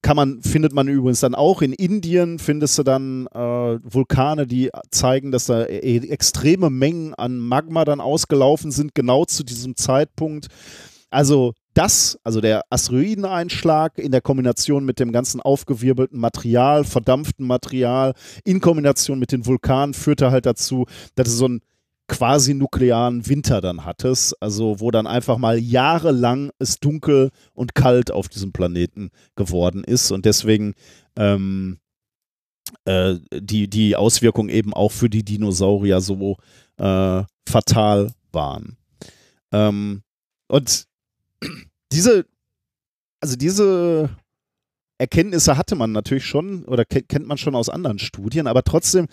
kann 0.05 0.17
man, 0.17 0.43
findet 0.43 0.71
man 0.71 0.87
übrigens 0.87 1.21
dann 1.21 1.33
auch 1.33 1.63
in 1.63 1.73
Indien, 1.73 2.37
findest 2.37 2.77
du 2.77 2.83
dann 2.83 3.25
äh, 3.33 3.39
Vulkane, 3.39 4.45
die 4.45 4.69
zeigen, 4.91 5.31
dass 5.31 5.47
da 5.47 5.65
e 5.65 5.97
extreme 5.97 6.69
Mengen 6.69 7.15
an 7.15 7.39
Magma 7.39 7.85
dann 7.85 7.99
ausgelaufen 7.99 8.69
sind, 8.69 8.93
genau 8.93 9.25
zu 9.25 9.43
diesem 9.43 9.75
Zeitpunkt. 9.75 10.45
Also 11.09 11.53
das, 11.73 12.19
also 12.23 12.39
der 12.39 12.61
Asteroideneinschlag 12.69 13.97
in 13.97 14.11
der 14.11 14.21
Kombination 14.21 14.85
mit 14.85 14.99
dem 14.99 15.11
ganzen 15.11 15.41
aufgewirbelten 15.41 16.19
Material, 16.19 16.83
verdampften 16.83 17.47
Material, 17.47 18.13
in 18.43 18.61
Kombination 18.61 19.17
mit 19.17 19.31
den 19.31 19.47
Vulkanen 19.47 19.95
führte 19.95 20.29
halt 20.29 20.45
dazu, 20.45 20.85
dass 21.15 21.29
es 21.29 21.37
so 21.37 21.47
ein 21.47 21.61
quasi 22.07 22.53
nuklearen 22.53 23.27
Winter 23.27 23.61
dann 23.61 23.83
hattest, 23.83 24.41
also 24.41 24.79
wo 24.79 24.91
dann 24.91 25.07
einfach 25.07 25.37
mal 25.37 25.57
jahrelang 25.57 26.51
es 26.59 26.79
dunkel 26.79 27.31
und 27.53 27.73
kalt 27.73 28.11
auf 28.11 28.29
diesem 28.29 28.51
Planeten 28.51 29.09
geworden 29.35 29.83
ist 29.83 30.11
und 30.11 30.25
deswegen 30.25 30.75
ähm, 31.17 31.79
äh, 32.85 33.15
die, 33.33 33.67
die 33.67 33.95
Auswirkungen 33.95 34.49
eben 34.49 34.73
auch 34.73 34.91
für 34.91 35.09
die 35.09 35.23
Dinosaurier 35.23 36.01
so 36.01 36.37
äh, 36.77 37.23
fatal 37.47 38.13
waren. 38.31 38.77
Ähm, 39.51 40.03
und 40.47 40.87
diese, 41.91 42.25
also 43.21 43.35
diese 43.35 44.09
Erkenntnisse 44.97 45.57
hatte 45.57 45.75
man 45.75 45.91
natürlich 45.91 46.25
schon 46.25 46.65
oder 46.65 46.85
kennt 46.85 47.27
man 47.27 47.37
schon 47.37 47.55
aus 47.55 47.69
anderen 47.69 47.99
Studien, 47.99 48.47
aber 48.47 48.63
trotzdem 48.63 49.07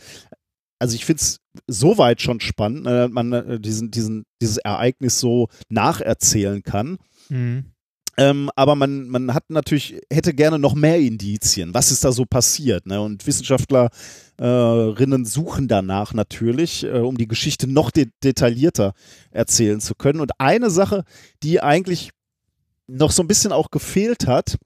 also 0.82 0.96
ich 0.96 1.04
finde 1.04 1.22
es 1.22 1.38
soweit 1.68 2.20
schon 2.20 2.40
spannend, 2.40 2.88
äh, 2.88 3.06
man 3.06 3.32
äh, 3.32 3.60
diesen, 3.60 3.92
diesen, 3.92 4.24
dieses 4.40 4.56
Ereignis 4.56 5.20
so 5.20 5.46
nacherzählen 5.68 6.64
kann. 6.64 6.98
Mhm. 7.28 7.66
Ähm, 8.18 8.50
aber 8.56 8.74
man, 8.74 9.06
man 9.06 9.32
hat 9.32 9.48
natürlich, 9.48 10.00
hätte 10.12 10.34
gerne 10.34 10.58
noch 10.58 10.74
mehr 10.74 10.98
Indizien. 10.98 11.72
Was 11.72 11.92
ist 11.92 12.02
da 12.04 12.10
so 12.10 12.24
passiert? 12.24 12.84
Ne? 12.84 13.00
Und 13.00 13.24
Wissenschaftlerinnen 13.28 15.22
äh, 15.22 15.24
suchen 15.24 15.68
danach 15.68 16.14
natürlich, 16.14 16.82
äh, 16.82 16.98
um 16.98 17.16
die 17.16 17.28
Geschichte 17.28 17.68
noch 17.68 17.92
de 17.92 18.08
detaillierter 18.24 18.92
erzählen 19.30 19.80
zu 19.80 19.94
können. 19.94 20.18
Und 20.20 20.32
eine 20.38 20.68
Sache, 20.68 21.04
die 21.44 21.62
eigentlich 21.62 22.10
noch 22.88 23.12
so 23.12 23.22
ein 23.22 23.28
bisschen 23.28 23.52
auch 23.52 23.70
gefehlt 23.70 24.26
hat, 24.26 24.58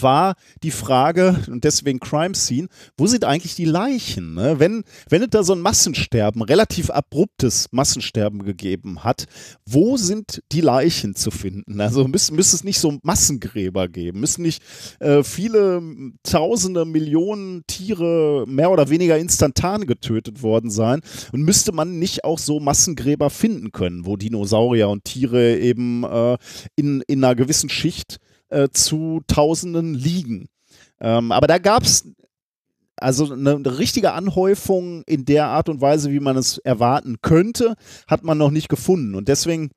war 0.00 0.34
die 0.62 0.70
Frage, 0.70 1.44
und 1.48 1.64
deswegen 1.64 2.00
Crime 2.00 2.34
Scene, 2.34 2.68
wo 2.96 3.06
sind 3.06 3.24
eigentlich 3.24 3.54
die 3.54 3.64
Leichen? 3.64 4.34
Ne? 4.34 4.58
Wenn, 4.58 4.84
wenn 5.08 5.22
es 5.22 5.30
da 5.30 5.42
so 5.42 5.52
ein 5.52 5.60
Massensterben, 5.60 6.42
relativ 6.42 6.90
abruptes 6.90 7.66
Massensterben 7.70 8.44
gegeben 8.44 9.04
hat, 9.04 9.26
wo 9.66 9.96
sind 9.96 10.42
die 10.52 10.60
Leichen 10.60 11.14
zu 11.14 11.30
finden? 11.30 11.80
Also 11.80 12.06
müsste 12.08 12.34
müsst 12.34 12.54
es 12.54 12.64
nicht 12.64 12.78
so 12.78 12.98
Massengräber 13.02 13.88
geben, 13.88 14.20
müssen 14.20 14.42
nicht 14.42 14.62
äh, 15.00 15.22
viele 15.22 15.82
tausende 16.22 16.84
Millionen 16.84 17.64
Tiere 17.66 18.44
mehr 18.46 18.70
oder 18.70 18.88
weniger 18.88 19.18
instantan 19.18 19.86
getötet 19.86 20.42
worden 20.42 20.70
sein 20.70 21.00
und 21.32 21.42
müsste 21.42 21.72
man 21.72 21.98
nicht 21.98 22.24
auch 22.24 22.38
so 22.38 22.60
Massengräber 22.60 23.30
finden 23.30 23.72
können, 23.72 24.06
wo 24.06 24.16
Dinosaurier 24.16 24.88
und 24.88 25.04
Tiere 25.04 25.58
eben 25.58 26.04
äh, 26.04 26.36
in, 26.76 27.02
in 27.06 27.24
einer 27.24 27.34
gewissen 27.34 27.68
Schicht 27.68 28.18
äh, 28.52 28.68
zu 28.70 29.22
Tausenden 29.26 29.94
liegen. 29.94 30.48
Ähm, 31.00 31.32
aber 31.32 31.46
da 31.46 31.58
gab 31.58 31.82
es 31.82 32.06
also 32.96 33.32
eine, 33.32 33.78
richtige 33.78 34.12
Anhäufung 34.12 35.02
in 35.06 35.24
der 35.24 35.46
Art 35.46 35.68
und 35.68 35.80
Weise, 35.80 36.12
wie 36.12 36.20
man 36.20 36.36
es 36.36 36.58
erwarten 36.58 37.16
könnte, 37.20 37.74
hat 38.06 38.22
man 38.22 38.38
noch 38.38 38.50
nicht 38.50 38.68
gefunden. 38.68 39.14
Und 39.14 39.28
deswegen 39.28 39.70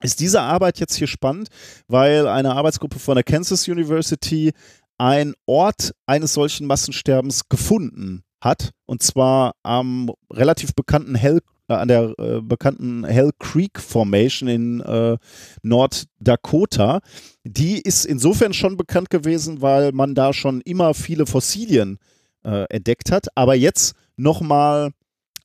ist 0.00 0.20
diese 0.20 0.40
Arbeit 0.40 0.78
jetzt 0.78 0.94
hier 0.96 1.06
spannend, 1.06 1.48
weil 1.86 2.26
eine 2.26 2.54
Arbeitsgruppe 2.54 2.98
von 2.98 3.16
der 3.16 3.24
Kansas 3.24 3.68
University 3.68 4.52
einen 4.96 5.34
Ort 5.46 5.92
eines 6.06 6.32
solchen 6.32 6.66
Massensterbens 6.66 7.48
gefunden 7.48 8.22
hat. 8.40 8.70
Und 8.86 9.02
zwar 9.02 9.54
am 9.62 10.10
relativ 10.32 10.74
bekannten 10.74 11.14
Hell 11.14 11.40
an 11.78 11.88
der 11.88 12.14
äh, 12.18 12.40
bekannten 12.40 13.04
Hell 13.04 13.30
Creek 13.38 13.80
Formation 13.80 14.48
in 14.48 14.80
äh, 14.80 15.16
North-Dakota. 15.62 17.00
Die 17.44 17.80
ist 17.80 18.04
insofern 18.04 18.52
schon 18.52 18.76
bekannt 18.76 19.10
gewesen, 19.10 19.62
weil 19.62 19.92
man 19.92 20.14
da 20.14 20.32
schon 20.32 20.60
immer 20.62 20.94
viele 20.94 21.26
Fossilien 21.26 21.98
äh, 22.44 22.64
entdeckt 22.70 23.10
hat, 23.10 23.28
aber 23.34 23.54
jetzt 23.54 23.94
nochmal 24.16 24.90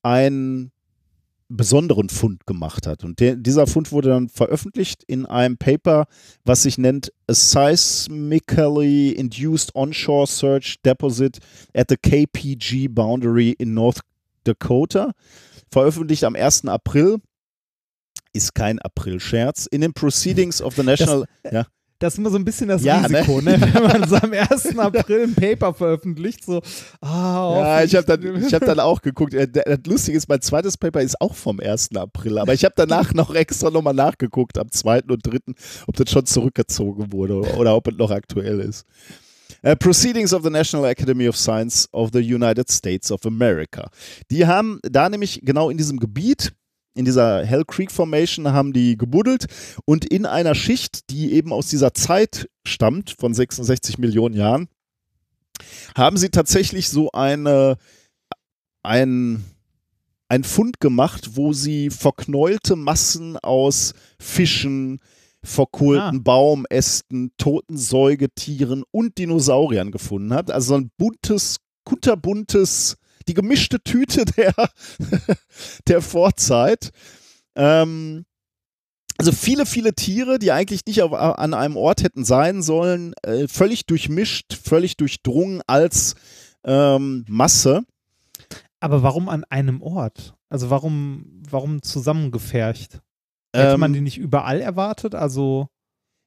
einen 0.03 0.71
besonderen 1.47 2.09
Fund 2.09 2.45
gemacht 2.47 2.87
hat. 2.87 3.03
Und 3.03 3.19
der, 3.19 3.35
dieser 3.35 3.67
Fund 3.67 3.91
wurde 3.91 4.09
dann 4.09 4.29
veröffentlicht 4.29 5.03
in 5.05 5.25
einem 5.25 5.57
Paper, 5.57 6.05
was 6.43 6.63
sich 6.63 6.77
nennt 6.77 7.11
A 7.27 7.33
Seismically 7.33 9.11
Induced 9.11 9.75
Onshore 9.75 10.27
Search 10.27 10.77
Deposit 10.83 11.39
at 11.75 11.89
the 11.89 11.97
KPG 11.97 12.87
Boundary 12.87 13.55
in 13.57 13.73
North 13.73 14.01
Dakota 14.43 15.11
veröffentlicht 15.75 16.23
am 16.23 16.35
1. 16.35 16.67
April. 16.67 17.17
Ist 18.31 18.55
kein 18.55 18.79
April-Scherz. 18.79 19.65
In 19.65 19.81
den 19.81 19.93
Proceedings 19.93 20.61
of 20.61 20.75
the 20.75 20.83
National. 20.83 21.25
Das, 21.43 21.51
ja. 21.51 21.65
Das 21.99 22.13
ist 22.13 22.17
immer 22.17 22.29
so 22.29 22.37
ein 22.37 22.45
bisschen 22.45 22.69
das 22.69 22.83
ja, 22.83 23.07
ne? 23.07 23.19
Risiko, 23.19 23.41
ne? 23.41 23.57
ne? 23.57 23.73
wenn 23.73 23.83
man 23.83 24.07
so 24.07 24.15
am 24.15 24.31
1. 24.31 24.77
April 24.77 25.23
ein 25.23 25.35
Paper 25.35 25.73
veröffentlicht. 25.73 26.45
So, 26.45 26.61
ah, 27.01 27.49
oh, 27.49 27.55
ja, 27.57 27.83
ich 27.83 27.93
habe 27.93 28.05
dann, 28.05 28.41
hab 28.53 28.65
dann 28.65 28.79
auch 28.79 29.01
geguckt. 29.01 29.33
Äh, 29.33 29.49
das 29.49 29.79
Lustige 29.85 30.17
ist, 30.17 30.29
mein 30.29 30.41
zweites 30.41 30.77
Paper 30.77 31.01
ist 31.01 31.19
auch 31.19 31.35
vom 31.35 31.59
1. 31.59 31.95
April, 31.95 32.37
aber 32.37 32.53
ich 32.53 32.63
habe 32.63 32.75
danach 32.77 33.13
noch 33.13 33.33
extra 33.35 33.69
nochmal 33.69 33.93
nachgeguckt, 33.93 34.57
am 34.57 34.71
2. 34.71 35.03
und 35.03 35.27
3., 35.27 35.39
ob 35.87 35.95
das 35.97 36.09
schon 36.09 36.25
zurückgezogen 36.25 37.11
wurde 37.11 37.41
oder 37.57 37.75
ob 37.75 37.87
es 37.87 37.97
noch 37.97 38.11
aktuell 38.11 38.61
ist. 38.61 38.85
Uh, 39.65 39.75
Proceedings 39.75 40.31
of 40.31 40.43
the 40.43 40.51
National 40.51 40.85
Academy 40.85 41.27
of 41.27 41.35
Science 41.35 41.87
of 41.91 42.11
the 42.13 42.19
United 42.19 42.69
States 42.69 43.09
of 43.11 43.25
America. 43.25 43.89
Die 44.29 44.45
haben 44.45 44.79
da 44.83 45.09
nämlich 45.09 45.41
genau 45.43 45.71
in 45.71 45.77
diesem 45.77 45.99
Gebiet 45.99 46.53
in 46.95 47.03
dieser 47.03 47.45
Hell 47.45 47.65
Creek 47.65 47.91
Formation 47.91 48.51
haben 48.53 48.71
die 48.71 48.97
gebuddelt 48.97 49.47
und 49.83 50.05
in 50.05 50.25
einer 50.25 50.55
Schicht, 50.55 51.09
die 51.09 51.33
eben 51.33 51.51
aus 51.51 51.67
dieser 51.67 51.93
Zeit 51.93 52.49
stammt, 52.65 53.15
von 53.19 53.33
66 53.33 53.97
Millionen 53.97 54.33
Jahren, 54.33 54.69
haben 55.95 56.17
sie 56.17 56.29
tatsächlich 56.29 56.89
so 56.89 57.11
eine, 57.11 57.77
ein, 58.81 59.43
ein 60.29 60.43
Fund 60.45 60.79
gemacht, 60.79 61.31
wo 61.33 61.51
sie 61.51 61.89
verknäulte 61.89 62.77
Massen 62.77 63.37
aus 63.37 63.93
Fischen, 64.17 64.99
verkohlten 65.45 66.17
ah. 66.17 66.21
Baumästen, 66.23 67.31
toten 67.37 67.77
Säugetieren 67.77 68.83
und 68.91 69.17
Dinosauriern 69.17 69.91
gefunden 69.91 70.33
hat. 70.33 70.51
Also 70.51 70.69
so 70.69 70.75
ein 70.75 70.91
buntes, 70.97 71.57
kunterbuntes, 71.85 72.97
die 73.27 73.33
gemischte 73.33 73.81
Tüte 73.81 74.25
der, 74.37 74.53
der 75.87 76.01
Vorzeit. 76.01 76.91
Ähm, 77.55 78.25
also 79.17 79.31
viele, 79.31 79.65
viele 79.65 79.93
Tiere, 79.93 80.39
die 80.39 80.51
eigentlich 80.51 80.85
nicht 80.85 81.01
auf, 81.01 81.13
an 81.13 81.53
einem 81.53 81.77
Ort 81.77 82.03
hätten 82.03 82.25
sein 82.25 82.61
sollen, 82.61 83.13
äh, 83.23 83.47
völlig 83.47 83.85
durchmischt, 83.85 84.53
völlig 84.53 84.97
durchdrungen 84.97 85.61
als 85.67 86.15
ähm, 86.65 87.23
Masse. 87.29 87.83
Aber 88.81 89.03
warum 89.03 89.29
an 89.29 89.45
einem 89.45 89.81
Ort? 89.81 90.33
Also 90.49 90.69
warum, 90.69 91.41
warum 91.49 91.81
zusammengefercht? 91.81 92.99
Hätte 93.55 93.73
ähm, 93.73 93.79
man 93.79 93.93
die 93.93 94.01
nicht 94.01 94.17
überall 94.17 94.61
erwartet? 94.61 95.15
Also. 95.15 95.67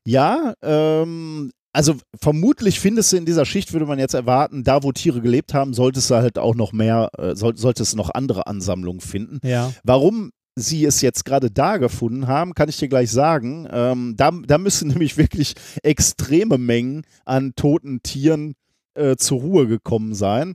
Ja, 0.07 0.55
ähm, 0.63 1.51
also 1.73 1.97
vermutlich 2.19 2.81
findest 2.81 3.13
du 3.13 3.19
in 3.19 3.27
dieser 3.27 3.45
Schicht, 3.45 3.73
würde 3.73 3.87
man 3.87 3.99
jetzt 3.99 4.15
erwarten, 4.15 4.65
da 4.65 4.83
wo 4.83 4.91
Tiere 4.91 5.21
gelebt 5.21 5.55
haben, 5.55 5.75
solltest 5.75 6.11
du 6.11 6.17
halt 6.17 6.39
auch 6.39 6.55
noch 6.55 6.73
mehr, 6.73 7.11
äh, 7.19 7.37
soll, 7.37 7.57
solltest 7.57 7.93
du 7.93 7.99
noch 7.99 8.11
andere 8.11 8.47
Ansammlungen 8.47 9.01
finden. 9.01 9.39
Ja. 9.47 9.73
Warum 9.85 10.31
sie 10.57 10.85
es 10.85 11.01
jetzt 11.01 11.25
gerade 11.25 11.51
da 11.51 11.77
gefunden 11.77 12.27
haben, 12.27 12.55
kann 12.55 12.69
ich 12.69 12.79
dir 12.79 12.89
gleich 12.89 13.11
sagen. 13.11 13.69
Ähm, 13.71 14.15
da, 14.17 14.31
da 14.31 14.59
müssen 14.59 14.89
nämlich 14.89 15.17
wirklich 15.17 15.55
extreme 15.83 16.59
Mengen 16.59 17.03
an 17.25 17.53
toten 17.55 18.03
Tieren 18.03 18.55
äh, 18.95 19.17
zur 19.17 19.41
Ruhe 19.41 19.67
gekommen 19.67 20.15
sein. 20.15 20.55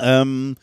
Ähm, 0.00 0.56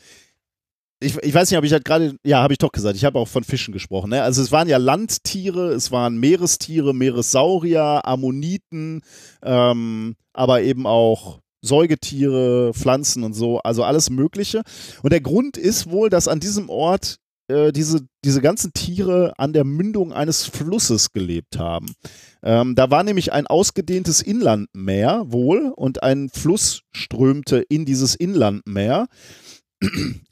ich, 1.00 1.18
ich 1.18 1.34
weiß 1.34 1.50
nicht, 1.50 1.58
ob 1.58 1.66
ich 1.66 1.74
halt 1.74 1.86
gerade, 1.86 2.16
ja, 2.24 2.42
habe 2.42 2.54
ich 2.54 2.58
doch 2.58 2.72
gesagt, 2.72 2.96
ich 2.96 3.06
habe 3.06 3.20
auch 3.20 3.28
von 3.28 3.44
Fischen 3.44 3.74
gesprochen. 3.74 4.12
Ne? 4.12 4.24
Also 4.24 4.42
es 4.42 4.52
waren 4.52 4.68
ja 4.68 4.78
Landtiere, 4.78 5.74
es 5.74 5.92
waren 5.92 6.18
Meerestiere, 6.18 6.94
Meeressaurier, 6.94 8.02
Ammoniten, 8.06 9.02
ähm, 9.44 10.16
aber 10.34 10.62
eben 10.62 10.88
auch 10.88 11.40
Säugetiere, 11.62 12.74
Pflanzen 12.74 13.24
und 13.24 13.34
so, 13.34 13.60
also 13.60 13.84
alles 13.84 14.10
Mögliche. 14.10 14.62
Und 15.02 15.12
der 15.12 15.22
Grund 15.22 15.58
ist 15.58 15.90
wohl, 15.90 16.10
dass 16.10 16.28
an 16.28 16.40
diesem 16.40 16.70
Ort 16.70 17.18
äh, 17.48 17.72
diese, 17.72 18.08
diese 18.24 18.42
ganzen 18.42 18.74
Tiere 18.74 19.34
an 19.38 19.54
der 19.54 19.64
Mündung 19.64 20.14
eines 20.14 20.46
Flusses 20.46 21.12
gelebt 21.12 21.60
haben. 21.60 21.94
Ähm, 22.42 22.76
da 22.76 22.90
war 22.90 23.04
nämlich 23.04 23.34
ein 23.34 23.48
ausgedehntes 23.48 24.22
Inlandmeer 24.22 25.26
wohl 25.28 25.72
und 25.76 26.04
ein 26.04 26.30
Fluss 26.30 26.82
strömte 26.92 27.58
in 27.58 27.86
dieses 27.86 28.16
Inlandmeer. 28.16 29.08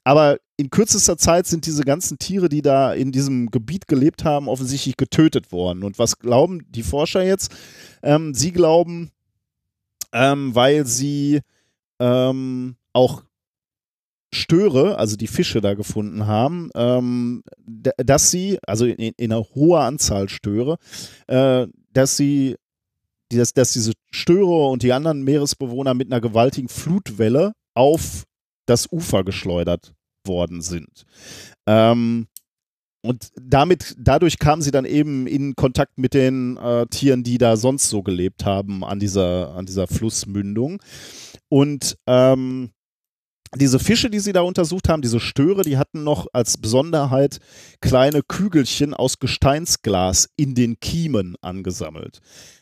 Aber 0.04 0.38
in 0.58 0.70
kürzester 0.70 1.18
Zeit 1.18 1.48
sind 1.48 1.66
diese 1.66 1.84
ganzen 1.84 2.20
Tiere, 2.20 2.50
die 2.50 2.62
da 2.62 2.94
in 2.94 3.12
diesem 3.12 3.50
Gebiet 3.50 3.88
gelebt 3.88 4.24
haben, 4.24 4.48
offensichtlich 4.48 4.98
getötet 4.98 5.52
worden. 5.52 5.84
Und 5.84 6.00
was 6.00 6.20
glauben 6.20 6.66
die 6.70 6.84
Forscher 6.84 7.24
jetzt? 7.24 7.52
Ähm, 8.02 8.34
sie 8.34 8.52
glauben, 8.52 9.12
ähm, 10.12 10.54
weil 10.56 10.86
sie 10.86 11.42
ähm, 12.00 12.76
auch 12.94 13.24
Störe, 14.34 14.98
also 14.98 15.16
die 15.16 15.28
Fische 15.28 15.62
da 15.62 15.74
gefunden 15.76 16.26
haben, 16.26 16.70
ähm, 16.76 17.44
dass 17.66 18.32
sie, 18.32 18.58
also 18.66 18.86
in, 18.86 19.14
in, 19.18 19.32
einer 19.32 19.44
hohen 19.44 19.80
Anzahl 19.80 20.28
Störe, 20.28 20.78
äh, 21.28 21.68
dass 21.92 22.18
sie, 22.18 22.56
dass, 23.30 23.54
dass 23.54 23.74
diese 23.74 23.94
Störe 24.12 24.70
und 24.70 24.84
die 24.84 24.94
anderen 24.94 25.24
Meeresbewohner 25.24 25.94
mit 25.94 26.12
einer 26.12 26.22
gewaltigen 26.22 26.70
Flutwelle 26.70 27.54
auf 27.76 28.24
das 28.66 28.92
Ufer 28.92 29.24
geschleudert 29.24 29.94
worden 30.26 30.62
sind. 30.62 31.06
Ähm, 31.68 32.28
und 33.06 33.32
damit, 33.36 33.96
dadurch 34.00 34.40
kamen 34.40 34.62
sie 34.62 34.72
dann 34.72 34.86
eben 34.86 35.28
in 35.28 35.56
Kontakt 35.56 35.98
mit 35.98 36.14
den 36.14 36.56
äh, 36.56 36.86
Tieren, 36.88 37.24
die 37.24 37.38
da 37.38 37.58
sonst 37.58 37.90
so 37.90 38.02
gelebt 38.02 38.46
haben 38.46 38.86
an 38.86 39.00
dieser, 39.00 39.56
an 39.56 39.66
dieser 39.66 39.88
Flussmündung. 39.88 40.82
Und 41.50 41.98
ähm, 42.08 42.72
diese 43.56 43.80
Fische, 43.80 44.10
die 44.10 44.20
sie 44.20 44.32
da 44.32 44.42
untersucht 44.42 44.90
haben, 44.90 45.02
diese 45.02 45.20
Störe, 45.20 45.64
die 45.64 45.78
hatten 45.78 46.04
noch 46.04 46.28
als 46.32 46.58
Besonderheit 46.58 47.40
kleine 47.82 48.22
Kügelchen 48.24 48.94
aus 48.94 49.20
Gesteinsglas 49.20 50.30
in 50.38 50.56
den 50.56 50.80
Kiemen 50.80 51.36
angesammelt. 51.42 52.20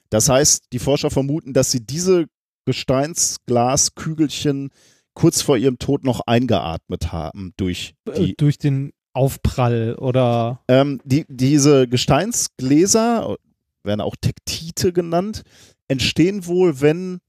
Das 0.09 0.27
heißt, 0.27 0.73
die 0.73 0.79
Forscher 0.79 1.11
vermuten, 1.11 1.53
dass 1.53 1.71
sie 1.71 1.85
diese 1.85 2.25
Gesteinsglaskügelchen 2.65 4.71
kurz 5.13 5.41
vor 5.41 5.57
ihrem 5.57 5.77
Tod 5.79 6.03
noch 6.03 6.21
eingeatmet 6.21 7.11
haben 7.11 7.53
durch 7.57 7.93
äh, 8.05 8.19
die, 8.19 8.35
durch 8.35 8.57
den 8.57 8.93
Aufprall 9.13 9.95
oder 9.95 10.61
ähm, 10.67 11.01
die, 11.03 11.25
diese 11.27 11.87
Gesteinsgläser 11.87 13.35
werden 13.83 14.01
auch 14.01 14.15
Tektite 14.19 14.93
genannt 14.93 15.43
entstehen 15.87 16.45
wohl 16.45 16.81
wenn 16.81 17.19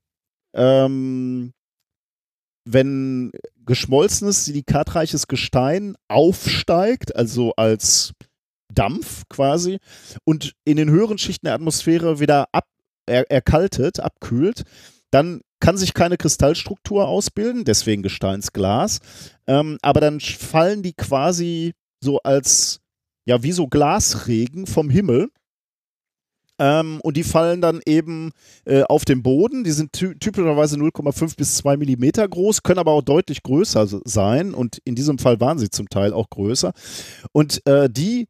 ähm, 0.54 1.52
wenn 2.64 3.32
geschmolzenes 3.64 4.44
silikatreiches 4.44 5.26
Gestein 5.26 5.96
aufsteigt 6.09 7.16
also 7.16 7.52
als 7.56 8.12
Dampf 8.72 9.24
quasi 9.28 9.78
und 10.24 10.54
in 10.64 10.76
den 10.76 10.90
höheren 10.90 11.18
Schichten 11.18 11.46
der 11.46 11.54
Atmosphäre 11.54 12.20
wieder 12.20 12.46
ab 12.52 12.66
er, 13.06 13.28
erkaltet 13.30 13.98
abkühlt 13.98 14.62
dann 15.10 15.40
kann 15.62 15.76
sich 15.76 15.94
keine 15.94 16.16
Kristallstruktur 16.16 17.06
ausbilden, 17.06 17.64
deswegen 17.64 18.02
Gesteinsglas. 18.02 18.98
Ähm, 19.47 19.78
aber 19.80 20.01
dann 20.01 20.18
fallen 20.18 20.82
die 20.82 20.93
quasi 20.93 21.72
so 22.02 22.18
als, 22.18 22.80
ja, 23.26 23.44
wie 23.44 23.52
so 23.52 23.68
Glasregen 23.68 24.66
vom 24.66 24.90
Himmel. 24.90 25.30
Ähm, 26.59 27.01
und 27.02 27.16
die 27.16 27.22
fallen 27.22 27.60
dann 27.60 27.80
eben 27.86 28.32
äh, 28.64 28.82
auf 28.82 29.05
den 29.05 29.22
Boden. 29.22 29.62
Die 29.62 29.70
sind 29.70 29.93
ty 29.93 30.16
typischerweise 30.18 30.76
0,5 30.76 31.36
bis 31.36 31.55
2 31.59 31.76
Millimeter 31.76 32.26
groß, 32.26 32.64
können 32.64 32.80
aber 32.80 32.90
auch 32.90 33.02
deutlich 33.02 33.44
größer 33.44 33.86
sein. 34.05 34.55
Und 34.55 34.78
in 34.84 34.97
diesem 34.97 35.18
Fall 35.18 35.39
waren 35.40 35.60
sie 35.60 35.70
zum 35.70 35.89
Teil 35.89 36.12
auch 36.12 36.28
größer. 36.28 36.72
Und 37.30 37.64
äh, 37.68 37.89
die 37.89 38.26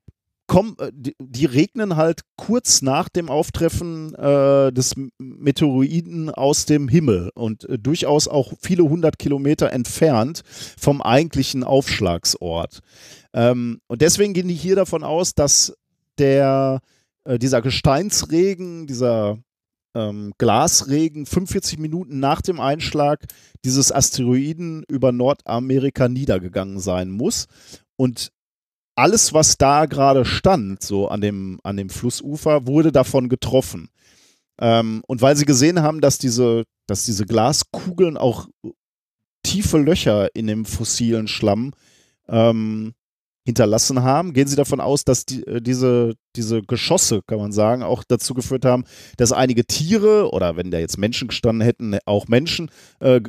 kommen, 0.53 0.77
äh, 0.79 0.93
die, 1.19 1.47
regnen 1.47 1.97
halt 1.97 2.21
kurz 2.37 2.83
nach 2.83 3.09
dem 3.09 3.31
Auftreffen 3.31 4.15
äh, 4.15 4.71
des 4.71 4.95
Meteoroiden 5.17 6.29
aus 6.29 6.67
dem 6.67 6.89
Himmel 6.89 7.31
und 7.35 7.67
äh, 7.71 7.79
durchaus 7.79 8.29
auch 8.29 8.53
viele 8.61 8.83
hundert 8.83 9.19
Kilometer 9.19 9.73
entfernt 9.73 10.43
vom 10.79 11.01
eigentlichen 11.01 11.65
Aufschlagsort. 11.65 12.81
Ähm, 13.33 13.81
und 13.87 14.03
deswegen 14.03 14.35
gehen 14.35 14.49
die 14.49 14.55
hier 14.55 14.77
davon 14.77 15.05
aus, 15.05 15.35
dass 15.35 15.75
der, 16.19 16.81
äh, 17.25 17.39
dieser 17.39 17.63
Gesteinsregen, 17.63 18.87
dieser 18.87 19.39
ähm, 19.95 20.35
Glasregen 20.37 21.25
45 21.25 21.79
Minuten 21.79 22.21
nach 22.21 22.43
dem 22.43 22.61
Einschlag 22.61 23.25
dieses 23.65 23.91
Asteroiden 23.91 24.85
über 24.87 25.13
Nordamerika 25.13 26.09
niedergegangen 26.09 26.79
sein 26.79 27.09
muss. 27.09 27.47
Und 27.97 28.33
alles, 28.95 29.33
was 29.33 29.57
da 29.59 29.87
gerade 29.87 30.25
stand, 30.25 30.83
so 30.83 31.09
an 31.09 31.21
dem, 31.21 31.61
an 31.63 31.77
dem 31.77 31.89
Flussufer, 31.89 32.67
wurde 32.67 32.93
davon 32.93 33.29
getroffen. 33.29 33.89
Ähm, 34.61 35.03
und 35.07 35.23
weil 35.23 35.37
sie 35.37 35.47
gesehen 35.47 35.83
haben, 35.83 36.01
dass 36.01 36.19
diese, 36.19 36.65
dass 36.87 37.05
diese 37.05 37.27
Glaskugeln 37.27 38.17
auch 38.17 38.49
tiefe 39.43 39.79
Löcher 39.79 40.29
in 40.35 40.47
dem 40.47 40.65
fossilen 40.65 41.27
Schlamm 41.27 41.73
ähm, 42.29 42.95
hinterlassen 43.45 44.03
haben, 44.03 44.35
gehen 44.35 44.47
sie 44.47 44.57
davon 44.57 44.81
aus, 44.81 45.05
dass 45.05 45.27
die, 45.27 45.45
äh, 45.47 45.61
diese, 45.61 46.15
diese 46.37 46.63
Geschosse, 46.63 47.23
kann 47.27 47.39
man 47.39 47.53
sagen, 47.53 47.83
auch 47.83 48.05
dazu 48.05 48.35
geführt 48.35 48.65
haben, 48.65 48.85
dass 49.17 49.33
einige 49.33 49.65
Tiere 49.65 50.31
oder 50.33 50.57
wenn 50.57 50.71
da 50.71 50.79
jetzt 50.79 50.99
Menschen 50.99 51.29
gestanden 51.29 51.65
hätten, 51.65 51.99
auch 52.07 52.29
Menschen 52.29 52.71
äh, 53.01 53.21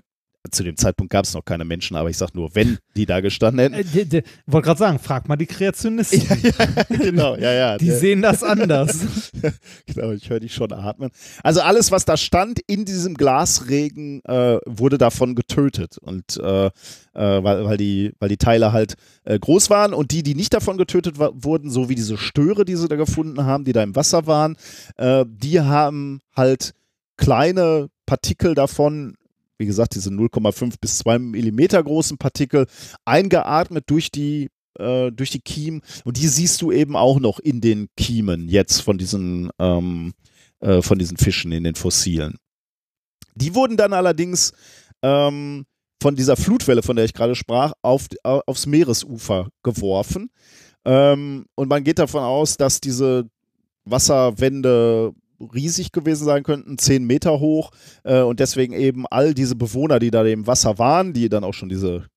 zu 0.51 0.63
dem 0.63 0.75
Zeitpunkt 0.75 1.11
gab 1.11 1.25
es 1.25 1.33
noch 1.33 1.45
keine 1.45 1.63
Menschen, 1.65 1.95
aber 1.95 2.09
ich 2.09 2.17
sag 2.17 2.35
nur, 2.35 2.53
wenn 2.53 2.77
die 2.95 3.05
da 3.05 3.21
gestanden 3.21 3.73
hätten. 3.73 3.97
Äh, 3.97 4.23
Wollte 4.45 4.65
gerade 4.65 4.79
sagen, 4.79 4.99
frag 4.99 5.27
mal 5.27 5.37
die 5.37 5.45
Kreationisten. 5.45 6.21
ja, 6.21 6.51
ja, 6.67 6.97
genau, 6.97 7.35
ja, 7.35 7.53
ja. 7.53 7.77
Die 7.77 7.91
sehen 7.91 8.21
das 8.21 8.43
anders. 8.43 9.31
genau, 9.85 10.11
ich 10.11 10.29
höre 10.29 10.41
dich 10.41 10.53
schon 10.53 10.73
atmen. 10.73 11.11
Also 11.43 11.61
alles, 11.61 11.91
was 11.91 12.05
da 12.05 12.17
stand 12.17 12.59
in 12.67 12.85
diesem 12.85 13.13
Glasregen, 13.13 14.21
äh, 14.25 14.57
wurde 14.65 14.97
davon 14.97 15.35
getötet. 15.35 15.97
Und 15.97 16.37
äh, 16.37 16.65
äh, 16.65 16.71
weil, 17.13 17.65
weil, 17.65 17.77
die, 17.77 18.11
weil 18.19 18.29
die 18.29 18.37
Teile 18.37 18.73
halt 18.73 18.95
äh, 19.23 19.39
groß 19.39 19.69
waren 19.69 19.93
und 19.93 20.11
die, 20.11 20.23
die 20.23 20.35
nicht 20.35 20.53
davon 20.53 20.77
getötet 20.77 21.17
wurden, 21.19 21.69
so 21.69 21.89
wie 21.89 21.95
diese 21.95 22.17
Störe, 22.17 22.65
die 22.65 22.75
sie 22.75 22.87
da 22.87 22.95
gefunden 22.95 23.45
haben, 23.45 23.63
die 23.63 23.73
da 23.73 23.83
im 23.83 23.95
Wasser 23.95 24.27
waren, 24.27 24.57
äh, 24.97 25.25
die 25.27 25.61
haben 25.61 26.21
halt 26.35 26.73
kleine 27.15 27.89
Partikel 28.05 28.55
davon 28.55 29.15
wie 29.63 29.67
gesagt, 29.67 29.95
diese 29.95 30.09
0,5 30.09 30.75
bis 30.81 30.97
2 30.97 31.19
Millimeter 31.19 31.81
großen 31.81 32.17
Partikel 32.17 32.67
eingeatmet 33.05 33.85
durch 33.87 34.11
die 34.11 34.49
äh, 34.77 35.09
durch 35.09 35.29
die 35.29 35.39
Kiemen 35.39 35.81
und 36.03 36.17
die 36.17 36.27
siehst 36.27 36.61
du 36.61 36.71
eben 36.73 36.97
auch 36.97 37.21
noch 37.21 37.39
in 37.39 37.61
den 37.61 37.87
Kiemen 37.95 38.49
jetzt 38.49 38.81
von 38.81 38.97
diesen 38.97 39.51
ähm, 39.57 40.11
äh, 40.59 40.81
von 40.81 40.99
diesen 40.99 41.15
Fischen 41.15 41.53
in 41.53 41.63
den 41.63 41.75
Fossilen. 41.75 42.35
Die 43.35 43.55
wurden 43.55 43.77
dann 43.77 43.93
allerdings 43.93 44.51
ähm, 45.01 45.65
von 46.01 46.17
dieser 46.17 46.35
Flutwelle, 46.35 46.83
von 46.83 46.97
der 46.97 47.05
ich 47.05 47.13
gerade 47.13 47.35
sprach, 47.35 47.71
auf, 47.81 48.07
aufs 48.23 48.65
Meeresufer 48.65 49.47
geworfen. 49.63 50.29
Ähm, 50.83 51.45
und 51.55 51.69
man 51.69 51.85
geht 51.85 51.99
davon 51.99 52.23
aus, 52.23 52.57
dass 52.57 52.81
diese 52.81 53.29
Wasserwände 53.85 55.13
riesig 55.39 55.91
gewesen 55.91 56.25
sein 56.25 56.43
könnten, 56.43 56.77
zehn 56.77 57.05
Meter 57.05 57.39
hoch 57.39 57.71
äh, 58.03 58.21
und 58.21 58.39
deswegen 58.39 58.73
eben 58.73 59.05
all 59.07 59.33
diese 59.33 59.55
Bewohner, 59.55 59.99
die 59.99 60.11
da 60.11 60.23
im 60.23 60.47
Wasser 60.47 60.77
waren, 60.79 61.13
die 61.13 61.29
dann 61.29 61.43
auch 61.43 61.53
schon 61.53 61.69
diese 61.69 62.07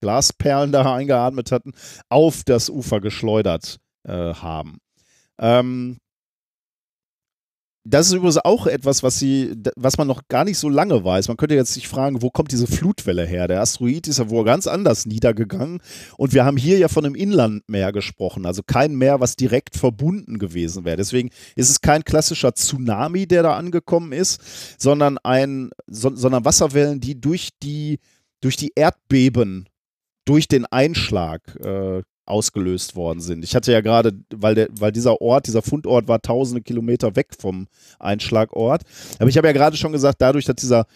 Glasperlen 0.00 0.72
da 0.72 0.94
eingeatmet 0.94 1.52
hatten, 1.52 1.72
auf 2.08 2.44
das 2.44 2.70
Ufer 2.70 3.00
geschleudert 3.00 3.78
äh, 4.04 4.34
haben. 4.34 4.78
Ähm, 5.38 5.98
das 7.88 8.08
ist 8.08 8.14
übrigens 8.14 8.38
auch 8.38 8.66
etwas, 8.66 9.02
was 9.02 9.18
sie, 9.18 9.54
was 9.76 9.96
man 9.98 10.06
noch 10.06 10.28
gar 10.28 10.44
nicht 10.44 10.58
so 10.58 10.68
lange 10.68 11.04
weiß. 11.04 11.28
Man 11.28 11.36
könnte 11.36 11.54
jetzt 11.54 11.74
sich 11.74 11.88
fragen, 11.88 12.22
wo 12.22 12.30
kommt 12.30 12.52
diese 12.52 12.66
Flutwelle 12.66 13.24
her? 13.24 13.48
Der 13.48 13.60
Asteroid 13.60 14.08
ist 14.08 14.18
ja 14.18 14.28
wohl 14.28 14.44
ganz 14.44 14.66
anders 14.66 15.06
niedergegangen. 15.06 15.80
Und 16.16 16.34
wir 16.34 16.44
haben 16.44 16.56
hier 16.56 16.78
ja 16.78 16.88
von 16.88 17.04
einem 17.04 17.14
Inlandmeer 17.14 17.92
gesprochen, 17.92 18.46
also 18.46 18.62
kein 18.66 18.96
Meer, 18.96 19.20
was 19.20 19.36
direkt 19.36 19.76
verbunden 19.76 20.38
gewesen 20.38 20.84
wäre. 20.84 20.96
Deswegen 20.96 21.30
ist 21.54 21.70
es 21.70 21.80
kein 21.80 22.04
klassischer 22.04 22.54
Tsunami, 22.54 23.26
der 23.26 23.44
da 23.44 23.56
angekommen 23.56 24.12
ist, 24.12 24.40
sondern 24.78 25.18
ein, 25.18 25.70
so, 25.86 26.14
sondern 26.14 26.44
Wasserwellen, 26.44 27.00
die 27.00 27.20
durch 27.20 27.50
die, 27.62 28.00
durch 28.40 28.56
die 28.56 28.72
Erdbeben 28.74 29.68
durch 30.26 30.48
den 30.48 30.66
Einschlag 30.66 31.40
äh, 31.64 32.02
ausgelöst 32.26 32.96
worden 32.96 33.20
sind. 33.20 33.44
Ich 33.44 33.54
hatte 33.54 33.72
ja 33.72 33.80
gerade, 33.80 34.12
weil, 34.34 34.68
weil 34.72 34.92
dieser 34.92 35.20
Ort, 35.20 35.46
dieser 35.46 35.62
Fundort 35.62 36.08
war 36.08 36.20
tausende 36.20 36.60
Kilometer 36.60 37.16
weg 37.16 37.28
vom 37.38 37.68
Einschlagort. 37.98 38.82
Aber 39.18 39.28
ich 39.28 39.36
habe 39.36 39.46
ja 39.46 39.52
gerade 39.52 39.76
schon 39.76 39.92
gesagt, 39.92 40.20
dadurch, 40.20 40.44
dass 40.44 40.56
dieser 40.56 40.86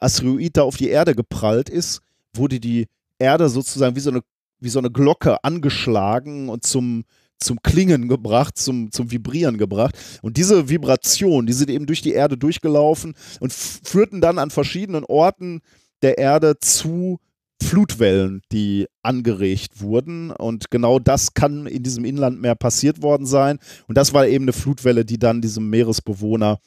Asteroid 0.00 0.56
da 0.56 0.62
auf 0.62 0.76
die 0.76 0.88
Erde 0.88 1.14
geprallt 1.14 1.68
ist, 1.68 2.00
wurde 2.34 2.60
die 2.60 2.88
Erde 3.18 3.48
sozusagen 3.48 3.94
wie 3.94 4.00
so 4.00 4.10
eine, 4.10 4.22
wie 4.58 4.68
so 4.68 4.80
eine 4.80 4.90
Glocke 4.90 5.42
angeschlagen 5.44 6.48
und 6.48 6.64
zum, 6.64 7.04
zum 7.38 7.62
Klingen 7.62 8.08
gebracht, 8.08 8.58
zum, 8.58 8.90
zum 8.90 9.10
Vibrieren 9.10 9.58
gebracht. 9.58 9.96
Und 10.22 10.36
diese 10.36 10.68
Vibration, 10.68 11.46
die 11.46 11.52
sind 11.52 11.70
eben 11.70 11.86
durch 11.86 12.02
die 12.02 12.12
Erde 12.12 12.36
durchgelaufen 12.36 13.14
und 13.40 13.52
führten 13.52 14.20
dann 14.20 14.38
an 14.38 14.50
verschiedenen 14.50 15.04
Orten 15.04 15.60
der 16.02 16.18
Erde 16.18 16.58
zu 16.58 17.20
Flutwellen, 17.62 18.42
die 18.52 18.86
angeregt 19.02 19.80
wurden. 19.80 20.30
Und 20.30 20.70
genau 20.70 20.98
das 20.98 21.34
kann 21.34 21.66
in 21.66 21.82
diesem 21.82 22.04
Inlandmeer 22.04 22.54
passiert 22.54 23.02
worden 23.02 23.26
sein. 23.26 23.58
Und 23.88 23.96
das 23.96 24.12
war 24.12 24.26
eben 24.26 24.44
eine 24.44 24.52
Flutwelle, 24.52 25.04
die 25.04 25.18
dann 25.18 25.40
diesem 25.40 25.70
Meeresbewohner 25.70 26.58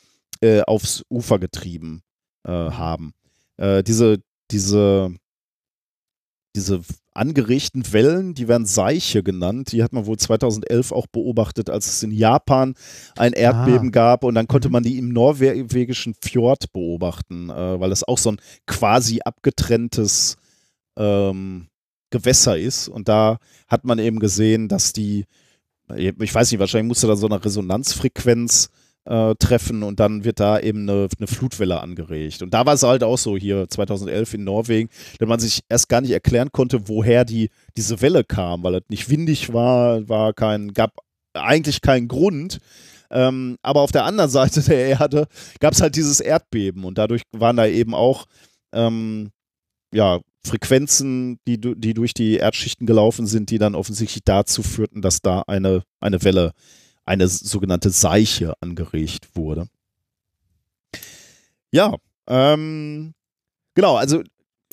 äh, 0.41 0.61
aufs 0.61 1.03
Ufer 1.09 1.39
getrieben 1.39 2.01
äh, 2.43 2.51
haben. 2.51 3.13
Äh, 3.57 3.83
diese, 3.83 4.19
diese, 4.51 5.13
diese 6.55 6.81
angeregten 7.13 7.91
Wellen, 7.93 8.33
die 8.33 8.47
werden 8.47 8.65
Seiche 8.65 9.23
genannt. 9.23 9.71
Die 9.71 9.81
hat 9.81 9.93
man 9.93 10.05
wohl 10.05 10.17
2011 10.17 10.91
auch 10.91 11.07
beobachtet, 11.07 11.69
als 11.69 11.87
es 11.87 12.03
in 12.03 12.11
Japan 12.11 12.75
ein 13.17 13.33
Erdbeben 13.33 13.87
ah. 13.87 13.91
gab. 13.91 14.23
Und 14.23 14.35
dann 14.35 14.47
konnte 14.47 14.67
mhm. 14.67 14.73
man 14.73 14.83
die 14.83 14.97
im 14.97 15.09
norwegischen 15.09 16.15
Fjord 16.21 16.71
beobachten, 16.73 17.49
äh, 17.49 17.79
weil 17.79 17.91
es 17.91 18.03
auch 18.03 18.17
so 18.17 18.31
ein 18.31 18.41
quasi 18.67 19.21
abgetrenntes 19.23 20.37
ähm, 20.97 21.67
Gewässer 22.09 22.57
ist. 22.57 22.87
Und 22.87 23.07
da 23.07 23.37
hat 23.67 23.83
man 23.85 23.99
eben 23.99 24.19
gesehen, 24.19 24.67
dass 24.67 24.93
die, 24.93 25.25
ich 25.95 26.33
weiß 26.33 26.51
nicht, 26.51 26.59
wahrscheinlich 26.59 26.87
musste 26.87 27.07
da 27.07 27.15
so 27.15 27.27
eine 27.27 27.43
Resonanzfrequenz 27.43 28.69
äh, 29.05 29.35
treffen 29.35 29.83
und 29.83 29.99
dann 29.99 30.23
wird 30.23 30.39
da 30.39 30.59
eben 30.59 30.89
eine, 30.89 31.07
eine, 31.17 31.27
Flutwelle 31.27 31.79
angeregt. 31.79 32.41
Und 32.41 32.53
da 32.53 32.65
war 32.65 32.73
es 32.73 32.83
halt 32.83 33.03
auch 33.03 33.17
so 33.17 33.37
hier 33.37 33.69
2011 33.69 34.33
in 34.33 34.43
Norwegen, 34.43 34.89
dass 35.19 35.29
man 35.29 35.39
sich 35.39 35.61
erst 35.69 35.89
gar 35.89 36.01
nicht 36.01 36.11
erklären 36.11 36.49
konnte, 36.51 36.87
woher 36.87 37.23
die, 37.23 37.49
diese 37.77 38.01
Welle 38.01 38.23
kam, 38.23 38.63
weil 38.63 38.75
es 38.75 38.83
nicht 38.89 39.09
windig 39.09 39.53
war, 39.53 40.07
war 40.09 40.33
kein, 40.33 40.73
gab 40.73 40.91
eigentlich 41.33 41.81
keinen 41.81 42.07
Grund. 42.07 42.59
Ähm, 43.11 43.57
aber 43.61 43.81
auf 43.81 43.91
der 43.91 44.05
anderen 44.05 44.29
Seite 44.31 44.61
der 44.61 44.87
Erde 44.87 45.27
gab 45.59 45.73
es 45.73 45.81
halt 45.81 45.95
dieses 45.95 46.19
Erdbeben 46.19 46.83
und 46.83 46.97
dadurch 46.97 47.21
waren 47.31 47.57
da 47.57 47.67
eben 47.67 47.93
auch 47.93 48.25
ähm, 48.73 49.29
ja, 49.93 50.19
Frequenzen, 50.45 51.39
die, 51.47 51.59
die 51.59 51.93
durch 51.93 52.13
die 52.13 52.37
Erdschichten 52.37 52.85
gelaufen 52.85 53.27
sind, 53.27 53.49
die 53.49 53.57
dann 53.57 53.75
offensichtlich 53.75 54.23
dazu 54.23 54.63
führten, 54.63 55.01
dass 55.01 55.21
da 55.21 55.43
eine, 55.47 55.83
eine 55.99 56.23
Welle, 56.23 56.51
eine 57.03 57.27
sogenannte 57.27 57.89
Seiche 57.89 58.53
angeregt 58.61 59.35
wurde. 59.35 59.67
Ja, 61.71 61.95
ähm, 62.27 63.13
genau, 63.73 63.97
also 63.97 64.23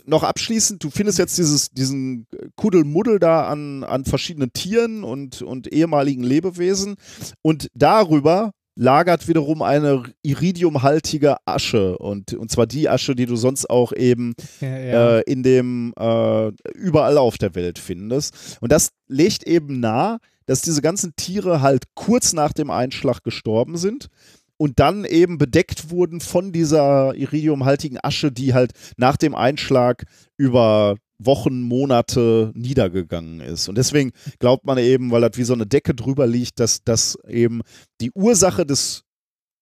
noch 0.04 0.22
abschließend, 0.22 0.82
du 0.82 0.90
findest 0.90 1.18
jetzt 1.18 1.38
dieses, 1.38 1.70
diesen 1.70 2.26
Kuddelmuddel 2.56 3.18
da 3.18 3.48
an, 3.48 3.84
an 3.84 4.04
verschiedenen 4.04 4.52
Tieren 4.52 5.04
und, 5.04 5.42
und 5.42 5.72
ehemaligen 5.72 6.22
Lebewesen 6.22 6.96
und 7.40 7.68
darüber 7.74 8.52
lagert 8.74 9.28
wiederum 9.28 9.62
eine 9.62 10.02
iridiumhaltige 10.22 11.36
Asche 11.44 11.98
und, 11.98 12.32
und 12.34 12.50
zwar 12.50 12.66
die 12.66 12.88
Asche, 12.88 13.14
die 13.14 13.26
du 13.26 13.36
sonst 13.36 13.68
auch 13.68 13.92
eben 13.92 14.34
ja, 14.60 14.78
ja. 14.78 15.18
Äh, 15.18 15.22
in 15.22 15.42
dem 15.42 15.92
äh, 15.98 16.48
überall 16.74 17.18
auf 17.18 17.38
der 17.38 17.54
Welt 17.54 17.78
findest. 17.78 18.58
Und 18.60 18.72
das 18.72 18.90
legt 19.08 19.46
eben 19.46 19.80
nahe, 19.80 20.18
dass 20.46 20.62
diese 20.62 20.82
ganzen 20.82 21.14
Tiere 21.16 21.60
halt 21.60 21.84
kurz 21.94 22.32
nach 22.32 22.52
dem 22.52 22.70
Einschlag 22.70 23.22
gestorben 23.22 23.76
sind 23.76 24.08
und 24.56 24.78
dann 24.80 25.04
eben 25.04 25.38
bedeckt 25.38 25.90
wurden 25.90 26.20
von 26.20 26.52
dieser 26.52 27.14
iridiumhaltigen 27.14 27.98
Asche, 28.02 28.32
die 28.32 28.54
halt 28.54 28.72
nach 28.96 29.16
dem 29.16 29.34
Einschlag 29.34 30.04
über 30.36 30.96
Wochen, 31.26 31.62
Monate 31.62 32.52
niedergegangen 32.54 33.40
ist. 33.40 33.68
Und 33.68 33.76
deswegen 33.76 34.12
glaubt 34.38 34.64
man 34.64 34.78
eben, 34.78 35.10
weil 35.10 35.20
das 35.22 35.36
wie 35.36 35.44
so 35.44 35.52
eine 35.54 35.66
Decke 35.66 35.94
drüber 35.94 36.26
liegt, 36.26 36.60
dass 36.60 36.82
das 36.84 37.16
eben 37.26 37.62
die 38.00 38.10
Ursache 38.12 38.66
des 38.66 39.04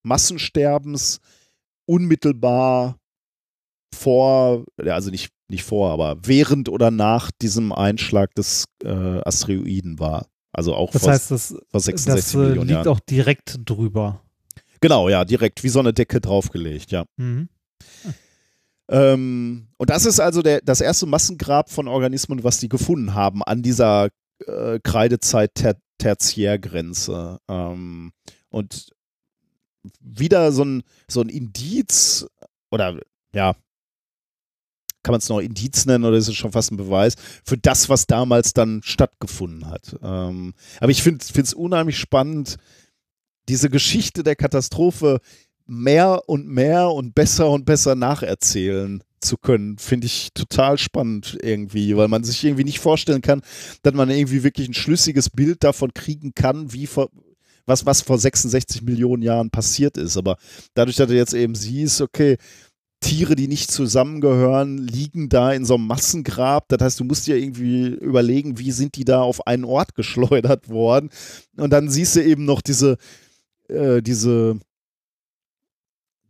Massensterbens 0.03 1.20
unmittelbar 1.87 2.97
vor, 3.95 4.65
also 4.78 5.11
nicht, 5.11 5.31
nicht 5.49 5.65
vor, 5.65 5.91
aber 5.91 6.16
während 6.23 6.69
oder 6.69 6.91
nach 6.91 7.31
diesem 7.43 7.73
Einschlag 7.73 8.35
des 8.35 8.65
äh, 8.85 8.89
Asteroiden 8.89 9.99
war. 9.99 10.27
Also 10.53 10.74
auch 10.74 10.91
das 10.93 11.03
vor, 11.03 11.12
heißt, 11.12 11.31
das, 11.31 11.55
vor 11.70 11.81
66 11.81 12.24
das 12.24 12.35
Millionen 12.35 12.61
liegt 12.61 12.70
Jahren. 12.70 12.89
auch 12.89 13.01
direkt 13.01 13.59
drüber. 13.65 14.23
Genau, 14.81 15.09
ja, 15.09 15.24
direkt 15.24 15.62
wie 15.62 15.69
so 15.69 15.78
eine 15.78 15.93
Decke 15.93 16.20
draufgelegt, 16.20 16.91
ja. 16.91 17.05
Mhm. 17.16 17.49
Ähm, 18.91 19.69
und 19.79 19.89
das 19.89 20.05
ist 20.05 20.21
also 20.21 20.43
der, 20.43 20.61
das 20.62 20.81
erste 20.81 21.07
Massengrab 21.07 21.71
von 21.71 21.89
Organismen, 21.89 22.43
was 22.43 22.59
die 22.59 22.69
gefunden 22.69 23.15
haben 23.15 23.43
an 23.45 23.62
dieser 23.62 24.09
äh, 24.47 24.81
Kreidezeit 24.83 25.53
-Ter 25.57 25.77
Tertiärgrenze. 25.99 27.39
Ähm, 27.49 28.12
und 28.49 28.91
wieder 30.01 30.51
so 30.51 30.65
ein, 30.65 30.83
so 31.09 31.21
ein 31.21 31.29
Indiz 31.29 32.27
oder 32.71 32.99
ja, 33.33 33.55
kann 35.03 35.12
man 35.12 35.19
es 35.19 35.29
noch 35.29 35.39
Indiz 35.39 35.87
nennen 35.87 36.05
oder 36.05 36.17
ist 36.17 36.29
es 36.29 36.37
schon 36.37 36.53
fast 36.53 36.73
ein 36.73 36.77
Beweis 36.77 37.15
für 37.45 37.57
das, 37.57 37.89
was 37.89 38.07
damals 38.07 38.53
dann 38.53 38.83
stattgefunden 38.83 39.67
hat. 39.67 39.97
Ähm, 40.03 40.55
aber 40.81 40.91
ich 40.91 41.03
finde 41.03 41.25
es 41.25 41.55
unheimlich 41.55 41.99
spannend, 41.99 42.57
diese 43.49 43.71
Geschichte 43.71 44.23
der 44.23 44.37
Katastrophe 44.37 45.21
mehr 45.71 46.29
und 46.29 46.49
mehr 46.49 46.91
und 46.91 47.15
besser 47.15 47.51
und 47.51 47.65
besser 47.65 47.95
nacherzählen 47.95 49.03
zu 49.21 49.37
können, 49.37 49.79
finde 49.79 50.07
ich 50.07 50.31
total 50.35 50.79
spannend 50.79 51.39
irgendwie, 51.43 51.97
weil 51.97 52.09
man 52.09 52.25
sich 52.25 52.43
irgendwie 52.45 52.65
nicht 52.65 52.81
vorstellen 52.81 53.21
kann, 53.21 53.43
dass 53.83 53.95
man 53.95 54.11
irgendwie 54.11 54.43
wirklich 54.43 54.69
ein 54.69 54.75
schlüssiges 54.75 55.31
Bild 55.31 55.63
davon 55.63 55.93
kriegen 55.95 56.35
kann, 56.35 56.73
wie 56.73 56.87
vor, 56.87 57.11
was, 57.67 57.87
was 57.87 58.01
vor 58.01 58.19
66 58.19 58.83
Millionen 58.83 59.23
Jahren 59.23 59.51
passiert 59.51 59.97
ist. 59.97 60.17
Aber 60.17 60.37
dadurch, 60.75 60.97
dass 60.97 61.09
du 61.09 61.15
jetzt 61.15 61.35
eben 61.35 61.55
siehst, 61.55 62.01
okay, 62.01 62.37
Tiere, 63.01 63.35
die 63.35 63.49
nicht 63.49 63.71
zusammengehören, 63.71 64.79
liegen 64.79 65.29
da 65.29 65.53
in 65.53 65.65
so 65.65 65.75
einem 65.75 65.87
Massengrab. 65.87 66.69
Das 66.69 66.83
heißt, 66.83 67.01
du 67.01 67.05
musst 67.05 67.27
dir 67.27 67.37
irgendwie 67.37 67.89
überlegen, 67.89 68.59
wie 68.59 68.73
sind 68.73 68.97
die 68.97 69.05
da 69.05 69.23
auf 69.23 69.47
einen 69.47 69.65
Ort 69.65 69.95
geschleudert 69.97 70.69
worden. 70.69 71.11
Und 71.57 71.71
dann 71.71 71.89
siehst 71.89 72.17
du 72.17 72.23
eben 72.23 72.45
noch 72.45 72.61
diese, 72.61 72.99
äh, 73.69 74.03
diese, 74.03 74.61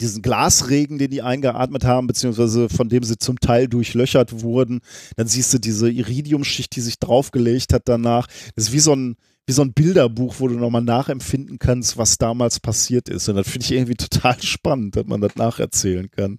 diesen 0.01 0.23
Glasregen, 0.23 0.99
den 0.99 1.11
die 1.11 1.23
eingeatmet 1.23 1.85
haben, 1.85 2.07
beziehungsweise 2.07 2.69
von 2.69 2.89
dem 2.89 3.03
sie 3.03 3.19
zum 3.19 3.39
Teil 3.41 3.69
durchlöchert 3.69 4.43
wurden. 4.43 4.81
Dann 5.17 5.27
siehst 5.27 5.53
du 5.55 5.59
diese 5.59 5.91
Iridiumschicht, 5.91 6.75
die 6.75 6.81
sich 6.81 6.99
draufgelegt 6.99 7.73
hat 7.73 7.83
danach. 7.85 8.27
Das 8.55 8.67
ist 8.67 8.73
wie 8.73 8.81
so 8.81 8.95
ein, 8.95 9.17
wie 9.47 9.53
so 9.53 9.63
ein 9.63 9.73
Bilderbuch, 9.73 10.37
wo 10.39 10.49
du 10.49 10.55
nochmal 10.55 10.83
nachempfinden 10.83 11.59
kannst, 11.59 11.97
was 11.97 12.19
damals 12.19 12.61
passiert 12.61 13.09
ist. 13.09 13.29
Und 13.29 13.37
das 13.37 13.49
finde 13.49 13.65
ich 13.65 13.73
irgendwie 13.73 13.95
total 13.95 14.41
spannend, 14.43 14.97
dass 14.97 15.07
man 15.07 15.21
das 15.21 15.37
nacherzählen 15.37 16.11
kann. 16.11 16.39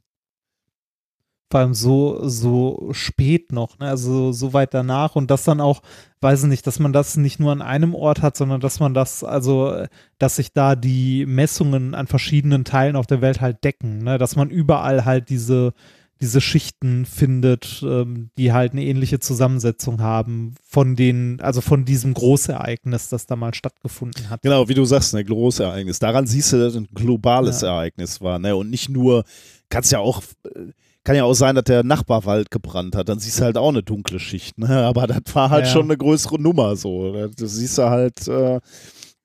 Vor 1.51 1.59
allem 1.59 1.73
so, 1.73 2.27
so 2.27 2.89
spät 2.93 3.51
noch, 3.51 3.77
ne? 3.77 3.89
also 3.89 4.31
so 4.31 4.53
weit 4.53 4.73
danach 4.73 5.17
und 5.17 5.29
das 5.29 5.43
dann 5.43 5.59
auch, 5.59 5.81
weiß 6.21 6.43
ich 6.43 6.49
nicht, 6.49 6.65
dass 6.65 6.79
man 6.79 6.93
das 6.93 7.17
nicht 7.17 7.41
nur 7.41 7.51
an 7.51 7.61
einem 7.61 7.93
Ort 7.93 8.21
hat, 8.21 8.37
sondern 8.37 8.61
dass 8.61 8.79
man 8.79 8.93
das, 8.93 9.23
also, 9.23 9.85
dass 10.17 10.37
sich 10.37 10.53
da 10.53 10.77
die 10.77 11.25
Messungen 11.25 11.93
an 11.93 12.07
verschiedenen 12.07 12.63
Teilen 12.63 12.95
auf 12.95 13.05
der 13.05 13.19
Welt 13.21 13.41
halt 13.41 13.65
decken, 13.65 13.97
ne? 13.97 14.17
dass 14.17 14.37
man 14.37 14.49
überall 14.49 15.03
halt 15.03 15.27
diese, 15.29 15.73
diese 16.21 16.39
Schichten 16.39 17.05
findet, 17.05 17.83
ähm, 17.83 18.29
die 18.37 18.53
halt 18.53 18.71
eine 18.73 18.85
ähnliche 18.85 19.19
Zusammensetzung 19.19 20.01
haben 20.01 20.53
von 20.65 20.95
den, 20.95 21.41
also 21.41 21.61
von 21.61 21.83
diesem 21.83 22.13
Großereignis, 22.13 23.09
das 23.09 23.25
da 23.25 23.35
mal 23.35 23.53
stattgefunden 23.53 24.29
hat. 24.29 24.43
Genau, 24.43 24.69
wie 24.69 24.75
du 24.75 24.85
sagst, 24.85 25.15
ein 25.15 25.25
Großereignis. 25.25 25.99
Daran 25.99 26.27
siehst 26.27 26.53
du, 26.53 26.59
dass 26.59 26.73
es 26.73 26.79
ein 26.79 26.87
globales 26.93 27.61
Ja. 27.61 27.69
Ereignis 27.73 28.21
war, 28.21 28.37
ne? 28.39 28.55
Und 28.55 28.69
nicht 28.69 28.87
nur, 28.87 29.25
kannst 29.69 29.91
ja 29.91 29.99
auch, 29.99 30.21
äh, 30.45 30.71
kann 31.03 31.15
ja 31.15 31.23
auch 31.23 31.33
sein, 31.33 31.55
dass 31.55 31.63
der 31.63 31.83
Nachbarwald 31.83 32.51
gebrannt 32.51 32.95
hat, 32.95 33.09
dann 33.09 33.19
siehst 33.19 33.39
du 33.39 33.43
halt 33.43 33.57
auch 33.57 33.69
eine 33.69 33.83
dunkle 33.83 34.19
Schicht, 34.19 34.57
ne? 34.57 34.69
Aber 34.85 35.07
das 35.07 35.33
war 35.35 35.49
halt 35.49 35.65
Ja. 35.65 35.71
schon 35.71 35.85
eine 35.85 35.97
größere 35.97 36.39
Nummer 36.39 36.75
so. 36.75 37.27
Das 37.27 37.55
siehst 37.55 37.77
du 37.77 37.83
halt 37.89 38.27
äh, 38.27 38.59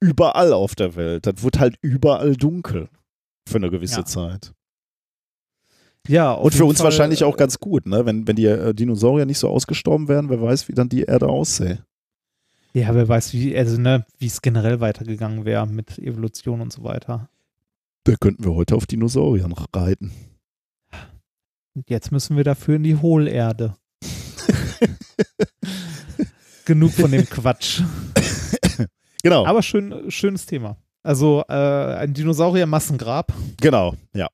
überall 0.00 0.52
auf 0.52 0.74
der 0.74 0.94
Welt. 0.96 1.26
Das 1.26 1.42
wird 1.42 1.58
halt 1.58 1.76
überall 1.82 2.34
dunkel 2.36 2.88
für 3.48 3.56
eine 3.56 3.70
gewisse 3.70 4.00
Ja. 4.00 4.04
Zeit. 4.04 4.52
Ja, 6.08 6.32
Und 6.32 6.54
für 6.54 6.64
uns 6.64 6.78
Fall, 6.78 6.84
wahrscheinlich 6.84 7.24
auch 7.24 7.34
äh, 7.34 7.38
ganz 7.38 7.58
gut, 7.58 7.86
ne? 7.86 8.06
Wenn, 8.06 8.26
wenn 8.28 8.36
die 8.36 8.46
äh, 8.46 8.72
Dinosaurier 8.74 9.26
nicht 9.26 9.38
so 9.38 9.48
ausgestorben 9.48 10.06
wären, 10.08 10.28
wer 10.30 10.40
weiß, 10.40 10.68
wie 10.68 10.72
dann 10.72 10.88
die 10.88 11.02
Erde 11.02 11.28
aussähe. 11.28 11.84
Ja, 12.74 12.94
wer 12.94 13.08
weiß, 13.08 13.32
wie, 13.32 13.56
also, 13.56 13.80
ne, 13.80 14.04
wie 14.18 14.26
es 14.26 14.40
generell 14.42 14.80
weitergegangen 14.80 15.44
wäre 15.44 15.66
mit 15.66 15.98
Evolution 15.98 16.60
und 16.60 16.72
so 16.72 16.84
weiter. 16.84 17.28
Da 18.04 18.14
könnten 18.20 18.44
wir 18.44 18.54
heute 18.54 18.76
auf 18.76 18.86
Dinosauriern 18.86 19.52
reiten. 19.74 20.12
Und 21.76 21.90
jetzt 21.90 22.10
müssen 22.10 22.38
wir 22.38 22.44
dafür 22.44 22.76
in 22.76 22.84
die 22.84 22.96
Hohlerde. 22.96 23.76
Genug 26.64 26.92
von 26.92 27.10
dem 27.10 27.28
Quatsch. 27.28 27.82
Genau. 29.22 29.44
Aber 29.44 29.62
schön, 29.62 30.10
schönes 30.10 30.46
Thema. 30.46 30.78
Also 31.02 31.44
äh, 31.48 31.52
ein 31.52 32.14
Dinosaurier-Massengrab. 32.14 33.32
Genau, 33.60 33.94
ja. 34.14 34.28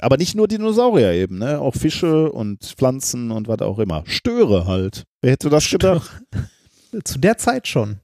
Aber 0.00 0.16
nicht 0.16 0.34
nur 0.34 0.48
Dinosaurier 0.48 1.12
eben, 1.12 1.38
ne? 1.38 1.60
Auch 1.60 1.74
Fische 1.74 2.32
und 2.32 2.64
Pflanzen 2.64 3.30
und 3.30 3.46
was 3.46 3.60
auch 3.60 3.78
immer. 3.78 4.02
Störe 4.06 4.66
halt. 4.66 5.04
Wer 5.20 5.32
hätte 5.32 5.50
das 5.50 5.68
gedacht? 5.68 6.22
Zu 7.04 7.18
der 7.18 7.36
Zeit 7.36 7.68
schon. 7.68 8.00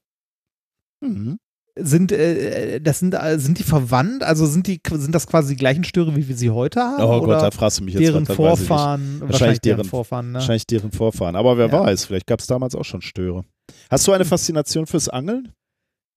Mhm. 1.00 1.38
Sind, 1.82 2.12
äh, 2.12 2.80
das 2.80 2.98
sind, 2.98 3.14
äh, 3.14 3.38
sind 3.38 3.58
die 3.58 3.62
verwandt? 3.62 4.22
Also 4.22 4.46
sind, 4.46 4.66
die, 4.66 4.80
sind 4.92 5.14
das 5.14 5.26
quasi 5.26 5.54
die 5.54 5.58
gleichen 5.58 5.84
Störe, 5.84 6.14
wie 6.16 6.28
wir 6.28 6.36
sie 6.36 6.50
heute 6.50 6.80
haben? 6.80 7.02
Oh 7.02 7.20
Gott, 7.20 7.42
da 7.42 7.50
fragst 7.50 7.80
du 7.80 7.84
mich 7.84 7.94
jetzt 7.94 8.02
deren 8.02 8.28
was. 8.28 8.36
Vorfahren, 8.36 9.20
wahrscheinlich 9.20 9.60
deren, 9.60 9.78
deren- 9.78 9.88
Vorfahren, 9.88 10.28
ne? 10.32 10.34
Wahrscheinlich 10.38 10.66
deren 10.66 10.92
Vorfahren. 10.92 11.36
Aber 11.36 11.56
wer 11.58 11.68
Ja. 11.68 11.80
weiß, 11.84 12.04
vielleicht 12.06 12.26
gab 12.26 12.40
es 12.40 12.46
damals 12.46 12.74
auch 12.74 12.84
schon 12.84 13.02
Störe. 13.02 13.44
Hast 13.90 14.06
du 14.06 14.12
eine 14.12 14.24
Faszination 14.24 14.86
fürs 14.86 15.08
Angeln? 15.08 15.52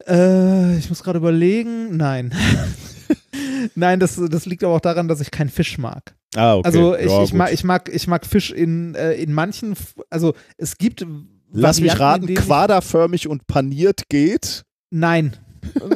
Äh, 0.08 0.78
ich 0.78 0.90
muss 0.90 1.04
gerade 1.04 1.20
überlegen. 1.20 1.96
Nein. 1.98 2.34
Nein, 3.76 4.00
das, 4.00 4.16
das 4.30 4.46
liegt 4.46 4.64
aber 4.64 4.76
auch 4.76 4.82
daran, 4.82 5.08
dass 5.08 5.22
ich 5.22 5.32
keinen 5.32 5.50
Fisch 5.50 5.78
mag. 5.78 6.16
Ah, 6.36 6.56
okay. 6.56 6.66
Also 6.68 6.96
ich, 6.98 7.06
ja, 7.10 7.24
ich, 7.24 7.34
mag, 7.34 7.54
ich, 7.54 7.64
mag, 7.64 7.90
ich 7.94 8.08
mag 8.08 8.26
Fisch 8.26 8.52
in, 8.52 8.96
äh, 8.96 9.14
in 9.14 9.34
manchen, 9.34 9.76
also 10.10 10.34
es 10.58 10.78
gibt 10.78 11.06
Lass 11.52 11.80
mich 11.80 11.92
Varianten, 11.92 12.02
raten, 12.04 12.22
in 12.24 12.28
denen 12.28 12.38
ich- 12.40 12.46
quaderförmig 12.46 13.28
und 13.28 13.46
paniert 13.48 14.10
geht. 14.10 14.64
Nein, 14.90 15.38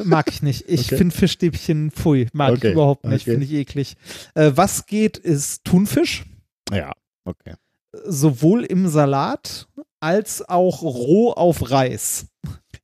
mag 0.04 0.28
ich 0.30 0.42
nicht. 0.42 0.68
Ich 0.68 0.86
Okay. 0.86 0.96
finde 0.96 1.14
Fischstäbchen, 1.16 1.90
pfui, 1.90 2.28
mag 2.32 2.52
Okay, 2.52 2.68
ich 2.68 2.72
überhaupt 2.74 3.04
nicht, 3.04 3.22
okay. 3.22 3.32
finde 3.32 3.46
ich 3.46 3.52
eklig. 3.52 3.96
Äh, 4.34 4.52
was 4.54 4.86
geht, 4.86 5.16
ist 5.18 5.64
Thunfisch, 5.64 6.24
Ja, 6.72 6.92
okay. 7.24 7.54
sowohl 8.04 8.64
im 8.64 8.88
Salat 8.88 9.68
als 10.00 10.48
auch 10.48 10.82
roh 10.82 11.32
auf 11.32 11.70
Reis. 11.70 12.26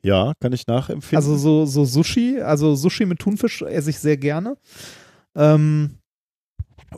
Ja, 0.03 0.35
kann 0.41 0.53
ich 0.53 0.67
nachempfinden. 0.67 1.17
Also 1.17 1.37
so, 1.37 1.65
so 1.65 1.85
Sushi, 1.85 2.41
also 2.41 2.75
Sushi 2.75 3.07
mit 3.07 3.21
Thunfisch 3.21 3.63
esse 3.63 3.91
ich 3.91 3.99
sehr 3.99 4.17
gerne. 4.17 4.57
Ähm, 5.35 5.99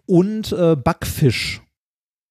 und 0.06 0.52
äh, 0.52 0.76
Backfisch. 0.76 1.62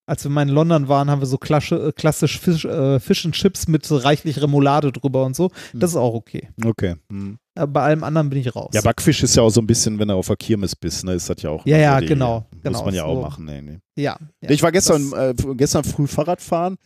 Als 0.07 0.23
wir 0.23 0.29
mal 0.29 0.43
in 0.43 0.49
London 0.49 0.87
waren, 0.87 1.09
haben 1.09 1.21
wir 1.21 1.25
so 1.25 1.37
klasche, 1.39 1.87
äh, 1.87 1.91
klassisch 1.91 2.39
Fisch, 2.39 2.63
äh, 2.65 2.99
Fish 2.99 3.25
and 3.25 3.33
Chips 3.33 3.67
mit 3.67 3.87
reichlich 3.89 4.39
Remoulade 4.41 4.91
drüber 4.91 5.25
und 5.25 5.35
so. 5.35 5.49
Das 5.73 5.91
ist 5.91 5.95
auch 5.95 6.13
okay. 6.13 6.49
okay. 6.63 6.95
Hm. 7.09 7.39
Äh, 7.55 7.67
bei 7.67 7.81
allem 7.81 8.03
anderen 8.03 8.29
bin 8.29 8.39
ich 8.39 8.55
raus. 8.55 8.71
Ja, 8.73 8.81
Backfisch 8.81 9.23
ist 9.23 9.35
ja 9.35 9.43
auch 9.43 9.49
so 9.49 9.61
ein 9.61 9.67
bisschen, 9.67 9.97
wenn 9.97 10.09
er 10.09 10.15
auf 10.15 10.27
der 10.27 10.35
Kirmes 10.35 10.75
bist, 10.75 11.03
ne, 11.05 11.13
ist 11.13 11.29
das 11.29 11.41
ja 11.41 11.49
auch. 11.49 11.65
Ja, 11.65 11.77
ja, 11.77 11.99
genau, 12.01 12.45
Muss 12.51 12.63
genau, 12.63 12.85
man 12.85 12.93
ja 12.93 13.05
auch 13.05 13.15
so. 13.15 13.21
machen. 13.21 13.45
Nee, 13.45 13.61
nee. 13.61 13.79
ja, 13.95 14.17
ja. 14.41 14.49
ich 14.49 14.61
war 14.61 14.71
gestern, 14.71 15.11
äh, 15.13 15.33
gestern 15.55 15.83
früh 15.83 16.05
Fahrrad 16.05 16.41
fahren 16.41 16.77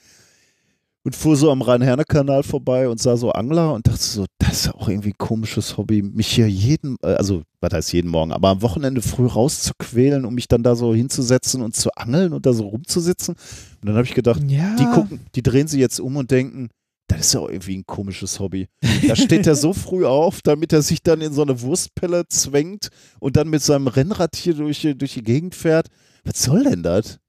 und 1.04 1.16
fuhr 1.16 1.36
so 1.36 1.50
am 1.52 1.62
Rhein-Herne-Kanal 1.62 2.44
vorbei 2.44 2.88
und 2.88 3.02
sah 3.02 3.18
so 3.18 3.32
Angler 3.32 3.74
und 3.74 3.88
dachte 3.88 4.04
so, 4.04 4.26
das 4.38 4.52
ist 4.52 4.66
ja 4.68 4.76
auch 4.76 4.90
irgendwie 4.90 5.10
ein 5.10 5.18
komisches 5.18 5.78
Hobby, 5.78 6.04
mich 6.04 6.28
hier 6.28 6.48
jeden, 6.48 6.98
äh, 7.02 7.14
also 7.14 7.42
was 7.62 7.74
heißt 7.74 7.94
jeden 7.94 8.12
Morgen, 8.12 8.32
aber 8.32 8.50
am 8.50 8.62
Wochenende 8.62 9.02
früh 9.02 9.26
rauszuquälen, 9.26 10.24
um 10.26 10.36
mich 10.36 10.48
dann 10.48 10.62
da 10.62 10.76
so 10.76 10.94
hinzusetzen 10.94 11.62
und 11.62 11.76
zu 11.76 11.92
angeln 11.96 12.34
und 12.34 12.46
da 12.46 12.54
so 12.54 12.68
rumzusitzen. 12.68 13.36
Und 13.36 13.88
dann 13.88 13.96
habe 13.96 14.06
ich 14.06 14.14
gedacht, 14.14 14.42
ja. 14.48 14.76
die 14.76 14.86
gucken, 14.86 15.22
die 15.36 15.42
drehen 15.42 15.68
sich 15.68 15.80
jetzt 15.80 16.00
um 16.00 16.16
und 16.18 16.30
denken, 16.32 16.70
das 17.10 17.20
ist 17.28 17.34
ja 17.34 17.40
auch 17.42 17.50
irgendwie 17.50 17.78
ein 17.78 17.86
komisches 17.86 18.40
Hobby. 18.40 18.68
Da 19.08 19.16
steht 19.16 19.46
er 19.48 19.56
so 19.56 19.74
früh 19.74 20.06
auf, 20.06 20.42
damit 20.42 20.72
er 20.74 20.82
sich 20.82 21.02
dann 21.04 21.22
in 21.22 21.34
so 21.34 21.42
eine 21.42 21.60
Wurstpelle 21.62 22.28
zwängt 22.28 22.90
und 23.20 23.36
dann 23.36 23.50
mit 23.50 23.62
seinem 23.62 23.88
Rennrad 23.88 24.36
hier 24.36 24.54
durch, 24.54 24.82
die- 24.82 24.98
durch 24.98 25.14
die 25.16 25.24
Gegend 25.24 25.56
fährt. 25.56 25.88
Was 26.24 26.44
soll 26.44 26.64
denn 26.64 26.84
das? 26.84 27.20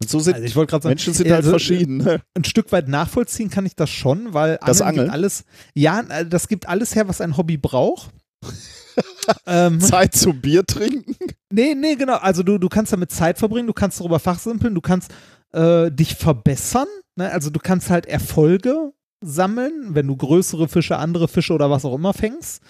Und 0.00 0.08
so 0.08 0.20
sind 0.20 0.34
Also 0.34 0.46
ich 0.46 0.52
sagen, 0.54 0.88
Menschen 0.88 1.12
sind 1.12 1.26
halt 1.26 1.38
also, 1.38 1.50
verschieden. 1.50 1.96
Ne? 1.96 2.20
ein 2.34 2.44
Stück 2.44 2.70
weit 2.70 2.86
nachvollziehen 2.86 3.50
kann 3.50 3.66
ich 3.66 3.74
das 3.74 3.90
schon, 3.90 4.32
weil 4.32 4.58
Das 4.64 4.80
Angeln 4.80 5.10
alles, 5.10 5.44
ja, 5.74 6.00
äh, 6.08 6.24
das 6.26 6.46
gibt 6.46 6.68
alles 6.68 6.94
her, 6.94 7.08
was 7.08 7.20
ein 7.20 7.36
Hobby 7.36 7.56
braucht. 7.56 8.10
ähm, 9.46 9.80
Zeit 9.80 10.14
zum 10.14 10.40
Bier 10.40 10.64
trinken? 10.64 11.16
nee, 11.50 11.74
nee, 11.74 11.96
genau. 11.96 12.16
Also 12.16 12.42
du, 12.42 12.58
du 12.58 12.68
kannst 12.68 12.92
damit 12.92 13.10
Zeit 13.10 13.38
verbringen, 13.38 13.66
du 13.66 13.72
kannst 13.72 13.98
darüber 14.00 14.18
fachsimpeln, 14.20 14.74
du 14.74 14.80
kannst 14.80 15.10
äh, 15.52 15.90
dich 15.90 16.14
verbessern. 16.14 16.86
Ne? 17.16 17.30
Also 17.32 17.50
du 17.50 17.58
kannst 17.58 17.90
halt 17.90 18.06
Erfolge 18.06 18.92
sammeln, 19.20 19.90
wenn 19.90 20.06
du 20.06 20.16
größere 20.16 20.68
Fische, 20.68 20.96
andere 20.98 21.28
Fische 21.28 21.52
oder 21.52 21.70
was 21.70 21.84
auch 21.84 21.94
immer 21.94 22.14
fängst. 22.14 22.62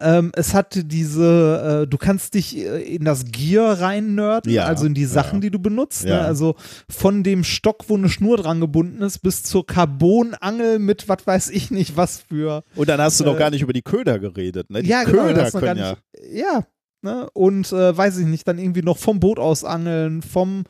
Ähm, 0.00 0.32
es 0.34 0.54
hat 0.54 0.76
diese, 0.76 1.82
äh, 1.84 1.86
du 1.88 1.96
kannst 1.98 2.34
dich 2.34 2.58
äh, 2.58 2.82
in 2.82 3.04
das 3.04 3.26
Gear 3.26 3.80
rein 3.80 4.16
nerden, 4.16 4.52
Ja, 4.52 4.64
also 4.64 4.86
in 4.86 4.94
die 4.94 5.04
Sachen, 5.04 5.36
ja. 5.36 5.40
die 5.42 5.50
du 5.50 5.60
benutzt. 5.60 6.04
Ja. 6.04 6.16
Ne? 6.16 6.20
Also 6.22 6.56
von 6.90 7.22
dem 7.22 7.44
Stock, 7.44 7.84
wo 7.88 7.96
eine 7.96 8.08
Schnur 8.08 8.36
dran 8.36 8.60
gebunden 8.60 9.02
ist, 9.02 9.20
bis 9.20 9.44
zur 9.44 9.64
Carbonangel 9.64 10.80
mit 10.80 11.08
was 11.08 11.24
weiß 11.24 11.50
ich 11.50 11.70
nicht 11.70 11.96
was 11.96 12.18
für. 12.28 12.64
Und 12.74 12.88
dann 12.88 13.00
hast 13.00 13.20
du 13.20 13.24
noch 13.24 13.36
Äh, 13.36 13.38
gar 13.38 13.50
nicht 13.50 13.62
über 13.62 13.72
die 13.72 13.82
Köder 13.82 14.18
geredet, 14.18 14.68
ne? 14.68 14.82
Die 14.82 14.88
ja, 14.90 15.04
genau, 15.04 15.22
Köder 15.26 15.44
noch 15.44 15.60
können 15.60 15.78
ja. 15.78 15.90
nicht, 15.90 16.02
ja. 16.32 16.66
Ne? 17.02 17.28
Und 17.32 17.70
äh, 17.72 17.96
weiß 17.96 18.18
ich 18.18 18.26
nicht, 18.26 18.48
dann 18.48 18.58
irgendwie 18.58 18.82
noch 18.82 18.98
vom 18.98 19.20
Boot 19.20 19.38
aus 19.38 19.62
angeln, 19.62 20.22
vom 20.22 20.64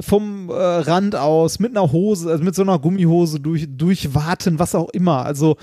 vom 0.00 0.48
äh, 0.50 0.54
Rand 0.54 1.16
aus, 1.16 1.58
mit 1.58 1.76
einer 1.76 1.90
Hose, 1.92 2.30
also 2.30 2.44
mit 2.44 2.54
so 2.54 2.62
einer 2.62 2.78
Gummihose 2.78 3.40
durch, 3.40 3.66
durchwaten, 3.68 4.58
was 4.58 4.74
auch 4.74 4.90
immer. 4.90 5.24
Also 5.24 5.56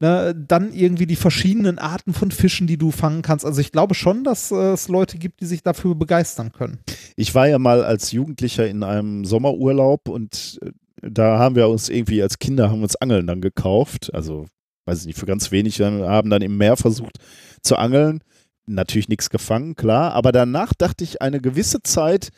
ne, 0.00 0.34
dann 0.34 0.72
irgendwie 0.72 1.06
die 1.06 1.16
verschiedenen 1.16 1.78
Arten 1.78 2.12
von 2.12 2.30
Fischen, 2.30 2.66
die 2.66 2.78
du 2.78 2.90
fangen 2.90 3.22
kannst. 3.22 3.44
Also 3.44 3.60
ich 3.60 3.72
glaube 3.72 3.94
schon, 3.94 4.24
dass 4.24 4.50
äh, 4.50 4.72
es 4.72 4.88
Leute 4.88 5.18
gibt, 5.18 5.40
die 5.40 5.46
sich 5.46 5.62
dafür 5.62 5.94
begeistern 5.94 6.52
können. 6.52 6.78
Ich 7.16 7.34
war 7.34 7.48
ja 7.48 7.58
mal 7.58 7.84
als 7.84 8.12
Jugendlicher 8.12 8.66
in 8.66 8.82
einem 8.82 9.24
Sommerurlaub 9.24 10.08
und 10.08 10.58
äh, 10.62 10.70
da 11.02 11.38
haben 11.38 11.54
wir 11.54 11.68
uns 11.68 11.88
irgendwie 11.88 12.22
als 12.22 12.38
Kinder 12.38 12.70
haben 12.70 12.82
uns 12.82 12.96
Angeln 12.96 13.26
dann 13.26 13.40
gekauft. 13.40 14.12
Also, 14.12 14.46
weiß 14.86 15.00
ich 15.00 15.06
nicht, 15.06 15.18
für 15.18 15.26
ganz 15.26 15.50
wenig. 15.52 15.80
Haben 15.80 16.30
dann 16.30 16.42
im 16.42 16.56
Meer 16.56 16.76
versucht 16.76 17.18
zu 17.62 17.76
angeln. 17.76 18.20
Natürlich 18.66 19.08
nichts 19.08 19.30
gefangen, 19.30 19.76
klar. 19.76 20.14
Aber 20.14 20.32
danach 20.32 20.72
dachte 20.74 21.04
ich 21.04 21.22
eine 21.22 21.40
gewisse 21.40 21.82
Zeit, 21.82 22.30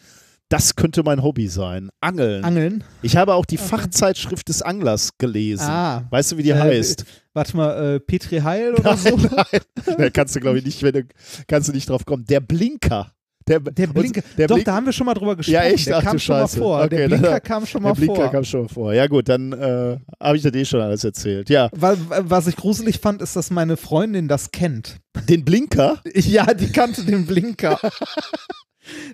das 0.48 0.76
könnte 0.76 1.02
mein 1.02 1.22
Hobby 1.22 1.48
sein. 1.48 1.90
Angeln. 2.00 2.42
Angeln. 2.44 2.84
ich 3.02 3.16
habe 3.16 3.34
auch 3.34 3.44
die 3.44 3.58
Okay. 3.58 3.68
Fachzeitschrift 3.68 4.48
des 4.48 4.62
Anglers 4.62 5.10
gelesen. 5.18 5.68
Ah. 5.68 6.06
Weißt 6.10 6.32
du, 6.32 6.38
wie 6.38 6.42
die 6.42 6.50
Äh, 6.50 6.58
heißt? 6.58 7.04
Warte 7.34 7.56
mal, 7.56 7.94
äh, 7.96 8.00
Petri 8.00 8.38
Heil 8.40 8.74
oder 8.74 8.96
so? 8.96 9.16
Nein, 9.16 9.96
da 9.98 10.10
kannst 10.10 10.34
du, 10.36 10.40
glaube 10.40 10.58
ich, 10.58 10.64
nicht, 10.64 10.82
wenn 10.82 10.92
du, 10.92 11.02
kannst 11.46 11.68
du 11.68 11.72
nicht 11.72 11.88
drauf 11.88 12.04
kommen. 12.06 12.24
Der 12.24 12.40
Blinker. 12.40 13.12
Der, 13.46 13.60
Der 13.60 13.86
Blinker. 13.86 14.20
Der 14.36 14.46
Doch, 14.46 14.56
Blink- 14.56 14.66
da 14.66 14.74
haben 14.74 14.84
wir 14.84 14.92
schon 14.92 15.06
mal 15.06 15.14
drüber 15.14 15.34
gesprochen. 15.34 15.54
Ja, 15.54 15.62
echt? 15.62 15.86
Der 15.86 15.98
Ach, 15.98 16.02
kam 16.02 16.18
schon 16.18 16.36
Scheiße. 16.36 16.58
mal 16.58 16.64
vor. 16.64 16.78
Okay, 16.84 16.96
der 16.96 17.08
dann- 17.08 17.20
Blinker 17.20 17.40
kam 17.40 17.64
schon 17.66 17.82
mal 17.82 17.88
der 17.92 17.94
Blinker 18.00 18.14
vor. 18.16 18.30
kam 18.30 18.44
schon 18.44 18.68
vor. 18.68 18.92
Ja, 18.92 19.06
gut, 19.06 19.28
dann 19.28 19.52
äh, 19.52 19.98
habe 20.20 20.36
ich 20.36 20.42
das 20.42 20.52
eh 20.52 20.64
schon 20.66 20.80
alles 20.82 21.02
erzählt. 21.04 21.48
Ja, 21.48 21.70
Weil, 21.74 21.96
was 22.08 22.46
ich 22.46 22.56
gruselig 22.56 22.98
fand, 23.00 23.22
ist, 23.22 23.36
dass 23.36 23.50
meine 23.50 23.76
Freundin 23.78 24.28
das 24.28 24.50
kennt. 24.50 24.96
den 25.30 25.44
Blinker. 25.46 26.02
Ja, 26.14 26.52
die 26.52 26.70
kannte 26.72 27.04
den 27.04 27.24
Blinker. 27.26 27.78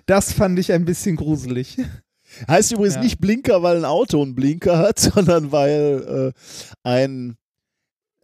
Das 0.05 0.33
fand 0.33 0.57
ich 0.59 0.71
ein 0.71 0.85
bisschen 0.85 1.15
gruselig. 1.15 1.77
Heißt 2.49 2.71
übrigens 2.73 2.95
Ja. 2.95 3.01
nicht 3.01 3.19
Blinker, 3.19 3.63
weil 3.63 3.77
ein 3.77 3.85
Auto 3.85 4.21
einen 4.21 4.35
Blinker 4.35 4.77
hat, 4.77 4.99
sondern 4.99 5.51
weil 5.51 6.33
äh, 6.33 6.39
ein, 6.83 7.37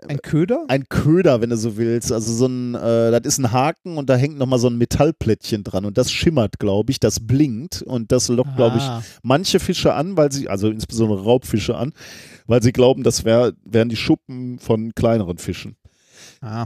Ein 0.07 0.21
Köder? 0.21 0.65
ein 0.67 0.89
Köder, 0.89 1.39
wenn 1.41 1.51
du 1.51 1.55
so 1.57 1.77
willst, 1.77 2.11
also 2.11 2.33
so 2.33 2.47
ein, 2.47 2.73
äh, 2.75 3.11
das 3.11 3.21
ist 3.25 3.37
ein 3.37 3.51
Haken 3.51 3.97
und 3.97 4.09
da 4.09 4.15
hängt 4.15 4.37
nochmal 4.37 4.59
so 4.59 4.67
ein 4.67 4.77
Metallplättchen 4.77 5.63
dran 5.63 5.85
und 5.85 5.97
das 5.97 6.11
schimmert, 6.11 6.57
glaube 6.59 6.91
ich, 6.91 6.99
das 6.99 7.19
blinkt 7.25 7.83
und 7.83 8.11
das 8.11 8.27
lockt, 8.27 8.55
glaube 8.57 8.77
ich, 8.77 8.83
Ah. 8.83 9.03
manche 9.21 9.59
Fische 9.59 9.93
an, 9.93 10.17
weil 10.17 10.31
sie, 10.31 10.49
also 10.49 10.69
insbesondere 10.69 11.23
Raubfische 11.23 11.77
an, 11.77 11.93
weil 12.47 12.63
sie 12.63 12.71
glauben, 12.73 13.03
das 13.03 13.23
wär, 13.25 13.53
wären 13.63 13.89
die 13.89 13.95
Schuppen 13.95 14.57
von 14.59 14.93
kleineren 14.95 15.37
Fischen. 15.37 15.75
Ah. 16.41 16.65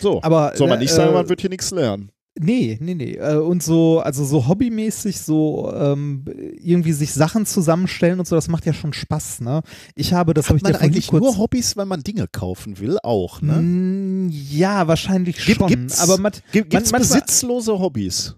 So, 0.00 0.20
Aber, 0.22 0.52
soll 0.56 0.68
man 0.68 0.78
äh, 0.78 0.82
nicht 0.82 0.92
sagen, 0.92 1.12
äh, 1.12 1.14
man 1.14 1.28
wird 1.30 1.40
hier 1.40 1.48
nichts 1.50 1.70
lernen. 1.70 2.10
Nee, 2.40 2.78
nee, 2.80 2.94
nee. 2.94 3.14
Äh, 3.14 3.36
Und 3.36 3.62
so, 3.62 4.00
also 4.00 4.24
so 4.24 4.46
hobbymäßig, 4.48 5.20
so 5.20 5.72
ähm, 5.74 6.24
irgendwie 6.62 6.92
sich 6.92 7.12
Sachen 7.12 7.46
zusammenstellen 7.46 8.18
und 8.18 8.28
so, 8.28 8.34
das 8.36 8.48
macht 8.48 8.64
ja 8.66 8.72
schon 8.72 8.92
Spaß, 8.92 9.40
ne? 9.40 9.62
Ich 9.94 10.12
habe, 10.12 10.34
das 10.34 10.48
habe 10.48 10.58
ich 10.58 10.64
Hat 10.64 10.64
man 10.64 10.72
dir 10.72 10.78
vorhin 10.78 10.90
eigentlich 10.94 11.12
nur 11.12 11.38
Hobbys, 11.38 11.76
wenn 11.76 11.88
man 11.88 12.02
Dinge 12.02 12.26
kaufen 12.30 12.78
will, 12.78 12.98
auch, 13.02 13.42
ne? 13.42 13.54
Mm, 13.60 14.28
Ja, 14.30 14.86
wahrscheinlich 14.88 15.36
Gibt- 15.44 15.58
schon. 15.58 15.68
gibt's- 15.68 16.00
aber 16.00 16.18
mat, 16.18 16.42
Gibt 16.52 16.72
es 16.74 16.92
man- 16.92 17.00
besitzlose 17.00 17.78
Hobbys? 17.78 18.36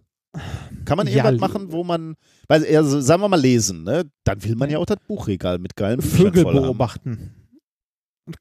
Kann 0.85 0.97
man 0.97 1.07
Ja, 1.09 1.25
irgendwas 1.25 1.41
machen, 1.41 1.73
wo 1.73 1.83
man, 1.85 2.15
weil, 2.49 2.65
also, 2.77 3.01
sagen 3.01 3.21
wir 3.23 3.29
mal 3.29 3.41
lesen, 3.41 3.83
ne? 3.83 4.05
Dann 4.25 4.43
will 4.45 4.55
man 4.57 4.71
ja 4.71 4.79
auch 4.79 4.87
das 4.87 4.99
Buchregal 5.09 5.59
mit 5.59 5.75
geilen 5.77 6.01
Vögel 6.01 6.45
voll 6.45 6.55
haben. 6.55 6.63
beobachten. 6.63 7.17
Kannst 7.17 7.40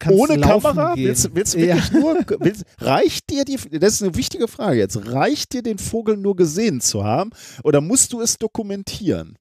Ohne 0.09 0.39
Kamera? 0.39 0.95
Gehen. 0.95 1.07
Willst, 1.07 1.29
willst 1.35 1.53
du 1.55 1.59
Ja. 1.59 1.75
wirklich 1.75 1.91
nur, 1.91 2.15
willst, 2.39 2.63
reicht 2.79 3.29
dir 3.29 3.45
die, 3.45 3.57
das 3.79 3.93
ist 3.95 4.03
eine 4.03 4.15
wichtige 4.15 4.47
Frage 4.47 4.79
jetzt, 4.79 4.97
reicht 5.11 5.53
dir 5.53 5.61
den 5.63 5.77
Vogel 5.77 6.17
nur 6.17 6.35
gesehen 6.35 6.81
zu 6.81 7.03
haben 7.03 7.31
oder 7.63 7.81
musst 7.81 8.13
du 8.13 8.21
es 8.21 8.37
dokumentieren? 8.37 9.37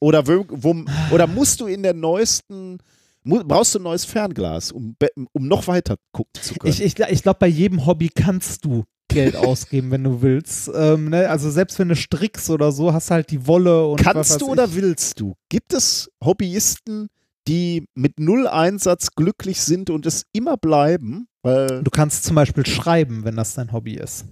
Oder, 0.00 0.26
wo, 0.26 0.44
wo, 0.48 0.76
oder 1.10 1.26
musst 1.26 1.60
du 1.60 1.66
in 1.66 1.82
der 1.82 1.94
neuesten, 1.94 2.78
brauchst 3.24 3.74
du 3.74 3.80
ein 3.80 3.82
neues 3.82 4.04
Fernglas, 4.04 4.70
um, 4.70 4.94
um 5.32 5.48
noch 5.48 5.66
weiter 5.66 5.96
gucken 6.12 6.40
zu 6.40 6.54
können? 6.54 6.72
Ich, 6.72 6.80
ich, 6.82 6.98
ich 6.98 7.22
glaube, 7.22 7.38
bei 7.40 7.48
jedem 7.48 7.84
Hobby 7.84 8.08
kannst 8.08 8.64
du 8.64 8.84
Geld 9.08 9.34
ausgeben, 9.36 9.90
wenn 9.90 10.04
du 10.04 10.22
willst. 10.22 10.70
Ähm, 10.72 11.08
ne? 11.10 11.28
Also 11.28 11.50
selbst 11.50 11.78
wenn 11.80 11.88
du 11.88 11.96
strickst 11.96 12.48
oder 12.50 12.70
so, 12.70 12.92
hast 12.92 13.10
halt 13.10 13.30
die 13.32 13.46
Wolle 13.48 13.86
und 13.86 14.00
Kannst 14.00 14.40
du 14.40 14.44
ich. 14.44 14.50
oder 14.52 14.72
willst 14.74 15.18
du? 15.18 15.34
Gibt 15.48 15.72
es 15.72 16.08
Hobbyisten, 16.22 17.08
die 17.48 17.86
mit 17.94 18.20
null 18.20 18.46
Einsatz 18.46 19.12
glücklich 19.16 19.60
sind 19.62 19.90
und 19.90 20.06
es 20.06 20.26
immer 20.32 20.56
bleiben? 20.56 21.26
Weil 21.42 21.82
Du 21.82 21.90
kannst 21.90 22.24
zum 22.24 22.36
Beispiel 22.36 22.66
schreiben, 22.66 23.24
wenn 23.24 23.36
das 23.36 23.54
dein 23.54 23.72
Hobby 23.72 23.94
ist. 23.94 24.26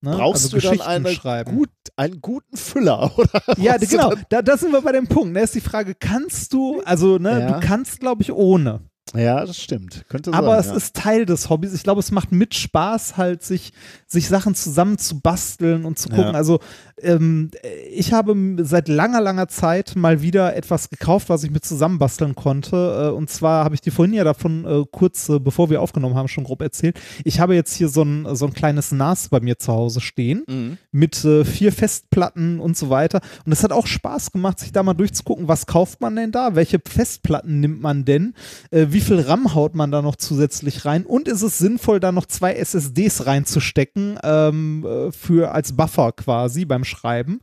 Ne? 0.00 0.16
brauchst 0.18 0.44
also 0.54 0.58
du 0.58 0.62
dann 0.76 0.80
eine 0.86 1.08
schreiben. 1.14 1.56
gut, 1.56 1.70
einen 1.96 2.20
guten 2.20 2.58
Füller, 2.58 3.10
oder? 3.18 3.42
ja, 3.58 3.78
genau. 3.78 4.12
Da, 4.28 4.42
da 4.42 4.56
sind 4.58 4.70
wir 4.72 4.82
bei 4.82 4.92
dem 4.92 5.06
Punkt. 5.08 5.34
Da 5.34 5.40
ist 5.40 5.54
die 5.54 5.62
Frage, 5.62 5.94
kannst 5.94 6.52
du, 6.52 6.82
also 6.84 7.16
ne, 7.18 7.40
Ja. 7.40 7.52
du 7.58 7.66
kannst, 7.66 8.00
glaube 8.00 8.20
ich, 8.22 8.30
ohne. 8.30 8.82
Ja, 9.14 9.44
das 9.44 9.58
stimmt. 9.58 10.04
Könnte 10.08 10.32
Aber 10.32 10.50
sein, 10.50 10.60
es 10.60 10.66
ja. 10.66 10.74
ist 10.76 10.96
Teil 10.96 11.26
des 11.26 11.50
Hobbys. 11.50 11.72
Ich 11.74 11.82
glaube, 11.82 12.00
es 12.00 12.10
macht 12.10 12.32
mit 12.32 12.54
Spaß, 12.54 13.16
halt 13.16 13.42
sich, 13.42 13.72
sich 14.06 14.28
Sachen 14.28 14.54
zusammen 14.54 14.98
zu 14.98 15.20
basteln 15.20 15.84
und 15.84 15.98
zu 15.98 16.08
gucken. 16.08 16.24
Ja. 16.24 16.30
Also 16.32 16.60
ähm, 17.00 17.50
ich 17.90 18.12
habe 18.12 18.36
seit 18.62 18.88
langer, 18.88 19.20
langer 19.20 19.48
Zeit 19.48 19.94
mal 19.96 20.22
wieder 20.22 20.56
etwas 20.56 20.90
gekauft, 20.90 21.28
was 21.28 21.44
ich 21.44 21.50
mir 21.50 21.60
zusammenbasteln 21.60 22.34
konnte. 22.34 23.10
Äh, 23.10 23.16
und 23.16 23.30
zwar 23.30 23.64
habe 23.64 23.74
ich 23.74 23.80
dir 23.80 23.92
vorhin 23.92 24.14
ja 24.14 24.24
davon 24.24 24.64
äh, 24.64 24.84
kurz, 24.90 25.28
äh, 25.28 25.38
bevor 25.38 25.70
wir 25.70 25.80
aufgenommen 25.82 26.14
haben, 26.14 26.28
schon 26.28 26.44
grob 26.44 26.62
erzählt. 26.62 27.00
Ich 27.24 27.40
habe 27.40 27.54
jetzt 27.54 27.74
hier 27.74 27.88
so 27.88 28.02
ein, 28.02 28.26
so 28.34 28.46
ein 28.46 28.52
kleines 28.52 28.92
NAS 28.92 29.28
bei 29.28 29.40
mir 29.40 29.58
zu 29.58 29.72
Hause 29.72 30.00
stehen 30.00 30.42
Mhm. 30.48 30.78
mit 30.92 31.24
äh, 31.24 31.44
vier 31.44 31.72
Festplatten 31.72 32.58
und 32.60 32.76
so 32.76 32.90
weiter. 32.90 33.20
Und 33.46 33.52
es 33.52 33.62
hat 33.62 33.72
auch 33.72 33.86
Spaß 33.86 34.32
gemacht, 34.32 34.58
sich 34.58 34.72
da 34.72 34.82
mal 34.82 34.94
durchzugucken, 34.94 35.48
was 35.48 35.66
kauft 35.66 36.00
man 36.00 36.16
denn 36.16 36.32
da, 36.32 36.54
welche 36.54 36.80
Festplatten 36.84 37.60
nimmt 37.60 37.80
man 37.80 38.04
denn, 38.04 38.34
äh, 38.70 38.86
wie 38.90 39.00
viel 39.04 39.20
RAM 39.20 39.54
haut 39.54 39.74
man 39.74 39.90
da 39.90 40.02
noch 40.02 40.16
zusätzlich 40.16 40.84
rein 40.84 41.06
und 41.06 41.28
ist 41.28 41.42
es 41.42 41.58
sinnvoll, 41.58 42.00
da 42.00 42.12
noch 42.12 42.26
zwei 42.26 42.54
SSDs 42.54 43.26
reinzustecken 43.26 44.18
ähm, 44.22 44.84
äh, 44.84 45.12
für 45.12 45.52
als 45.52 45.76
Buffer 45.76 46.12
quasi 46.12 46.64
beim 46.64 46.84
Schreiben. 46.84 47.40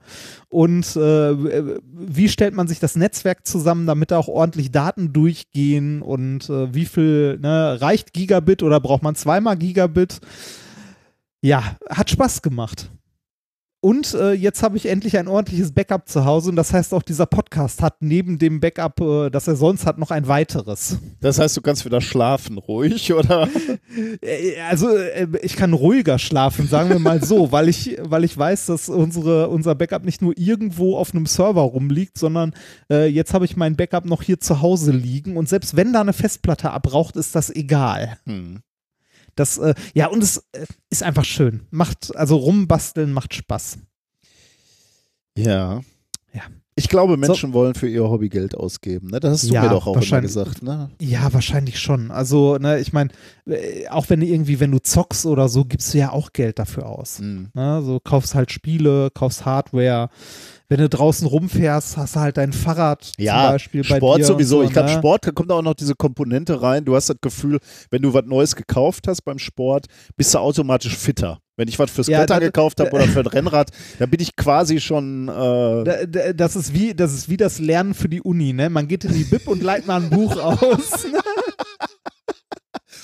Und 0.49 0.95
äh, 0.95 1.79
wie 1.93 2.29
stellt 2.29 2.53
man 2.53 2.67
sich 2.67 2.79
das 2.79 2.95
Netzwerk 2.95 3.45
zusammen, 3.47 3.88
damit 3.88 4.11
da 4.11 4.17
auch 4.17 4.27
ordentlich 4.27 4.71
Daten 4.71 5.13
durchgehen 5.13 6.01
und 6.01 6.49
äh, 6.49 6.73
wie 6.73 6.85
viel 6.85 7.39
ne, 7.39 7.79
reicht 7.79 8.13
Gigabit 8.13 8.63
oder 8.63 8.79
braucht 8.79 9.03
man 9.03 9.15
zweimal 9.15 9.57
Gigabit? 9.57 10.19
Ja, 11.41 11.77
hat 11.89 12.09
Spaß 12.09 12.41
gemacht. 12.41 12.91
Und 13.83 14.13
äh, 14.13 14.33
jetzt 14.33 14.61
habe 14.61 14.77
ich 14.77 14.85
endlich 14.85 15.17
ein 15.17 15.27
ordentliches 15.27 15.71
Backup 15.71 16.07
zu 16.07 16.23
Hause 16.23 16.51
und 16.51 16.55
das 16.55 16.71
heißt 16.71 16.93
auch 16.93 17.01
dieser 17.01 17.25
Podcast 17.25 17.81
hat 17.81 17.95
neben 17.99 18.37
dem 18.37 18.59
Backup, 18.59 19.01
äh, 19.01 19.29
das 19.31 19.47
er 19.47 19.55
sonst 19.55 19.87
hat, 19.87 19.97
noch 19.97 20.11
ein 20.11 20.27
weiteres. 20.27 20.99
Das 21.19 21.39
heißt, 21.39 21.57
du 21.57 21.61
kannst 21.61 21.83
wieder 21.83 21.99
schlafen, 21.99 22.59
ruhig, 22.59 23.11
oder? 23.13 23.49
Äh, 24.21 24.61
Also 24.69 24.87
äh, 24.89 25.27
ich 25.41 25.55
kann 25.55 25.73
ruhiger 25.73 26.19
schlafen, 26.19 26.67
sagen 26.67 26.91
wir 26.91 26.99
mal 26.99 27.23
so, 27.23 27.51
weil 27.51 27.69
ich, 27.69 27.97
weil 28.03 28.23
ich 28.23 28.37
weiß, 28.37 28.67
dass 28.67 28.87
unsere, 28.87 29.49
unser 29.49 29.73
Backup 29.73 30.05
nicht 30.05 30.21
nur 30.21 30.37
irgendwo 30.37 30.95
auf 30.95 31.15
einem 31.15 31.25
Server 31.25 31.61
rumliegt, 31.61 32.19
sondern 32.19 32.53
äh, 32.91 33.07
jetzt 33.07 33.33
habe 33.33 33.45
ich 33.45 33.57
mein 33.57 33.75
Backup 33.75 34.05
noch 34.05 34.21
hier 34.21 34.39
zu 34.39 34.61
Hause 34.61 34.91
liegen 34.91 35.37
und 35.37 35.49
selbst 35.49 35.75
wenn 35.75 35.91
da 35.91 36.01
eine 36.01 36.13
Festplatte 36.13 36.69
abbraucht, 36.69 37.15
ist 37.15 37.33
das 37.33 37.49
egal. 37.49 38.19
Hm. 38.25 38.59
Das, 39.41 39.57
äh, 39.57 39.73
ja, 39.95 40.07
und 40.07 40.22
es 40.23 40.38
äh, 40.51 40.65
ist 40.89 41.01
einfach 41.03 41.26
schön. 41.26 41.61
Macht, 41.72 42.15
also 42.15 42.35
rumbasteln 42.38 43.11
macht 43.11 43.34
Spaß. 43.34 43.80
Ja. 45.38 45.81
Ja. 46.34 46.41
Ich 46.76 46.88
glaube, 46.88 47.18
Menschen 47.18 47.53
wollen 47.53 47.76
für 47.76 47.88
ihr 47.89 48.03
Hobby 48.03 48.30
Geld 48.30 48.55
ausgeben. 48.55 49.09
Ne? 49.09 49.19
Das 49.19 49.31
hast 49.34 49.49
du 49.49 49.53
Ja, 49.53 49.63
mir 49.63 49.69
doch 49.69 49.84
auch 49.88 49.88
immer 49.88 49.95
wahrscheinlich. 49.95 50.30
gesagt. 50.34 50.63
Ne? 50.63 50.89
Ja, 51.01 51.31
wahrscheinlich 51.34 51.80
schon. 51.80 52.11
Also, 52.11 52.57
ne, 52.57 52.80
ich 52.80 52.93
meine, 52.93 53.09
äh, 53.45 53.88
auch 53.89 54.09
wenn 54.09 54.22
du 54.22 54.26
irgendwie, 54.26 54.59
wenn 54.59 54.72
du 54.72 54.80
zockst 54.80 55.26
oder 55.26 55.49
so, 55.49 55.65
gibst 55.65 55.93
du 55.93 55.97
ja 55.97 56.11
auch 56.11 56.31
Geld 56.31 56.59
dafür 56.59 56.88
aus. 56.88 57.19
Hm. 57.19 57.49
Ne? 57.53 57.81
So 57.84 57.99
kaufst 57.99 58.35
halt 58.35 58.51
Spiele, 58.51 59.09
kaufst 59.13 59.45
Hardware. 59.45 60.09
Wenn 60.72 60.80
du 60.80 60.88
draußen 60.88 61.27
rumfährst, 61.27 61.98
hast 61.98 62.15
du 62.15 62.22
halt 62.22 62.38
dein 62.38 62.53
Fahrrad 62.53 63.11
ja, 63.18 63.43
zum 63.43 63.52
Beispiel 63.56 63.81
bei 63.84 63.98
Sport 63.98 64.19
dir. 64.19 64.23
sowieso. 64.26 64.60
so, 64.60 64.64
ich 64.64 64.72
glaube, 64.72 64.88
ne? 64.89 64.95
Sport 64.95 65.27
da 65.27 65.31
kommt 65.31 65.52
auch 65.52 65.61
noch 65.61 65.73
diese 65.73 65.95
Komponente 65.95 66.61
rein. 66.61 66.85
Du 66.85 66.95
hast 66.95 67.10
das 67.10 67.18
Gefühl, 67.19 67.60
wenn 67.89 68.02
du 68.02 68.14
was 68.14 68.23
Neues 68.26 68.56
gekauft 68.56 69.06
hast 69.10 69.23
beim 69.23 69.38
Sport, 69.38 69.88
bist 70.15 70.34
du 70.34 70.38
automatisch 70.39 70.95
fitter. 70.95 71.39
Wenn 71.57 71.68
ich 71.68 71.77
was 71.77 71.91
fürs 71.91 72.07
Ja, 72.07 72.19
Klettern 72.19 72.39
gekauft 72.39 72.80
habe 72.80 72.89
oder 72.91 73.03
für 73.03 73.19
ein 73.19 73.27
Rennrad, 73.27 73.69
dann 73.99 74.10
bin 74.10 74.22
ich 74.22 74.34
quasi 74.38 74.80
schon. 74.80 75.27
Äh, 75.27 75.31
Da- 75.84 76.06
da- 76.07 76.34
Das 76.34 76.56
ist, 76.56 76.73
wie, 76.73 76.93
das 76.95 77.14
ist 77.14 77.27
wie 77.27 77.35
das 77.38 77.60
Lernen 77.60 77.93
für 77.93 78.07
die 78.07 78.22
Uni, 78.22 78.53
ne? 78.53 78.69
Man 78.69 78.88
geht 78.88 79.03
in 79.03 79.11
die 79.14 79.26
Bib 79.26 79.49
und 79.49 79.61
leiht 79.61 79.85
mal 79.88 80.02
ein 80.02 80.10
Buch 80.10 80.38
aus. 80.38 81.06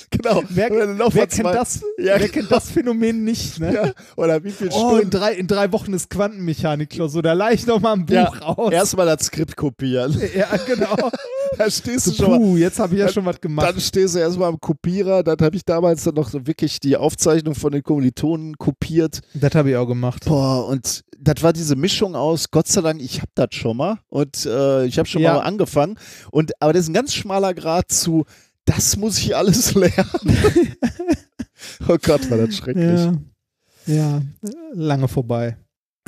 genau. 0.12 0.42
Wer, 0.50 0.70
wer, 0.70 0.88
mal 0.88 1.10
kennt, 1.10 1.46
das, 1.46 1.82
Ja, 1.98 2.06
wer 2.06 2.20
genau. 2.20 2.32
kennt 2.32 2.52
das 2.52 2.72
Phänomen 2.72 3.24
nicht, 3.24 3.60
ne? 3.60 3.74
Ja, 3.74 3.92
oder 4.16 4.44
wie 4.44 4.52
viel 4.52 4.70
Oh, 4.72 4.98
in 4.98 5.10
drei, 5.10 5.34
in 5.34 5.48
drei 5.48 5.72
Wochen 5.74 5.94
ist 5.94 6.10
Quantenmechanik-Klausur, 6.10 7.22
da 7.22 7.34
leih 7.34 7.54
ich 7.54 7.66
noch 7.68 7.80
mal 7.82 7.94
ein 7.94 8.06
Buch 8.06 8.14
Ja, 8.16 8.30
aus. 8.42 8.72
Erstmal 8.72 9.06
das 9.06 9.26
Skript 9.28 9.56
kopieren. 9.56 10.20
Ja, 10.36 10.48
genau. 10.66 10.96
Da 11.58 11.72
stehst 11.72 12.08
du 12.08 12.12
schon 12.12 12.30
mal. 12.30 12.40
Puh, 12.40 12.58
jetzt 12.58 12.78
habe 12.78 12.94
ich 12.94 13.00
ja 13.00 13.06
Dann- 13.06 13.14
schon 13.14 13.26
was 13.26 13.40
gemacht. 13.40 13.68
Dann 13.70 13.80
stehst 13.80 14.16
du 14.16 14.20
erstmal 14.20 14.50
am 14.50 14.60
Kopierer. 14.60 15.24
Dann 15.24 15.38
habe 15.40 15.56
ich 15.56 15.64
damals 15.64 16.04
dann 16.04 16.16
noch 16.16 16.30
so 16.30 16.46
wirklich 16.46 16.82
die 16.82 16.98
Aufzeichnung 16.98 17.56
von 17.56 17.72
den 17.72 17.84
Kommilitonen 17.84 18.58
kopiert. 18.58 19.22
Das 19.34 19.56
habe 19.56 19.70
ich 19.70 19.78
auch 19.78 19.86
gemacht. 19.88 20.26
Boah, 20.26 20.68
und 20.68 21.06
das 21.18 21.42
war 21.44 21.54
diese 21.54 21.78
Mischung 21.78 22.16
aus, 22.16 22.52
Gott 22.52 22.68
sei 22.68 22.82
Dank, 22.82 23.02
ich 23.02 23.20
habe 23.22 23.32
das 23.34 23.48
schon 23.52 23.78
mal 23.78 24.00
und 24.10 24.46
äh, 24.46 24.86
ich 24.86 25.00
habe 25.00 25.08
schon 25.08 25.22
Ja. 25.22 25.36
mal 25.36 25.40
angefangen. 25.40 25.98
Und, 26.32 26.52
aber 26.62 26.74
das 26.74 26.84
ist 26.84 26.90
ein 26.90 26.94
ganz 26.94 27.14
schmaler 27.16 27.54
Grad 27.54 27.92
zu, 27.92 28.26
das 28.68 28.98
muss 28.98 29.18
ich 29.18 29.36
alles 29.36 29.74
lernen. 29.74 30.20
oh 31.88 31.98
Gott, 32.02 32.30
war 32.30 32.38
das 32.38 32.58
schrecklich. 32.58 33.10
Ja. 33.88 33.94
ja, 33.94 34.22
lange 34.74 35.08
vorbei. 35.08 35.58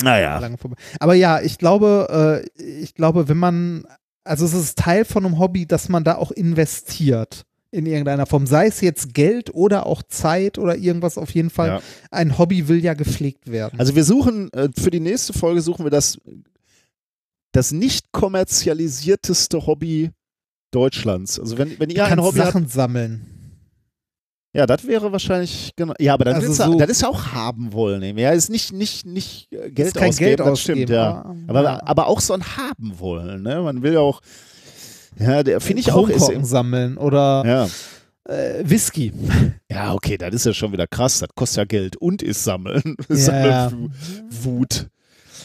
Naja. 0.02 0.38
Lange 0.38 0.58
vorbei. 0.58 0.76
Aber 1.00 1.14
ja, 1.14 1.40
ich 1.40 1.58
glaube, 1.58 2.44
äh, 2.56 2.62
ich 2.62 2.94
glaube, 2.94 3.28
wenn 3.28 3.36
man, 3.36 3.84
also 4.24 4.44
es 4.44 4.54
ist 4.54 4.78
Teil 4.78 5.04
von 5.04 5.26
einem 5.26 5.38
Hobby, 5.38 5.66
dass 5.66 5.88
man 5.88 6.04
da 6.04 6.16
auch 6.16 6.30
investiert 6.30 7.44
in 7.72 7.86
irgendeiner 7.86 8.26
Form, 8.26 8.46
sei 8.46 8.66
es 8.66 8.80
jetzt 8.80 9.14
Geld 9.14 9.54
oder 9.54 9.86
auch 9.86 10.02
Zeit 10.02 10.58
oder 10.58 10.76
irgendwas 10.76 11.18
auf 11.18 11.30
jeden 11.30 11.50
Fall. 11.50 11.68
Ja. 11.68 11.80
Ein 12.10 12.36
Hobby 12.36 12.68
will 12.68 12.82
ja 12.82 12.94
gepflegt 12.94 13.50
werden. 13.50 13.78
Also 13.78 13.94
wir 13.94 14.04
suchen, 14.04 14.52
äh, 14.52 14.68
für 14.76 14.90
die 14.90 15.00
nächste 15.00 15.32
Folge 15.32 15.60
suchen 15.60 15.84
wir 15.84 15.90
das, 15.90 16.18
das 17.52 17.72
nicht 17.72 18.12
kommerzialisierteste 18.12 19.66
Hobby 19.66 20.10
Deutschlands. 20.70 21.38
Also 21.40 21.58
wenn, 21.58 21.78
wenn 21.80 21.90
ihr 21.90 22.04
ein 22.04 22.20
Hobby 22.22 22.38
habt, 22.38 22.52
Sachen 22.52 22.68
sammeln. 22.68 23.26
ja, 24.54 24.66
das 24.66 24.86
wäre 24.86 25.12
wahrscheinlich, 25.12 25.72
genau, 25.76 25.94
ja, 25.98 26.14
aber 26.14 26.24
dann 26.26 26.34
Also 26.36 26.50
ist 26.50 26.56
so- 26.58 26.78
das 26.78 26.90
ist 26.90 27.02
ja 27.02 27.08
auch 27.08 27.26
haben 27.32 27.72
wollen. 27.72 28.02
eben. 28.02 28.18
Ja, 28.18 28.30
ist 28.32 28.50
nicht, 28.50 28.72
nicht, 28.72 29.06
nicht 29.06 29.52
äh, 29.52 29.70
Geld 29.70 29.94
kein 29.94 30.08
ausgeben, 30.10 30.28
Geld 30.28 30.40
das 30.40 30.48
ausgeben, 30.48 30.76
stimmt, 30.78 30.90
ja. 30.90 31.10
aber- 31.24 31.34
Aber, 31.48 31.62
ja. 31.62 31.80
aber 31.84 32.06
auch 32.06 32.20
so 32.20 32.34
ein 32.34 32.42
haben 32.56 32.98
wollen, 32.98 33.42
ne? 33.42 33.60
Man 33.62 33.82
will 33.82 33.92
ja 33.94 34.00
auch, 34.00 34.20
ja, 35.18 35.42
der 35.42 35.60
finde 35.60 35.80
ich 35.80 35.92
auch, 35.92 36.08
ist, 36.08 36.30
sammeln 36.46 36.96
oder 36.98 37.42
ja. 38.26 38.32
äh, 38.34 38.62
Whisky. 38.68 39.12
ja, 39.70 39.92
okay, 39.94 40.16
das 40.18 40.34
ist 40.34 40.46
ja 40.46 40.52
schon 40.54 40.72
wieder 40.72 40.86
krass, 40.86 41.18
das 41.20 41.28
kostet 41.34 41.56
ja 41.58 41.64
Geld 41.64 41.96
und 41.96 42.22
ist 42.22 42.42
Sammeln. 42.44 42.96
Ja. 43.08 43.70
Sammelwut. 43.70 44.88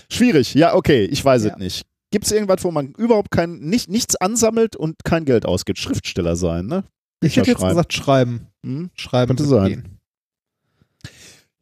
Schwierig, 0.10 0.54
ja, 0.54 0.76
okay, 0.76 1.06
ich 1.06 1.24
weiß 1.26 1.46
es 1.46 1.58
nicht. 1.58 1.86
Gibt 2.12 2.26
es 2.26 2.32
irgendwas, 2.32 2.64
wo 2.64 2.72
man 2.72 2.92
überhaupt 2.94 3.32
kein, 3.32 3.60
nicht, 3.60 3.90
nichts 3.90 4.16
ansammelt 4.16 4.76
und 4.76 5.04
kein 5.04 5.26
Geld 5.26 5.46
ausgibt? 5.46 5.80
Schriftsteller 5.80 6.36
sein, 6.36 6.68
ne? 6.68 6.84
Ich 7.22 7.38
hätte 7.38 7.50
jetzt 7.50 7.60
schreiben. 7.60 7.70
gesagt, 7.70 7.94
schreiben. 7.94 8.48
Hm? 8.64 8.90
Schreiben 8.96 9.28
Könnte 9.36 9.46
sein. 9.46 9.68
gehen. 9.68 10.00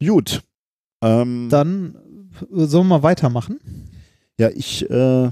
Gut. 0.06 0.42
Ähm, 1.02 1.48
Dann 1.50 1.96
sollen 2.50 2.86
wir 2.86 2.98
mal 2.98 3.02
weitermachen? 3.02 3.60
ja, 4.38 4.50
ich, 4.50 4.88
äh, 4.90 5.24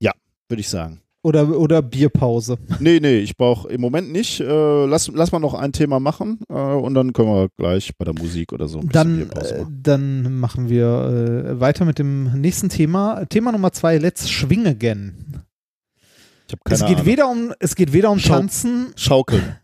ja, 0.00 0.12
würde 0.48 0.60
ich 0.60 0.68
sagen. 0.68 1.00
Oder, 1.28 1.58
oder 1.58 1.82
Bierpause. 1.82 2.56
Nee, 2.80 3.00
nee, 3.00 3.18
ich 3.18 3.36
brauche 3.36 3.68
im 3.68 3.82
Moment 3.82 4.10
nicht. 4.10 4.40
Äh, 4.40 4.86
lass, 4.86 5.08
lass 5.12 5.30
mal 5.30 5.40
noch 5.40 5.52
ein 5.52 5.72
Thema 5.72 6.00
machen 6.00 6.38
äh, 6.48 6.54
und 6.54 6.94
dann 6.94 7.12
können 7.12 7.28
wir 7.28 7.48
gleich 7.58 7.92
bei 7.98 8.06
der 8.06 8.14
Musik 8.14 8.52
oder 8.54 8.66
so 8.66 8.78
ein 8.78 8.86
bisschen 8.88 8.92
Dann, 8.92 9.16
Bierpause 9.18 9.54
äh, 9.54 9.58
machen. 9.60 9.80
dann 9.82 10.34
machen 10.40 10.68
wir 10.70 10.86
äh, 10.86 11.60
weiter 11.60 11.84
mit 11.84 11.98
dem 11.98 12.40
nächsten 12.40 12.70
Thema. 12.70 13.26
Thema 13.26 13.52
Nummer 13.52 13.72
zwei, 13.72 13.98
Let's 13.98 14.30
Schwing 14.30 14.66
Again. 14.66 15.42
Ich 16.46 16.52
habe 16.52 16.62
keine 16.64 16.74
Es 16.76 16.86
geht, 16.86 16.96
Ahnung. 16.96 17.06
weder 17.06 17.28
um, 17.30 17.52
es 17.60 17.74
geht 17.76 17.92
weder 17.92 18.10
um 18.10 18.18
Schau- 18.18 18.34
Tanzen, 18.36 18.86
Schaukeln. 18.96 19.56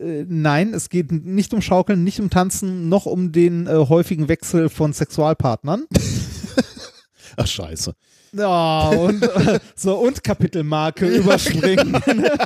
äh, 0.00 0.24
nein, 0.28 0.74
es 0.74 0.88
geht 0.88 1.12
nicht 1.12 1.54
um 1.54 1.62
Schaukeln, 1.62 2.02
nicht 2.02 2.18
um 2.18 2.30
Tanzen, 2.30 2.88
noch 2.88 3.06
um 3.06 3.30
den 3.30 3.68
äh, 3.68 3.74
häufigen 3.88 4.26
Wechsel 4.26 4.68
von 4.68 4.92
Sexualpartnern. 4.92 5.84
Ach, 7.36 7.46
scheiße. 7.46 7.94
Ja, 8.32 8.88
und, 8.88 9.22
äh, 9.22 9.60
so, 9.74 9.96
und 9.96 10.22
Kapitelmarke 10.22 11.06
überspringen. 11.06 12.00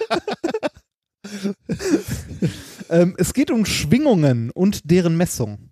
ähm, 2.90 3.14
es 3.18 3.34
geht 3.34 3.50
um 3.50 3.64
Schwingungen 3.66 4.50
und 4.50 4.90
deren 4.90 5.16
Messung. 5.16 5.70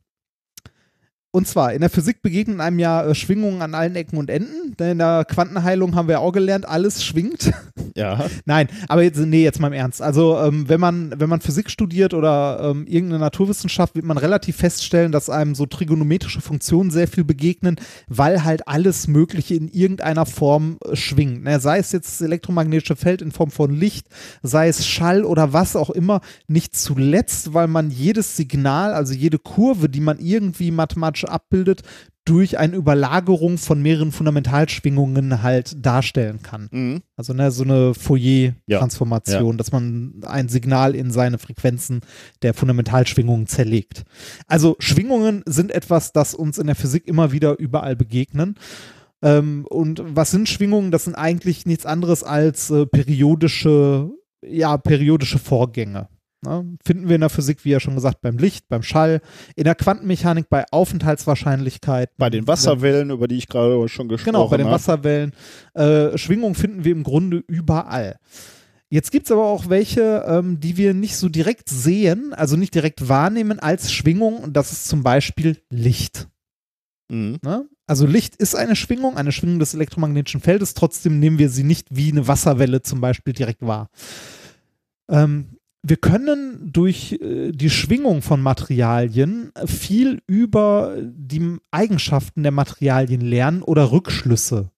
Und 1.35 1.49
zwar, 1.49 1.73
in 1.73 1.81
der 1.81 1.89
Physik 1.89 2.21
begegnen 2.21 2.61
einem 2.61 2.79
ja 2.79 3.07
äh, 3.07 3.15
Schwingungen 3.15 3.63
an 3.63 3.75
allen 3.75 3.97
Ecken 3.97 4.19
und 4.19 4.29
Enden. 4.29 4.77
Denn 4.79 4.93
in 4.93 4.99
der 4.99 5.25
Quantenheilung 5.25 5.95
haben 5.95 6.07
wir 6.07 6.21
auch 6.21 6.33
gelernt, 6.33 6.69
alles 6.69 7.03
schwingt. 7.05 7.53
Ja. 7.95 8.25
Nein, 8.47 8.69
aber 8.89 9.03
jetzt, 9.03 9.19
nee, 9.19 9.43
jetzt 9.43 9.61
mal 9.61 9.67
im 9.67 9.75
Ernst. 9.75 10.01
Also, 10.01 10.39
ähm, 10.39 10.67
wenn 10.67 10.81
man, 10.81 11.13
wenn 11.19 11.29
man 11.29 11.43
Physik 11.43 11.69
studiert 11.69 12.15
oder 12.15 12.61
ähm, 12.63 12.87
irgendeine 12.87 13.19
Naturwissenschaft, 13.21 13.95
wird 13.95 14.07
man 14.07 14.17
relativ 14.17 14.57
feststellen, 14.57 15.13
dass 15.13 15.29
einem 15.29 15.55
so 15.55 15.67
trigonometrische 15.67 16.41
Funktionen 16.41 16.91
sehr 16.91 17.07
viel 17.07 17.25
begegnen, 17.25 17.77
weil 18.09 18.45
halt 18.45 18.67
alles 18.67 19.09
Mögliche 19.09 19.57
in 19.57 19.69
irgendeiner 19.69 20.25
Form 20.25 20.79
äh, 20.87 20.97
schwingt. 20.97 21.45
Ne? 21.45 21.61
Sei 21.61 21.79
es 21.79 21.93
jetzt 21.93 22.09
das 22.09 22.21
elektromagnetische 22.23 22.97
Feld 22.97 23.21
in 23.21 23.31
Form 23.31 23.51
von 23.51 23.71
Licht, 23.71 24.07
sei 24.43 24.69
es 24.69 24.87
Schall 24.87 25.23
oder 25.23 25.53
was 25.53 25.77
auch 25.77 25.91
immer. 25.91 26.23
Nicht 26.49 26.75
zuletzt, 26.75 27.53
weil 27.53 27.69
man 27.69 27.91
jedes 27.91 28.39
Signal, 28.39 28.95
also 28.95 29.13
jede 29.13 29.39
Kurve, 29.39 29.91
die 29.91 30.01
man 30.01 30.19
irgendwie 30.19 30.71
mathematisch 30.71 31.22
abbildet, 31.29 31.83
durch 32.25 32.59
eine 32.59 32.77
Überlagerung 32.77 33.59
von 33.59 33.83
mehreren 33.83 34.13
Fundamentalschwingungen 34.13 35.43
halt 35.43 35.85
darstellen 35.85 36.41
kann. 36.43 36.69
Mhm. 36.71 37.03
Also 37.17 37.33
ne, 37.33 37.51
so 37.51 37.65
eine 37.65 37.95
Fourier-Transformation, 37.95 39.59
dass 39.59 39.73
man 39.73 40.23
ein 40.25 40.49
Signal 40.49 40.95
in 40.95 41.11
seine 41.11 41.39
Frequenzen 41.39 42.01
der 42.43 42.55
Fundamentalschwingungen 42.55 43.49
zerlegt. 43.49 44.05
Also 44.47 44.77
Schwingungen 44.79 45.43
sind 45.47 45.73
etwas, 45.73 46.13
das 46.13 46.35
uns 46.35 46.59
in 46.59 46.67
der 46.67 46.77
Physik 46.77 47.09
immer 47.09 47.33
wieder 47.33 47.59
überall 47.59 47.97
begegnen. 47.97 48.55
Ähm, 49.21 49.67
und 49.69 50.03
was 50.05 50.31
sind 50.31 50.49
Schwingungen? 50.49 50.93
Das 50.93 51.05
sind 51.05 51.17
eigentlich 51.17 51.67
nichts 51.67 51.87
anderes 51.87 52.23
als 52.23 52.71
äh, 52.71 52.87
periodische, 52.87 54.11
ja, 54.45 54.77
periodische 54.77 55.41
Vorgänge. 55.41 56.09
Ne? 56.45 56.77
Finden 56.85 57.09
wir 57.09 57.15
in 57.15 57.21
der 57.21 57.31
Physik, 57.31 57.65
wie 57.65 57.71
ja 57.71 57.81
schon 57.81 57.95
gesagt, 57.95 58.21
beim 58.21 58.37
Licht, 58.37 58.69
beim 58.69 58.83
Schall, 58.83 59.21
in 59.55 59.65
der 59.65 59.75
Quantenmechanik 59.75 60.49
bei 60.49 60.65
Aufenthaltswahrscheinlichkeiten. 60.71 62.15
Bei 62.19 62.31
den 62.31 62.47
Wasserwellen, 62.47 63.11
über 63.11 63.29
die 63.29 63.37
ich 63.37 63.49
gerade 63.49 63.89
schon 63.89 64.09
gesprochen 64.09 64.35
habe. 64.35 64.39
Genau, 64.39 64.49
bei 64.49 64.57
den 64.57 64.67
Wasserwellen. 64.67 65.33
Äh, 65.75 66.19
Schwingungen 66.19 66.55
finden 66.55 66.85
wir 66.85 66.93
im 66.93 67.05
Grunde 67.05 67.45
überall. 67.47 68.17
Jetzt 68.93 69.11
gibt 69.11 69.27
es 69.27 69.33
aber 69.33 69.47
auch 69.47 69.71
welche, 69.71 70.25
ähm, 70.27 70.61
die 70.61 70.77
wir 70.77 70.93
nicht 70.93 71.17
so 71.17 71.29
direkt 71.31 71.71
sehen, 71.71 72.35
also 72.35 72.57
nicht 72.57 72.75
direkt 72.75 73.09
wahrnehmen 73.09 73.59
als 73.59 73.91
Schwingung. 73.91 74.39
Und 74.39 74.55
das 74.55 74.73
ist 74.73 74.87
zum 74.89 75.03
Beispiel 75.03 75.63
Licht. 75.71 76.29
Mhm. 77.09 77.39
Ne? 77.43 77.67
Also 77.87 78.07
Licht 78.07 78.37
ist 78.37 78.55
eine 78.55 78.77
Schwingung, 78.77 79.17
eine 79.17 79.33
Schwingung 79.33 79.61
des 79.61 79.75
elektromagnetischen 79.75 80.41
Feldes. 80.41 80.75
Trotzdem 80.75 81.21
nehmen 81.21 81.39
wir 81.39 81.49
sie 81.49 81.65
nicht 81.65 81.89
wie 81.91 82.11
eine 82.11 82.27
Wasserwelle 82.27 82.83
zum 82.83 83.01
Beispiel 83.01 83.33
direkt 83.33 83.63
wahr. 83.63 83.89
Ähm, 85.09 85.57
wir 85.83 85.97
können 85.97 86.71
durch 86.73 87.13
äh, 87.21 87.53
die 87.53 87.71
Schwingung 87.71 88.23
von 88.23 88.41
Materialien 88.41 89.53
viel 89.67 90.21
über 90.27 90.97
die 91.01 91.57
Eigenschaften 91.71 92.43
der 92.43 92.53
Materialien 92.53 93.21
lernen 93.21 93.63
oder 93.63 93.91
Rückschlüsse 93.91 94.71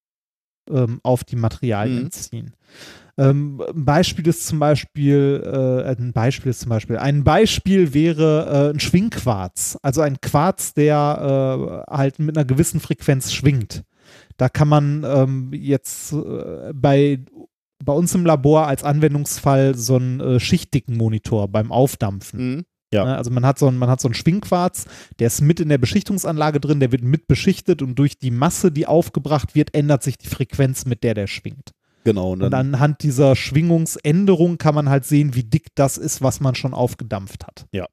ähm, 0.70 1.00
auf 1.02 1.24
die 1.24 1.36
Materialien 1.36 2.04
Mhm. 2.04 2.10
ziehen. 2.10 2.54
Ähm, 3.16 3.62
ein 3.68 3.84
Beispiel 3.84 4.26
ist 4.26 4.46
zum 4.46 4.58
Beispiel, 4.58 5.42
äh, 5.44 5.90
ein 5.94 6.12
Beispiel 6.12 6.50
ist 6.50 6.60
zum 6.60 6.70
Beispiel, 6.70 6.96
ein 6.96 7.22
Beispiel 7.22 7.94
wäre 7.94 8.70
äh, 8.70 8.74
ein 8.74 8.80
Schwingquarz, 8.80 9.78
also 9.82 10.00
ein 10.00 10.20
Quarz, 10.20 10.74
der 10.74 11.84
äh, 11.88 11.92
halt 11.94 12.18
mit 12.18 12.36
einer 12.36 12.44
gewissen 12.44 12.80
Frequenz 12.80 13.32
schwingt. 13.32 13.84
Da 14.36 14.48
kann 14.48 14.68
man 14.68 15.04
ähm, 15.06 15.52
jetzt 15.52 16.12
äh, 16.12 16.72
bei 16.74 17.20
bei 17.84 17.92
uns 17.92 18.14
im 18.14 18.24
Labor 18.24 18.66
als 18.66 18.82
Anwendungsfall 18.84 19.74
so 19.74 19.96
einen 19.96 20.20
äh, 20.20 20.40
schichtdicken 20.40 20.96
Monitor 20.96 21.48
beim 21.48 21.70
Aufdampfen. 21.72 22.56
Mhm. 22.56 22.64
Ja. 22.92 23.04
Also 23.04 23.30
man 23.30 23.44
hat, 23.44 23.58
so 23.58 23.66
einen, 23.66 23.78
man 23.78 23.90
hat 23.90 24.00
so 24.00 24.06
einen 24.06 24.14
Schwingquarz, 24.14 24.86
der 25.18 25.26
ist 25.26 25.40
mit 25.40 25.58
in 25.58 25.68
der 25.68 25.78
Beschichtungsanlage 25.78 26.60
drin, 26.60 26.78
der 26.78 26.92
wird 26.92 27.02
mit 27.02 27.26
beschichtet 27.26 27.82
und 27.82 27.98
durch 27.98 28.18
die 28.18 28.30
Masse, 28.30 28.70
die 28.70 28.86
aufgebracht 28.86 29.56
wird, 29.56 29.74
ändert 29.74 30.04
sich 30.04 30.16
die 30.16 30.28
Frequenz, 30.28 30.86
mit 30.86 31.02
der 31.02 31.14
der 31.14 31.26
schwingt. 31.26 31.72
Genau. 32.04 32.32
Und 32.32 32.42
Und 32.42 32.50
dann, 32.52 32.74
anhand 32.74 33.02
dieser 33.02 33.34
Schwingungsänderung 33.34 34.58
kann 34.58 34.74
man 34.74 34.88
halt 34.88 35.04
sehen, 35.06 35.34
wie 35.34 35.42
dick 35.42 35.68
das 35.74 35.98
ist, 35.98 36.22
was 36.22 36.40
man 36.40 36.54
schon 36.54 36.72
aufgedampft 36.74 37.46
hat. 37.46 37.66
Ja. 37.72 37.86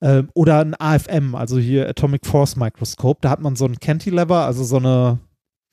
Ähm, 0.00 0.30
oder 0.34 0.60
ein 0.60 0.74
AFM, 0.78 1.34
also 1.34 1.58
hier 1.58 1.88
Atomic 1.88 2.24
Force 2.24 2.54
Microscope, 2.54 3.18
da 3.20 3.30
hat 3.30 3.40
man 3.40 3.56
so 3.56 3.64
ein 3.64 3.80
Cantilever, 3.80 4.44
also 4.44 4.62
so 4.62 4.76
eine, 4.76 5.18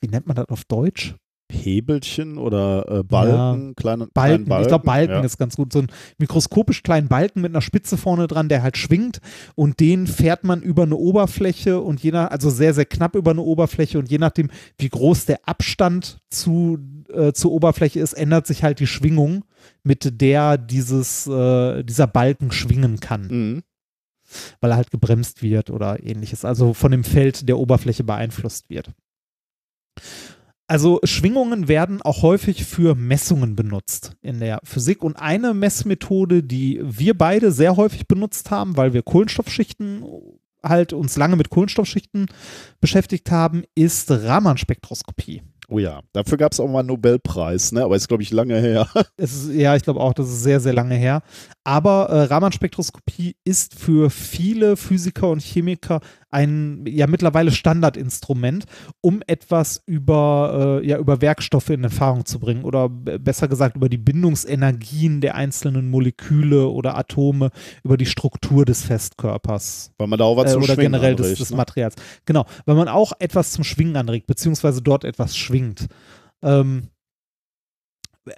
wie 0.00 0.08
nennt 0.08 0.26
man 0.26 0.34
das 0.34 0.48
auf 0.48 0.64
Deutsch? 0.64 1.14
Hebelchen 1.50 2.38
oder 2.38 2.86
äh, 2.88 3.02
Balken, 3.04 3.68
Ja, 3.68 3.72
kleine, 3.76 4.06
Balken. 4.08 4.44
Balken. 4.46 4.62
Ich 4.62 4.68
glaube, 4.68 4.84
Balken 4.84 5.12
ja. 5.12 5.20
ist 5.20 5.38
ganz 5.38 5.56
gut. 5.56 5.72
So 5.72 5.80
ein 5.80 5.88
mikroskopisch 6.18 6.82
kleinen 6.82 7.08
Balken 7.08 7.40
mit 7.40 7.52
einer 7.52 7.60
Spitze 7.62 7.96
vorne 7.96 8.26
dran, 8.26 8.48
der 8.48 8.62
halt 8.62 8.76
schwingt 8.76 9.20
und 9.54 9.78
den 9.80 10.06
fährt 10.06 10.44
man 10.44 10.62
über 10.62 10.82
eine 10.82 10.96
Oberfläche 10.96 11.80
und 11.80 12.02
je 12.02 12.10
nach, 12.12 12.30
also 12.30 12.50
sehr, 12.50 12.74
sehr 12.74 12.84
knapp 12.84 13.14
über 13.14 13.30
eine 13.30 13.42
Oberfläche 13.42 13.98
und 13.98 14.10
je 14.10 14.18
nachdem, 14.18 14.50
wie 14.78 14.88
groß 14.88 15.26
der 15.26 15.40
Abstand 15.48 16.18
zu, 16.30 16.78
äh, 17.12 17.32
zur 17.32 17.52
Oberfläche 17.52 18.00
ist, 18.00 18.14
ändert 18.14 18.46
sich 18.46 18.62
halt 18.64 18.80
die 18.80 18.86
Schwingung, 18.86 19.44
mit 19.84 20.20
der 20.20 20.58
dieses, 20.58 21.26
äh, 21.28 21.82
dieser 21.84 22.06
Balken 22.08 22.50
schwingen 22.50 22.98
kann, 23.00 23.26
Mhm. 23.28 23.62
weil 24.60 24.70
er 24.72 24.76
halt 24.76 24.90
gebremst 24.90 25.42
wird 25.42 25.70
oder 25.70 26.02
ähnliches, 26.02 26.44
also 26.44 26.74
von 26.74 26.90
dem 26.90 27.04
Feld 27.04 27.48
der 27.48 27.58
Oberfläche 27.58 28.02
beeinflusst 28.02 28.68
wird. 28.68 28.90
Also 30.68 30.98
Schwingungen 31.04 31.68
werden 31.68 32.02
auch 32.02 32.22
häufig 32.22 32.64
für 32.64 32.96
Messungen 32.96 33.54
benutzt 33.54 34.16
in 34.20 34.40
der 34.40 34.58
Physik 34.64 35.04
und 35.04 35.14
eine 35.14 35.54
Messmethode, 35.54 36.42
die 36.42 36.80
wir 36.82 37.16
beide 37.16 37.52
sehr 37.52 37.76
häufig 37.76 38.08
benutzt 38.08 38.50
haben, 38.50 38.76
weil 38.76 38.92
wir 38.92 39.02
Kohlenstoffschichten 39.02 40.04
halt 40.64 40.92
uns 40.92 41.16
lange 41.16 41.36
mit 41.36 41.50
Kohlenstoffschichten 41.50 42.26
beschäftigt 42.80 43.30
haben, 43.30 43.62
ist 43.76 44.10
Raman-Spektroskopie. 44.10 45.42
Oh 45.68 45.80
ja, 45.80 46.00
dafür 46.12 46.38
gab 46.38 46.52
es 46.52 46.60
auch 46.60 46.68
mal 46.68 46.80
einen 46.80 46.88
Nobelpreis, 46.88 47.72
ne? 47.72 47.82
aber 47.82 47.96
ist, 47.96 48.06
glaube 48.06 48.22
ich, 48.22 48.30
lange 48.30 48.60
her. 48.60 48.88
Ist, 49.16 49.48
ja, 49.50 49.74
ich 49.74 49.82
glaube 49.82 50.00
auch, 50.00 50.12
das 50.12 50.28
ist 50.28 50.42
sehr, 50.44 50.60
sehr 50.60 50.72
lange 50.72 50.94
her. 50.94 51.22
Aber 51.64 52.08
äh, 52.08 52.22
Raman-Spektroskopie 52.24 53.34
ist 53.44 53.74
für 53.74 54.10
viele 54.10 54.76
Physiker 54.76 55.28
und 55.30 55.42
Chemiker 55.42 56.00
ein 56.30 56.84
ja 56.86 57.06
mittlerweile 57.06 57.50
Standardinstrument, 57.50 58.64
um 59.00 59.22
etwas 59.26 59.82
über, 59.86 60.80
äh, 60.82 60.86
ja, 60.86 60.98
über 60.98 61.20
Werkstoffe 61.20 61.70
in 61.70 61.84
Erfahrung 61.84 62.24
zu 62.24 62.38
bringen 62.38 62.64
oder 62.64 62.88
besser 62.88 63.48
gesagt 63.48 63.76
über 63.76 63.88
die 63.88 63.98
Bindungsenergien 63.98 65.20
der 65.20 65.36
einzelnen 65.36 65.88
Moleküle 65.90 66.68
oder 66.68 66.96
Atome, 66.96 67.50
über 67.84 67.96
die 67.96 68.06
Struktur 68.06 68.64
des 68.64 68.82
Festkörpers 68.82 69.92
Weil 69.98 70.08
man 70.08 70.18
da 70.18 70.24
auch 70.24 70.36
was 70.36 70.50
äh, 70.50 70.54
zum 70.54 70.62
oder 70.64 70.74
Schwingen 70.74 70.92
generell 70.92 71.14
des, 71.14 71.26
anregt, 71.26 71.40
des 71.40 71.50
ne? 71.50 71.56
Materials. 71.56 71.94
Genau, 72.24 72.44
weil 72.64 72.74
man 72.74 72.88
auch 72.88 73.12
etwas 73.18 73.52
zum 73.52 73.64
Schwingen 73.64 73.96
anregt, 73.96 74.26
beziehungsweise 74.26 74.82
dort 74.82 75.04
etwas 75.04 75.36
schwingt. 75.36 75.86
Ähm, 76.42 76.88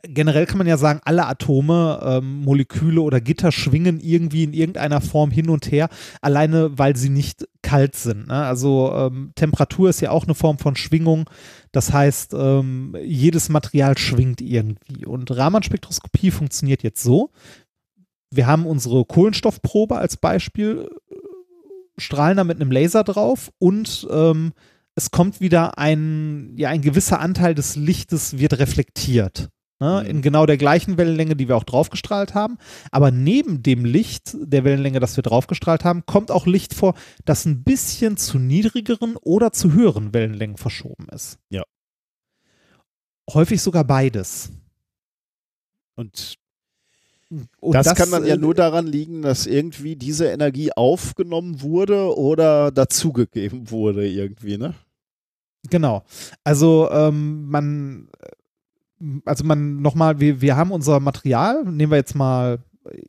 generell 0.03 0.47
kann 0.47 0.59
man 0.59 0.67
ja 0.67 0.77
sagen, 0.77 1.01
alle 1.05 1.27
Atome, 1.27 2.01
ähm, 2.03 2.45
Moleküle 2.45 3.01
oder 3.01 3.21
Gitter 3.21 3.53
schwingen 3.53 4.01
irgendwie 4.01 4.45
in 4.45 4.53
irgendeiner 4.53 5.01
Form 5.01 5.31
hin 5.31 5.49
und 5.49 5.71
her, 5.71 5.89
alleine 6.21 6.79
weil 6.79 6.97
sie 6.97 7.09
nicht 7.09 7.47
kalt 7.69 7.97
sind. 7.97 8.29
Ne? 8.29 8.35
Also 8.35 8.93
ähm, 8.95 9.33
Temperatur 9.35 9.91
ist 9.91 10.01
ja 10.01 10.11
auch 10.11 10.25
eine 10.25 10.35
Form 10.35 10.57
von 10.57 10.75
Schwingung. 10.75 11.29
Das 11.71 11.93
heißt, 11.93 12.33
ähm, 12.33 12.97
jedes 13.03 13.51
Material 13.51 13.99
schwingt 13.99 14.41
irgendwie. 14.41 15.05
Und 15.05 15.31
Raman-Spektroskopie 15.31 16.31
funktioniert 16.31 16.83
jetzt 16.83 17.03
so. 17.03 17.31
Wir 18.31 18.47
haben 18.47 18.65
unsere 18.65 19.05
Kohlenstoffprobe 19.05 19.99
als 19.99 20.17
Beispiel, 20.17 20.89
äh, 21.11 21.15
strahlen 21.99 22.39
da 22.39 22.45
mit 22.45 22.59
einem 22.59 22.71
Laser 22.71 23.05
drauf 23.05 23.51
und 23.59 24.07
ähm, 24.11 24.53
es 24.95 25.11
kommt 25.11 25.41
wieder 25.43 25.77
ein, 25.77 26.55
ja, 26.57 26.71
ein 26.71 26.81
gewisser 26.81 27.21
Anteil 27.21 27.55
des 27.55 27.77
Lichtes 27.77 28.39
wird 28.39 28.59
reflektiert. 28.59 29.51
Ne, 29.81 30.01
Mhm. 30.03 30.11
in 30.11 30.23
genau 30.23 30.45
der 30.45 30.57
gleichen 30.57 30.99
Wellenlänge, 30.99 31.37
die 31.37 31.47
wir 31.47 31.57
auch 31.57 31.63
draufgestrahlt 31.63 32.35
haben. 32.35 32.59
Aber 32.91 33.13
neben 33.13 33.63
dem 33.63 33.85
Licht 33.85 34.37
der 34.41 34.65
Wellenlänge, 34.65 34.99
das 34.99 35.15
wir 35.17 35.23
draufgestrahlt 35.23 35.85
haben, 35.85 36.05
kommt 36.05 36.33
auch 36.33 36.47
Licht 36.47 36.75
vor, 36.75 36.95
das 37.25 37.45
ein 37.45 37.63
bisschen 37.63 38.17
zu 38.17 38.39
niedrigeren 38.41 39.17
oder 39.17 39.53
zu 39.53 39.73
höheren 39.73 40.13
Wellenlängen 40.13 40.57
verschoben 40.57 41.07
ist. 41.13 41.39
Ja. 41.49 41.63
Häufig 43.33 43.63
sogar 43.63 43.85
beides. 43.85 44.51
Und 45.95 46.35
Und 47.61 47.75
das, 47.75 47.95
kann 47.95 48.11
dann 48.11 48.25
ja 48.27 48.35
äh, 48.35 48.39
nur 48.39 48.55
daran 48.55 48.87
liegen, 48.87 49.23
dass 49.23 49.47
irgendwie 49.47 49.95
diese 49.97 50.27
Energie 50.27 50.73
aufgenommen 50.73 51.61
wurde 51.61 52.17
oder 52.17 52.73
dazugegeben 52.73 53.71
wurde 53.71 54.09
irgendwie, 54.09 54.57
ne? 54.59 54.75
Genau. 55.71 56.05
Also 56.45 56.89
ähm, 56.91 57.47
man, 57.51 58.09
also 59.25 59.45
man 59.45 59.81
nochmal, 59.81 60.21
wir, 60.21 60.41
wir 60.41 60.57
haben 60.57 60.73
unser 60.73 61.01
Material, 61.01 61.65
nehmen 61.65 61.93
wir 61.93 61.99
jetzt 61.99 62.15
mal 62.15 62.59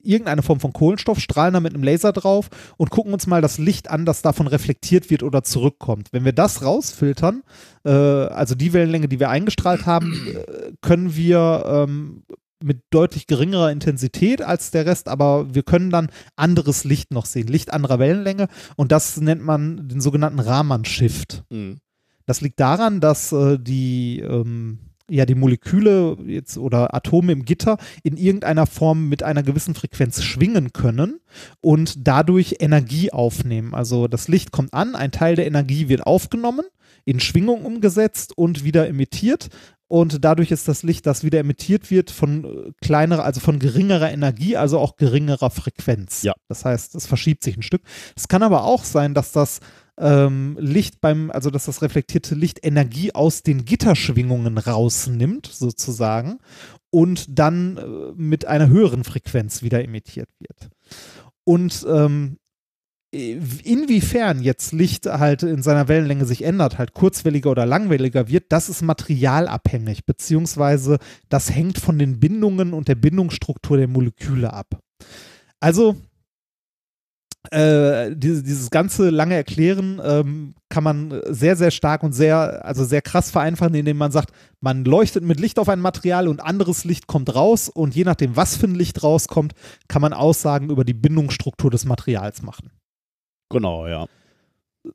irgendeine 0.02 0.41
Form 0.41 0.60
von 0.60 0.74
Kohlenstoff, 0.74 1.20
strahlen 1.20 1.53
da 1.53 1.60
mit 1.60 1.74
einem 1.74 1.84
Laser 1.84 2.11
drauf 2.11 2.49
und 2.78 2.90
gucken 2.90 3.14
uns 3.14 3.28
mal 3.28 3.41
das 3.41 3.57
Licht 3.57 3.90
an, 3.90 4.06
das 4.06 4.22
davon 4.22 4.48
reflektiert 4.48 5.10
wird 5.10 5.24
oder 5.24 5.44
zurückkommt. 5.44 6.10
Wenn 6.11 6.26
wir 6.26 6.34
das 6.34 6.64
rausfiltern, 6.64 7.44
äh, 7.86 7.91
also 7.91 8.56
die 8.56 8.74
Wellenlänge, 8.74 9.07
die 9.07 9.20
wir 9.20 9.30
eingestrahlt 9.30 9.86
haben, 9.86 10.14
äh, 10.28 10.72
können 10.82 11.16
wir 11.16 11.64
ähm, 11.66 12.24
mit 12.61 12.84
deutlich 12.90 13.28
geringerer 13.28 13.72
Intensität 13.72 14.41
als 14.41 14.72
der 14.72 14.86
Rest, 14.86 15.07
aber 15.07 15.53
wir 15.53 15.64
können 15.64 15.91
dann 15.91 16.10
anderes 16.36 16.84
Licht 16.84 17.11
noch 17.11 17.26
sehen, 17.26 17.48
Licht 17.48 17.72
anderer 17.72 17.99
Wellenlänge 17.99 18.48
und 18.76 18.91
das 18.91 19.18
nennt 19.18 19.44
man 19.44 19.88
den 19.88 20.02
sogenannten 20.02 20.40
Raman-Shift. 20.40 21.44
Mhm. 21.49 21.78
Das 22.26 22.41
liegt 22.41 22.60
daran, 22.60 22.99
dass 22.99 23.32
äh, 23.32 23.57
die, 23.57 24.20
ähm, 24.20 24.89
ja, 25.10 25.26
die 25.26 25.36
Moleküle 25.36 26.18
jetzt 26.26 26.57
oder 26.57 26.94
Atome 26.94 27.31
im 27.31 27.45
Gitter 27.45 27.77
in 28.03 28.18
irgendeiner 28.18 28.65
Form 28.65 29.10
mit 29.10 29.23
einer 29.23 29.44
gewissen 29.44 29.76
Frequenz 29.76 30.23
schwingen 30.23 30.73
können 30.73 31.19
und 31.61 32.07
dadurch 32.07 32.57
Energie 32.60 33.11
aufnehmen. 33.11 33.73
Also 33.73 34.07
das 34.07 34.27
Licht 34.27 34.52
kommt 34.52 34.73
an, 34.73 34.95
ein 34.95 35.11
Teil 35.11 35.36
der 35.36 35.48
Energie 35.48 35.90
wird 35.90 36.06
aufgenommen, 36.06 36.65
in 37.06 37.19
Schwingung 37.19 37.65
umgesetzt 37.65 38.38
und 38.38 38.64
wieder 38.64 38.88
emittiert. 38.88 39.49
Und 39.90 40.23
dadurch 40.23 40.52
ist 40.52 40.68
das 40.68 40.84
Licht, 40.84 41.07
das 41.07 41.23
wieder 41.23 41.40
emittiert 41.40 41.90
wird, 41.90 42.11
von 42.11 42.45
äh, 42.45 42.72
kleinerer, 42.80 43.26
also 43.26 43.40
von 43.40 43.57
geringerer 43.57 44.11
Energie, 44.11 44.56
also 44.56 44.77
auch 44.77 44.98
geringerer 44.98 45.49
Frequenz. 45.49 46.22
Ja. 46.22 46.34
Das 46.48 46.64
heißt, 46.64 46.94
es 46.94 47.07
verschiebt 47.07 47.44
sich 47.44 47.57
ein 47.57 47.64
Stück. 47.64 47.81
Es 48.15 48.27
kann 48.27 48.44
aber 48.44 48.65
auch 48.65 48.84
sein, 48.84 49.15
dass 49.15 49.31
das 49.31 49.61
ähm, 50.00 50.58
Licht 50.60 51.02
beim, 51.02 51.30
also 51.30 51.50
dass 51.50 51.66
das 51.66 51.82
reflektierte 51.82 52.34
Licht 52.34 52.66
Energie 52.66 53.14
aus 53.14 53.44
den 53.44 53.66
Gitterschwingungen 53.66 54.58
rausnimmt, 54.58 55.48
sozusagen, 55.48 56.40
und 56.90 57.38
dann 57.38 57.78
äh, 57.78 58.14
mit 58.16 58.46
einer 58.46 58.70
höheren 58.70 59.04
Frequenz 59.04 59.62
wieder 59.62 59.84
emittiert 59.84 60.30
wird. 60.40 60.70
Und 61.44 61.86
ähm, 61.90 62.38
inwiefern 63.12 64.42
jetzt 64.42 64.72
Licht 64.72 65.08
halt 65.08 65.42
in 65.42 65.64
seiner 65.64 65.88
Wellenlänge 65.88 66.26
sich 66.26 66.44
ändert, 66.44 66.78
halt 66.78 66.94
kurzwelliger 66.94 67.50
oder 67.50 67.66
langwelliger 67.66 68.28
wird, 68.28 68.46
das 68.50 68.70
ist 68.70 68.84
materialabhängig, 68.84 70.06
beziehungsweise 70.06 71.00
das 71.28 71.54
hängt 71.54 71.80
von 71.80 71.98
den 71.98 72.20
Bindungen 72.20 72.74
und 72.74 72.88
der 72.88 72.96
Bindungsstruktur 72.96 73.78
der 73.78 73.88
Moleküle 73.88 74.54
ab. 74.54 74.80
Also 75.60 75.98
äh, 77.52 78.16
dieses, 78.16 78.44
dieses 78.44 78.70
ganze 78.70 79.10
lange 79.10 79.36
Erklären 79.36 80.02
ähm, 80.04 80.56
kann 80.70 80.84
man 80.84 81.22
sehr, 81.26 81.56
sehr 81.56 81.72
stark 81.72 82.04
und 82.04 82.12
sehr, 82.12 82.66
also 82.66 82.84
sehr 82.84 83.02
krass 83.02 83.32
vereinfachen, 83.32 83.76
indem 83.76 83.98
man 83.98 84.12
sagt, 84.12 84.32
man 84.60 84.84
leuchtet 84.86 85.24
mit 85.24 85.40
Licht 85.40 85.58
auf 85.58 85.70
ein 85.70 85.80
Material 85.80 86.28
und 86.28 86.42
anderes 86.42 86.84
Licht 86.84 87.08
kommt 87.08 87.34
raus 87.34 87.70
und 87.70 87.96
je 87.96 88.04
nachdem, 88.04 88.36
was 88.36 88.58
für 88.58 88.68
ein 88.68 88.76
Licht 88.76 89.04
rauskommt, 89.04 89.54
kann 89.88 90.02
man 90.02 90.14
Aussagen 90.14 90.70
über 90.70 90.84
die 90.84 90.94
Bindungsstruktur 90.94 91.72
des 91.72 91.86
Materials 91.86 92.42
machen. 92.42 92.72
Genau, 93.50 93.88
ja. 93.88 94.06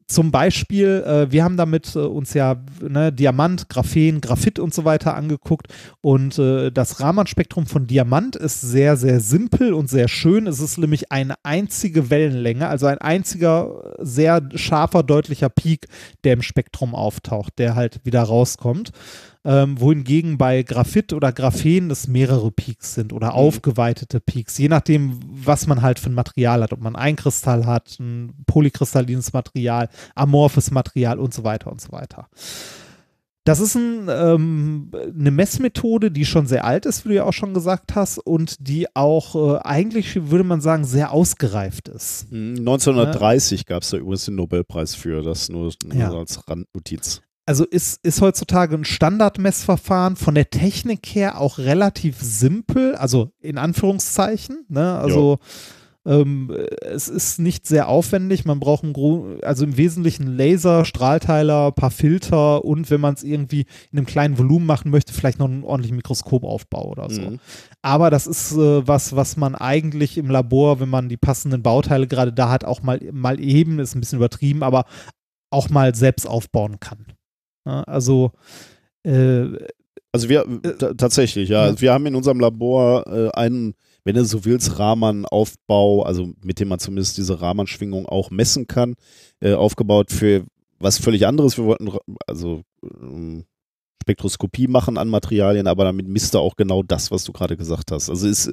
Zum 0.07 0.31
Beispiel, 0.31 1.05
äh, 1.07 1.31
wir 1.31 1.45
haben 1.45 1.59
damit 1.59 1.95
äh, 1.95 1.99
uns 1.99 2.33
ja 2.33 2.57
ne, 2.81 3.13
Diamant, 3.13 3.69
Graphen, 3.69 4.23
Graphit 4.23 4.59
und 4.59 4.73
so 4.73 4.87
weiter 4.87 5.15
angeguckt 5.15 5.69
und 6.01 6.39
äh, 6.39 6.71
das 6.71 7.01
Raman-Spektrum 7.01 7.67
von 7.67 7.87
Diamant 7.87 8.35
ist 8.35 8.63
sehr, 8.63 8.97
sehr 8.97 9.21
simpel 9.21 9.75
und 9.75 9.91
sehr 9.91 10.09
schön. 10.09 10.47
Es 10.47 10.59
ist 10.59 10.79
nämlich 10.79 11.13
eine 11.13 11.35
einzige 11.43 12.09
Wellenlänge, 12.09 12.67
also 12.67 12.87
ein 12.87 12.99
einziger 12.99 13.95
sehr 13.99 14.49
scharfer, 14.55 15.03
deutlicher 15.03 15.51
Peak, 15.51 15.87
der 16.25 16.33
im 16.33 16.43
Spektrum 16.43 16.95
auftaucht, 16.95 17.59
der 17.59 17.75
halt 17.75 18.01
wieder 18.05 18.23
rauskommt. 18.23 18.91
Ähm, 19.47 19.79
wohingegen 19.79 20.39
bei 20.39 20.63
Graphit 20.63 21.13
oder 21.13 21.31
Graphen 21.31 21.91
es 21.91 22.09
mehrere 22.09 22.51
Peaks 22.51 22.95
sind 22.95 23.13
oder 23.13 23.35
aufgeweitete 23.35 24.19
Peaks, 24.21 24.57
je 24.57 24.69
nachdem, 24.69 25.21
was 25.27 25.67
man 25.67 25.83
halt 25.83 25.99
für 25.99 26.09
ein 26.09 26.15
Material 26.15 26.63
hat, 26.63 26.73
ob 26.73 26.81
man 26.81 26.97
ein 26.97 27.17
Kristall 27.17 27.67
hat, 27.67 27.99
ein 28.01 28.33
polykristallines 28.47 29.35
Material, 29.35 29.91
amorphes 30.15 30.71
Material 30.71 31.19
und 31.19 31.35
so 31.35 31.45
weiter 31.45 31.71
und 31.71 31.81
so 31.81 31.93
weiter. 31.93 32.29
Das 33.47 33.61
ist 33.61 33.75
ein, 33.75 34.09
ähm, 34.09 34.91
eine 34.95 35.31
Messmethode, 35.31 36.11
die 36.11 36.25
schon 36.25 36.47
sehr 36.47 36.65
alt 36.65 36.87
ist, 36.87 37.05
wie 37.05 37.11
du 37.11 37.15
ja 37.17 37.25
auch 37.25 37.35
schon 37.35 37.53
gesagt 37.53 37.95
hast, 37.95 38.17
und 38.17 38.67
die 38.67 38.87
auch 38.97 39.57
äh, 39.57 39.59
eigentlich, 39.63 40.31
würde 40.31 40.45
man 40.45 40.63
sagen, 40.63 40.85
sehr 40.85 41.13
ausgereift 41.13 41.89
ist. 41.89 42.33
Mhm, 42.33 42.57
1930 42.61 43.67
gab 43.67 43.83
es 43.83 43.91
da 43.91 43.99
übrigens 43.99 44.25
den 44.25 44.37
Nobelpreis 44.37 44.95
für, 44.95 45.21
das 45.23 45.51
nur, 45.51 45.71
nur 45.85 45.95
Ja. 45.95 46.11
als 46.15 46.49
Randnotiz. 46.49 47.21
Also 47.47 47.65
ist, 47.65 48.05
ist 48.05 48.21
heutzutage 48.21 48.75
ein 48.75 48.85
Standardmessverfahren 48.85 50.17
von 50.17 50.35
der 50.35 50.51
Technik 50.51 51.07
her 51.07 51.41
auch 51.41 51.59
relativ 51.59 52.21
simpel, 52.21 52.95
also 52.95 53.33
in 53.41 53.59
Anführungszeichen. 53.59 54.65
Ne? 54.69 54.99
Also 54.99 55.39
Ähm, 56.07 56.55
es 56.83 57.09
ist 57.09 57.39
nicht 57.39 57.67
sehr 57.67 57.89
aufwendig. 57.89 58.45
Man 58.45 58.61
braucht 58.61 58.85
einen 58.85 59.43
also 59.43 59.65
im 59.65 59.77
Wesentlichen 59.77 60.27
Laser, 60.27 60.85
Strahlteiler, 60.85 61.73
paar 61.73 61.91
Filter 61.91 62.65
und 62.65 62.91
wenn 62.91 63.01
man 63.01 63.15
es 63.15 63.23
irgendwie 63.23 63.65
in 63.91 63.99
einem 63.99 64.07
kleinen 64.07 64.37
Volumen 64.37 64.67
machen 64.67 64.91
möchte, 64.91 65.15
vielleicht 65.15 65.39
noch 65.39 65.49
einen 65.49 65.65
ordentlichen 65.65 65.97
Mikroskopaufbau 65.97 66.91
oder 66.91 67.09
so. 67.09 67.23
Mhm. 67.23 67.41
Aber 67.81 68.11
das 68.11 68.27
ist 68.27 68.53
äh, 68.53 68.87
was, 68.87 69.17
was 69.17 69.37
man 69.37 69.55
eigentlich 69.55 70.19
im 70.19 70.31
Labor, 70.31 70.79
wenn 70.81 70.91
man 70.91 71.09
die 71.09 71.17
passenden 71.17 71.63
Bauteile 71.63 72.07
gerade 72.07 72.33
da 72.33 72.51
hat, 72.51 72.65
auch 72.65 72.83
mal, 72.83 73.01
mal 73.13 73.41
eben, 73.41 73.79
ist 73.79 73.95
ein 73.95 74.01
bisschen 74.01 74.19
übertrieben, 74.19 74.63
aber 74.63 74.85
auch 75.51 75.71
mal 75.71 75.95
selbst 75.95 76.29
aufbauen 76.29 76.81
kann. 76.81 77.14
Ja, 77.65 77.83
also 77.83 78.33
äh, 79.05 79.47
also 80.15 80.29
wir 80.29 80.47
äh, 80.63 80.95
tatsächlich, 80.95 81.49
ja. 81.49 81.71
ja. 81.71 81.81
Wir 81.81 81.93
haben 81.93 82.07
in 82.07 82.15
unserem 82.15 82.39
Labor 82.39 83.05
äh, 83.09 83.31
einen, 83.33 83.75
wenn 84.05 84.15
du 84.15 84.25
so 84.25 84.45
willst, 84.45 84.79
Rahmenaufbau, 84.79 86.05
also 86.05 86.33
mit 86.41 86.61
dem 86.61 86.69
man 86.69 86.79
zumindest 86.79 87.19
diese 87.19 87.41
Rahmenschwingung 87.41 88.07
auch 88.07 88.31
messen 88.31 88.69
kann, 88.69 88.95
äh, 89.41 89.55
aufgebaut 89.55 90.13
für 90.13 90.45
was 90.79 90.99
völlig 90.99 91.27
anderes. 91.27 91.59
Wir 91.59 91.65
wollten 91.65 91.91
also 92.29 92.63
ähm, 92.85 93.45
Spektroskopie 94.03 94.69
machen 94.69 94.99
an 94.99 95.09
Materialien, 95.09 95.67
aber 95.67 95.83
damit 95.83 96.07
misst 96.07 96.35
er 96.35 96.41
auch 96.41 96.55
genau 96.55 96.85
das, 96.85 97.11
was 97.11 97.25
du 97.25 97.33
gerade 97.33 97.57
gesagt 97.57 97.91
hast. 97.91 98.09
Also 98.09 98.29
ist, 98.29 98.53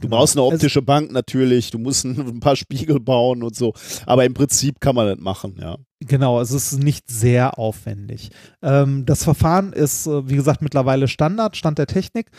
du 0.00 0.08
brauchst 0.08 0.36
eine 0.36 0.44
optische 0.44 0.82
Bank 0.82 1.12
natürlich, 1.12 1.70
du 1.70 1.78
musst 1.78 2.04
ein 2.04 2.40
paar 2.40 2.56
Spiegel 2.56 3.00
bauen 3.00 3.42
und 3.42 3.54
so, 3.54 3.72
aber 4.06 4.24
im 4.24 4.34
Prinzip 4.34 4.80
kann 4.80 4.94
man 4.94 5.06
das 5.08 5.18
machen, 5.18 5.56
ja. 5.60 5.76
Genau, 6.00 6.40
es 6.40 6.50
ist 6.50 6.78
nicht 6.78 7.10
sehr 7.10 7.58
aufwendig. 7.58 8.30
Ähm, 8.62 9.06
das 9.06 9.24
Verfahren 9.24 9.72
ist, 9.72 10.06
äh, 10.06 10.28
wie 10.28 10.36
gesagt, 10.36 10.60
mittlerweile 10.60 11.08
Standard, 11.08 11.56
Stand 11.56 11.78
der 11.78 11.86
Technik. 11.86 12.30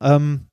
Ähm, 0.00 0.48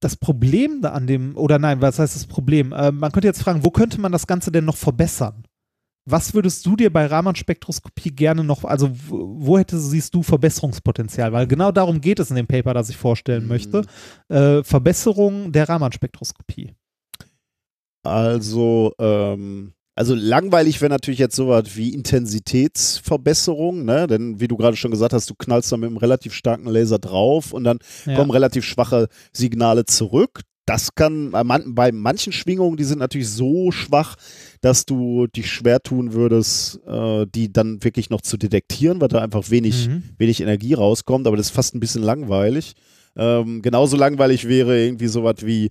das 0.00 0.16
Problem 0.16 0.82
da 0.82 0.90
an 0.90 1.06
dem, 1.06 1.36
oder 1.36 1.58
nein, 1.58 1.80
was 1.80 1.98
heißt 1.98 2.14
das 2.14 2.26
Problem? 2.26 2.72
Äh, 2.72 2.92
man 2.92 3.12
könnte 3.12 3.28
jetzt 3.28 3.42
fragen, 3.42 3.64
wo 3.64 3.70
könnte 3.70 4.00
man 4.00 4.12
das 4.12 4.26
Ganze 4.26 4.52
denn 4.52 4.64
noch 4.64 4.76
verbessern? 4.76 5.44
Was 6.06 6.34
würdest 6.34 6.66
du 6.66 6.76
dir 6.76 6.92
bei 6.92 7.06
Raman-Spektroskopie 7.06 8.10
gerne 8.10 8.44
noch, 8.44 8.64
also 8.64 8.90
wo 9.08 9.58
hätte, 9.58 9.78
siehst 9.78 10.14
du 10.14 10.22
Verbesserungspotenzial? 10.22 11.32
Weil 11.32 11.46
genau 11.46 11.72
darum 11.72 12.00
geht 12.00 12.18
es 12.18 12.28
in 12.28 12.36
dem 12.36 12.46
Paper, 12.46 12.74
das 12.74 12.90
ich 12.90 12.96
vorstellen 12.96 13.44
mhm. 13.44 13.48
möchte. 13.48 13.82
Äh, 14.28 14.62
Verbesserung 14.62 15.52
der 15.52 15.68
Raman-Spektroskopie. 15.68 16.74
Also, 18.02 18.92
ähm, 18.98 19.72
also 19.94 20.14
langweilig 20.14 20.82
wäre 20.82 20.90
natürlich 20.90 21.20
jetzt 21.20 21.36
sowas 21.36 21.76
wie 21.76 21.94
Intensitätsverbesserung, 21.94 23.86
ne? 23.86 24.06
Denn 24.06 24.40
wie 24.40 24.48
du 24.48 24.58
gerade 24.58 24.76
schon 24.76 24.90
gesagt 24.90 25.14
hast, 25.14 25.30
du 25.30 25.34
knallst 25.34 25.72
da 25.72 25.78
mit 25.78 25.88
einem 25.88 25.96
relativ 25.96 26.34
starken 26.34 26.66
Laser 26.66 26.98
drauf 26.98 27.52
und 27.52 27.64
dann 27.64 27.78
ja. 28.04 28.16
kommen 28.16 28.30
relativ 28.30 28.64
schwache 28.64 29.08
Signale 29.32 29.86
zurück 29.86 30.42
das 30.66 30.94
kann 30.94 31.32
bei 31.32 31.92
manchen 31.92 32.32
Schwingungen, 32.32 32.76
die 32.76 32.84
sind 32.84 32.98
natürlich 32.98 33.28
so 33.28 33.70
schwach, 33.70 34.16
dass 34.60 34.86
du 34.86 35.26
dich 35.26 35.50
schwer 35.50 35.80
tun 35.80 36.12
würdest, 36.14 36.80
äh, 36.86 37.26
die 37.26 37.52
dann 37.52 37.82
wirklich 37.84 38.10
noch 38.10 38.22
zu 38.22 38.36
detektieren, 38.36 39.00
weil 39.00 39.08
da 39.08 39.20
einfach 39.20 39.50
wenig, 39.50 39.88
mhm. 39.88 40.02
wenig 40.16 40.40
Energie 40.40 40.74
rauskommt, 40.74 41.26
aber 41.26 41.36
das 41.36 41.46
ist 41.46 41.54
fast 41.54 41.74
ein 41.74 41.80
bisschen 41.80 42.02
langweilig. 42.02 42.74
Ähm, 43.16 43.62
genauso 43.62 43.96
langweilig 43.96 44.48
wäre 44.48 44.82
irgendwie 44.82 45.06
sowas 45.06 45.36
wie 45.40 45.70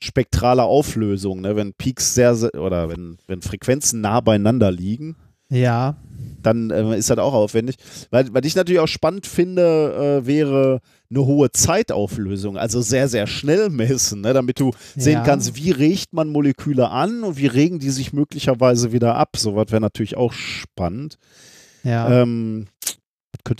spektrale 0.00 0.62
Auflösung, 0.62 1.40
ne? 1.40 1.56
wenn 1.56 1.74
Peaks 1.74 2.14
sehr, 2.14 2.34
sehr 2.34 2.54
oder 2.54 2.88
wenn, 2.88 3.18
wenn 3.26 3.42
Frequenzen 3.42 4.00
nah 4.00 4.20
beieinander 4.20 4.70
liegen. 4.70 5.16
Ja. 5.50 5.96
Dann 6.42 6.70
äh, 6.70 6.96
ist 6.96 7.10
das 7.10 7.18
auch 7.18 7.32
aufwendig. 7.32 7.76
Weil, 8.10 8.32
was 8.32 8.44
ich 8.44 8.54
natürlich 8.54 8.80
auch 8.80 8.88
spannend 8.88 9.26
finde, 9.26 10.20
äh, 10.22 10.26
wäre 10.26 10.80
eine 11.10 11.24
hohe 11.24 11.50
Zeitauflösung, 11.50 12.58
also 12.58 12.82
sehr, 12.82 13.08
sehr 13.08 13.26
schnell 13.26 13.70
messen, 13.70 14.20
ne, 14.20 14.34
damit 14.34 14.60
du 14.60 14.70
ja. 14.70 14.72
sehen 14.96 15.22
kannst, 15.24 15.56
wie 15.56 15.70
regt 15.70 16.12
man 16.12 16.28
Moleküle 16.28 16.90
an 16.90 17.22
und 17.22 17.38
wie 17.38 17.46
regen 17.46 17.78
die 17.78 17.90
sich 17.90 18.12
möglicherweise 18.12 18.92
wieder 18.92 19.14
ab. 19.14 19.36
Sowas 19.36 19.70
wäre 19.70 19.80
natürlich 19.80 20.16
auch 20.16 20.32
spannend. 20.32 21.18
Ja. 21.82 22.22
Ähm, 22.22 22.66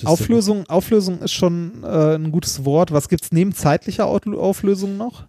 Auflösung, 0.05 0.69
Auflösung 0.69 1.21
ist 1.21 1.33
schon 1.33 1.83
äh, 1.83 2.17
ein 2.17 2.31
gutes 2.31 2.65
Wort. 2.67 2.93
Was 2.93 3.09
gibt 3.09 3.25
es 3.25 3.33
neben 3.33 3.55
zeitlicher 3.55 4.07
Auflösung 4.07 4.99
noch? 4.99 5.27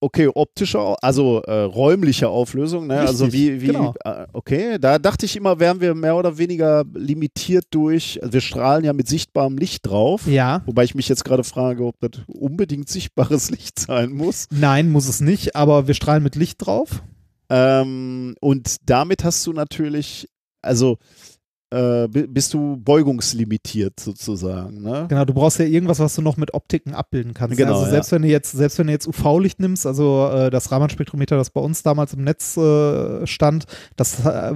Okay, 0.00 0.28
optische, 0.32 0.78
also 1.02 1.42
äh, 1.42 1.62
räumliche 1.62 2.28
Auflösung, 2.28 2.86
ne? 2.86 3.00
also 3.00 3.24
Richtig, 3.24 3.50
also 3.50 3.56
wie, 3.56 3.60
wie 3.62 3.66
genau. 3.66 3.94
äh, 4.04 4.26
okay, 4.32 4.78
da 4.78 4.98
dachte 5.00 5.26
ich 5.26 5.34
immer, 5.34 5.58
wären 5.58 5.80
wir 5.80 5.94
mehr 5.94 6.14
oder 6.14 6.38
weniger 6.38 6.84
limitiert 6.94 7.64
durch, 7.70 8.22
also 8.22 8.32
wir 8.32 8.40
strahlen 8.40 8.84
ja 8.84 8.92
mit 8.92 9.08
sichtbarem 9.08 9.58
Licht 9.58 9.86
drauf. 9.86 10.26
Ja. 10.28 10.62
Wobei 10.66 10.84
ich 10.84 10.94
mich 10.94 11.08
jetzt 11.08 11.24
gerade 11.24 11.42
frage, 11.42 11.84
ob 11.84 11.96
das 12.00 12.22
unbedingt 12.28 12.88
sichtbares 12.88 13.50
Licht 13.50 13.80
sein 13.80 14.12
muss. 14.12 14.46
Nein, 14.50 14.88
muss 14.90 15.08
es 15.08 15.20
nicht, 15.20 15.56
aber 15.56 15.88
wir 15.88 15.94
strahlen 15.94 16.22
mit 16.22 16.36
Licht 16.36 16.64
drauf. 16.64 17.02
Ähm, 17.50 18.36
und 18.40 18.76
damit 18.86 19.24
hast 19.24 19.44
du 19.46 19.52
natürlich, 19.52 20.28
also 20.62 20.98
äh, 21.70 22.08
bist 22.08 22.54
du 22.54 22.78
beugungslimitiert 22.78 24.00
sozusagen. 24.00 24.82
Ne? 24.82 25.06
Genau, 25.08 25.24
du 25.24 25.34
brauchst 25.34 25.58
ja 25.58 25.66
irgendwas, 25.66 25.98
was 25.98 26.14
du 26.14 26.22
noch 26.22 26.36
mit 26.36 26.54
Optiken 26.54 26.94
abbilden 26.94 27.34
kannst. 27.34 27.56
Genau, 27.56 27.78
also 27.78 27.90
selbst 27.90 28.10
ja. 28.10 28.16
wenn 28.16 28.22
du 28.22 28.28
jetzt, 28.28 28.52
selbst 28.52 28.78
wenn 28.78 28.86
du 28.86 28.92
jetzt 28.92 29.06
UV-Licht 29.06 29.60
nimmst, 29.60 29.86
also 29.86 30.30
äh, 30.32 30.50
das 30.50 30.72
Raman-Spektrometer, 30.72 31.36
das 31.36 31.50
bei 31.50 31.60
uns 31.60 31.82
damals 31.82 32.14
im 32.14 32.24
Netz 32.24 32.56
äh, 32.56 33.26
stand, 33.26 33.66
das 33.96 34.24
äh, 34.24 34.54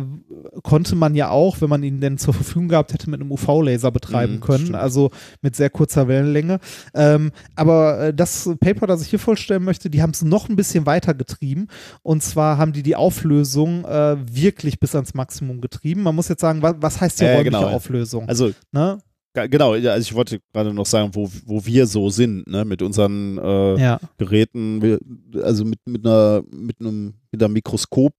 konnte 0.62 0.96
man 0.96 1.14
ja 1.14 1.28
auch, 1.28 1.60
wenn 1.60 1.68
man 1.68 1.82
ihn 1.82 2.00
denn 2.00 2.16
zur 2.16 2.32
Verfügung 2.32 2.68
gehabt 2.68 2.94
hätte, 2.94 3.10
mit 3.10 3.20
einem 3.20 3.30
UV-Laser 3.30 3.90
betreiben 3.90 4.36
mhm, 4.36 4.40
können, 4.40 4.64
stimmt. 4.66 4.78
also 4.78 5.10
mit 5.42 5.54
sehr 5.54 5.68
kurzer 5.68 6.08
Wellenlänge. 6.08 6.60
Ähm, 6.94 7.30
aber 7.56 7.98
äh, 8.00 8.14
das 8.14 8.48
Paper, 8.58 8.86
das 8.86 9.02
ich 9.02 9.08
hier 9.08 9.18
vorstellen 9.18 9.64
möchte, 9.64 9.90
die 9.90 10.00
haben 10.00 10.12
es 10.12 10.22
noch 10.22 10.48
ein 10.48 10.56
bisschen 10.56 10.86
weiter 10.86 11.12
getrieben. 11.12 11.68
Und 12.02 12.22
zwar 12.22 12.56
haben 12.56 12.72
die 12.72 12.82
die 12.82 12.96
Auflösung 12.96 13.84
äh, 13.84 14.16
wirklich 14.26 14.80
bis 14.80 14.94
ans 14.94 15.12
Maximum 15.12 15.60
getrieben. 15.60 16.02
Man 16.02 16.14
muss 16.14 16.28
jetzt 16.28 16.40
sagen, 16.40 16.62
was, 16.62 16.76
was 16.80 17.01
heißt 17.02 17.18
hier 17.18 17.28
äh, 17.28 17.36
räumliche 17.36 17.58
genau. 17.58 17.68
Auflösung? 17.68 18.28
Also, 18.28 18.52
ne? 18.72 18.98
Genau, 19.34 19.72
also 19.72 19.98
ich 19.98 20.14
wollte 20.14 20.40
gerade 20.52 20.74
noch 20.74 20.84
sagen, 20.84 21.10
wo, 21.14 21.30
wo 21.46 21.64
wir 21.64 21.86
so 21.86 22.10
sind, 22.10 22.46
ne, 22.46 22.66
mit 22.66 22.82
unseren 22.82 23.38
äh, 23.38 23.80
ja. 23.80 24.00
Geräten, 24.18 24.98
also 25.42 25.64
mit, 25.64 25.78
mit 25.86 26.04
einer, 26.04 26.42
mit 26.50 26.78
einem, 26.80 27.14
mit 27.30 27.42
einem 27.42 27.54
Mikroskop 27.54 28.12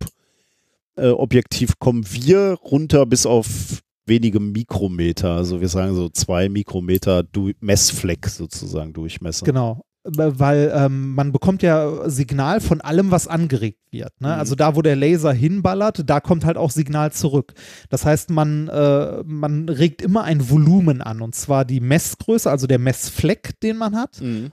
äh, 0.95 1.09
Objektiv 1.09 1.77
kommen 1.77 2.03
wir 2.09 2.57
runter 2.63 3.05
bis 3.05 3.27
auf 3.27 3.83
wenige 4.07 4.39
Mikrometer, 4.39 5.35
also 5.35 5.61
wir 5.61 5.69
sagen 5.69 5.93
so 5.93 6.09
zwei 6.09 6.49
Mikrometer 6.49 7.23
Messfleck 7.59 8.27
sozusagen 8.27 8.91
Durchmesser. 8.91 9.45
Genau 9.45 9.83
weil 10.03 10.71
ähm, 10.75 11.15
man 11.15 11.31
bekommt 11.31 11.63
ja 11.63 12.09
Signal 12.09 12.59
von 12.59 12.81
allem, 12.81 13.11
was 13.11 13.27
angeregt 13.27 13.79
wird. 13.91 14.19
Ne? 14.19 14.29
Mhm. 14.29 14.33
Also 14.33 14.55
da, 14.55 14.75
wo 14.75 14.81
der 14.81 14.95
Laser 14.95 15.31
hinballert, 15.31 16.09
da 16.09 16.19
kommt 16.19 16.45
halt 16.45 16.57
auch 16.57 16.71
Signal 16.71 17.11
zurück. 17.11 17.53
Das 17.89 18.05
heißt, 18.05 18.29
man, 18.29 18.67
äh, 18.67 19.23
man 19.25 19.69
regt 19.69 20.01
immer 20.01 20.23
ein 20.23 20.49
Volumen 20.49 21.01
an, 21.01 21.21
und 21.21 21.35
zwar 21.35 21.63
die 21.63 21.79
Messgröße, 21.79 22.49
also 22.49 22.67
der 22.67 22.79
Messfleck, 22.79 23.59
den 23.61 23.77
man 23.77 23.95
hat, 23.95 24.19
mhm. 24.21 24.51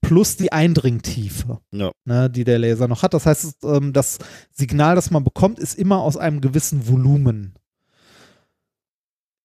plus 0.00 0.36
die 0.36 0.52
Eindringtiefe, 0.52 1.60
ja. 1.72 1.92
ne, 2.04 2.28
die 2.28 2.44
der 2.44 2.58
Laser 2.58 2.88
noch 2.88 3.02
hat. 3.02 3.14
Das 3.14 3.26
heißt, 3.26 3.64
ähm, 3.64 3.92
das 3.92 4.18
Signal, 4.50 4.96
das 4.96 5.10
man 5.10 5.22
bekommt, 5.22 5.60
ist 5.60 5.78
immer 5.78 5.98
aus 6.00 6.16
einem 6.16 6.40
gewissen 6.40 6.88
Volumen 6.88 7.54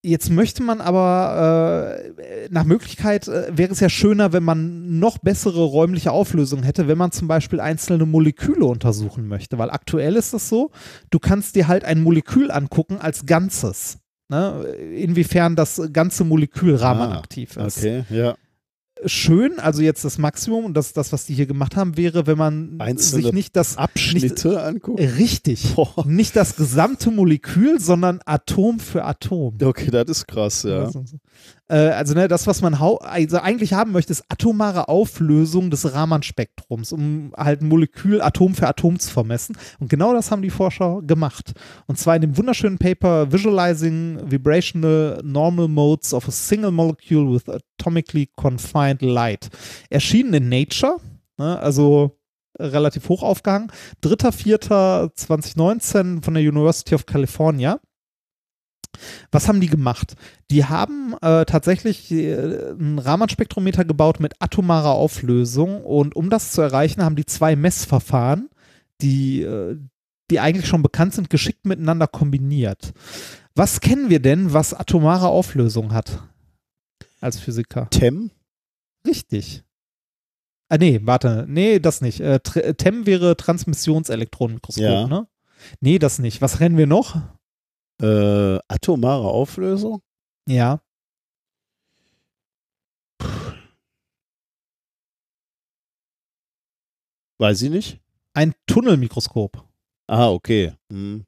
Jetzt 0.05 0.29
möchte 0.29 0.61
man 0.61 0.81
aber 0.81 1.97
äh, 1.97 2.47
nach 2.51 2.65
Möglichkeit 2.65 3.29
äh, 3.29 3.57
wäre 3.57 3.71
es 3.71 3.79
ja 3.79 3.87
schöner, 3.87 4.33
wenn 4.33 4.43
man 4.43 4.99
noch 4.99 5.17
bessere 5.17 5.63
räumliche 5.63 6.11
Auflösung 6.11 6.61
hätte, 6.61 6.89
wenn 6.89 6.97
man 6.97 7.13
zum 7.13 7.29
Beispiel 7.29 7.61
einzelne 7.61 8.05
Moleküle 8.05 8.65
untersuchen 8.65 9.29
möchte. 9.29 9.57
Weil 9.57 9.71
aktuell 9.71 10.17
ist 10.17 10.33
es 10.33 10.49
so, 10.49 10.71
du 11.09 11.19
kannst 11.19 11.55
dir 11.55 11.69
halt 11.69 11.85
ein 11.85 12.03
Molekül 12.03 12.51
angucken 12.51 12.97
als 12.99 13.25
Ganzes. 13.25 13.99
Ne? 14.27 14.65
Inwiefern 14.93 15.55
das 15.55 15.81
ganze 15.93 16.25
Molekül 16.25 16.75
rahmenaktiv 16.75 17.57
ah, 17.57 17.67
ist. 17.67 17.77
Okay, 17.77 18.03
ja 18.09 18.35
schön, 19.05 19.59
also 19.59 19.81
jetzt 19.81 20.05
das 20.05 20.17
Maximum 20.17 20.65
und 20.65 20.73
das, 20.75 20.93
das, 20.93 21.11
was 21.11 21.25
die 21.25 21.33
hier 21.33 21.45
gemacht 21.45 21.75
haben, 21.75 21.97
wäre, 21.97 22.27
wenn 22.27 22.37
man 22.37 22.75
Einzelne 22.79 23.23
sich 23.23 23.33
nicht 23.33 23.55
das 23.55 23.77
Abschnitte 23.77 24.49
nicht, 24.49 24.57
anguckt. 24.57 24.99
Richtig. 24.99 25.75
Boah. 25.75 26.05
Nicht 26.05 26.35
das 26.35 26.55
gesamte 26.55 27.11
Molekül, 27.11 27.79
sondern 27.79 28.19
Atom 28.25 28.79
für 28.79 29.03
Atom. 29.05 29.57
Okay, 29.61 29.91
das 29.91 30.05
ist 30.09 30.27
krass, 30.27 30.63
ja. 30.63 30.89
Äh, 31.69 31.89
also 31.89 32.13
ne, 32.13 32.27
das, 32.27 32.47
was 32.47 32.61
man 32.61 32.75
also 32.75 33.39
eigentlich 33.39 33.73
haben 33.73 33.91
möchte, 33.91 34.11
ist 34.11 34.23
atomare 34.29 34.89
Auflösung 34.89 35.69
des 35.69 35.93
Raman-Spektrums, 35.93 36.91
um 36.91 37.33
halt 37.37 37.61
ein 37.61 37.67
Molekül 37.67 38.21
Atom 38.21 38.55
für 38.55 38.67
Atom 38.67 38.99
zu 38.99 39.11
vermessen. 39.11 39.57
Und 39.79 39.89
genau 39.89 40.13
das 40.13 40.31
haben 40.31 40.41
die 40.41 40.49
Forscher 40.49 41.01
gemacht. 41.01 41.53
Und 41.87 41.97
zwar 41.97 42.15
in 42.15 42.21
dem 42.21 42.37
wunderschönen 42.37 42.77
Paper 42.77 43.31
Visualizing 43.31 44.19
Vibrational 44.29 45.21
Normal 45.23 45.67
Modes 45.67 46.13
of 46.13 46.27
a 46.27 46.31
Single 46.31 46.71
Molecule 46.71 47.33
with 47.33 47.43
Atomically 47.49 48.29
Confined 48.35 49.01
Light. 49.01 49.49
Erschienen 49.89 50.33
in 50.33 50.49
Nature, 50.49 50.97
ne, 51.37 51.59
also 51.59 52.17
relativ 52.59 53.09
hoch 53.09 53.23
aufgehangen. 53.23 53.71
3.4.2019 54.03 56.23
von 56.23 56.33
der 56.33 56.43
University 56.43 56.95
of 56.95 57.05
California. 57.05 57.79
Was 59.31 59.47
haben 59.47 59.61
die 59.61 59.67
gemacht? 59.67 60.15
Die 60.51 60.65
haben 60.65 61.15
äh, 61.21 61.45
tatsächlich 61.45 62.11
äh, 62.11 62.71
ein 62.71 62.99
Raman-Spektrometer 62.99 63.85
gebaut 63.85 64.19
mit 64.19 64.33
atomarer 64.39 64.91
Auflösung 64.91 65.83
und 65.83 66.15
um 66.15 66.29
das 66.29 66.51
zu 66.51 66.61
erreichen, 66.61 67.03
haben 67.03 67.15
die 67.15 67.25
zwei 67.25 67.55
Messverfahren 67.55 68.49
die, 69.03 69.41
äh, 69.41 69.77
die 70.31 70.39
eigentlich 70.39 70.67
schon 70.67 70.81
bekannt 70.81 71.13
sind, 71.13 71.29
geschickt 71.29 71.65
miteinander 71.65 72.07
kombiniert. 72.07 72.93
Was 73.55 73.81
kennen 73.81 74.09
wir 74.09 74.19
denn, 74.19 74.53
was 74.53 74.73
atomare 74.73 75.27
Auflösung 75.27 75.93
hat? 75.93 76.23
Als 77.21 77.39
Physiker. 77.39 77.89
TEM? 77.89 78.31
Richtig. 79.05 79.63
Ah, 80.69 80.77
nee, 80.77 81.01
warte. 81.03 81.45
Nee, 81.47 81.79
das 81.79 82.01
nicht. 82.01 82.19
Äh, 82.19 82.39
TEM 82.39 83.05
wäre 83.05 83.37
Transmissionselektronenmikroskop, 83.37 84.83
ja. 84.83 85.07
ne? 85.07 85.27
Nee, 85.79 85.99
das 85.99 86.19
nicht. 86.19 86.41
Was 86.41 86.59
rennen 86.59 86.77
wir 86.77 86.87
noch? 86.87 87.21
Äh, 88.03 88.59
atomare 88.67 89.29
Auflösung? 89.29 90.01
Ja. 90.45 90.81
Weiß 97.39 97.61
ich 97.61 97.69
nicht. 97.69 98.01
Ein 98.33 98.53
Tunnelmikroskop. 98.67 99.63
Ah, 100.09 100.29
okay. 100.31 100.73
Hm. 100.91 101.25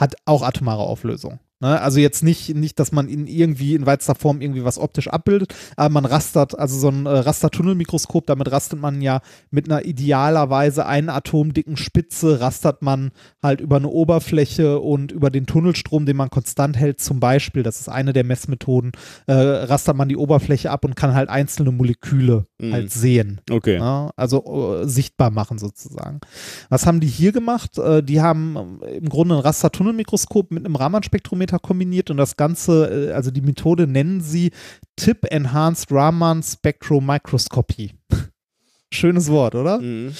Hat 0.00 0.16
auch 0.24 0.42
atomare 0.42 0.82
Auflösung. 0.82 1.38
Ne? 1.60 1.80
Also 1.80 2.00
jetzt 2.00 2.22
nicht, 2.22 2.54
nicht, 2.54 2.78
dass 2.78 2.92
man 2.92 3.08
in 3.08 3.26
irgendwie 3.26 3.74
in 3.74 3.86
weitester 3.86 4.14
Form 4.14 4.42
irgendwie 4.42 4.64
was 4.64 4.78
optisch 4.78 5.08
abbildet, 5.08 5.54
aber 5.76 5.88
man 5.88 6.04
rastert, 6.04 6.58
also 6.58 6.78
so 6.78 6.88
ein 6.88 7.06
äh, 7.06 7.10
Rastertunnelmikroskop, 7.10 8.26
damit 8.26 8.50
rastet 8.52 8.78
man 8.78 9.00
ja 9.00 9.20
mit 9.50 9.70
einer 9.70 9.84
idealerweise 9.86 10.84
einen 10.84 11.08
atomdicken 11.08 11.78
Spitze, 11.78 12.40
rastert 12.40 12.82
man 12.82 13.10
halt 13.42 13.62
über 13.62 13.76
eine 13.76 13.88
Oberfläche 13.88 14.80
und 14.80 15.12
über 15.12 15.30
den 15.30 15.46
Tunnelstrom, 15.46 16.04
den 16.04 16.16
man 16.16 16.28
konstant 16.28 16.76
hält, 16.76 17.00
zum 17.00 17.20
Beispiel, 17.20 17.62
das 17.62 17.80
ist 17.80 17.88
eine 17.88 18.12
der 18.12 18.24
Messmethoden, 18.24 18.92
äh, 19.26 19.32
rastert 19.32 19.96
man 19.96 20.10
die 20.10 20.16
Oberfläche 20.16 20.70
ab 20.70 20.84
und 20.84 20.94
kann 20.94 21.14
halt 21.14 21.30
einzelne 21.30 21.72
Moleküle 21.72 22.46
mhm. 22.60 22.72
halt 22.72 22.92
sehen. 22.92 23.40
Okay. 23.50 23.78
Ne? 23.78 24.10
Also 24.16 24.82
äh, 24.82 24.86
sichtbar 24.86 25.30
machen 25.30 25.56
sozusagen. 25.56 26.20
Was 26.68 26.86
haben 26.86 27.00
die 27.00 27.06
hier 27.06 27.32
gemacht? 27.32 27.78
Äh, 27.78 28.02
die 28.02 28.20
haben 28.20 28.80
äh, 28.82 28.96
im 28.96 29.08
Grunde 29.08 29.36
ein 29.36 29.40
Rastertunnelmikroskop 29.40 30.50
mit 30.50 30.66
einem 30.66 30.76
Raman-Spektrometer 30.76 31.45
Parameter 31.46 31.58
kombiniert 31.58 32.10
und 32.10 32.16
das 32.16 32.36
Ganze, 32.36 33.10
äh, 33.10 33.12
also 33.12 33.30
die 33.30 33.40
Methode 33.40 33.86
nennen 33.86 34.20
sie 34.20 34.50
Tip 34.96 35.24
Enhanced 35.30 35.90
Raman 35.90 36.42
Spectromicroscopy. 36.42 37.92
Schönes 38.92 39.30
Wort, 39.30 39.54
oder? 39.54 39.80
Mhm. 39.80 40.12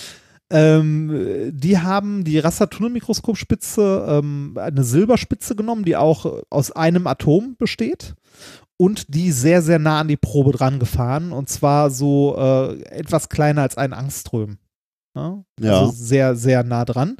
Ähm, 0.48 1.50
die 1.52 1.78
haben 1.78 2.22
die 2.22 2.38
Rastertunnelmikroskopspitze, 2.38 4.06
ähm, 4.08 4.56
eine 4.56 4.84
Silberspitze 4.84 5.56
genommen, 5.56 5.84
die 5.84 5.96
auch 5.96 6.42
aus 6.50 6.70
einem 6.70 7.08
Atom 7.08 7.56
besteht 7.58 8.14
und 8.76 9.12
die 9.12 9.32
sehr, 9.32 9.60
sehr 9.62 9.80
nah 9.80 10.00
an 10.00 10.08
die 10.08 10.16
Probe 10.16 10.52
dran 10.52 10.78
gefahren 10.78 11.32
und 11.32 11.48
zwar 11.48 11.90
so 11.90 12.36
äh, 12.38 12.80
etwas 12.84 13.28
kleiner 13.28 13.62
als 13.62 13.76
ein 13.76 13.92
Angström. 13.92 14.58
Ja? 15.16 15.42
ja. 15.58 15.80
Also 15.80 15.92
sehr, 15.92 16.36
sehr 16.36 16.62
nah 16.62 16.84
dran. 16.84 17.16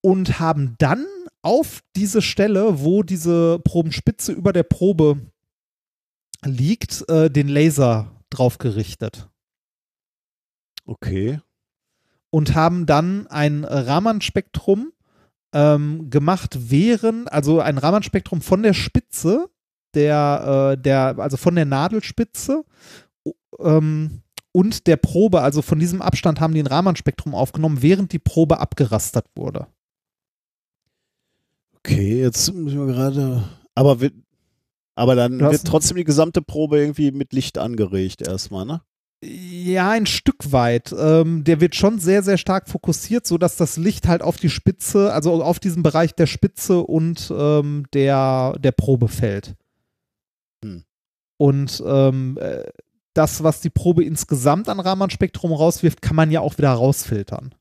Und 0.00 0.40
haben 0.40 0.74
dann 0.78 1.04
auf 1.42 1.82
diese 1.96 2.22
Stelle, 2.22 2.80
wo 2.80 3.02
diese 3.02 3.58
Probenspitze 3.58 4.32
über 4.32 4.52
der 4.52 4.62
Probe 4.62 5.20
liegt, 6.44 7.08
äh, 7.08 7.30
den 7.30 7.48
Laser 7.48 8.22
drauf 8.30 8.58
gerichtet. 8.58 9.28
Okay. 10.86 11.40
Und 12.30 12.54
haben 12.54 12.86
dann 12.86 13.26
ein 13.26 13.64
Raman-Spektrum 13.64 14.92
ähm, 15.52 16.08
gemacht, 16.10 16.56
während, 16.70 17.30
also 17.30 17.60
ein 17.60 17.78
Raman-Spektrum 17.78 18.40
von 18.40 18.62
der 18.62 18.72
Spitze, 18.72 19.50
der, 19.94 20.72
äh, 20.72 20.80
der, 20.80 21.18
also 21.18 21.36
von 21.36 21.54
der 21.54 21.66
Nadelspitze 21.66 22.64
ähm, 23.58 24.22
und 24.52 24.86
der 24.86 24.96
Probe, 24.96 25.42
also 25.42 25.60
von 25.60 25.78
diesem 25.78 26.00
Abstand 26.00 26.40
haben 26.40 26.54
die 26.54 26.62
ein 26.62 26.66
Raman-Spektrum 26.66 27.34
aufgenommen, 27.34 27.82
während 27.82 28.12
die 28.12 28.18
Probe 28.18 28.60
abgerastert 28.60 29.26
wurde. 29.34 29.66
Okay, 31.84 32.20
jetzt 32.20 32.52
müssen 32.54 32.86
wir 32.86 32.92
gerade. 32.92 33.42
Aber, 33.74 34.00
wird, 34.00 34.14
aber 34.94 35.16
dann 35.16 35.40
wird 35.40 35.64
trotzdem 35.64 35.96
die 35.96 36.04
gesamte 36.04 36.42
Probe 36.42 36.78
irgendwie 36.78 37.10
mit 37.10 37.32
Licht 37.32 37.58
angeregt 37.58 38.22
erstmal, 38.22 38.64
ne? 38.64 38.82
Ja, 39.24 39.90
ein 39.90 40.06
Stück 40.06 40.50
weit. 40.50 40.92
Ähm, 40.96 41.44
der 41.44 41.60
wird 41.60 41.76
schon 41.76 42.00
sehr, 42.00 42.22
sehr 42.24 42.38
stark 42.38 42.68
fokussiert, 42.68 43.24
sodass 43.24 43.56
das 43.56 43.76
Licht 43.76 44.08
halt 44.08 44.20
auf 44.20 44.36
die 44.36 44.50
Spitze, 44.50 45.12
also 45.12 45.42
auf 45.44 45.60
diesen 45.60 45.84
Bereich 45.84 46.14
der 46.14 46.26
Spitze 46.26 46.80
und 46.80 47.32
ähm, 47.36 47.86
der, 47.92 48.54
der 48.58 48.72
Probe 48.72 49.06
fällt. 49.06 49.54
Hm. 50.64 50.84
Und 51.36 51.82
ähm, 51.86 52.36
äh, 52.40 52.64
das, 53.14 53.44
was 53.44 53.60
die 53.60 53.70
Probe 53.70 54.04
insgesamt 54.04 54.68
an 54.68 54.80
Raman-Spektrum 54.80 55.52
rauswirft, 55.52 56.02
kann 56.02 56.16
man 56.16 56.30
ja 56.30 56.40
auch 56.40 56.58
wieder 56.58 56.72
rausfiltern. 56.72 57.54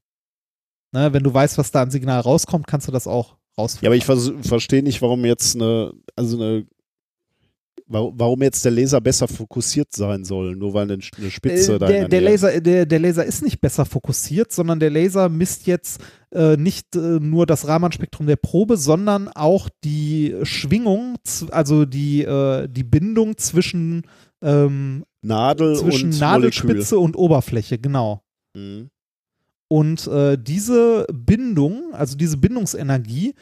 Ne, 0.94 1.14
wenn 1.14 1.24
du 1.24 1.34
weißt, 1.34 1.58
was 1.58 1.72
da 1.72 1.84
an 1.84 1.92
Signal 1.92 2.20
rauskommt, 2.20 2.68
kannst 2.68 2.88
du 2.88 2.92
das 2.92 3.08
auch 3.08 3.38
rausfinden. 3.58 3.86
Ja, 3.86 3.90
aber 3.90 3.96
ich 3.96 4.06
vers 4.06 4.32
verstehe 4.42 4.84
nicht, 4.84 5.02
warum 5.02 5.26
jetzt 5.26 5.56
eine, 5.56 5.94
also 6.16 6.38
eine 6.38 6.66
warum 7.92 8.42
jetzt 8.42 8.64
der 8.64 8.72
Laser 8.72 9.02
besser 9.02 9.28
fokussiert 9.28 9.92
sein 9.92 10.24
soll, 10.24 10.56
nur 10.56 10.74
weil 10.74 10.90
eine 10.90 11.02
Spitze 11.02 11.76
äh, 11.76 11.80
da 11.80 11.88
der, 11.88 12.08
der 12.08 12.22
Laser, 12.22 12.62
der, 12.62 12.86
der 12.86 13.00
Laser 13.00 13.26
ist 13.26 13.44
nicht 13.44 13.60
besser 13.60 13.86
fokussiert, 13.86 14.52
sondern 14.52 14.80
der 14.80 14.90
Laser 14.90 15.30
misst 15.30 15.68
jetzt 15.68 16.02
äh, 16.32 16.56
nicht 16.56 16.96
äh, 16.96 17.20
nur 17.20 17.46
das 17.46 17.68
Raman-Spektrum 17.68 18.28
der 18.28 18.38
Probe, 18.38 18.78
sondern 18.78 19.28
auch 19.28 19.68
die 19.84 20.36
Schwingung, 20.44 21.18
also 21.52 21.86
die, 21.86 22.24
äh, 22.24 22.68
die 22.70 22.84
Bindung 22.84 23.38
zwischen 23.38 24.04
ähm, 24.42 25.04
Nadel 25.22 25.76
zwischen 25.76 26.12
und 26.12 26.20
Nadelspitze 26.20 26.96
Molekül. 26.96 26.98
und 26.98 27.16
Oberfläche, 27.16 27.78
genau. 27.78 28.24
Mhm. 28.56 28.90
Und 29.72 30.06
äh, 30.08 30.38
diese 30.38 31.08
Bindung, 31.14 31.94
also 31.94 32.18
diese 32.18 32.36
Bindungsenergie, 32.36 33.36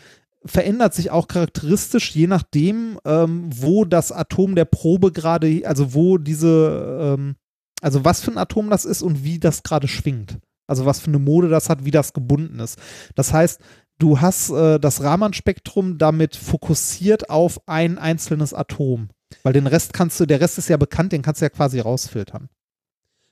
verändert 0.45 0.93
sich 0.93 1.09
auch 1.09 1.27
charakteristisch, 1.27 2.11
je 2.11 2.27
nachdem, 2.27 2.99
ähm, 3.03 3.49
wo 3.51 3.83
das 3.83 4.11
Atom 4.11 4.53
der 4.53 4.65
Probe 4.65 5.11
gerade, 5.11 5.63
also 5.65 5.95
wo 5.95 6.19
diese, 6.19 7.15
ähm, 7.17 7.35
also 7.81 8.05
was 8.05 8.21
für 8.21 8.29
ein 8.29 8.37
Atom 8.37 8.69
das 8.69 8.85
ist 8.85 9.01
und 9.01 9.23
wie 9.23 9.39
das 9.39 9.63
gerade 9.63 9.87
schwingt. 9.87 10.37
Also 10.67 10.85
was 10.85 10.99
für 10.99 11.07
eine 11.07 11.17
Mode 11.17 11.49
das 11.49 11.67
hat, 11.67 11.83
wie 11.83 11.89
das 11.89 12.13
gebunden 12.13 12.59
ist. 12.59 12.77
Das 13.15 13.33
heißt, 13.33 13.59
du 13.97 14.21
hast 14.21 14.51
äh, 14.51 14.79
das 14.79 15.01
Raman-Spektrum 15.01 15.97
damit 15.97 16.35
fokussiert 16.35 17.31
auf 17.31 17.59
ein 17.65 17.97
einzelnes 17.97 18.53
Atom. 18.53 19.09
Weil 19.41 19.53
den 19.53 19.65
Rest 19.65 19.93
kannst 19.93 20.19
du, 20.19 20.27
der 20.27 20.41
Rest 20.41 20.59
ist 20.59 20.69
ja 20.69 20.77
bekannt, 20.77 21.11
den 21.11 21.23
kannst 21.23 21.41
du 21.41 21.45
ja 21.45 21.49
quasi 21.49 21.79
rausfiltern. 21.79 22.49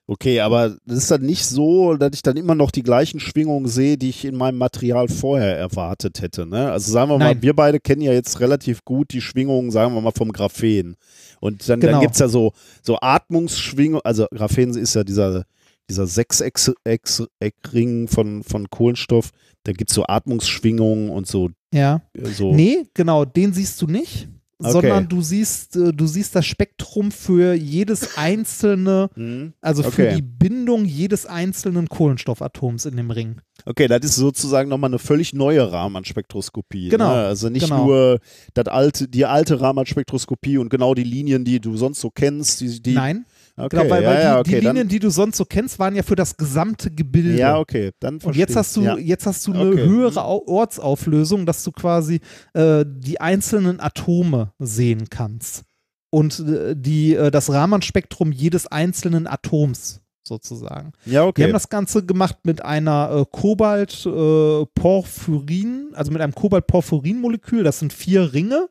Okay, 0.10 0.40
aber 0.40 0.78
das 0.86 1.00
ist 1.00 1.12
dann 1.12 1.24
nicht 1.24 1.46
so, 1.46 1.96
dass 1.96 2.12
ich 2.14 2.22
dann 2.22 2.38
immer 2.38 2.56
noch 2.56 2.72
die 2.72 2.82
gleichen 2.82 3.20
Schwingungen 3.20 3.68
sehe, 3.68 3.98
die 3.98 4.08
ich 4.08 4.24
in 4.24 4.38
meinem 4.38 4.58
Material 4.58 5.10
vorher 5.10 5.58
erwartet 5.58 6.22
hätte. 6.22 6.46
Ne? 6.46 6.72
Also 6.72 6.94
sagen 6.94 7.12
wir 7.12 7.18
mal, 7.18 7.34
Nein. 7.34 7.42
wir 7.42 7.54
beide 7.54 7.82
kennen 7.82 8.02
ja 8.02 8.14
jetzt 8.14 8.40
relativ 8.40 8.86
gut 8.86 9.12
die 9.12 9.20
Schwingungen, 9.20 9.70
sagen 9.70 9.94
wir 9.94 10.00
mal, 10.00 10.14
vom 10.16 10.32
Graphen. 10.32 10.96
Und 11.42 11.68
dann, 11.68 11.82
genau. 11.82 11.92
dann 11.92 12.02
gibt 12.02 12.14
es 12.14 12.20
ja 12.20 12.30
so, 12.30 12.54
so 12.82 12.98
Atmungsschwingungen, 13.02 14.00
also 14.06 14.28
Graphen 14.34 14.78
ist 14.78 14.94
ja 14.94 15.04
dieser, 15.04 15.44
dieser 15.90 16.08
Sechseck-Ring 16.08 18.08
von, 18.08 18.44
von 18.44 18.70
Kohlenstoff, 18.70 19.32
da 19.64 19.74
gibt 19.74 19.90
es 19.90 19.96
so 19.96 20.06
Atmungsschwingungen 20.08 21.10
und 21.10 21.28
so. 21.28 21.50
Ja. 21.74 22.02
So. 22.34 22.54
Nee, 22.54 22.86
genau, 22.94 23.26
den 23.26 23.52
siehst 23.52 23.82
du 23.82 23.88
nicht. 23.88 24.30
Okay. 24.60 24.72
sondern 24.72 25.08
du 25.08 25.22
siehst, 25.22 25.76
äh, 25.76 25.94
du 25.94 26.08
siehst 26.08 26.36
das 26.36 26.48
Spektrum 26.48 27.12
für 27.12 27.54
jedes 27.54 28.18
einzelne, 28.18 29.08
mhm. 29.16 29.54
also 29.62 29.84
für 29.84 30.08
okay. 30.08 30.16
die 30.16 30.24
Bindung 30.24 30.84
jedes 30.84 31.28
einzelnen 31.28 31.88
Kohlenstoffatoms 31.88 32.86
in 32.86 32.98
dem 32.98 33.12
Ring. 33.12 33.42
Okay, 33.66 33.88
das 33.88 34.04
ist 34.04 34.16
sozusagen 34.16 34.68
nochmal 34.68 34.90
eine 34.90 34.98
völlig 34.98 35.34
neue 35.34 35.72
Raman-Spektroskopie. 35.72 36.90
Genau. 36.90 37.14
Ne? 37.14 37.26
Also 37.26 37.50
nicht 37.50 37.68
genau. 37.68 37.86
nur 37.86 38.20
das 38.56 38.68
alte, 38.68 39.08
die 39.08 39.26
alte 39.26 39.62
Raman-Spektroskopie 39.62 40.58
und 40.58 40.70
genau 40.70 40.96
die 40.96 41.04
Linien, 41.04 41.46
die 41.46 41.60
du 41.60 41.78
sonst 41.78 42.02
so 42.02 42.10
kennst. 42.10 42.62
Die, 42.62 42.82
die 42.82 42.94
Nein, 42.94 43.26
Okay, 43.60 43.76
genau, 43.76 43.90
weil, 43.90 44.06
weil 44.06 44.24
ja, 44.24 44.44
die, 44.44 44.50
okay, 44.50 44.60
die, 44.60 44.68
Linien, 44.68 44.88
die 44.88 45.00
du 45.00 45.10
sonst 45.10 45.38
so 45.38 45.44
kennst, 45.44 45.80
waren 45.80 45.96
ja 45.96 46.04
für 46.04 46.16
das 46.16 46.38
gesamte 46.38 46.92
Gebilde. 46.92 47.40
Ja, 47.40 47.58
okay, 47.58 47.90
dann 48.00 48.20
Und 48.20 48.36
jetzt 48.36 48.56
hast 48.56 48.76
du, 48.76 48.84
ja. 48.84 48.96
jetzt 48.98 49.26
hast 49.26 49.48
du 49.48 49.54
eine 49.54 49.72
okay. 49.72 49.84
höhere 49.84 50.24
Ortsauflösung, 50.24 51.48
dass 51.48 51.64
du 51.64 51.72
quasi 51.72 52.22
äh, 52.54 52.86
die 52.88 53.20
einzelnen 53.20 53.80
Atome 53.80 54.54
sehen 54.60 55.10
kannst. 55.10 55.64
Und 56.12 56.40
äh, 56.40 56.76
die, 56.76 57.16
äh, 57.16 57.32
das 57.32 57.52
Raman-Spektrum 57.52 58.32
jedes 58.32 58.68
einzelnen 58.68 59.26
Atoms 59.26 60.02
sozusagen. 60.24 60.92
Ja, 61.06 61.24
okay. 61.24 61.42
Die 61.42 61.46
haben 61.46 61.54
das 61.54 61.70
Ganze 61.70 62.06
gemacht 62.06 62.38
mit 62.44 62.64
einer 62.64 63.10
äh, 63.12 63.26
Kobalt-Porphyrin, 63.32 65.94
äh, 65.94 65.96
also 65.96 66.12
mit 66.12 66.22
einem 66.22 66.36
Kobalt-Porphyrin-Molekül. 66.36 67.64
Das 67.64 67.80
sind 67.80 67.92
vier 67.92 68.34
Ringe 68.34 68.70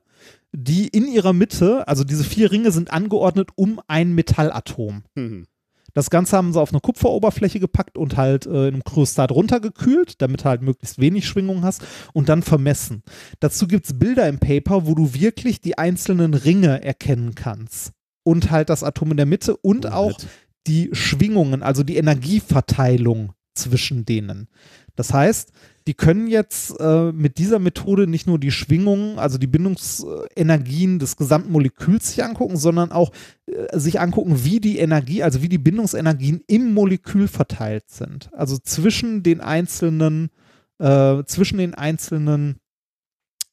die 0.59 0.89
in 0.89 1.07
ihrer 1.07 1.35
Mitte, 1.35 1.87
also 1.87 2.03
diese 2.03 2.25
vier 2.25 2.51
Ringe 2.51 2.73
sind 2.73 2.91
angeordnet 2.91 3.51
um 3.57 3.79
ein 3.89 4.15
Metallatom. 4.15 5.03
Mhm. 5.15 5.47
Das 5.93 6.09
Ganze 6.09 6.37
haben 6.37 6.53
sie 6.53 6.61
auf 6.61 6.73
eine 6.73 6.81
Kupferoberfläche 6.81 7.61
gepackt 7.61 7.99
und 7.99 8.17
halt 8.17 8.47
äh, 8.47 8.69
in 8.69 8.75
einem 8.75 8.85
Kryostat 8.85 9.33
runtergekühlt, 9.33 10.21
damit 10.23 10.41
du 10.41 10.45
halt 10.47 10.63
möglichst 10.63 10.99
wenig 10.99 11.27
Schwingung 11.27 11.63
hast 11.63 11.85
und 12.15 12.31
dann 12.31 12.43
vermessen. 12.43 13.03
Dazu 13.41 13.67
gibt 13.67 13.85
es 13.85 13.99
Bilder 13.99 14.29
im 14.29 14.39
Paper, 14.39 14.87
wo 14.87 14.95
du 14.95 15.13
wirklich 15.13 15.61
die 15.61 15.77
einzelnen 15.77 16.33
Ringe 16.33 16.83
erkennen 16.83 17.35
kannst. 17.35 17.93
Und 18.25 18.51
halt 18.51 18.71
das 18.71 18.83
Atom 18.83 19.11
in 19.13 19.17
der 19.19 19.27
Mitte 19.27 19.57
und 19.57 19.93
auch 19.93 20.19
die 20.67 20.89
Schwingungen, 20.93 21.63
also 21.63 21.83
die 21.83 21.97
Energieverteilung 21.97 23.33
zwischen 23.55 24.05
denen. 24.05 24.49
Das 24.97 25.13
heißt, 25.13 25.53
die 25.87 25.95
können 25.95 26.27
jetzt 26.27 26.75
äh, 26.81 27.13
mit 27.13 27.39
dieser 27.39 27.61
Methode 27.61 28.09
nicht 28.09 28.27
nur 28.27 28.41
die 28.41 28.51
Schwingungen, 28.51 29.19
also 29.19 29.39
die 29.39 29.47
Bindungsenergien 29.47 30.99
des 30.99 31.17
gesamten 31.17 31.53
Moleküls 31.53 32.09
sich 32.09 32.25
angucken, 32.25 32.57
sondern 32.57 32.91
auch 32.91 33.13
äh, 33.47 33.79
sich 33.79 34.01
angucken, 34.01 34.45
wie 34.45 34.59
die 34.59 34.79
Energie, 34.79 35.23
also 35.23 35.43
wie 35.43 35.49
die 35.49 35.59
Bindungsenergien 35.59 36.43
im 36.49 36.75
Molekül 36.75 37.29
verteilt 37.29 37.89
sind. 37.89 38.31
Also 38.33 38.59
zwischen 38.59 39.23
den 39.23 39.41
einzelnen, 39.41 40.31
äh, 40.79 41.23
zwischen 41.25 41.59
den 41.59 41.75
einzelnen 41.75 42.57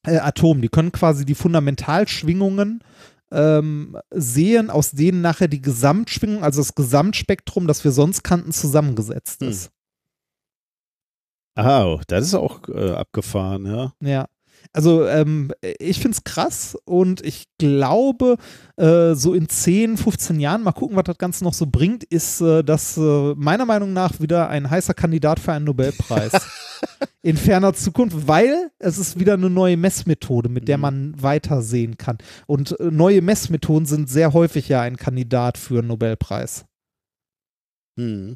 äh, 0.05 0.17
Atomen. 0.17 0.63
Die 0.63 0.69
können 0.69 0.91
quasi 0.91 1.25
die 1.25 1.35
Fundamentalschwingungen 1.35 2.83
ähm, 3.31 3.97
sehen, 4.11 4.71
aus 4.71 4.91
denen 4.91 5.21
nachher 5.21 5.47
die 5.47 5.61
Gesamtschwingung, 5.61 6.43
also 6.43 6.61
das 6.61 6.73
Gesamtspektrum, 6.73 7.67
das 7.67 7.83
wir 7.83 7.91
sonst 7.91 8.23
kannten, 8.23 8.51
zusammengesetzt 8.51 9.41
hm. 9.41 9.49
Ah, 11.55 11.97
das 12.07 12.25
ist 12.25 12.35
auch 12.35 12.67
äh, 12.69 12.91
abgefahren, 12.91 13.65
ja. 13.65 13.93
Ja. 14.01 14.27
Also 14.71 15.05
ähm, 15.05 15.51
ich 15.61 15.99
finde 15.99 16.15
es 16.17 16.23
krass 16.23 16.75
und 16.85 17.23
ich 17.23 17.45
glaube, 17.59 18.37
äh, 18.77 19.13
so 19.13 19.33
in 19.33 19.49
10, 19.49 19.97
15 19.97 20.39
Jahren, 20.39 20.63
mal 20.63 20.71
gucken, 20.71 20.95
was 20.95 21.03
das 21.03 21.17
Ganze 21.17 21.43
noch 21.43 21.53
so 21.53 21.67
bringt, 21.67 22.03
ist 22.05 22.41
äh, 22.41 22.63
das 22.63 22.97
äh, 22.97 23.33
meiner 23.35 23.65
Meinung 23.65 23.93
nach 23.93 24.19
wieder 24.19 24.49
ein 24.49 24.69
heißer 24.69 24.93
Kandidat 24.93 25.39
für 25.39 25.51
einen 25.51 25.65
Nobelpreis. 25.65 26.31
in 27.21 27.37
ferner 27.37 27.73
Zukunft, 27.73 28.27
weil 28.27 28.71
es 28.79 28.97
ist 28.97 29.19
wieder 29.19 29.33
eine 29.33 29.49
neue 29.49 29.77
Messmethode, 29.77 30.49
mit 30.49 30.67
der 30.67 30.77
mhm. 30.77 30.81
man 30.81 31.21
weitersehen 31.21 31.97
kann. 31.97 32.17
Und 32.47 32.79
äh, 32.79 32.91
neue 32.91 33.21
Messmethoden 33.21 33.85
sind 33.85 34.09
sehr 34.09 34.33
häufig 34.33 34.69
ja 34.69 34.81
ein 34.81 34.97
Kandidat 34.97 35.57
für 35.57 35.79
einen 35.79 35.87
Nobelpreis. 35.87 36.65
Hm. 37.97 38.35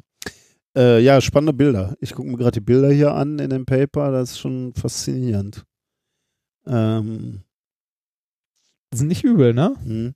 Äh, 0.76 1.00
ja, 1.00 1.20
spannende 1.20 1.52
Bilder. 1.52 1.96
Ich 2.00 2.14
gucke 2.14 2.28
mir 2.28 2.36
gerade 2.36 2.60
die 2.60 2.64
Bilder 2.64 2.90
hier 2.90 3.14
an 3.14 3.38
in 3.38 3.50
dem 3.50 3.66
Paper, 3.66 4.10
das 4.12 4.32
ist 4.32 4.38
schon 4.38 4.74
faszinierend. 4.74 5.64
Ähm, 6.66 7.42
sind 8.94 9.08
nicht 9.08 9.24
übel, 9.24 9.54
ne? 9.54 9.74
Hm. 9.82 10.14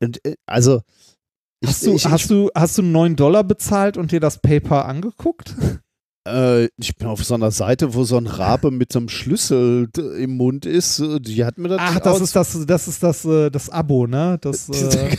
Und, 0.00 0.24
äh, 0.24 0.36
also, 0.46 0.82
hast, 1.64 1.86
du, 1.86 1.94
ich, 1.94 2.06
hast, 2.06 2.30
du, 2.30 2.50
hast 2.54 2.78
du 2.78 2.82
9 2.82 3.16
Dollar 3.16 3.44
bezahlt 3.44 3.96
und 3.96 4.12
dir 4.12 4.20
das 4.20 4.40
Paper 4.40 4.84
angeguckt? 4.86 5.54
Äh, 6.26 6.68
ich 6.78 6.96
bin 6.96 7.08
auf 7.08 7.22
so 7.24 7.34
einer 7.34 7.50
Seite, 7.50 7.94
wo 7.94 8.04
so 8.04 8.16
ein 8.16 8.26
Rabe 8.26 8.70
mit 8.70 8.92
so 8.92 8.98
einem 8.98 9.08
Schlüssel 9.08 9.90
im 10.18 10.36
Mund 10.36 10.64
ist. 10.64 11.02
Die 11.20 11.44
hat 11.44 11.58
mir 11.58 11.68
das. 11.68 11.80
Ach, 11.80 12.00
das 12.00 12.20
ist 12.20 12.34
das, 12.34 12.66
das 12.66 12.88
ist 12.88 13.02
das, 13.02 13.24
äh, 13.24 13.50
das 13.50 13.68
Abo, 13.68 14.06
ne? 14.06 14.38
Das, 14.40 14.68
äh 14.94 15.16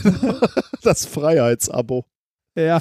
das 0.82 1.06
Freiheitsabo. 1.06 2.04
Ja. 2.56 2.80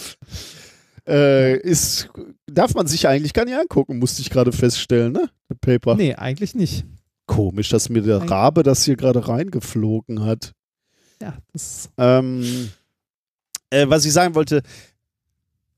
Äh, 1.07 1.57
ist, 1.60 2.10
darf 2.48 2.73
man 2.73 2.88
sich 2.88 3.07
eigentlich 3.07 3.34
gar 3.34 3.45
nicht 3.45 3.57
angucken, 3.57 3.99
musste 3.99 4.22
ich 4.22 4.30
gerade 4.30 4.52
feststellen, 4.52 5.14
ne? 5.14 5.30
Der 5.49 5.56
Paper. 5.56 5.95
Nee, 5.95 6.15
eigentlich 6.15 6.56
nicht. 6.56 6.86
Komisch, 7.27 7.69
dass 7.69 7.90
mir 7.90 8.02
der 8.02 8.30
Rabe 8.30 8.64
das 8.64 8.86
hier 8.86 8.95
gerade 8.95 9.27
reingeflogen 9.27 10.23
hat. 10.23 10.53
Ja, 11.22 11.38
das. 11.53 11.90
Ähm, 11.98 12.69
äh, 13.69 13.88
was 13.88 14.06
ich 14.06 14.14
sagen 14.14 14.36
wollte, 14.36 14.61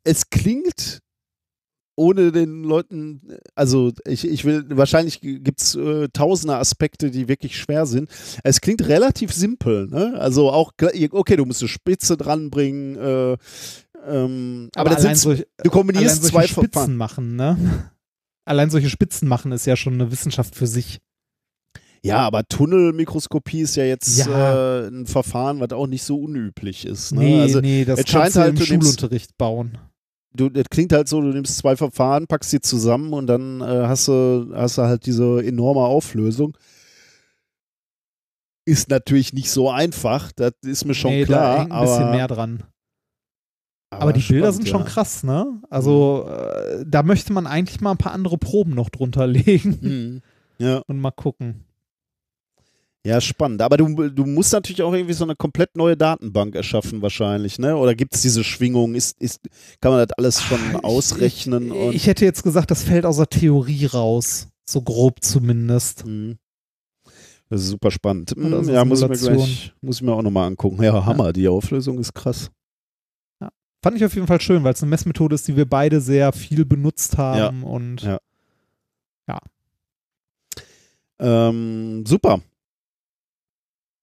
es 0.04 0.30
klingt 0.30 1.02
ohne 1.98 2.32
den 2.32 2.64
Leuten, 2.64 3.22
also 3.56 3.92
ich, 4.06 4.26
ich 4.28 4.46
will, 4.46 4.66
wahrscheinlich 4.70 5.20
gibt 5.20 5.62
es 5.62 5.74
äh, 5.74 6.08
tausende 6.14 6.56
Aspekte, 6.56 7.10
die 7.10 7.28
wirklich 7.28 7.58
schwer 7.58 7.88
sind. 7.88 8.10
Es 8.44 8.62
klingt 8.62 8.88
relativ 8.88 9.34
simpel, 9.34 9.88
ne? 9.88 10.14
Also 10.20 10.52
auch, 10.52 10.74
okay, 11.12 11.36
du 11.36 11.46
musst 11.46 11.64
eine 11.64 11.70
Spitze 11.70 12.16
dranbringen, 12.16 12.96
äh, 12.98 13.38
ähm, 14.06 14.70
aber, 14.76 14.92
aber 14.92 15.16
solch, 15.16 15.46
du 15.64 15.70
kombinierst 15.70 16.24
zwei 16.24 16.48
Spitzen 16.48 16.72
Verfahren. 16.72 16.98
machen, 16.98 17.36
ne? 17.36 17.92
Allein 18.46 18.70
solche 18.70 18.90
Spitzen 18.90 19.28
machen 19.28 19.52
ist 19.52 19.66
ja 19.66 19.76
schon 19.76 19.94
eine 19.94 20.12
Wissenschaft 20.12 20.56
für 20.56 20.68
sich. 20.68 21.00
Ja, 22.04 22.20
aber 22.20 22.48
Tunnelmikroskopie 22.48 23.62
ist 23.62 23.76
ja 23.76 23.84
jetzt 23.84 24.20
ja. 24.20 24.86
Äh, 24.86 24.88
ein 24.88 25.06
Verfahren, 25.06 25.60
was 25.60 25.72
auch 25.72 25.88
nicht 25.88 26.04
so 26.04 26.18
unüblich 26.18 26.86
ist. 26.86 27.12
Ne? 27.12 27.20
Nee, 27.20 27.42
also, 27.42 27.60
nee, 27.60 27.84
das 27.84 28.04
kannst 28.06 28.38
du 28.38 28.42
halt, 28.42 28.58
im 28.58 28.66
Schulunterricht 28.66 29.12
nimmst, 29.12 29.38
bauen. 29.38 29.78
Du, 30.34 30.50
das 30.50 30.66
klingt 30.70 30.94
halt 30.94 31.08
so, 31.08 31.20
du 31.20 31.28
nimmst 31.28 31.58
zwei 31.58 31.76
Verfahren, 31.76 32.28
packst 32.28 32.52
sie 32.52 32.62
zusammen 32.62 33.14
und 33.14 33.28
dann 33.28 33.62
äh, 33.62 33.88
hast, 33.88 34.08
du, 34.08 34.52
hast 34.54 34.78
du 34.78 34.84
halt 34.84 35.06
diese 35.06 35.44
enorme 35.44 35.82
Auflösung. 35.82 36.56
Ist 38.66 38.90
natürlich 38.90 39.34
nicht 39.34 39.50
so 39.50 39.70
einfach, 39.70 40.32
das 40.34 40.52
ist 40.64 40.86
mir 40.86 40.94
schon 40.94 41.12
nee, 41.12 41.26
klar. 41.26 41.56
Da 41.56 41.62
hängt 41.62 41.72
ein 41.72 41.82
bisschen 41.82 42.12
mehr 42.12 42.28
dran. 42.28 42.64
Aber, 43.90 44.02
aber 44.02 44.14
die 44.14 44.22
spannend, 44.22 44.42
Bilder 44.42 44.54
sind 44.54 44.68
schon 44.68 44.86
krass, 44.86 45.24
ne? 45.24 45.62
Also 45.70 46.26
mhm. 46.28 46.82
äh, 46.82 46.86
da 46.86 47.04
möchte 47.04 47.32
man 47.32 47.48
eigentlich 47.48 47.80
mal 47.80 47.92
ein 47.92 47.98
paar 47.98 48.12
andere 48.12 48.38
Proben 48.38 48.72
noch 48.72 48.90
drunter 48.90 49.28
legen. 49.28 49.78
Mhm. 49.82 50.22
Ja. 50.60 50.82
Und 50.88 51.00
mal 51.00 51.12
gucken. 51.12 51.64
Ja, 53.06 53.22
spannend. 53.22 53.62
Aber 53.62 53.78
du, 53.78 54.10
du 54.10 54.26
musst 54.26 54.52
natürlich 54.52 54.82
auch 54.82 54.92
irgendwie 54.92 55.14
so 55.14 55.24
eine 55.24 55.38
komplett 55.38 55.78
neue 55.78 55.96
Datenbank 55.96 56.56
erschaffen, 56.56 57.02
wahrscheinlich, 57.02 57.58
ne? 57.58 57.78
Oder 57.78 57.96
gibt 57.96 58.14
es 58.14 58.22
diese 58.22 58.44
Schwingung? 58.44 58.96
Ist, 58.96 59.22
ist, 59.22 59.40
kann 59.80 59.94
man 59.94 60.06
das 60.06 60.18
alles 60.18 60.42
schon 60.42 60.60
Ach, 60.74 60.84
ausrechnen? 60.84 61.72
Ich, 61.72 61.96
ich, 61.96 62.08
hätte 62.08 62.26
jetzt 62.26 62.44
gesagt, 62.44 62.70
das 62.70 62.84
fällt 62.84 63.06
aus 63.06 63.16
der 63.16 63.30
Theorie 63.30 63.86
raus. 63.86 64.50
So 64.66 64.82
grob 64.82 65.24
zumindest. 65.24 66.06
Mhm. 66.06 66.38
Das 67.50 67.62
ist 67.62 67.70
super 67.70 67.92
spannend. 67.92 68.36
Mhm, 68.36 68.68
ja, 68.68 68.84
muss 68.84 69.02
ich 69.02 69.08
mir 69.08 69.16
gleich, 69.16 69.74
muss 69.80 69.98
ich 69.98 70.02
mir 70.02 70.12
auch 70.12 70.22
nochmal 70.22 70.48
angucken. 70.48 70.84
Ja, 70.84 71.06
Hammer, 71.06 71.28
ja. 71.28 71.32
die 71.34 71.48
Auflösung 71.48 72.00
ist 72.00 72.14
krass. 72.14 72.52
Fand 73.88 73.96
ich 73.96 74.04
auf 74.04 74.16
jeden 74.16 74.28
Fall 74.28 74.42
schön, 74.42 74.66
weil 74.66 74.74
es 74.74 74.84
eine 74.84 74.90
Messmethode 74.90 75.34
ist, 75.34 75.48
die 75.48 75.56
wir 75.56 75.66
beide 75.66 76.02
sehr 76.02 76.34
viel 76.34 76.66
benutzt 76.66 77.18
haben 77.18 77.62
ja. 77.62 77.70
und 77.70 78.02
ja. 78.02 78.20
ja. 79.30 79.40
Ähm, 81.20 82.06
super. 82.06 82.42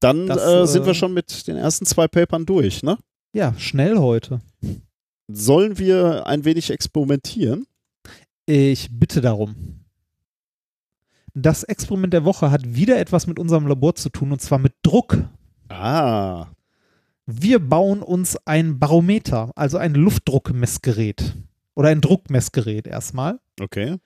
Dann 0.01 0.27
das, 0.27 0.43
äh, 0.43 0.67
sind 0.67 0.87
wir 0.87 0.93
äh, 0.93 0.95
schon 0.95 1.13
mit 1.13 1.47
den 1.47 1.59
ersten 1.59 1.85
zwei 1.85 2.09
Papern 2.09 2.47
durch, 2.47 2.83
ne? 2.83 2.97
Ja, 3.35 3.53
schnell 3.59 3.99
heute. 3.99 4.41
Sollen 5.29 5.77
wir 5.77 6.27
ein 6.27 6.47
wenig 6.47 6.71
experimentieren? 6.71 7.67
Ich 8.47 8.89
bitte 8.91 9.21
darum. 9.21 9.85
Das 11.35 11.63
Experiment 11.63 12.15
der 12.15 12.25
Woche 12.25 12.51
hat 12.51 12.75
wieder 12.75 12.99
etwas 12.99 13.27
mit 13.27 13.39
unserem 13.39 13.67
Labor 13.67 13.97
zu 13.97 14.09
tun 14.09 14.33
und 14.33 14.41
zwar 14.41 14.59
mit 14.59 14.73
Druck. 14.83 15.19
Ah 15.69 16.47
wir 17.27 17.59
bauen 17.59 18.03
uns 18.03 18.37
ein 18.45 18.79
Barometer, 18.79 19.51
also 19.57 19.79
ein 19.79 19.95
Luftdruckmessgerät 19.95 21.35
oder 21.75 21.89
ein 21.89 22.01
Druckmessgerät 22.01 22.87
erstmal. 22.87 23.41
Okay. 23.61 23.97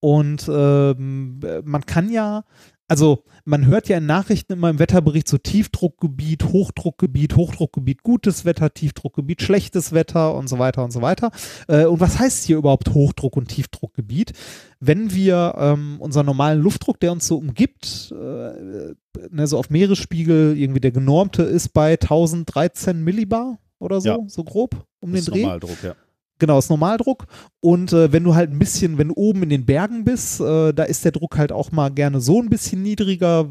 Und 0.00 0.48
ähm, 0.52 1.40
man 1.64 1.86
kann 1.86 2.10
ja 2.10 2.44
also 2.88 3.24
man 3.44 3.66
hört 3.66 3.88
ja 3.88 3.98
in 3.98 4.06
Nachrichten 4.06 4.52
immer 4.52 4.70
im 4.70 4.78
Wetterbericht 4.78 5.28
so 5.28 5.38
Tiefdruckgebiet, 5.38 6.44
Hochdruckgebiet, 6.44 7.36
Hochdruckgebiet, 7.36 8.02
gutes 8.02 8.44
Wetter, 8.44 8.72
Tiefdruckgebiet, 8.72 9.42
schlechtes 9.42 9.92
Wetter 9.92 10.34
und 10.34 10.48
so 10.48 10.58
weiter 10.58 10.84
und 10.84 10.92
so 10.92 11.02
weiter. 11.02 11.30
Äh, 11.68 11.86
und 11.86 12.00
was 12.00 12.18
heißt 12.18 12.44
hier 12.44 12.56
überhaupt 12.58 12.90
Hochdruck- 12.90 13.36
und 13.36 13.48
Tiefdruckgebiet? 13.48 14.32
Wenn 14.78 15.12
wir 15.12 15.54
ähm, 15.58 15.96
unseren 16.00 16.26
normalen 16.26 16.60
Luftdruck, 16.60 17.00
der 17.00 17.12
uns 17.12 17.26
so 17.26 17.38
umgibt, 17.38 18.12
äh, 18.12 18.94
ne, 19.30 19.46
so 19.46 19.58
auf 19.58 19.70
Meeresspiegel, 19.70 20.56
irgendwie 20.58 20.80
der 20.80 20.92
genormte 20.92 21.42
ist 21.42 21.70
bei 21.70 21.92
1013 21.92 23.02
Millibar 23.02 23.58
oder 23.78 24.00
so, 24.00 24.08
ja. 24.08 24.18
so 24.26 24.44
grob 24.44 24.86
um 25.00 25.12
das 25.12 25.24
den 25.24 25.34
Dreh. 25.34 25.42
Normaldruck, 25.42 25.82
ja. 25.82 25.94
Genau, 26.42 26.58
ist 26.58 26.70
Normaldruck. 26.70 27.26
Und 27.60 27.92
äh, 27.92 28.10
wenn 28.12 28.24
du 28.24 28.34
halt 28.34 28.50
ein 28.50 28.58
bisschen, 28.58 28.98
wenn 28.98 29.10
du 29.10 29.14
oben 29.14 29.44
in 29.44 29.48
den 29.48 29.64
Bergen 29.64 30.02
bist, 30.02 30.40
äh, 30.40 30.72
da 30.72 30.82
ist 30.82 31.04
der 31.04 31.12
Druck 31.12 31.38
halt 31.38 31.52
auch 31.52 31.70
mal 31.70 31.88
gerne 31.90 32.20
so 32.20 32.42
ein 32.42 32.48
bisschen 32.48 32.82
niedriger 32.82 33.48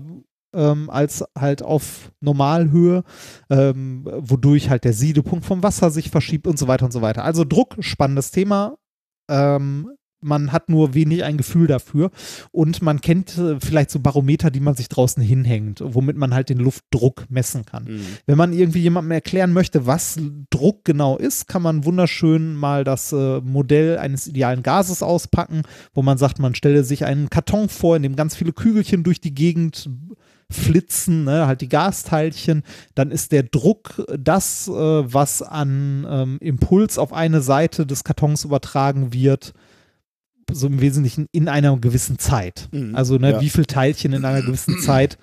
ähm, 0.53 0.89
als 0.89 1.23
halt 1.39 1.63
auf 1.63 2.11
Normalhöhe, 2.19 3.05
ähm, 3.49 4.03
wodurch 4.17 4.69
halt 4.69 4.83
der 4.83 4.91
Siedepunkt 4.91 5.45
vom 5.45 5.63
Wasser 5.63 5.89
sich 5.89 6.09
verschiebt 6.09 6.47
und 6.47 6.59
so 6.59 6.67
weiter 6.67 6.83
und 6.83 6.91
so 6.91 7.01
weiter. 7.01 7.23
Also 7.23 7.45
Druck, 7.45 7.77
spannendes 7.79 8.31
Thema. 8.31 8.77
Ähm, 9.29 9.89
man 10.21 10.51
hat 10.51 10.69
nur 10.69 10.93
wenig 10.93 11.23
ein 11.23 11.37
Gefühl 11.37 11.67
dafür 11.67 12.11
und 12.51 12.81
man 12.81 13.01
kennt 13.01 13.37
äh, 13.37 13.59
vielleicht 13.59 13.91
so 13.91 13.99
Barometer, 13.99 14.51
die 14.51 14.59
man 14.59 14.75
sich 14.75 14.89
draußen 14.89 15.21
hinhängt, 15.21 15.81
womit 15.83 16.17
man 16.17 16.33
halt 16.33 16.49
den 16.49 16.59
Luftdruck 16.59 17.25
messen 17.29 17.65
kann. 17.65 17.85
Mhm. 17.85 18.05
Wenn 18.25 18.37
man 18.37 18.53
irgendwie 18.53 18.81
jemandem 18.81 19.11
erklären 19.11 19.53
möchte, 19.53 19.85
was 19.85 20.17
Druck 20.49 20.85
genau 20.85 21.17
ist, 21.17 21.47
kann 21.47 21.61
man 21.61 21.85
wunderschön 21.85 22.55
mal 22.55 22.83
das 22.83 23.11
äh, 23.11 23.41
Modell 23.41 23.97
eines 23.97 24.27
idealen 24.27 24.63
Gases 24.63 25.03
auspacken, 25.03 25.63
wo 25.93 26.01
man 26.01 26.17
sagt, 26.17 26.39
man 26.39 26.55
stelle 26.55 26.83
sich 26.83 27.05
einen 27.05 27.29
Karton 27.29 27.69
vor, 27.69 27.95
in 27.95 28.03
dem 28.03 28.15
ganz 28.15 28.35
viele 28.35 28.53
Kügelchen 28.53 29.03
durch 29.03 29.21
die 29.21 29.33
Gegend 29.33 29.89
flitzen, 30.51 31.23
ne, 31.23 31.47
halt 31.47 31.61
die 31.61 31.69
Gasteilchen, 31.69 32.63
dann 32.93 33.11
ist 33.11 33.31
der 33.31 33.43
Druck 33.43 34.05
das, 34.17 34.67
äh, 34.67 34.71
was 34.71 35.41
an 35.41 36.05
ähm, 36.09 36.37
Impuls 36.39 36.97
auf 36.97 37.13
eine 37.13 37.41
Seite 37.41 37.85
des 37.85 38.03
Kartons 38.03 38.43
übertragen 38.43 39.13
wird, 39.13 39.53
so 40.53 40.67
im 40.67 40.81
Wesentlichen 40.81 41.27
in 41.31 41.47
einer 41.47 41.77
gewissen 41.77 42.19
Zeit. 42.19 42.69
Mhm, 42.71 42.95
also 42.95 43.17
ne, 43.17 43.31
ja. 43.31 43.41
wie 43.41 43.49
viel 43.49 43.65
Teilchen 43.65 44.13
in 44.13 44.25
einer 44.25 44.41
gewissen 44.41 44.79
Zeit 44.81 45.17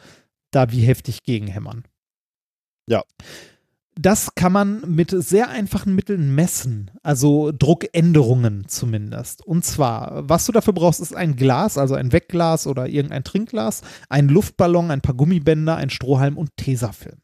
da 0.51 0.71
wie 0.73 0.81
heftig 0.81 1.23
gegenhämmern. 1.23 1.85
Ja. 2.89 3.03
Das 4.01 4.37
kann 4.37 4.53
man 4.53 4.95
mit 4.95 5.11
sehr 5.11 5.49
einfachen 5.49 5.95
Mitteln 5.95 6.33
messen, 6.33 6.93
also 7.03 7.51
Druckänderungen 7.51 8.69
zumindest. 8.69 9.45
Und 9.45 9.65
zwar, 9.65 10.29
was 10.29 10.47
du 10.47 10.53
dafür 10.53 10.73
brauchst, 10.73 11.01
ist 11.01 11.17
ein 11.17 11.35
Glas, 11.35 11.77
also 11.77 11.97
ein 11.97 12.13
Wegglas 12.13 12.69
oder 12.69 12.87
irgendein 12.87 13.25
Trinkglas, 13.25 13.83
ein 14.09 14.29
Luftballon, 14.29 14.93
ein 14.93 15.01
paar 15.01 15.17
Gummibänder, 15.17 15.77
ein 15.77 15.91
Strohhalm 15.91 16.39
und 16.39 16.57
Tesafilm. 16.57 17.19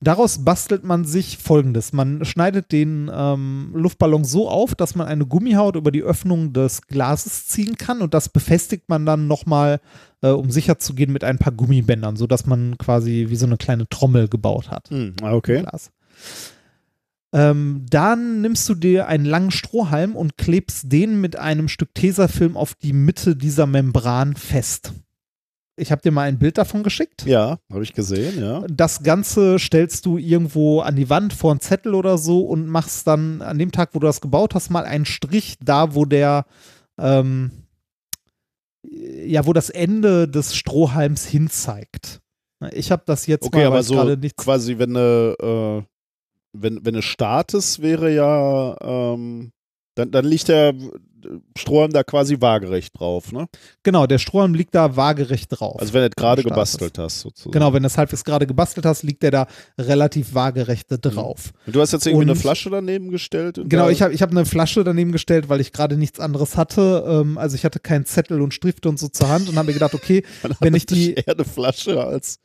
Daraus 0.00 0.44
bastelt 0.44 0.84
man 0.84 1.04
sich 1.04 1.38
folgendes. 1.38 1.92
Man 1.92 2.24
schneidet 2.24 2.72
den 2.72 3.10
ähm, 3.14 3.70
Luftballon 3.74 4.24
so 4.24 4.48
auf, 4.48 4.74
dass 4.74 4.94
man 4.94 5.06
eine 5.06 5.26
Gummihaut 5.26 5.76
über 5.76 5.90
die 5.90 6.02
Öffnung 6.02 6.52
des 6.52 6.82
Glases 6.82 7.46
ziehen 7.46 7.76
kann 7.76 8.02
und 8.02 8.14
das 8.14 8.28
befestigt 8.28 8.88
man 8.88 9.06
dann 9.06 9.28
nochmal, 9.28 9.80
äh, 10.22 10.28
um 10.28 10.50
sicher 10.50 10.78
zu 10.78 10.94
gehen, 10.94 11.12
mit 11.12 11.24
ein 11.24 11.38
paar 11.38 11.52
Gummibändern, 11.52 12.16
sodass 12.16 12.46
man 12.46 12.76
quasi 12.78 13.26
wie 13.28 13.36
so 13.36 13.46
eine 13.46 13.56
kleine 13.56 13.88
Trommel 13.88 14.28
gebaut 14.28 14.70
hat. 14.70 14.90
Hm, 14.90 15.14
okay. 15.22 15.60
Glas. 15.60 15.90
Ähm, 17.34 17.86
dann 17.88 18.42
nimmst 18.42 18.68
du 18.68 18.74
dir 18.74 19.06
einen 19.06 19.24
langen 19.24 19.50
Strohhalm 19.50 20.16
und 20.16 20.36
klebst 20.36 20.92
den 20.92 21.20
mit 21.20 21.36
einem 21.36 21.68
Stück 21.68 21.94
Tesafilm 21.94 22.56
auf 22.56 22.74
die 22.74 22.92
Mitte 22.92 23.36
dieser 23.36 23.66
Membran 23.66 24.36
fest. 24.36 24.92
Ich 25.76 25.90
habe 25.90 26.02
dir 26.02 26.10
mal 26.10 26.28
ein 26.28 26.38
Bild 26.38 26.58
davon 26.58 26.82
geschickt. 26.82 27.24
Ja, 27.24 27.58
habe 27.72 27.82
ich 27.82 27.94
gesehen, 27.94 28.38
ja. 28.40 28.62
Das 28.68 29.02
Ganze 29.02 29.58
stellst 29.58 30.04
du 30.04 30.18
irgendwo 30.18 30.80
an 30.80 30.96
die 30.96 31.08
Wand 31.08 31.32
vor 31.32 31.50
einen 31.50 31.60
Zettel 31.60 31.94
oder 31.94 32.18
so 32.18 32.40
und 32.40 32.66
machst 32.66 33.06
dann 33.06 33.40
an 33.40 33.58
dem 33.58 33.72
Tag, 33.72 33.90
wo 33.94 33.98
du 33.98 34.06
das 34.06 34.20
gebaut 34.20 34.54
hast, 34.54 34.68
mal 34.68 34.84
einen 34.84 35.06
Strich 35.06 35.56
da, 35.60 35.94
wo 35.94 36.04
der, 36.04 36.44
ähm, 36.98 37.50
ja, 38.82 39.46
wo 39.46 39.54
das 39.54 39.70
Ende 39.70 40.28
des 40.28 40.54
Strohhalms 40.54 41.24
hinzeigt. 41.24 42.20
Ich 42.72 42.92
habe 42.92 43.02
das 43.06 43.26
jetzt 43.26 43.46
okay, 43.46 43.60
mal, 43.60 43.66
aber 43.68 43.82
so 43.82 44.16
quasi, 44.36 44.78
wenn 44.78 44.96
eine, 44.96 45.36
äh, 45.40 45.82
wenn, 46.52 46.84
wenn 46.84 46.94
eine 46.94 47.02
startest, 47.02 47.80
wäre 47.80 48.14
ja, 48.14 48.76
ähm, 48.80 49.52
dann, 49.94 50.10
dann 50.10 50.24
liegt 50.24 50.48
der 50.48 50.74
Strohhalm 51.56 51.92
da 51.92 52.02
quasi 52.02 52.40
waagerecht 52.40 52.98
drauf, 52.98 53.32
ne? 53.32 53.46
Genau, 53.82 54.06
der 54.06 54.18
Strohhalm 54.18 54.54
liegt 54.54 54.74
da 54.74 54.96
waagerecht 54.96 55.48
drauf. 55.50 55.80
Also 55.80 55.92
wenn 55.92 56.02
du 56.02 56.10
gerade 56.10 56.42
gebastelt 56.42 56.98
hast, 56.98 57.20
sozusagen. 57.20 57.52
Genau, 57.52 57.72
wenn 57.72 57.82
du 57.82 57.86
es 57.86 57.98
halbwegs 57.98 58.24
gerade 58.24 58.46
gebastelt 58.46 58.86
hast, 58.86 59.02
liegt 59.02 59.22
der 59.22 59.30
da 59.30 59.46
relativ 59.78 60.34
waagerecht 60.34 60.86
drauf. 60.90 61.52
Und 61.66 61.74
du 61.76 61.80
hast 61.80 61.92
jetzt 61.92 62.06
irgendwie 62.06 62.24
Und- 62.24 62.30
eine 62.30 62.38
Flasche 62.40 62.70
daneben 62.70 63.10
gestellt? 63.10 63.60
Genau, 63.64 63.88
ich 63.88 64.02
habe 64.02 64.12
ich 64.12 64.22
hab 64.22 64.30
eine 64.30 64.44
Flasche 64.46 64.84
daneben 64.84 65.12
gestellt, 65.12 65.48
weil 65.48 65.60
ich 65.60 65.72
gerade 65.72 65.96
nichts 65.96 66.20
anderes 66.20 66.56
hatte. 66.56 67.04
Ähm, 67.06 67.38
also 67.38 67.56
ich 67.56 67.64
hatte 67.64 67.80
keinen 67.80 68.06
Zettel 68.06 68.40
und 68.40 68.54
Stifte 68.54 68.88
und 68.88 68.98
so 68.98 69.08
zur 69.08 69.28
Hand 69.28 69.48
und 69.48 69.56
habe 69.56 69.66
mir 69.68 69.74
gedacht, 69.74 69.94
okay, 69.94 70.22
wenn 70.60 70.74
ich 70.74 70.86
die, 70.86 71.14
eher 71.14 71.34
eine 71.34 71.44
Flasche 71.44 72.02
als. 72.04 72.38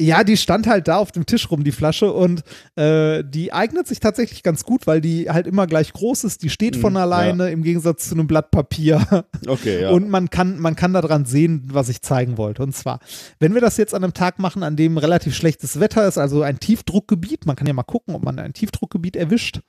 Ja, 0.00 0.24
die 0.24 0.36
stand 0.36 0.66
halt 0.66 0.88
da 0.88 0.96
auf 0.96 1.12
dem 1.12 1.26
Tisch 1.26 1.50
rum, 1.50 1.64
die 1.64 1.72
Flasche 1.72 2.12
und 2.12 2.42
äh, 2.76 3.22
die 3.24 3.52
eignet 3.52 3.86
sich 3.86 4.00
tatsächlich 4.00 4.42
ganz 4.42 4.64
gut, 4.64 4.86
weil 4.86 5.00
die 5.00 5.28
halt 5.30 5.46
immer 5.46 5.66
gleich 5.66 5.92
groß 5.92 6.24
ist. 6.24 6.42
Die 6.42 6.50
steht 6.50 6.76
von 6.76 6.94
Mhm, 6.94 6.98
alleine 6.98 7.50
im 7.50 7.62
Gegensatz 7.62 8.08
zu 8.08 8.14
einem 8.14 8.26
Blatt 8.26 8.50
Papier. 8.50 9.06
Okay, 9.46 9.82
ja. 9.82 9.90
Und 9.90 10.08
man 10.08 10.30
kann, 10.30 10.60
man 10.60 10.76
kann 10.76 10.92
daran 10.92 11.24
sehen, 11.24 11.64
was 11.66 11.88
ich 11.88 12.00
zeigen 12.00 12.38
wollte. 12.38 12.62
Und 12.62 12.74
zwar, 12.76 13.00
wenn 13.40 13.54
wir 13.54 13.60
das 13.60 13.76
jetzt 13.76 13.92
an 13.92 14.04
einem 14.04 14.14
Tag 14.14 14.38
machen, 14.38 14.62
an 14.62 14.76
dem 14.76 14.98
relativ 14.98 15.34
schlechtes 15.34 15.80
Wetter 15.80 16.06
ist, 16.06 16.16
also 16.16 16.42
ein 16.42 16.60
Tiefdruckgebiet, 16.60 17.44
man 17.44 17.56
kann 17.56 17.66
ja 17.66 17.72
mal 17.72 17.82
gucken, 17.82 18.14
ob 18.14 18.22
man 18.24 18.38
ein 18.38 18.52
Tiefdruckgebiet 18.52 19.16
erwischt, 19.16 19.60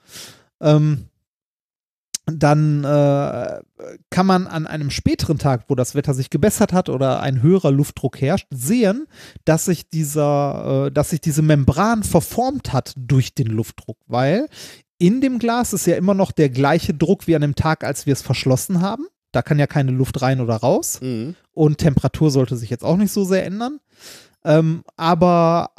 ähm, 0.61 1.05
dann 2.25 2.83
äh, 2.85 3.61
kann 4.09 4.25
man 4.25 4.47
an 4.47 4.65
einem 4.65 4.89
späteren 4.89 5.37
Tag, 5.37 5.65
wo 5.67 5.75
das 5.75 5.93
Wetter 5.93 6.13
sich 6.13 6.29
gebessert 6.29 6.71
hat 6.71 6.87
oder 6.87 7.19
ein 7.21 7.41
höherer 7.41 7.71
Luftdruck 7.71 8.21
herrscht, 8.21 8.47
sehen, 8.49 9.07
dass 9.43 9.65
sich 9.65 9.89
dieser, 9.89 10.85
äh, 10.87 10.91
dass 10.91 11.09
sich 11.09 11.19
diese 11.19 11.41
Membran 11.41 12.03
verformt 12.03 12.71
hat 12.71 12.93
durch 12.95 13.35
den 13.35 13.47
Luftdruck, 13.47 13.97
weil 14.07 14.47
in 14.99 15.19
dem 15.19 15.37
Glas 15.37 15.73
ist 15.73 15.85
ja 15.85 15.95
immer 15.95 16.13
noch 16.13 16.31
der 16.31 16.49
gleiche 16.49 16.93
Druck 16.93 17.27
wie 17.27 17.35
an 17.35 17.41
dem 17.41 17.55
Tag, 17.55 17.83
als 17.83 18.05
wir 18.05 18.13
es 18.13 18.21
verschlossen 18.21 18.79
haben. 18.79 19.05
Da 19.33 19.41
kann 19.41 19.59
ja 19.59 19.67
keine 19.67 19.91
Luft 19.91 20.21
rein 20.21 20.39
oder 20.39 20.55
raus. 20.55 20.99
Mhm. 21.01 21.35
Und 21.51 21.79
Temperatur 21.79 22.31
sollte 22.31 22.55
sich 22.55 22.69
jetzt 22.69 22.85
auch 22.85 22.97
nicht 22.97 23.11
so 23.11 23.25
sehr 23.25 23.45
ändern. 23.45 23.79
Ähm, 24.45 24.83
aber 24.97 25.71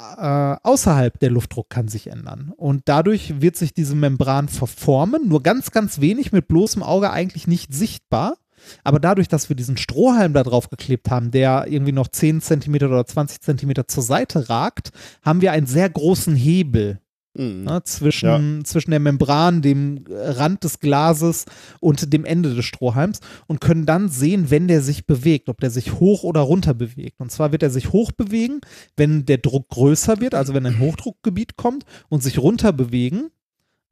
äh, 0.62 0.66
außerhalb 0.66 1.18
der 1.18 1.30
Luftdruck 1.30 1.68
kann 1.70 1.88
sich 1.88 2.06
ändern. 2.08 2.52
Und 2.56 2.82
dadurch 2.86 3.40
wird 3.40 3.56
sich 3.56 3.74
diese 3.74 3.94
Membran 3.94 4.48
verformen, 4.48 5.28
nur 5.28 5.42
ganz, 5.42 5.70
ganz 5.70 6.00
wenig 6.00 6.32
mit 6.32 6.48
bloßem 6.48 6.82
Auge 6.82 7.10
eigentlich 7.10 7.46
nicht 7.46 7.74
sichtbar. 7.74 8.36
Aber 8.82 8.98
dadurch, 8.98 9.28
dass 9.28 9.50
wir 9.50 9.56
diesen 9.56 9.76
Strohhalm 9.76 10.32
da 10.32 10.42
drauf 10.42 10.70
geklebt 10.70 11.10
haben, 11.10 11.30
der 11.30 11.66
irgendwie 11.68 11.92
noch 11.92 12.08
10 12.08 12.40
Zentimeter 12.40 12.86
oder 12.86 13.04
20 13.04 13.42
Zentimeter 13.42 13.86
zur 13.86 14.02
Seite 14.02 14.48
ragt, 14.48 14.90
haben 15.22 15.42
wir 15.42 15.52
einen 15.52 15.66
sehr 15.66 15.90
großen 15.90 16.34
Hebel 16.34 17.00
Mhm. 17.36 17.64
ne, 17.64 17.82
zwischen, 17.84 18.64
zwischen 18.64 18.90
der 18.92 19.00
Membran, 19.00 19.60
dem 19.60 20.04
Rand 20.08 20.64
des 20.64 20.78
Glases 20.78 21.46
und 21.80 22.12
dem 22.12 22.24
Ende 22.24 22.54
des 22.54 22.64
Strohhalms 22.64 23.20
und 23.46 23.60
können 23.60 23.86
dann 23.86 24.08
sehen, 24.08 24.50
wenn 24.50 24.68
der 24.68 24.80
sich 24.80 25.06
bewegt, 25.06 25.48
ob 25.48 25.60
der 25.60 25.70
sich 25.70 25.94
hoch 25.94 26.22
oder 26.22 26.40
runter 26.40 26.74
bewegt. 26.74 27.20
Und 27.20 27.32
zwar 27.32 27.52
wird 27.52 27.62
er 27.62 27.70
sich 27.70 27.92
hoch 27.92 28.12
bewegen, 28.12 28.60
wenn 28.96 29.26
der 29.26 29.38
Druck 29.38 29.68
größer 29.68 30.20
wird, 30.20 30.34
also 30.34 30.54
wenn 30.54 30.66
ein 30.66 30.78
Hochdruckgebiet 30.78 31.56
kommt 31.56 31.84
und 32.08 32.22
sich 32.22 32.38
runter 32.38 32.72
bewegen, 32.72 33.30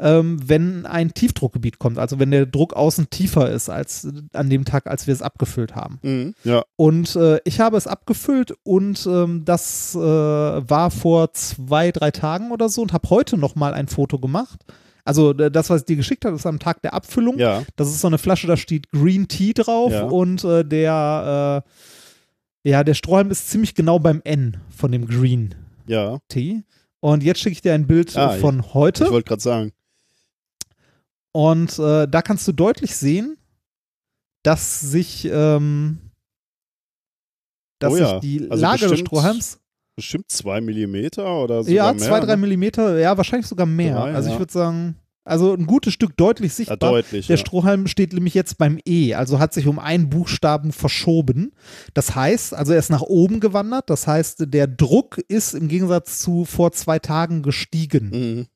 ähm, 0.02 0.40
wenn 0.44 0.84
ein 0.84 1.14
Tiefdruckgebiet 1.14 1.78
kommt, 1.78 1.96
also 1.98 2.18
wenn 2.18 2.30
der 2.32 2.44
Druck 2.46 2.74
außen 2.74 3.08
tiefer 3.08 3.50
ist 3.50 3.70
als 3.70 4.08
an 4.32 4.50
dem 4.50 4.64
Tag, 4.64 4.86
als 4.88 5.06
wir 5.06 5.14
es 5.14 5.22
abgefüllt 5.22 5.76
haben. 5.76 6.00
Mhm. 6.02 6.34
Ja. 6.42 6.64
Und 6.76 7.14
äh, 7.16 7.38
ich 7.44 7.60
habe 7.60 7.76
es 7.76 7.86
abgefüllt 7.86 8.52
und 8.64 9.06
ähm, 9.06 9.44
das 9.44 9.94
äh, 9.94 9.98
war 10.00 10.90
vor 10.90 11.32
zwei, 11.34 11.92
drei 11.92 12.10
Tagen 12.10 12.50
oder 12.50 12.68
so 12.68 12.82
und 12.82 12.92
habe 12.92 13.08
heute 13.10 13.36
nochmal 13.36 13.74
ein 13.74 13.86
Foto 13.88 14.18
gemacht. 14.18 14.60
Also 15.04 15.30
äh, 15.32 15.50
das, 15.50 15.70
was 15.70 15.82
ich 15.82 15.86
dir 15.86 15.96
geschickt 15.96 16.24
habe, 16.24 16.34
ist 16.36 16.46
am 16.46 16.58
Tag 16.58 16.82
der 16.82 16.94
Abfüllung. 16.94 17.38
Ja. 17.38 17.62
Das 17.76 17.88
ist 17.88 18.00
so 18.00 18.08
eine 18.08 18.18
Flasche, 18.18 18.46
da 18.48 18.56
steht 18.56 18.90
Green 18.90 19.28
Tea 19.28 19.52
drauf 19.52 19.92
Ja. 19.92 20.02
und 20.04 20.42
äh, 20.42 20.64
der, 20.64 21.62
äh, 22.64 22.68
ja, 22.70 22.82
der 22.84 22.94
Strohhalm 22.94 23.30
ist 23.30 23.50
ziemlich 23.50 23.74
genau 23.74 23.98
beim 24.00 24.20
N 24.24 24.56
von 24.76 24.90
dem 24.92 25.06
Green 25.06 25.54
Ja. 25.86 26.18
Tea. 26.28 26.62
Und 27.00 27.24
jetzt 27.24 27.40
schicke 27.40 27.52
ich 27.54 27.62
dir 27.62 27.74
ein 27.74 27.86
Bild 27.88 28.16
Ah, 28.16 28.36
äh, 28.36 28.38
von 28.38 28.74
heute. 28.74 29.04
Ich 29.04 29.10
wollte 29.10 29.28
gerade 29.28 29.42
sagen. 29.42 29.72
Und 31.32 31.78
äh, 31.78 32.06
da 32.06 32.22
kannst 32.22 32.46
du 32.46 32.52
deutlich 32.52 32.94
sehen, 32.94 33.38
dass 34.42 34.80
sich, 34.80 35.24
ähm, 35.30 36.10
dass 37.80 37.92
Oh 37.92 37.96
ja, 37.96 38.10
sich 38.10 38.20
die 38.20 38.50
also 38.50 38.62
Lage 38.62 38.80
des 38.80 38.90
bestimmt 38.90 39.08
Strohhalms, 39.08 39.58
Bestimmt 39.94 40.30
zwei 40.30 40.62
Millimeter 40.62 41.42
oder 41.42 41.64
sogar 41.64 41.92
ja, 41.92 41.98
zwei, 41.98 42.20
drei 42.20 42.36
ne? 42.36 42.38
Millimeter, 42.38 42.98
ja, 42.98 43.16
wahrscheinlich 43.16 43.46
sogar 43.46 43.66
mehr. 43.66 43.96
Drei, 43.96 44.14
also 44.14 44.28
ja. 44.28 44.34
ich 44.34 44.40
würde 44.40 44.52
sagen, 44.52 44.96
also 45.24 45.52
ein 45.52 45.66
gutes 45.66 45.92
Stück 45.92 46.16
deutlich 46.16 46.52
Ja, 46.52 46.56
sichtbar. 46.56 46.78
deutlich. 46.78 47.26
Der 47.26 47.36
ja. 47.36 47.40
Strohhalm 47.40 47.86
steht 47.86 48.14
nämlich 48.14 48.32
jetzt 48.32 48.56
beim 48.56 48.78
E, 48.86 49.14
also 49.14 49.38
hat 49.38 49.52
sich 49.52 49.66
um 49.66 49.78
einen 49.78 50.08
Buchstaben 50.08 50.72
verschoben. 50.72 51.52
Das 51.92 52.14
heißt, 52.14 52.54
also 52.54 52.72
er 52.72 52.78
ist 52.78 52.90
nach 52.90 53.02
oben 53.02 53.38
gewandert. 53.38 53.90
Das 53.90 54.06
heißt, 54.06 54.44
der 54.46 54.66
Druck 54.66 55.18
ist 55.28 55.54
im 55.54 55.68
Gegensatz 55.68 56.20
zu 56.20 56.46
vor 56.46 56.72
zwei 56.72 56.98
Tagen 56.98 57.42
gestiegen. 57.42 58.10
Mhm. 58.10 58.46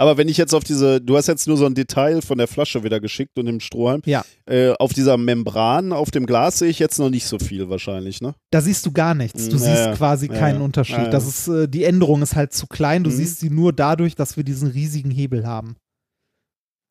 Aber 0.00 0.16
wenn 0.16 0.28
ich 0.28 0.38
jetzt 0.38 0.54
auf 0.54 0.64
diese, 0.64 0.98
du 1.00 1.16
hast 1.18 1.26
jetzt 1.26 1.46
nur 1.46 1.58
so 1.58 1.66
ein 1.66 1.74
Detail 1.74 2.22
von 2.22 2.38
der 2.38 2.48
Flasche 2.48 2.82
wieder 2.84 3.00
geschickt 3.00 3.38
und 3.38 3.44
dem 3.44 3.60
Strohhalm. 3.60 4.00
Ja. 4.06 4.24
Äh, 4.46 4.72
auf 4.78 4.94
dieser 4.94 5.18
Membran, 5.18 5.92
auf 5.92 6.10
dem 6.10 6.24
Glas 6.24 6.58
sehe 6.58 6.70
ich 6.70 6.78
jetzt 6.78 6.98
noch 6.98 7.10
nicht 7.10 7.26
so 7.26 7.38
viel 7.38 7.68
wahrscheinlich, 7.68 8.22
ne? 8.22 8.34
Da 8.50 8.62
siehst 8.62 8.86
du 8.86 8.92
gar 8.92 9.14
nichts. 9.14 9.46
Du 9.48 9.56
Ja, 9.56 9.58
siehst 9.58 9.76
ja. 9.86 9.94
quasi 9.94 10.28
Ja, 10.28 10.34
keinen. 10.34 10.62
Unterschied. 10.62 11.12
Das 11.12 11.26
ist, 11.26 11.48
äh, 11.48 11.68
die 11.68 11.84
Änderung 11.84 12.22
ist 12.22 12.34
halt 12.34 12.54
zu 12.54 12.66
klein. 12.66 13.04
Du 13.04 13.10
Mhm. 13.10 13.14
siehst 13.14 13.40
sie 13.40 13.50
nur 13.50 13.74
dadurch, 13.74 14.14
dass 14.14 14.38
wir 14.38 14.44
diesen 14.44 14.68
riesigen 14.68 15.10
Hebel 15.10 15.46
haben. 15.46 15.76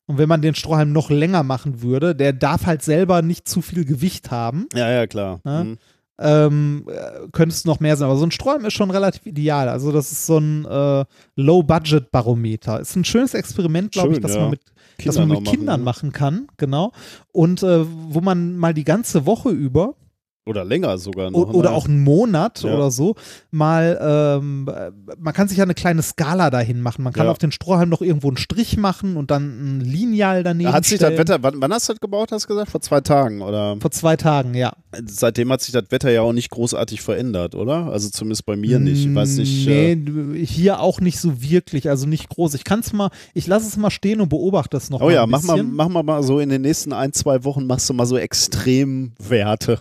Und 0.06 0.18
wenn 0.18 0.28
man 0.28 0.42
den 0.42 0.54
Strohhalm 0.54 0.92
noch 0.92 1.10
länger 1.10 1.42
machen 1.42 1.82
würde, 1.82 2.14
der 2.14 2.32
darf 2.32 2.66
halt 2.66 2.82
selber 2.82 3.22
nicht 3.22 3.48
zu 3.48 3.60
viel 3.62 3.84
Gewicht 3.84 4.30
haben, 4.30 4.66
Ja, 4.74 4.90
ja, 4.90 5.06
klar. 5.06 5.40
Ja. 5.44 5.64
Mhm. 5.64 5.78
Ähm, 6.20 6.84
äh, 6.88 7.28
könnte 7.32 7.54
es 7.54 7.64
noch 7.64 7.80
mehr 7.80 7.96
sein. 7.96 8.08
Aber 8.08 8.18
so 8.18 8.26
ein 8.26 8.30
Strohhalm 8.30 8.64
ist 8.64 8.74
schon 8.74 8.90
relativ 8.90 9.26
ideal. 9.26 9.68
Also 9.68 9.90
das 9.90 10.12
ist 10.12 10.26
so 10.26 10.38
ein 10.38 10.64
äh, 10.66 11.04
Low-Budget-Barometer. 11.36 12.80
Ist 12.80 12.96
ein 12.96 13.04
schönes 13.04 13.34
Experiment, 13.34 13.92
glaube 13.92 14.10
ich, 14.10 14.14
Schön, 14.16 14.22
das 14.22 14.34
ja. 14.34 14.42
man 14.42 14.50
mit 14.50 14.60
das 15.04 15.14
Kinder 15.14 15.26
man 15.26 15.42
mit 15.42 15.50
Kindern 15.50 15.80
ne? 15.80 15.84
machen 15.84 16.12
kann, 16.12 16.48
genau. 16.58 16.92
Und 17.32 17.62
äh, 17.62 17.84
wo 17.86 18.20
man 18.20 18.56
mal 18.56 18.74
die 18.74 18.84
ganze 18.84 19.24
Woche 19.24 19.48
über 19.48 19.94
Oder 20.46 20.64
länger 20.64 20.96
sogar 20.98 21.30
noch. 21.30 21.52
Oder 21.52 21.70
ne? 21.70 21.76
auch 21.76 21.86
einen 21.86 22.02
Monat 22.02 22.62
Ja. 22.62 22.74
oder 22.74 22.90
so 22.90 23.14
mal, 23.50 23.98
ähm, 24.40 24.68
äh, 24.74 24.90
man 25.18 25.34
kann 25.34 25.48
sich 25.48 25.58
ja 25.58 25.64
eine 25.64 25.74
kleine 25.74 26.02
Skala 26.02 26.48
dahin 26.50 26.80
machen. 26.80 27.02
Man 27.04 27.12
kann 27.12 27.26
Ja. 27.26 27.30
auf 27.30 27.38
den 27.38 27.52
Strohhalm 27.52 27.90
noch 27.90 28.00
irgendwo 28.00 28.28
einen 28.28 28.38
Strich 28.38 28.76
machen 28.78 29.16
und 29.16 29.30
dann 29.30 29.78
ein 29.78 29.80
Lineal 29.80 30.42
daneben 30.42 30.72
Hat 30.72 30.86
sich 30.86 30.98
das 30.98 31.08
stellen. 31.08 31.18
Wetter, 31.18 31.42
wann, 31.42 31.60
wann 31.60 31.72
hast 31.72 31.88
du 31.88 31.92
das 31.92 32.00
gebaut, 32.00 32.32
hast 32.32 32.44
du 32.44 32.48
gesagt? 32.48 32.70
Vor 32.70 32.80
zwei 32.80 33.00
Tagen, 33.02 33.42
oder? 33.42 33.76
Vor 33.80 33.90
zwei 33.90 34.16
Tagen, 34.16 34.54
ja. 34.54 34.72
Seitdem 35.06 35.52
hat 35.52 35.60
sich 35.60 35.72
das 35.72 35.84
Wetter 35.90 36.10
ja 36.10 36.22
auch 36.22 36.32
nicht 36.32 36.50
großartig 36.50 37.02
verändert, 37.02 37.54
oder? 37.54 37.86
Also 37.92 38.08
zumindest 38.08 38.46
bei 38.46 38.56
mir 38.56 38.78
nicht. 38.80 39.06
Ich 39.06 39.14
weiß 39.14 39.36
nicht. 39.36 39.66
Nee, 39.66 39.92
Äh, 39.92 40.44
hier 40.46 40.80
auch 40.80 41.00
nicht 41.00 41.20
so 41.20 41.42
wirklich, 41.42 41.88
also 41.90 42.06
nicht 42.06 42.28
groß. 42.30 42.54
Ich 42.54 42.64
kann 42.64 42.80
es 42.80 42.92
mal, 42.94 43.10
ich 43.34 43.46
lasse 43.46 43.66
es 43.68 43.76
mal 43.76 43.90
stehen 43.90 44.20
und 44.22 44.30
beobachte 44.30 44.78
es 44.78 44.88
noch 44.90 45.00
oh 45.02 45.04
mal 45.04 45.12
ja, 45.12 45.22
ein 45.24 45.30
mach 45.30 45.42
mal, 45.42 45.62
mach 45.62 46.02
mal 46.02 46.22
so 46.22 46.40
in 46.40 46.48
den 46.48 46.62
nächsten 46.62 46.92
ein, 46.94 47.12
zwei 47.12 47.44
Wochen 47.44 47.66
machst 47.66 47.88
du 47.90 47.94
mal 47.94 48.06
so 48.06 48.16
Extremwerte. 48.16 49.80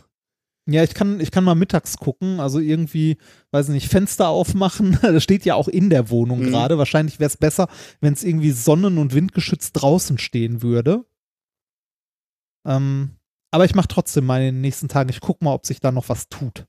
Ja, 0.71 0.83
ich 0.83 0.93
kann, 0.93 1.19
ich 1.19 1.31
kann 1.31 1.43
mal 1.43 1.55
mittags 1.55 1.97
gucken, 1.97 2.39
also 2.39 2.59
irgendwie, 2.59 3.17
weiß 3.51 3.69
ich 3.69 3.73
nicht, 3.73 3.87
Fenster 3.89 4.27
aufmachen. 4.29 4.97
Das 5.01 5.23
steht 5.23 5.45
ja 5.45 5.55
auch 5.55 5.67
in 5.67 5.89
der 5.89 6.09
Wohnung 6.09 6.39
Mhm. 6.39 6.51
gerade. 6.51 6.77
Wahrscheinlich 6.77 7.19
wäre 7.19 7.27
es 7.27 7.37
besser, 7.37 7.67
wenn 8.01 8.13
es 8.13 8.23
irgendwie 8.23 8.51
sonnen- 8.51 8.97
und 8.97 9.13
windgeschützt 9.13 9.71
draußen 9.73 10.17
stehen 10.17 10.61
würde. 10.61 11.05
Ähm, 12.67 13.15
aber 13.51 13.65
ich 13.65 13.73
mache 13.75 13.87
trotzdem 13.87 14.25
mal 14.25 14.41
in 14.41 14.55
den 14.55 14.61
nächsten 14.61 14.89
Tagen, 14.89 15.09
ich 15.09 15.21
gucke 15.21 15.43
mal, 15.43 15.53
ob 15.53 15.65
sich 15.65 15.79
da 15.79 15.91
noch 15.91 16.09
was 16.09 16.29
tut. 16.29 16.65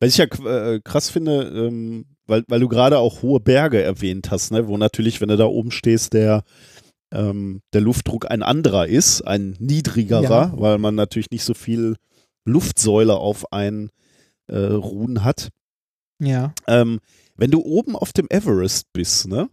Was 0.00 0.10
ich 0.10 0.16
ja 0.18 0.24
äh, 0.24 0.80
krass 0.82 1.10
finde, 1.10 1.42
ähm, 1.42 2.06
weil, 2.26 2.44
weil 2.48 2.60
du 2.60 2.68
gerade 2.68 2.98
auch 2.98 3.22
hohe 3.22 3.40
Berge 3.40 3.82
erwähnt 3.82 4.30
hast, 4.30 4.50
ne, 4.50 4.66
wo 4.68 4.76
natürlich, 4.76 5.20
wenn 5.20 5.28
du 5.28 5.36
da 5.36 5.46
oben 5.46 5.70
stehst, 5.70 6.12
der, 6.12 6.44
ähm, 7.12 7.60
der 7.72 7.80
Luftdruck 7.80 8.30
ein 8.30 8.42
anderer 8.42 8.86
ist, 8.86 9.22
ein 9.22 9.56
niedrigerer, 9.58 10.22
Ja. 10.22 10.52
weil 10.56 10.78
man 10.78 10.94
natürlich 10.94 11.30
nicht 11.30 11.44
so 11.44 11.54
viel 11.54 11.96
Luftsäule 12.44 13.14
auf 13.16 13.52
ein 13.52 13.90
äh, 14.48 14.58
Ruhen 14.58 15.24
hat. 15.24 15.48
Ja. 16.20 16.52
Ähm, 16.66 17.00
wenn 17.36 17.50
du 17.50 17.60
oben 17.62 17.96
auf 17.96 18.12
dem 18.12 18.26
Everest 18.30 18.86
bist, 18.92 19.26
ne, 19.28 19.48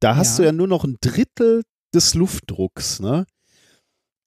da 0.00 0.16
hast 0.16 0.38
Ja. 0.38 0.42
du 0.42 0.46
ja 0.46 0.52
nur 0.52 0.68
noch 0.68 0.84
ein 0.84 0.96
Drittel 1.00 1.62
des 1.94 2.14
Luftdrucks, 2.14 3.00
ne? 3.00 3.26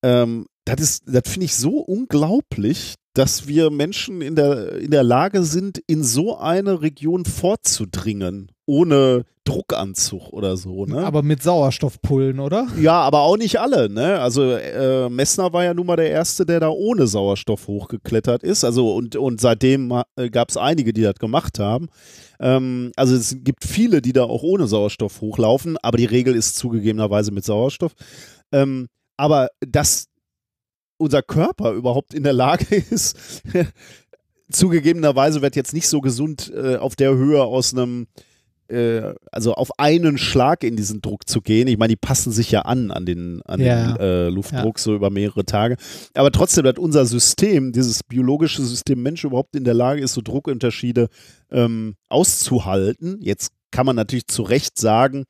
Ähm, 0.03 0.45
das 0.65 0.79
ist, 0.81 1.03
das 1.07 1.23
finde 1.27 1.45
ich 1.45 1.55
so 1.55 1.79
unglaublich, 1.79 2.95
dass 3.13 3.47
wir 3.47 3.69
Menschen 3.69 4.21
in 4.21 4.35
der, 4.35 4.73
in 4.77 4.91
der 4.91 5.03
Lage 5.03 5.43
sind, 5.43 5.79
in 5.87 6.03
so 6.03 6.37
eine 6.37 6.81
Region 6.81 7.25
vorzudringen, 7.25 8.51
ohne 8.69 9.25
Druckanzug 9.45 10.31
oder 10.31 10.57
so, 10.57 10.85
ne? 10.85 11.03
Aber 11.03 11.23
mit 11.23 11.41
Sauerstoffpullen, 11.41 12.39
oder? 12.39 12.67
Ja, 12.79 13.01
aber 13.01 13.21
auch 13.21 13.35
nicht 13.35 13.59
alle, 13.59 13.89
ne? 13.89 14.19
Also 14.19 14.43
äh, 14.51 15.09
Messner 15.09 15.51
war 15.53 15.63
ja 15.63 15.73
nun 15.73 15.87
mal 15.87 15.95
der 15.95 16.11
Erste, 16.11 16.45
der 16.45 16.59
da 16.59 16.69
ohne 16.69 17.07
Sauerstoff 17.07 17.67
hochgeklettert 17.67 18.43
ist. 18.43 18.63
Also 18.63 18.93
und, 18.93 19.15
und 19.15 19.41
seitdem 19.41 19.91
äh, 20.15 20.29
gab 20.29 20.49
es 20.49 20.57
einige, 20.57 20.93
die 20.93 21.01
das 21.01 21.15
gemacht 21.15 21.57
haben. 21.57 21.87
Ähm, 22.39 22.91
also 22.95 23.15
es 23.15 23.37
gibt 23.43 23.65
viele, 23.65 24.03
die 24.03 24.13
da 24.13 24.25
auch 24.25 24.43
ohne 24.43 24.67
Sauerstoff 24.67 25.19
hochlaufen, 25.19 25.77
aber 25.81 25.97
die 25.97 26.05
Regel 26.05 26.35
ist 26.35 26.55
zugegebenerweise 26.57 27.31
mit 27.31 27.43
Sauerstoff. 27.43 27.93
Ähm, 28.51 28.87
aber 29.17 29.49
dass 29.61 30.05
unser 30.97 31.23
Körper 31.23 31.71
überhaupt 31.71 32.13
in 32.13 32.21
der 32.21 32.33
Lage 32.33 32.75
ist, 32.91 33.17
zugegebenerweise 34.51 35.41
wird 35.41 35.55
jetzt 35.55 35.73
nicht 35.73 35.87
so 35.87 36.01
gesund 36.01 36.51
äh, 36.55 36.75
auf 36.75 36.95
der 36.95 37.15
Höhe 37.15 37.43
aus 37.43 37.73
einem 37.73 38.05
äh, 38.69 39.13
also 39.31 39.53
auf 39.53 39.71
einen 39.79 40.17
Schlag 40.17 40.63
in 40.63 40.75
diesen 40.75 41.01
Druck 41.01 41.27
zu 41.27 41.41
gehen. 41.41 41.67
Ich 41.67 41.77
meine, 41.77 41.89
die 41.89 41.95
passen 41.95 42.31
sich 42.31 42.51
ja 42.51 42.61
an 42.61 42.91
an 42.91 43.05
den, 43.05 43.41
an 43.45 43.59
Ja. 43.59 43.93
den 43.93 43.99
äh, 43.99 44.29
Luftdruck 44.29 44.79
so 44.79 44.95
über 44.95 45.09
mehrere 45.09 45.45
Tage. 45.45 45.75
Aber 46.13 46.31
trotzdem 46.31 46.65
hat 46.65 46.79
unser 46.79 47.05
System, 47.05 47.71
dieses 47.71 48.03
biologische 48.03 48.63
System 48.63 49.01
Mensch 49.01 49.23
überhaupt 49.23 49.55
in 49.55 49.63
der 49.63 49.73
Lage 49.73 50.01
ist, 50.01 50.13
so 50.13 50.21
Druckunterschiede 50.21 51.09
ähm, 51.51 51.95
auszuhalten. 52.09 53.17
Jetzt 53.21 53.51
kann 53.71 53.85
man 53.85 53.95
natürlich 53.95 54.27
zu 54.27 54.43
Recht 54.43 54.77
sagen, 54.77 55.25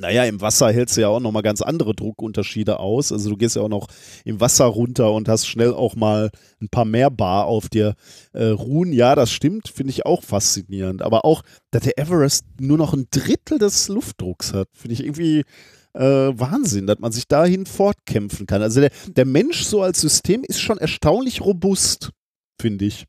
naja, 0.00 0.24
im 0.24 0.40
Wasser 0.40 0.72
hältst 0.72 0.96
du 0.96 1.02
ja 1.02 1.08
auch 1.08 1.20
nochmal 1.20 1.42
ganz 1.42 1.62
andere 1.62 1.94
Druckunterschiede 1.94 2.78
aus. 2.78 3.12
Also 3.12 3.30
du 3.30 3.36
gehst 3.36 3.56
ja 3.56 3.62
auch 3.62 3.68
noch 3.68 3.88
im 4.24 4.40
Wasser 4.40 4.64
runter 4.64 5.12
und 5.12 5.28
hast 5.28 5.46
schnell 5.46 5.72
auch 5.72 5.96
mal 5.96 6.30
ein 6.60 6.68
paar 6.68 6.84
mehr 6.84 7.10
Bar 7.10 7.46
auf 7.46 7.68
dir 7.68 7.94
äh, 8.32 8.46
ruhen. 8.46 8.92
Ja, 8.92 9.14
das 9.14 9.30
stimmt, 9.30 9.68
finde 9.68 9.92
ich 9.92 10.06
auch 10.06 10.22
faszinierend. 10.22 11.02
Aber 11.02 11.24
auch, 11.24 11.42
dass 11.70 11.82
der 11.82 11.98
Everest 11.98 12.44
nur 12.58 12.78
noch 12.78 12.94
ein 12.94 13.06
Drittel 13.10 13.58
des 13.58 13.88
Luftdrucks 13.88 14.52
hat, 14.52 14.68
finde 14.74 14.94
ich 14.94 15.04
irgendwie 15.04 15.44
äh, 15.94 16.00
Wahnsinn, 16.00 16.86
dass 16.86 16.98
man 16.98 17.12
sich 17.12 17.26
dahin 17.28 17.66
fortkämpfen 17.66 18.46
kann. 18.46 18.62
Also 18.62 18.80
der, 18.80 18.90
der 19.08 19.24
Mensch 19.24 19.64
so 19.64 19.82
als 19.82 20.00
System 20.00 20.44
ist 20.44 20.60
schon 20.60 20.78
erstaunlich 20.78 21.40
robust, 21.40 22.10
finde 22.60 22.84
ich. 22.86 23.06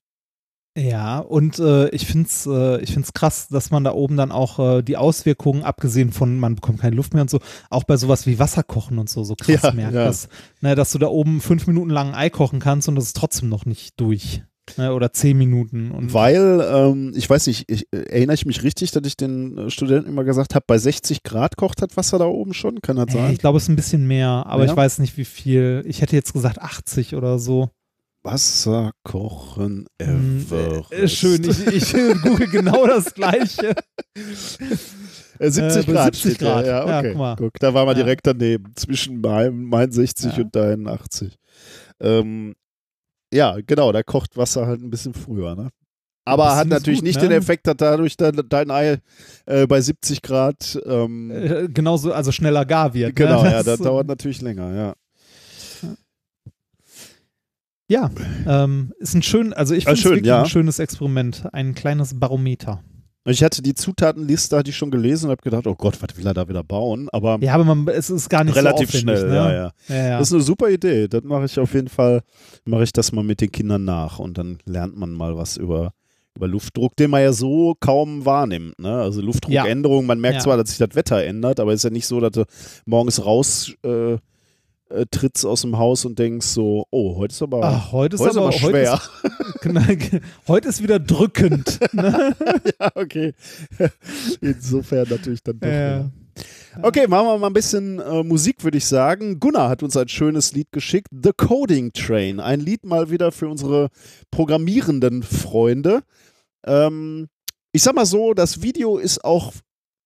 Ja, 0.77 1.19
und 1.19 1.59
äh, 1.59 1.89
ich 1.89 2.05
finde 2.07 2.27
es 2.29 2.45
äh, 2.45 2.79
ich 2.81 2.93
find's 2.93 3.11
krass, 3.11 3.49
dass 3.49 3.71
man 3.71 3.83
da 3.83 3.91
oben 3.91 4.15
dann 4.15 4.31
auch 4.31 4.77
äh, 4.77 4.81
die 4.81 4.95
Auswirkungen, 4.95 5.63
abgesehen 5.63 6.11
von, 6.13 6.39
man 6.39 6.55
bekommt 6.55 6.79
keine 6.79 6.95
Luft 6.95 7.13
mehr 7.13 7.23
und 7.23 7.29
so, 7.29 7.39
auch 7.69 7.83
bei 7.83 7.97
sowas 7.97 8.25
wie 8.25 8.39
Wasserkochen 8.39 8.97
und 8.97 9.09
so, 9.09 9.25
so 9.25 9.35
krass 9.35 9.63
Ja, 9.63 9.71
merkt, 9.73 9.95
ja. 9.95 10.05
Dass, 10.05 10.29
ne, 10.61 10.75
dass 10.75 10.93
du 10.93 10.97
da 10.97 11.07
oben 11.07 11.41
fünf 11.41 11.67
Minuten 11.67 11.89
lang 11.89 12.09
ein 12.09 12.15
Ei 12.15 12.29
kochen 12.29 12.59
kannst 12.59 12.87
und 12.87 12.95
das 12.95 13.05
ist 13.05 13.17
trotzdem 13.17 13.49
noch 13.49 13.65
nicht 13.65 13.99
durch. 13.99 14.43
Ne, 14.77 14.93
oder 14.93 15.11
zehn 15.11 15.37
Minuten. 15.37 15.91
Und 15.91 16.13
Weil, 16.13 16.65
ähm, 16.71 17.11
ich 17.15 17.29
weiß 17.29 17.47
nicht, 17.47 17.69
ich, 17.69 17.87
äh, 17.91 18.03
erinnere 18.03 18.35
ich 18.35 18.45
mich 18.45 18.63
richtig, 18.63 18.91
dass 18.91 19.05
ich 19.05 19.17
den 19.17 19.57
äh, 19.57 19.69
Studenten 19.69 20.07
immer 20.07 20.23
gesagt 20.23 20.55
habe, 20.55 20.63
bei 20.65 20.77
60 20.77 21.23
Grad 21.23 21.57
kocht 21.57 21.81
das 21.81 21.97
Wasser 21.97 22.19
da 22.19 22.25
oben 22.25 22.53
schon? 22.53 22.79
Kann 22.79 22.95
das 22.95 23.09
äh, 23.09 23.17
sein? 23.17 23.33
ich 23.33 23.39
glaube, 23.39 23.57
es 23.57 23.63
ist 23.63 23.69
ein 23.69 23.75
bisschen 23.75 24.07
mehr, 24.07 24.45
aber 24.47 24.63
Ja. 24.63 24.71
ich 24.71 24.77
weiß 24.77 24.99
nicht, 24.99 25.17
wie 25.17 25.25
viel. 25.25 25.83
Ich 25.85 26.01
hätte 26.01 26.15
jetzt 26.15 26.31
gesagt 26.31 26.61
80 26.61 27.15
oder 27.15 27.39
so. 27.39 27.69
Wasser 28.23 28.91
kochen 29.03 29.87
Hm, 30.01 30.45
Everest. 30.49 30.91
äh, 30.93 31.07
schön, 31.07 31.43
ich, 31.43 31.67
ich 31.67 31.93
google 32.23 32.47
genau 32.47 32.85
das 32.85 33.13
Gleiche. 33.13 33.73
Äh, 35.39 35.49
70 35.49 35.57
Äh, 35.59 35.83
bei 35.87 35.93
Grad 35.93 36.15
70 36.15 36.21
steht 36.35 36.41
da. 36.41 36.53
Grad. 36.53 36.65
Ja, 36.67 36.87
Ja, 36.87 36.99
okay. 36.99 37.09
guck 37.09 37.17
mal. 37.17 37.35
Guck, 37.35 37.53
da 37.59 37.73
waren 37.73 37.87
wir 37.87 37.93
Ja. 37.97 38.03
direkt 38.03 38.27
daneben, 38.27 38.73
zwischen 38.75 39.21
meinem, 39.21 39.63
mein 39.65 39.91
60 39.91 40.37
Ja. 40.37 40.43
und 40.43 40.55
deinen 40.55 40.87
80. 40.87 41.35
Ähm, 41.99 42.53
ja, 43.33 43.57
genau, 43.65 43.91
da 43.91 44.03
kocht 44.03 44.37
Wasser 44.37 44.67
halt 44.67 44.81
ein 44.81 44.89
bisschen 44.89 45.13
früher, 45.13 45.55
ne? 45.55 45.69
Aber 46.23 46.55
hat 46.55 46.67
natürlich 46.67 46.99
gut, 46.99 47.07
nicht 47.07 47.15
ne? 47.21 47.29
den 47.29 47.37
Effekt, 47.39 47.65
dass 47.65 47.77
dadurch 47.77 48.15
dein, 48.15 48.69
Ei 48.69 48.99
äh, 49.47 49.65
bei 49.65 49.81
70 49.81 50.21
Grad 50.21 50.79
ähm, 50.85 51.31
Äh, 51.31 51.67
genauso, 51.69 52.13
also 52.13 52.31
schneller 52.31 52.63
gar 52.65 52.93
wird. 52.93 53.15
Genau, 53.15 53.41
ne? 53.43 53.51
ja, 53.51 53.63
das 53.63 53.79
äh, 53.79 53.83
dauert 53.83 54.05
natürlich 54.07 54.41
länger, 54.41 54.71
ja. 54.75 54.93
Ja, 57.91 58.09
ähm, 58.47 58.93
ist 58.99 59.15
ein 59.15 59.21
schön, 59.21 59.51
also 59.51 59.73
ich 59.73 59.85
Ah, 59.85 59.89
finde 59.89 59.93
es 59.95 60.01
schön, 60.01 60.11
wirklich 60.11 60.27
ja. 60.27 60.39
ein 60.43 60.49
schönes 60.49 60.79
Experiment, 60.79 61.43
ein 61.51 61.75
kleines 61.75 62.17
Barometer. 62.17 62.81
Ich 63.25 63.43
hatte 63.43 63.61
die 63.61 63.73
Zutatenliste, 63.75 64.55
hatte 64.57 64.69
ich 64.69 64.77
schon 64.77 64.91
gelesen 64.91 65.25
und 65.25 65.31
habe 65.31 65.41
gedacht, 65.43 65.67
oh 65.67 65.75
Gott, 65.75 66.01
was 66.01 66.15
will 66.17 66.25
er 66.25 66.33
da 66.33 66.47
wieder 66.47 66.63
bauen? 66.63 67.09
Aber 67.11 67.37
Ja, 67.41 67.53
aber 67.53 67.65
man, 67.65 67.85
es 67.89 68.09
ist 68.09 68.29
gar 68.29 68.45
nicht 68.45 68.55
relativ 68.55 68.89
so 68.91 68.97
schnell, 68.99 69.27
ne? 69.27 69.35
ja, 69.35 69.51
ja. 69.53 69.71
ja, 69.89 69.95
ja. 69.95 70.19
Das 70.19 70.29
ist 70.29 70.33
eine 70.35 70.41
super 70.41 70.69
Idee. 70.69 71.09
Das 71.09 71.21
mache 71.23 71.43
ich 71.45 71.59
auf 71.59 71.73
jeden 71.73 71.89
Fall, 71.89 72.21
mache 72.63 72.83
ich 72.83 72.93
das 72.93 73.11
mal 73.11 73.25
mit 73.25 73.41
den 73.41 73.51
Kindern 73.51 73.83
nach 73.83 74.19
und 74.19 74.37
dann 74.37 74.59
lernt 74.65 74.95
man 74.97 75.11
mal 75.11 75.35
was 75.35 75.57
über, 75.57 75.91
über 76.37 76.47
Luftdruck, 76.47 76.95
den 76.95 77.11
man 77.11 77.21
ja 77.23 77.33
so 77.33 77.75
kaum 77.81 78.25
wahrnimmt. 78.25 78.79
Ne? 78.79 79.01
Also 79.01 79.21
Luftdruckänderungen, 79.21 80.07
man 80.07 80.21
merkt 80.21 80.43
zwar, 80.43 80.55
dass 80.55 80.69
sich 80.69 80.77
das 80.77 80.95
Wetter 80.95 81.21
ändert, 81.23 81.59
aber 81.59 81.73
es 81.73 81.81
ist 81.81 81.83
ja 81.83 81.89
nicht 81.89 82.07
so, 82.07 82.21
dass 82.21 82.31
du 82.31 82.45
morgens 82.85 83.23
raus 83.25 83.73
äh, 83.83 84.15
äh, 84.93 85.05
trittst 85.09 85.45
aus 85.45 85.61
dem 85.61 85.77
Haus 85.77 86.05
und 86.05 86.19
denkst 86.19 86.45
so, 86.45 86.85
oh, 86.91 87.17
heute 87.17 87.33
ist 87.33 87.41
aber, 87.41 87.61
Ach, 87.63 87.91
heute 87.91 88.15
ist 88.15 88.21
heute 88.21 88.31
ist 88.31 88.37
aber 88.37 88.45
aber 88.47 88.57
schwer. 88.57 88.93
Heute 88.93 89.27
ist, 89.53 89.61
genau, 89.61 89.81
heute 90.47 90.69
ist 90.69 90.83
wieder 90.83 90.99
drückend. 90.99 91.79
ne? 91.93 92.35
ja, 92.79 92.91
okay. 92.95 93.33
Insofern 94.41 95.07
natürlich 95.09 95.43
dann 95.43 95.59
doch. 95.59 95.67
Ja. 95.67 96.11
Okay, 96.81 97.07
machen 97.07 97.27
wir 97.27 97.37
mal 97.37 97.47
ein 97.47 97.53
bisschen 97.53 97.99
äh, 97.99 98.23
Musik, 98.23 98.63
würde 98.63 98.77
ich 98.77 98.85
sagen. 98.85 99.39
Gunnar 99.39 99.69
hat 99.69 99.83
uns 99.83 99.97
ein 99.97 100.07
schönes 100.07 100.53
Lied 100.53 100.71
geschickt, 100.71 101.07
The 101.11 101.31
Coding 101.35 101.91
Train. 101.93 102.39
Ein 102.39 102.61
Lied 102.61 102.85
mal 102.85 103.09
wieder 103.09 103.31
für 103.31 103.49
unsere 103.49 103.89
programmierenden 104.31 105.23
Freunde. 105.23 106.03
Ähm, 106.65 107.27
ich 107.73 107.83
sag 107.83 107.95
mal 107.95 108.05
so, 108.05 108.33
das 108.33 108.61
Video 108.61 108.97
ist 108.97 109.23
auch 109.23 109.53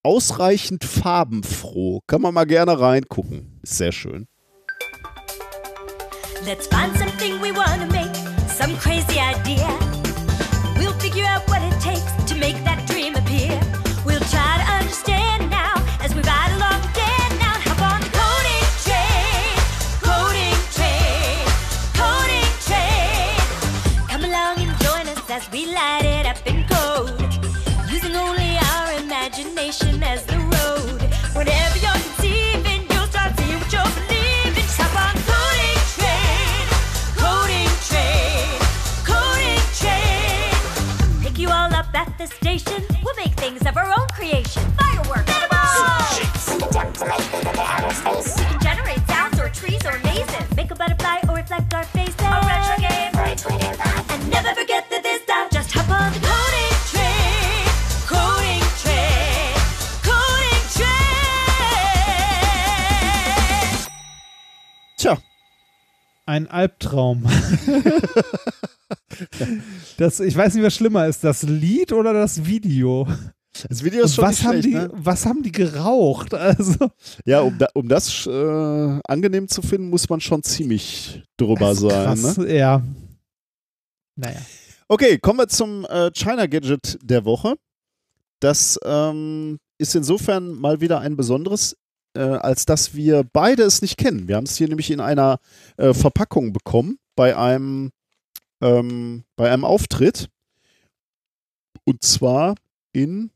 ausreichend 0.03 0.83
farbenfroh. 0.83 2.01
Kann 2.07 2.21
man 2.21 2.33
mal 2.33 2.45
gerne 2.45 2.79
reingucken. 2.79 3.59
Ist 3.63 3.77
sehr 3.77 3.91
schön. 3.91 4.27
Let's 6.45 6.67
find 6.67 6.95
something 6.95 7.41
we 7.41 7.51
want 7.51 7.81
to 7.81 7.87
make, 7.87 8.15
some 8.47 8.77
crazy 8.77 9.19
idea. 9.19 9.84
The 42.27 42.35
station. 42.35 42.83
We'll 43.03 43.15
make 43.15 43.33
things 43.33 43.65
of 43.65 43.77
our 43.77 43.87
own 43.87 44.07
creation. 44.09 44.63
Fireworks, 44.79 45.31
we 48.37 48.43
can 48.45 48.59
generate 48.61 49.07
sounds 49.07 49.39
or 49.39 49.49
trees 49.49 49.85
or 49.85 49.99
mazes. 49.99 50.55
Make 50.55 50.71
a 50.71 50.75
butterfly 50.75 51.19
or 51.29 51.35
reflect 51.35 51.73
our 51.73 51.83
faces. 51.85 52.15
A 52.19 52.41
retro 52.45 52.77
game. 52.81 53.13
And 54.09 54.29
never 54.29 54.53
forget 54.55 54.89
that 54.89 55.03
this 55.03 55.23
time, 55.25 55.49
just 55.51 55.71
hop 55.71 55.89
on 55.89 56.13
the 56.13 56.19
coding 56.19 56.75
train. 56.91 57.67
Coding 58.07 58.63
train. 58.81 59.55
Coding 60.09 60.65
train. 60.75 60.95
Tja, 64.97 65.21
Ein 66.25 66.47
Albtraum. 66.47 67.23
das, 69.97 70.19
ich 70.19 70.35
weiß 70.35 70.55
nicht, 70.55 70.63
was 70.63 70.75
schlimmer 70.75 71.07
ist, 71.07 71.23
das 71.23 71.43
Lied 71.43 71.91
oder 71.93 72.13
das 72.13 72.45
Video. 72.45 73.07
Das 73.69 73.83
Video 73.83 74.03
ist 74.03 74.11
Und 74.11 74.15
schon 74.15 74.25
was, 74.25 74.43
haben 74.43 74.51
schlecht, 74.61 74.65
die, 74.65 74.73
ne? 74.73 74.89
was 74.93 75.25
haben 75.25 75.41
die 75.43 75.51
geraucht? 75.51 76.33
Also, 76.33 76.89
Ja, 77.25 77.39
um, 77.41 77.57
da, 77.57 77.67
um 77.73 77.87
das 77.87 78.25
äh, 78.27 78.99
angenehm 79.07 79.47
zu 79.47 79.61
finden, 79.61 79.89
muss 79.89 80.09
man 80.09 80.19
schon 80.19 80.43
ziemlich 80.43 81.23
drüber 81.37 81.71
ist 81.71 81.79
sein. 81.79 81.89
krass, 81.89 82.37
Ne? 82.37 82.53
ja. 82.53 82.83
Naja. 84.17 84.41
Okay, 84.87 85.17
kommen 85.19 85.39
wir 85.39 85.47
zum 85.47 85.85
äh, 85.85 86.11
China 86.11 86.45
Gadget 86.47 86.97
der 87.01 87.23
Woche. 87.25 87.55
Das 88.41 88.77
ähm, 88.83 89.57
ist 89.77 89.95
insofern 89.95 90.53
mal 90.53 90.81
wieder 90.81 90.99
ein 90.99 91.15
besonderes, 91.15 91.77
äh, 92.15 92.19
als 92.19 92.65
dass 92.65 92.95
wir 92.95 93.23
beide 93.23 93.63
es 93.63 93.81
nicht 93.81 93.97
kennen. 93.97 94.27
Wir 94.27 94.35
haben 94.35 94.45
es 94.45 94.57
hier 94.57 94.67
nämlich 94.67 94.91
in 94.91 94.99
einer 94.99 95.39
äh, 95.77 95.93
Verpackung 95.93 96.53
bekommen 96.53 96.97
bei 97.15 97.35
einem, 97.35 97.91
ähm, 98.61 99.23
bei 99.35 99.51
einem 99.51 99.65
Auftritt. 99.65 100.29
Und 101.83 102.03
zwar 102.03 102.55
in, 102.93 103.29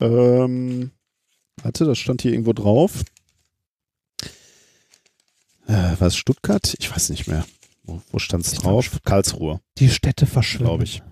ähm, 0.00 0.90
warte, 1.62 1.84
das 1.84 1.98
stand 1.98 2.22
hier 2.22 2.32
irgendwo 2.32 2.52
drauf. 2.52 3.02
Äh, 5.66 5.94
was, 5.98 6.16
Stuttgart? 6.16 6.74
Ich 6.78 6.90
weiß 6.90 7.10
nicht 7.10 7.28
mehr. 7.28 7.44
Wo, 7.84 8.00
wo 8.10 8.18
stand 8.18 8.44
es 8.44 8.52
Ich 8.52 8.60
glaub, 8.60 8.84
drauf? 8.84 9.00
Karlsruhe 9.04 9.60
Die 9.78 9.88
Städte 9.88 10.26
verschwimmen. 10.26 10.66
glaube 10.66 10.84
ich. 10.84 11.02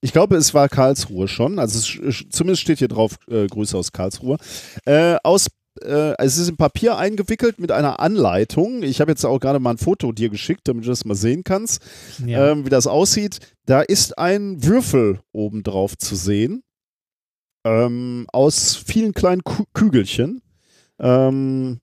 Ich 0.00 0.12
glaube, 0.12 0.36
es 0.36 0.54
war 0.54 0.68
Karlsruhe 0.68 1.26
schon. 1.26 1.58
Also 1.58 1.78
es, 1.78 2.24
zumindest 2.30 2.62
steht 2.62 2.78
hier 2.78 2.88
drauf, 2.88 3.18
äh, 3.28 3.46
Grüße 3.46 3.76
aus 3.76 3.92
Karlsruhe. 3.92 4.38
Äh, 4.84 5.16
aus, 5.24 5.48
äh, 5.82 6.14
es 6.18 6.38
ist 6.38 6.48
in 6.48 6.56
Papier 6.56 6.96
eingewickelt 6.96 7.58
mit 7.58 7.70
einer 7.72 8.00
Anleitung. 8.00 8.82
Ich 8.82 9.00
habe 9.00 9.10
jetzt 9.10 9.24
auch 9.24 9.38
gerade 9.38 9.58
mal 9.58 9.70
ein 9.72 9.78
Foto 9.78 10.12
dir 10.12 10.28
geschickt, 10.30 10.62
damit 10.68 10.84
du 10.84 10.88
das 10.88 11.04
mal 11.04 11.14
sehen 11.14 11.44
kannst, 11.44 11.82
Ja. 12.24 12.50
ähm, 12.52 12.64
wie 12.64 12.70
das 12.70 12.86
aussieht. 12.86 13.38
Da 13.66 13.80
ist 13.82 14.16
ein 14.18 14.64
Würfel 14.64 15.20
oben 15.32 15.62
drauf 15.62 15.96
zu 15.96 16.16
sehen. 16.16 16.62
Ähm, 17.64 18.26
aus 18.32 18.76
vielen 18.76 19.12
kleinen 19.12 19.42
Kü 19.44 19.64
Kügelchen. 19.74 20.40
Ähm, 20.98 21.80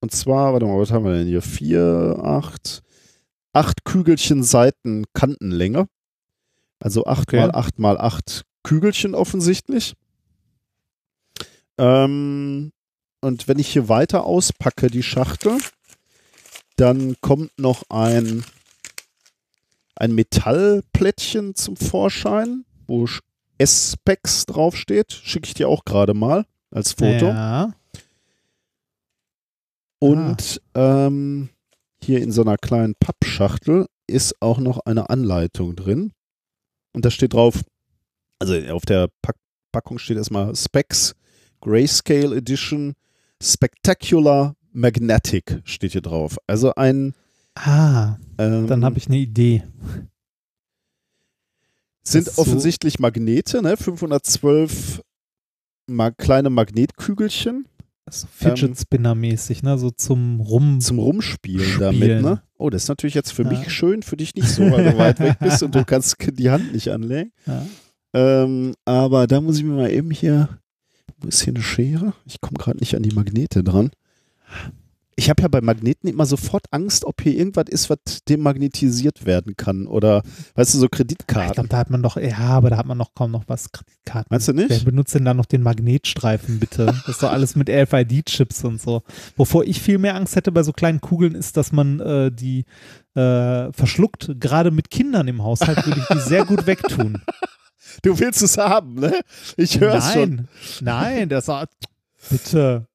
und 0.00 0.12
zwar, 0.12 0.52
warte 0.52 0.66
mal, 0.66 0.78
was 0.78 0.90
haben 0.90 1.04
wir 1.04 1.12
denn 1.14 1.26
hier? 1.28 1.40
Vier, 1.42 2.20
acht, 2.22 2.82
acht 3.52 3.84
Kügelchen 3.84 4.42
Seiten 4.42 5.04
Kantenlänge. 5.14 5.86
Also 6.80 7.06
8 7.06 7.28
Okay. 7.28 7.38
mal 7.40 7.50
8 7.54 7.78
mal 7.78 7.96
8 7.98 8.42
Kügelchen 8.64 9.14
offensichtlich. 9.14 9.94
Ähm, 11.78 12.70
und 13.24 13.48
wenn 13.48 13.58
ich 13.58 13.68
hier 13.68 13.88
weiter 13.88 14.24
auspacke, 14.24 14.88
die 14.88 15.02
Schachtel, 15.02 15.58
dann 16.76 17.16
kommt 17.20 17.58
noch 17.58 17.84
ein, 17.88 18.44
ein 19.96 20.14
Metallplättchen 20.14 21.54
zum 21.54 21.76
Vorschein, 21.76 22.64
wo 22.86 23.08
S-Specs 23.58 24.46
draufsteht. 24.46 25.12
Schicke 25.12 25.46
ich 25.46 25.54
dir 25.54 25.68
auch 25.68 25.84
gerade 25.84 26.12
mal 26.12 26.44
als 26.70 26.92
Foto. 26.92 27.28
Ja. 27.28 27.72
Und 30.00 30.60
ähm, 30.74 31.48
hier 32.02 32.20
in 32.20 32.30
so 32.30 32.42
einer 32.42 32.58
kleinen 32.58 32.94
Pappschachtel 32.96 33.86
ist 34.06 34.42
auch 34.42 34.58
noch 34.58 34.80
eine 34.80 35.08
Anleitung 35.08 35.76
drin. 35.76 36.12
Und 36.92 37.06
da 37.06 37.10
steht 37.10 37.32
drauf, 37.32 37.62
also 38.38 38.54
auf 38.72 38.84
der 38.84 39.08
Pack 39.22 39.36
Packung 39.72 39.98
steht 39.98 40.18
erstmal 40.18 40.54
Specs, 40.54 41.16
Grayscale 41.60 42.36
Edition, 42.36 42.94
Spectacular 43.44 44.56
Magnetic 44.72 45.60
steht 45.64 45.92
hier 45.92 46.00
drauf. 46.00 46.38
Also 46.46 46.74
ein. 46.74 47.14
Ah, 47.54 48.16
Ähm, 48.38 48.66
dann 48.66 48.84
habe 48.84 48.98
ich 48.98 49.06
eine 49.06 49.18
Idee. 49.18 49.62
sind 52.06 52.26
so- 52.26 52.42
offensichtlich 52.42 52.98
Magnete, 52.98 53.62
ne? 53.62 53.76
512 53.76 55.00
ma 55.86 56.10
kleine 56.10 56.50
Magnetkügelchen 56.50 57.66
So 58.10 58.26
Fidget 58.30 58.78
Spinner 58.78 59.14
mäßig, 59.14 59.62
ne? 59.62 59.78
So 59.78 59.90
zum 59.90 60.40
Rum. 60.40 60.74
Ähm, 60.74 60.80
zum 60.80 60.98
Rumspielen 60.98 61.64
Spielen. 61.64 61.80
damit, 61.80 62.22
ne? 62.22 62.42
Oh, 62.58 62.70
das 62.70 62.84
ist 62.84 62.88
natürlich 62.88 63.14
jetzt 63.14 63.32
für 63.32 63.42
Ja. 63.44 63.48
mich 63.50 63.70
schön, 63.72 64.02
für 64.02 64.16
dich 64.16 64.34
nicht 64.34 64.48
so, 64.48 64.62
weil 64.70 64.84
du 64.92 64.98
weit 64.98 65.20
weg 65.20 65.38
bist 65.40 65.62
und 65.62 65.74
du 65.74 65.84
kannst 65.84 66.16
die 66.38 66.50
Hand 66.50 66.72
nicht 66.72 66.88
anlegen. 66.90 67.32
ja. 67.46 67.64
Ähm, 68.16 68.74
aber 68.84 69.26
da 69.26 69.40
muss 69.40 69.56
ich 69.58 69.64
mir 69.64 69.74
mal 69.74 69.90
eben 69.90 70.10
hier. 70.12 70.48
Ist 71.28 71.42
hier 71.42 71.54
eine 71.54 71.62
Schere? 71.62 72.12
Ich 72.26 72.40
komme 72.40 72.58
gerade 72.58 72.78
nicht 72.78 72.94
an 72.96 73.02
die 73.02 73.14
Magnete 73.14 73.62
dran. 73.64 73.90
Ich 75.16 75.30
habe 75.30 75.42
ja 75.42 75.48
bei 75.48 75.60
Magneten 75.60 76.08
immer 76.10 76.26
sofort 76.26 76.64
Angst, 76.72 77.04
ob 77.04 77.22
hier 77.22 77.36
irgendwas 77.36 77.66
ist, 77.68 77.88
was 77.88 77.98
demagnetisiert 78.28 79.24
werden 79.26 79.56
kann. 79.56 79.86
Oder, 79.86 80.22
weißt 80.56 80.74
du, 80.74 80.78
so 80.78 80.86
Ich 80.86 80.90
Kreditkarten. 80.90 81.52
glaube, 81.54 81.68
da 81.68 81.76
hat 81.76 81.88
man 81.88 82.02
doch, 82.02 82.16
ja, 82.16 82.36
aber 82.38 82.70
da 82.70 82.76
hat 82.78 82.86
man 82.86 82.98
noch 82.98 83.14
kaum 83.14 83.30
noch 83.30 83.44
was. 83.46 83.70
Kreditkarten. 83.70 84.26
Meinst 84.30 84.48
du 84.48 84.56
Wer 84.56 84.66
nicht? 84.66 84.84
benutzt 84.84 85.14
denn 85.14 85.24
da 85.24 85.32
noch 85.32 85.46
den 85.46 85.62
Magnetstreifen, 85.62 86.58
bitte? 86.58 86.86
Das 86.86 87.06
ist 87.08 87.22
doch 87.22 87.30
alles 87.30 87.54
mit 87.54 87.70
RFID-Chips 87.70 88.64
und 88.64 88.80
so. 88.80 89.04
Wovor 89.36 89.62
ich 89.64 89.80
viel 89.80 89.98
mehr 89.98 90.16
Angst 90.16 90.34
hätte 90.34 90.50
bei 90.50 90.64
so 90.64 90.72
kleinen 90.72 91.00
Kugeln, 91.00 91.36
ist, 91.36 91.56
dass 91.56 91.70
man 91.70 92.00
äh, 92.00 92.32
die 92.32 92.64
äh, 93.14 93.72
verschluckt. 93.72 94.32
Gerade 94.40 94.72
mit 94.72 94.90
Kindern 94.90 95.28
im 95.28 95.44
Haushalt 95.44 95.86
würde 95.86 96.00
ich 96.00 96.06
die 96.08 96.28
sehr 96.28 96.44
gut 96.44 96.66
wegtun. 96.66 97.22
Du 98.02 98.18
willst 98.18 98.42
es 98.42 98.58
haben, 98.58 98.94
ne? 98.94 99.20
Ich 99.56 99.80
höre 99.80 99.94
es 99.94 100.12
schon. 100.12 100.48
Nein, 100.80 101.16
nein, 101.16 101.28
das 101.28 101.48
war, 101.48 101.68
bitte. 102.30 102.86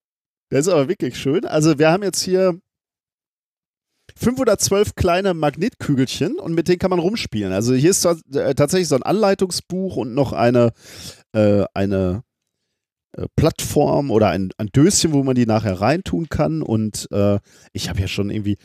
Das 0.49 0.61
ist 0.61 0.73
aber 0.73 0.87
wirklich 0.87 1.17
schön. 1.17 1.45
Also 1.45 1.77
wir 1.77 1.91
haben 1.91 2.03
jetzt 2.03 2.21
hier 2.21 2.59
512 4.15 4.95
kleine 4.95 5.33
Magnetkügelchen 5.33 6.39
und 6.39 6.53
mit 6.53 6.67
denen 6.67 6.79
kann 6.79 6.89
man 6.89 6.99
rumspielen. 6.99 7.53
Also 7.53 7.73
hier 7.73 7.91
ist 7.91 8.05
äh, 8.05 8.55
tatsächlich 8.55 8.87
so 8.87 8.95
ein 8.95 9.03
Anleitungsbuch 9.03 9.95
und 9.95 10.13
noch 10.13 10.33
eine, 10.33 10.71
äh, 11.33 11.63
eine 11.73 12.23
äh, 13.15 13.27
Plattform 13.35 14.11
oder 14.11 14.29
ein, 14.29 14.49
ein 14.57 14.67
Döschen, 14.67 15.13
wo 15.13 15.23
man 15.23 15.35
die 15.35 15.45
nachher 15.45 15.79
reintun 15.79 16.29
kann. 16.29 16.61
Und 16.61 17.07
äh, 17.11 17.39
ich 17.71 17.89
habe 17.89 18.01
ja 18.01 18.07
schon 18.07 18.29
irgendwie, 18.29 18.57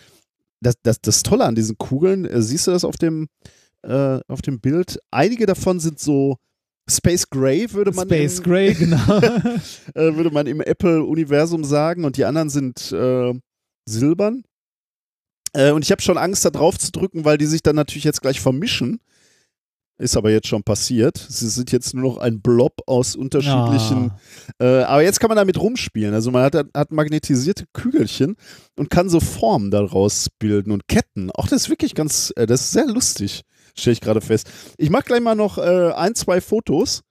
das, 0.61 0.75
das, 0.83 1.01
das 1.01 1.23
Tolle 1.23 1.45
an 1.45 1.55
diesen 1.55 1.79
Kugeln, 1.79 2.25
äh, 2.25 2.43
siehst 2.43 2.67
du 2.67 2.71
das 2.71 2.85
auf 2.85 2.97
dem, 2.97 3.29
äh, 3.85 4.21
auf 4.29 4.43
dem 4.43 4.61
Bild? 4.61 4.99
Einige 5.11 5.47
davon 5.47 5.81
sind 5.81 5.99
so 5.99 6.39
Space 6.89 7.29
Gray, 7.31 7.73
würde 7.73 7.93
man 7.93 8.07
Space 8.07 8.39
im, 8.39 8.45
Gray, 8.45 8.75
genau. 8.75 9.19
äh, 9.95 10.15
würde 10.15 10.31
man 10.31 10.47
im 10.47 10.61
Apple-Universum 10.61 11.65
sagen 11.65 12.05
und 12.05 12.17
die 12.17 12.25
anderen 12.25 12.51
sind 12.51 12.93
äh, 12.93 13.33
silbern. 13.89 14.45
Äh, 15.55 15.71
und 15.71 15.85
ich 15.85 15.91
habe 15.91 16.03
schon 16.03 16.19
Angst, 16.19 16.45
da 16.45 16.51
drauf 16.51 16.79
zu 16.79 16.93
drücken, 16.93 17.25
weil 17.25 17.39
die 17.39 17.47
sich 17.47 17.63
dann 17.63 17.77
natürlich 17.77 18.05
jetzt 18.05 18.21
gleich 18.21 18.41
vermischen. 18.41 19.01
Ist 19.97 20.17
aber 20.17 20.33
jetzt 20.33 20.49
schon 20.49 20.65
passiert. 20.65 21.17
Sie 21.17 21.49
sind 21.49 21.71
jetzt 21.71 21.95
nur 21.95 22.03
noch 22.03 22.19
ein 22.19 22.43
Blob 22.43 22.81
aus 22.87 23.15
unterschiedlichen. 23.15 24.11
Ah. 24.59 24.65
Äh, 24.65 24.83
aber 24.83 25.05
jetzt 25.05 25.21
kann 25.21 25.29
man 25.29 25.37
damit 25.37 25.59
rumspielen. 25.59 26.13
Also 26.13 26.33
man 26.33 26.43
hat, 26.43 26.57
hat 26.75 26.91
magnetisierte 26.91 27.67
Kügelchen 27.73 28.35
und 28.77 28.91
kann 28.91 29.09
so 29.09 29.21
Formen 29.21 29.71
daraus 29.71 30.29
bilden 30.41 30.73
und 30.73 30.89
Ketten. 30.89 31.31
Auch 31.31 31.47
das 31.47 31.63
ist 31.63 31.71
wirklich 31.71 31.95
ganz, 31.95 32.33
äh, 32.35 32.47
das 32.47 32.63
ist 32.63 32.73
sehr 32.73 32.87
lustig, 32.87 33.43
stelle 33.75 33.93
ich 33.93 34.01
gerade 34.01 34.21
fest. 34.21 34.51
Ich 34.79 34.91
mache 34.91 35.05
gleich 35.05 35.21
mal 35.21 35.35
noch 35.35 35.59
äh, 35.59 35.93
ein, 35.93 36.15
zwei 36.15 36.41
Fotos 36.41 37.03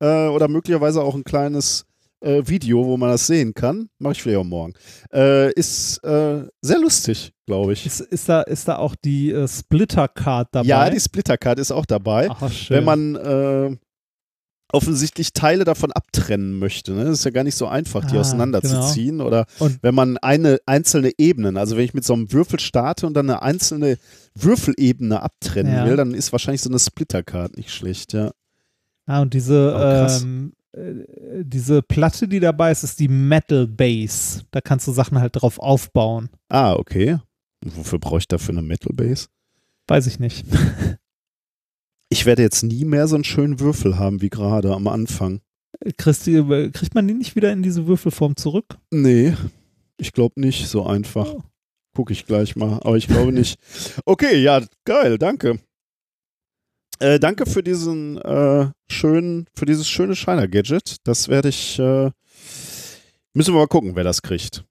äh, 0.00 0.28
oder 0.28 0.48
möglicherweise 0.48 1.02
auch 1.02 1.14
ein 1.14 1.24
kleines 1.24 1.84
äh, 2.20 2.42
Video, 2.46 2.84
wo 2.84 2.96
man 2.96 3.10
das 3.10 3.26
sehen 3.26 3.54
kann. 3.54 3.88
Mache 3.98 4.14
ich 4.14 4.22
vielleicht 4.22 4.38
auch 4.38 4.44
morgen. 4.44 4.74
Äh, 5.12 5.52
ist 5.52 5.98
äh, 6.04 6.44
sehr 6.60 6.78
lustig, 6.78 7.32
glaube 7.46 7.72
ich. 7.72 7.86
Ist, 7.86 8.00
ist, 8.00 8.28
da, 8.28 8.42
ist 8.42 8.68
da 8.68 8.76
auch 8.78 8.96
die 8.96 9.30
äh, 9.30 9.46
Splitter-Card 9.46 10.48
dabei? 10.52 10.66
Ja, 10.66 10.90
die 10.90 11.00
Splittercard 11.00 11.58
ist 11.58 11.70
auch 11.70 11.86
dabei. 11.86 12.28
Ach, 12.30 12.50
schön. 12.50 12.78
wenn 12.78 12.84
man 12.84 13.78
offensichtlich 14.72 15.32
Teile 15.32 15.64
davon 15.64 15.92
abtrennen 15.92 16.58
möchte. 16.58 16.92
Ne? 16.92 17.04
Das 17.04 17.18
ist 17.20 17.24
ja 17.24 17.30
gar 17.30 17.44
nicht 17.44 17.54
so 17.56 17.66
einfach, 17.66 18.04
die 18.04 18.16
Ah, 18.16 18.20
auseinanderzuziehen. 18.20 19.20
Oder 19.20 19.46
Und- 19.58 19.78
wenn 19.82 19.94
man 19.94 20.18
eine 20.18 20.58
einzelne 20.66 21.12
Ebenen, 21.18 21.56
also 21.56 21.76
wenn 21.76 21.84
ich 21.84 21.94
mit 21.94 22.04
so 22.04 22.12
einem 22.14 22.30
Würfel 22.32 22.60
starte 22.60 23.06
und 23.06 23.14
dann 23.14 23.30
eine 23.30 23.42
einzelne 23.42 23.98
Würfelebene 24.34 25.22
abtrennen 25.22 25.72
Ja. 25.72 25.86
will, 25.86 25.96
dann 25.96 26.14
ist 26.14 26.32
wahrscheinlich 26.32 26.60
so 26.62 26.68
eine 26.70 26.78
Splittercard 26.78 27.56
nicht 27.56 27.70
schlecht, 27.72 28.12
ja. 28.12 28.30
Ah, 29.06 29.22
und 29.22 29.32
diese, 29.34 29.74
Oh, 29.74 30.22
ähm, 30.22 30.52
äh, 30.72 31.42
diese 31.42 31.80
Platte, 31.82 32.28
die 32.28 32.40
dabei 32.40 32.70
ist, 32.70 32.82
ist 32.84 33.00
die 33.00 33.08
Metal 33.08 33.66
Base. 33.66 34.42
Da 34.50 34.60
kannst 34.60 34.86
du 34.86 34.92
Sachen 34.92 35.18
halt 35.18 35.32
drauf 35.34 35.58
aufbauen. 35.58 36.28
Ah, 36.50 36.74
okay. 36.74 37.18
Und 37.64 37.76
wofür 37.76 37.98
brauche 37.98 38.18
ich 38.18 38.28
dafür 38.28 38.52
eine 38.52 38.62
Metal 38.62 38.92
Base? 38.94 39.28
Weiß 39.86 40.06
ich 40.06 40.18
nicht. 40.20 40.44
Ich 42.10 42.26
werde 42.26 42.42
jetzt 42.42 42.62
nie 42.62 42.84
mehr 42.84 43.06
so 43.06 43.16
einen 43.16 43.24
schönen 43.24 43.60
Würfel 43.60 43.98
haben 43.98 44.22
wie 44.22 44.30
gerade 44.30 44.74
am 44.74 44.86
Anfang. 44.86 45.40
Kriegst 45.96 46.26
du, 46.26 46.70
kriegt 46.72 46.94
man 46.94 47.06
die 47.06 47.14
nicht 47.14 47.36
wieder 47.36 47.52
in 47.52 47.62
diese 47.62 47.86
Würfelform 47.86 48.36
zurück? 48.36 48.78
Nee, 48.90 49.34
ich 49.98 50.12
glaube 50.12 50.40
nicht 50.40 50.66
so 50.66 50.86
einfach. 50.86 51.34
Oh. 51.34 51.42
Gucke 51.94 52.12
ich 52.12 52.26
gleich 52.26 52.56
mal, 52.56 52.74
aber 52.82 52.96
ich 52.96 53.08
glaube 53.08 53.32
nicht. 53.32 53.58
Okay, 54.04 54.40
ja, 54.40 54.62
geil, 54.84 55.18
danke. 55.18 55.58
Äh, 57.00 57.18
danke 57.20 57.46
für 57.46 57.62
diesen 57.62 58.18
äh, 58.18 58.70
schönen, 58.88 59.46
für 59.54 59.66
dieses 59.66 59.88
schöne 59.88 60.16
Shiner-Gadget. 60.16 60.96
Das 61.04 61.28
werde 61.28 61.48
ich, 61.48 61.78
äh, 61.78 62.10
müssen 63.34 63.54
wir 63.54 63.60
mal 63.60 63.68
gucken, 63.68 63.94
wer 63.94 64.04
das 64.04 64.22
kriegt. 64.22 64.64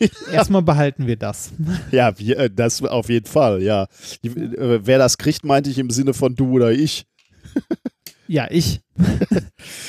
Erstmal 0.32 0.62
behalten 0.62 1.06
wir 1.06 1.16
das. 1.16 1.52
Ja, 1.90 2.18
wir, 2.18 2.38
äh, 2.38 2.50
das 2.50 2.82
auf 2.82 3.08
jeden 3.08 3.26
Fall, 3.26 3.62
ja. 3.62 3.86
Die, 4.22 4.28
äh, 4.28 4.80
wer 4.82 4.98
das 4.98 5.18
kriegt, 5.18 5.44
meinte 5.44 5.70
ich 5.70 5.78
im 5.78 5.90
Sinne 5.90 6.14
von 6.14 6.34
du 6.34 6.52
oder 6.52 6.72
ich. 6.72 7.04
Ja, 8.30 8.46
ich. 8.50 8.82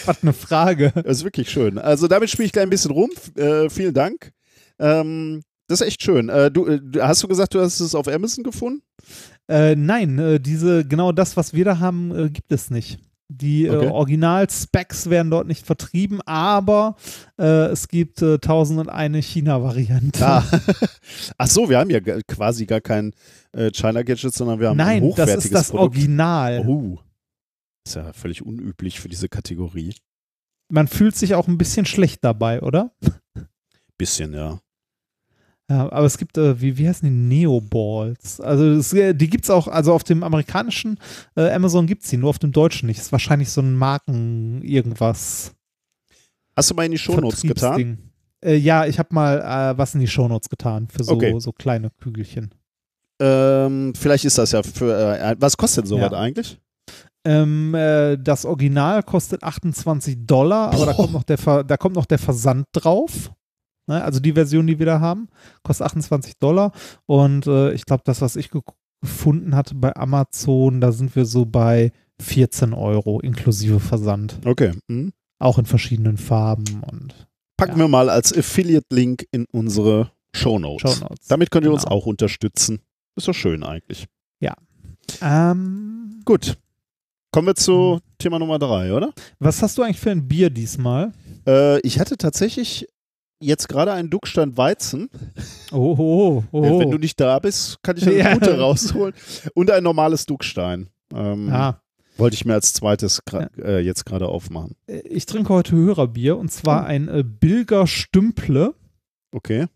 Was 0.05 0.23
eine 0.23 0.31
Frage. 0.31 0.93
Das 0.95 1.17
ist 1.17 1.23
wirklich 1.25 1.49
schön. 1.49 1.77
Also 1.77 2.07
damit 2.07 2.29
spiele 2.29 2.45
ich 2.45 2.53
gleich 2.53 2.63
ein 2.63 2.69
bisschen 2.69 2.91
rum. 2.91 3.09
Äh, 3.35 3.69
vielen 3.69 3.93
Dank. 3.93 4.31
Ähm, 4.79 5.41
das 5.67 5.81
ist 5.81 5.87
echt 5.87 6.01
schön. 6.01 6.29
Äh, 6.29 6.49
du, 6.49 6.65
äh, 6.65 6.79
hast 7.01 7.21
du 7.21 7.27
gesagt, 7.27 7.53
du 7.53 7.59
hast 7.59 7.81
es 7.81 7.95
auf 7.95 8.07
Amazon 8.07 8.45
gefunden? 8.45 8.81
Äh, 9.49 9.75
nein, 9.75 10.39
diese, 10.41 10.85
genau 10.85 11.11
das, 11.11 11.35
was 11.35 11.53
wir 11.53 11.65
da 11.65 11.79
haben, 11.79 12.31
gibt 12.31 12.53
es 12.53 12.71
nicht. 12.71 12.99
Die 13.31 13.69
Okay. 13.69 13.85
äh, 13.85 13.89
Original-Specs 13.89 15.09
werden 15.11 15.29
dort 15.29 15.47
nicht 15.47 15.63
vertrieben, 15.63 16.19
aber 16.25 16.95
äh, 17.37 17.67
es 17.67 17.87
gibt 17.87 18.23
äh, 18.23 18.33
1001 18.35 19.23
China-Variante. 19.23 20.25
Ah. 20.25 20.43
Ach 21.37 21.47
so, 21.47 21.69
wir 21.69 21.77
haben 21.77 21.91
ja 21.91 21.99
quasi 21.99 22.65
gar 22.65 22.81
kein 22.81 23.13
äh, 23.51 23.69
China 23.71 24.01
Gadget, 24.01 24.33
sondern 24.33 24.59
wir 24.59 24.69
haben 24.69 24.79
ein 24.79 24.85
Nein, 24.85 25.01
das 25.03 25.09
hochwertiges 25.11 25.45
ist 25.45 25.53
das 25.53 25.69
Produkt. 25.69 25.95
Original. 25.97 26.65
Oh. 26.67 26.99
Ist 27.85 27.95
ja 27.95 28.11
völlig 28.13 28.43
unüblich 28.43 28.99
für 28.99 29.09
diese 29.09 29.29
Kategorie. 29.29 29.93
Man 30.71 30.87
fühlt 30.87 31.15
sich 31.15 31.35
auch 31.35 31.47
ein 31.47 31.57
bisschen 31.59 31.85
schlecht 31.85 32.23
dabei, 32.23 32.61
oder? 32.61 32.91
Bisschen, 33.97 34.33
ja. 34.33 34.59
Ja, 35.69 35.83
aber 35.91 36.05
es 36.05 36.17
gibt, 36.17 36.37
äh, 36.37 36.59
wie, 36.59 36.77
wie 36.77 36.87
heißen 36.87 37.07
die? 37.07 37.13
Neo-Balls. 37.15 38.41
Also 38.41 38.65
es, 38.65 38.91
äh, 38.93 39.13
die 39.13 39.29
gibt 39.29 39.43
es 39.43 39.51
auch, 39.51 39.67
also 39.67 39.93
auf 39.93 40.03
dem 40.03 40.23
amerikanischen 40.23 40.97
äh, 41.35 41.51
Amazon 41.51 41.85
gibt 41.85 42.03
es 42.03 42.09
die, 42.09 42.17
nur 42.17 42.31
auf 42.31 42.39
dem 42.39 42.51
deutschen 42.51 42.87
nicht. 42.87 42.97
Ist 42.99 43.11
wahrscheinlich 43.11 43.51
so 43.51 43.61
ein 43.61 43.75
Marken 43.75 44.63
irgendwas. 44.63 45.53
Hast 46.55 46.71
du 46.71 46.75
mal 46.75 46.85
in 46.85 46.91
die 46.93 46.97
Shownotes 46.97 47.41
getan? 47.43 47.99
Äh, 48.43 48.55
ja, 48.55 48.85
ich 48.87 48.97
habe 48.97 49.09
mal 49.13 49.39
äh, 49.73 49.77
was 49.77 49.93
in 49.93 49.99
die 50.01 50.07
Shownotes 50.07 50.49
getan 50.49 50.87
für 50.87 51.03
so, 51.03 51.13
Okay. 51.13 51.35
so 51.39 51.51
kleine 51.51 51.91
Kügelchen. 52.01 52.49
Ähm, 53.21 53.93
vielleicht 53.95 54.25
ist 54.25 54.37
das 54.37 54.51
ja 54.53 54.63
für. 54.63 55.17
Äh, 55.19 55.35
was 55.39 55.55
kostet 55.57 55.83
denn 55.83 55.89
sowas 55.89 56.11
Ja. 56.11 56.17
eigentlich? 56.19 56.57
Ähm, 57.25 57.75
äh, 57.75 58.17
das 58.17 58.45
Original 58.45 59.03
kostet 59.03 59.43
28 59.43 60.25
Dollar, 60.25 60.73
aber 60.73 60.85
da 60.85 60.93
kommt, 60.93 61.11
noch 61.11 61.23
der 61.23 61.37
Ver 61.37 61.63
da 61.65 61.75
kommt 61.75 61.95
noch 61.95 62.05
der 62.05 62.17
Versand 62.17 62.65
drauf. 62.71 63.31
Ne? 63.89 64.01
Also 64.03 64.19
die 64.21 64.31
Version, 64.33 64.67
die 64.67 64.79
wir 64.79 64.85
da 64.85 64.99
haben, 65.01 65.27
kostet 65.63 65.85
28 65.87 66.37
Dollar. 66.39 66.71
Und 67.05 67.47
äh, 67.47 67.73
ich 67.73 67.83
glaube, 67.85 68.03
das, 68.05 68.21
was 68.21 68.35
ich 68.37 68.49
ge 68.51 68.61
gefunden 69.01 69.55
hatte 69.55 69.75
bei 69.75 69.95
Amazon, 69.95 70.81
da 70.81 70.91
sind 70.91 71.15
wir 71.15 71.25
so 71.25 71.45
bei 71.45 71.91
14 72.21 72.73
Euro 72.73 73.21
inklusive 73.21 73.79
Versand. 73.79 74.39
Okay. 74.45 74.73
Hm. 74.89 75.13
Auch 75.39 75.57
in 75.57 75.65
verschiedenen 75.65 76.17
Farben 76.17 76.83
und 76.89 77.27
Packen 77.55 77.73
Ja. 77.73 77.85
wir 77.85 77.87
mal 77.87 78.09
als 78.09 78.37
Affiliate-Link 78.37 79.25
in 79.31 79.45
unsere 79.53 80.11
Shownotes. 80.33 80.81
Shownotes. 80.99 81.27
Damit 81.27 81.49
könnt 81.49 81.65
ihr 81.65 81.71
uns 81.71 81.83
Genau. 81.83 81.95
auch 81.95 82.05
unterstützen. 82.07 82.81
Ist 83.15 83.27
doch 83.29 83.33
schön 83.33 83.63
eigentlich. 83.63 84.05
Ähm, 85.21 86.21
Gut. 86.25 86.57
Kommen 87.31 87.47
wir 87.47 87.55
zu 87.55 87.95
Hm. 87.95 87.99
Thema 88.17 88.39
Nummer 88.39 88.59
drei, 88.59 88.93
oder? 88.93 89.13
was 89.39 89.61
hast 89.61 89.77
du 89.77 89.81
eigentlich 89.83 89.99
für 89.99 90.11
ein 90.11 90.27
Bier 90.27 90.49
diesmal? 90.49 91.13
Äh, 91.47 91.79
ich 91.81 91.99
hatte 91.99 92.17
tatsächlich 92.17 92.87
jetzt 93.39 93.69
gerade 93.69 93.91
einen 93.93 94.09
Duckstein 94.09 94.57
Weizen. 94.57 95.09
Oh, 95.71 95.95
oh, 95.97 96.43
oh. 96.51 96.79
Wenn 96.79 96.91
du 96.91 96.97
nicht 96.97 97.19
da 97.19 97.39
bist, 97.39 97.77
kann 97.83 97.97
ich 97.97 98.05
eine 98.07 98.15
Ja. 98.17 98.33
gute 98.33 98.59
rausholen. 98.59 99.13
Und 99.53 99.71
ein 99.71 99.83
normales 99.83 100.25
Duckstein. 100.25 100.89
Ähm, 101.13 101.49
ah. 101.51 101.81
Wollte 102.17 102.33
ich 102.35 102.43
mir 102.45 102.53
als 102.53 102.73
zweites 102.73 103.23
gra- 103.25 103.49
äh, 103.63 103.79
jetzt 103.79 104.05
gerade 104.05 104.27
aufmachen. 104.27 104.75
Äh, 104.87 104.99
Ich 105.07 105.25
trinke 105.25 105.53
heute 105.53 105.71
Hörerbier 105.75 106.37
und 106.37 106.51
zwar 106.51 106.85
ein 106.85 107.07
äh, 107.07 107.23
Bilger 107.23 107.87
Stümple. 107.87 108.73
Okay. 109.31 109.67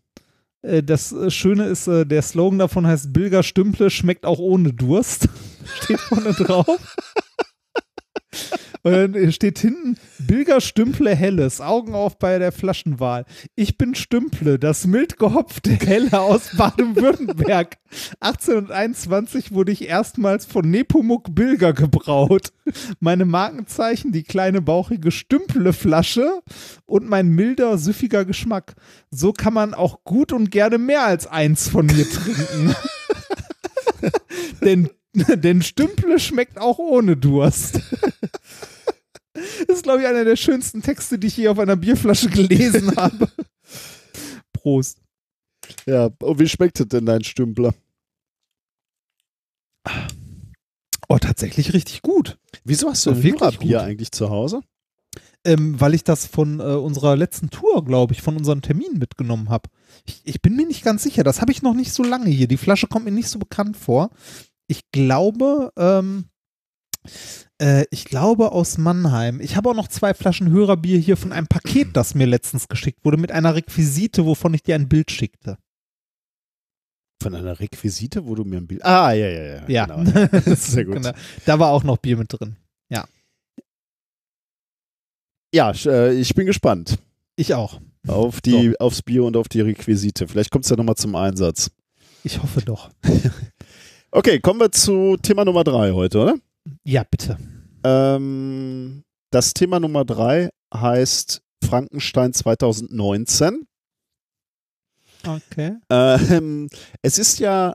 Äh, 0.62 0.82
das 0.82 1.14
Schöne 1.28 1.64
ist, 1.66 1.86
der 1.86 2.22
Slogan 2.22 2.58
davon 2.58 2.86
heißt 2.86 3.12
Bilger 3.12 3.42
Stümple 3.42 3.88
schmeckt 3.90 4.26
auch 4.26 4.38
ohne 4.38 4.72
Durst. 4.74 5.28
steht 5.82 6.00
vorne 6.00 6.32
drauf. 6.34 6.66
Und 8.82 8.92
dann 8.92 9.32
steht 9.32 9.58
hinten 9.58 9.96
Bilger 10.18 10.60
Stümple 10.60 11.14
Helles, 11.14 11.62
Augen 11.62 11.94
auf 11.94 12.18
bei 12.18 12.38
der 12.38 12.52
Flaschenwahl. 12.52 13.24
Ich 13.54 13.78
bin 13.78 13.94
Stümple, 13.94 14.58
das 14.58 14.86
mild 14.86 15.18
gehopfte 15.18 15.70
Helle 15.70 16.20
aus 16.20 16.54
Baden-Württemberg. 16.56 17.78
1821 18.20 19.52
wurde 19.52 19.72
ich 19.72 19.88
erstmals 19.88 20.44
von 20.44 20.70
Nepomuk 20.70 21.34
Bilger 21.34 21.72
gebraut. 21.72 22.52
Meine 23.00 23.24
Markenzeichen, 23.24 24.12
die 24.12 24.22
kleine 24.22 24.60
bauchige 24.60 25.10
Stümple-Flasche 25.10 26.42
und 26.84 27.08
mein 27.08 27.28
milder, 27.28 27.78
süffiger 27.78 28.26
Geschmack. 28.26 28.74
So 29.10 29.32
kann 29.32 29.54
man 29.54 29.72
auch 29.72 30.04
gut 30.04 30.32
und 30.32 30.50
gerne 30.50 30.76
mehr 30.76 31.04
als 31.04 31.26
eins 31.26 31.68
von 31.68 31.86
mir 31.86 32.08
trinken. 32.08 32.74
denn, 34.62 34.90
denn 35.36 35.62
Stümple 35.62 36.18
schmeckt 36.18 36.58
auch 36.58 36.78
ohne 36.78 37.16
Durst. 37.16 37.80
Das 39.34 39.68
ist, 39.68 39.82
glaube 39.84 40.00
ich, 40.00 40.06
einer 40.06 40.24
der 40.24 40.36
schönsten 40.36 40.82
Texte, 40.82 41.18
die 41.18 41.28
ich 41.28 41.36
je 41.36 41.48
auf 41.48 41.58
einer 41.58 41.76
Bierflasche 41.76 42.28
gelesen 42.28 42.96
habe. 42.96 43.28
Prost. 44.52 44.98
Ja, 45.86 46.10
und 46.20 46.38
wie 46.38 46.48
schmeckt 46.48 46.80
es 46.80 46.88
denn 46.88 47.06
dein 47.06 47.24
Stümpler? 47.24 47.74
Oh, 51.08 51.18
tatsächlich 51.18 51.72
richtig 51.74 52.02
gut. 52.02 52.38
Wieso 52.64 52.90
hast 52.90 53.06
du 53.06 53.10
ein 53.10 53.22
gut. 53.78 53.84
eigentlich 53.84 54.10
zu 54.12 54.30
Hause? 54.30 54.62
Ähm, 55.44 55.78
weil 55.78 55.94
ich 55.94 56.04
das 56.04 56.26
von 56.26 56.58
äh, 56.58 56.62
unserer 56.62 57.16
letzten 57.16 57.50
Tour, 57.50 57.84
glaube 57.84 58.14
ich, 58.14 58.22
von 58.22 58.36
unserem 58.36 58.62
Termin 58.62 58.98
mitgenommen 58.98 59.50
habe. 59.50 59.68
Ich, 60.06 60.22
ich 60.24 60.42
bin 60.42 60.56
mir 60.56 60.66
nicht 60.66 60.82
ganz 60.82 61.02
sicher. 61.02 61.22
Das 61.22 61.40
habe 61.42 61.52
ich 61.52 61.62
noch 61.62 61.74
nicht 61.74 61.92
so 61.92 62.02
lange 62.02 62.30
hier. 62.30 62.48
Die 62.48 62.56
Flasche 62.56 62.86
kommt 62.86 63.04
mir 63.04 63.10
nicht 63.10 63.28
so 63.28 63.38
bekannt 63.38 63.76
vor. 63.76 64.10
Ich 64.66 64.80
glaube, 64.92 65.72
ähm, 65.76 66.26
äh, 67.60 67.84
ich 67.90 68.04
glaube 68.06 68.52
aus 68.52 68.78
Mannheim. 68.78 69.40
Ich 69.40 69.56
habe 69.56 69.70
auch 69.70 69.74
noch 69.74 69.88
zwei 69.88 70.14
Flaschen 70.14 70.50
Hörerbier 70.50 70.98
hier 70.98 71.16
von 71.16 71.32
einem 71.32 71.46
Paket, 71.46 71.88
das 71.96 72.14
mir 72.14 72.26
letztens 72.26 72.68
geschickt 72.68 73.04
wurde, 73.04 73.16
mit 73.18 73.30
einer 73.32 73.54
Requisite, 73.54 74.24
wovon 74.24 74.54
ich 74.54 74.62
dir 74.62 74.74
ein 74.74 74.88
Bild 74.88 75.10
schickte. 75.10 75.58
Von 77.22 77.34
einer 77.34 77.60
Requisite, 77.60 78.26
wo 78.26 78.34
du 78.34 78.44
mir 78.44 78.56
ein 78.58 78.66
Bild. 78.66 78.84
Ah, 78.84 79.12
ja, 79.12 79.28
ja, 79.28 79.42
ja. 79.56 79.68
Ja, 79.68 79.86
Genau. 79.86 80.54
Sehr 80.56 80.84
gut. 80.84 80.94
Genau. 80.96 81.12
Da 81.46 81.58
war 81.58 81.70
auch 81.70 81.84
noch 81.84 81.98
Bier 81.98 82.16
mit 82.16 82.32
drin. 82.32 82.56
Ja, 85.54 85.70
sch- 85.70 85.88
äh, 85.90 86.12
ich 86.14 86.34
bin 86.34 86.46
gespannt 86.46 86.98
Ich 87.36 87.54
auch. 87.54 87.80
auf 88.08 88.40
die, 88.40 88.78
aufs 88.80 89.02
Bier 89.02 89.22
und 89.22 89.36
auf 89.36 89.48
die 89.48 89.60
Requisite. 89.60 90.26
Vielleicht 90.26 90.50
kommt 90.50 90.64
es 90.64 90.70
ja 90.70 90.76
nochmal 90.76 90.96
zum 90.96 91.14
Einsatz. 91.14 91.70
Ich 92.24 92.42
hoffe 92.42 92.60
doch. 92.62 92.90
Okay, 94.16 94.38
kommen 94.38 94.60
wir 94.60 94.70
zu 94.70 95.16
Thema 95.16 95.44
Nummer 95.44 95.64
drei 95.64 95.90
heute, 95.90 96.20
oder? 96.20 96.36
Ja, 96.84 97.02
bitte. 97.02 97.36
Ähm, 97.82 99.02
das 99.32 99.54
Thema 99.54 99.80
Nummer 99.80 100.04
drei 100.04 100.50
heißt 100.72 101.42
Frankenstein 101.64 102.32
2019. 102.32 103.66
Okay. 105.26 105.78
Ähm, 105.90 106.68
es 107.02 107.18
ist 107.18 107.40
ja, 107.40 107.72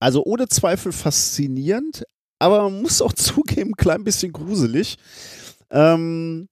also 0.00 0.22
ohne 0.22 0.48
Zweifel 0.48 0.92
faszinierend, 0.92 2.04
aber 2.38 2.64
man 2.64 2.82
muss 2.82 3.00
auch 3.00 3.12
zugeben, 3.14 3.70
ein 3.70 3.76
klein 3.76 4.04
bisschen 4.04 4.34
gruselig. 4.34 4.98
Ähm, 5.70 6.46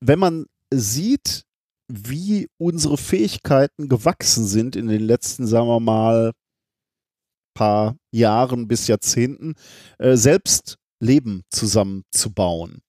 wenn 0.00 0.18
man 0.18 0.46
sieht, 0.72 1.44
wie 1.86 2.48
unsere 2.58 2.96
Fähigkeiten 2.96 3.88
gewachsen 3.88 4.46
sind 4.46 4.74
in 4.74 4.88
den 4.88 5.02
letzten, 5.02 5.46
sagen 5.46 5.68
wir 5.68 5.78
mal, 5.78 6.32
paar 7.54 7.96
Jahren 8.10 8.68
bis 8.68 8.86
Jahrzehnten, 8.86 9.54
äh, 9.98 10.16
selbst 10.16 10.76
Leben 11.00 11.42
zusammenzubauen. 11.50 12.80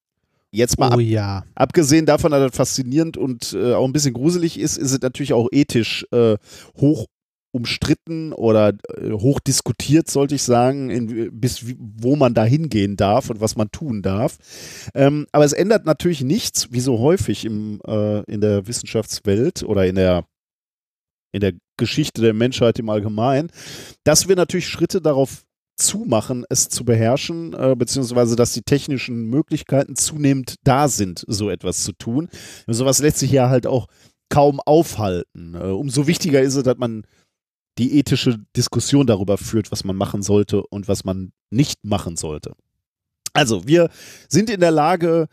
Jetzt 0.51 0.79
mal 0.79 0.89
Oh 0.89 0.93
ab, 0.93 0.99
ja. 1.01 1.43
abgesehen 1.53 2.05
davon, 2.05 2.31
dass 2.31 2.49
das 2.49 2.55
faszinierend 2.55 3.17
und 3.17 3.53
äh, 3.53 3.73
auch 3.73 3.85
ein 3.85 3.91
bisschen 3.91 4.13
gruselig 4.13 4.57
ist, 4.57 4.77
ist 4.77 4.91
es 4.91 5.01
natürlich 5.01 5.33
auch 5.33 5.49
ethisch 5.51 6.05
äh, 6.11 6.37
hoch 6.77 7.07
umstritten 7.55 8.33
oder 8.33 8.73
äh, 8.97 9.11
hoch 9.11 9.39
diskutiert, 9.39 10.09
sollte 10.09 10.35
ich 10.35 10.43
sagen, 10.43 10.89
in, 10.89 11.39
bis 11.39 11.65
wie, 11.65 11.77
wo 11.79 12.17
man 12.17 12.33
da 12.33 12.43
hingehen 12.43 12.97
darf 12.97 13.29
und 13.29 13.39
was 13.39 13.55
man 13.55 13.71
tun 13.71 14.01
darf. 14.01 14.37
Ähm, 14.93 15.25
aber 15.31 15.45
es 15.45 15.53
ändert 15.53 15.85
natürlich 15.85 16.21
nichts, 16.21 16.67
wie 16.71 16.81
so 16.81 16.99
häufig 16.99 17.45
im, 17.45 17.79
äh, 17.87 18.23
in 18.23 18.41
der 18.41 18.67
Wissenschaftswelt 18.67 19.63
oder 19.63 19.85
in 19.85 19.95
der, 19.95 20.25
in 21.35 21.41
der 21.41 21.53
Geschichte 21.77 22.21
der 22.21 22.33
Menschheit 22.33 22.79
im 22.79 22.89
Allgemeinen, 22.89 23.51
dass 24.05 24.29
wir 24.29 24.37
natürlich 24.37 24.69
Schritte 24.69 25.01
darauf 25.01 25.43
zumachen, 25.75 26.45
es 26.49 26.69
zu 26.69 26.85
beherrschen, 26.85 27.53
äh, 27.53 27.75
beziehungsweise 27.77 28.37
dass 28.37 28.53
die 28.53 28.61
technischen 28.61 29.29
Möglichkeiten 29.29 29.97
zunehmend 29.97 30.55
da 30.63 30.87
sind, 30.87 31.25
so 31.27 31.49
etwas 31.49 31.83
zu 31.83 31.91
tun. 31.91 32.29
Und 32.65 32.73
sowas 32.73 32.99
lässt 32.99 33.17
sich 33.17 33.31
ja 33.31 33.49
halt 33.49 33.67
auch 33.67 33.87
kaum 34.29 34.61
aufhalten. 34.61 35.55
Äh, 35.55 35.67
umso 35.67 36.07
wichtiger 36.07 36.41
ist 36.41 36.55
es, 36.55 36.63
dass 36.63 36.77
man 36.77 37.05
die 37.77 37.99
ethische 37.99 38.39
Diskussion 38.55 39.05
darüber 39.05 39.37
führt, 39.37 39.69
was 39.73 39.83
man 39.83 39.97
machen 39.97 40.21
sollte 40.21 40.65
und 40.65 40.87
was 40.87 41.03
man 41.03 41.33
nicht 41.49 41.83
machen 41.83 42.15
sollte. 42.15 42.53
Also, 43.33 43.67
wir 43.67 43.89
sind 44.29 44.49
in 44.49 44.61
der 44.61 44.71
Lage, 44.71 45.27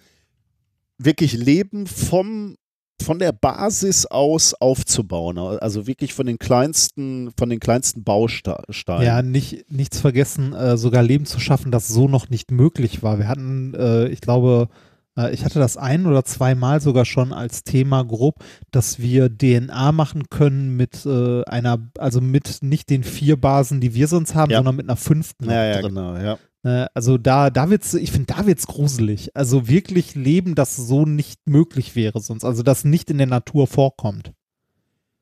wirklich 0.98 1.34
Leben 1.34 1.86
vom 1.86 2.56
von 3.02 3.18
der 3.18 3.32
Basis 3.32 4.06
aus 4.06 4.54
aufzubauen, 4.54 5.38
also 5.38 5.86
wirklich 5.86 6.14
von 6.14 6.26
den 6.26 6.38
kleinsten, 6.38 7.30
von 7.36 7.50
den 7.50 7.60
kleinsten 7.60 8.04
Bausteinen. 8.04 9.02
Ja, 9.04 9.22
nicht, 9.22 9.70
nichts 9.70 10.00
vergessen, 10.00 10.52
äh, 10.54 10.76
sogar 10.76 11.02
Leben 11.02 11.26
zu 11.26 11.40
schaffen, 11.40 11.70
das 11.72 11.88
so 11.88 12.08
noch 12.08 12.28
nicht 12.30 12.50
möglich 12.50 13.02
war. 13.02 13.18
Wir 13.18 13.28
hatten, 13.28 13.74
äh, 13.74 14.08
ich 14.08 14.20
glaube, 14.20 14.68
äh, 15.16 15.32
ich 15.34 15.44
hatte 15.44 15.58
das 15.58 15.76
ein 15.76 16.06
oder 16.06 16.24
zweimal 16.24 16.80
sogar 16.80 17.04
schon 17.04 17.32
als 17.32 17.64
Thema 17.64 18.02
grob, 18.04 18.36
dass 18.70 18.98
wir 18.98 19.28
DNA 19.28 19.92
machen 19.92 20.28
können 20.30 20.76
mit 20.76 21.04
äh, 21.04 21.42
einer, 21.44 21.78
also 21.98 22.20
mit 22.20 22.58
nicht 22.62 22.90
den 22.90 23.04
vier 23.04 23.40
Basen, 23.40 23.80
die 23.80 23.94
wir 23.94 24.08
sonst 24.08 24.34
haben, 24.34 24.50
Ja. 24.50 24.58
sondern 24.58 24.76
mit 24.76 24.86
einer 24.88 24.96
fünften 24.96 25.50
ja, 25.50 25.64
ja, 25.66 25.72
drin. 25.80 25.94
genau, 25.94 26.16
ja. 26.16 26.38
Äh, 26.64 26.86
Also 26.94 27.18
da, 27.18 27.50
da 27.50 27.70
wird's, 27.70 27.94
ich 27.94 28.12
finde, 28.12 28.34
da 28.34 28.46
wird's 28.46 28.66
gruselig. 28.66 29.34
Also 29.36 29.68
wirklich 29.68 30.14
Leben, 30.14 30.54
das 30.54 30.76
so 30.76 31.04
nicht 31.06 31.40
möglich 31.46 31.94
wäre 31.96 32.20
sonst. 32.20 32.44
Also 32.44 32.62
das 32.62 32.84
nicht 32.84 33.10
in 33.10 33.18
der 33.18 33.26
Natur 33.26 33.66
vorkommt. 33.66 34.32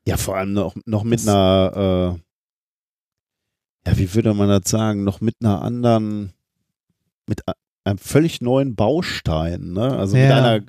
Ja, 0.07 0.17
vor 0.17 0.37
allem 0.37 0.53
noch, 0.53 0.75
noch 0.85 1.03
mit 1.03 1.19
Das- 1.19 1.27
einer, 1.27 2.17
äh, 3.85 3.89
ja, 3.89 3.97
wie 3.97 4.13
würde 4.13 4.33
man 4.33 4.49
das 4.49 4.69
sagen, 4.69 5.03
noch 5.03 5.21
mit 5.21 5.35
einer 5.41 5.61
anderen, 5.61 6.33
mit 7.27 7.41
einem 7.83 7.97
völlig 7.97 8.41
neuen 8.41 8.75
Baustein, 8.75 9.73
ne? 9.73 9.97
Also 9.97 10.15
mit 10.17 10.31
einer, 10.31 10.59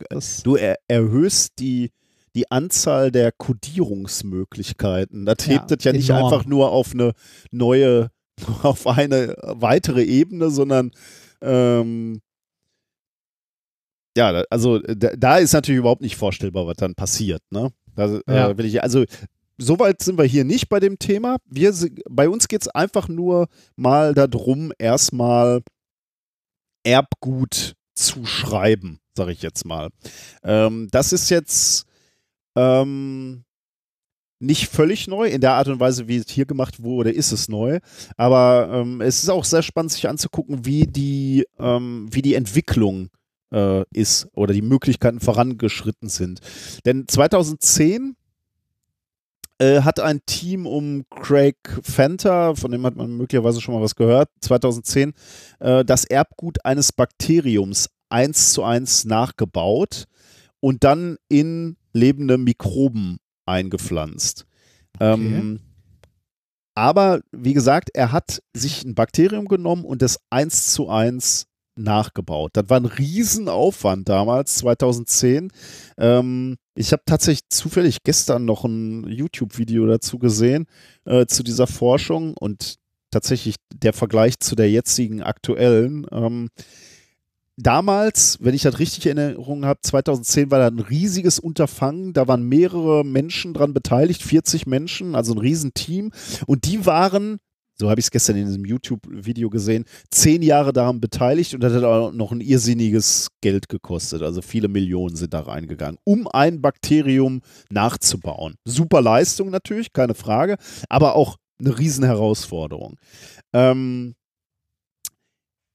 du 0.44 0.56
er, 0.56 0.76
erhöhst 0.88 1.58
die, 1.58 1.90
die 2.34 2.50
Anzahl 2.50 3.10
der 3.10 3.32
Kodierungsmöglichkeiten. 3.32 5.26
Das 5.26 5.44
Ja, 5.46 5.52
hebt 5.54 5.70
das 5.70 5.84
ja 5.84 5.92
nicht 5.92 6.08
enorm. 6.08 6.32
einfach 6.32 6.46
nur 6.46 6.70
auf 6.72 6.92
eine 6.94 7.12
neue, 7.50 8.10
auf 8.62 8.86
eine 8.86 9.36
weitere 9.42 10.02
Ebene, 10.04 10.50
sondern 10.50 10.90
ähm, 11.40 12.20
ja, 14.16 14.44
also 14.50 14.78
da, 14.78 15.38
ist 15.38 15.52
natürlich 15.54 15.78
überhaupt 15.78 16.02
nicht 16.02 16.16
vorstellbar, 16.16 16.66
was 16.66 16.76
dann 16.76 16.94
passiert. 16.94 17.42
Ne? 17.50 17.72
Da, 17.94 18.20
Ja. 18.28 18.50
äh, 18.50 18.58
will 18.58 18.66
ich, 18.66 18.82
also 18.82 19.04
soweit 19.58 20.02
sind 20.02 20.18
wir 20.18 20.24
hier 20.24 20.44
nicht 20.44 20.68
bei 20.68 20.80
dem 20.80 20.98
Thema. 20.98 21.36
Wir, 21.46 21.74
bei 22.10 22.28
uns 22.28 22.48
geht 22.48 22.62
es 22.62 22.68
einfach 22.68 23.08
nur 23.08 23.48
mal 23.76 24.12
darum, 24.14 24.72
erstmal 24.78 25.62
Erbgut 26.84 27.74
zu 27.94 28.26
schreiben, 28.26 29.00
sage 29.16 29.32
ich 29.32 29.42
jetzt 29.42 29.64
mal. 29.64 29.88
Ähm, 30.42 30.88
das 30.90 31.12
ist 31.12 31.30
jetzt 31.30 31.86
ähm, 32.56 33.44
nicht 34.42 34.68
völlig 34.68 35.06
neu 35.06 35.28
in 35.28 35.40
der 35.40 35.52
Art 35.52 35.68
und 35.68 35.80
Weise, 35.80 36.08
wie 36.08 36.16
es 36.16 36.28
hier 36.28 36.46
gemacht 36.46 36.82
wurde, 36.82 37.10
ist 37.10 37.32
es 37.32 37.48
neu. 37.48 37.78
Aber 38.16 38.68
ähm, 38.72 39.00
es 39.00 39.22
ist 39.22 39.30
auch 39.30 39.44
sehr 39.44 39.62
spannend, 39.62 39.92
sich 39.92 40.08
anzugucken, 40.08 40.66
wie 40.66 40.86
die, 40.86 41.46
ähm, 41.58 42.08
wie 42.10 42.22
die 42.22 42.34
Entwicklung 42.34 43.08
äh, 43.52 43.84
ist 43.92 44.28
oder 44.34 44.52
die 44.52 44.62
Möglichkeiten 44.62 45.20
vorangeschritten 45.20 46.08
sind. 46.08 46.40
Denn 46.84 47.06
2010 47.06 48.16
äh, 49.58 49.82
hat 49.82 50.00
ein 50.00 50.20
Team 50.26 50.66
um 50.66 51.04
Craig 51.08 51.56
Fenter, 51.82 52.56
von 52.56 52.72
dem 52.72 52.84
hat 52.84 52.96
man 52.96 53.16
möglicherweise 53.16 53.60
schon 53.60 53.74
mal 53.74 53.82
was 53.82 53.94
gehört, 53.94 54.28
2010 54.40 55.12
äh, 55.60 55.84
das 55.84 56.04
Erbgut 56.04 56.64
eines 56.64 56.92
Bakteriums 56.92 57.88
eins 58.08 58.52
zu 58.52 58.64
eins 58.64 59.04
nachgebaut 59.04 60.06
und 60.58 60.82
dann 60.82 61.16
in 61.28 61.76
lebende 61.92 62.38
Mikroben 62.38 63.18
eingepflanzt. 63.46 64.46
Ähm, 65.00 65.60
aber 66.74 67.20
wie 67.32 67.52
gesagt, 67.52 67.90
er 67.92 68.12
hat 68.12 68.42
sich 68.54 68.84
ein 68.84 68.94
Bakterium 68.94 69.46
genommen 69.46 69.84
und 69.84 70.02
es 70.02 70.18
eins 70.30 70.72
zu 70.72 70.88
eins 70.88 71.46
nachgebaut. 71.74 72.50
Das 72.54 72.68
war 72.68 72.80
ein 72.80 72.86
Riesenaufwand 72.86 74.08
damals, 74.08 74.56
2010. 74.56 75.50
Ähm, 75.98 76.56
ich 76.74 76.92
habe 76.92 77.02
tatsächlich 77.06 77.48
zufällig 77.48 78.02
gestern 78.04 78.44
noch 78.44 78.64
ein 78.64 79.06
YouTube-Video 79.08 79.86
dazu 79.86 80.18
gesehen, 80.18 80.66
äh, 81.04 81.26
zu 81.26 81.42
dieser 81.42 81.66
Forschung 81.66 82.34
und 82.38 82.76
tatsächlich 83.10 83.56
der 83.74 83.92
Vergleich 83.92 84.38
zu 84.38 84.54
der 84.54 84.70
jetzigen 84.70 85.22
aktuellen. 85.22 86.06
Ähm, 86.10 86.48
damals, 87.56 88.38
wenn 88.40 88.54
ich 88.54 88.62
das 88.62 88.78
richtig 88.78 89.06
in 89.06 89.18
Erinnerung 89.18 89.64
habe, 89.64 89.80
2010 89.82 90.50
war 90.50 90.58
da 90.58 90.68
ein 90.68 90.78
riesiges 90.78 91.38
Unterfangen. 91.38 92.12
Da 92.12 92.28
waren 92.28 92.48
mehrere 92.48 93.04
Menschen 93.04 93.54
dran 93.54 93.74
beteiligt, 93.74 94.22
40 94.22 94.66
Menschen, 94.66 95.14
also 95.14 95.34
ein 95.34 95.38
Riesenteam. 95.38 96.10
Und 96.46 96.64
die 96.66 96.86
waren, 96.86 97.38
so 97.78 97.90
habe 97.90 98.00
ich 98.00 98.06
es 98.06 98.10
gestern 98.10 98.36
in 98.36 98.46
diesem 98.46 98.64
YouTube-Video 98.64 99.50
gesehen, 99.50 99.84
zehn 100.10 100.42
Jahre 100.42 100.72
daran 100.72 101.00
beteiligt 101.00 101.54
und 101.54 101.62
das 101.62 101.72
hat 101.72 101.84
auch 101.84 102.12
noch 102.12 102.32
ein 102.32 102.40
irrsinniges 102.40 103.28
Geld 103.40 103.68
gekostet. 103.68 104.22
Also 104.22 104.42
viele 104.42 104.68
Millionen 104.68 105.16
sind 105.16 105.34
da 105.34 105.40
reingegangen, 105.40 105.98
um 106.04 106.28
ein 106.28 106.60
Bakterium 106.60 107.40
nachzubauen. 107.70 108.54
Super 108.64 109.02
Leistung 109.02 109.50
natürlich, 109.50 109.92
keine 109.92 110.14
Frage, 110.14 110.56
aber 110.88 111.16
auch 111.16 111.36
eine 111.58 111.78
Riesenherausforderung. 111.78 112.96
Ähm, 113.52 114.14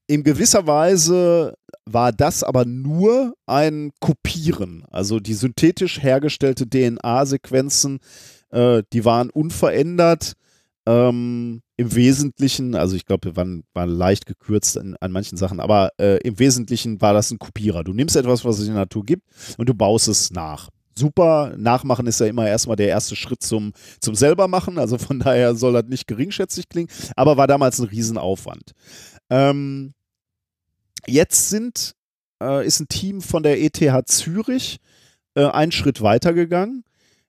in 0.08 0.24
gewisser 0.24 0.66
Weise 0.66 1.54
war 1.84 2.12
das 2.12 2.42
aber 2.42 2.64
nur 2.64 3.34
ein 3.46 3.92
Kopieren. 4.00 4.84
Also 4.90 5.20
die 5.20 5.34
synthetisch 5.34 6.02
hergestellte 6.02 6.68
DNA-Sequenzen, 6.68 8.00
äh, 8.50 8.82
die 8.92 9.04
waren 9.04 9.30
unverändert. 9.30 10.32
Ähm, 10.86 11.60
Im 11.76 11.94
Wesentlichen, 11.94 12.74
also 12.74 12.96
ich 12.96 13.04
glaube, 13.04 13.28
wir 13.28 13.36
waren, 13.36 13.64
waren 13.74 13.90
leicht 13.90 14.24
gekürzt 14.24 14.78
an, 14.78 14.96
an 15.00 15.12
manchen 15.12 15.36
Sachen, 15.36 15.60
aber 15.60 15.90
äh, 16.00 16.16
im 16.26 16.38
Wesentlichen 16.38 17.02
war 17.02 17.12
das 17.12 17.30
ein 17.30 17.38
Kopierer. 17.38 17.84
Du 17.84 17.92
nimmst 17.92 18.16
etwas, 18.16 18.44
was 18.46 18.58
es 18.58 18.66
in 18.66 18.72
der 18.72 18.84
Natur 18.84 19.04
gibt, 19.04 19.24
und 19.58 19.68
du 19.68 19.74
baust 19.74 20.08
es 20.08 20.30
nach. 20.30 20.70
Super, 20.96 21.54
nachmachen 21.56 22.06
ist 22.06 22.18
ja 22.20 22.26
immer 22.26 22.48
erstmal 22.48 22.76
der 22.76 22.88
erste 22.88 23.14
Schritt 23.14 23.42
zum, 23.42 23.72
zum 24.00 24.14
selbermachen, 24.14 24.78
also 24.78 24.96
von 24.98 25.20
daher 25.20 25.54
soll 25.54 25.74
das 25.74 25.84
nicht 25.84 26.06
geringschätzig 26.06 26.70
klingen, 26.70 26.88
aber 27.14 27.36
war 27.36 27.46
damals 27.46 27.78
ein 27.78 27.86
Riesenaufwand. 27.86 28.72
Ähm, 29.30 29.92
jetzt 31.06 31.50
sind, 31.50 31.94
äh, 32.42 32.66
ist 32.66 32.80
ein 32.80 32.88
Team 32.88 33.20
von 33.20 33.42
der 33.42 33.60
ETH 33.60 34.08
Zürich 34.08 34.78
äh, 35.34 35.44
einen 35.44 35.72
Schritt 35.72 36.02
weitergegangen. 36.02 36.84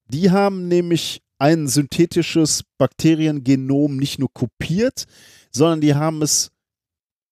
Die 0.08 0.32
haben 0.32 0.68
nämlich 0.68 1.22
ein 1.38 1.68
synthetisches 1.68 2.64
Bakteriengenom 2.78 3.96
nicht 3.98 4.20
nur 4.20 4.34
kopiert, 4.34 5.06
sondern 5.52 5.82
die 5.82 5.96
haben 5.96 6.22
es 6.22 6.52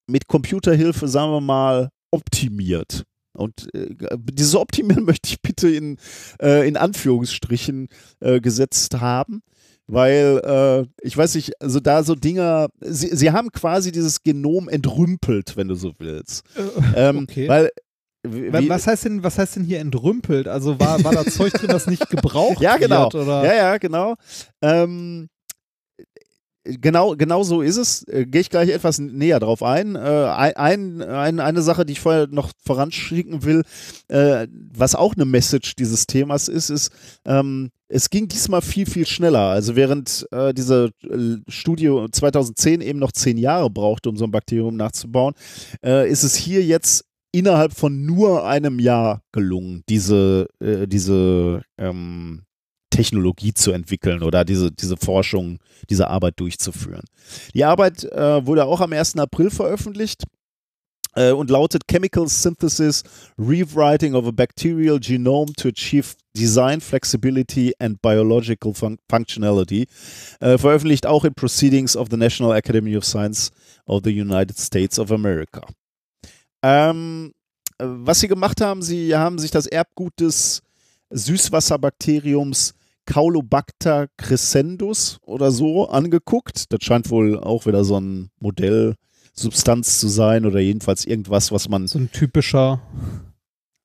mit 0.07 0.27
Computerhilfe, 0.27 1.07
sagen 1.07 1.31
wir 1.31 1.41
mal, 1.41 1.89
optimiert. 2.11 3.03
Und 3.33 3.73
äh, 3.75 3.95
dieses 4.31 4.55
Optimieren 4.55 5.03
möchte 5.05 5.29
ich 5.29 5.41
bitte 5.41 5.69
in, 5.69 5.97
äh, 6.41 6.67
in 6.67 6.77
Anführungsstrichen 6.77 7.89
äh, 8.19 8.39
gesetzt 8.39 8.99
haben, 8.99 9.41
weil 9.87 10.41
äh, 10.43 10.87
ich 11.05 11.15
weiß 11.17 11.35
nicht, 11.35 11.61
also 11.61 11.79
da 11.79 12.03
so 12.03 12.13
Dinger, 12.15 12.67
sie, 12.81 13.15
sie 13.15 13.31
haben 13.31 13.51
quasi 13.51 13.91
dieses 13.91 14.21
Genom 14.23 14.69
entrümpelt, 14.69 15.55
wenn 15.57 15.67
du 15.69 15.75
so 15.75 15.93
willst. 15.97 16.43
Ähm, 16.95 17.19
okay. 17.29 17.47
Weil 17.47 17.69
wie- 18.27 18.51
Wa- 18.51 18.61
was 18.67 18.87
heißt 18.87 19.05
denn, 19.05 19.23
was 19.23 19.37
heißt 19.37 19.55
denn 19.55 19.63
hier 19.63 19.79
entrümpelt? 19.79 20.47
Also 20.49 20.79
war, 20.79 21.01
war 21.03 21.13
da 21.13 21.25
Zeug 21.25 21.53
drin, 21.53 21.69
das 21.69 21.87
nicht 21.87 22.09
gebraucht 22.09 22.59
Ja, 22.61 22.75
genau. 22.77 23.03
wird? 23.03 23.15
Oder? 23.15 23.45
Ja, 23.45 23.53
ja, 23.55 23.77
genau. 23.77 24.15
Ähm, 24.61 25.29
genau, 26.65 27.15
genau 27.15 27.43
so 27.43 27.61
ist 27.61 27.77
es. 27.77 28.03
Äh, 28.07 28.25
Gehe 28.25 28.41
ich 28.41 28.49
gleich 28.49 28.69
etwas 28.69 28.99
näher 28.99 29.39
drauf 29.39 29.63
ein. 29.63 29.95
Äh, 29.95 29.99
ein, 29.99 31.01
ein. 31.01 31.39
Eine 31.39 31.61
Sache, 31.61 31.85
die 31.85 31.93
ich 31.93 32.01
vorher 32.01 32.27
noch 32.27 32.51
voranschicken 32.65 33.43
will, 33.45 33.63
äh, 34.09 34.47
was 34.73 34.95
auch 34.95 35.15
eine 35.15 35.25
Message 35.25 35.75
dieses 35.75 36.07
Themas 36.07 36.47
ist, 36.49 36.69
ist, 36.69 36.91
ähm, 37.25 37.69
es 37.89 38.09
ging 38.09 38.27
diesmal 38.27 38.61
viel, 38.61 38.85
viel 38.85 39.05
schneller. 39.05 39.49
Also 39.49 39.75
während 39.75 40.27
äh, 40.31 40.53
diese 40.53 40.91
äh, 41.03 41.37
Studie 41.47 42.05
2010 42.11 42.81
eben 42.81 42.99
noch 42.99 43.11
zehn 43.11 43.37
Jahre 43.37 43.69
brauchte, 43.69 44.09
um 44.09 44.17
so 44.17 44.25
ein 44.25 44.31
Bakterium 44.31 44.75
nachzubauen, 44.75 45.33
äh, 45.83 46.09
ist 46.09 46.23
es 46.23 46.35
hier 46.35 46.63
jetzt 46.63 47.05
innerhalb 47.31 47.73
von 47.73 48.05
nur 48.05 48.45
einem 48.45 48.79
Jahr 48.79 49.21
gelungen, 49.31 49.83
diese, 49.89 50.47
äh, 50.59 50.87
diese 50.87 51.61
ähm, 51.77 52.43
Technologie 52.89 53.53
zu 53.53 53.71
entwickeln 53.71 54.23
oder 54.23 54.43
diese, 54.43 54.71
diese 54.71 54.97
Forschung, 54.97 55.59
diese 55.89 56.07
Arbeit 56.07 56.39
durchzuführen. 56.39 57.03
Die 57.53 57.63
Arbeit 57.63 58.05
äh, 58.05 58.45
wurde 58.45 58.65
auch 58.65 58.81
am 58.81 58.93
1. 58.93 59.17
April 59.17 59.49
veröffentlicht 59.49 60.23
und 61.31 61.49
lautet 61.49 61.87
Chemical 61.87 62.27
Synthesis 62.27 63.03
Rewriting 63.37 64.13
of 64.13 64.27
a 64.27 64.31
Bacterial 64.31 64.99
Genome 64.99 65.53
to 65.55 65.69
Achieve 65.69 66.15
Design 66.37 66.79
Flexibility 66.79 67.73
and 67.79 68.01
Biological 68.01 68.73
fun 68.73 68.97
Functionality. 69.09 69.87
Äh, 70.39 70.57
veröffentlicht 70.57 71.05
auch 71.05 71.25
in 71.25 71.33
Proceedings 71.33 71.95
of 71.95 72.09
the 72.11 72.17
National 72.17 72.55
Academy 72.55 72.95
of 72.95 73.03
Science 73.03 73.51
of 73.85 74.01
the 74.03 74.11
United 74.11 74.57
States 74.57 74.99
of 74.99 75.11
America. 75.11 75.61
Ähm, 76.61 77.33
äh, 77.79 77.85
was 77.85 78.19
sie 78.19 78.27
gemacht 78.27 78.61
haben, 78.61 78.81
sie 78.81 79.15
haben 79.15 79.39
sich 79.39 79.51
das 79.51 79.65
Erbgut 79.65 80.19
des 80.19 80.61
Süßwasserbakteriums 81.09 82.73
Caulobacter 83.05 84.07
crescendus 84.17 85.19
oder 85.25 85.51
so 85.51 85.87
angeguckt. 85.87 86.65
Das 86.71 86.79
scheint 86.83 87.09
wohl 87.09 87.39
auch 87.39 87.65
wieder 87.65 87.83
so 87.85 87.99
ein 87.99 88.29
Modellsubstanz 89.37 89.99
zu 89.99 90.07
sein 90.07 90.45
oder 90.45 90.59
jedenfalls 90.59 91.05
irgendwas, 91.05 91.51
was 91.51 91.69
man 91.69 91.87
So 91.87 91.99
ein 91.99 92.11
typischer 92.11 92.81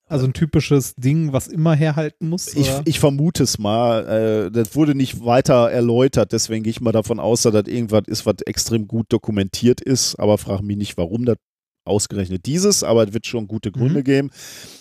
Also 0.09 0.27
ein 0.27 0.33
typisches 0.33 0.95
Ding, 0.97 1.33
was 1.33 1.49
immer 1.49 1.75
herhalten 1.75 2.29
muss? 2.29 2.55
Ich, 2.55 2.71
ich, 2.85 2.99
vermute 2.99 3.43
es 3.43 3.59
mal. 3.59 4.07
Äh, 4.47 4.51
das 4.51 4.75
wurde 4.75 4.95
nicht 4.95 5.25
weiter 5.25 5.71
erläutert, 5.71 6.33
deswegen 6.33 6.65
gehe 6.65 6.71
ich 6.71 6.81
mal 6.81 6.93
davon 6.93 7.21
aus, 7.21 7.43
dass 7.43 7.53
das 7.53 7.67
irgendwas 7.67 8.03
ist, 8.07 8.27
was 8.27 8.37
extrem 8.47 8.89
gut 8.89 9.07
dokumentiert 9.11 9.81
ist. 9.81 10.17
Aber 10.17 10.39
frage 10.39 10.63
mich 10.63 10.77
nicht, 10.77 10.97
warum 10.97 11.25
das 11.25 11.37
ausgerechnet 11.85 12.47
dieses, 12.47 12.85
aber 12.85 13.09
es 13.09 13.13
wird 13.13 13.27
schon 13.27 13.49
gute 13.49 13.73
Gründe 13.73 14.01
mhm. 14.01 14.05
geben. 14.05 14.31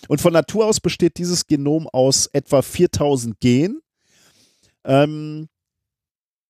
Und 0.08 0.22
von 0.22 0.34
Natur 0.34 0.68
aus 0.68 0.80
besteht 0.80 1.18
dieses 1.18 1.48
Genom 1.48 1.88
aus 1.88 2.28
etwa 2.28 2.62
4000 2.62 3.40
Genen. 3.40 3.82
Ähm, 4.84 5.48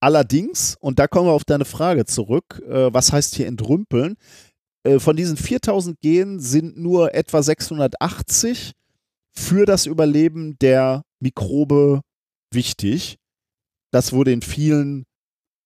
allerdings, 0.01 0.75
und 0.81 0.99
da 0.99 1.07
kommen 1.07 1.27
wir 1.27 1.33
auf 1.33 1.45
deine 1.45 1.65
Frage 1.65 2.05
zurück, 2.05 2.61
äh, 2.67 2.93
was 2.93 3.13
heißt 3.13 3.35
hier 3.35 3.47
entrümpeln? 3.47 4.17
Äh, 4.83 4.99
von 4.99 5.15
diesen 5.15 5.37
4000 5.37 5.99
Genen 6.01 6.39
sind 6.39 6.77
nur 6.77 7.15
etwa 7.15 7.41
680 7.41 8.73
für 9.33 9.65
das 9.65 9.85
Überleben 9.85 10.57
der 10.59 11.03
Mikrobe 11.21 12.01
wichtig. 12.51 13.17
Das 13.91 14.11
wurde 14.11 14.33
in 14.33 14.41
vielen 14.41 15.05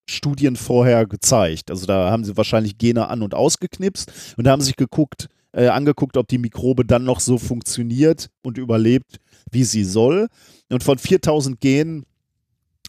Studien 0.07 0.55
vorher 0.55 1.05
gezeigt. 1.07 1.71
Also 1.71 1.85
da 1.85 2.11
haben 2.11 2.23
sie 2.23 2.37
wahrscheinlich 2.37 2.77
Gene 2.77 3.07
an 3.07 3.23
und 3.23 3.33
ausgeknipst 3.33 4.35
und 4.37 4.47
haben 4.47 4.61
sich 4.61 4.75
geguckt, 4.75 5.29
äh, 5.51 5.67
angeguckt, 5.67 6.17
ob 6.17 6.27
die 6.27 6.37
Mikrobe 6.37 6.85
dann 6.85 7.05
noch 7.05 7.19
so 7.19 7.37
funktioniert 7.37 8.29
und 8.43 8.57
überlebt, 8.57 9.19
wie 9.51 9.63
sie 9.63 9.83
soll. 9.83 10.27
Und 10.69 10.83
von 10.83 10.97
4000 10.97 11.59
Genen 11.59 12.05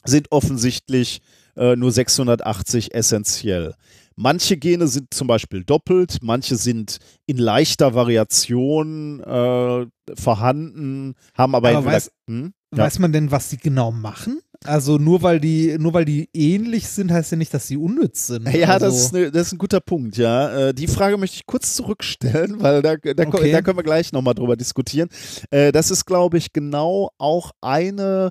sind 0.06 0.30
offensichtlich 0.30 1.20
äh, 1.56 1.76
nur 1.76 1.90
680 1.90 2.94
essentiell. 2.94 3.74
Manche 4.18 4.56
Gene 4.56 4.88
sind 4.88 5.12
zum 5.12 5.26
Beispiel 5.26 5.62
doppelt, 5.62 6.18
manche 6.22 6.56
sind 6.56 6.98
in 7.26 7.36
leichter 7.36 7.94
Variation 7.94 9.20
äh, 9.20 9.86
vorhanden, 10.14 11.14
haben 11.36 11.54
aber, 11.54 11.68
aber 11.68 11.84
weiß, 11.84 12.10
hm? 12.26 12.54
ja. 12.72 12.78
weiß 12.78 12.98
man 12.98 13.12
denn, 13.12 13.30
was 13.30 13.50
sie 13.50 13.58
genau 13.58 13.92
machen? 13.92 14.40
Also 14.64 14.96
nur 14.96 15.22
weil 15.22 15.38
die, 15.38 15.76
nur 15.78 15.92
weil 15.92 16.06
die 16.06 16.30
ähnlich 16.32 16.88
sind, 16.88 17.12
heißt 17.12 17.32
ja 17.32 17.36
nicht, 17.36 17.52
dass 17.52 17.66
sie 17.66 17.76
unnütz 17.76 18.28
sind. 18.28 18.48
Ja, 18.56 18.68
also. 18.68 18.86
das, 18.86 18.96
ist 18.96 19.12
ne, 19.12 19.30
das 19.30 19.48
ist 19.48 19.52
ein 19.52 19.58
guter 19.58 19.80
Punkt, 19.80 20.16
ja. 20.16 20.68
Äh, 20.68 20.74
die 20.74 20.86
Frage 20.86 21.18
möchte 21.18 21.36
ich 21.36 21.46
kurz 21.46 21.76
zurückstellen, 21.76 22.56
weil 22.62 22.80
da, 22.80 22.96
da, 22.96 23.26
okay. 23.26 23.52
da 23.52 23.60
können 23.60 23.76
wir 23.76 23.84
gleich 23.84 24.12
nochmal 24.12 24.34
drüber 24.34 24.56
diskutieren. 24.56 25.10
Äh, 25.50 25.72
das 25.72 25.90
ist, 25.90 26.06
glaube 26.06 26.38
ich, 26.38 26.54
genau 26.54 27.10
auch 27.18 27.50
eine 27.60 28.30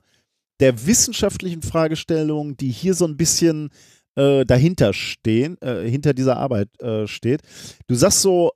der 0.60 0.86
wissenschaftlichen 0.86 1.62
Fragestellungen, 1.62 2.58
die 2.58 2.70
hier 2.70 2.94
so 2.94 3.06
ein 3.06 3.18
bisschen 3.18 3.70
äh, 4.16 4.46
dahinter 4.46 4.94
stehen, 4.94 5.62
äh, 5.62 5.90
hinter 5.90 6.14
dieser 6.14 6.38
Arbeit 6.38 6.70
äh, 6.82 7.08
steht. 7.08 7.42
Du 7.88 7.96
sagst 7.96 8.22
so, 8.22 8.52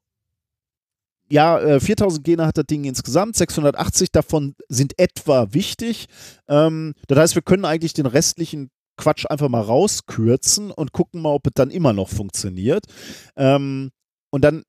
ja, 1.31 1.79
4000 1.79 2.19
äh, 2.19 2.23
Gene 2.23 2.45
hat 2.45 2.57
das 2.57 2.65
Ding 2.65 2.85
insgesamt, 2.85 3.35
680 3.35 4.11
davon 4.11 4.55
sind 4.67 4.97
etwa 4.97 5.53
wichtig. 5.53 6.07
Ähm, 6.47 6.93
das 7.07 7.19
heißt, 7.19 7.35
wir 7.35 7.41
können 7.41 7.65
eigentlich 7.65 7.93
den 7.93 8.07
restlichen 8.07 8.71
Quatsch 8.97 9.25
einfach 9.29 9.47
mal 9.47 9.61
rauskürzen 9.61 10.71
und 10.71 10.91
gucken 10.91 11.21
mal, 11.21 11.33
ob 11.33 11.47
es 11.47 11.53
dann 11.53 11.71
immer 11.71 11.93
noch 11.93 12.09
funktioniert. 12.09 12.85
Ähm, 13.37 13.91
und 14.31 14.43
dann, 14.43 14.63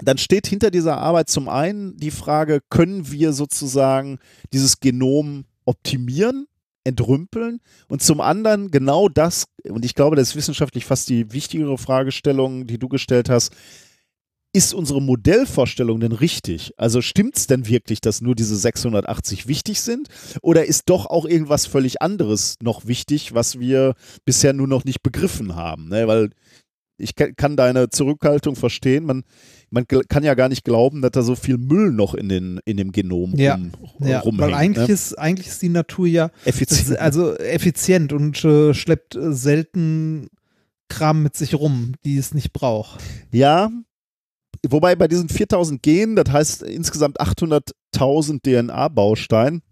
dann 0.00 0.18
steht 0.18 0.46
hinter 0.46 0.70
dieser 0.70 0.98
Arbeit 0.98 1.28
zum 1.28 1.48
einen 1.48 1.96
die 1.96 2.10
Frage, 2.10 2.60
können 2.68 3.10
wir 3.10 3.32
sozusagen 3.32 4.18
dieses 4.52 4.80
Genom 4.80 5.44
optimieren, 5.68 6.46
entrümpeln 6.84 7.60
und 7.88 8.02
zum 8.02 8.20
anderen 8.20 8.70
genau 8.70 9.08
das, 9.08 9.44
und 9.68 9.84
ich 9.84 9.94
glaube, 9.94 10.16
das 10.16 10.30
ist 10.30 10.36
wissenschaftlich 10.36 10.86
fast 10.86 11.08
die 11.08 11.32
wichtigere 11.32 11.76
Fragestellung, 11.76 12.66
die 12.66 12.78
du 12.78 12.88
gestellt 12.88 13.28
hast, 13.28 13.54
ist 14.54 14.72
unsere 14.72 15.02
Modellvorstellung 15.02 16.00
denn 16.00 16.12
richtig? 16.12 16.72
Also 16.78 17.02
stimmt 17.02 17.36
es 17.36 17.46
denn 17.46 17.68
wirklich, 17.68 18.00
dass 18.00 18.22
nur 18.22 18.34
diese 18.34 18.56
680 18.56 19.46
wichtig 19.46 19.82
sind? 19.82 20.08
Oder 20.40 20.64
ist 20.64 20.88
doch 20.88 21.04
auch 21.04 21.26
irgendwas 21.26 21.66
völlig 21.66 22.00
anderes 22.00 22.56
noch 22.62 22.86
wichtig, 22.86 23.34
was 23.34 23.58
wir 23.58 23.94
bisher 24.24 24.54
nur 24.54 24.66
noch 24.66 24.84
nicht 24.84 25.02
begriffen 25.02 25.54
haben? 25.54 25.88
Ne? 25.88 26.08
Weil 26.08 26.30
ich 26.96 27.14
kann 27.14 27.56
deine 27.56 27.90
Zurückhaltung 27.90 28.56
verstehen. 28.56 29.04
Man, 29.04 29.24
man 29.70 29.86
kann 29.86 30.24
ja 30.24 30.34
gar 30.34 30.48
nicht 30.48 30.64
glauben, 30.64 31.02
dass 31.02 31.12
da 31.12 31.22
so 31.22 31.34
viel 31.34 31.58
Müll 31.58 31.92
noch 31.92 32.14
in, 32.14 32.28
den, 32.28 32.60
in 32.64 32.76
dem 32.76 32.92
Genom 32.92 33.34
ja, 33.36 33.54
rum, 33.54 33.72
ja, 34.00 34.20
rumhängt. 34.20 34.40
Weil 34.40 34.54
eigentlich, 34.54 34.88
ne? 34.88 34.94
ist, 34.94 35.18
eigentlich 35.18 35.48
ist 35.48 35.62
die 35.62 35.68
Natur 35.68 36.06
ja 36.06 36.30
effizient, 36.44 36.90
ist, 36.90 36.98
also 36.98 37.36
effizient 37.36 38.12
und 38.12 38.42
äh, 38.44 38.72
schleppt 38.72 39.16
äh, 39.16 39.32
selten 39.32 40.28
Kram 40.88 41.22
mit 41.22 41.36
sich 41.36 41.54
rum, 41.54 41.92
die 42.04 42.16
es 42.16 42.32
nicht 42.32 42.52
braucht. 42.52 43.00
Ja, 43.30 43.70
wobei 44.66 44.96
bei 44.96 45.06
diesen 45.06 45.28
4000 45.28 45.82
Genen, 45.82 46.16
das 46.16 46.32
heißt 46.32 46.62
insgesamt 46.62 47.20
800.000 47.20 48.40
DNA-Bausteinen, 48.42 49.62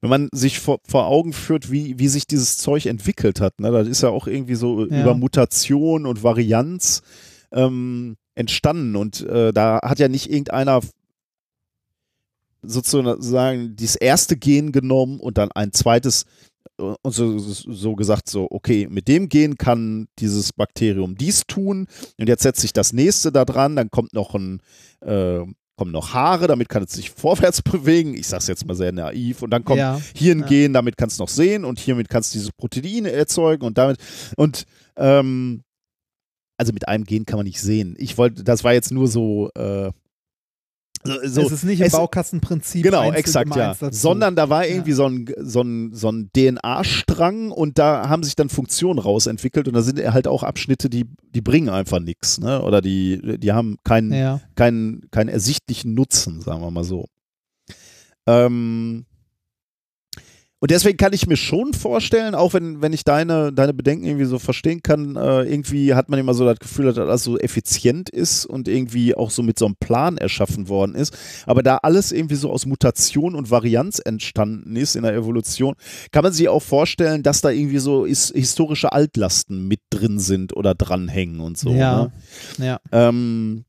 wenn 0.00 0.10
man 0.10 0.28
sich 0.32 0.60
vor, 0.60 0.78
vor 0.86 1.06
Augen 1.06 1.32
führt, 1.32 1.72
wie, 1.72 1.98
wie 1.98 2.08
sich 2.08 2.26
dieses 2.26 2.58
Zeug 2.58 2.86
entwickelt 2.86 3.40
hat, 3.40 3.60
ne, 3.60 3.72
das 3.72 3.88
ist 3.88 4.02
ja 4.02 4.10
auch 4.10 4.26
irgendwie 4.26 4.54
so 4.54 4.86
ja. 4.86 5.00
über 5.00 5.14
Mutation 5.14 6.06
und 6.06 6.22
Varianz 6.22 7.02
ähm, 7.50 8.16
entstanden 8.38 8.94
und 8.94 9.20
äh, 9.22 9.52
da 9.52 9.80
hat 9.82 9.98
ja 9.98 10.08
nicht 10.08 10.30
irgendeiner 10.30 10.80
sozusagen 12.62 13.76
das 13.76 13.96
erste 13.96 14.36
Gen 14.36 14.72
genommen 14.72 15.18
und 15.20 15.38
dann 15.38 15.50
ein 15.52 15.72
zweites 15.72 16.24
äh, 16.78 16.94
und 17.02 17.12
so, 17.12 17.38
so 17.38 17.96
gesagt, 17.96 18.28
so, 18.28 18.46
okay, 18.50 18.86
mit 18.88 19.08
dem 19.08 19.28
Gen 19.28 19.56
kann 19.56 20.06
dieses 20.20 20.52
Bakterium 20.52 21.16
dies 21.16 21.42
tun 21.48 21.86
und 22.18 22.28
jetzt 22.28 22.44
setzt 22.44 22.60
sich 22.60 22.72
das 22.72 22.92
nächste 22.92 23.32
da 23.32 23.44
dran, 23.44 23.74
dann 23.74 23.90
kommt 23.90 24.12
noch 24.12 24.34
ein, 24.34 24.60
äh, 25.00 25.40
kommen 25.76 25.92
noch 25.92 26.14
Haare, 26.14 26.46
damit 26.46 26.68
kann 26.68 26.84
es 26.84 26.92
sich 26.92 27.10
vorwärts 27.16 27.62
bewegen. 27.62 28.14
Ich 28.14 28.28
sage 28.28 28.42
es 28.42 28.48
jetzt 28.48 28.66
mal 28.66 28.74
sehr 28.74 28.92
naiv. 28.92 29.42
Und 29.42 29.50
dann 29.50 29.64
kommt 29.64 29.78
ja, 29.78 30.00
hier 30.14 30.34
ein 30.34 30.40
ja. 30.40 30.46
Gen, 30.46 30.72
damit 30.72 30.96
kannst 30.96 31.18
du 31.18 31.22
noch 31.22 31.28
sehen 31.28 31.64
und 31.64 31.78
hiermit 31.78 32.08
kannst 32.08 32.34
du 32.34 32.38
diese 32.38 32.50
Proteine 32.52 33.12
erzeugen 33.12 33.64
und 33.64 33.78
damit 33.78 33.98
und 34.36 34.64
ähm, 34.96 35.62
also 36.58 36.72
mit 36.72 36.88
einem 36.88 37.04
Gen 37.04 37.24
kann 37.24 37.38
man 37.38 37.46
nicht 37.46 37.60
sehen. 37.60 37.94
Ich 37.98 38.18
wollte, 38.18 38.44
das 38.44 38.64
war 38.64 38.74
jetzt 38.74 38.90
nur 38.90 39.08
so 39.08 39.50
äh, 39.54 39.90
so, 41.04 41.42
es 41.42 41.52
ist 41.52 41.64
nicht 41.64 41.80
im 41.80 41.90
Baukastenprinzip. 41.90 42.82
Genau, 42.82 43.12
exakt, 43.12 43.54
ja. 43.54 43.74
Sondern 43.90 44.34
da 44.36 44.50
war 44.50 44.66
irgendwie 44.66 44.90
ja. 44.90 44.96
so 44.96 45.06
ein, 45.06 45.26
so 45.38 45.62
ein, 45.62 45.94
so 45.94 46.10
ein 46.10 46.30
DNA-Strang 46.36 47.50
und 47.50 47.78
da 47.78 48.08
haben 48.08 48.24
sich 48.24 48.36
dann 48.36 48.48
Funktionen 48.48 48.98
rausentwickelt 48.98 49.68
und 49.68 49.74
da 49.74 49.82
sind 49.82 50.00
halt 50.12 50.26
auch 50.26 50.42
Abschnitte, 50.42 50.90
die, 50.90 51.06
die 51.34 51.40
bringen 51.40 51.68
einfach 51.68 52.00
nichts, 52.00 52.40
ne? 52.40 52.62
Oder 52.62 52.80
die, 52.80 53.38
die 53.38 53.52
haben 53.52 53.76
keinen, 53.84 54.12
ja. 54.12 54.40
keinen, 54.56 55.08
keinen 55.10 55.28
ersichtlichen 55.28 55.94
Nutzen, 55.94 56.40
sagen 56.40 56.62
wir 56.62 56.70
mal 56.70 56.84
so. 56.84 57.06
Ähm, 58.26 59.06
und 60.60 60.72
deswegen 60.72 60.96
kann 60.96 61.12
ich 61.12 61.28
mir 61.28 61.36
schon 61.36 61.72
vorstellen, 61.72 62.34
auch 62.34 62.52
wenn, 62.52 62.82
wenn 62.82 62.92
ich 62.92 63.04
deine, 63.04 63.52
deine 63.52 63.72
Bedenken 63.72 64.04
irgendwie 64.04 64.24
so 64.24 64.40
verstehen 64.40 64.82
kann, 64.82 65.14
äh, 65.14 65.42
irgendwie 65.42 65.94
hat 65.94 66.08
man 66.08 66.18
immer 66.18 66.34
so 66.34 66.44
das 66.44 66.58
Gefühl, 66.58 66.86
dass 66.86 66.96
das 66.96 67.22
so 67.22 67.38
effizient 67.38 68.10
ist 68.10 68.44
und 68.44 68.66
irgendwie 68.66 69.14
auch 69.14 69.30
so 69.30 69.44
mit 69.44 69.56
so 69.56 69.66
einem 69.66 69.76
Plan 69.76 70.18
erschaffen 70.18 70.68
worden 70.68 70.96
ist. 70.96 71.16
Aber 71.46 71.62
da 71.62 71.76
alles 71.76 72.10
irgendwie 72.10 72.34
so 72.34 72.50
aus 72.50 72.66
Mutation 72.66 73.36
und 73.36 73.52
Varianz 73.52 74.00
entstanden 74.04 74.74
ist 74.74 74.96
in 74.96 75.04
der 75.04 75.14
Evolution, 75.14 75.74
kann 76.10 76.24
man 76.24 76.32
sich 76.32 76.48
auch 76.48 76.62
vorstellen, 76.62 77.22
dass 77.22 77.40
da 77.40 77.50
irgendwie 77.50 77.78
so 77.78 78.04
is 78.04 78.32
historische 78.34 78.92
Altlasten 78.92 79.68
mit 79.68 79.80
drin 79.90 80.18
sind 80.18 80.56
oder 80.56 80.74
dranhängen 80.74 81.38
und 81.38 81.56
so. 81.56 81.70
Ja. 81.70 82.10
Ne? 82.58 82.66
ja. 82.66 82.80
Ähm, 82.90 83.64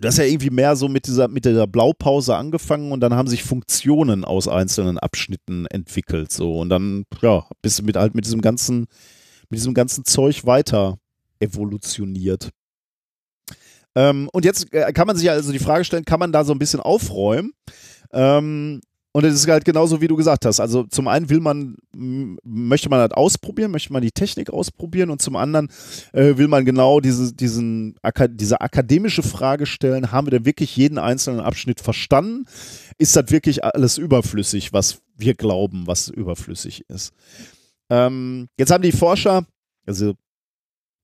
Du 0.00 0.08
hast 0.08 0.16
ja 0.16 0.24
irgendwie 0.24 0.48
mehr 0.48 0.76
so 0.76 0.88
mit 0.88 1.06
dieser, 1.06 1.28
mit 1.28 1.44
dieser 1.44 1.66
Blaupause 1.66 2.34
angefangen 2.34 2.90
und 2.90 3.00
dann 3.00 3.14
haben 3.14 3.28
sich 3.28 3.42
Funktionen 3.42 4.24
aus 4.24 4.48
einzelnen 4.48 4.98
Abschnitten 4.98 5.66
entwickelt. 5.66 6.32
So. 6.32 6.58
Und 6.58 6.70
dann, 6.70 7.04
ja, 7.20 7.46
bist 7.60 7.78
du 7.78 7.82
mit 7.82 7.98
halt 7.98 8.14
mit 8.14 8.24
diesem 8.24 8.40
ganzen, 8.40 8.86
mit 9.50 9.58
diesem 9.58 9.74
ganzen 9.74 10.06
Zeug 10.06 10.46
weiter 10.46 10.98
evolutioniert. 11.38 12.48
Ähm, 13.94 14.30
und 14.32 14.46
jetzt 14.46 14.72
äh, 14.72 14.90
kann 14.94 15.06
man 15.06 15.16
sich 15.16 15.30
also 15.30 15.52
die 15.52 15.58
Frage 15.58 15.84
stellen, 15.84 16.06
kann 16.06 16.20
man 16.20 16.32
da 16.32 16.44
so 16.44 16.52
ein 16.52 16.58
bisschen 16.58 16.80
aufräumen? 16.80 17.52
Ähm, 18.12 18.80
und 19.12 19.24
es 19.24 19.34
ist 19.34 19.48
halt 19.48 19.64
genauso, 19.64 20.00
wie 20.00 20.06
du 20.06 20.14
gesagt 20.14 20.46
hast. 20.46 20.60
Also 20.60 20.84
zum 20.84 21.08
einen 21.08 21.30
will 21.30 21.40
man, 21.40 21.76
möchte 21.92 22.88
man 22.88 23.00
halt 23.00 23.12
ausprobieren, 23.12 23.72
möchte 23.72 23.92
man 23.92 24.02
die 24.02 24.12
Technik 24.12 24.50
ausprobieren 24.50 25.10
und 25.10 25.20
zum 25.20 25.34
anderen 25.34 25.68
äh, 26.12 26.36
will 26.36 26.46
man 26.46 26.64
genau 26.64 27.00
diese, 27.00 27.34
diesen, 27.34 27.96
diese 28.30 28.60
akademische 28.60 29.24
Frage 29.24 29.66
stellen, 29.66 30.12
haben 30.12 30.28
wir 30.28 30.30
denn 30.30 30.46
wirklich 30.46 30.76
jeden 30.76 30.98
einzelnen 30.98 31.40
Abschnitt 31.40 31.80
verstanden? 31.80 32.46
Ist 32.98 33.16
das 33.16 33.30
wirklich 33.30 33.64
alles 33.64 33.98
überflüssig, 33.98 34.72
was 34.72 35.00
wir 35.16 35.34
glauben, 35.34 35.88
was 35.88 36.08
überflüssig 36.08 36.84
ist? 36.88 37.12
Ähm, 37.90 38.48
jetzt 38.58 38.70
haben 38.70 38.82
die 38.82 38.92
Forscher, 38.92 39.44
also 39.86 40.14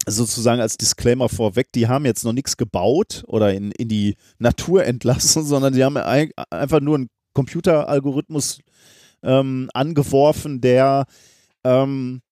sozusagen 0.09 0.61
als 0.61 0.77
Disclaimer 0.77 1.29
vorweg, 1.29 1.73
die 1.73 1.89
haben 1.89 2.05
jetzt 2.05 2.25
noch 2.25 2.33
nichts 2.33 2.57
gebaut 2.57 3.25
oder 3.27 3.53
in, 3.53 3.73
in 3.73 3.89
die 3.89 4.17
Natur 4.39 4.85
entlassen, 4.85 5.45
sondern 5.45 5.73
die 5.73 5.83
haben 5.83 5.97
einfach 5.97 6.81
nur 6.81 6.99
ein 6.99 7.09
Computeralgorithmus 7.37 8.61
ähm, 9.23 9.69
angeworfen, 9.75 10.61
der 10.63 11.05
ähm, 11.65 12.23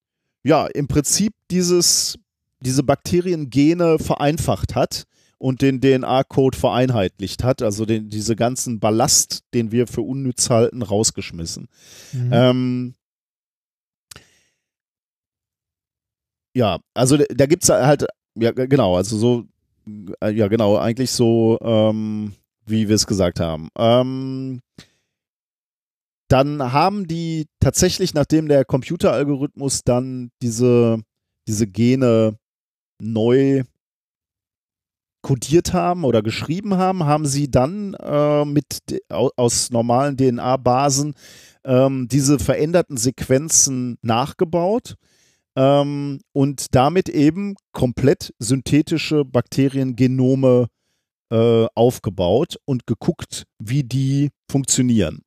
ja 0.43 0.65
im 0.65 0.87
Prinzip 0.87 1.33
dieses, 1.51 2.17
diese 2.59 2.81
Bakteriengene 2.83 3.99
vereinfacht 3.99 4.73
hat 4.73 5.03
und 5.37 5.61
den 5.61 5.79
DNA-Code 5.79 6.57
vereinheitlicht 6.57 7.43
hat, 7.43 7.61
also 7.61 7.85
den, 7.85 8.09
diese 8.09 8.35
ganzen 8.35 8.79
Ballast, 8.79 9.43
den 9.53 9.71
wir 9.71 9.85
für 9.85 10.01
unnütz 10.01 10.49
halten, 10.49 10.81
rausgeschmissen. 10.81 11.67
Mhm. 12.13 12.29
Ähm, 12.33 12.93
ja, 16.55 16.79
also 16.93 17.17
da- 17.17 17.45
gibt 17.45 17.63
es 17.63 17.69
halt, 17.69 18.05
ja 18.35 18.51
genau, 18.51 18.95
also 18.95 19.17
so, 19.17 19.43
äh, 20.21 20.31
ja 20.31 20.47
genau, 20.47 20.77
eigentlich 20.77 21.11
so, 21.11 21.59
ähm, 21.61 22.33
wie 22.65 22.87
wir 22.87 22.95
es 22.95 23.05
gesagt 23.05 23.39
haben. 23.39 23.69
Ähm, 23.77 24.61
dann 26.27 26.73
haben 26.73 27.07
die 27.07 27.47
tatsächlich, 27.59 28.13
nachdem 28.13 28.47
der 28.47 28.65
Computeralgorithmus 28.65 29.83
dann 29.83 30.31
diese, 30.41 30.99
diese 31.47 31.67
Gene 31.67 32.37
neu 33.01 33.63
kodiert 35.25 35.73
haben 35.73 36.03
oder 36.03 36.21
geschrieben 36.21 36.75
haben, 36.75 37.05
haben 37.05 37.25
sie 37.25 37.49
dann 37.49 37.95
äh, 37.95 38.45
mit 38.45 38.83
aus 39.09 39.71
normalen 39.71 40.17
DNA-Basen 40.17 41.15
ähm, 41.63 42.07
diese 42.07 42.37
veränderten 42.37 42.95
Sequenzen 42.95 43.97
nachgebaut 44.03 44.95
ähm, 45.55 46.19
und 46.31 46.75
damit 46.75 47.09
eben 47.09 47.55
komplett 47.71 48.35
synthetische 48.37 49.25
Bakteriengenome 49.25 50.67
äh, 51.31 51.65
aufgebaut 51.73 52.57
und 52.65 52.85
geguckt, 52.85 53.45
wie 53.57 53.83
die 53.83 54.29
funktionieren. 54.51 55.24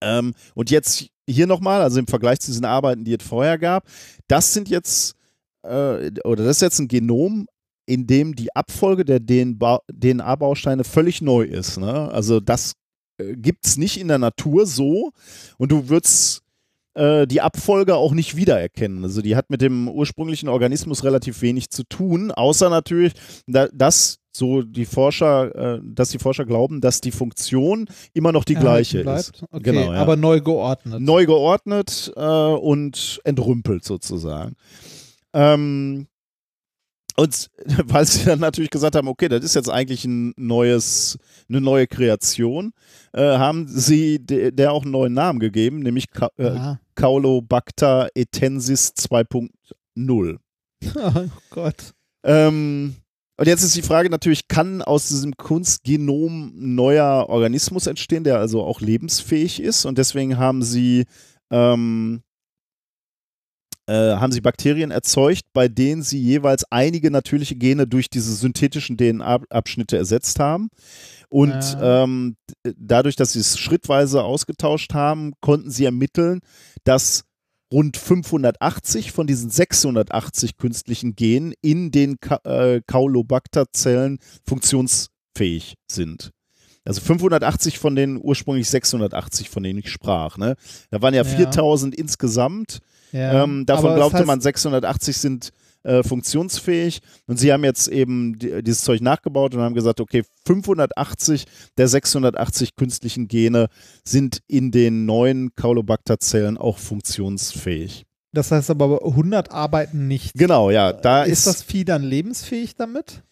Ähm, 0.00 0.34
und 0.54 0.70
jetzt 0.70 1.06
hier 1.28 1.46
nochmal, 1.46 1.82
also 1.82 1.98
im 1.98 2.06
Vergleich 2.06 2.40
zu 2.40 2.50
diesen 2.50 2.64
Arbeiten, 2.64 3.04
die 3.04 3.14
es 3.14 3.24
vorher 3.24 3.58
gab, 3.58 3.86
das 4.28 4.52
sind 4.52 4.68
jetzt, 4.68 5.14
äh, 5.62 6.10
oder 6.24 6.44
das 6.44 6.56
ist 6.56 6.62
jetzt 6.62 6.78
ein 6.78 6.88
Genom, 6.88 7.46
in 7.86 8.06
dem 8.06 8.36
die 8.36 8.54
Abfolge 8.54 9.04
der 9.04 9.20
DNA-Bausteine 9.20 10.84
völlig 10.84 11.22
neu 11.22 11.42
ist. 11.42 11.76
Ne? 11.78 12.10
Also 12.12 12.38
das 12.38 12.74
äh, 13.18 13.34
gibt 13.34 13.66
es 13.66 13.76
nicht 13.76 13.98
in 13.98 14.08
der 14.08 14.18
Natur 14.18 14.66
so 14.66 15.10
und 15.58 15.72
du 15.72 15.88
würdest 15.88 16.42
äh, 16.94 17.26
die 17.26 17.40
Abfolge 17.40 17.96
auch 17.96 18.12
nicht 18.12 18.36
wiedererkennen. 18.36 19.02
Also 19.02 19.22
die 19.22 19.34
hat 19.34 19.50
mit 19.50 19.60
dem 19.60 19.88
ursprünglichen 19.88 20.48
Organismus 20.48 21.02
relativ 21.02 21.42
wenig 21.42 21.70
zu 21.70 21.82
tun, 21.84 22.30
außer 22.30 22.70
natürlich, 22.70 23.14
da, 23.46 23.66
dass 23.72 24.19
so 24.32 24.62
die 24.62 24.84
Forscher, 24.84 25.76
äh, 25.76 25.80
dass 25.82 26.10
die 26.10 26.18
Forscher 26.18 26.44
glauben, 26.44 26.80
dass 26.80 27.00
die 27.00 27.10
Funktion 27.10 27.88
immer 28.12 28.32
noch 28.32 28.44
die 28.44 28.54
gleiche 28.54 29.02
Erhalten 29.02 29.20
ist. 29.20 29.32
bleibt. 29.38 29.52
Okay, 29.52 29.62
Genau, 29.72 29.92
ja. 29.92 30.00
aber 30.00 30.16
neu 30.16 30.40
geordnet. 30.40 31.00
Neu 31.00 31.26
geordnet 31.26 32.12
äh, 32.16 32.20
und 32.22 33.20
entrümpelt 33.24 33.84
sozusagen. 33.84 34.54
Ähm, 35.32 36.06
und 37.16 37.50
weil 37.86 38.06
sie 38.06 38.24
dann 38.24 38.38
natürlich 38.40 38.70
gesagt 38.70 38.94
haben, 38.94 39.08
okay, 39.08 39.28
das 39.28 39.44
ist 39.44 39.54
jetzt 39.54 39.68
eigentlich 39.68 40.04
ein 40.04 40.32
neues, 40.36 41.18
eine 41.48 41.60
neue 41.60 41.86
Kreation, 41.86 42.72
äh, 43.12 43.20
haben 43.36 43.66
sie 43.68 44.24
de, 44.24 44.52
der 44.52 44.72
auch 44.72 44.82
einen 44.82 44.92
neuen 44.92 45.12
Namen 45.12 45.38
gegeben, 45.40 45.80
nämlich 45.80 46.08
Ka 46.10 46.30
äh, 46.38 46.46
Ah. 46.48 46.80
Caulobacter 46.94 48.08
etensis 48.14 48.92
2.0. 48.96 50.38
oh 50.96 51.26
Gott. 51.50 51.94
Ähm, 52.22 52.94
und 53.40 53.46
jetzt 53.46 53.62
ist 53.62 53.74
die 53.74 53.80
Frage 53.80 54.10
natürlich, 54.10 54.48
kann 54.48 54.82
aus 54.82 55.08
diesem 55.08 55.34
Kunstgenom 55.34 56.52
neuer 56.54 57.30
Organismus 57.30 57.86
entstehen, 57.86 58.22
der 58.22 58.38
also 58.38 58.62
auch 58.62 58.82
lebensfähig 58.82 59.62
ist? 59.62 59.86
Und 59.86 59.96
deswegen 59.96 60.36
haben 60.36 60.62
sie, 60.62 61.06
ähm, 61.50 62.20
äh, 63.86 63.94
haben 64.16 64.30
sie 64.30 64.42
Bakterien 64.42 64.90
erzeugt, 64.90 65.44
bei 65.54 65.68
denen 65.68 66.02
sie 66.02 66.20
jeweils 66.20 66.64
einige 66.70 67.10
natürliche 67.10 67.56
Gene 67.56 67.86
durch 67.86 68.10
diese 68.10 68.34
synthetischen 68.34 68.98
DNA-Abschnitte 68.98 69.96
ersetzt 69.96 70.38
haben. 70.38 70.68
Und 71.30 71.48
Ja. 71.80 72.04
ähm, 72.04 72.36
dadurch, 72.76 73.16
dass 73.16 73.32
sie 73.32 73.40
es 73.40 73.58
schrittweise 73.58 74.22
ausgetauscht 74.22 74.92
haben, 74.92 75.32
konnten 75.40 75.70
sie 75.70 75.86
ermitteln, 75.86 76.40
dass 76.84 77.24
rund 77.72 77.96
580 77.96 79.12
von 79.12 79.26
diesen 79.26 79.50
680 79.50 80.56
künstlichen 80.56 81.14
Genen 81.14 81.52
in 81.62 81.90
den 81.90 82.18
Ka 82.20 82.40
äh, 82.44 82.80
Caulobacter-Zellen 82.86 84.18
funktionsfähig 84.46 85.76
sind. 85.90 86.32
Also 86.84 87.00
580 87.02 87.78
von 87.78 87.94
den 87.94 88.18
ursprünglich 88.20 88.68
680, 88.70 89.50
von 89.50 89.62
denen 89.62 89.78
ich 89.80 89.90
sprach. 89.90 90.38
Ne? 90.38 90.56
Da 90.90 91.02
waren 91.02 91.14
ja, 91.14 91.22
Ja. 91.22 91.36
4000 91.36 91.94
insgesamt. 91.94 92.78
Ja. 93.12 93.44
Ähm, 93.44 93.66
davon 93.66 93.90
das 93.90 93.96
glaubte 93.96 94.18
heißt, 94.18 94.26
man, 94.26 94.40
680 94.40 95.16
sind 95.18 95.50
äh, 95.82 96.02
funktionsfähig. 96.02 97.00
Und 97.26 97.38
sie 97.38 97.52
haben 97.52 97.64
jetzt 97.64 97.88
eben 97.88 98.38
die, 98.38 98.62
dieses 98.62 98.82
Zeug 98.82 99.00
nachgebaut 99.00 99.54
und 99.54 99.60
haben 99.60 99.74
gesagt, 99.74 100.00
okay, 100.00 100.22
580 100.46 101.44
der 101.78 101.88
680 101.88 102.76
künstlichen 102.76 103.28
Gene 103.28 103.68
sind 104.04 104.40
in 104.46 104.70
den 104.70 105.06
neuen 105.06 105.54
Caulobacter-Zellen 105.54 106.58
auch 106.58 106.78
funktionsfähig. 106.78 108.04
Das 108.32 108.50
heißt 108.52 108.70
aber 108.70 109.04
100 109.04 109.50
arbeiten 109.50 110.06
nicht. 110.06 110.34
Genau, 110.34 110.70
ja, 110.70 110.92
da 110.92 111.24
ist 111.24 111.40
ist, 111.40 111.46
das 111.46 111.62
Vieh 111.62 111.84
dann 111.84 112.02
lebensfähig 112.02 112.76
damit? 112.76 113.22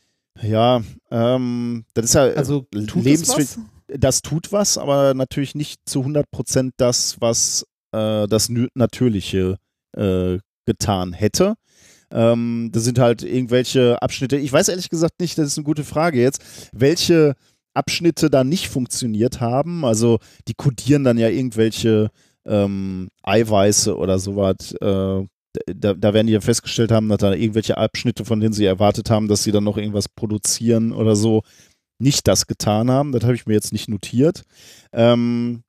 ja, 0.43 0.83
ähm, 1.11 1.85
das 1.95 2.07
ist 2.07 2.15
ja 2.15 2.29
Also 2.29 2.67
tut 2.87 3.05
lebensfähig. 3.05 3.49
es 3.51 3.59
was? 3.59 3.65
das 4.01 4.23
tut 4.23 4.53
was, 4.53 4.79
aber 4.79 5.15
natürlich 5.15 5.55
nicht 5.55 5.81
zu 5.87 6.01
100 6.01 6.31
Prozent 6.31 6.75
das, 6.77 7.21
was 7.21 7.67
äh, 7.93 8.27
das 8.27 8.51
Natürliche 8.75 9.57
äh, 9.97 10.39
getan 10.67 11.13
hätte. 11.13 11.55
Ähm, 12.11 12.71
das 12.73 12.85
sind 12.85 12.99
halt 12.99 13.23
irgendwelche 13.23 14.01
Abschnitte. 14.03 14.37
Ich 14.37 14.53
weiß 14.53 14.69
ehrlich 14.69 14.89
gesagt 14.89 15.21
nicht, 15.21 15.37
das 15.39 15.49
ist 15.49 15.59
eine 15.59 15.65
gute 15.65 15.85
Frage 15.85 16.21
jetzt, 16.21 16.43
welche 16.73 17.35
Abschnitte 17.75 18.31
da 18.31 18.45
nicht 18.45 18.69
funktioniert 18.69 19.41
haben. 19.41 19.85
Also 19.85 20.19
die 20.49 20.55
kodieren 20.55 21.05
dann 21.05 21.19
ja 21.19 21.29
irgendwelche 21.29 22.11
ähm, 22.47 23.09
Eiweiße 23.23 23.97
oder 23.97 24.19
sowas. 24.19 24.73
Äh, 24.81 25.27
da, 25.67 25.95
da 25.95 26.15
werden 26.15 26.27
die 26.27 26.33
ja 26.33 26.41
festgestellt 26.41 26.93
haben, 26.93 27.09
dass 27.09 27.19
da 27.19 27.33
irgendwelche 27.33 27.79
Abschnitte, 27.79 28.25
von 28.25 28.41
denen 28.41 28.53
sie 28.53 28.65
erwartet 28.65 29.11
haben, 29.11 29.29
dass 29.29 29.43
sie 29.43 29.53
dann 29.53 29.65
noch 29.65 29.77
irgendwas 29.77 30.09
produzieren 30.09 30.93
oder 30.93 31.17
so, 31.17 31.43
nicht 32.01 32.29
das 32.29 32.47
getan 32.47 32.91
haben. 32.91 33.13
Das 33.13 33.25
habe 33.25 33.35
ich 33.35 33.47
mir 33.47 33.55
jetzt 33.55 33.73
nicht 33.73 33.89
notiert. 33.89 34.43
Ähm, 34.93 35.63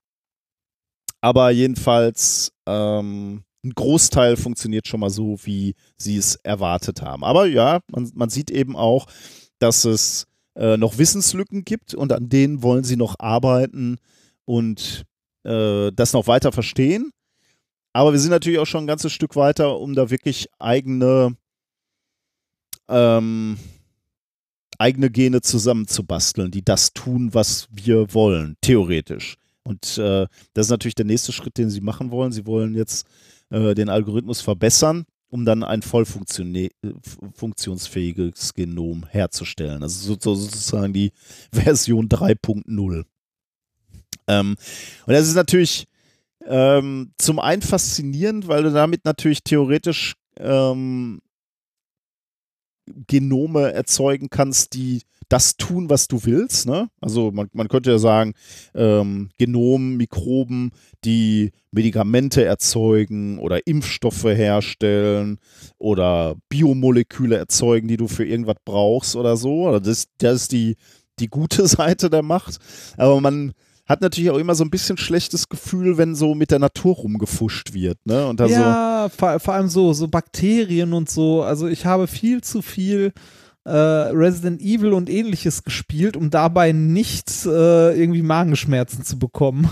aber 1.21 1.49
jedenfalls 1.51 2.51
ähm, 2.67 3.43
ein 3.63 3.71
Großteil 3.71 4.37
funktioniert 4.37 4.87
schon 4.87 5.01
mal 5.01 5.09
so, 5.09 5.37
wie 5.43 5.75
sie 5.97 6.17
es 6.17 6.35
erwartet 6.35 7.01
haben. 7.01 7.23
Aber 7.23 7.45
ja, 7.45 7.81
man, 7.87 8.09
man 8.15 8.29
sieht 8.29 8.51
eben 8.51 8.75
auch, 8.75 9.07
dass 9.59 9.85
es 9.85 10.27
äh, 10.55 10.77
noch 10.77 10.97
Wissenslücken 10.97 11.65
gibt 11.65 11.93
und 11.93 12.13
an 12.13 12.29
denen 12.29 12.63
wollen 12.63 12.83
sie 12.83 12.95
noch 12.95 13.15
arbeiten 13.19 13.97
und 14.45 15.05
äh, 15.43 15.91
das 15.91 16.13
noch 16.13 16.27
weiter 16.27 16.51
verstehen. 16.51 17.11
Aber 17.91 18.13
wir 18.13 18.19
sind 18.19 18.31
natürlich 18.31 18.59
auch 18.59 18.65
schon 18.65 18.83
ein 18.83 18.87
ganzes 18.87 19.11
Stück 19.11 19.35
weiter, 19.35 19.79
um 19.79 19.93
da 19.93 20.09
wirklich 20.09 20.47
eigene 20.59 21.35
ähm, 22.87 23.57
eigene 24.77 25.09
Gene 25.11 25.41
zusammenzubasteln, 25.41 26.51
die 26.51 26.63
das 26.63 26.93
tun, 26.93 27.33
was 27.33 27.67
wir 27.69 28.13
wollen, 28.13 28.55
theoretisch. 28.61 29.35
Und 29.63 29.97
äh, 29.97 30.25
das 30.53 30.67
ist 30.67 30.71
natürlich 30.71 30.95
der 30.95 31.05
nächste 31.05 31.31
Schritt, 31.31 31.57
den 31.57 31.69
sie 31.69 31.81
machen 31.81 32.11
wollen. 32.11 32.31
Sie 32.31 32.45
wollen 32.45 32.73
jetzt 32.75 33.05
äh, 33.49 33.73
den 33.75 33.89
Algorithmus 33.89 34.41
verbessern, 34.41 35.05
um 35.29 35.45
dann 35.45 35.63
ein 35.63 35.81
voll 35.81 36.05
äh, 36.05 36.69
funktionsfähiges 37.35 38.53
Genom 38.53 39.05
herzustellen. 39.07 39.83
Also 39.83 40.13
so, 40.13 40.17
so, 40.19 40.35
sozusagen 40.35 40.93
die 40.93 41.11
Version 41.51 42.09
3.0. 42.09 43.05
Ähm, 44.27 44.55
und 45.05 45.13
das 45.13 45.27
ist 45.27 45.35
natürlich 45.35 45.87
ähm, 46.45 47.11
zum 47.17 47.39
einen 47.39 47.61
faszinierend, 47.61 48.47
weil 48.47 48.63
du 48.63 48.71
damit 48.71 49.05
natürlich 49.05 49.43
theoretisch 49.43 50.15
ähm, 50.37 51.21
Genome 53.07 53.71
erzeugen 53.71 54.29
kannst, 54.29 54.73
die 54.73 55.03
das 55.29 55.57
tun, 55.57 55.89
was 55.89 56.07
du 56.07 56.25
willst. 56.25 56.67
Ne? 56.67 56.89
Also 56.99 57.31
man, 57.31 57.47
man 57.53 57.67
könnte 57.67 57.91
ja 57.91 57.99
sagen, 57.99 58.33
ähm, 58.73 59.29
Genom, 59.37 59.95
Mikroben, 59.95 60.71
die 61.05 61.51
Medikamente 61.71 62.43
erzeugen 62.43 63.37
oder 63.37 63.65
Impfstoffe 63.67 64.25
herstellen 64.25 65.37
oder 65.77 66.35
Biomoleküle 66.49 67.37
erzeugen, 67.37 67.87
die 67.87 67.97
du 67.97 68.07
für 68.07 68.25
irgendwas 68.25 68.57
brauchst 68.65 69.15
oder 69.15 69.37
so. 69.37 69.69
Oder 69.69 69.79
Das, 69.79 70.07
das 70.17 70.41
ist 70.41 70.51
die, 70.51 70.75
die 71.19 71.29
gute 71.29 71.67
Seite 71.67 72.09
der 72.09 72.23
Macht. 72.23 72.57
Aber 72.97 73.21
man 73.21 73.53
hat 73.85 74.01
natürlich 74.01 74.29
auch 74.31 74.37
immer 74.37 74.55
so 74.55 74.63
ein 74.63 74.69
bisschen 74.69 74.97
schlechtes 74.97 75.49
Gefühl, 75.49 75.97
wenn 75.97 76.15
so 76.15 76.35
mit 76.35 76.51
der 76.51 76.59
Natur 76.59 76.95
rumgefuscht 76.95 77.73
wird. 77.73 77.97
Ne? 78.05 78.27
Und 78.27 78.39
da 78.39 78.47
so, 78.47 78.53
ja, 78.53 79.09
vor, 79.09 79.39
vor 79.39 79.53
allem 79.53 79.67
so, 79.67 79.93
so 79.93 80.07
Bakterien 80.07 80.93
und 80.93 81.09
so. 81.09 81.43
Also 81.43 81.67
ich 81.67 81.85
habe 81.85 82.07
viel 82.07 82.41
zu 82.41 82.61
viel 82.61 83.13
äh, 83.69 84.11
Resident 84.11 84.61
Evil 84.61 84.93
und 84.93 85.09
ähnliches 85.09 85.63
gespielt, 85.63 86.17
um 86.17 86.29
dabei 86.29 86.71
nicht 86.71 87.29
äh, 87.45 87.93
irgendwie 87.99 88.21
Magenschmerzen 88.23 89.03
zu 89.03 89.19
bekommen. 89.19 89.69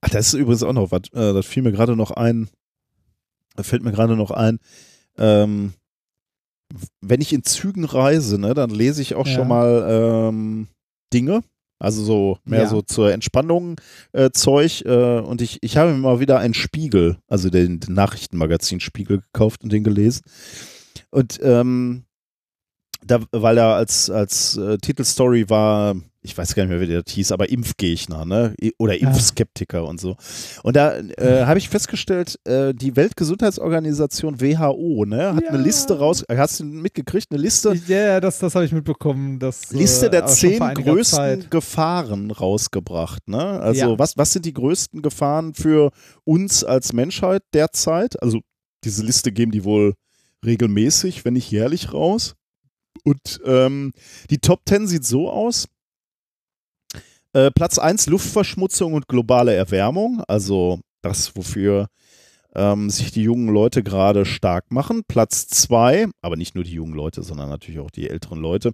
Ach, 0.00 0.08
das 0.10 0.28
ist 0.28 0.34
übrigens 0.34 0.62
auch 0.62 0.72
noch 0.72 0.90
was. 0.90 1.02
Äh, 1.12 1.32
das 1.34 1.46
fiel 1.46 1.62
mir 1.62 1.72
gerade 1.72 1.96
noch 1.96 2.10
ein. 2.10 2.48
Da 3.56 3.62
fällt 3.62 3.82
mir 3.82 3.92
gerade 3.92 4.16
noch 4.16 4.30
ein. 4.30 4.58
Ähm, 5.18 5.74
wenn 7.00 7.20
ich 7.20 7.32
in 7.32 7.42
Zügen 7.42 7.84
reise, 7.84 8.38
ne, 8.38 8.54
dann 8.54 8.70
lese 8.70 9.02
ich 9.02 9.14
auch 9.14 9.26
Ja. 9.26 9.34
schon 9.34 9.48
mal 9.48 9.86
ähm, 10.30 10.68
Dinge. 11.12 11.42
Also 11.82 12.04
so 12.04 12.38
mehr 12.44 12.62
Ja. 12.62 12.68
so 12.68 12.82
zur 12.82 13.10
Entspannung 13.12 13.80
äh, 14.12 14.30
Zeug. 14.30 14.82
Äh, 14.84 15.20
und 15.20 15.42
ich, 15.42 15.58
ich 15.62 15.76
habe 15.76 15.90
mir 15.92 15.98
mal 15.98 16.20
wieder 16.20 16.38
einen 16.38 16.54
Spiegel, 16.54 17.16
also 17.26 17.48
den, 17.50 17.80
den 17.80 17.94
Nachrichtenmagazin 17.94 18.80
Spiegel 18.80 19.20
gekauft 19.20 19.64
und 19.64 19.72
den 19.72 19.82
gelesen. 19.84 20.22
Und 21.10 21.38
ähm, 21.42 22.04
da, 23.02 23.18
weil 23.32 23.56
er 23.56 23.74
als, 23.76 24.10
als 24.10 24.56
äh, 24.58 24.76
Titelstory 24.76 25.48
war, 25.48 25.96
ich 26.20 26.36
weiß 26.36 26.54
gar 26.54 26.64
nicht 26.64 26.70
mehr, 26.70 26.82
wie 26.82 26.86
der 26.86 27.02
das 27.02 27.14
hieß, 27.14 27.32
aber 27.32 27.48
Impfgegner, 27.48 28.26
ne? 28.26 28.54
Oder 28.78 28.92
Ja. 28.94 29.08
Impfskeptiker 29.08 29.86
und 29.86 29.98
so. 29.98 30.16
Und 30.62 30.76
da 30.76 30.98
äh, 30.98 31.44
habe 31.46 31.58
ich 31.58 31.70
festgestellt, 31.70 32.38
äh, 32.44 32.74
die 32.74 32.96
Weltgesundheitsorganisation 32.96 34.38
WHO, 34.42 35.06
ne, 35.06 35.34
hat 35.34 35.44
Ja. 35.44 35.48
eine 35.50 35.62
Liste 35.62 35.98
raus, 35.98 36.24
hast 36.30 36.60
du 36.60 36.64
mitgekriegt, 36.64 37.28
eine 37.30 37.40
Liste, 37.40 37.72
Ja, 37.86 37.96
ja, 37.98 38.20
das, 38.20 38.38
das 38.38 38.54
habe 38.54 38.66
ich 38.66 38.72
mitbekommen. 38.72 39.38
Das, 39.38 39.70
Liste 39.72 40.06
äh, 40.06 40.10
der 40.10 40.24
aber 40.24 40.36
schon 40.36 40.50
zehn 40.50 40.74
größten 40.74 41.16
Zeit. 41.16 41.50
Gefahren 41.50 42.30
rausgebracht, 42.30 43.26
ne? 43.28 43.60
Also 43.60 43.92
Ja. 43.92 43.98
was, 43.98 44.16
was 44.18 44.32
sind 44.34 44.44
die 44.44 44.52
größten 44.52 45.00
Gefahren 45.00 45.54
für 45.54 45.90
uns 46.24 46.64
als 46.64 46.92
Menschheit 46.92 47.42
derzeit? 47.54 48.22
Also 48.22 48.40
diese 48.84 49.02
Liste 49.04 49.32
geben 49.32 49.52
die 49.52 49.64
wohl 49.64 49.94
regelmäßig, 50.44 51.24
wenn 51.24 51.34
nicht 51.34 51.50
jährlich 51.50 51.92
raus. 51.92 52.34
Und 53.04 53.40
ähm, 53.44 53.92
die 54.30 54.38
Top 54.38 54.62
10 54.66 54.86
sieht 54.86 55.04
so 55.04 55.30
aus. 55.30 55.68
Äh, 57.32 57.50
Platz 57.52 57.78
1 57.78 58.06
Luftverschmutzung 58.08 58.94
und 58.94 59.06
globale 59.06 59.54
Erwärmung, 59.54 60.22
also 60.26 60.80
das, 61.02 61.36
wofür 61.36 61.88
ähm, 62.54 62.90
sich 62.90 63.12
die 63.12 63.22
jungen 63.22 63.48
Leute 63.48 63.82
gerade 63.82 64.26
stark 64.26 64.70
machen. 64.72 65.02
Platz 65.06 65.46
2, 65.46 66.08
aber 66.22 66.36
nicht 66.36 66.54
nur 66.54 66.64
die 66.64 66.72
jungen 66.72 66.94
Leute, 66.94 67.22
sondern 67.22 67.48
natürlich 67.48 67.80
auch 67.80 67.90
die 67.90 68.08
älteren 68.08 68.40
Leute 68.40 68.72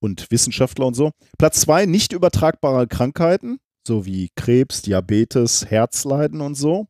und 0.00 0.30
Wissenschaftler 0.30 0.86
und 0.86 0.94
so. 0.94 1.12
Platz 1.38 1.60
2 1.62 1.86
nicht 1.86 2.12
übertragbare 2.12 2.86
Krankheiten, 2.86 3.58
so 3.86 4.04
wie 4.04 4.30
Krebs, 4.36 4.82
Diabetes, 4.82 5.66
Herzleiden 5.66 6.40
und 6.42 6.54
so. 6.54 6.86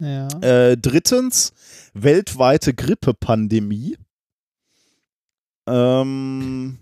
Ja. 0.00 0.28
Äh, 0.40 0.76
drittens, 0.76 1.52
weltweite 1.94 2.74
Grippepandemie. 2.74 3.96
Ähm, 5.68 6.78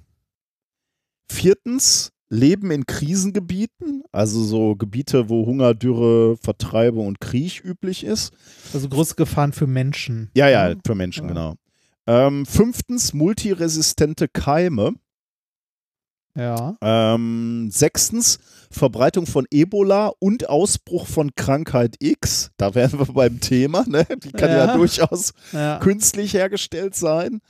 viertens, 1.31 2.13
Leben 2.31 2.71
in 2.71 2.85
Krisengebieten, 2.87 4.03
also 4.13 4.43
so 4.45 4.77
Gebiete, 4.77 5.29
wo 5.29 5.47
Hunger, 5.47 5.75
Dürre, 5.75 6.37
Vertreibung 6.37 7.07
und 7.07 7.21
Krieg 7.21 7.63
üblich 7.65 8.05
ist. 8.05 8.33
Also 8.73 8.89
große 8.89 9.15
Gefahren 9.15 9.53
für 9.53 9.67
Menschen. 9.67 10.31
Ja, 10.35 10.49
ja, 10.49 10.75
für 10.87 10.95
Menschen, 10.95 11.25
Ja. 11.25 11.29
genau. 11.29 11.55
Ähm, 12.07 12.47
fünftens, 12.47 13.13
multiresistente 13.15 14.29
Keime. 14.29 14.95
Ja. 16.37 16.77
Ähm, 16.83 17.69
sechstens, 17.73 18.39
Verbreitung 18.71 19.27
von 19.27 19.47
Ebola 19.51 20.13
und 20.21 20.49
Ausbruch 20.49 21.07
von 21.07 21.35
Krankheit 21.35 21.97
X. 21.99 22.51
Da 22.59 22.75
wären 22.75 22.99
wir 22.99 23.07
beim 23.07 23.41
Thema, 23.41 23.85
ne? 23.89 24.07
Die 24.23 24.31
kann 24.31 24.51
ja, 24.51 24.67
Ja. 24.67 24.77
durchaus 24.77 25.33
ja. 25.53 25.79
künstlich 25.79 26.35
hergestellt 26.35 26.95
sein. 26.95 27.41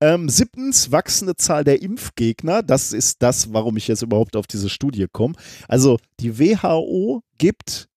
Ähm, 0.00 0.28
siebtens, 0.28 0.90
wachsende 0.90 1.36
Zahl 1.36 1.64
der 1.64 1.82
Impfgegner. 1.82 2.62
Das 2.62 2.92
ist 2.92 3.22
das, 3.22 3.52
warum 3.52 3.76
ich 3.76 3.86
jetzt 3.88 4.02
überhaupt 4.02 4.36
auf 4.36 4.46
diese 4.46 4.68
Studie 4.68 5.06
komme. 5.12 5.34
Also 5.68 5.98
die 6.20 6.38
WHO 6.38 7.22
gibt 7.38 7.88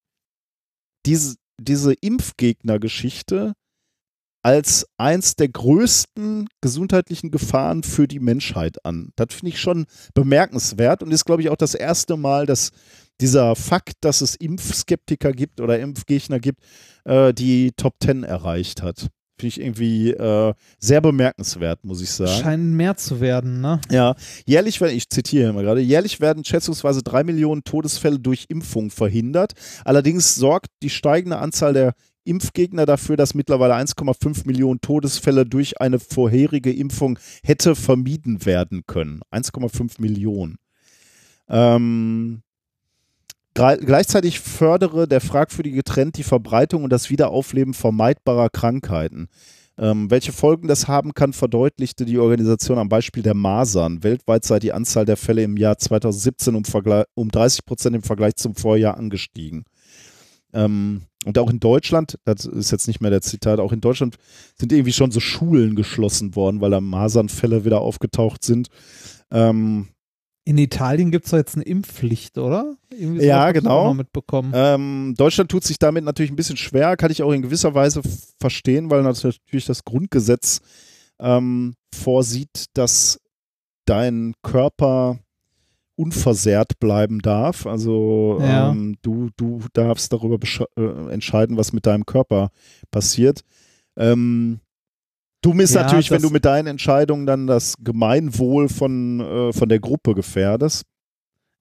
diese, 1.05 1.35
diese 1.59 1.93
Impfgegner-Geschichte 1.93 3.53
als 4.47 4.87
eins 4.95 5.35
der 5.35 5.49
größten 5.49 6.47
gesundheitlichen 6.61 7.31
Gefahren 7.31 7.83
für 7.83 8.07
die 8.07 8.21
Menschheit 8.21 8.85
an. 8.85 9.11
Das 9.17 9.33
finde 9.33 9.49
ich 9.49 9.59
schon 9.59 9.87
bemerkenswert 10.13 11.03
und 11.03 11.11
ist, 11.11 11.25
glaube 11.25 11.41
ich, 11.41 11.49
auch 11.49 11.57
das 11.57 11.75
erste 11.75 12.15
Mal, 12.15 12.45
dass 12.45 12.71
dieser 13.19 13.57
Fakt, 13.57 13.95
dass 13.99 14.21
es 14.21 14.35
Impfskeptiker 14.35 15.33
gibt 15.33 15.59
oder 15.59 15.77
Impfgegner 15.81 16.39
gibt, 16.39 16.61
äh, 17.03 17.33
die 17.33 17.73
Top 17.75 17.99
Ten 17.99 18.23
erreicht 18.23 18.81
hat. 18.81 19.09
Finde 19.37 19.47
ich 19.49 19.59
irgendwie 19.59 20.11
äh, 20.11 20.53
sehr 20.79 21.01
bemerkenswert, 21.01 21.83
muss 21.83 22.01
ich 22.01 22.11
sagen. 22.11 22.41
Scheinen 22.41 22.73
mehr 22.73 22.95
zu 22.95 23.19
werden, 23.19 23.59
ne? 23.59 23.81
Ja, 23.91 24.15
jährlich 24.45 24.79
werden, 24.79 24.95
ich 24.95 25.09
zitiere 25.09 25.43
hier 25.43 25.53
mal 25.53 25.63
gerade, 25.63 25.81
jährlich 25.81 26.21
werden 26.21 26.45
schätzungsweise 26.45 27.03
drei 27.03 27.25
Millionen 27.25 27.65
Todesfälle 27.65 28.17
durch 28.17 28.45
Impfung 28.47 28.91
verhindert. 28.91 29.55
Allerdings 29.83 30.35
sorgt 30.35 30.67
die 30.83 30.89
steigende 30.89 31.37
Anzahl 31.37 31.73
der 31.73 31.95
Impfgegner 32.27 32.85
dafür, 32.85 33.17
dass 33.17 33.33
mittlerweile 33.33 33.75
1,5 33.75 34.45
Millionen 34.45 34.81
Todesfälle 34.81 35.45
durch 35.45 35.81
eine 35.81 35.99
vorherige 35.99 36.71
Impfung 36.71 37.17
hätte 37.43 37.75
vermieden 37.75 38.45
werden 38.45 38.83
können. 38.85 39.21
1,5 39.31 40.01
Millionen. 40.01 40.57
Ähm, 41.49 42.41
Gle- 43.55 43.83
Gleichzeitig 43.83 44.39
fördere 44.39 45.07
der 45.07 45.21
fragwürdige 45.21 45.83
Trend 45.83 46.17
die 46.17 46.23
Verbreitung 46.23 46.83
und 46.83 46.91
das 46.91 47.09
Wiederaufleben 47.09 47.73
vermeidbarer 47.73 48.49
Krankheiten. 48.49 49.29
Ähm, 49.79 50.09
welche 50.09 50.31
Folgen 50.31 50.67
das 50.67 50.87
haben 50.87 51.13
kann, 51.13 51.33
verdeutlichte 51.33 52.05
die 52.05 52.17
Organisation 52.17 52.79
am 52.79 52.89
Beispiel 52.89 53.23
der 53.23 53.35
Masern. 53.35 54.03
Weltweit 54.03 54.43
sei 54.43 54.59
die 54.59 54.73
Anzahl 54.73 55.05
der 55.05 55.17
Fälle 55.17 55.43
im 55.43 55.55
Jahr 55.55 55.77
2017 55.77 56.55
um, 56.55 56.63
um 57.13 57.29
30 57.29 57.65
Prozent 57.65 57.95
im 57.95 58.01
Vergleich 58.03 58.35
zum 58.35 58.55
Vorjahr 58.55 58.97
angestiegen. 58.97 59.65
Ähm, 60.53 61.01
und 61.25 61.37
auch 61.39 61.49
in 61.49 61.59
Deutschland, 61.59 62.17
das 62.23 62.45
ist 62.45 62.71
jetzt 62.71 62.87
nicht 62.87 63.01
mehr 63.01 63.11
der 63.11 63.21
Zitat, 63.21 63.59
auch 63.59 63.73
in 63.73 63.81
Deutschland 63.81 64.17
sind 64.55 64.71
irgendwie 64.71 64.93
schon 64.93 65.11
so 65.11 65.19
Schulen 65.19 65.75
geschlossen 65.75 66.35
worden, 66.35 66.61
weil 66.61 66.71
da 66.71 66.79
Masernfälle 66.79 67.65
wieder 67.65 67.81
aufgetaucht 67.81 68.43
sind. 68.45 68.69
Ähm, 69.29 69.89
In 70.45 70.57
Italien 70.57 71.11
gibt 71.11 71.25
es 71.25 71.31
doch 71.31 71.37
jetzt 71.37 71.55
eine 71.55 71.65
Impfpflicht, 71.65 72.37
oder? 72.37 72.77
Irgendwie 72.91 73.25
Ja, 73.25 73.41
hab 73.41 73.49
ich 73.55 73.61
genau. 73.61 73.93
mitbekommen. 73.93 74.53
Ähm, 74.55 75.15
Deutschland 75.17 75.51
tut 75.51 75.65
sich 75.65 75.77
damit 75.79 76.05
natürlich 76.05 76.31
ein 76.31 76.37
bisschen 76.37 76.55
schwer, 76.55 76.95
kann 76.95 77.11
ich 77.11 77.21
auch 77.23 77.33
in 77.33 77.41
gewisser 77.41 77.73
Weise 77.73 78.01
verstehen, 78.39 78.89
weil 78.89 79.03
natürlich 79.03 79.65
das 79.65 79.83
Grundgesetz 79.83 80.61
ähm, 81.19 81.73
vorsieht, 81.93 82.67
dass 82.73 83.19
dein 83.85 84.33
Körper 84.43 85.19
unversehrt 85.97 86.79
bleiben 86.79 87.19
darf. 87.19 87.65
Also 87.65 88.37
Ja. 88.39 88.69
ähm, 88.69 88.95
du, 89.01 89.29
du 89.35 89.61
darfst 89.73 90.13
darüber 90.13 90.37
äh, 90.77 91.11
entscheiden, 91.11 91.57
was 91.57 91.73
mit 91.73 91.85
deinem 91.85 92.05
Körper 92.05 92.49
passiert. 92.91 93.41
Ähm, 93.97 94.59
dumm 95.41 95.59
ist 95.59 95.73
Ja, 95.75 95.83
natürlich, 95.83 96.11
wenn 96.11 96.21
du 96.21 96.29
mit 96.29 96.45
deinen 96.45 96.67
Entscheidungen 96.67 97.25
dann 97.25 97.47
das 97.47 97.75
Gemeinwohl 97.79 98.69
von, 98.69 99.19
äh, 99.19 99.53
von 99.53 99.67
der 99.69 99.79
Gruppe 99.79 100.13
gefährdest. 100.13 100.85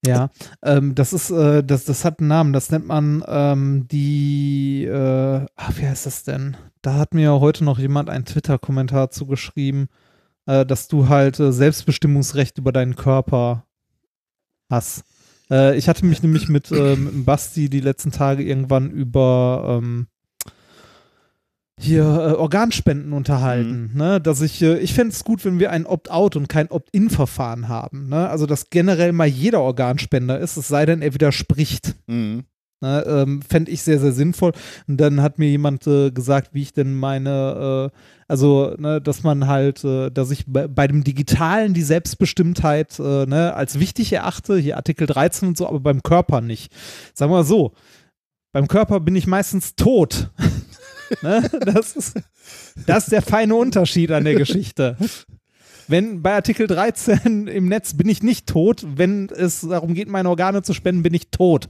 Ja, 0.06 0.30
ähm, 0.62 0.94
das 0.94 1.12
ist, 1.12 1.30
äh, 1.30 1.64
das, 1.64 1.84
das 1.86 2.04
hat 2.04 2.20
einen 2.20 2.28
Namen, 2.28 2.52
das 2.52 2.70
nennt 2.70 2.86
man 2.86 3.24
ähm, 3.26 3.88
die, 3.90 4.84
äh, 4.84 5.46
ach, 5.56 5.72
wie 5.78 5.86
heißt 5.86 6.06
das 6.06 6.22
denn? 6.22 6.56
Da 6.82 6.94
hat 6.94 7.14
mir 7.14 7.40
heute 7.40 7.64
noch 7.64 7.78
jemand 7.78 8.08
einen 8.10 8.24
Twitter-Kommentar 8.24 9.10
zugeschrieben, 9.10 9.88
äh, 10.46 10.64
dass 10.64 10.86
du 10.86 11.08
halt 11.08 11.40
äh, 11.40 11.50
Selbstbestimmungsrecht 11.50 12.58
über 12.58 12.70
deinen 12.72 12.94
Körper 12.94 13.65
hast. 14.70 15.04
Äh, 15.50 15.76
ich 15.76 15.88
hatte 15.88 16.04
mich 16.04 16.22
nämlich 16.22 16.48
mit, 16.48 16.70
äh, 16.70 16.96
mit 16.96 17.24
Basti 17.24 17.68
die 17.68 17.80
letzten 17.80 18.12
Tage 18.12 18.42
irgendwann 18.42 18.90
über 18.90 19.80
ähm, 19.82 20.06
hier 21.78 22.02
äh, 22.02 22.32
Organspenden 22.32 23.12
unterhalten, 23.12 23.90
ne? 23.94 24.20
Dass 24.20 24.40
ich, 24.40 24.62
äh, 24.62 24.78
ich 24.78 24.94
fände 24.94 25.12
es 25.12 25.24
gut, 25.24 25.44
wenn 25.44 25.58
wir 25.58 25.70
ein 25.70 25.84
Opt-out 25.86 26.36
und 26.36 26.48
kein 26.48 26.70
Opt-in-Verfahren 26.70 27.68
haben, 27.68 28.08
ne? 28.08 28.28
Also 28.28 28.46
dass 28.46 28.70
generell 28.70 29.12
mal 29.12 29.26
jeder 29.26 29.60
Organspender 29.60 30.38
ist, 30.40 30.56
es 30.56 30.68
sei 30.68 30.86
denn, 30.86 31.02
er 31.02 31.12
widerspricht. 31.14 31.94
Mhm. 32.06 32.44
Ne, 32.82 33.04
ähm, 33.06 33.40
Fände 33.40 33.70
ich 33.70 33.82
sehr, 33.82 33.98
sehr 33.98 34.12
sinnvoll. 34.12 34.52
Und 34.86 34.98
dann 34.98 35.22
hat 35.22 35.38
mir 35.38 35.48
jemand 35.48 35.86
äh, 35.86 36.10
gesagt, 36.10 36.50
wie 36.52 36.60
ich 36.60 36.74
denn 36.74 36.94
meine, 36.94 37.90
äh, 37.90 37.96
also, 38.28 38.74
ne, 38.76 39.00
dass 39.00 39.22
man 39.22 39.46
halt, 39.46 39.84
äh, 39.84 40.10
dass 40.10 40.30
ich 40.30 40.44
bei, 40.46 40.66
bei 40.66 40.88
dem 40.88 41.04
Digitalen 41.04 41.74
die 41.74 41.82
Selbstbestimmtheit 41.82 42.98
äh, 42.98 43.26
ne, 43.26 43.54
als 43.54 43.78
wichtig 43.78 44.12
erachte, 44.12 44.56
hier 44.56 44.76
Artikel 44.76 45.06
13 45.06 45.48
und 45.48 45.56
so, 45.56 45.68
aber 45.68 45.80
beim 45.80 46.02
Körper 46.02 46.40
nicht. 46.40 46.72
Sagen 47.14 47.30
wir 47.30 47.38
mal 47.38 47.44
so, 47.44 47.72
beim 48.52 48.68
Körper 48.68 49.00
bin 49.00 49.14
ich 49.14 49.26
meistens 49.26 49.76
tot. 49.76 50.30
ne? 51.22 51.48
das, 51.64 51.94
ist, 51.94 52.20
das 52.86 53.04
ist 53.04 53.12
der 53.12 53.22
feine 53.22 53.54
Unterschied 53.54 54.10
an 54.10 54.24
der 54.24 54.34
Geschichte. 54.34 54.96
Wenn 55.88 56.22
bei 56.22 56.34
Artikel 56.34 56.66
13 56.66 57.46
im 57.46 57.68
Netz 57.68 57.94
bin 57.94 58.08
ich 58.08 58.24
nicht 58.24 58.48
tot, 58.48 58.84
wenn 58.96 59.28
es 59.28 59.60
darum 59.60 59.94
geht, 59.94 60.08
meine 60.08 60.28
Organe 60.28 60.62
zu 60.62 60.74
spenden, 60.74 61.04
bin 61.04 61.14
ich 61.14 61.30
tot. 61.30 61.68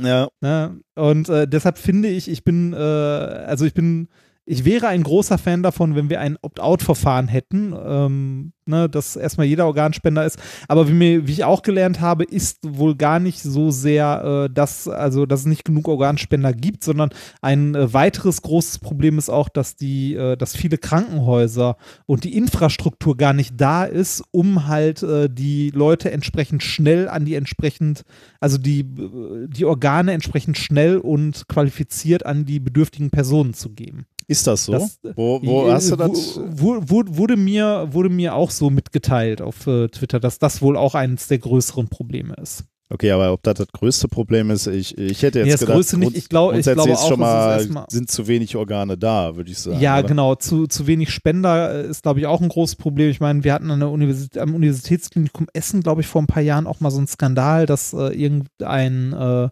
Ja. 0.00 0.28
Ne? 0.40 0.80
Und 0.94 1.28
äh, 1.28 1.48
deshalb 1.48 1.78
finde 1.78 2.08
ich, 2.08 2.28
ich 2.28 2.44
bin, 2.44 2.72
äh, 2.72 2.76
also 2.76 3.64
ich 3.64 3.74
bin, 3.74 4.08
ich 4.46 4.64
wäre 4.64 4.88
ein 4.88 5.02
großer 5.02 5.38
Fan 5.38 5.62
davon, 5.62 5.94
wenn 5.94 6.10
wir 6.10 6.20
ein 6.20 6.36
Opt-out-Verfahren 6.42 7.28
hätten, 7.28 7.74
ähm, 7.86 8.52
ne, 8.66 8.90
dass 8.90 9.16
erstmal 9.16 9.46
jeder 9.46 9.64
Organspender 9.66 10.24
ist. 10.24 10.38
Aber 10.68 10.86
wie, 10.86 10.92
mir, 10.92 11.26
wie 11.26 11.32
ich 11.32 11.44
auch 11.44 11.62
gelernt 11.62 12.02
habe, 12.02 12.24
ist 12.24 12.58
wohl 12.62 12.94
gar 12.94 13.20
nicht 13.20 13.40
so 13.40 13.70
sehr, 13.70 14.48
äh, 14.48 14.52
dass, 14.52 14.86
also, 14.86 15.24
dass 15.24 15.40
es 15.40 15.46
nicht 15.46 15.64
genug 15.64 15.88
Organspender 15.88 16.52
gibt, 16.52 16.84
sondern 16.84 17.08
ein 17.40 17.74
äh, 17.74 17.92
weiteres 17.94 18.42
großes 18.42 18.80
Problem 18.80 19.16
ist 19.16 19.30
auch, 19.30 19.48
dass 19.48 19.76
die, 19.76 20.14
äh, 20.14 20.36
dass 20.36 20.54
viele 20.54 20.76
Krankenhäuser 20.76 21.78
und 22.04 22.24
die 22.24 22.36
Infrastruktur 22.36 23.16
gar 23.16 23.32
nicht 23.32 23.54
da 23.58 23.84
ist, 23.84 24.22
um 24.30 24.66
halt 24.66 25.02
äh, 25.02 25.30
die 25.30 25.70
Leute 25.70 26.10
entsprechend 26.10 26.62
schnell 26.62 27.08
an 27.08 27.24
die 27.24 27.34
entsprechend, 27.34 28.04
also 28.40 28.58
die, 28.58 28.80
äh, 28.80 29.48
die 29.48 29.64
Organe 29.64 30.12
entsprechend 30.12 30.58
schnell 30.58 30.98
und 30.98 31.48
qualifiziert 31.48 32.26
an 32.26 32.44
die 32.44 32.60
bedürftigen 32.60 33.08
Personen 33.10 33.54
zu 33.54 33.70
geben. 33.70 34.04
Ist 34.26 34.46
das 34.46 34.64
so? 34.64 34.72
Das, 34.72 34.98
wo 35.16 35.40
wo 35.42 35.68
äh, 35.68 35.72
hast 35.72 35.90
du 35.90 35.96
das? 35.96 36.36
wu- 36.38 36.80
wu- 36.86 37.04
wurde, 37.16 37.36
mir, 37.36 37.88
wurde 37.92 38.08
mir 38.08 38.34
auch 38.34 38.50
so 38.50 38.70
mitgeteilt 38.70 39.42
auf 39.42 39.66
äh, 39.66 39.88
Twitter, 39.88 40.18
dass 40.20 40.38
das 40.38 40.62
wohl 40.62 40.76
auch 40.76 40.94
eines 40.94 41.28
der 41.28 41.38
größeren 41.38 41.88
Probleme 41.88 42.34
ist. 42.40 42.64
Okay, 42.90 43.10
aber 43.12 43.32
ob 43.32 43.42
das 43.42 43.54
das 43.54 43.68
größte 43.68 44.08
Problem 44.08 44.50
ist, 44.50 44.66
ich, 44.66 44.96
ich 44.98 45.22
hätte 45.22 45.38
jetzt 45.38 45.46
Nee, 45.46 45.52
das 45.52 45.60
gedacht, 45.60 45.76
größte 45.76 45.96
nicht. 45.98 46.16
Ich 46.16 46.28
glaube- 46.28 46.58
ich 46.58 46.64
glaube 46.66 46.92
auch, 46.92 47.08
schon 47.08 47.18
mal, 47.18 47.58
erstmal- 47.58 47.86
sind 47.88 48.10
zu 48.10 48.26
wenig 48.28 48.56
Organe 48.56 48.98
da, 48.98 49.36
würde 49.36 49.50
ich 49.50 49.58
sagen. 49.58 49.80
ja, 49.80 49.98
oder? 49.98 50.08
genau. 50.08 50.34
Zu, 50.34 50.66
zu 50.66 50.86
wenig 50.86 51.10
Spender 51.10 51.80
ist, 51.82 52.02
glaube 52.02 52.20
ich, 52.20 52.26
auch 52.26 52.42
ein 52.42 52.48
großes 52.50 52.76
Problem. 52.76 53.08
Ich 53.08 53.20
meine, 53.20 53.42
wir 53.42 53.54
hatten 53.54 53.70
an 53.70 53.80
der 53.80 53.88
Universität, 53.88 54.40
am 54.40 54.54
Universitätsklinikum 54.54 55.46
Essen, 55.54 55.82
glaube 55.82 56.02
ich, 56.02 56.06
vor 56.06 56.22
ein 56.22 56.26
paar 56.26 56.42
Jahren 56.42 56.66
auch 56.66 56.80
mal 56.80 56.90
so 56.90 56.98
einen 56.98 57.06
Skandal, 57.06 57.64
dass 57.64 57.94
äh, 57.94 58.08
irgendein, 58.08 59.14
äh, 59.14 59.48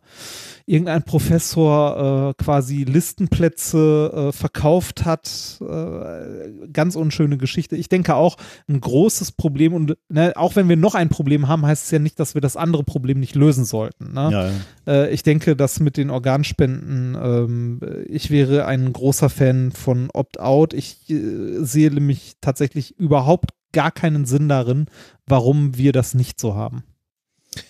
irgendein 0.66 1.02
Professor 1.02 2.34
äh, 2.38 2.42
quasi 2.42 2.84
Listenplätze 2.84 4.12
äh, 4.28 4.32
verkauft 4.32 5.04
hat. 5.06 5.58
Äh, 5.60 6.68
ganz 6.72 6.96
unschöne 6.96 7.38
Geschichte. 7.38 7.76
Ich 7.76 7.88
denke 7.88 8.14
auch, 8.14 8.36
ein 8.68 8.80
großes 8.80 9.32
Problem 9.32 9.72
und 9.72 9.96
ne, 10.10 10.34
auch 10.36 10.54
wenn 10.54 10.68
wir 10.68 10.76
noch 10.76 10.94
ein 10.94 11.08
Problem 11.08 11.48
haben, 11.48 11.64
heißt 11.66 11.86
es 11.86 11.90
ja 11.90 11.98
nicht, 11.98 12.20
dass 12.20 12.34
wir 12.34 12.40
das 12.42 12.56
andere 12.56 12.84
Problem 12.84 13.20
nicht 13.22 13.31
lösen 13.34 13.64
sollten. 13.64 14.12
Ne? 14.12 14.28
Ja, 14.30 14.46
ja. 14.48 14.52
Äh, 14.86 15.10
ich 15.12 15.22
denke, 15.22 15.56
dass 15.56 15.80
mit 15.80 15.96
den 15.96 16.10
Organspenden, 16.10 17.14
ähm, 17.14 17.80
ich 18.08 18.30
wäre 18.30 18.66
ein 18.66 18.92
großer 18.92 19.28
Fan 19.28 19.72
von 19.72 20.10
Opt-out. 20.12 20.74
Ich 20.74 21.08
äh, 21.10 21.62
sehe 21.64 21.90
nämlich 21.90 22.36
tatsächlich 22.40 22.98
überhaupt 22.98 23.50
gar 23.72 23.90
keinen 23.90 24.24
Sinn 24.24 24.48
darin, 24.48 24.86
warum 25.26 25.76
wir 25.76 25.92
das 25.92 26.14
nicht 26.14 26.38
so 26.38 26.54
haben. 26.54 26.84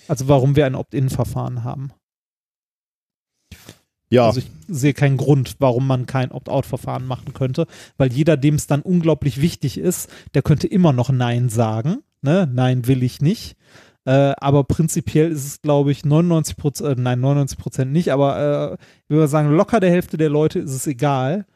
Also 0.09 0.29
warum 0.29 0.57
wir 0.57 0.67
ein 0.67 0.75
Opt-in-Verfahren 0.75 1.65
haben. 1.65 1.93
ja. 4.11 4.27
Also 4.27 4.41
ich 4.41 4.51
sehe 4.69 4.95
keinen 4.95 5.17
Grund, 5.17 5.57
warum 5.59 5.87
man 5.87 6.07
kein 6.07 6.31
Opt-out-Verfahren 6.31 7.07
machen 7.07 7.33
könnte, 7.35 7.67
weil 7.97 8.13
jeder, 8.13 8.37
dem 8.37 8.55
es 8.57 8.67
dann 8.67 8.83
unglaublich 8.83 9.41
wichtig 9.41 9.79
ist, 9.79 10.11
der 10.35 10.43
könnte 10.43 10.67
immer 10.67 10.93
noch 10.93 11.11
Nein 11.11 11.49
sagen. 11.49 11.99
Ne? 12.21 12.49
Nein, 12.53 12.87
will 12.87 13.03
ich 13.03 13.21
nicht. 13.21 13.57
Äh, 14.05 14.33
aber 14.39 14.65
prinzipiell 14.65 15.31
ist 15.31 15.47
es, 15.47 15.63
glaube 15.63 15.93
ich, 15.93 16.05
99 16.05 16.57
Prozent, 16.57 16.99
äh, 16.99 17.01
nein, 17.01 17.21
99 17.21 17.59
Prozent 17.59 17.93
nicht, 17.93 18.13
aber 18.13 18.73
äh, 18.73 18.75
ich 18.75 19.11
würde 19.11 19.29
sagen, 19.29 19.51
locker 19.51 19.81
der 19.81 19.91
Hälfte 19.91 20.17
der 20.17 20.29
Leute 20.29 20.59
ist 20.59 20.73
es 20.73 20.87
egal. 20.87 21.47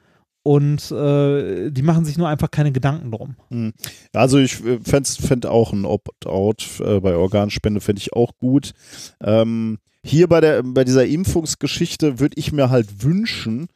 Und 0.45 0.93
äh, 0.93 1.73
die 1.73 1.83
machen 1.83 2.05
sich 2.05 2.19
nur 2.19 2.29
einfach 2.29 2.53
keine 2.53 2.71
Gedanken 2.71 3.11
drum. 3.11 3.35
Also 4.13 4.39
ich 4.39 4.55
fände 4.55 5.09
fänd 5.09 5.45
auch 5.45 5.73
ein 5.73 5.85
Opt-out 5.85 6.81
äh, 6.85 7.01
bei 7.01 7.17
Organspende, 7.17 7.81
fände 7.81 7.99
ich 8.01 8.13
auch 8.13 8.31
gut. 8.39 8.71
Ähm, 9.21 9.79
hier 10.05 10.29
bei, 10.29 10.41
der, 10.41 10.63
bei 10.63 10.85
dieser 10.85 11.05
Impfungsgeschichte 11.05 12.21
würde 12.21 12.39
ich 12.39 12.53
mir 12.53 12.71
halt 12.71 13.03
wünschen, 13.03 13.67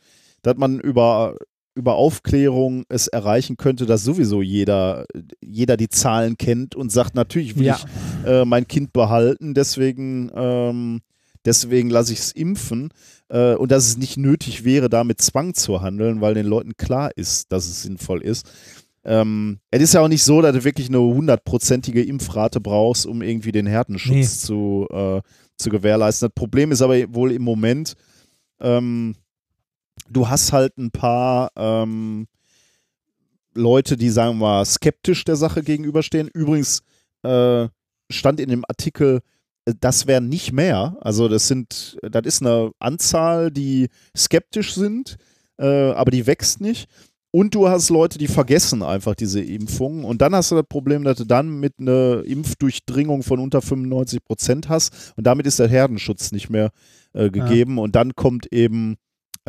dass 0.42 0.58
man 0.58 0.78
über, 0.78 1.34
über 1.80 1.94
Aufklärung 1.96 2.84
es 2.88 3.08
erreichen 3.08 3.56
könnte, 3.56 3.86
dass 3.86 4.04
sowieso 4.04 4.42
jeder, 4.42 5.04
jeder 5.40 5.76
die 5.76 5.88
Zahlen 5.88 6.36
kennt 6.38 6.74
und 6.76 6.92
sagt, 6.92 7.14
natürlich 7.14 7.56
will 7.56 7.66
Ja. 7.66 7.78
ich 8.24 8.26
äh, 8.28 8.44
mein 8.44 8.68
Kind 8.68 8.92
behalten, 8.92 9.54
deswegen, 9.54 10.30
ähm, 10.34 11.00
deswegen 11.44 11.90
lasse 11.90 12.12
ich 12.12 12.20
es 12.20 12.32
impfen. 12.32 12.90
Äh, 13.28 13.54
und 13.54 13.70
dass 13.72 13.86
es 13.86 13.96
nicht 13.96 14.16
nötig 14.16 14.64
wäre, 14.64 14.88
da 14.88 15.04
mit 15.04 15.20
Zwang 15.20 15.54
zu 15.54 15.80
handeln, 15.82 16.20
weil 16.20 16.34
den 16.34 16.46
Leuten 16.46 16.76
klar 16.76 17.10
ist, 17.16 17.50
dass 17.52 17.66
es 17.66 17.82
sinnvoll 17.82 18.22
ist. 18.22 18.48
Ähm, 19.04 19.58
es 19.70 19.80
ist 19.82 19.94
ja 19.94 20.02
auch 20.02 20.08
nicht 20.08 20.24
so, 20.24 20.42
dass 20.42 20.52
du 20.54 20.62
wirklich 20.64 20.88
eine 20.88 21.00
hundertprozentige 21.00 22.02
Impfrate 22.02 22.60
brauchst, 22.60 23.06
um 23.06 23.22
irgendwie 23.22 23.52
den 23.52 23.66
Härtenschutz 23.66 24.14
Nee. 24.14 24.24
zu, 24.26 24.86
äh, 24.90 25.20
zu 25.56 25.70
gewährleisten. 25.70 26.28
Das 26.28 26.34
Problem 26.34 26.70
ist 26.72 26.82
aber 26.82 26.96
wohl 27.14 27.32
im 27.32 27.42
Moment, 27.42 27.94
ähm, 28.60 29.14
du 30.10 30.28
hast 30.28 30.52
halt 30.52 30.76
ein 30.76 30.90
paar 30.90 31.50
ähm, 31.56 32.26
Leute, 33.54 33.96
die, 33.96 34.10
sagen 34.10 34.38
wir 34.38 34.46
mal, 34.46 34.64
skeptisch 34.64 35.24
der 35.24 35.36
Sache 35.36 35.62
gegenüberstehen. 35.62 36.28
Übrigens 36.28 36.82
äh, 37.22 37.68
stand 38.10 38.40
in 38.40 38.48
dem 38.48 38.64
Artikel, 38.68 39.20
äh, 39.64 39.74
das 39.80 40.06
wären 40.06 40.28
nicht 40.28 40.52
mehr. 40.52 40.96
Also 41.00 41.28
das 41.28 41.48
sind, 41.48 41.98
das 42.02 42.22
ist 42.24 42.42
eine 42.42 42.72
Anzahl, 42.78 43.50
die 43.50 43.88
skeptisch 44.16 44.74
sind, 44.74 45.16
äh, 45.58 45.92
aber 45.92 46.10
die 46.10 46.26
wächst 46.26 46.60
nicht. 46.60 46.88
Und 47.32 47.54
du 47.54 47.68
hast 47.68 47.90
Leute, 47.90 48.18
die 48.18 48.26
vergessen 48.26 48.82
einfach 48.82 49.14
diese 49.14 49.40
Impfungen. 49.40 50.04
Und 50.04 50.20
dann 50.20 50.34
hast 50.34 50.50
du 50.50 50.56
das 50.56 50.66
Problem, 50.68 51.04
dass 51.04 51.16
du 51.18 51.24
dann 51.24 51.60
mit 51.60 51.74
einer 51.78 52.24
Impfdurchdringung 52.24 53.22
von 53.22 53.38
unter 53.38 53.62
95 53.62 54.24
Prozent 54.24 54.68
hast. 54.68 55.12
Und 55.16 55.28
damit 55.28 55.46
ist 55.46 55.60
der 55.60 55.68
Herdenschutz 55.68 56.32
nicht 56.32 56.50
mehr 56.50 56.70
äh, 57.12 57.30
gegeben. 57.30 57.78
Und 57.78 57.94
dann 57.94 58.16
kommt 58.16 58.52
eben, 58.52 58.96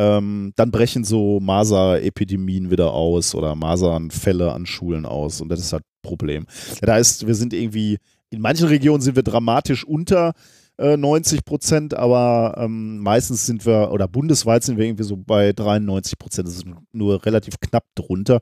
ähm, 0.01 0.53
dann 0.55 0.71
brechen 0.71 1.03
so 1.03 1.39
Masern-Epidemien 1.39 2.71
wieder 2.71 2.91
aus 2.91 3.35
oder 3.35 3.53
Masernfälle 3.55 4.51
an 4.51 4.65
Schulen 4.65 5.05
aus. 5.05 5.41
Und 5.41 5.49
das 5.49 5.59
ist 5.59 5.73
halt 5.73 5.83
ein 5.83 6.01
Problem. 6.01 6.47
Da 6.81 6.97
ist, 6.97 7.27
wir 7.27 7.35
sind 7.35 7.53
irgendwie, 7.53 7.99
in 8.31 8.41
manchen 8.41 8.67
Regionen 8.67 9.01
sind 9.01 9.15
wir 9.15 9.23
dramatisch 9.23 9.85
unter 9.85 10.33
äh, 10.77 10.97
90 10.97 11.45
Prozent, 11.45 11.93
aber 11.93 12.55
ähm, 12.57 12.99
meistens 12.99 13.45
sind 13.45 13.65
wir, 13.65 13.91
oder 13.91 14.07
bundesweit 14.07 14.63
sind 14.63 14.77
wir 14.77 14.85
irgendwie 14.85 15.03
so 15.03 15.17
bei 15.17 15.53
93 15.53 16.17
Prozent. 16.17 16.47
Das 16.47 16.55
ist 16.55 16.65
nur 16.91 17.23
relativ 17.23 17.59
knapp 17.59 17.85
drunter. 17.93 18.39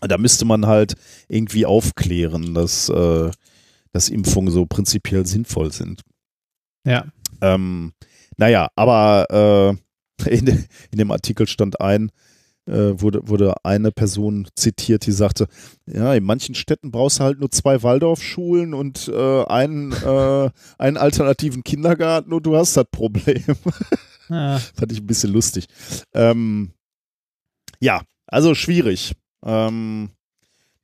Da 0.00 0.18
müsste 0.18 0.44
man 0.44 0.66
halt 0.66 0.94
irgendwie 1.28 1.64
aufklären, 1.64 2.52
dass, 2.54 2.90
äh, 2.90 3.30
dass 3.92 4.08
Impfungen 4.10 4.52
so 4.52 4.66
prinzipiell 4.66 5.26
sinnvoll 5.26 5.72
sind. 5.72 6.02
Ja. 6.86 7.06
Ähm, 7.40 7.92
naja, 8.36 8.68
aber 8.74 9.26
äh, 9.76 9.89
in, 10.26 10.46
de, 10.46 10.54
in 10.90 10.98
dem 10.98 11.10
Artikel 11.10 11.46
stand 11.46 11.80
ein, 11.80 12.10
äh, 12.66 13.00
wurde, 13.00 13.26
wurde 13.28 13.54
eine 13.64 13.92
Person 13.92 14.48
zitiert, 14.54 15.06
die 15.06 15.12
sagte, 15.12 15.46
ja, 15.86 16.14
in 16.14 16.24
manchen 16.24 16.54
Städten 16.54 16.90
brauchst 16.90 17.20
du 17.20 17.24
halt 17.24 17.40
nur 17.40 17.50
zwei 17.50 17.82
Waldorfschulen 17.82 18.74
und 18.74 19.08
äh, 19.08 19.44
einen, 19.44 19.92
äh, 19.92 20.50
einen 20.78 20.96
alternativen 20.96 21.64
Kindergarten 21.64 22.32
und 22.32 22.44
du 22.44 22.56
hast 22.56 22.76
das 22.76 22.86
Problem. 22.90 23.42
Ja. 24.30 24.58
Fand 24.76 24.92
ich 24.92 25.00
ein 25.00 25.06
bisschen 25.06 25.32
lustig. 25.32 25.66
Ähm, 26.14 26.70
ja, 27.80 28.02
also 28.26 28.54
schwierig. 28.54 29.14
Ähm, 29.44 30.10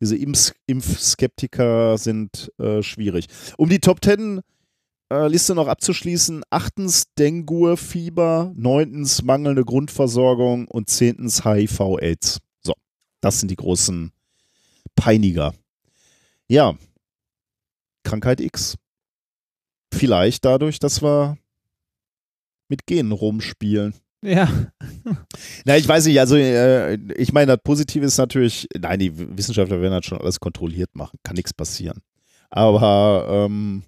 diese 0.01 0.17
Impf 0.17 0.53
Impfskeptiker 0.67 1.97
sind 1.97 2.53
äh, 2.59 2.83
schwierig. 2.83 3.27
Um 3.57 3.69
die 3.69 3.79
Top 3.79 4.01
Ten 4.01 4.41
äh, 5.11 5.29
Liste 5.29 5.55
noch 5.55 5.69
abzuschließen. 5.69 6.43
Achtens 6.51 7.05
Dengue-Fieber, 7.19 8.53
neuntens 8.55 9.23
mangelnde 9.23 9.65
Grundversorgung 9.65 10.67
und 10.69 10.91
zehntens 10.91 11.45
HIV-Aids. 11.45 12.41
So, 12.63 12.75
das 13.21 13.41
sind 13.41 13.51
die 13.51 13.57
großen 13.57 14.13
Peiniger. 14.95 15.55
Ja, 16.49 16.77
Krankheit 18.05 18.41
X. 18.41 18.77
Vielleicht 19.93 20.45
dadurch, 20.45 20.79
dass 20.79 21.03
wir 21.03 21.39
mit 22.69 22.87
Genen 22.87 23.13
rumspielen. 23.13 23.95
ja. 24.23 24.49
Na, 25.65 25.77
ich 25.77 25.87
weiß 25.87 26.07
nicht, 26.07 26.19
also 26.19 26.37
äh, 26.37 26.95
ich 27.17 27.33
meine, 27.33 27.53
das 27.53 27.63
Positive 27.63 28.05
ist 28.05 28.19
natürlich, 28.19 28.67
nein, 28.79 28.99
die 28.99 29.37
Wissenschaftler 29.37 29.81
werden 29.81 29.93
das 29.93 30.07
schon 30.07 30.19
alles 30.19 30.41
kontrolliert 30.41 30.95
machen, 30.95 31.19
kann 31.23 31.37
nichts 31.37 31.53
passieren. 31.53 32.01
Aber 32.51 33.27
ähm, 33.29 33.85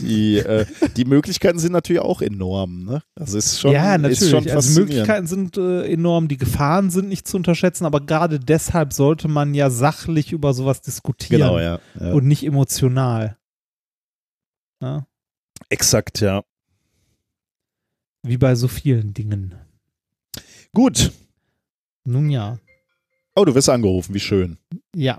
die, 0.00 0.38
äh, 0.38 0.66
die 0.96 1.04
Möglichkeiten 1.04 1.58
sind 1.58 1.72
natürlich 1.72 2.02
auch 2.02 2.22
enorm, 2.22 2.84
ne? 2.84 3.02
Also 3.14 3.38
ist 3.38 3.60
schon, 3.60 3.72
ja, 3.72 3.94
ist 3.94 4.02
natürlich. 4.02 4.30
schon 4.30 4.48
also. 4.48 4.80
Möglichkeiten 4.80 5.26
sind 5.26 5.56
äh, 5.56 5.84
enorm, 5.90 6.28
die 6.28 6.36
Gefahren 6.36 6.90
sind 6.90 7.08
nicht 7.08 7.26
zu 7.26 7.36
unterschätzen, 7.36 7.84
aber 7.84 8.00
gerade 8.00 8.40
deshalb 8.40 8.92
sollte 8.92 9.28
man 9.28 9.54
ja 9.54 9.70
sachlich 9.70 10.32
über 10.32 10.54
sowas 10.54 10.80
diskutieren 10.80 11.40
Genau, 11.40 11.58
ja. 11.58 11.80
ja. 12.00 12.12
und 12.12 12.26
nicht 12.26 12.44
emotional. 12.44 13.36
Ja? 14.80 15.06
Exakt, 15.68 16.20
ja. 16.20 16.42
Wie 18.22 18.36
bei 18.36 18.54
so 18.54 18.68
vielen 18.68 19.14
Dingen. 19.14 19.54
Gut. 20.72 21.12
Nun 22.04 22.30
ja. 22.30 22.58
Oh, 23.34 23.44
du 23.44 23.54
wirst 23.54 23.68
angerufen, 23.68 24.14
wie 24.14 24.20
schön. 24.20 24.58
Ja. 24.94 25.18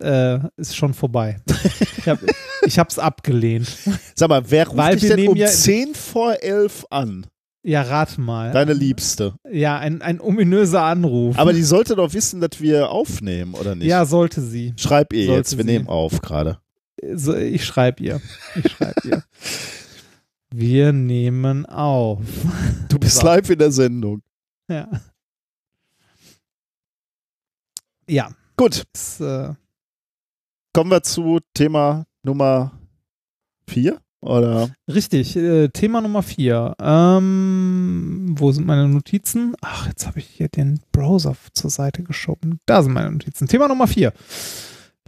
Äh, 0.00 0.40
ist 0.56 0.76
schon 0.76 0.94
vorbei. 0.94 1.40
ich, 1.80 2.08
hab, 2.08 2.18
ich 2.66 2.78
hab's 2.78 2.98
abgelehnt. 2.98 3.68
Sag 4.14 4.28
mal, 4.28 4.50
wer 4.50 4.66
ruft 4.66 4.76
Weil 4.76 4.96
dich 4.96 5.08
denn 5.08 5.28
um 5.28 5.36
ja- 5.36 5.46
10 5.48 5.94
vor 5.94 6.42
11 6.42 6.84
an? 6.90 7.26
Ja, 7.62 7.82
rat 7.82 8.16
mal. 8.16 8.52
Deine 8.52 8.74
Liebste. 8.74 9.34
Ja, 9.50 9.76
ein, 9.78 10.00
ein 10.00 10.20
ominöser 10.20 10.82
Anruf. 10.82 11.36
Aber 11.36 11.52
die 11.52 11.64
sollte 11.64 11.96
doch 11.96 12.12
wissen, 12.12 12.40
dass 12.40 12.60
wir 12.60 12.90
aufnehmen, 12.90 13.54
oder 13.54 13.74
nicht? 13.74 13.88
ja, 13.88 14.04
sollte 14.04 14.40
sie. 14.40 14.72
Schreib 14.76 15.12
ihr 15.12 15.26
Sollte 15.26 15.38
jetzt, 15.40 15.56
wir 15.56 15.64
sie. 15.64 15.70
nehmen 15.72 15.88
auf 15.88 16.20
gerade. 16.20 16.60
Ich 16.96 17.64
schreibe 17.64 18.02
ihr. 18.04 18.20
Ich 18.54 18.70
schreibe 18.72 19.00
ihr. 19.08 19.24
Wir 20.54 20.92
nehmen 20.92 21.66
auf. 21.66 22.20
Du 22.88 22.98
bist 23.00 23.16
So. 23.18 23.26
live 23.26 23.50
in 23.50 23.58
der 23.58 23.72
Sendung. 23.72 24.22
Ja. 24.70 24.88
Ja. 28.08 28.30
Gut, 28.56 28.84
Das, 28.92 29.20
äh, 29.20 29.52
kommen 30.72 30.90
wir 30.90 31.02
zu 31.02 31.40
Thema 31.52 32.06
Nummer 32.26 32.72
vier 33.68 34.00
oder? 34.20 34.70
richtig. 34.92 35.36
Äh, 35.36 35.68
Thema 35.68 36.00
Nummer 36.00 36.22
vier. 36.22 36.74
Ähm, 36.80 38.34
wo 38.36 38.50
sind 38.50 38.66
meine 38.66 38.88
Notizen? 38.88 39.54
Ach, 39.60 39.86
jetzt 39.86 40.06
habe 40.06 40.18
ich 40.18 40.26
hier 40.26 40.48
den 40.48 40.80
Browser 40.90 41.36
zur 41.52 41.70
Seite 41.70 42.02
geschoben. 42.02 42.58
Da 42.66 42.82
sind 42.82 42.92
meine 42.92 43.12
Notizen. 43.12 43.46
Thema 43.46 43.68
Nummer 43.68 43.86
vier. 43.86 44.12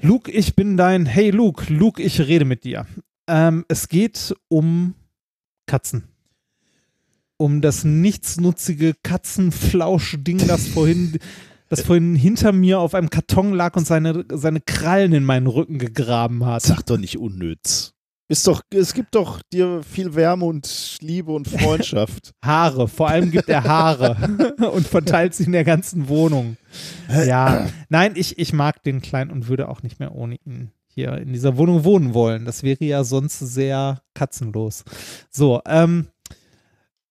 Luke, 0.01 0.31
ich 0.31 0.55
bin 0.55 0.77
dein. 0.77 1.07
Hey 1.07 1.31
Luke, 1.31 1.73
Luke, 1.73 2.01
ich 2.01 2.21
rede 2.21 2.45
mit 2.45 2.63
dir. 2.63 2.87
Ähm, 3.27 3.65
es 3.69 3.89
geht 3.89 4.35
um 4.47 4.95
Katzen. 5.67 6.05
Um 7.37 7.61
das 7.61 7.85
nichtsnutzige 7.85 8.95
Katzenflausch-Ding, 9.03 10.47
das 10.47 10.69
vorhin, 10.69 11.19
das 11.69 11.83
vorhin 11.83 12.15
hinter 12.15 12.53
mir 12.53 12.81
auf 12.81 12.95
einem 12.95 13.11
Karton 13.11 13.53
lag 13.53 13.77
und 13.77 13.87
seine, 13.87 14.25
seine 14.33 14.61
Krallen 14.61 15.13
in 15.13 15.25
meinen 15.25 15.47
Rücken 15.47 15.79
gegraben 15.79 16.45
hat. 16.45 16.63
Sag 16.63 16.83
doch 16.87 16.99
nicht 16.99 17.19
unnütz. 17.19 17.95
Ist 18.31 18.47
doch, 18.47 18.61
es 18.69 18.93
gibt 18.93 19.15
doch 19.15 19.41
dir 19.51 19.83
viel 19.83 20.15
Wärme 20.15 20.45
und 20.45 20.99
Liebe 21.01 21.33
und 21.33 21.49
Freundschaft. 21.49 22.35
Haare, 22.45 22.87
vor 22.87 23.09
allem 23.09 23.31
gibt 23.31 23.49
er 23.49 23.65
Haare 23.65 24.55
und 24.73 24.87
verteilt 24.87 25.35
sie 25.35 25.45
in 25.45 25.53
der 25.53 25.65
ganzen 25.65 26.09
Wohnung. 26.09 26.59
Ja, 27.09 27.69
nein, 27.89 28.13
ich, 28.17 28.39
ich 28.39 28.53
mag 28.53 28.83
den 28.83 29.01
Kleinen 29.01 29.31
und 29.31 29.49
würde 29.49 29.69
auch 29.69 29.83
nicht 29.83 29.99
mehr 29.99 30.15
ohne 30.15 30.37
ihn 30.45 30.73
hier 30.89 31.17
in 31.17 31.33
dieser 31.33 31.57
Wohnung 31.57 31.85
wohnen 31.85 32.13
wollen. 32.13 32.45
Das 32.45 32.63
wäre 32.63 32.85
ja 32.85 33.03
sonst 33.03 33.39
sehr 33.39 34.03
katzenlos. 34.13 34.85
So, 35.31 35.63
ähm, 35.67 36.09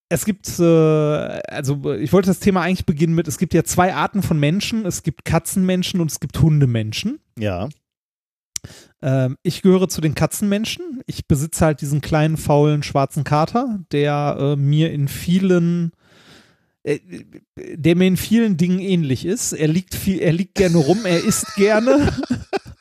es 0.09 0.25
gibt, 0.25 0.59
äh, 0.59 0.63
also 0.63 1.93
ich 1.93 2.13
wollte 2.13 2.27
das 2.27 2.39
Thema 2.39 2.61
eigentlich 2.61 2.85
beginnen 2.85 3.13
mit, 3.13 3.27
es 3.27 3.37
gibt 3.37 3.53
ja 3.53 3.63
zwei 3.63 3.93
Arten 3.93 4.23
von 4.23 4.39
Menschen. 4.39 4.85
Es 4.85 5.03
gibt 5.03 5.25
Katzenmenschen 5.25 5.99
und 5.99 6.11
es 6.11 6.19
gibt 6.19 6.39
Hundemenschen. 6.41 7.19
ja. 7.37 7.69
Ähm, 9.01 9.37
ich 9.43 9.61
gehöre 9.61 9.87
zu 9.87 10.01
den 10.01 10.15
Katzenmenschen. 10.15 11.01
Ich 11.05 11.27
besitze 11.27 11.63
halt 11.63 11.81
diesen 11.81 12.01
kleinen, 12.01 12.35
faulen, 12.35 12.81
schwarzen 12.81 13.23
Kater, 13.23 13.79
der 13.91 14.37
äh, 14.39 14.55
mir 14.55 14.91
in 14.91 15.07
vielen 15.07 15.91
äh, 16.83 16.99
der 17.55 17.95
mir 17.95 18.07
in 18.07 18.17
vielen 18.17 18.57
Dingen 18.57 18.79
ähnlich 18.79 19.25
ist. 19.25 19.53
Er 19.53 19.67
liegt 19.67 19.93
viel, 19.93 20.19
er 20.19 20.33
liegt 20.33 20.55
gerne 20.55 20.77
rum, 20.77 21.05
er 21.05 21.23
isst 21.23 21.55
gerne 21.55 22.11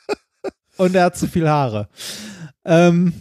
und 0.77 0.95
er 0.95 1.05
hat 1.05 1.17
zu 1.17 1.27
viel 1.27 1.47
Haare. 1.47 1.87
Ähm, 2.65 3.13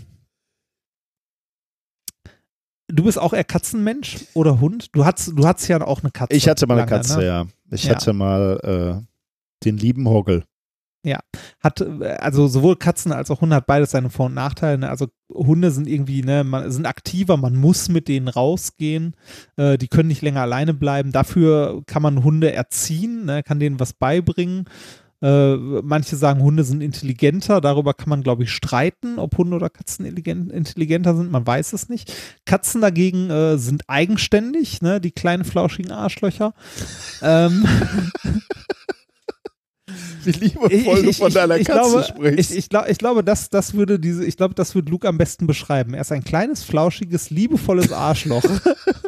du 2.89 3.05
bist 3.05 3.19
auch 3.19 3.33
eher 3.33 3.45
Katzenmensch 3.45 4.25
oder 4.35 4.61
Hund? 4.61 4.95
Du 4.95 5.05
hattest, 5.05 5.33
du 5.37 5.47
hattest 5.47 5.69
ja 5.69 5.81
auch 5.81 6.03
eine 6.03 6.11
Katze. 6.11 6.35
Ich 6.37 6.49
hatte 6.49 6.67
mal 6.67 6.75
eine 6.75 6.83
lange, 6.83 6.91
Katze, 6.91 7.19
ne? 7.19 7.27
ja. 7.27 7.47
Ich 7.71 7.85
Ja. 7.85 7.95
hatte 7.95 8.13
mal 8.13 9.03
äh, 9.03 9.65
den 9.65 9.77
lieben 9.77 10.09
Hoggle. 10.09 10.45
hat, 11.61 11.81
äh, 11.81 12.17
also 12.21 12.49
sowohl 12.49 12.77
Katzen 12.77 13.13
als 13.13 13.31
auch 13.31 13.41
Hunde 13.41 13.57
hat 13.57 13.67
beides 13.67 13.93
seine 13.93 14.11
Vor- 14.11 14.27
und 14.27 14.35
Nachteile. 14.35 14.79
Ne? 14.79 14.89
Also 14.91 15.07
Hunde 15.33 15.71
sind 15.71 15.87
irgendwie, 15.89 16.23
ne, 16.23 16.43
man, 16.45 16.71
sind 16.71 16.87
aktiver, 16.87 17.37
man 17.37 17.55
muss 17.57 17.89
mit 17.89 18.09
denen 18.09 18.29
rausgehen. 18.29 19.15
Äh, 19.57 19.79
die 19.79 19.89
können 19.89 20.09
nicht 20.09 20.23
länger 20.23 20.41
alleine 20.43 20.75
bleiben. 20.75 21.13
Dafür 21.13 21.83
kann 21.87 22.03
man 22.03 22.25
Hunde 22.25 22.53
erziehen, 22.53 23.25
ne, 23.25 23.43
kann 23.43 23.61
denen 23.61 23.79
was 23.81 23.93
beibringen. 23.93 24.65
Äh, 25.23 25.57
manche 25.57 26.17
sagen, 26.17 26.43
Hunde 26.43 26.65
sind 26.65 26.83
intelligenter. 26.83 27.61
Darüber 27.61 27.95
kann 27.95 28.11
man, 28.11 28.23
glaube 28.23 28.45
ich, 28.45 28.51
streiten, 28.51 29.19
ob 29.19 29.39
Hunde 29.39 29.57
oder 29.57 29.71
Katzen 29.71 30.05
intelligent, 30.05 30.53
intelligenter 30.53 31.17
sind. 31.17 31.31
Man 31.31 31.47
weiß 31.47 31.73
es 31.73 31.89
nicht. 31.89 32.13
Katzen 32.45 32.81
dagegen 32.81 33.31
äh, 33.31 33.57
sind 33.57 33.85
eigenständig, 33.89 34.83
ne? 34.83 35.01
die 35.01 35.13
kleinen 35.13 35.45
flauschigen 35.45 35.93
Arschlöcher. 35.93 36.53
ähm, 37.23 37.65
Wie 40.25 40.33
liebevoll 40.33 41.03
du 41.03 41.13
von 41.13 41.33
deiner 41.33 41.57
Katze 41.59 41.73
glaube, 41.73 42.05
sprichst. 42.05 42.51
Ich, 42.51 42.57
ich, 42.57 42.69
glaub, 42.69 42.89
ich 42.89 42.99
glaube, 42.99 43.23
das, 43.23 43.49
das 43.49 43.75
würde 43.75 44.01
diese, 44.01 44.25
ich 44.25 44.37
glaube, 44.37 44.55
das 44.55 44.75
würde 44.75 44.91
Luke 44.91 45.07
am 45.09 45.19
besten 45.19 45.47
beschreiben. 45.47 45.95
Er 45.95 46.01
ist 46.01 46.13
ein 46.13 46.25
kleines, 46.25 46.65
flauschiges, 46.65 47.31
liebevolles 47.31 47.93
Arschloch. 47.93 48.43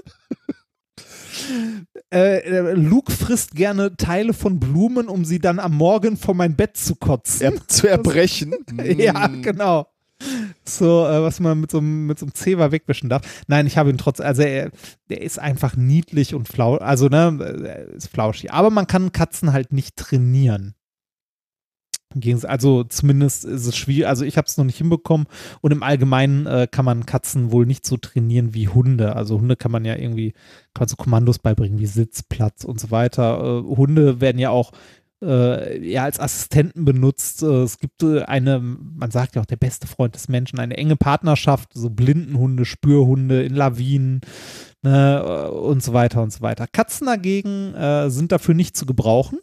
äh, 2.12 2.38
äh, 2.38 2.72
Luke 2.72 3.12
frisst 3.12 3.54
gerne 3.54 3.96
Teile 3.96 4.32
von 4.32 4.58
Blumen, 4.60 5.08
um 5.08 5.24
sie 5.24 5.38
dann 5.38 5.58
am 5.58 5.74
Morgen 5.76 6.16
vor 6.16 6.34
mein 6.34 6.56
Bett 6.56 6.76
zu 6.76 6.94
kotzen. 6.96 7.40
er, 7.54 7.68
zu 7.68 7.86
erbrechen. 7.88 8.54
Ja, 8.98 9.28
Mm. 9.28 9.42
genau. 9.42 9.86
So, 10.64 11.06
äh, 11.06 11.22
was 11.22 11.38
man 11.38 11.60
mit 11.60 11.70
so, 11.70 11.78
einem- 11.78 12.06
mit 12.06 12.18
so 12.18 12.26
einem 12.26 12.34
Zewa 12.34 12.72
wegwischen 12.72 13.08
darf. 13.08 13.22
Nein, 13.46 13.66
ich 13.68 13.78
habe 13.78 13.90
ihn 13.90 13.98
trotz, 13.98 14.18
also 14.20 14.42
er, 14.42 14.70
der 15.10 15.22
ist 15.22 15.38
einfach 15.38 15.76
niedlich 15.76 16.34
und 16.34 16.48
flau, 16.48 16.76
also 16.76 17.06
ne, 17.08 17.38
er 17.64 17.88
ist 17.94 18.08
flauschig. 18.08 18.52
Aber 18.52 18.70
man 18.70 18.86
kann 18.88 19.12
Katzen 19.12 19.52
halt 19.52 19.72
nicht 19.72 19.96
trainieren. 19.96 20.74
Also 22.44 22.84
zumindest 22.84 23.44
ist 23.44 23.66
es 23.66 23.76
schwierig, 23.76 24.06
also 24.06 24.24
ich 24.24 24.38
habe 24.38 24.46
es 24.46 24.56
noch 24.56 24.64
nicht 24.64 24.78
hinbekommen 24.78 25.26
und 25.60 25.72
im 25.72 25.82
Allgemeinen 25.82 26.46
äh, 26.46 26.66
kann 26.70 26.84
man 26.84 27.04
Katzen 27.04 27.52
wohl 27.52 27.66
nicht 27.66 27.86
so 27.86 27.98
trainieren 27.98 28.54
wie 28.54 28.68
Hunde. 28.68 29.14
Also 29.14 29.38
Hunde 29.38 29.56
kann 29.56 29.70
man 29.70 29.84
ja 29.84 29.94
irgendwie, 29.94 30.32
kann 30.72 30.82
man 30.82 30.88
so 30.88 30.96
Kommandos 30.96 31.38
beibringen 31.38 31.78
wie 31.78 31.86
Sitz, 31.86 32.22
Platz 32.22 32.64
und 32.64 32.80
so 32.80 32.90
weiter. 32.90 33.40
Äh, 33.40 33.76
Hunde 33.76 34.20
werden 34.22 34.38
ja 34.38 34.50
auch 34.50 34.72
äh, 35.22 35.86
ja 35.86 36.04
als 36.04 36.20
Assistenten 36.20 36.84
benutzt. 36.84 37.42
Äh, 37.42 37.62
es 37.62 37.78
gibt 37.78 38.02
äh, 38.02 38.22
eine, 38.22 38.60
man 38.60 39.10
sagt 39.10 39.36
ja 39.36 39.42
auch 39.42 39.46
der 39.46 39.56
beste 39.56 39.86
Freund 39.86 40.14
des 40.14 40.28
Menschen, 40.28 40.58
eine 40.58 40.76
enge 40.76 40.96
Partnerschaft, 40.96 41.70
so 41.74 41.90
Blindenhunde, 41.90 42.64
Spürhunde 42.64 43.42
in 43.42 43.54
Lawinen 43.54 44.20
ne, 44.82 45.22
äh, 45.24 45.48
und 45.50 45.82
so 45.82 45.92
weiter 45.92 46.22
und 46.22 46.32
so 46.32 46.40
weiter. 46.40 46.66
Katzen 46.70 47.06
dagegen 47.06 47.74
sind 48.10 48.32
dafür 48.32 48.54
nicht 48.54 48.76
zu 48.76 48.86
gebrauchen 48.86 49.38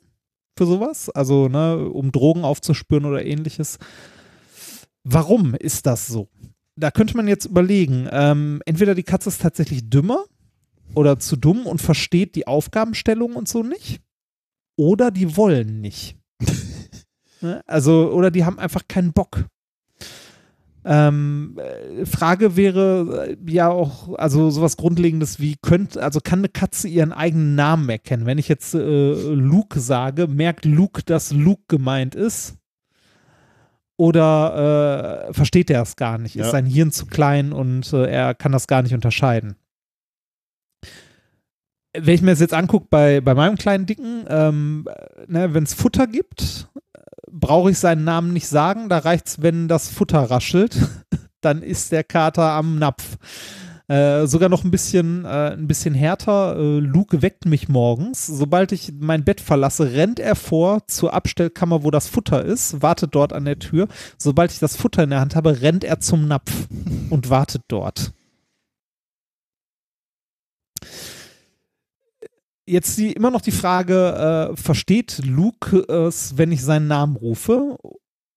für 0.57 0.65
sowas, 0.65 1.09
also 1.09 1.47
ne, 1.47 1.77
um 1.89 2.11
Drogen 2.11 2.43
aufzuspüren 2.43 3.05
oder 3.05 3.25
ähnliches. 3.25 3.77
Warum 5.03 5.53
ist 5.53 5.85
das 5.85 6.07
so? 6.07 6.29
Da 6.75 6.91
könnte 6.91 7.15
man 7.15 7.27
jetzt 7.27 7.45
überlegen, 7.45 8.07
ähm, 8.11 8.61
entweder 8.65 8.95
die 8.95 9.03
Katze 9.03 9.29
ist 9.29 9.41
tatsächlich 9.41 9.89
dümmer 9.89 10.25
oder 10.93 11.19
zu 11.19 11.35
dumm 11.35 11.65
und 11.65 11.81
versteht 11.81 12.35
die 12.35 12.47
Aufgabenstellung 12.47 13.35
und 13.35 13.47
so 13.47 13.63
nicht, 13.63 14.01
oder 14.77 15.11
die 15.11 15.37
wollen 15.37 15.81
nicht. 15.81 16.17
Ne? 17.41 17.61
Also, 17.67 18.13
oder 18.13 18.31
die 18.31 18.45
haben 18.45 18.57
einfach 18.59 18.83
keinen 18.87 19.11
Bock. 19.11 19.45
Ähm, 20.87 21.57
äh, 21.57 22.05
Frage 22.05 22.55
wäre 22.55 23.27
äh, 23.29 23.51
ja 23.51 23.69
auch, 23.69 24.13
also 24.19 24.51
sowas 24.51 24.77
Grundlegendes 24.77 25.39
wie 25.39 25.55
könnte, 25.59 26.03
also 26.03 26.19
kann 26.19 26.39
eine 26.39 26.49
Katze 26.49 26.87
ihren 26.87 27.11
eigenen 27.11 27.55
Namen 27.55 27.89
erkennen? 27.89 28.27
Wenn 28.27 28.37
ich 28.37 28.47
jetzt 28.47 28.75
äh, 28.75 29.13
Luke 29.13 29.79
sage, 29.79 30.27
merkt 30.27 30.63
Luke, 30.63 31.01
dass 31.03 31.31
Luke 31.31 31.63
gemeint 31.67 32.13
ist? 32.13 32.57
Oder 33.97 35.27
äh, 35.29 35.33
versteht 35.33 35.71
er 35.71 35.81
es 35.81 35.95
gar 35.95 36.19
nicht? 36.19 36.35
Ja. 36.35 36.45
Ist 36.45 36.51
sein 36.51 36.67
Hirn 36.67 36.91
zu 36.91 37.07
klein 37.07 37.51
und 37.51 37.91
äh, 37.91 38.05
er 38.05 38.35
kann 38.35 38.51
das 38.51 38.67
gar 38.67 38.83
nicht 38.83 38.93
unterscheiden? 38.93 39.55
Wenn 41.97 42.13
ich 42.13 42.21
mir 42.21 42.31
das 42.31 42.41
jetzt 42.41 42.53
angucke 42.53 42.87
bei, 42.89 43.21
bei 43.21 43.33
meinem 43.33 43.57
kleinen 43.57 43.85
Dicken, 43.85 44.25
ähm, 44.27 44.87
ne, 45.27 45.53
wenn 45.53 45.63
es 45.63 45.73
Futter 45.73 46.05
gibt, 46.07 46.69
brauche 47.31 47.71
ich 47.71 47.79
seinen 47.79 48.03
Namen 48.03 48.33
nicht 48.33 48.47
sagen. 48.47 48.89
Da 48.89 48.99
reicht 48.99 49.27
es, 49.27 49.41
wenn 49.41 49.67
das 49.67 49.89
Futter 49.89 50.19
raschelt. 50.19 50.77
Dann 51.41 51.61
ist 51.61 51.91
der 51.91 52.03
Kater 52.03 52.51
am 52.51 52.79
Napf. 52.79 53.17
Äh, 53.87 54.25
sogar 54.25 54.49
noch 54.49 54.63
ein 54.63 54.71
bisschen, 54.71 55.25
äh, 55.25 55.51
ein 55.51 55.67
bisschen 55.67 55.93
härter. 55.93 56.57
Äh, 56.57 56.79
Luke 56.79 57.21
weckt 57.21 57.45
mich 57.45 57.69
morgens. 57.69 58.25
Sobald 58.25 58.71
ich 58.71 58.93
mein 58.99 59.23
Bett 59.23 59.41
verlasse, 59.41 59.93
rennt 59.93 60.19
er 60.19 60.35
vor 60.35 60.87
zur 60.87 61.13
Abstellkammer, 61.13 61.83
wo 61.83 61.91
das 61.91 62.07
Futter 62.07 62.43
ist, 62.43 62.81
wartet 62.81 63.13
dort 63.13 63.31
an 63.31 63.45
der 63.45 63.59
Tür. 63.59 63.87
Sobald 64.17 64.51
ich 64.51 64.59
das 64.59 64.75
Futter 64.75 65.03
in 65.03 65.11
der 65.11 65.19
Hand 65.19 65.35
habe, 65.35 65.61
rennt 65.61 65.83
er 65.83 65.99
zum 65.99 66.27
Napf 66.27 66.67
und 67.11 67.29
wartet 67.29 67.61
dort. 67.67 68.11
Jetzt 72.67 72.97
die, 72.97 73.11
immer 73.11 73.29
noch 73.31 73.41
die 73.41 73.51
Frage, 73.51 74.51
äh, 74.53 74.55
versteht 74.57 75.21
Luke 75.23 75.77
es, 75.87 76.37
wenn 76.37 76.51
ich 76.51 76.63
seinen 76.63 76.87
Namen 76.87 77.15
rufe? 77.15 77.77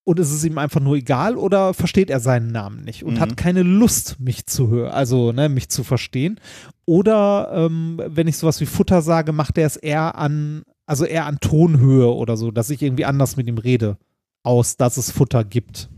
Und 0.05 0.19
ist 0.19 0.33
es 0.33 0.43
ihm 0.45 0.57
einfach 0.57 0.81
nur 0.81 0.97
egal 0.97 1.37
oder 1.37 1.75
versteht 1.75 2.09
er 2.09 2.21
seinen 2.21 2.49
Namen 2.49 2.83
nicht 2.83 3.05
und 3.05 3.15
Mhm. 3.15 3.21
hat 3.21 3.37
keine 3.37 3.63
Lust, 3.63 4.19
mich 4.21 4.47
zu 4.47 4.69
hören, 4.69 4.91
also 4.91 5.33
ne, 5.33 5.51
mich 5.51 5.69
zu 5.69 5.85
verstehen? 5.85 6.41
Oder 6.87 7.51
ähm, 7.53 8.01
wenn 8.07 8.27
ich 8.27 8.39
sowas 8.39 8.59
wie 8.63 8.67
Futter 8.67 9.03
sage, 9.03 9.33
macht 9.33 9.59
er 9.59 9.67
es 9.67 9.77
eher 9.77 10.17
an, 10.17 10.63
also 10.87 11.05
eher 11.05 11.27
an 11.27 11.41
Tonhöhe 11.41 12.11
oder 12.11 12.39
so, 12.39 12.51
dass 12.51 12.71
ich 12.71 12.81
irgendwie 12.81 13.05
anders 13.05 13.37
mit 13.37 13.47
ihm 13.49 13.59
rede, 13.59 13.99
aus, 14.43 14.79
dass 14.79 14.97
es 14.97 15.11
Futter 15.11 15.45
gibt. 15.45 15.91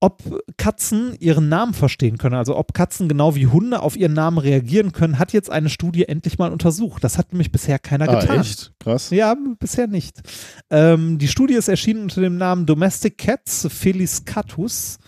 Ob 0.00 0.22
Katzen 0.56 1.16
ihren 1.18 1.48
Namen 1.48 1.74
verstehen 1.74 2.18
können, 2.18 2.36
also 2.36 2.56
ob 2.56 2.72
Katzen 2.72 3.08
genau 3.08 3.34
wie 3.34 3.48
Hunde 3.48 3.80
auf 3.80 3.96
ihren 3.96 4.12
Namen 4.12 4.38
reagieren 4.38 4.92
können, 4.92 5.18
hat 5.18 5.32
jetzt 5.32 5.50
eine 5.50 5.68
Studie 5.68 6.04
endlich 6.08 6.38
mal 6.38 6.52
untersucht. 6.52 7.02
Das 7.02 7.18
hat 7.18 7.32
nämlich 7.32 7.50
bisher 7.50 7.78
keiner 7.80 8.08
Ah, 8.08 8.20
getan. 8.20 8.40
echt? 8.40 8.72
Krass. 8.78 9.10
Ja, 9.10 9.34
bisher 9.58 9.88
nicht. 9.88 10.20
Ähm, 10.70 11.18
die 11.18 11.26
Studie 11.28 11.54
ist 11.54 11.68
erschienen 11.68 12.02
unter 12.02 12.20
dem 12.20 12.36
Namen 12.36 12.64
Domestic 12.64 13.18
Cats 13.18 13.66
Felis 13.70 14.24
Catus 14.24 14.98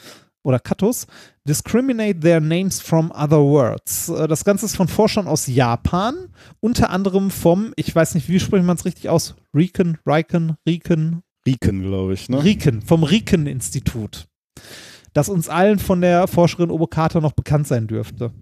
oder 0.43 0.59
Catus 0.59 1.07
Discriminate 1.47 2.19
Their 2.21 2.41
Names 2.41 2.81
from 2.81 3.11
Other 3.13 3.41
Words. 3.43 4.09
Äh, 4.09 4.27
Das 4.29 4.45
Ganze 4.45 4.67
ist 4.67 4.77
von 4.77 4.89
Forschern 4.89 5.27
aus 5.27 5.47
Japan, 5.47 6.15
unter 6.61 6.91
anderem 6.91 7.31
vom, 7.31 7.73
ich 7.77 7.95
weiß 7.95 8.15
nicht, 8.15 8.29
wie 8.29 8.41
spricht 8.41 8.65
man 8.65 8.77
es 8.77 8.85
richtig 8.85 9.09
aus? 9.09 9.37
Riken, 9.55 9.99
Riken, 10.07 10.57
Riken, 10.67 11.23
Riken, 11.47 11.83
glaube 11.83 12.13
ich, 12.15 12.29
ne? 12.29 12.43
Riken, 12.43 12.83
vom 12.83 13.03
Riken-Institut. 13.05 14.27
Das 15.13 15.29
uns 15.29 15.49
allen 15.49 15.79
von 15.79 16.01
der 16.01 16.29
Forscherin 16.29 16.71
Obokata 16.71 17.21
noch 17.21 17.33
bekannt 17.33 17.67
sein 17.67 17.87
dürfte. 17.87 18.33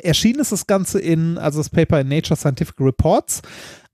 Erschienen 0.00 0.40
ist 0.40 0.52
das 0.52 0.66
Ganze 0.66 0.98
in, 0.98 1.36
also 1.36 1.60
das 1.60 1.68
Paper 1.68 2.00
in 2.00 2.08
Nature 2.08 2.36
Scientific 2.36 2.80
Reports 2.80 3.42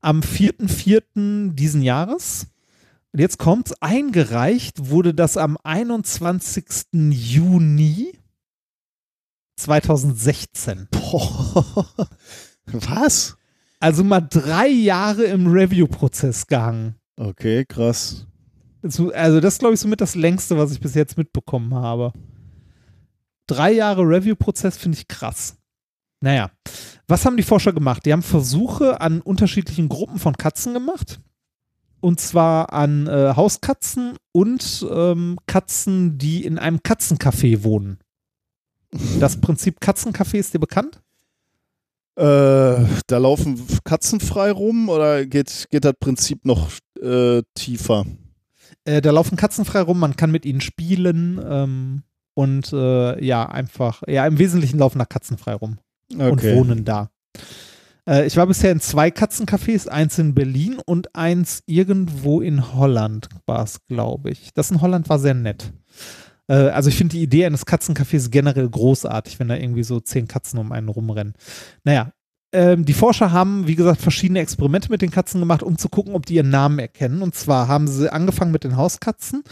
am 0.01 0.21
4.4. 0.21 1.53
diesen 1.53 1.81
Jahres. 1.81 2.47
Und 3.11 3.19
jetzt 3.19 3.37
kommt's, 3.37 3.73
eingereicht 3.81 4.89
wurde 4.89 5.13
das 5.13 5.35
am 5.35 5.57
21. 5.63 6.65
Juni 6.93 8.13
2016. 9.57 10.87
Boah. 10.91 11.87
Was? 12.65 13.35
Also 13.79 14.03
mal 14.03 14.21
drei 14.21 14.67
Jahre 14.67 15.23
im 15.23 15.47
Review-Prozess 15.47 16.47
gehangen. 16.47 16.95
Okay, 17.15 17.65
krass. 17.65 18.27
So, 18.83 19.11
Also 19.11 19.39
das 19.39 19.59
glaube 19.59 19.73
ich, 19.73 19.79
somit 19.79 20.01
das 20.01 20.15
längste, 20.15 20.57
was 20.57 20.71
ich 20.71 20.79
bis 20.79 20.95
jetzt 20.95 21.17
mitbekommen 21.17 21.73
habe. 21.73 22.13
Drei 23.47 23.71
Jahre 23.71 24.03
Review-Prozess 24.03 24.77
finde 24.77 24.97
ich 24.97 25.07
krass. 25.07 25.57
Naja, 26.21 26.51
was 27.07 27.25
haben 27.25 27.37
die 27.37 27.43
Forscher 27.43 27.73
gemacht? 27.73 28.05
Die 28.05 28.13
haben 28.13 28.23
Versuche 28.23 29.01
an 29.01 29.21
unterschiedlichen 29.21 29.89
Gruppen 29.89 30.19
von 30.19 30.35
Katzen 30.35 30.73
gemacht. 30.73 31.19
Und 32.01 32.19
zwar 32.19 32.71
an 32.71 33.07
äh, 33.07 33.33
Hauskatzen 33.35 34.15
und 34.31 34.85
ähm, 34.89 35.37
Katzen, 35.47 36.17
die 36.17 36.45
in 36.45 36.57
einem 36.57 36.77
Katzencafé 36.77 37.63
wohnen. 37.63 37.99
Das 39.19 39.39
Prinzip 39.41 39.79
Katzencafé 39.79 40.37
ist 40.37 40.53
dir 40.53 40.59
bekannt? 40.59 41.01
Äh, 42.15 42.85
da 43.07 43.17
laufen 43.17 43.61
Katzen 43.83 44.19
frei 44.19 44.51
rum 44.51 44.89
oder 44.89 45.25
geht, 45.25 45.67
geht 45.69 45.85
das 45.85 45.93
Prinzip 45.99 46.45
noch 46.45 46.69
äh, 47.01 47.41
tiefer? 47.53 48.05
Äh, 48.85 49.01
da 49.01 49.11
laufen 49.11 49.35
Katzen 49.37 49.65
frei 49.65 49.81
rum, 49.81 49.99
man 49.99 50.15
kann 50.15 50.31
mit 50.31 50.45
ihnen 50.45 50.61
spielen 50.61 51.39
ähm, 51.43 52.03
und 52.33 52.71
äh, 52.73 53.23
ja, 53.23 53.47
einfach, 53.49 54.03
ja, 54.07 54.25
im 54.25 54.39
Wesentlichen 54.39 54.79
laufen 54.79 54.99
da 54.99 55.05
Katzen 55.05 55.37
frei 55.37 55.53
rum. 55.53 55.79
und 56.13 56.21
Okay. 56.21 56.55
wohnen 56.55 56.85
da. 56.85 57.11
Äh, 58.07 58.25
ich 58.25 58.37
war 58.37 58.47
bisher 58.47 58.71
in 58.71 58.79
zwei 58.79 59.09
Katzencafés, 59.09 59.87
eins 59.87 60.17
in 60.17 60.33
Berlin 60.33 60.79
und 60.85 61.15
eins 61.15 61.63
irgendwo 61.67 62.41
in 62.41 62.73
Holland 62.73 63.29
war 63.45 63.63
es, 63.63 63.85
glaube 63.85 64.31
ich. 64.31 64.53
Das 64.53 64.71
in 64.71 64.81
Holland 64.81 65.09
war 65.09 65.19
sehr 65.19 65.35
nett. 65.35 65.71
Äh, 66.47 66.53
also 66.69 66.89
ich 66.89 66.95
finde 66.95 67.15
die 67.17 67.23
Idee 67.23 67.45
eines 67.45 67.67
Katzencafés 67.67 68.29
generell 68.31 68.69
großartig, 68.69 69.39
wenn 69.39 69.49
da 69.49 69.55
irgendwie 69.55 69.83
so 69.83 69.99
zehn 69.99 70.27
Katzen 70.27 70.57
um 70.59 70.71
einen 70.71 70.89
rumrennen. 70.89 71.33
Naja, 71.83 72.11
ähm, 72.51 72.85
die 72.85 72.93
Forscher 72.93 73.31
haben, 73.31 73.67
wie 73.67 73.75
gesagt, 73.75 74.01
verschiedene 74.01 74.39
Experimente 74.39 74.89
mit 74.89 75.01
den 75.01 75.11
Katzen 75.11 75.39
gemacht, 75.39 75.63
um 75.63 75.77
zu 75.77 75.89
gucken, 75.89 76.13
ob 76.15 76.25
die 76.25 76.35
ihren 76.35 76.49
Namen 76.49 76.79
erkennen. 76.79 77.21
Und 77.21 77.35
zwar 77.35 77.67
haben 77.67 77.87
sie 77.87 78.11
angefangen 78.11 78.51
mit 78.51 78.63
den 78.63 78.77
Hauskatzen. 78.77 79.43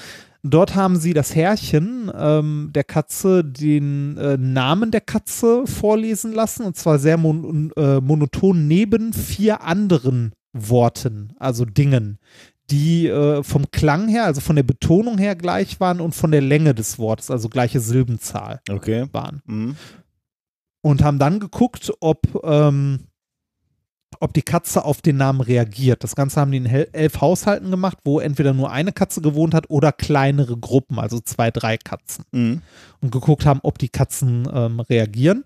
Dort 0.44 0.76
haben 0.76 0.98
sie 0.98 1.14
das 1.14 1.36
Herrchen 1.36 2.12
ähm, 2.18 2.70
der 2.74 2.84
Katze 2.84 3.44
den 3.44 4.18
äh, 4.18 4.38
Namen 4.38 4.92
der 4.92 5.02
Katze 5.02 5.66
vorlesen 5.68 6.32
lassen 6.32 6.66
und 6.66 6.78
zwar 6.78 7.00
sehr 7.00 7.18
mon 7.18 7.72
äh, 7.76 8.00
monoton 8.00 8.68
neben 8.68 9.14
vier 9.14 9.62
anderen 9.64 10.32
Worten, 10.54 11.34
also 11.38 11.66
Dingen, 11.66 12.20
die 12.70 13.08
äh, 13.08 13.44
vom 13.44 13.72
Klang 13.72 14.08
her, 14.08 14.26
also 14.26 14.40
von 14.40 14.56
der 14.56 14.64
Betonung 14.64 15.18
her 15.18 15.36
gleich 15.36 15.80
waren 15.80 16.00
und 16.00 16.16
von 16.16 16.32
der 16.32 16.42
Länge 16.42 16.74
des 16.74 16.98
Wortes, 16.98 17.32
also 17.32 17.50
gleiche 17.50 17.80
Silbenzahl 17.80 18.62
Okay. 18.70 19.08
waren 19.12 19.42
Mhm. 19.46 19.76
Und 20.88 21.04
haben 21.04 21.20
dann 21.20 21.42
geguckt, 21.42 21.92
ob, 22.00 22.42
ähm, 22.46 23.08
ob 24.22 24.34
die 24.34 24.42
Katze 24.42 24.86
auf 24.86 25.02
den 25.02 25.18
Namen 25.18 25.42
reagiert. 25.42 26.02
Das 26.02 26.16
Ganze 26.16 26.40
haben 26.40 26.52
die 26.52 26.60
in 26.60 26.66
elf 26.66 27.20
Haushalten 27.20 27.70
gemacht, 27.70 27.98
wo 28.06 28.22
entweder 28.22 28.54
nur 28.54 28.72
eine 28.72 28.94
Katze 28.94 29.22
gewohnt 29.22 29.54
hat 29.54 29.70
oder 29.70 29.92
kleinere 29.92 30.56
Gruppen, 30.56 30.98
also 30.98 31.20
zwei, 31.20 31.52
drei 31.52 31.76
Katzen. 31.76 32.24
Mhm. 32.32 32.62
Und 33.02 33.12
geguckt 33.12 33.46
haben, 33.46 33.60
ob 33.64 33.78
die 33.80 33.90
Katzen 33.90 34.48
ähm, 34.52 34.80
reagieren. 34.80 35.44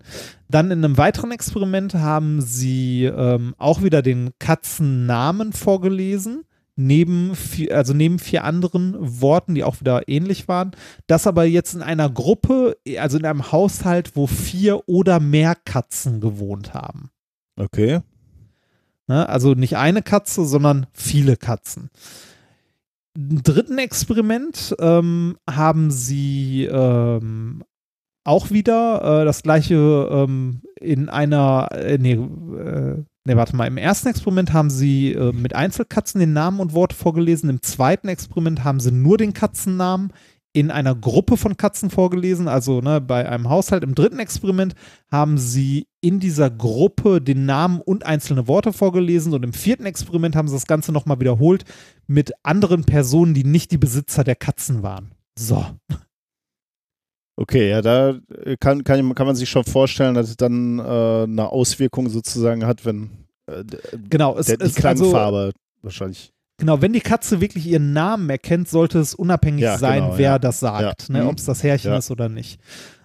Dann 0.48 0.70
in 0.70 0.84
einem 0.84 0.96
weiteren 0.96 1.32
Experiment 1.32 1.94
haben 1.94 2.40
sie 2.40 3.04
ähm, 3.04 3.56
auch 3.58 3.82
wieder 3.82 4.00
den 4.00 4.30
Katzennamen 4.38 5.52
vorgelesen. 5.52 6.44
Neben 6.74 7.36
vier, 7.36 7.76
also 7.76 7.92
neben 7.92 8.18
vier 8.18 8.44
anderen 8.44 8.96
Worten, 8.98 9.54
die 9.54 9.62
auch 9.62 9.80
wieder 9.80 10.08
ähnlich 10.08 10.48
waren. 10.48 10.72
Das 11.06 11.26
aber 11.26 11.44
jetzt 11.44 11.74
in 11.74 11.82
einer 11.82 12.08
Gruppe, 12.08 12.78
also 12.98 13.18
in 13.18 13.26
einem 13.26 13.52
Haushalt, 13.52 14.16
wo 14.16 14.26
vier 14.26 14.88
oder 14.88 15.20
mehr 15.20 15.54
Katzen 15.54 16.20
gewohnt 16.20 16.72
haben. 16.72 17.10
Okay. 17.56 18.00
Ne? 19.06 19.28
Also 19.28 19.52
nicht 19.52 19.76
eine 19.76 20.02
Katze, 20.02 20.46
sondern 20.46 20.86
viele 20.92 21.36
Katzen. 21.36 21.90
Im 23.14 23.42
dritten 23.42 23.76
Experiment 23.76 24.74
ähm, 24.78 25.36
haben 25.48 25.90
sie 25.90 26.64
ähm, 26.64 27.62
auch 28.24 28.50
wieder 28.50 29.20
äh, 29.22 29.24
das 29.24 29.42
gleiche 29.42 30.08
ähm, 30.10 30.62
in 30.80 31.08
einer, 31.08 31.68
äh, 31.72 31.98
nee, 31.98 32.12
äh, 32.14 33.04
nee, 33.24 33.36
warte 33.36 33.56
mal, 33.56 33.66
im 33.66 33.76
ersten 33.76 34.08
Experiment 34.08 34.52
haben 34.52 34.70
sie 34.70 35.12
äh, 35.12 35.32
mit 35.32 35.54
Einzelkatzen 35.54 36.20
den 36.20 36.32
Namen 36.32 36.60
und 36.60 36.72
Worte 36.72 36.96
vorgelesen, 36.96 37.50
im 37.50 37.62
zweiten 37.62 38.08
Experiment 38.08 38.64
haben 38.64 38.80
sie 38.80 38.92
nur 38.92 39.18
den 39.18 39.32
Katzennamen 39.32 40.12
in 40.54 40.70
einer 40.70 40.94
Gruppe 40.94 41.36
von 41.36 41.56
Katzen 41.56 41.88
vorgelesen, 41.88 42.46
also 42.46 42.80
ne, 42.80 43.00
bei 43.00 43.28
einem 43.28 43.48
Haushalt. 43.48 43.84
Im 43.84 43.94
dritten 43.94 44.18
Experiment 44.18 44.74
haben 45.10 45.38
sie 45.38 45.86
in 46.02 46.20
dieser 46.20 46.50
Gruppe 46.50 47.20
den 47.22 47.46
Namen 47.46 47.80
und 47.80 48.04
einzelne 48.04 48.48
Worte 48.48 48.72
vorgelesen 48.72 49.32
und 49.32 49.44
im 49.44 49.54
vierten 49.54 49.86
Experiment 49.86 50.36
haben 50.36 50.48
sie 50.48 50.54
das 50.54 50.66
Ganze 50.66 50.92
nochmal 50.92 51.20
wiederholt 51.20 51.64
mit 52.06 52.32
anderen 52.42 52.84
Personen, 52.84 53.32
die 53.34 53.44
nicht 53.44 53.70
die 53.70 53.78
Besitzer 53.78 54.24
der 54.24 54.36
Katzen 54.36 54.82
waren. 54.82 55.12
So. 55.38 55.64
Okay, 57.36 57.70
ja, 57.70 57.80
da 57.80 58.14
äh, 58.44 58.56
kann, 58.60 58.84
kann, 58.84 59.14
kann 59.14 59.26
man 59.26 59.36
sich 59.36 59.48
schon 59.48 59.64
vorstellen, 59.64 60.14
dass 60.14 60.28
es 60.28 60.36
dann 60.36 60.78
äh, 60.78 60.82
eine 60.82 61.48
Auswirkung 61.50 62.08
sozusagen 62.10 62.66
hat, 62.66 62.84
wenn 62.84 63.10
äh, 63.46 63.64
Genau, 64.10 64.36
es 64.36 64.46
der, 64.46 64.58
die 64.58 64.64
ist 64.66 64.84
also, 64.84 65.04
Klangfarbe 65.10 65.52
wahrscheinlich. 65.80 66.30
genau, 66.58 66.82
wenn 66.82 66.92
die 66.92 67.00
Katze 67.00 67.40
wirklich 67.40 67.66
ihren 67.66 67.92
Namen 67.94 68.28
erkennt, 68.28 68.68
sollte 68.68 68.98
es 68.98 69.14
unabhängig 69.14 69.62
Ja, 69.62 69.78
sein, 69.78 70.02
genau, 70.04 70.18
wer 70.18 70.30
ja. 70.32 70.38
das 70.38 70.60
sagt, 70.60 71.08
Ja. 71.08 71.12
ne, 71.12 71.22
Mhm. 71.22 71.28
ob 71.30 71.38
es 71.38 71.46
das 71.46 71.62
Härchen 71.62 71.92
ist 71.94 72.10
oder 72.10 72.28
nicht. 72.28 72.60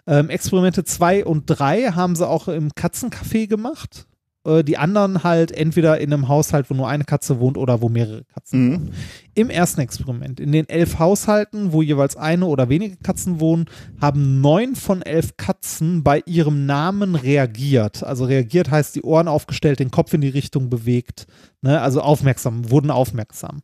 Ähm, 0.06 0.30
Experimente 0.30 0.84
2 0.84 1.26
und 1.26 1.46
3 1.48 1.92
haben 1.94 2.16
sie 2.16 2.28
auch 2.28 2.48
im 2.50 2.72
Katzencafé 2.72 3.48
gemacht. 3.48 4.08
Äh, 4.48 4.64
die 4.64 4.78
anderen 4.78 5.24
halt 5.24 5.52
entweder 5.52 6.00
in 6.00 6.14
einem 6.14 6.30
Haushalt, 6.30 6.70
wo 6.70 6.74
nur 6.74 6.88
eine 6.88 7.04
Katze 7.04 7.40
wohnt 7.40 7.58
oder 7.58 7.82
wo 7.82 7.90
mehrere 7.90 8.24
Katzen 8.24 8.72
wohnen. 8.72 8.86
Mhm. 8.86 8.92
Im 9.36 9.50
ersten 9.50 9.82
Experiment, 9.82 10.40
in 10.40 10.54
den 10.54 10.70
elf 10.70 11.00
Haushalten, 11.00 11.74
wo 11.74 11.82
jeweils 11.82 12.16
eine 12.16 12.46
oder 12.46 12.70
wenige 12.70 12.96
Katzen 12.96 13.42
wohnen, 13.42 13.66
haben 14.00 14.40
neun 14.40 14.76
von 14.76 15.02
elf 15.02 15.36
Katzen 15.36 16.02
bei 16.02 16.24
ihrem 16.26 16.66
Namen 16.66 17.16
reagiert. 17.16 18.04
Also 18.04 18.24
reagiert 18.26 18.72
heißt 18.72 18.96
die 18.96 19.04
Ohren 19.04 19.28
aufgestellt, 19.28 19.80
den 19.80 19.92
Kopf 19.92 20.14
in 20.14 20.22
die 20.22 20.30
Richtung 20.30 20.70
bewegt, 20.70 21.28
ne? 21.62 21.82
also 21.82 22.02
aufmerksam, 22.02 22.72
wurden 22.72 22.90
aufmerksam. 22.90 23.62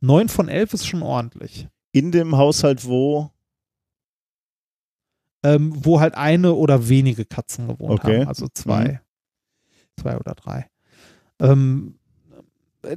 Neun 0.00 0.28
von 0.28 0.48
elf 0.48 0.74
ist 0.74 0.86
schon 0.86 1.02
ordentlich. 1.02 1.66
In 1.92 2.12
dem 2.12 2.36
Haushalt, 2.36 2.84
wo. 2.84 3.30
Ähm, 5.42 5.72
wo 5.74 6.00
halt 6.00 6.14
eine 6.14 6.54
oder 6.54 6.88
wenige 6.88 7.24
Katzen 7.24 7.68
gewohnt 7.68 8.00
Okay. 8.00 8.20
haben, 8.20 8.28
also 8.28 8.48
zwei. 8.52 9.00
Zwei 10.00 10.16
oder 10.16 10.34
drei. 10.34 10.68
Ähm, 11.40 11.94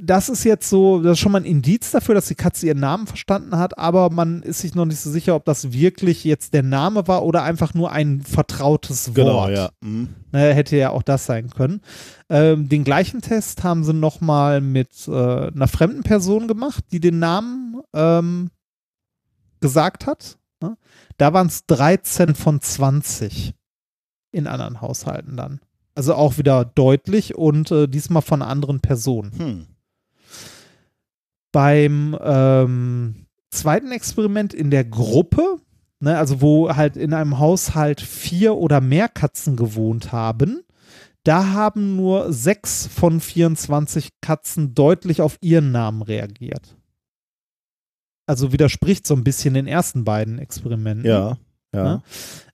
das 0.00 0.28
ist 0.28 0.44
jetzt 0.44 0.68
so, 0.68 1.02
das 1.02 1.12
ist 1.12 1.18
schon 1.18 1.32
mal 1.32 1.40
ein 1.40 1.44
Indiz 1.44 1.90
dafür, 1.90 2.14
dass 2.14 2.28
die 2.28 2.34
Katze 2.34 2.66
ihren 2.66 2.80
Namen 2.80 3.06
verstanden 3.06 3.56
hat, 3.56 3.78
aber 3.78 4.10
man 4.10 4.42
ist 4.42 4.60
sich 4.60 4.74
noch 4.74 4.84
nicht 4.84 5.00
so 5.00 5.10
sicher, 5.10 5.34
ob 5.34 5.44
das 5.44 5.72
wirklich 5.72 6.24
jetzt 6.24 6.54
der 6.54 6.62
Name 6.62 7.08
war 7.08 7.24
oder 7.24 7.42
einfach 7.42 7.74
nur 7.74 7.90
ein 7.90 8.20
vertrautes 8.20 9.08
Wort. 9.08 9.16
Genau, 9.16 9.48
ja. 9.48 9.70
Mhm. 9.80 10.10
Ne, 10.32 10.54
hätte 10.54 10.76
ja 10.76 10.90
auch 10.90 11.02
das 11.02 11.26
sein 11.26 11.50
können. 11.50 11.80
Ähm, 12.28 12.68
den 12.68 12.84
gleichen 12.84 13.20
Test 13.20 13.64
haben 13.64 13.84
sie 13.84 13.94
nochmal 13.94 14.60
mit 14.60 15.08
äh, 15.08 15.12
einer 15.48 15.68
fremden 15.68 16.02
Person 16.02 16.46
gemacht, 16.46 16.84
die 16.92 17.00
den 17.00 17.18
Namen 17.18 17.80
ähm, 17.92 18.50
gesagt 19.60 20.06
hat. 20.06 20.38
Ne? 20.62 20.76
Da 21.16 21.32
waren 21.32 21.48
es 21.48 21.66
13 21.66 22.34
von 22.34 22.60
20 22.60 23.54
in 24.32 24.46
anderen 24.46 24.80
Haushalten 24.80 25.36
dann. 25.36 25.60
Also 25.94 26.14
auch 26.14 26.38
wieder 26.38 26.64
deutlich 26.64 27.34
und 27.34 27.70
äh, 27.70 27.88
diesmal 27.88 28.22
von 28.22 28.42
anderen 28.42 28.80
Person. 28.80 29.32
Hm. 29.36 29.66
Beim 31.52 32.16
ähm, 32.22 33.26
zweiten 33.50 33.90
Experiment 33.90 34.54
in 34.54 34.70
der 34.70 34.84
Gruppe 34.84 35.58
ne, 36.00 36.18
also 36.18 36.40
wo 36.40 36.74
halt 36.74 36.96
in 36.96 37.14
einem 37.14 37.38
Haushalt 37.38 38.00
vier 38.00 38.56
oder 38.56 38.80
mehr 38.80 39.08
Katzen 39.08 39.56
gewohnt 39.56 40.12
haben, 40.12 40.62
da 41.22 41.52
haben 41.52 41.96
nur 41.96 42.32
sechs 42.32 42.86
von 42.86 43.20
24 43.20 44.20
Katzen 44.20 44.74
deutlich 44.74 45.20
auf 45.20 45.36
ihren 45.40 45.70
Namen 45.70 46.02
reagiert. 46.02 46.76
Also 48.26 48.52
widerspricht 48.52 49.06
so 49.06 49.14
ein 49.14 49.24
bisschen 49.24 49.54
den 49.54 49.66
ersten 49.66 50.04
beiden 50.04 50.38
Experimenten. 50.38 51.04
Ja, 51.04 51.36
ja. 51.74 51.84
Ne? 51.84 52.02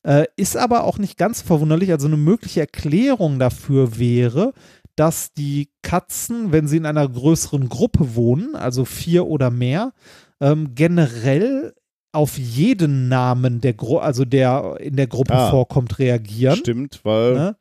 Äh, 0.06 0.26
ist 0.36 0.56
aber 0.56 0.84
auch 0.84 0.98
nicht 0.98 1.16
ganz 1.18 1.42
verwunderlich. 1.42 1.90
Also 1.90 2.06
eine 2.06 2.16
mögliche 2.16 2.60
Erklärung 2.60 3.40
dafür 3.40 3.98
wäre, 3.98 4.52
dass 4.94 5.32
die 5.32 5.68
Katzen, 5.82 6.52
wenn 6.52 6.68
sie 6.68 6.76
in 6.76 6.86
einer 6.86 7.08
größeren 7.08 7.68
Gruppe 7.68 8.14
wohnen, 8.14 8.54
also 8.54 8.84
vier 8.84 9.26
oder 9.26 9.50
mehr, 9.50 9.92
ähm, 10.40 10.74
generell 10.76 11.74
auf 12.12 12.38
jeden 12.38 13.08
Namen, 13.08 13.60
der 13.60 13.74
Gru 13.74 13.98
also 13.98 14.24
der 14.24 14.76
in 14.80 14.94
der 14.96 15.08
Gruppe 15.08 15.34
Ah. 15.34 15.50
vorkommt, 15.50 15.98
reagieren. 15.98 16.56
Stimmt, 16.56 17.00
weil. 17.04 17.34
Ne? 17.34 17.56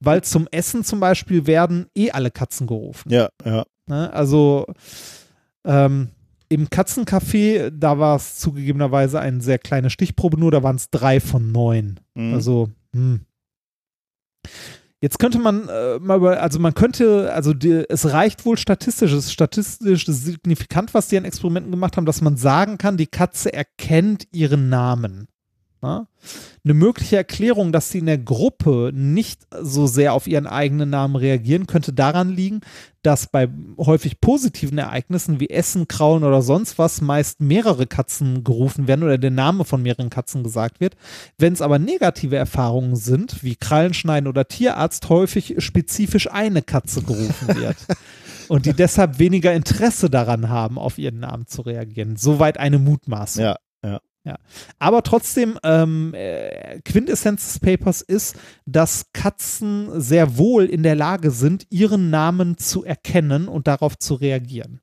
Weil 0.00 0.22
zum 0.22 0.48
Essen 0.50 0.82
zum 0.84 0.98
Beispiel 1.00 1.46
werden 1.46 1.86
eh 1.96 2.10
alle 2.10 2.30
Katzen 2.32 2.66
gerufen. 2.66 3.10
Ja, 3.10 3.28
ja. 3.44 3.64
Ne? 3.86 4.12
Also 4.12 4.66
ähm, 5.64 6.08
im 6.48 6.68
Katzencafé, 6.68 7.70
da 7.70 7.98
war 7.98 8.16
es 8.16 8.38
zugegebenerweise 8.38 9.20
eine 9.20 9.40
sehr 9.40 9.58
kleine 9.58 9.90
Stichprobe 9.90 10.38
nur, 10.38 10.50
da 10.50 10.62
waren 10.62 10.76
es 10.76 10.90
drei 10.90 11.20
von 11.20 11.52
neun. 11.52 12.00
Mhm. 12.14 12.34
Also, 12.34 12.68
hm. 12.94 13.20
Jetzt 15.00 15.18
könnte 15.18 15.38
man 15.38 15.68
äh, 15.68 15.98
mal 15.98 16.16
über, 16.16 16.40
also 16.40 16.58
man 16.58 16.72
könnte, 16.72 17.30
also 17.34 17.52
die, 17.52 17.84
es 17.90 18.10
reicht 18.10 18.46
wohl 18.46 18.56
statistisch, 18.56 19.12
es 19.12 19.26
ist 19.26 19.32
statistisch 19.34 20.06
signifikant, 20.06 20.94
was 20.94 21.08
die 21.08 21.18
an 21.18 21.26
Experimenten 21.26 21.70
gemacht 21.70 21.98
haben, 21.98 22.06
dass 22.06 22.22
man 22.22 22.38
sagen 22.38 22.78
kann, 22.78 22.96
die 22.96 23.06
Katze 23.06 23.52
erkennt 23.52 24.26
ihren 24.32 24.70
Namen. 24.70 25.28
Na? 25.84 26.08
Eine 26.64 26.72
mögliche 26.72 27.16
Erklärung, 27.16 27.70
dass 27.70 27.90
sie 27.90 27.98
in 27.98 28.06
der 28.06 28.16
Gruppe 28.16 28.90
nicht 28.94 29.46
so 29.60 29.86
sehr 29.86 30.14
auf 30.14 30.26
ihren 30.26 30.46
eigenen 30.46 30.88
Namen 30.88 31.14
reagieren, 31.14 31.66
könnte 31.66 31.92
daran 31.92 32.30
liegen, 32.30 32.62
dass 33.02 33.26
bei 33.26 33.50
häufig 33.76 34.18
positiven 34.22 34.78
Ereignissen 34.78 35.40
wie 35.40 35.50
Essen, 35.50 35.86
Krauen 35.86 36.24
oder 36.24 36.40
sonst 36.40 36.78
was 36.78 37.02
meist 37.02 37.42
mehrere 37.42 37.86
Katzen 37.86 38.44
gerufen 38.44 38.88
werden 38.88 39.02
oder 39.02 39.18
der 39.18 39.30
Name 39.30 39.66
von 39.66 39.82
mehreren 39.82 40.08
Katzen 40.08 40.42
gesagt 40.42 40.80
wird. 40.80 40.96
Wenn 41.36 41.52
es 41.52 41.60
aber 41.60 41.78
negative 41.78 42.36
Erfahrungen 42.36 42.96
sind, 42.96 43.42
wie 43.42 43.56
Krallenschneiden 43.56 44.26
oder 44.26 44.48
Tierarzt, 44.48 45.10
häufig 45.10 45.56
spezifisch 45.58 46.30
eine 46.30 46.62
Katze 46.62 47.02
gerufen 47.02 47.56
wird. 47.56 47.76
Und 48.48 48.66
die 48.66 48.74
deshalb 48.74 49.18
weniger 49.18 49.52
Interesse 49.54 50.10
daran 50.10 50.48
haben, 50.48 50.78
auf 50.78 50.98
ihren 50.98 51.20
Namen 51.20 51.46
zu 51.46 51.62
reagieren. 51.62 52.16
Soweit 52.16 52.58
eine 52.58 52.78
Mutmaßung. 52.78 53.42
Ja, 53.42 53.56
Aber 54.78 55.02
trotzdem, 55.02 55.58
ähm, 55.62 56.14
äh, 56.14 56.80
Quintessenz 56.80 57.52
des 57.52 57.60
Papers 57.60 58.00
ist, 58.00 58.36
dass 58.64 59.12
Katzen 59.12 60.00
sehr 60.00 60.38
wohl 60.38 60.64
in 60.64 60.82
der 60.82 60.94
Lage 60.94 61.30
sind, 61.30 61.66
ihren 61.70 62.10
Namen 62.10 62.56
zu 62.56 62.84
erkennen 62.84 63.48
und 63.48 63.66
darauf 63.66 63.98
zu 63.98 64.14
reagieren. 64.14 64.80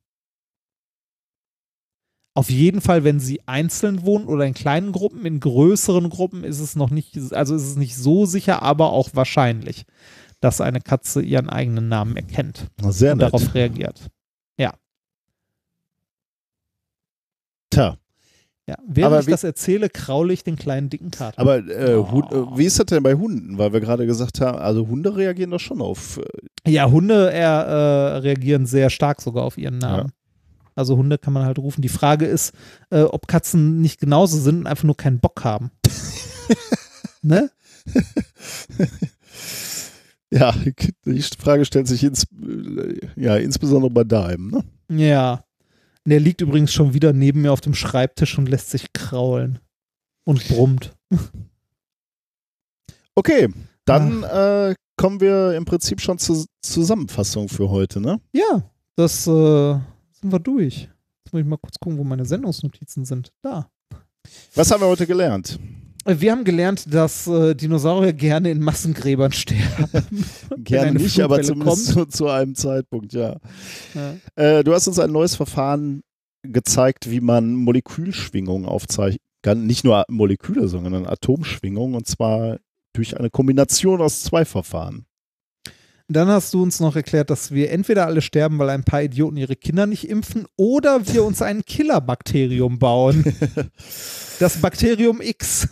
Auf 2.34 2.50
jeden 2.50 2.80
Fall, 2.80 3.04
wenn 3.04 3.20
sie 3.20 3.42
einzeln 3.46 4.06
wohnen 4.06 4.28
oder 4.28 4.46
in 4.46 4.54
kleinen 4.54 4.94
Gruppen, 4.94 5.26
in 5.26 5.40
größeren 5.40 6.10
Gruppen 6.10 6.44
ist 6.44 6.60
es 6.60 6.76
noch 6.76 6.90
nicht, 6.90 7.18
also 7.34 7.56
ist 7.56 7.64
es 7.68 7.76
nicht 7.76 7.98
so 7.98 8.26
sicher, 8.26 8.62
aber 8.62 8.92
auch 8.92 9.10
wahrscheinlich, 9.14 9.86
dass 10.40 10.62
eine 10.62 10.80
Katze 10.80 11.22
ihren 11.22 11.50
eigenen 11.50 11.90
Namen 11.90 12.16
erkennt 12.16 12.68
Sehr 12.88 13.14
und 13.14 13.18
nett. 13.18 13.28
darauf 13.28 13.54
reagiert. 13.54 14.10
Tja, 17.72 17.98
Ja. 18.68 18.76
Während 18.88 19.14
Aber 19.14 19.20
ich 19.22 19.26
das 19.26 19.44
erzähle, 19.44 19.90
kraule 19.90 20.32
ich 20.34 20.44
den 20.44 20.56
kleinen 20.56 20.90
dicken 20.90 21.12
Kater. 21.12 21.40
aber 21.40 21.58
äh, 21.68 21.96
Oh. 21.96 22.22
äh, 22.54 22.58
wie 22.58 22.66
ist 22.66 22.80
das 22.80 22.86
denn 22.86 23.04
bei 23.04 23.16
Hunden? 23.16 23.58
Weil 23.58 23.74
wir 23.74 23.80
gerade 23.82 24.06
gesagt 24.06 24.40
haben, 24.40 24.58
also 24.60 24.88
Hunde 24.88 25.16
reagieren 25.18 25.52
doch 25.52 25.60
schon 25.60 25.82
auf. 25.82 26.18
Äh, 26.66 26.72
Ja, 26.72 26.90
Hunde 26.90 27.32
äh, 27.34 27.38
äh, 27.40 28.18
reagieren 28.20 28.66
sehr 28.68 28.90
stark 28.90 29.22
sogar 29.22 29.44
auf 29.44 29.58
ihren 29.58 29.80
Namen. 29.80 30.12
Also 30.76 30.96
Hunde 30.96 31.18
kann 31.18 31.34
man 31.34 31.44
halt 31.44 31.60
rufen. 31.60 31.82
Die 31.82 31.90
Frage 31.90 32.26
ist, 32.26 32.54
äh, 32.92 33.02
ob 33.02 33.28
Katzen 33.28 33.82
nicht 33.82 34.00
genauso 34.00 34.38
sind 34.40 34.60
und 34.60 34.68
einfach 34.68 34.86
nur 34.86 34.96
keinen 34.96 35.20
Bock 35.20 35.44
haben. 35.44 35.72
ne? 37.22 37.50
ja, 40.32 40.54
die 41.06 41.22
Frage 41.38 41.66
stellt 41.66 41.88
sich 41.88 42.04
ins, 42.04 42.24
äh, 42.42 43.00
ja, 43.16 43.36
insbesondere 43.36 43.92
bei 43.92 44.04
Daim, 44.04 44.50
ne? 44.50 44.64
Ja. 44.98 45.44
Der 46.06 46.20
liegt 46.20 46.42
übrigens 46.42 46.74
schon 46.74 46.94
wieder 46.94 47.14
neben 47.14 47.42
mir 47.42 47.52
auf 47.52 47.62
dem 47.62 47.76
Schreibtisch 47.76 48.38
und 48.38 48.50
lässt 48.50 48.72
sich 48.72 48.92
kraulen. 48.94 49.60
Und 50.24 50.48
brummt. 50.48 50.96
Okay, 53.14 53.50
dann 53.84 54.24
äh, 54.24 54.74
kommen 54.96 55.20
wir 55.20 55.54
im 55.56 55.66
Prinzip 55.66 56.00
schon 56.00 56.18
zur 56.18 56.46
Zusammenfassung 56.62 57.50
für 57.50 57.70
heute, 57.70 58.00
ne? 58.00 58.22
Ja, 58.32 58.64
das 58.96 59.28
äh, 59.28 59.74
sind 60.14 60.32
wir 60.32 60.40
durch. 60.40 60.90
Jetzt 61.24 61.34
muss 61.34 61.42
ich 61.42 61.46
mal 61.46 61.58
kurz 61.58 61.78
gucken, 61.78 61.98
wo 61.98 62.06
meine 62.06 62.24
Sendungsnotizen 62.24 63.04
sind. 63.04 63.34
Da. 63.42 63.70
Was 64.56 64.72
haben 64.72 64.82
wir 64.82 64.88
heute 64.88 65.06
gelernt? 65.06 65.60
Wir 66.06 66.32
haben 66.32 66.44
gelernt, 66.44 66.92
dass 66.94 67.28
äh, 67.28 67.56
Dinosaurier 67.56 68.14
gerne 68.14 68.50
in 68.50 68.60
Massengräbern 68.60 69.32
sterben. 69.32 70.26
Gerne 70.58 71.00
nicht, 71.00 71.20
aber 71.20 71.42
zumindest 71.42 71.88
zu, 71.88 72.06
zu 72.06 72.28
einem 72.28 72.56
Zeitpunkt, 72.56 73.14
ja. 73.14 73.38
Ja. 73.94 74.16
Äh, 74.36 74.64
du 74.64 74.74
hast 74.74 74.88
uns 74.88 74.98
ein 74.98 75.12
neues 75.12 75.36
Verfahren 75.36 76.02
gezeigt, 76.44 77.12
wie 77.12 77.22
man 77.22 77.54
Molekülschwingungen 77.54 78.68
aufzeichnen 78.68 79.20
kann. 79.44 79.68
Nicht 79.68 79.84
nur 79.84 80.04
Moleküle, 80.10 80.68
sondern 80.68 81.06
Atomschwingungen 81.06 81.96
und 81.96 82.08
zwar 82.08 82.58
durch 82.94 83.18
eine 83.18 83.30
Kombination 83.30 84.02
aus 84.02 84.24
zwei 84.24 84.44
Verfahren. 84.46 85.06
Dann 86.08 86.28
hast 86.28 86.54
du 86.54 86.62
uns 86.62 86.80
noch 86.80 86.96
erklärt, 86.96 87.30
dass 87.30 87.52
wir 87.52 87.72
entweder 87.72 88.06
alle 88.06 88.22
sterben, 88.22 88.60
weil 88.60 88.70
ein 88.70 88.84
paar 88.84 89.02
Idioten 89.02 89.38
ihre 89.38 89.56
Kinder 89.56 89.86
nicht 89.86 90.10
impfen, 90.10 90.46
oder 90.58 91.08
wir 91.08 91.24
uns 91.24 91.42
ein 91.42 91.64
Killerbakterium 91.64 92.80
bauen. 92.80 93.24
Das 94.40 94.58
Bakterium 94.58 95.22
X. 95.22 95.70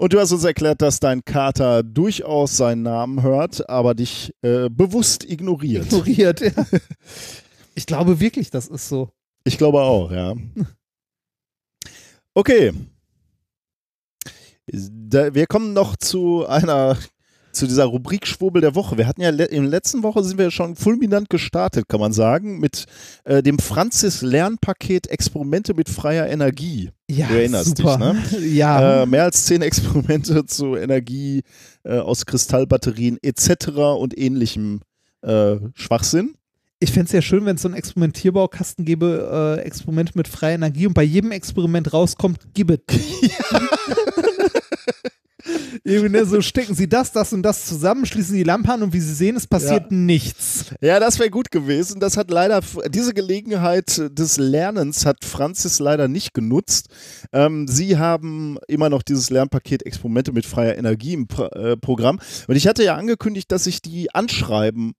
Und 0.00 0.12
du 0.12 0.20
hast 0.20 0.30
uns 0.30 0.44
erklärt, 0.44 0.80
dass 0.80 1.00
dein 1.00 1.24
Kater 1.24 1.82
durchaus 1.82 2.56
seinen 2.56 2.82
Namen 2.82 3.20
hört, 3.22 3.68
aber 3.68 3.96
dich 3.96 4.32
äh, 4.42 4.68
bewusst 4.70 5.24
ignoriert. 5.28 5.86
Ignoriert. 5.86 6.40
Ja. 6.40 6.52
Ich 7.74 7.86
glaube 7.86 8.18
wirklich, 8.18 8.50
das 8.50 8.66
ist 8.66 8.88
so. 8.88 9.12
Ich 9.44 9.56
glaube 9.56 9.80
auch, 9.80 10.10
ja. 10.10 10.34
Okay. 12.34 12.72
Da, 14.66 15.32
wir 15.32 15.46
kommen 15.46 15.74
noch 15.74 15.94
zu 15.94 16.44
einer, 16.44 16.98
zu 17.58 17.66
dieser 17.66 17.84
Rubrik 17.84 18.26
Schwurbel 18.26 18.62
der 18.62 18.74
Woche. 18.74 18.96
Wir 18.96 19.06
hatten 19.06 19.20
ja 19.20 19.30
le 19.30 19.44
in 19.44 19.62
der 19.62 19.70
letzten 19.70 20.02
Woche 20.02 20.22
sind 20.24 20.38
wir 20.38 20.50
schon 20.50 20.76
fulminant 20.76 21.28
gestartet, 21.28 21.88
kann 21.88 22.00
man 22.00 22.12
sagen, 22.12 22.60
mit 22.60 22.84
äh, 23.24 23.42
dem 23.42 23.58
Franzis 23.58 24.22
Lernpaket 24.22 25.08
Experimente 25.08 25.74
mit 25.74 25.88
freier 25.88 26.28
Energie. 26.28 26.90
Ja, 27.10 27.26
Du 27.26 27.34
erinnerst 27.34 27.76
super. 27.76 28.14
dich, 28.30 28.40
ne? 28.40 28.46
Ja. 28.48 29.02
Äh, 29.02 29.06
mehr 29.06 29.24
als 29.24 29.44
zehn 29.44 29.62
Experimente 29.62 30.44
zu 30.46 30.76
Energie 30.76 31.42
äh, 31.84 31.98
aus 31.98 32.24
Kristallbatterien 32.26 33.18
etc. 33.22 33.68
und 33.98 34.16
ähnlichem 34.16 34.80
äh, 35.22 35.56
Schwachsinn. 35.74 36.34
Ich 36.80 36.92
fände 36.92 37.06
es 37.06 37.12
ja 37.12 37.22
schön, 37.22 37.44
wenn 37.44 37.56
es 37.56 37.62
so 37.62 37.68
einen 37.68 37.76
Experimentierbaukasten 37.76 38.84
gäbe, 38.84 39.58
äh, 39.58 39.66
Experimente 39.66 40.12
mit 40.14 40.28
freier 40.28 40.54
Energie 40.54 40.86
und 40.86 40.94
bei 40.94 41.02
jedem 41.02 41.32
Experiment 41.32 41.92
rauskommt, 41.92 42.38
gib 42.54 42.70
it. 42.70 42.82
Irgendwie 42.88 43.32
ne, 45.84 46.24
so 46.24 46.40
stecken 46.40 46.74
sie 46.74 46.88
das, 46.88 47.12
das 47.12 47.32
und 47.32 47.42
das 47.42 47.66
zusammen, 47.66 48.06
schließen 48.06 48.36
die 48.36 48.42
Lampe 48.42 48.72
an 48.72 48.82
und 48.82 48.92
wie 48.92 49.00
sie 49.00 49.14
sehen, 49.14 49.36
es 49.36 49.46
passiert 49.46 49.90
nichts. 49.90 50.66
Ja, 50.80 51.00
das 51.00 51.18
wäre 51.18 51.30
gut 51.30 51.50
gewesen. 51.50 52.00
Das 52.00 52.16
hat 52.16 52.30
leider, 52.30 52.60
diese 52.88 53.14
Gelegenheit 53.14 54.00
des 54.10 54.36
Lernens 54.38 55.06
hat 55.06 55.24
Franzis 55.24 55.78
leider 55.78 56.08
nicht 56.08 56.34
genutzt. 56.34 56.88
Ähm, 57.32 57.68
sie 57.68 57.98
haben 57.98 58.58
immer 58.68 58.88
noch 58.88 59.02
dieses 59.02 59.30
Lernpaket 59.30 59.84
Experimente 59.84 60.32
mit 60.32 60.46
freier 60.46 60.76
Energie 60.76 61.14
im 61.14 61.26
Pro 61.26 61.46
äh, 61.46 61.76
Programm. 61.76 62.20
Und 62.46 62.56
ich 62.56 62.66
hatte 62.66 62.84
ja 62.84 62.96
angekündigt, 62.96 63.50
dass 63.50 63.66
ich 63.66 63.82
die 63.82 64.14
anschreiben 64.14 64.92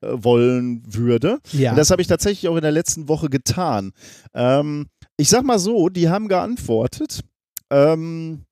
äh, 0.00 0.08
wollen 0.12 0.82
würde. 0.86 1.38
Ja. 1.52 1.70
Und 1.70 1.76
das 1.76 1.90
habe 1.90 2.02
ich 2.02 2.08
tatsächlich 2.08 2.48
auch 2.48 2.56
in 2.56 2.62
der 2.62 2.72
letzten 2.72 3.08
Woche 3.08 3.28
getan. 3.28 3.92
Ähm, 4.34 4.86
ich 5.16 5.28
sag 5.28 5.44
mal 5.44 5.58
so, 5.58 5.88
die 5.88 6.08
haben 6.08 6.28
geantwortet. 6.28 7.20
Ähm, 7.70 8.44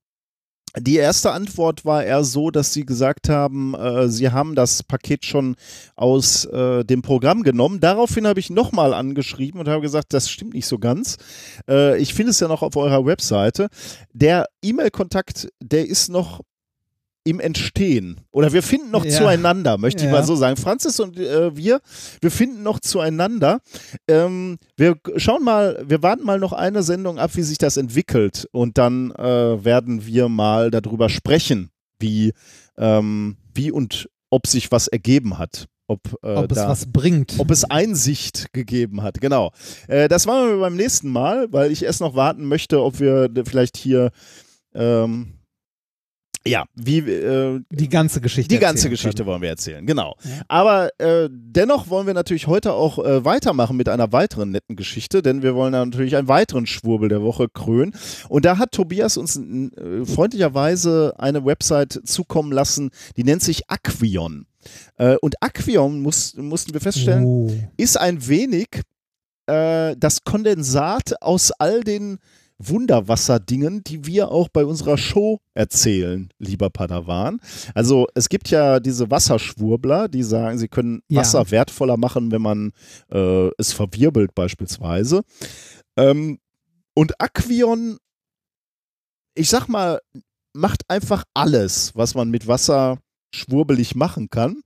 die 0.79 0.97
erste 0.97 1.33
Antwort 1.33 1.85
war 1.85 2.05
eher 2.05 2.25
so, 2.25 2.51
dass 2.51 2.73
sie 2.73 2.87
gesagt 2.87 3.29
haben, 3.29 3.75
äh, 3.75 4.09
sie 4.09 4.31
haben 4.31 4.55
das 4.55 4.83
Paket 4.83 5.25
schon 5.27 5.57
aus 5.97 6.47
äh, 6.47 6.85
dem 6.85 7.03
Programm 7.03 7.43
genommen. 7.43 7.81
Daraufhin 7.81 8.27
habe 8.27 8.41
ich 8.41 8.49
nochmal 8.49 8.95
angeschrieben 8.95 9.61
und 9.61 9.69
habe 9.69 9.83
gesagt, 9.83 10.15
das 10.15 10.31
stimmt 10.31 10.55
nicht 10.55 10.67
so 10.67 10.79
ganz. 10.79 11.19
Äh, 11.69 11.99
ich 11.99 12.15
finde 12.15 12.31
es 12.31 12.41
ja 12.41 12.49
noch 12.49 12.63
auf 12.63 12.77
eurer 12.77 13.05
Webseite. 13.05 13.69
Der 14.13 14.47
E-Mail-Kontakt, 14.63 15.49
der 15.61 15.87
ist 15.87 16.09
noch 16.09 16.41
im 17.25 17.39
Entstehen 17.41 18.21
oder 18.33 18.53
wir 18.53 18.63
finden 18.63 18.91
noch 18.91 19.05
Ja. 19.05 19.11
zueinander, 19.13 19.79
möchte 19.79 20.01
ich 20.05 20.07
Ja. 20.11 20.13
mal 20.13 20.25
so 20.25 20.35
sagen. 20.37 20.57
Franzis 20.57 20.99
und 21.01 21.19
äh, 21.19 21.57
wir, 21.57 21.81
wir 22.21 22.31
finden 22.31 22.63
noch 22.63 22.81
zueinander. 22.81 23.61
Ähm, 24.09 24.59
wir 24.77 24.97
schauen 25.17 25.45
mal, 25.45 25.83
wir 25.87 26.03
warten 26.03 26.25
mal 26.25 26.39
noch 26.39 26.53
eine 26.53 26.83
Sendung 26.83 27.19
ab, 27.19 27.31
wie 27.35 27.43
sich 27.43 27.59
das 27.59 27.77
entwickelt 27.77 28.49
und 28.53 28.77
dann 28.79 29.13
äh, 29.13 29.65
werden 29.65 30.05
wir 30.07 30.29
mal 30.29 30.71
darüber 30.71 31.09
sprechen, 31.09 31.71
wie, 31.99 32.33
ähm, 32.77 33.37
wie 33.55 33.71
und 33.71 34.09
ob 34.31 34.47
sich 34.47 34.73
was 34.73 34.89
ergeben 34.89 35.39
hat. 35.39 35.67
Ob, 35.89 36.01
äh, 36.23 36.35
Ob 36.37 36.51
es 36.51 36.57
da, 36.57 36.69
was 36.69 36.87
bringt. 36.91 37.35
ob 37.39 37.51
es 37.51 37.65
Einsicht 37.65 38.53
gegeben 38.55 39.03
hat, 39.03 39.21
genau. 39.21 39.53
Äh, 39.89 40.09
das 40.09 40.27
machen 40.27 40.49
wir 40.49 40.59
beim 40.59 40.77
nächsten 40.77 41.11
Mal, 41.11 41.53
weil 41.53 41.71
ich 41.71 41.85
erst 41.85 42.01
noch 42.01 42.15
warten 42.15 42.47
möchte, 42.47 42.83
ob 42.83 42.99
wir 42.99 43.29
vielleicht 43.45 43.77
hier, 43.77 44.11
ähm, 44.75 45.35
ja, 46.47 46.65
wie, 46.75 46.99
äh, 46.99 47.61
die 47.71 47.89
ganze 47.89 48.21
Geschichte. 48.21 48.49
die 48.55 48.59
ganze 48.61 48.91
Geschichte 48.91 49.19
können. 49.19 49.29
wollen 49.29 49.43
wir 49.43 49.49
erzählen, 49.51 49.87
genau. 49.87 50.17
Ja. 50.25 50.31
Aber 50.49 50.91
äh, 50.99 51.29
dennoch 51.31 51.89
wollen 51.89 52.07
wir 52.07 52.15
natürlich 52.15 52.47
heute 52.47 52.73
auch 52.73 52.99
äh, 52.99 53.25
weitermachen 53.25 53.77
mit 53.77 53.89
einer 53.89 54.13
weiteren 54.13 54.51
netten 54.51 54.75
Geschichte, 54.77 55.23
denn 55.23 55.43
wir 55.43 55.55
wollen 55.55 55.73
natürlich 55.73 56.17
einen 56.17 56.29
weiteren 56.29 56.67
Schwurbel 56.67 57.09
der 57.09 57.23
Woche 57.23 57.49
krönen. 57.49 57.95
Und 58.29 58.45
da 58.45 58.59
hat 58.59 58.73
Tobias 58.73 59.17
uns 59.17 59.37
äh, 59.37 60.05
freundlicherweise 60.05 61.15
eine 61.19 61.45
Website 61.45 62.01
zukommen 62.05 62.53
lassen, 62.53 62.91
die 63.17 63.25
nennt 63.25 63.43
sich 63.43 63.69
Aquion. 63.71 64.47
Äh, 64.97 65.17
und 65.21 65.35
Aquion, 65.43 66.01
muss, 66.01 66.35
mussten 66.37 66.73
wir 66.73 66.81
feststellen, 66.81 67.25
Oh. 67.25 67.51
ist 67.77 67.99
ein 67.99 68.27
wenig 68.27 68.69
äh, 69.47 69.97
das 69.99 70.25
Kondensat 70.25 71.21
aus 71.21 71.53
all 71.53 71.83
den 71.83 72.19
Wunderwasserdingen, 72.69 73.83
die 73.85 74.07
wir 74.07 74.31
auch 74.31 74.49
bei 74.49 74.65
unserer 74.65 74.97
Show 74.99 75.39
erzählen, 75.55 76.29
lieber 76.39 76.71
Padawan. 76.71 77.41
Also 77.75 78.07
es 78.15 78.29
gibt 78.29 78.49
ja 78.51 78.81
diese 78.81 79.11
Wasserschwurbler, 79.11 80.09
die 80.09 80.23
sagen, 80.23 80.59
sie 80.59 80.69
können 80.69 81.03
Ja. 81.09 81.21
Wasser 81.21 81.51
wertvoller 81.51 81.97
machen, 81.97 82.31
wenn 82.31 82.43
man 82.43 82.73
äh, 83.11 83.49
es 83.59 83.73
verwirbelt 83.73 84.35
beispielsweise. 84.35 85.23
Ähm, 85.97 86.39
und 86.95 87.21
Aquion, 87.21 87.99
ich 89.35 89.49
sag 89.49 89.69
mal, 89.69 90.01
macht 90.53 90.83
einfach 90.89 91.25
alles, 91.35 91.93
was 91.95 92.15
man 92.15 92.31
mit 92.31 92.47
Wasser 92.47 92.99
schwurbelig 93.35 93.95
machen 93.95 94.29
kann 94.29 94.63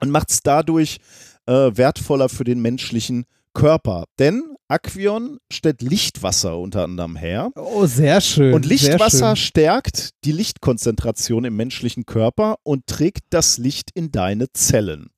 und 0.00 0.10
macht 0.10 0.30
es 0.30 0.40
dadurch 0.42 0.98
äh, 1.46 1.70
wertvoller 1.74 2.28
für 2.28 2.44
den 2.44 2.60
menschlichen 2.60 3.24
Körper. 3.52 4.04
Denn 4.18 4.56
Aquion 4.68 5.38
stellt 5.52 5.82
Lichtwasser 5.82 6.58
unter 6.58 6.84
anderem 6.84 7.16
her. 7.16 7.50
oh, 7.56 7.86
sehr 7.86 8.20
schön. 8.20 8.54
Und 8.54 8.66
Lichtwasser 8.66 9.34
Sehr 9.34 9.36
stärkt 9.36 10.10
die 10.24 10.32
Lichtkonzentration 10.32 11.44
im 11.44 11.56
menschlichen 11.56 12.06
Körper 12.06 12.56
und 12.62 12.86
trägt 12.86 13.24
das 13.30 13.58
Licht 13.58 13.90
in 13.94 14.12
deine 14.12 14.52
Zellen. 14.52 15.10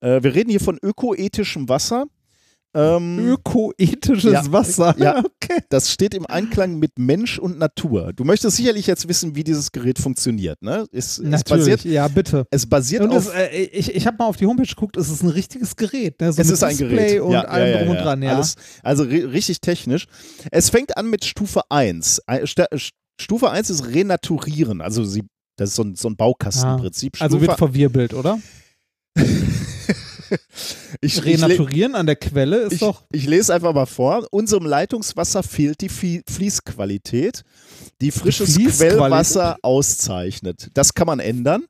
Äh, 0.00 0.22
wir 0.22 0.34
reden 0.34 0.50
hier 0.50 0.60
von 0.60 0.78
ökoethischem 0.82 1.68
Wasser. 1.68 2.06
Ähm. 2.74 3.18
Ökoethisches 3.18 4.32
Ja. 4.32 4.52
Wasser. 4.52 4.94
Ja. 4.98 5.22
Okay. 5.42 5.60
das 5.70 5.90
steht 5.90 6.14
im 6.14 6.24
Einklang 6.24 6.78
mit 6.78 6.98
Mensch 6.98 7.38
und 7.38 7.58
Natur. 7.58 8.12
Du 8.14 8.22
möchtest 8.24 8.56
sicherlich 8.58 8.86
jetzt 8.86 9.08
wissen, 9.08 9.34
wie 9.34 9.42
dieses 9.42 9.72
Gerät 9.72 9.98
funktioniert. 9.98 10.62
Ne? 10.62 10.86
Es, 10.92 11.18
es 11.18 11.18
Natürlich. 11.18 11.64
basiert, 11.64 11.84
ja, 11.84 12.06
bitte. 12.06 12.46
es 12.50 12.64
basiert 12.64 13.02
Und 13.02 13.12
es, 13.12 13.28
auf 13.28 13.34
äh, 13.36 13.64
ich 13.64 13.92
ich 13.94 14.06
habe 14.06 14.16
mal 14.18 14.26
auf 14.26 14.36
die 14.36 14.46
Homepage 14.46 14.66
geguckt, 14.68 14.96
es 14.96 15.10
ist 15.10 15.22
ein 15.24 15.28
richtiges 15.30 15.74
Gerät. 15.74 16.20
Ne? 16.20 16.32
So 16.32 16.40
es 16.40 16.48
ist 16.48 16.62
ein 16.62 16.70
Display 16.76 16.96
Gerät. 17.16 17.20
und 17.22 17.32
ja, 17.32 17.40
allem 17.42 17.78
drum 17.78 17.88
und 17.96 17.96
dran, 18.04 18.22
ja. 18.22 18.36
Alles, 18.36 18.54
also 18.84 19.02
ri- 19.02 19.30
richtig 19.32 19.60
technisch. 19.60 20.06
Es 20.52 20.70
fängt 20.70 20.96
an 20.96 21.10
mit 21.10 21.24
Stufe 21.24 21.62
1. 21.68 22.22
Ein- 22.26 22.46
Sta- 22.46 22.68
Stufe 23.20 23.50
1 23.50 23.68
ist 23.70 23.86
Renaturieren. 23.88 24.80
Also 24.80 25.04
sie, 25.04 25.24
das 25.58 25.70
ist 25.70 25.74
so 25.76 25.82
ein, 25.82 25.96
so 25.96 26.08
ein 26.08 26.16
Baukastenprinzip. 26.16 27.20
also 27.20 27.36
Stufe, 27.36 27.48
wird 27.48 27.58
verwirbelt, 27.58 28.14
oder? 28.14 28.38
ich, 31.00 31.18
ich, 31.18 31.24
Renaturieren 31.24 31.94
an 31.94 32.06
der 32.06 32.16
Quelle 32.16 32.58
ist 32.58 32.72
ich, 32.74 32.80
doch. 32.80 33.02
ich 33.12 33.26
lese 33.26 33.54
einfach 33.54 33.72
mal 33.74 33.86
vor. 33.86 34.26
Unserem 34.30 34.66
Leitungswasser 34.66 35.42
fehlt 35.42 35.80
die 35.80 35.88
Fließqualität, 35.88 37.42
die 38.00 38.10
frisches 38.10 38.54
Fließqualität? 38.54 38.98
Quellwasser 38.98 39.56
auszeichnet. 39.62 40.70
Das 40.74 40.94
kann 40.94 41.06
man 41.06 41.20
ändern. 41.20 41.64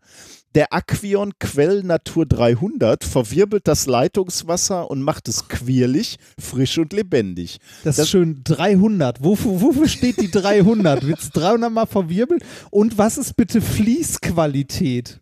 Der 0.55 0.71
Aquion 0.75 1.33
Quell 1.39 1.83
Natur 1.83 2.27
300 2.27 3.05
verwirbelt 3.05 3.67
das 3.67 3.87
Leitungswasser 3.87 4.91
und 4.91 5.01
macht 5.01 5.27
es 5.29 5.49
quirlig, 5.49 6.19
frisch 6.39 6.77
und 6.77 6.93
lebendig. 6.93 7.59
Das, 7.85 7.97
das- 7.97 8.05
ist 8.05 8.11
schön 8.11 8.43
300. 8.45 9.25
Wofür, 9.25 9.63
wofür 9.63 9.89
steht 9.89 10.21
die 10.21 10.31
300? 10.31 11.07
Wird 11.07 11.21
es 11.21 11.31
300 11.31 11.73
mal 11.73 11.87
verwirbelt? 11.87 12.43
Und 12.71 12.99
was 12.99 13.17
ist 13.17 13.35
bitte 13.35 13.63
Fließqualität? 13.63 15.21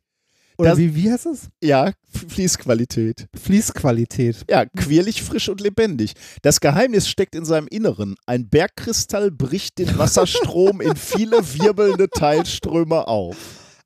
Oder 0.61 0.71
Das- 0.71 0.79
wie, 0.79 0.95
wie 0.95 1.11
heißt 1.11 1.27
es? 1.27 1.49
Ja, 1.63 1.93
Fließqualität. 2.29 3.27
Fließqualität. 3.35 4.45
Ja, 4.49 4.65
quirlig, 4.67 5.23
frisch 5.23 5.49
und 5.49 5.61
lebendig. 5.61 6.13
Das 6.43 6.61
Geheimnis 6.61 7.09
steckt 7.09 7.35
in 7.35 7.45
seinem 7.45 7.67
Inneren. 7.69 8.17
Ein 8.27 8.49
Bergkristall 8.49 9.31
bricht 9.31 9.79
den 9.79 9.99
Wasserstrom 9.99 10.81
in 10.81 10.97
viele 10.97 11.39
wirbelnde 11.39 12.09
Teilströme 12.11 13.07
auf. 13.09 13.37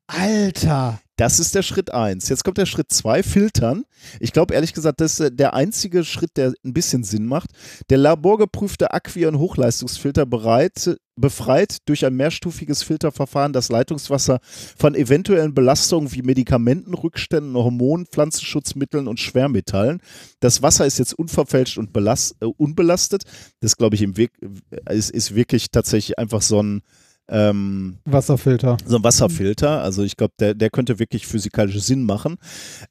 Alter. 0.07 1.01
Das 1.17 1.39
ist 1.39 1.55
der 1.55 1.63
Schritt 1.63 1.95
1. 1.95 2.29
Jetzt 2.29 2.43
kommt 2.43 2.59
der 2.59 2.67
Schritt 2.67 2.91
2, 2.91 3.23
filtern. 3.23 3.85
Ich 4.19 4.33
glaube 4.33 4.53
ehrlich 4.53 4.73
gesagt, 4.75 5.01
das 5.01 5.13
ist 5.13 5.21
äh, 5.21 5.31
der 5.33 5.55
einzige 5.55 6.03
Schritt, 6.05 6.37
der 6.37 6.53
ein 6.65 6.73
bisschen 6.75 7.05
Sinn 7.05 7.25
macht. 7.27 7.51
Der 7.89 7.99
laborgeprüfte 7.99 8.93
Aquion 8.93 9.39
Hochleistungsfilter 9.39 10.27
bereit, 10.27 10.97
befreit 11.17 11.79
durch 11.87 12.05
ein 12.05 12.15
mehrstufiges 12.15 12.83
Filterverfahren 12.83 13.53
das 13.53 13.69
Leitungswasser 13.69 14.41
von 14.77 14.95
eventuellen 14.95 15.55
Belastungen 15.55 16.13
wie 16.13 16.23
Medikamentenrückständen, 16.23 17.55
Hormonen, 17.55 18.07
Pflanzenschutzmitteln 18.07 19.07
und 19.07 19.21
Schwermetallen. 19.21 20.01
Das 20.41 20.63
Wasser 20.63 20.87
ist 20.87 20.99
jetzt 20.99 21.15
unverfälscht 21.15 21.79
und 21.79 21.93
belast, 21.93 22.37
äh, 22.41 22.47
unbelastet. 22.47 23.23
Das 23.61 23.77
glaube 23.77 23.97
ich 23.97 24.03
im 24.03 24.17
Weg, 24.17 24.33
äh, 24.71 24.97
ist, 24.97 25.11
ist 25.11 25.35
wirklich 25.35 25.71
tatsächlich 25.71 26.19
einfach 26.19 26.43
so 26.43 26.63
ein 26.63 26.83
ähm, 27.29 27.99
Wasserfilter. 28.05 28.77
so 28.85 28.97
ein 28.97 29.05
Wasserfilter. 29.05 29.83
Also 29.83 30.03
ich 30.03 30.17
glaube, 30.17 30.35
der, 30.39 30.55
der 30.55 30.71
könnte 30.71 30.99
wirklich 30.99 31.27
physikalischen 31.27 31.81
Sinn 31.81 32.05
machen. 32.05 32.37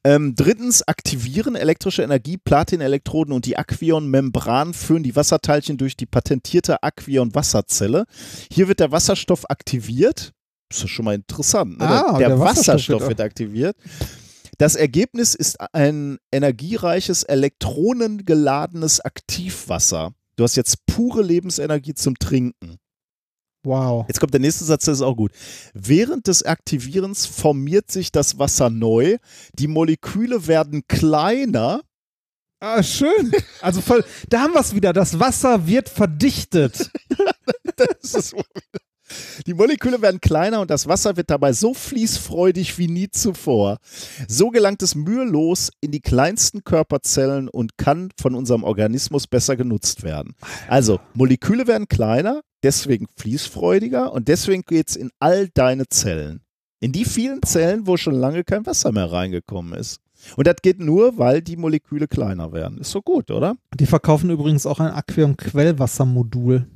Ähm, 0.02 0.34
drittens, 0.34 0.82
aktivieren 0.86 1.54
elektrische 1.54 2.02
Energie, 2.02 2.36
Platinelektroden 2.36 3.32
und 3.32 3.46
die 3.46 3.56
Aquion-Membran 3.56 4.74
führen 4.74 5.02
die 5.02 5.14
Wasserteilchen 5.14 5.76
durch 5.76 5.96
die 5.96 6.06
patentierte 6.06 6.82
Aquion-Wasserzelle. 6.82 8.04
Hier 8.52 8.68
wird 8.68 8.80
der 8.80 8.90
Wasserstoff 8.90 9.44
aktiviert. 9.48 10.32
Das 10.68 10.82
ist 10.82 10.90
schon 10.90 11.04
mal 11.04 11.14
interessant. 11.14 11.78
Ne? 11.78 11.86
Ah, 11.86 12.18
der, 12.18 12.18
der 12.18 12.28
der 12.30 12.40
Wasserstoff 12.40 12.74
Wasserstoff 12.74 13.08
wird 13.08 13.20
aktiviert. 13.20 13.76
Das 14.58 14.76
Ergebnis 14.76 15.34
ist 15.34 15.60
ein 15.72 16.18
energiereiches, 16.32 17.24
elektronengeladenes 17.24 19.00
Aktivwasser. 19.00 20.12
Du 20.36 20.44
hast 20.44 20.56
jetzt 20.56 20.86
pure 20.86 21.22
Lebensenergie 21.22 21.94
zum 21.94 22.18
Trinken. 22.18 22.78
Wow. 23.64 24.04
Jetzt 24.08 24.20
kommt 24.20 24.34
der 24.34 24.40
nächste 24.40 24.64
Satz, 24.64 24.84
der 24.84 24.94
ist 24.94 25.02
auch 25.02 25.16
gut. 25.16 25.32
Während 25.72 26.26
des 26.26 26.42
Aktivierens 26.42 27.26
formiert 27.26 27.90
sich 27.90 28.12
das 28.12 28.38
Wasser 28.38 28.70
neu, 28.70 29.16
die 29.58 29.68
Moleküle 29.68 30.46
werden 30.46 30.86
kleiner. 30.86 31.82
Ah, 32.60 32.82
schön. 32.82 33.32
Also 33.60 33.80
voll, 33.80 34.04
da 34.28 34.40
haben 34.40 34.54
wir 34.54 34.60
es 34.60 34.74
wieder. 34.74 34.92
Das 34.92 35.18
Wasser 35.18 35.66
wird 35.66 35.88
verdichtet. 35.88 36.90
Das 37.76 38.14
ist 38.14 38.36
die 39.46 39.54
Moleküle 39.54 40.02
werden 40.02 40.20
kleiner 40.20 40.60
und 40.60 40.70
das 40.70 40.86
Wasser 40.86 41.16
wird 41.16 41.30
dabei 41.30 41.52
so 41.52 41.74
fließfreudig 41.74 42.78
wie 42.78 42.88
nie 42.88 43.10
zuvor. 43.10 43.78
So 44.28 44.50
gelangt 44.50 44.82
es 44.82 44.94
mühelos 44.94 45.70
in 45.80 45.90
die 45.90 46.00
kleinsten 46.00 46.64
Körperzellen 46.64 47.48
und 47.48 47.76
kann 47.76 48.10
von 48.20 48.34
unserem 48.34 48.64
Organismus 48.64 49.26
besser 49.26 49.56
genutzt 49.56 50.02
werden. 50.02 50.34
Also, 50.68 51.00
Moleküle 51.14 51.66
werden 51.66 51.88
kleiner, 51.88 52.42
deswegen 52.62 53.06
fließfreudiger 53.16 54.12
und 54.12 54.28
deswegen 54.28 54.62
geht 54.62 54.90
es 54.90 54.96
in 54.96 55.10
all 55.18 55.48
deine 55.48 55.88
Zellen. 55.88 56.40
In 56.80 56.92
die 56.92 57.04
vielen 57.04 57.42
Zellen, 57.42 57.86
wo 57.86 57.96
schon 57.96 58.14
lange 58.14 58.44
kein 58.44 58.66
Wasser 58.66 58.92
mehr 58.92 59.10
reingekommen 59.10 59.78
ist. 59.78 60.00
Und 60.36 60.46
das 60.46 60.56
geht 60.62 60.80
nur, 60.80 61.18
weil 61.18 61.42
die 61.42 61.56
Moleküle 61.56 62.08
kleiner 62.08 62.52
werden. 62.52 62.78
Ist 62.78 62.90
so 62.90 63.02
gut, 63.02 63.30
oder? 63.30 63.56
Die 63.78 63.86
verkaufen 63.86 64.30
übrigens 64.30 64.66
auch 64.66 64.80
ein 64.80 64.92
Aquium-Quellwassermodul. 64.92 66.66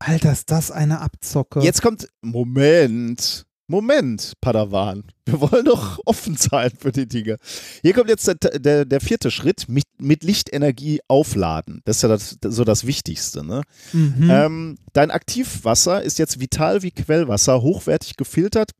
Alter, 0.00 0.32
ist 0.32 0.50
das 0.50 0.70
eine 0.70 1.00
Abzocke. 1.00 1.60
Jetzt 1.60 1.82
kommt, 1.82 2.08
Moment, 2.22 3.46
Moment, 3.70 4.32
Padawan. 4.40 5.04
Wir 5.26 5.40
wollen 5.40 5.64
doch 5.64 6.00
offen 6.04 6.36
sein 6.36 6.72
für 6.76 6.90
die 6.90 7.06
Dinge. 7.06 7.36
Hier 7.82 7.92
kommt 7.92 8.08
jetzt 8.08 8.26
der, 8.26 8.58
der, 8.58 8.84
der 8.84 9.00
vierte 9.00 9.30
Schritt, 9.30 9.68
mit, 9.68 9.84
mit 9.98 10.24
Lichtenergie 10.24 11.00
aufladen. 11.06 11.82
Das 11.84 11.96
ist 11.96 12.02
ja 12.02 12.08
das, 12.08 12.38
so 12.42 12.64
das 12.64 12.86
Wichtigste. 12.86 13.44
Ne? 13.44 13.62
Mhm. 13.92 14.28
Ähm, 14.28 14.78
dein 14.92 15.10
Aktivwasser 15.10 16.02
ist 16.02 16.18
jetzt 16.18 16.40
vital 16.40 16.82
wie 16.82 16.90
Quellwasser, 16.90 17.62
hochwertig 17.62 18.16
gefiltert, 18.16 18.72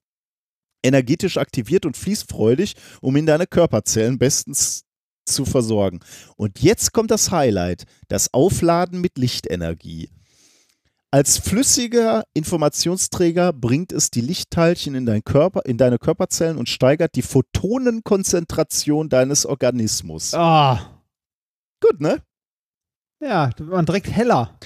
energetisch 0.83 1.37
aktiviert 1.37 1.87
und 1.87 1.97
fließfreudig, 1.97 2.75
um 3.01 3.15
in 3.15 3.27
deine 3.27 3.47
Körperzellen 3.47 4.19
bestens 4.19 4.85
zu 5.25 5.45
versorgen. 5.45 6.01
Und 6.37 6.61
jetzt 6.63 6.93
kommt 6.93 7.11
das 7.11 7.31
Highlight, 7.31 7.85
das 8.09 8.33
Aufladen 8.33 9.01
mit 9.01 9.19
Lichtenergie. 9.19 10.09
Als 11.13 11.39
flüssiger 11.39 12.25
Informationsträger 12.35 13.53
bringt 13.53 13.91
es 13.91 14.11
die 14.11 14.21
Lichtteilchen 14.21 14.95
in, 14.95 15.07
dein 15.07 15.25
Körper, 15.25 15.63
in 15.65 15.77
deine 15.77 15.99
Körperzellen 15.99 16.57
und 16.57 16.69
steigert 16.69 17.17
die 17.17 17.23
Photonenkonzentration 17.23 19.09
deines 19.09 19.45
Organismus. 19.45 20.35
Ah, 20.35 21.01
Gut, 21.81 22.01
ne? 22.01 22.23
ja, 23.21 23.51
man 23.59 23.87
direkt 23.87 24.11
heller. 24.11 24.59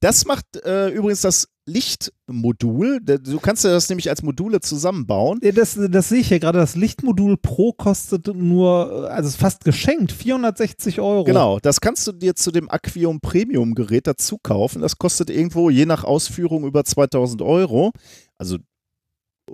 Das 0.00 0.24
macht 0.24 0.56
äh, 0.64 0.88
übrigens 0.88 1.20
das 1.20 1.48
Lichtmodul. 1.66 3.00
Du 3.00 3.38
kannst 3.40 3.64
ja 3.64 3.70
das 3.70 3.88
nämlich 3.88 4.10
als 4.10 4.22
Module 4.22 4.60
zusammenbauen. 4.60 5.40
Ja, 5.42 5.52
Das, 5.52 5.78
das 5.90 6.08
sehe 6.08 6.20
ich 6.20 6.28
hier 6.28 6.40
gerade. 6.40 6.58
Das 6.58 6.76
Lichtmodul 6.76 7.36
Pro 7.36 7.72
kostet 7.72 8.26
nur, 8.26 9.10
also 9.10 9.28
ist 9.28 9.36
fast 9.36 9.64
geschenkt, 9.64 10.12
460 10.12 11.00
Euro. 11.00 11.24
Genau, 11.24 11.58
das 11.60 11.80
kannst 11.80 12.06
du 12.06 12.12
dir 12.12 12.34
zu 12.34 12.50
dem 12.50 12.70
Aquium 12.70 13.20
Premium 13.20 13.74
Gerät 13.74 14.06
dazu 14.06 14.38
kaufen. 14.42 14.82
Das 14.82 14.98
kostet 14.98 15.30
irgendwo 15.30 15.70
je 15.70 15.86
nach 15.86 16.04
Ausführung 16.04 16.64
über 16.64 16.84
2000 16.84 17.42
Euro. 17.42 17.92
Also 18.36 18.58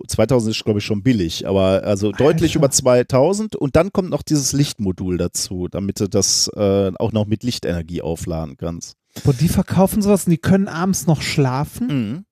2000 0.07 0.55
ist, 0.55 0.65
glaube 0.65 0.79
ich, 0.79 0.85
schon 0.85 1.03
billig, 1.03 1.47
aber 1.49 1.83
also 1.85 2.13
deutlich 2.13 2.55
über 2.55 2.71
2000. 2.71 3.57
Und 3.57 3.77
dann 3.77 3.93
kommt 3.93 4.11
noch 4.11 4.23
dieses 4.23 4.53
Lichtmodul 4.53 5.19
dazu, 5.19 5.69
damit 5.69 6.01
du 6.01 6.09
das 6.09 6.49
äh, 6.55 6.93
auch 6.99 7.13
noch 7.13 7.27
mit 7.27 7.43
Lichtenergie 7.43 8.03
aufladen 8.03 8.57
kannst. 8.57 8.97
Boah, 9.25 9.33
die 9.35 9.49
verkaufen 9.49 10.03
sowas 10.03 10.27
und 10.27 10.31
die 10.31 10.39
können 10.39 10.69
abends 10.69 11.07
noch 11.07 11.23
schlafen. 11.23 11.87
Mhm. 11.87 12.25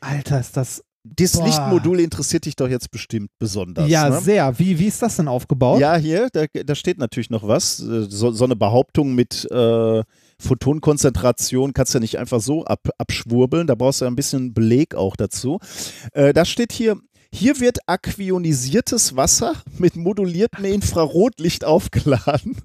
Alter, 0.00 0.40
ist 0.40 0.56
das. 0.56 0.82
Dieses 1.06 1.36
Boah. 1.38 1.46
Lichtmodul 1.46 2.00
interessiert 2.00 2.46
dich 2.46 2.56
doch 2.56 2.68
jetzt 2.68 2.90
bestimmt 2.90 3.30
besonders. 3.38 3.90
ja, 3.90 4.08
ne? 4.08 4.20
sehr. 4.22 4.58
Wie, 4.58 4.78
wie 4.78 4.86
ist 4.86 5.02
das 5.02 5.16
denn 5.16 5.28
aufgebaut? 5.28 5.78
Ja, 5.80 5.96
hier, 5.96 6.28
da, 6.32 6.46
da 6.52 6.74
steht 6.74 6.96
natürlich 6.98 7.28
noch 7.28 7.46
was. 7.46 7.80
Äh, 7.80 8.04
So, 8.08 8.30
so 8.30 8.44
eine 8.44 8.56
Behauptung 8.56 9.14
mit 9.14 9.46
äh, 9.50 10.02
Photonkonzentration 10.40 11.74
kannst 11.74 11.92
du 11.92 11.98
ja 11.98 12.00
nicht 12.00 12.18
einfach 12.18 12.40
so 12.40 12.64
ab, 12.64 12.88
abschwurbeln. 12.98 13.66
Da 13.66 13.74
brauchst 13.74 14.00
du 14.00 14.06
ja 14.06 14.10
ein 14.10 14.16
bisschen 14.16 14.54
Beleg 14.54 14.94
auch 14.94 15.16
dazu. 15.16 15.58
Äh, 16.12 16.32
da 16.32 16.44
steht 16.44 16.72
hier. 16.72 16.96
Hier 17.32 17.58
wird 17.58 17.78
aquionisiertes 17.86 19.16
Wasser 19.16 19.54
mit 19.78 19.96
moduliertem 19.96 20.64
Infrarotlicht 20.66 21.64
aufgeladen. 21.64 22.56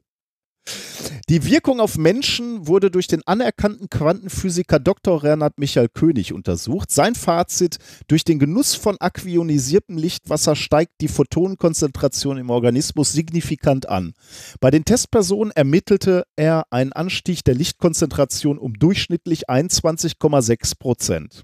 Die 1.30 1.46
Wirkung 1.46 1.80
auf 1.80 1.98
Menschen 1.98 2.68
wurde 2.68 2.90
durch 2.90 3.08
den 3.08 3.22
anerkannten 3.28 3.90
Quantenphysiker 3.90 4.80
Dr. 4.80 5.24
Renat 5.24 5.58
Michael 5.58 5.90
König 5.90 6.34
untersucht. 6.34 6.92
Sein 6.92 7.16
Fazit: 7.16 7.78
Durch 8.08 8.24
den 8.24 8.40
Genuss 8.40 8.76
von 8.76 8.98
aquionisiertem 9.00 9.98
Lichtwasser 9.98 10.56
steigt 10.56 11.02
die 11.02 11.08
Photonenkonzentration 11.08 12.38
im 12.38 12.50
Organismus 12.50 13.12
signifikant 13.12 13.88
an. 13.88 14.14
Bei 14.60 14.72
den 14.72 14.86
Testpersonen 14.86 15.52
ermittelte 15.52 16.24
er 16.36 16.66
einen 16.72 16.94
Anstieg 16.94 17.44
der 17.44 17.56
Lichtkonzentration 17.56 18.58
um 18.58 18.74
durchschnittlich 18.74 19.50
21,6 19.50 20.80
Prozent. 20.80 21.44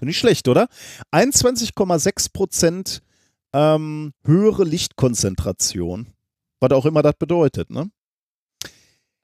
Nicht 0.00 0.18
schlecht, 0.18 0.48
oder? 0.48 0.68
21,6 1.12 2.32
Prozent 2.32 3.02
ähm, 3.54 4.12
höhere 4.24 4.64
Lichtkonzentration. 4.64 6.13
Was 6.70 6.78
auch 6.78 6.86
immer 6.86 7.02
das 7.02 7.14
bedeutet, 7.18 7.70
ne? 7.70 7.90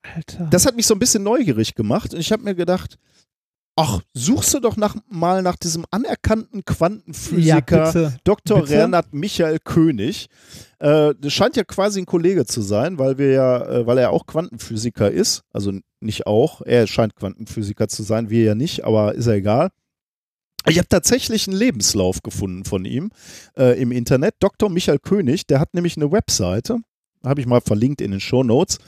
Alter. 0.02 0.48
Das 0.50 0.66
hat 0.66 0.76
mich 0.76 0.86
so 0.86 0.94
ein 0.94 0.98
bisschen 0.98 1.22
neugierig 1.22 1.74
gemacht 1.74 2.14
und 2.14 2.20
ich 2.20 2.32
habe 2.32 2.42
mir 2.42 2.54
gedacht, 2.54 2.98
ach, 3.76 4.00
suchst 4.14 4.54
du 4.54 4.60
doch 4.60 4.76
nach, 4.76 4.96
mal 5.08 5.42
nach 5.42 5.56
diesem 5.56 5.84
anerkannten 5.90 6.58
ja, 6.58 6.62
Quantenphysiker 6.66 7.86
bitte. 7.86 8.16
Dr. 8.24 8.60
Bitte? 8.60 8.72
Renat 8.72 9.12
Michael 9.12 9.58
König. 9.58 10.28
Äh, 10.78 11.14
das 11.18 11.32
scheint 11.32 11.56
ja 11.56 11.64
quasi 11.64 12.00
ein 12.00 12.06
Kollege 12.06 12.46
zu 12.46 12.62
sein, 12.62 12.98
weil 12.98 13.18
wir 13.18 13.30
ja, 13.30 13.66
äh, 13.66 13.86
weil 13.86 13.98
er 13.98 14.10
auch 14.10 14.26
Quantenphysiker 14.26 15.10
ist. 15.10 15.42
Also 15.52 15.72
nicht 16.00 16.26
auch, 16.26 16.62
er 16.62 16.86
scheint 16.86 17.16
Quantenphysiker 17.16 17.88
zu 17.88 18.02
sein, 18.02 18.30
wir 18.30 18.44
ja 18.44 18.54
nicht, 18.54 18.84
aber 18.84 19.14
ist 19.14 19.26
ja 19.26 19.34
egal. 19.34 19.70
Ich 20.66 20.76
habe 20.76 20.88
tatsächlich 20.88 21.48
einen 21.48 21.56
Lebenslauf 21.56 22.22
gefunden 22.22 22.64
von 22.64 22.84
ihm 22.84 23.10
äh, 23.56 23.80
im 23.80 23.92
Internet. 23.92 24.34
Dr. 24.40 24.68
Michael 24.68 24.98
König, 24.98 25.46
der 25.46 25.58
hat 25.58 25.72
nämlich 25.72 25.96
eine 25.96 26.12
Webseite, 26.12 26.80
habe 27.24 27.40
ich 27.40 27.46
mal 27.46 27.60
verlinkt 27.60 28.00
in 28.00 28.10
den 28.10 28.20
Show 28.20 28.42
Notes. 28.42 28.78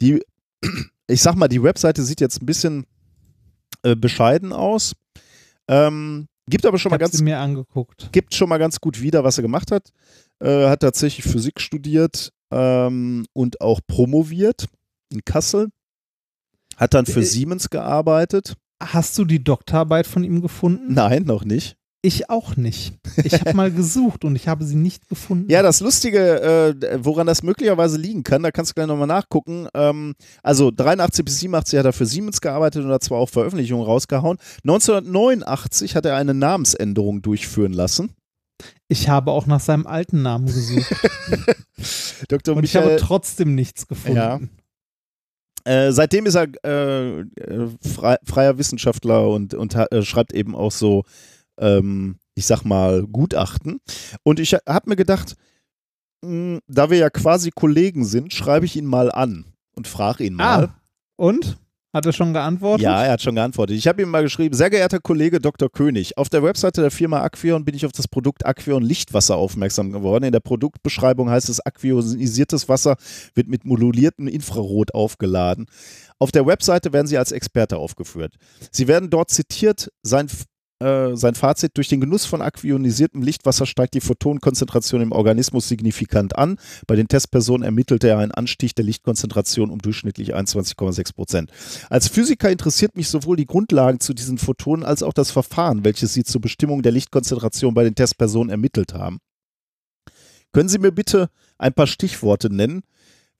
Die, 0.00 0.22
ich 1.06 1.22
sag 1.22 1.34
mal, 1.36 1.48
die 1.48 1.62
Webseite 1.62 2.02
sieht 2.02 2.20
jetzt 2.20 2.42
ein 2.42 2.46
bisschen 2.46 2.84
äh, 3.82 3.96
bescheiden 3.96 4.52
aus. 4.52 4.92
Ähm, 5.68 6.26
gibt 6.48 6.66
aber 6.66 6.78
schon 6.78 6.90
Ich 6.90 6.92
mal 6.92 6.98
ganz 6.98 7.20
mir 7.20 7.38
angeguckt. 7.38 8.08
gibt 8.12 8.34
schon 8.34 8.48
mal 8.48 8.58
ganz 8.58 8.80
gut 8.80 9.00
wieder, 9.00 9.24
was 9.24 9.38
er 9.38 9.42
gemacht 9.42 9.70
hat. 9.70 9.90
Äh, 10.40 10.68
hat 10.68 10.80
tatsächlich 10.80 11.24
Physik 11.26 11.60
studiert 11.60 12.32
ähm, 12.50 13.26
und 13.32 13.60
auch 13.60 13.80
promoviert 13.86 14.66
in 15.12 15.24
Kassel. 15.24 15.68
Hat 16.76 16.94
dann 16.94 17.06
für 17.06 17.20
Äh, 17.20 17.24
Siemens 17.24 17.70
gearbeitet. 17.70 18.54
Hast 18.80 19.18
du 19.18 19.24
die 19.24 19.42
Doktorarbeit 19.42 20.06
von 20.06 20.22
ihm 20.22 20.40
gefunden? 20.40 20.94
Nein, 20.94 21.24
noch 21.24 21.44
nicht. 21.44 21.76
Ich 22.00 22.30
auch 22.30 22.54
nicht. 22.56 22.92
Ich 23.24 23.32
habe 23.34 23.54
mal 23.54 23.70
gesucht 23.72 24.24
und 24.24 24.36
ich 24.36 24.46
habe 24.46 24.64
sie 24.64 24.76
nicht 24.76 25.08
gefunden. 25.08 25.50
Ja, 25.50 25.62
das 25.62 25.80
Lustige, 25.80 26.40
äh, 26.40 26.98
woran 27.02 27.26
das 27.26 27.42
möglicherweise 27.42 27.98
liegen 27.98 28.22
kann, 28.22 28.44
da 28.44 28.52
kannst 28.52 28.70
du 28.70 28.74
gleich 28.74 28.86
nochmal 28.86 29.08
nachgucken. 29.08 29.66
Ähm, 29.74 30.14
also 30.44 30.70
83 30.70 31.24
bis 31.24 31.40
87 31.40 31.78
hat 31.78 31.86
er 31.86 31.92
für 31.92 32.06
Siemens 32.06 32.40
gearbeitet 32.40 32.84
und 32.84 32.90
hat 32.90 33.02
zwar 33.02 33.18
auch 33.18 33.28
Veröffentlichungen 33.28 33.84
rausgehauen. 33.84 34.38
1989 34.62 35.96
hat 35.96 36.06
er 36.06 36.14
eine 36.16 36.34
Namensänderung 36.34 37.20
durchführen 37.20 37.72
lassen. 37.72 38.10
Ich 38.86 39.08
habe 39.08 39.32
auch 39.32 39.46
nach 39.46 39.60
seinem 39.60 39.86
alten 39.86 40.22
Namen 40.22 40.46
gesucht 40.46 40.94
Dr. 42.28 42.56
und 42.56 42.64
ich 42.64 42.76
habe 42.76 42.86
Michael, 42.86 43.00
trotzdem 43.00 43.54
nichts 43.54 43.86
gefunden. 43.86 44.16
Ja. 44.16 44.40
Äh, 45.64 45.92
seitdem 45.92 46.26
ist 46.26 46.36
er 46.36 46.46
äh, 46.64 47.20
äh, 47.20 47.68
frei, 47.82 48.16
freier 48.24 48.56
Wissenschaftler 48.56 49.28
und, 49.28 49.54
und 49.54 49.74
äh, 49.74 50.02
schreibt 50.02 50.32
eben 50.32 50.54
auch 50.54 50.72
so, 50.72 51.04
ähm, 51.58 52.16
ich 52.34 52.46
sag 52.46 52.64
mal, 52.64 53.06
Gutachten. 53.06 53.80
Und 54.22 54.40
ich 54.40 54.54
habe 54.54 54.88
mir 54.88 54.96
gedacht, 54.96 55.34
mh, 56.24 56.60
da 56.68 56.90
wir 56.90 56.98
ja 56.98 57.10
quasi 57.10 57.50
Kollegen 57.50 58.04
sind, 58.04 58.32
schreibe 58.32 58.66
ich 58.66 58.76
ihn 58.76 58.86
mal 58.86 59.10
an 59.10 59.44
und 59.74 59.88
frage 59.88 60.24
ihn 60.24 60.34
mal. 60.34 60.64
Ah, 60.64 60.74
und? 61.16 61.58
Hat 61.94 62.04
er 62.04 62.12
schon 62.12 62.34
geantwortet? 62.34 62.84
Ja, 62.84 63.02
er 63.02 63.12
hat 63.12 63.22
schon 63.22 63.34
geantwortet. 63.34 63.74
Ich 63.76 63.88
habe 63.88 64.02
ihm 64.02 64.10
mal 64.10 64.22
geschrieben, 64.22 64.54
sehr 64.54 64.68
geehrter 64.68 65.00
Kollege 65.00 65.40
Dr. 65.40 65.70
König, 65.70 66.18
auf 66.18 66.28
der 66.28 66.42
Webseite 66.42 66.82
der 66.82 66.90
Firma 66.90 67.22
Aquion 67.22 67.64
bin 67.64 67.74
ich 67.74 67.86
auf 67.86 67.92
das 67.92 68.06
Produkt 68.06 68.44
Aquion 68.44 68.82
Lichtwasser 68.82 69.36
aufmerksam 69.36 69.90
geworden. 69.90 70.24
In 70.24 70.32
der 70.32 70.40
Produktbeschreibung 70.40 71.30
heißt 71.30 71.48
es, 71.48 71.60
aquionisiertes 71.60 72.68
Wasser 72.68 72.96
wird 73.34 73.48
mit 73.48 73.64
moduliertem 73.64 74.28
Infrarot 74.28 74.92
aufgeladen. 74.92 75.64
Auf 76.18 76.30
der 76.30 76.44
Webseite 76.44 76.92
werden 76.92 77.06
Sie 77.06 77.16
als 77.16 77.32
Experte 77.32 77.78
aufgeführt. 77.78 78.34
Sie 78.70 78.86
werden 78.86 79.08
dort 79.08 79.30
zitiert, 79.30 79.90
sein, 80.02 80.28
äh, 80.80 81.16
sein 81.16 81.34
Fazit, 81.34 81.76
durch 81.76 81.88
den 81.88 82.00
Genuss 82.00 82.24
von 82.24 82.40
aquionisiertem 82.40 83.22
Lichtwasser 83.22 83.66
steigt 83.66 83.94
die 83.94 84.00
Photonenkonzentration 84.00 85.00
im 85.00 85.12
Organismus 85.12 85.68
signifikant 85.68 86.36
an. 86.36 86.56
Bei 86.86 86.94
den 86.94 87.08
Testpersonen 87.08 87.64
ermittelte 87.64 88.08
er 88.08 88.18
einen 88.18 88.32
Anstieg 88.32 88.74
der 88.76 88.84
Lichtkonzentration 88.84 89.70
um 89.70 89.80
durchschnittlich 89.80 90.36
21,6 90.36 91.14
Prozent. 91.14 91.50
Als 91.90 92.08
Physiker 92.08 92.50
interessiert 92.50 92.96
mich 92.96 93.08
sowohl 93.08 93.36
die 93.36 93.46
Grundlagen 93.46 94.00
zu 94.00 94.14
diesen 94.14 94.38
Photonen 94.38 94.84
als 94.84 95.02
auch 95.02 95.12
das 95.12 95.30
Verfahren, 95.30 95.84
welches 95.84 96.14
Sie 96.14 96.24
zur 96.24 96.40
Bestimmung 96.40 96.82
der 96.82 96.92
Lichtkonzentration 96.92 97.74
bei 97.74 97.84
den 97.84 97.94
Testpersonen 97.94 98.50
ermittelt 98.50 98.94
haben. 98.94 99.18
Können 100.52 100.68
Sie 100.68 100.78
mir 100.78 100.92
bitte 100.92 101.28
ein 101.58 101.74
paar 101.74 101.86
Stichworte 101.86 102.52
nennen? 102.54 102.82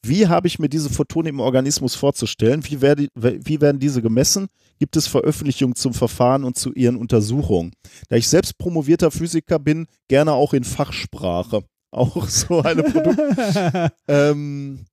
Wie 0.04 0.28
habe 0.28 0.46
ich 0.46 0.58
mir 0.58 0.68
diese 0.68 0.90
Photonen 0.90 1.34
im 1.34 1.40
Organismus 1.40 1.94
vorzustellen? 1.94 2.64
Wie, 2.64 2.80
werde, 2.80 3.08
wie 3.14 3.60
werden 3.60 3.80
diese 3.80 4.00
gemessen? 4.00 4.48
Gibt 4.78 4.96
es 4.96 5.08
Veröffentlichungen 5.08 5.74
zum 5.74 5.92
Verfahren 5.92 6.44
und 6.44 6.56
zu 6.56 6.72
ihren 6.72 6.96
Untersuchungen? 6.96 7.72
Da 8.08 8.16
ich 8.16 8.28
selbst 8.28 8.58
promovierter 8.58 9.10
Physiker 9.10 9.58
bin, 9.58 9.86
gerne 10.08 10.32
auch 10.32 10.54
in 10.54 10.64
Fachsprache. 10.64 11.64
Auch 11.90 12.28
so 12.28 12.62
eine 12.62 12.82
Produkt. 12.82 13.92
ähm, 14.08 14.84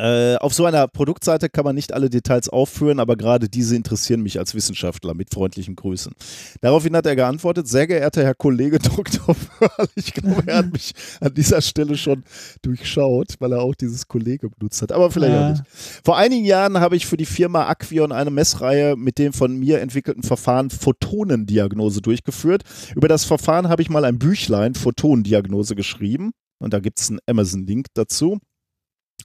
äh, 0.00 0.36
auf 0.36 0.54
so 0.54 0.64
einer 0.64 0.88
Produktseite 0.88 1.48
kann 1.50 1.64
man 1.64 1.74
nicht 1.74 1.92
alle 1.92 2.08
Details 2.08 2.48
aufführen, 2.48 3.00
aber 3.00 3.16
gerade 3.16 3.48
diese 3.48 3.76
interessieren 3.76 4.22
mich 4.22 4.38
als 4.38 4.54
Wissenschaftler 4.54 5.14
mit 5.14 5.30
freundlichen 5.32 5.76
Grüßen. 5.76 6.12
Daraufhin 6.60 6.96
hat 6.96 7.06
er 7.06 7.16
geantwortet, 7.16 7.68
sehr 7.68 7.86
geehrter 7.86 8.22
Herr 8.24 8.34
Kollege 8.34 8.78
Dr. 8.96 9.36
Wörl, 9.58 9.88
ich 9.94 10.14
glaube, 10.14 10.42
er 10.46 10.58
hat 10.58 10.72
mich 10.72 10.92
an 11.20 11.34
dieser 11.34 11.60
Stelle 11.60 11.96
schon 11.96 12.24
durchschaut, 12.62 13.34
weil 13.40 13.52
er 13.52 13.60
auch 13.62 13.74
dieses 13.74 14.08
Kollege 14.08 14.48
benutzt 14.48 14.80
hat, 14.82 14.92
aber 14.92 15.10
vielleicht 15.10 15.34
Ja. 15.34 15.46
auch 15.46 15.50
nicht. 15.52 15.64
Vor 16.04 16.16
einigen 16.16 16.44
Jahren 16.44 16.80
habe 16.80 16.96
ich 16.96 17.06
für 17.06 17.16
die 17.16 17.26
Firma 17.26 17.66
Aquion 17.66 18.12
eine 18.12 18.30
Messreihe 18.30 18.96
mit 18.96 19.18
dem 19.18 19.32
von 19.32 19.56
mir 19.56 19.80
entwickelten 19.80 20.22
Verfahren 20.22 20.70
Photonendiagnose 20.70 22.00
durchgeführt. 22.00 22.62
Über 22.94 23.08
das 23.08 23.24
Verfahren 23.24 23.68
habe 23.68 23.82
ich 23.82 23.90
mal 23.90 24.04
ein 24.04 24.18
Büchlein 24.18 24.74
Photonendiagnose 24.74 25.74
geschrieben 25.74 26.32
und 26.58 26.72
da 26.72 26.80
gibt 26.80 27.00
es 27.00 27.10
einen 27.10 27.20
Amazon-Link 27.26 27.86
dazu. 27.94 28.38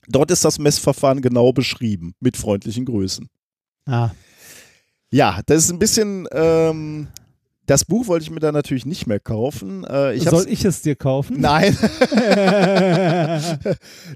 Dort 0.07 0.31
ist 0.31 0.45
das 0.45 0.59
Messverfahren 0.59 1.21
genau 1.21 1.51
beschrieben, 1.53 2.13
mit 2.19 2.37
freundlichen 2.37 2.85
Grüßen. 2.85 3.29
Ah, 3.87 4.11
Ja, 5.11 5.41
das 5.45 5.65
ist 5.65 5.71
ein 5.71 5.79
bisschen, 5.79 6.27
ähm, 6.31 7.07
das 7.65 7.85
Buch 7.85 8.07
wollte 8.07 8.23
ich 8.23 8.31
mir 8.31 8.39
dann 8.39 8.53
natürlich 8.53 8.85
nicht 8.85 9.07
mehr 9.07 9.19
kaufen. 9.19 9.83
Äh, 9.85 10.13
ich 10.15 10.23
Soll 10.23 10.45
ich 10.49 10.65
es 10.65 10.81
dir 10.81 10.95
kaufen? 10.95 11.39
Nein. 11.39 11.75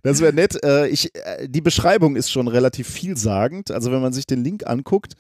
das 0.04 0.22
wäre 0.22 0.34
nett. 0.34 0.64
Äh, 0.64 0.88
ich, 0.88 1.14
äh, 1.16 1.48
die 1.48 1.62
Beschreibung 1.62 2.16
ist 2.16 2.32
schon 2.32 2.48
relativ 2.48 2.88
vielsagend. 2.88 3.72
Also 3.72 3.92
wenn 3.92 4.02
man 4.02 4.14
sich 4.14 4.28
den 4.28 4.44
Link 4.44 4.68
anguckt, 4.68 5.14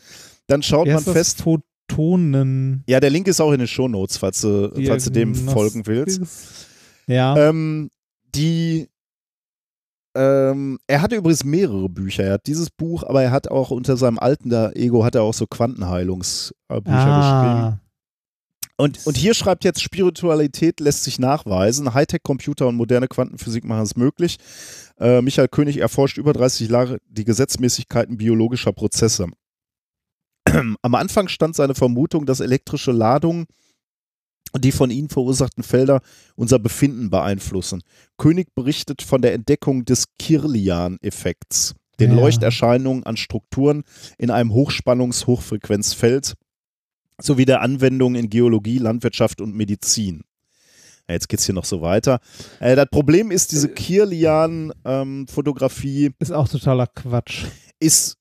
dann 0.47 0.61
schaut 0.63 0.87
Wie 0.87 0.93
man 0.93 1.03
fest. 1.03 1.41
Photonen. 1.41 2.83
Ja, 2.87 2.99
der 2.99 3.09
Link 3.09 3.27
ist 3.27 3.41
auch 3.41 3.51
in 3.51 3.59
den 3.59 3.67
Shownotes, 3.67 4.17
falls 4.17 4.41
du, 4.41 4.71
falls 4.85 5.05
du 5.05 5.11
dem 5.11 5.33
folgen 5.33 5.87
willst. 5.87 6.21
Ja. 7.07 7.35
Ähm, 7.49 7.89
die 8.35 8.89
ähm, 10.15 10.79
er 10.87 11.01
hatte 11.01 11.15
übrigens 11.15 11.43
mehrere 11.43 11.87
Bücher. 11.89 12.23
Er 12.23 12.33
hat 12.33 12.47
dieses 12.47 12.69
Buch, 12.69 13.03
aber 13.03 13.21
er 13.21 13.31
hat 13.31 13.49
auch 13.49 13.71
unter 13.71 13.97
seinem 13.97 14.19
alten 14.19 14.51
Ego 14.75 15.03
hat 15.03 15.15
er 15.15 15.23
auch 15.23 15.33
so 15.33 15.45
Quantenheilungsbücher 15.47 16.81
geschrieben. 16.81 16.93
ah. 16.93 17.79
Und, 18.79 19.05
und 19.05 19.17
hier 19.17 19.33
schreibt 19.33 19.65
jetzt, 19.65 19.81
Spiritualität 19.81 20.79
lässt 20.79 21.03
sich 21.03 21.19
nachweisen. 21.19 21.93
Hightech-Computer 21.93 22.65
und 22.65 22.77
moderne 22.77 23.09
Quantenphysik 23.09 23.65
machen 23.65 23.83
es 23.83 23.97
möglich. 23.97 24.37
Äh, 24.97 25.21
Michael 25.21 25.49
König 25.49 25.77
erforscht 25.77 26.17
über 26.17 26.31
30 26.31 26.69
Jahre 26.69 26.99
die 27.09 27.25
Gesetzmäßigkeiten 27.25 28.15
biologischer 28.15 28.71
Prozesse. 28.71 29.27
Am 30.81 30.95
Anfang 30.95 31.27
stand 31.27 31.57
seine 31.57 31.75
Vermutung, 31.75 32.25
dass 32.25 32.39
elektrische 32.39 32.93
Ladungen 32.93 33.47
die 34.57 34.71
von 34.71 34.89
ihnen 34.91 35.09
verursachten 35.09 35.63
Felder 35.63 36.01
unser 36.35 36.59
Befinden 36.59 37.09
beeinflussen. 37.09 37.81
König 38.17 38.53
berichtet 38.55 39.01
von 39.01 39.21
der 39.21 39.33
Entdeckung 39.33 39.83
des 39.85 40.05
Kirlian-Effekts, 40.17 41.75
den 41.99 42.11
Ja. 42.11 42.17
Leuchterscheinungen 42.17 43.03
an 43.03 43.17
Strukturen 43.17 43.83
in 44.17 44.31
einem 44.31 44.53
Hochspannungs-Hochfrequenzfeld 44.53 46.35
sowie 47.21 47.45
der 47.45 47.61
Anwendung 47.61 48.15
in 48.15 48.29
Geologie, 48.29 48.77
Landwirtschaft 48.77 49.41
und 49.41 49.55
Medizin. 49.55 50.21
Jetzt 51.09 51.27
geht's 51.27 51.45
hier 51.45 51.55
noch 51.55 51.65
so 51.65 51.81
weiter. 51.81 52.19
Äh, 52.59 52.75
das 52.75 52.85
Problem 52.91 53.31
ist, 53.31 53.51
diese 53.51 53.67
Kirlian-Fotografie 53.69 56.11
Ist 56.19 56.31
auch 56.31 56.47
totaler 56.47 56.85
Quatsch. 56.87 57.45
ist 57.79 58.13
äh, 58.13 58.17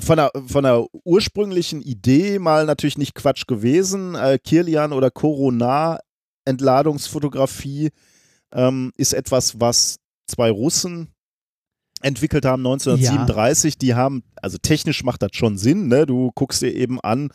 von 0.00 0.16
der, 0.16 0.30
von 0.46 0.64
der 0.64 0.86
ursprünglichen 1.04 1.82
Idee 1.82 2.38
mal 2.38 2.64
natürlich 2.66 2.98
nicht 2.98 3.14
Quatsch 3.14 3.46
gewesen. 3.46 4.14
Äh, 4.14 4.38
Kirlian 4.42 4.92
oder 4.92 5.10
Corona-Entladungsfotografie 5.10 7.90
ähm, 8.52 8.92
ist 8.96 9.12
etwas, 9.12 9.60
was 9.60 9.98
zwei 10.26 10.50
Russen 10.50 11.08
entwickelt 12.02 12.44
haben 12.44 12.66
1937. 12.66 13.78
Die 13.78 13.94
haben, 13.94 14.22
also 14.36 14.58
technisch 14.58 15.04
macht 15.04 15.22
das 15.22 15.30
schon 15.34 15.58
Sinn, 15.58 15.88
ne? 15.88 16.06
Du 16.06 16.30
guckst 16.34 16.62
dir 16.62 16.74
eben 16.74 17.00
an, 17.00 17.30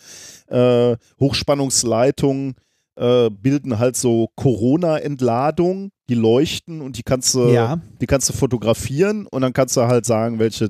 äh, 0.48 0.98
Hochspannungsleitungen 1.19 2.56
äh, 2.95 3.30
bilden 3.30 3.77
halt 3.77 3.95
so 3.95 4.30
Corona-Entladung, 4.35 5.91
die 6.09 6.15
leuchten 6.15 6.82
und 6.82 6.98
die 6.98 7.03
kannst 7.03 7.33
du 7.35 7.49
ja. 7.49 7.80
die 7.99 8.06
kannst 8.06 8.30
du 8.30 8.33
fotografieren 8.33 9.27
und 9.27 9.41
dann 9.41 9.53
kannst 9.53 9.77
du 9.77 9.82
halt 9.82 10.06
sagen, 10.06 10.40
welche, 10.40 10.69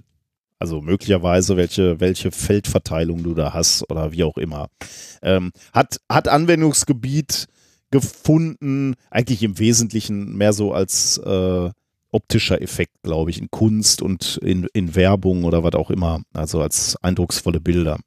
also 0.60 0.82
möglicherweise 0.82 1.58
welche, 1.58 2.00
welche 2.00 2.32
Feldverteilung 2.32 3.24
du 3.24 3.34
da 3.34 3.54
hast 3.54 3.90
oder 3.90 4.12
wie 4.12 4.24
auch 4.24 4.38
immer. 4.38 4.68
Ähm, 5.22 5.52
hat, 5.74 6.00
hat 6.10 6.28
Anwendungsgebiet 6.28 7.48
gefunden, 7.92 8.96
eigentlich 9.10 9.44
im 9.44 9.60
Wesentlichen 9.60 10.36
mehr 10.36 10.54
so 10.54 10.74
als 10.74 11.18
äh, 11.20 11.70
optischer 12.12 12.62
Effekt, 12.62 12.94
glaube 13.04 13.30
ich, 13.30 13.40
in 13.40 13.52
Kunst 13.52 14.02
und 14.02 14.38
in, 14.38 14.68
in 14.74 14.96
Werbung 14.96 15.44
oder 15.44 15.64
was 15.64 15.74
auch 15.74 15.92
immer, 15.92 16.22
also 16.34 16.62
als 16.62 16.96
eindrucksvolle 17.02 17.60
Bilder. 17.60 18.00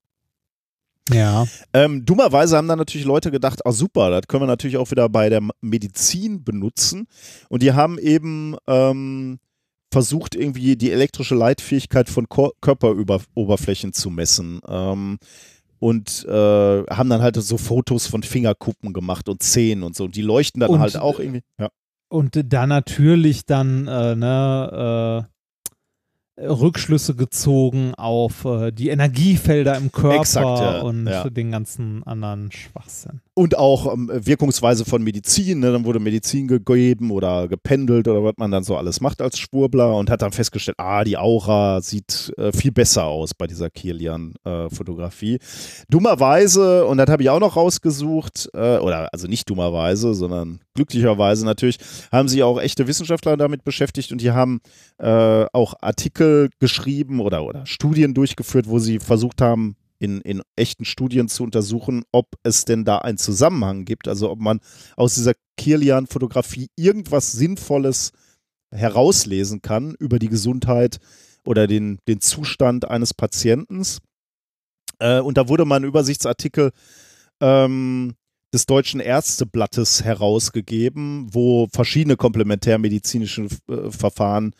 Ja. 1.10 1.46
Ähm, 1.72 2.04
dummerweise 2.04 2.56
haben 2.56 2.68
dann 2.68 2.78
natürlich 2.78 3.06
Leute 3.06 3.30
gedacht, 3.30 3.64
ah 3.64 3.72
super, 3.72 4.10
das 4.10 4.26
können 4.28 4.42
wir 4.42 4.46
natürlich 4.46 4.76
auch 4.76 4.90
wieder 4.90 5.08
bei 5.08 5.28
der 5.28 5.42
Medizin 5.60 6.44
benutzen. 6.44 7.06
Und 7.48 7.62
die 7.62 7.72
haben 7.72 7.98
eben 7.98 8.56
ähm, 8.66 9.38
versucht, 9.92 10.34
irgendwie 10.34 10.76
die 10.76 10.92
elektrische 10.92 11.34
Leitfähigkeit 11.34 12.08
von 12.08 12.28
Ko 12.28 12.52
Körperoberflächen 12.60 13.92
zu 13.92 14.10
messen. 14.10 14.60
Ähm, 14.68 15.18
und 15.80 16.24
äh, 16.28 16.84
haben 16.90 17.08
dann 17.08 17.22
halt 17.22 17.36
so 17.36 17.56
Fotos 17.56 18.06
von 18.08 18.22
Fingerkuppen 18.24 18.92
gemacht 18.92 19.28
und 19.28 19.42
Zehen 19.42 19.82
und 19.84 19.94
so. 19.94 20.04
Und 20.04 20.16
die 20.16 20.22
leuchten 20.22 20.60
dann 20.60 20.70
Und- 20.70 20.80
halt 20.80 20.96
auch 20.96 21.20
irgendwie. 21.20 21.42
Ja. 21.58 21.68
Und 22.10 22.40
da 22.52 22.66
natürlich 22.66 23.44
dann 23.44 23.86
äh, 23.86 24.16
ne, 24.16 25.26
äh, 25.28 25.37
Rückschlüsse 26.40 27.14
gezogen 27.14 27.94
auf 27.96 28.44
äh, 28.44 28.70
die 28.70 28.88
Energiefelder 28.88 29.76
im 29.76 29.90
Körper 29.90 30.20
Exakt, 30.20 30.60
ja, 30.60 30.80
und 30.82 31.06
ja. 31.06 31.28
den 31.28 31.50
ganzen 31.50 32.02
anderen 32.04 32.52
Schwachsinn. 32.52 33.20
Und 33.34 33.56
auch 33.56 33.92
ähm, 33.92 34.10
Wirkungsweise 34.12 34.84
von 34.84 35.02
Medizin. 35.02 35.60
Ne? 35.60 35.72
Dann 35.72 35.84
wurde 35.84 36.00
Medizin 36.00 36.48
gegeben 36.48 37.10
oder 37.10 37.48
gependelt 37.48 38.08
oder 38.08 38.22
was 38.24 38.34
man 38.36 38.50
dann 38.50 38.64
so 38.64 38.76
alles 38.76 39.00
macht 39.00 39.20
als 39.20 39.38
Schwurbler 39.38 39.96
und 39.96 40.10
hat 40.10 40.22
dann 40.22 40.32
festgestellt, 40.32 40.78
ah, 40.78 41.04
die 41.04 41.16
Aura 41.16 41.80
sieht 41.80 42.32
äh, 42.36 42.52
viel 42.52 42.72
besser 42.72 43.04
aus 43.04 43.34
bei 43.34 43.46
dieser 43.46 43.70
Kirlian-Fotografie. 43.70 45.38
dummerweise, 45.88 46.86
und 46.86 46.98
das 46.98 47.08
habe 47.08 47.22
ich 47.22 47.30
auch 47.30 47.40
noch 47.40 47.56
rausgesucht, 47.56 48.50
äh, 48.54 48.78
oder 48.78 49.08
also 49.12 49.26
nicht 49.26 49.48
dummerweise, 49.50 50.14
sondern 50.14 50.60
glücklicherweise 50.78 51.44
natürlich, 51.44 51.78
haben 52.12 52.28
sich 52.28 52.42
auch 52.44 52.60
echte 52.60 52.86
Wissenschaftler 52.86 53.36
damit 53.36 53.64
beschäftigt 53.64 54.12
und 54.12 54.20
die 54.20 54.30
haben 54.30 54.60
äh, 54.98 55.44
auch 55.52 55.74
Artikel 55.80 56.50
geschrieben 56.60 57.20
oder, 57.20 57.44
oder 57.44 57.66
Studien 57.66 58.14
durchgeführt, 58.14 58.68
wo 58.68 58.78
sie 58.78 59.00
versucht 59.00 59.40
haben, 59.40 59.76
in, 59.98 60.20
in 60.20 60.42
echten 60.54 60.84
Studien 60.84 61.28
zu 61.28 61.42
untersuchen, 61.42 62.04
ob 62.12 62.26
es 62.44 62.64
denn 62.64 62.84
da 62.84 62.98
einen 62.98 63.18
Zusammenhang 63.18 63.84
gibt, 63.84 64.06
also 64.06 64.30
ob 64.30 64.38
man 64.38 64.60
aus 64.96 65.14
dieser 65.14 65.32
Kirlian-Fotografie 65.56 66.68
irgendwas 66.76 67.32
Sinnvolles 67.32 68.12
herauslesen 68.70 69.60
kann 69.60 69.96
über 69.98 70.20
die 70.20 70.28
Gesundheit 70.28 70.98
oder 71.44 71.66
den, 71.66 71.98
den 72.06 72.20
Zustand 72.20 72.88
eines 72.88 73.12
Patienten. 73.12 73.82
Äh, 75.00 75.18
und 75.18 75.36
da 75.36 75.48
wurde 75.48 75.64
mal 75.64 75.80
ein 75.80 75.84
Übersichtsartikel 75.84 76.70
ähm, 77.40 78.14
des 78.52 78.66
Deutschen 78.66 79.00
Ärzteblattes 79.00 80.04
herausgegeben, 80.04 81.28
wo 81.32 81.68
verschiedene 81.72 82.16
komplementärmedizinische 82.16 83.48
äh, 83.68 83.90
Verfahren 83.90 84.54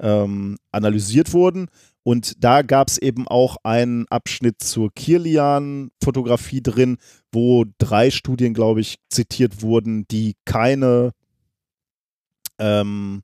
ähm, 0.00 0.56
analysiert 0.72 1.32
wurden. 1.32 1.68
Und 2.02 2.44
da 2.44 2.62
gab 2.62 2.88
es 2.88 2.98
eben 2.98 3.26
auch 3.26 3.56
einen 3.62 4.06
Abschnitt 4.08 4.62
zur 4.62 4.92
Kirlian-Fotografie 4.94 6.62
drin, 6.62 6.98
wo 7.32 7.64
drei 7.78 8.10
Studien, 8.10 8.52
glaube 8.52 8.80
ich, 8.80 8.96
zitiert 9.08 9.62
wurden, 9.62 10.06
die 10.08 10.34
keine, 10.44 11.12
ähm, 12.58 13.22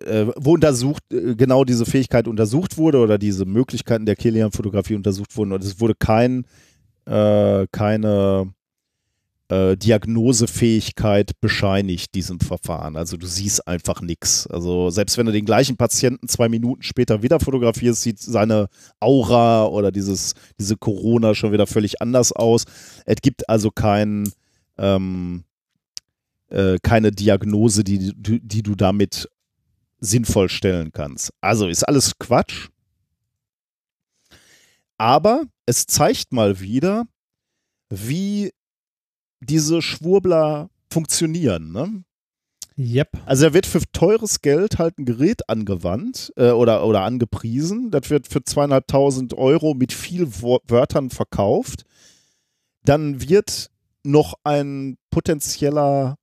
äh, 0.00 0.26
wo 0.36 0.54
untersucht, 0.54 1.02
äh, 1.12 1.36
genau 1.36 1.64
diese 1.64 1.86
Fähigkeit 1.86 2.26
untersucht 2.26 2.76
wurde 2.76 2.98
oder 2.98 3.18
diese 3.18 3.44
Möglichkeiten 3.44 4.06
der 4.06 4.16
Kirlian-Fotografie 4.16 4.96
untersucht 4.96 5.36
wurden. 5.36 5.52
Und 5.52 5.62
es 5.62 5.80
wurde 5.80 5.94
kein, 5.94 6.44
äh, 7.06 7.66
keine 7.70 8.52
äh, 9.48 9.76
Diagnosefähigkeit 9.76 11.32
bescheinigt 11.40 12.14
diesem 12.14 12.40
Verfahren. 12.40 12.96
Also 12.96 13.16
du 13.16 13.26
siehst 13.26 13.66
einfach 13.66 14.00
nichts. 14.02 14.46
Also 14.46 14.90
selbst 14.90 15.16
wenn 15.16 15.26
du 15.26 15.32
den 15.32 15.44
gleichen 15.44 15.76
Patienten 15.76 16.28
zwei 16.28 16.48
Minuten 16.48 16.82
später 16.82 17.22
wieder 17.22 17.40
fotografierst, 17.40 18.02
sieht 18.02 18.18
seine 18.18 18.68
Aura 19.00 19.66
oder 19.66 19.90
dieses, 19.90 20.34
diese 20.58 20.76
Corona 20.76 21.34
schon 21.34 21.52
wieder 21.52 21.66
völlig 21.66 22.02
anders 22.02 22.32
aus. 22.32 22.64
Es 23.06 23.16
gibt 23.22 23.48
also 23.48 23.70
kein, 23.70 24.30
ähm, 24.76 25.44
äh, 26.50 26.76
keine 26.82 27.10
Diagnose, 27.10 27.84
die, 27.84 28.12
die, 28.14 28.40
die 28.40 28.62
du 28.62 28.74
damit 28.74 29.28
sinnvoll 30.00 30.48
stellen 30.48 30.92
kannst. 30.92 31.32
Also 31.40 31.68
ist 31.68 31.84
alles 31.84 32.18
Quatsch. 32.18 32.68
Aber 34.98 35.44
es 35.64 35.86
zeigt 35.86 36.32
mal 36.32 36.60
wieder, 36.60 37.04
wie 37.88 38.50
diese 39.40 39.82
Schwurbler 39.82 40.70
funktionieren. 40.90 41.72
Ne? 41.72 42.04
Yep. 42.78 43.08
Also 43.26 43.46
da 43.46 43.54
wird 43.54 43.66
für 43.66 43.80
teures 43.92 44.40
Geld 44.40 44.78
halt 44.78 44.98
ein 44.98 45.04
Gerät 45.04 45.48
angewandt 45.48 46.32
äh, 46.36 46.50
oder, 46.50 46.86
oder 46.86 47.02
angepriesen. 47.02 47.90
Das 47.90 48.08
wird 48.08 48.28
für 48.28 48.42
zweieinhalbtausend 48.44 49.34
Euro 49.34 49.74
mit 49.74 49.92
viel 49.92 50.28
Wörtern 50.32 51.10
verkauft. 51.10 51.84
Dann 52.84 53.20
wird 53.28 53.70
noch 54.04 54.34
ein 54.44 54.96
potenzieller 55.10 56.16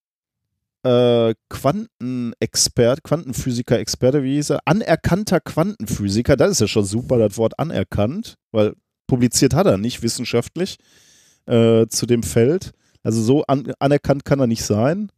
äh, 0.84 1.34
Quantenexpert, 1.50 3.03
Quantenphysiker-Experte, 3.03 4.24
wie 4.24 4.35
hieß 4.35 4.52
er? 4.52 4.60
Anerkannter 4.66 5.40
Quantenphysiker, 5.42 6.38
das 6.38 6.52
ist 6.52 6.61
ja 6.61 6.68
schon 6.68 6.85
super, 6.85 7.18
das 7.18 7.38
Wort 7.38 7.60
anerkannt, 7.60 8.35
weil 8.52 8.76
publiziert 9.08 9.53
hat 9.53 9.68
er 9.68 9.77
nicht 9.77 10.03
wissenschaftlich 10.03 10.77
äh, 11.48 11.88
zu 11.88 12.06
dem 12.06 12.24
Feld. 12.24 12.72
Also 13.06 13.22
so 13.22 13.43
an, 13.45 13.72
anerkannt 13.80 14.25
kann 14.25 14.40
er 14.40 14.48
nicht 14.48 14.66
sein 14.66 15.11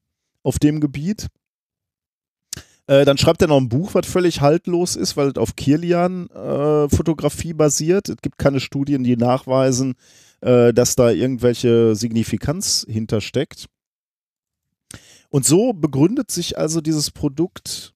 auf 0.44 0.60
dem 0.60 0.80
Gebiet. 0.80 1.28
Äh, 2.86 3.06
dann 3.06 3.18
schreibt 3.18 3.42
er 3.42 3.48
noch 3.48 3.58
ein 3.58 3.70
Buch, 3.70 3.96
was 3.96 4.06
völlig 4.06 4.42
haltlos 4.42 4.96
ist, 4.96 5.18
weil 5.18 5.30
es 5.30 5.38
auf 5.38 5.56
Kirlian-Fotografie 5.56 7.54
basiert. 7.54 8.10
Es 8.10 8.18
gibt 8.22 8.38
keine 8.38 8.60
Studien, 8.60 9.04
die 9.04 9.18
nachweisen, 9.18 9.92
äh, 9.92 9.96
äh, 10.42 10.74
dass 10.74 10.96
da 10.96 11.10
irgendwelche 11.10 11.96
Signifikanz 11.96 12.86
hintersteckt. 12.88 13.66
Und 15.30 15.46
so 15.46 15.74
begründet 15.74 16.32
sich 16.32 16.58
also 16.58 16.80
dieses 16.80 17.12
Produkt 17.12 17.94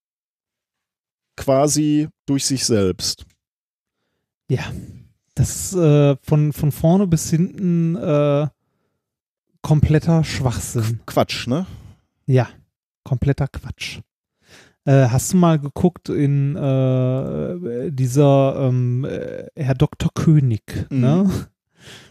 quasi 1.38 2.10
durch 2.26 2.46
sich 2.46 2.66
selbst. 2.66 3.26
Ja, 4.50 4.72
das 5.36 5.74
ist 5.74 5.76
äh, 5.76 6.18
von, 6.24 6.52
von 6.52 6.72
vorne 6.72 7.08
bis 7.08 7.30
hinten 7.30 7.96
äh, 7.96 8.48
kompletter 9.62 10.24
Schwachsinn. 10.24 11.00
Quatsch, 11.06 11.48
ne? 11.48 11.66
Ja, 12.26 12.48
kompletter 13.04 13.48
Quatsch. 13.48 14.00
Äh, 14.86 15.08
hast 15.10 15.34
du 15.34 15.38
mal 15.38 15.60
geguckt 15.60 16.10
in 16.10 16.56
äh, 16.56 17.92
dieser 17.92 18.68
ähm, 18.68 19.06
äh, 19.06 19.46
Herr 19.56 19.76
Dr. 19.76 20.10
König, 20.14 20.88
Mhm. 20.90 21.00
ne? 21.00 21.30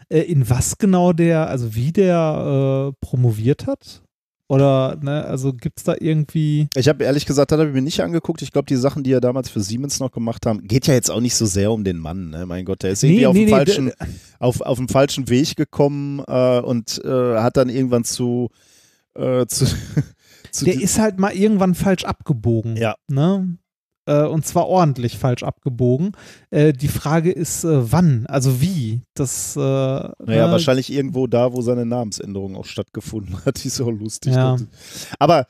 Äh, 0.08 0.20
in 0.22 0.48
was 0.50 0.78
genau 0.78 1.12
der, 1.12 1.48
also 1.48 1.74
wie 1.74 1.92
der 1.92 2.92
äh, 2.92 2.96
promoviert 3.04 3.66
hat? 3.66 4.02
Oder, 4.50 4.98
ne, 5.00 5.24
also 5.26 5.52
gibt 5.52 5.78
es 5.78 5.84
da 5.84 5.94
irgendwie. 6.00 6.66
Ich 6.74 6.88
habe 6.88 7.04
ehrlich 7.04 7.24
gesagt, 7.24 7.52
das 7.52 7.58
habe 7.60 7.68
ich 7.68 7.74
mir 7.74 7.82
nicht 7.82 8.00
angeguckt. 8.02 8.42
Ich 8.42 8.50
glaube, 8.50 8.66
die 8.66 8.74
Sachen, 8.74 9.04
die 9.04 9.12
er 9.12 9.20
damals 9.20 9.48
für 9.48 9.60
Siemens 9.60 10.00
noch 10.00 10.10
gemacht 10.10 10.44
haben, 10.44 10.66
geht 10.66 10.88
ja 10.88 10.94
jetzt 10.94 11.08
auch 11.08 11.20
nicht 11.20 11.36
so 11.36 11.46
sehr 11.46 11.70
um 11.70 11.84
den 11.84 11.98
Mann. 11.98 12.30
Ne? 12.30 12.46
Mein 12.46 12.64
Gott, 12.64 12.82
der 12.82 12.90
ist 12.90 13.04
irgendwie 13.04 13.20
Nee, 13.20 13.26
auf, 13.26 13.34
dem 13.34 13.44
nee, 13.44 13.50
falschen, 13.52 13.92
auf, 14.40 14.60
auf 14.60 14.78
dem 14.78 14.88
falschen 14.88 15.28
Weg 15.28 15.54
gekommen 15.54 16.18
äh, 16.26 16.58
und 16.58 17.00
äh, 17.04 17.36
hat 17.36 17.58
dann 17.58 17.68
irgendwann 17.68 18.02
zu, 18.02 18.50
äh, 19.14 19.46
zu, 19.46 19.66
zu 20.50 20.64
Der 20.64 20.80
ist 20.80 20.98
halt 20.98 21.20
mal 21.20 21.32
irgendwann 21.32 21.76
falsch 21.76 22.02
abgebogen. 22.02 22.76
Ja. 22.76 22.96
Ne? 23.06 23.56
Äh, 24.06 24.24
und 24.24 24.46
zwar 24.46 24.66
ordentlich 24.66 25.18
falsch 25.18 25.42
abgebogen. 25.42 26.12
Äh, 26.50 26.72
die 26.72 26.88
Frage 26.88 27.30
ist, 27.30 27.64
äh, 27.64 27.92
wann? 27.92 28.26
Also 28.26 28.60
wie? 28.60 29.02
Das. 29.14 29.56
Äh, 29.56 29.60
Naja, 29.60 30.12
ne? 30.46 30.52
wahrscheinlich 30.52 30.90
irgendwo 30.92 31.26
da, 31.26 31.52
wo 31.52 31.60
seine 31.62 31.86
Namensänderung 31.86 32.56
auch 32.56 32.64
stattgefunden 32.66 33.44
hat. 33.44 33.60
Die 33.62 33.68
ist 33.68 33.80
auch 33.80 33.90
lustig. 33.90 34.34
Ja. 34.34 34.56
Aber 35.18 35.46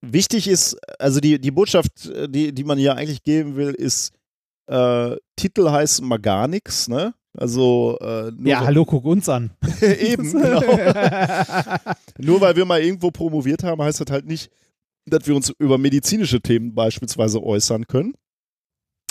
wichtig 0.00 0.48
ist, 0.48 0.76
also 0.98 1.20
die, 1.20 1.40
die 1.40 1.50
Botschaft, 1.50 2.06
äh, 2.06 2.28
die, 2.28 2.52
die 2.52 2.64
man 2.64 2.78
hier 2.78 2.96
eigentlich 2.96 3.22
geben 3.22 3.56
will, 3.56 3.70
ist, 3.70 4.12
äh, 4.66 5.16
Titel 5.36 5.70
heißen 5.70 6.06
mal 6.06 6.18
gar 6.18 6.48
nichts, 6.48 6.88
ne? 6.88 7.14
Also 7.36 7.98
äh, 8.00 8.32
Ja, 8.44 8.64
hallo, 8.64 8.84
guck 8.84 9.04
uns 9.04 9.28
an. 9.28 9.50
eben, 9.80 10.32
genau. 10.32 10.60
Nur 12.18 12.40
weil 12.40 12.56
wir 12.56 12.64
mal 12.64 12.80
irgendwo 12.80 13.10
promoviert 13.10 13.62
haben, 13.62 13.82
heißt 13.82 14.00
das 14.00 14.10
halt 14.10 14.26
nicht, 14.26 14.50
dass 15.06 15.26
wir 15.26 15.36
uns 15.36 15.52
über 15.58 15.78
medizinische 15.78 16.40
Themen 16.40 16.74
beispielsweise 16.74 17.42
äußern 17.42 17.86
können. 17.86 18.14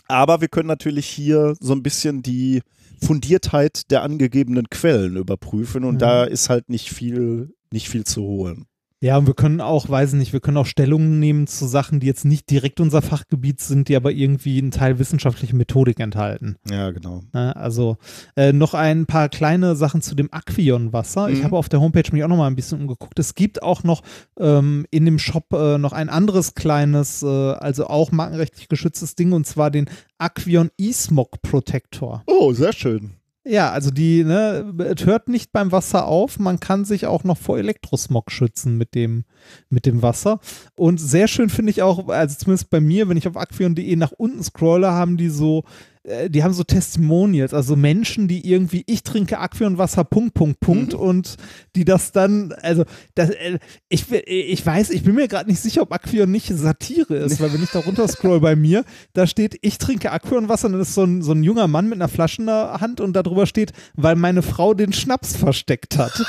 Aber 0.07 0.41
wir 0.41 0.48
können 0.49 0.67
natürlich 0.67 1.07
hier 1.07 1.56
so 1.59 1.74
ein 1.74 1.82
bisschen 1.82 2.22
die 2.22 2.61
Fundiertheit 3.01 3.90
der 3.91 4.03
angegebenen 4.03 4.69
Quellen 4.69 5.15
überprüfen 5.17 5.83
und 5.83 5.95
Mhm. 5.95 5.99
da 5.99 6.24
ist 6.25 6.49
halt 6.49 6.69
nicht 6.69 6.91
viel, 6.91 7.53
nicht 7.72 7.90
viel 7.90 8.03
zu 8.06 8.22
holen. 8.22 8.65
Ja, 9.01 9.17
und 9.17 9.27
wir 9.27 9.33
können 9.33 9.61
auch, 9.61 9.90
weiß 9.90 10.14
ich 10.14 10.19
nicht, 10.19 10.33
wir 10.33 10.40
können 10.40 10.57
auch 10.57 10.65
Stellung 10.65 11.19
nehmen 11.19 11.48
zu 11.48 11.67
Sachen, 11.67 11.99
die 11.99 12.07
jetzt 12.07 12.25
nicht 12.25 12.49
direkt 12.49 12.80
unser 12.80 13.01
Fachgebiet 13.01 13.59
sind, 13.59 13.88
die 13.90 13.95
aber 13.95 14.11
irgendwie 14.11 14.57
einen 14.57 14.72
Teil 14.72 14.98
wissenschaftliche 14.99 15.56
Methodik 15.56 15.99
enthalten. 15.99 16.56
Ja, 16.69 16.90
genau. 16.91 17.22
Ne? 17.33 17.56
Also 17.56 17.98
äh, 18.35 18.53
noch 18.53 18.74
ein 18.74 19.06
paar 19.06 19.30
kleine 19.30 19.75
Sachen 19.75 20.01
zu 20.01 20.15
dem 20.15 20.30
Aquion-Wasser. 20.32 21.30
Ich 21.30 21.40
Mhm. 21.40 21.43
habe 21.43 21.57
auf 21.57 21.69
der 21.69 21.82
Homepage 21.82 22.09
mich 22.14 22.24
auch 22.24 22.30
noch 22.30 22.38
mal 22.38 22.48
ein 22.48 22.56
bisschen 22.56 22.80
umgeguckt. 22.80 23.19
Es 23.19 23.35
gibt 23.35 23.61
auch 23.61 23.83
noch 23.83 24.01
ähm, 24.40 24.85
in 24.91 25.06
dem 25.06 25.19
Shop 25.19 25.51
äh, 25.53 25.77
noch 25.77 25.93
ein 25.93 26.09
anderes 26.09 26.56
kleines, 26.56 27.22
äh, 27.22 27.27
also 27.27 27.88
auch 27.88 28.11
markenrechtlich 28.11 28.69
geschütztes 28.69 29.15
Ding, 29.15 29.33
und 29.33 29.45
zwar 29.45 29.72
den 29.72 29.90
Aquion 30.17 30.72
E-Smog 30.80 31.41
Protector. 31.41 32.24
Oh, 32.27 32.53
sehr 32.53 32.74
schön. 32.74 33.11
Ja, 33.48 33.72
also 33.72 33.91
die, 33.91 34.24
ne, 34.24 34.74
es 34.95 35.06
hört 35.06 35.30
nicht 35.30 35.51
beim 35.51 35.72
Wasser 35.72 36.07
auf. 36.07 36.40
Man 36.40 36.59
kann 36.59 36.83
sich 36.83 37.06
auch 37.06 37.24
noch 37.24 37.38
vor 37.38 37.59
Elektrosmog 37.59 38.32
schützen 38.32 38.75
mit 38.75 38.95
dem, 38.95 39.24
mit 39.69 39.85
dem 39.85 40.01
Wasser. 40.01 40.40
Und 40.75 40.99
sehr 40.99 41.27
schön 41.27 41.49
finde 41.49 41.69
ich 41.69 41.83
auch, 41.83 42.07
also 42.09 42.35
zumindest 42.38 42.72
bei 42.72 42.82
mir, 42.82 43.07
wenn 43.07 43.17
ich 43.17 43.27
auf 43.27 43.38
aquion.de 43.38 43.95
nach 43.98 44.14
unten 44.14 44.43
scrolle, 44.43 44.91
haben 44.91 45.17
die 45.17 45.30
so, 45.30 45.64
äh, 46.06 46.30
die 46.30 46.43
haben 46.43 46.53
so 46.53 46.64
Testimonials, 46.64 47.53
also 47.53 47.75
Menschen, 47.75 48.27
die 48.27 48.50
irgendwie, 48.50 48.84
ich 48.88 49.03
trinke 49.03 49.40
Aquion-Wasser, 49.40 50.03
Punkt, 50.03 50.34
Punkt, 50.34 50.59
Punkt, 50.59 50.93
und 50.93 51.35
die 51.75 51.85
das 51.85 52.11
dann, 52.11 52.53
also, 52.61 52.84
das, 53.16 53.32
äh, 53.32 53.59
ich, 53.90 54.11
ich 54.11 54.66
weiß, 54.66 54.92
ich 54.92 55.03
bin 55.03 55.16
mir 55.16 55.27
gerade 55.27 55.50
nicht 55.50 55.59
sicher, 55.59 55.82
ob 55.82 55.92
Aquion 55.92 56.32
nicht 56.32 56.48
Satire 56.48 57.16
ist, 57.16 57.40
weil 57.40 57.53
wenn 57.53 57.64
ich 57.64 57.72
da 57.72 57.80
runter 57.80 58.08
scroll 58.08 58.40
bei 58.40 58.56
mir, 58.56 58.85
da 59.14 59.27
steht, 59.27 59.58
ich 59.61 59.77
trinke 59.77 60.11
Aquion-Wasser, 60.11 60.67
und 60.67 60.74
dann 60.74 60.82
ist 60.82 60.93
so 60.93 61.03
ein, 61.03 61.22
so 61.22 61.32
ein 61.32 61.43
junger 61.43 61.67
Mann 61.67 61.90
mit 61.90 61.98
einer 61.98 62.08
Flasche 62.08 62.42
in 62.42 62.48
der 62.48 62.77
Hand 62.82 63.01
und 63.01 63.14
darüber 63.14 63.45
steht, 63.45 63.74
weil 63.95 64.16
meine 64.16 64.42
Frau 64.42 64.74
den 64.74 64.93
Schnaps 64.93 65.35
versteckt 65.35 65.98
hat. 65.98 66.14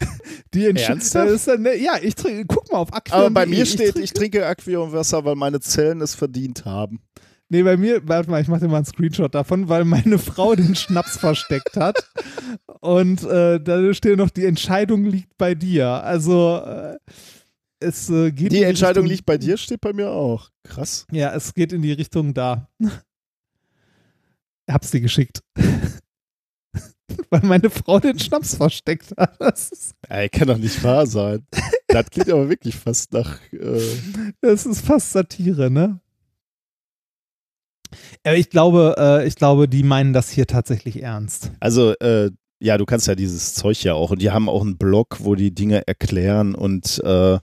Die 0.54 0.66
Ernsthaft? 0.66 1.30
Ist 1.30 1.48
dann, 1.48 1.62
ne, 1.62 1.76
ja, 1.76 1.98
ich 2.00 2.14
trinke, 2.14 2.44
guck 2.46 2.70
mal 2.72 2.78
auf 2.78 2.92
Aquion. 2.92 3.20
Aber 3.20 3.30
bei 3.30 3.46
mir 3.46 3.66
steht, 3.66 3.98
ich 3.98 4.12
trinke 4.12 4.46
Aquion-Wasser, 4.46 5.24
weil 5.24 5.34
meine 5.34 5.60
Zellen 5.60 6.00
es 6.00 6.14
verdient 6.14 6.64
haben. 6.64 7.00
Nee, 7.50 7.62
bei 7.62 7.76
mir, 7.78 8.06
warte 8.06 8.30
mal, 8.30 8.42
ich 8.42 8.48
mache 8.48 8.60
dir 8.60 8.68
mal 8.68 8.76
einen 8.76 8.84
Screenshot 8.84 9.34
davon, 9.34 9.68
weil 9.68 9.84
meine 9.84 10.18
Frau 10.18 10.54
den 10.54 10.74
Schnaps 10.74 11.16
versteckt 11.18 11.76
hat. 11.76 11.98
Und 12.80 13.24
äh, 13.24 13.58
da 13.58 13.94
steht 13.94 14.18
noch, 14.18 14.30
die 14.30 14.44
Entscheidung 14.44 15.04
liegt 15.04 15.36
bei 15.38 15.54
dir. 15.54 15.88
Also 15.88 16.58
äh, 16.58 16.98
es 17.80 18.10
äh, 18.10 18.32
geht. 18.32 18.52
Die 18.52 18.62
Entscheidung 18.62 19.04
Richtung, 19.04 19.16
liegt 19.16 19.26
bei 19.26 19.38
dir, 19.38 19.56
steht 19.56 19.80
bei 19.80 19.92
mir 19.92 20.10
auch. 20.10 20.50
Krass. 20.62 21.06
Ja, 21.10 21.34
es 21.34 21.54
geht 21.54 21.72
in 21.72 21.82
die 21.82 21.92
Richtung 21.92 22.34
da. 22.34 22.68
Hab's 24.70 24.90
dir 24.90 25.00
geschickt. 25.00 25.40
weil 27.30 27.42
meine 27.42 27.70
Frau 27.70 27.98
den 27.98 28.18
Schnaps 28.18 28.56
versteckt 28.56 29.14
hat. 29.16 29.36
Das 29.38 29.70
ist, 29.70 29.94
Ey, 30.08 30.28
kann 30.28 30.48
doch 30.48 30.58
nicht 30.58 30.82
wahr 30.82 31.06
sein. 31.06 31.46
Das 31.86 32.10
klingt 32.10 32.30
aber 32.30 32.48
wirklich 32.48 32.76
fast 32.76 33.12
nach. 33.12 33.38
Äh, 33.52 33.80
das 34.40 34.66
ist 34.66 34.84
fast 34.84 35.12
Satire, 35.12 35.70
ne? 35.70 36.00
Aber 38.24 38.36
ich 38.36 38.50
glaube, 38.50 38.94
äh, 38.98 39.26
ich 39.26 39.36
glaube, 39.36 39.68
die 39.68 39.82
meinen 39.82 40.12
das 40.12 40.30
hier 40.30 40.46
tatsächlich 40.46 41.02
ernst. 41.02 41.52
also, 41.60 41.92
äh, 42.00 42.30
ja, 42.60 42.76
du 42.76 42.84
kannst 42.84 43.06
ja 43.06 43.14
dieses 43.14 43.54
Zeug 43.54 43.82
ja 43.84 43.94
auch. 43.94 44.10
Und 44.10 44.20
die 44.20 44.30
haben 44.30 44.48
auch 44.48 44.62
einen 44.62 44.78
Blog, 44.78 45.18
wo 45.20 45.34
die 45.34 45.54
Dinge 45.54 45.86
erklären 45.86 46.54
und 46.54 47.00
äh, 47.04 47.38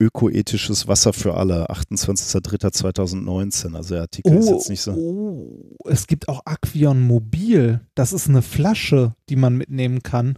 ökoethisches 0.00 0.86
Wasser 0.88 1.12
für 1.12 1.34
alle, 1.34 1.68
28.03.2019. 1.70 3.74
Also 3.74 3.94
der 3.94 4.02
Artikel 4.02 4.36
ist 4.36 4.48
jetzt 4.48 4.70
nicht 4.70 4.80
so. 4.80 4.92
oh, 4.92 5.76
es 5.86 6.06
gibt 6.06 6.28
auch 6.28 6.42
Aquion 6.44 7.00
Mobil. 7.00 7.80
Das 7.94 8.12
ist 8.12 8.28
eine 8.28 8.42
Flasche, 8.42 9.14
die 9.28 9.36
man 9.36 9.56
mitnehmen 9.56 10.02
kann. 10.02 10.36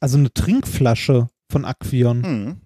Also 0.00 0.18
eine 0.18 0.32
Trinkflasche 0.32 1.28
von 1.50 1.64
Aquion. 1.64 2.24
Hm. 2.24 2.56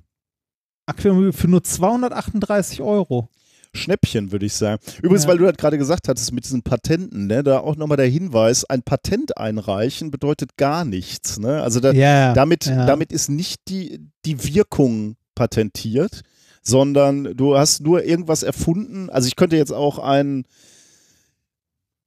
Aquion 0.87 1.17
Mobil 1.17 1.33
für 1.33 1.49
nur 1.49 1.63
238 1.63 2.81
Euro. 2.83 3.29
Schnäppchen, 3.73 4.33
würde 4.33 4.47
ich 4.47 4.55
sagen. 4.55 4.83
Übrigens, 5.01 5.23
Ja. 5.25 5.29
weil 5.29 5.39
du 5.39 5.45
das 5.45 5.57
gerade 5.57 5.79
gesagt 5.79 6.09
hattest 6.09 6.33
mit 6.33 6.45
diesen 6.45 6.63
Patenten, 6.63 7.29
ne, 7.29 7.45
da 7.45 7.61
auch 7.61 7.77
nochmal 7.77 7.99
der 7.99 8.09
Hinweis, 8.09 8.65
ein 8.65 8.83
Patent 8.83 9.39
einreichen 9.39 10.11
bedeutet 10.11 10.57
gar 10.57 10.85
nichts. 10.85 11.39
Ne? 11.39 11.63
Also 11.63 11.79
da, 11.79 11.93
Ja, 11.93 12.35
damit, 12.35 12.67
ja. 12.67 12.85
damit 12.87 13.13
ist 13.13 13.29
nicht 13.31 13.61
die, 13.69 14.01
die 14.25 14.43
Wirkung 14.43 15.15
patentiert, 15.35 16.23
sondern 16.63 17.37
du 17.37 17.57
hast 17.57 17.81
nur 17.81 18.05
irgendwas 18.05 18.43
erfunden. 18.43 19.09
Also 19.11 19.29
ich 19.29 19.37
könnte 19.37 19.57
jetzt 19.57 19.73
auch 19.73 19.99
ein, 19.99 20.45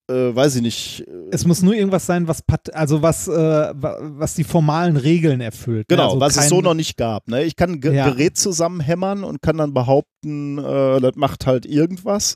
äh, 0.10 0.35
weiß 0.35 0.56
ich 0.58 0.61
nicht, 0.61 1.08
äh, 1.08 1.11
Es 1.32 1.45
muss 1.45 1.61
nur 1.61 1.74
irgendwas 1.74 2.06
sein, 2.06 2.27
was 2.27 2.42
pat 2.42 2.74
also 2.74 3.02
was, 3.02 3.27
äh, 3.27 3.32
wa- 3.32 3.98
was 4.02 4.35
die 4.35 4.43
formalen 4.43 4.98
Regeln 4.98 5.40
erfüllt. 5.42 5.90
ne? 5.90 5.95
genau, 5.95 6.10
also 6.10 6.19
was 6.19 6.38
es 6.38 6.50
so 6.50 6.61
noch 6.61 6.74
nicht 6.74 6.98
gab. 6.98 7.27
Ne? 7.30 7.43
Ich 7.43 7.56
kann 7.56 7.72
ein 7.72 7.82
Ge 7.82 7.95
Ja. 7.95 8.10
Gerät 8.10 8.38
zusammenhämmern 8.38 9.24
und 9.24 9.42
kann 9.42 9.58
dann 9.58 9.74
behaupten, 9.74 10.58
äh, 10.58 11.00
das 11.00 11.16
macht 11.16 11.45
halt 11.48 11.66
irgendwas. 11.66 12.35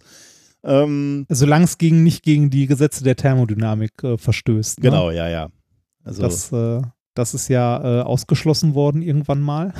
Ähm, 0.63 1.25
Solange 1.29 1.65
es 1.65 1.77
gegen, 1.77 2.03
nicht 2.03 2.23
gegen 2.23 2.49
die 2.49 2.65
Gesetze 2.67 3.03
der 3.03 3.15
Thermodynamik 3.15 3.91
äh, 4.03 4.17
verstößt. 4.17 4.79
Ne? 4.79 4.89
genau, 4.89 5.11
ja, 5.11 5.27
ja. 5.29 5.49
Also, 6.03 6.21
Das, 6.23 6.51
äh, 6.51 6.81
das 7.13 7.33
ist 7.33 7.47
ja 7.49 8.03
ausgeschlossen 8.03 8.75
worden 8.75 9.01
irgendwann 9.01 9.41
mal. 9.41 9.73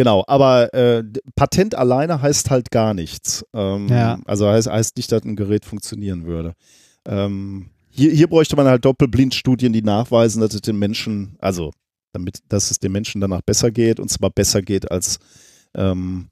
Genau, 0.00 0.24
aber 0.26 0.72
äh, 0.72 1.04
Patent 1.36 1.74
alleine 1.74 2.22
heißt 2.22 2.48
halt 2.48 2.70
gar 2.70 2.94
nichts. 2.94 3.44
Ähm, 3.52 3.86
Ja. 3.88 4.18
Also 4.24 4.48
heißt, 4.48 4.66
heißt 4.66 4.96
nicht, 4.96 5.12
dass 5.12 5.24
ein 5.24 5.36
Gerät 5.36 5.66
funktionieren 5.66 6.24
würde. 6.24 6.54
Ähm, 7.06 7.68
hier, 7.90 8.10
hier 8.10 8.26
bräuchte 8.26 8.56
man 8.56 8.66
halt 8.66 8.82
Doppelblindstudien, 8.82 9.74
die 9.74 9.82
nachweisen, 9.82 10.40
dass 10.40 10.54
es 10.54 10.62
den 10.62 10.78
Menschen, 10.78 11.36
also 11.38 11.70
damit, 12.14 12.38
dass 12.48 12.70
es 12.70 12.78
den 12.78 12.92
Menschen 12.92 13.20
danach 13.20 13.42
besser 13.42 13.70
geht 13.70 14.00
und 14.00 14.08
zwar 14.08 14.30
besser 14.30 14.62
geht 14.62 14.90
als 14.90 15.18
ähm, 15.74 16.28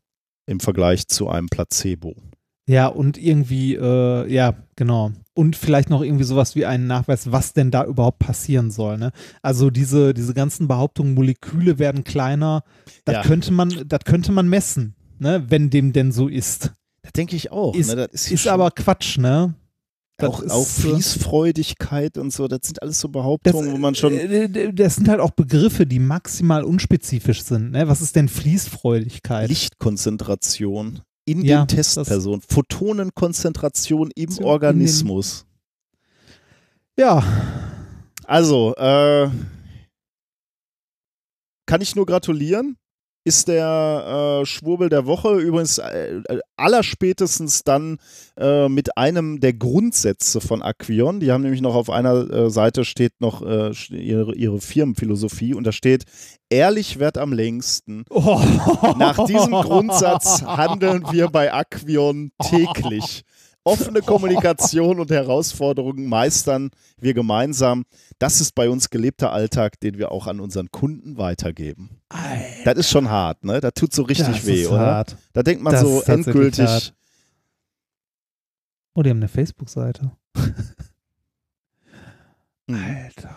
im 0.47 0.60
Vergleich 0.60 1.06
zu 1.06 1.28
einem 1.28 1.50
Placebo. 1.50 2.16
Ja, 2.68 2.86
und 2.88 3.16
irgendwie, 3.16 3.76
äh, 3.76 4.30
ja, 4.30 4.52
genau. 4.76 5.10
Und 5.32 5.56
vielleicht 5.56 5.88
noch 5.88 6.02
irgendwie 6.02 6.24
sowas 6.24 6.55
wie 6.55 6.66
einen 6.66 6.86
Nachweis, 6.86 7.32
was 7.32 7.55
denn 7.55 7.70
da 7.70 7.84
überhaupt 7.86 8.18
passieren 8.18 8.70
soll. 8.70 8.98
Ne? 8.98 9.10
Also 9.40 9.70
diese, 9.70 10.12
diese 10.12 10.34
ganzen 10.34 10.68
Behauptungen, 10.68 11.14
Moleküle 11.14 11.78
werden 11.78 12.05
kleiner, 12.05 12.62
das 13.06 13.14
Ja. 13.14 13.22
könnte 13.22 13.52
man, 13.55 13.72
das 13.86 14.00
könnte 14.05 14.32
man 14.32 14.48
messen, 14.50 14.94
ne? 15.18 15.44
wenn 15.48 15.70
dem 15.70 15.94
denn 15.94 16.12
so 16.12 16.28
ist. 16.28 16.72
Das 17.00 17.12
denke 17.14 17.36
ich 17.36 17.50
auch. 17.50 17.74
Ist- 17.74 17.88
ne? 17.88 17.97
das 18.06 18.26
ist, 18.26 18.32
Ist 18.32 18.47
aber 18.48 18.70
Quatsch, 18.70 19.16
ne? 19.16 19.55
Das 20.18 20.28
auch, 20.30 20.40
ist, 20.42 20.50
auch 20.50 20.62
äh, 20.66 20.92
Fließfreudigkeit 20.92 22.18
und 22.18 22.32
so, 22.32 22.48
das 22.48 22.60
sind 22.64 22.82
alles 22.82 23.00
so 23.00 23.08
Behauptungen, 23.08 23.72
wo 23.72 23.78
man 23.78 23.94
schon. 23.94 24.12
äh, 24.12 24.72
Das 24.74 24.97
sind 24.97 25.08
halt 25.08 25.20
auch 25.20 25.30
Begriffe, 25.30 25.86
die 25.86 26.00
maximal 26.00 26.64
unspezifisch 26.64 27.44
sind. 27.44 27.70
Ne? 27.70 27.88
Was 27.88 28.02
ist 28.02 28.14
denn 28.16 28.28
Fließfreudigkeit? 28.28 29.48
Lichtkonzentration 29.48 31.00
in 31.28 31.42
Ja, 31.44 31.65
den 31.66 31.76
Testpersonen, 31.76 32.40
Photonenkonzentration 32.40 34.10
im 34.15 34.31
in 34.31 34.44
Organismus. 34.44 35.44
Ja, 36.98 37.23
Also, 38.24 38.74
äh, 38.76 39.31
kann 41.66 41.81
ich 41.81 41.94
nur 41.94 42.07
gratulieren. 42.07 42.76
Ist 43.28 43.48
der 43.48 44.40
äh, 44.40 44.47
Schwurbel 44.47 44.89
der 44.89 45.05
Woche 45.05 45.39
übrigens 45.39 45.76
äh, 45.76 46.15
äh, 46.16 46.39
allerspätestens 46.57 47.62
dann 47.62 47.98
äh, 48.39 48.70
mit 48.70 48.97
einem 48.97 49.39
der 49.39 49.52
Grundsätze 49.52 50.40
von 50.40 50.62
Aquion. 50.62 51.20
Die 51.20 51.31
haben 51.31 51.42
nämlich 51.42 51.60
noch 51.60 51.74
auf 51.74 51.90
einer 51.90 52.31
äh, 52.31 52.50
Seite 52.50 52.86
steht 52.86 53.20
noch 53.20 53.42
äh, 53.42 53.73
ihre, 53.90 54.34
ihre 54.34 54.62
Firmenphilosophie 54.62 55.52
und 55.52 55.65
da 55.65 55.73
steht, 55.73 56.05
ehrlich 56.48 57.00
wert 57.00 57.18
am 57.18 57.34
längsten. 57.34 58.07
oh. 58.08 58.40
Nach 58.97 59.23
diesem 59.26 59.52
Grundsatz 59.52 60.40
handeln 60.47 61.05
wir 61.10 61.28
bei 61.28 61.52
Aquion 61.52 62.32
täglich. 62.48 63.24
Offene 63.68 64.00
Kommunikation 64.02 64.98
und 64.98 65.10
Herausforderungen 65.10 66.06
meistern 66.06 66.70
wir 66.98 67.14
gemeinsam. 67.14 67.84
Das 68.18 68.40
ist 68.40 68.55
bei 68.55 68.68
uns 68.70 68.90
gelebter 68.90 69.32
Alltag, 69.32 69.78
den 69.80 69.98
wir 69.98 70.10
auch 70.10 70.26
an 70.26 70.40
unseren 70.40 70.70
Kunden 70.70 71.18
weitergeben. 71.18 72.00
Das 72.64 72.78
ist 72.78 72.90
schon 72.90 73.10
hart, 73.10 73.44
ne? 73.44 73.60
Das 73.60 73.74
tut 73.74 73.92
so 73.92 74.02
richtig 74.02 74.36
das 74.36 74.47
weh, 74.47 74.62
ist 74.62 74.68
oder? 74.68 74.80
hart. 74.80 75.16
Da 75.32 75.42
denkt 75.42 75.62
man 75.62 75.72
Das 75.72 75.82
so 75.82 76.02
endgültig. 76.02 76.66
hart. 76.66 76.94
Oh, 78.94 79.02
die 79.02 79.10
haben 79.10 79.18
eine 79.18 79.28
Facebook-Seite. 79.28 80.10
Hm. 82.70 82.76
Alter. 82.76 83.34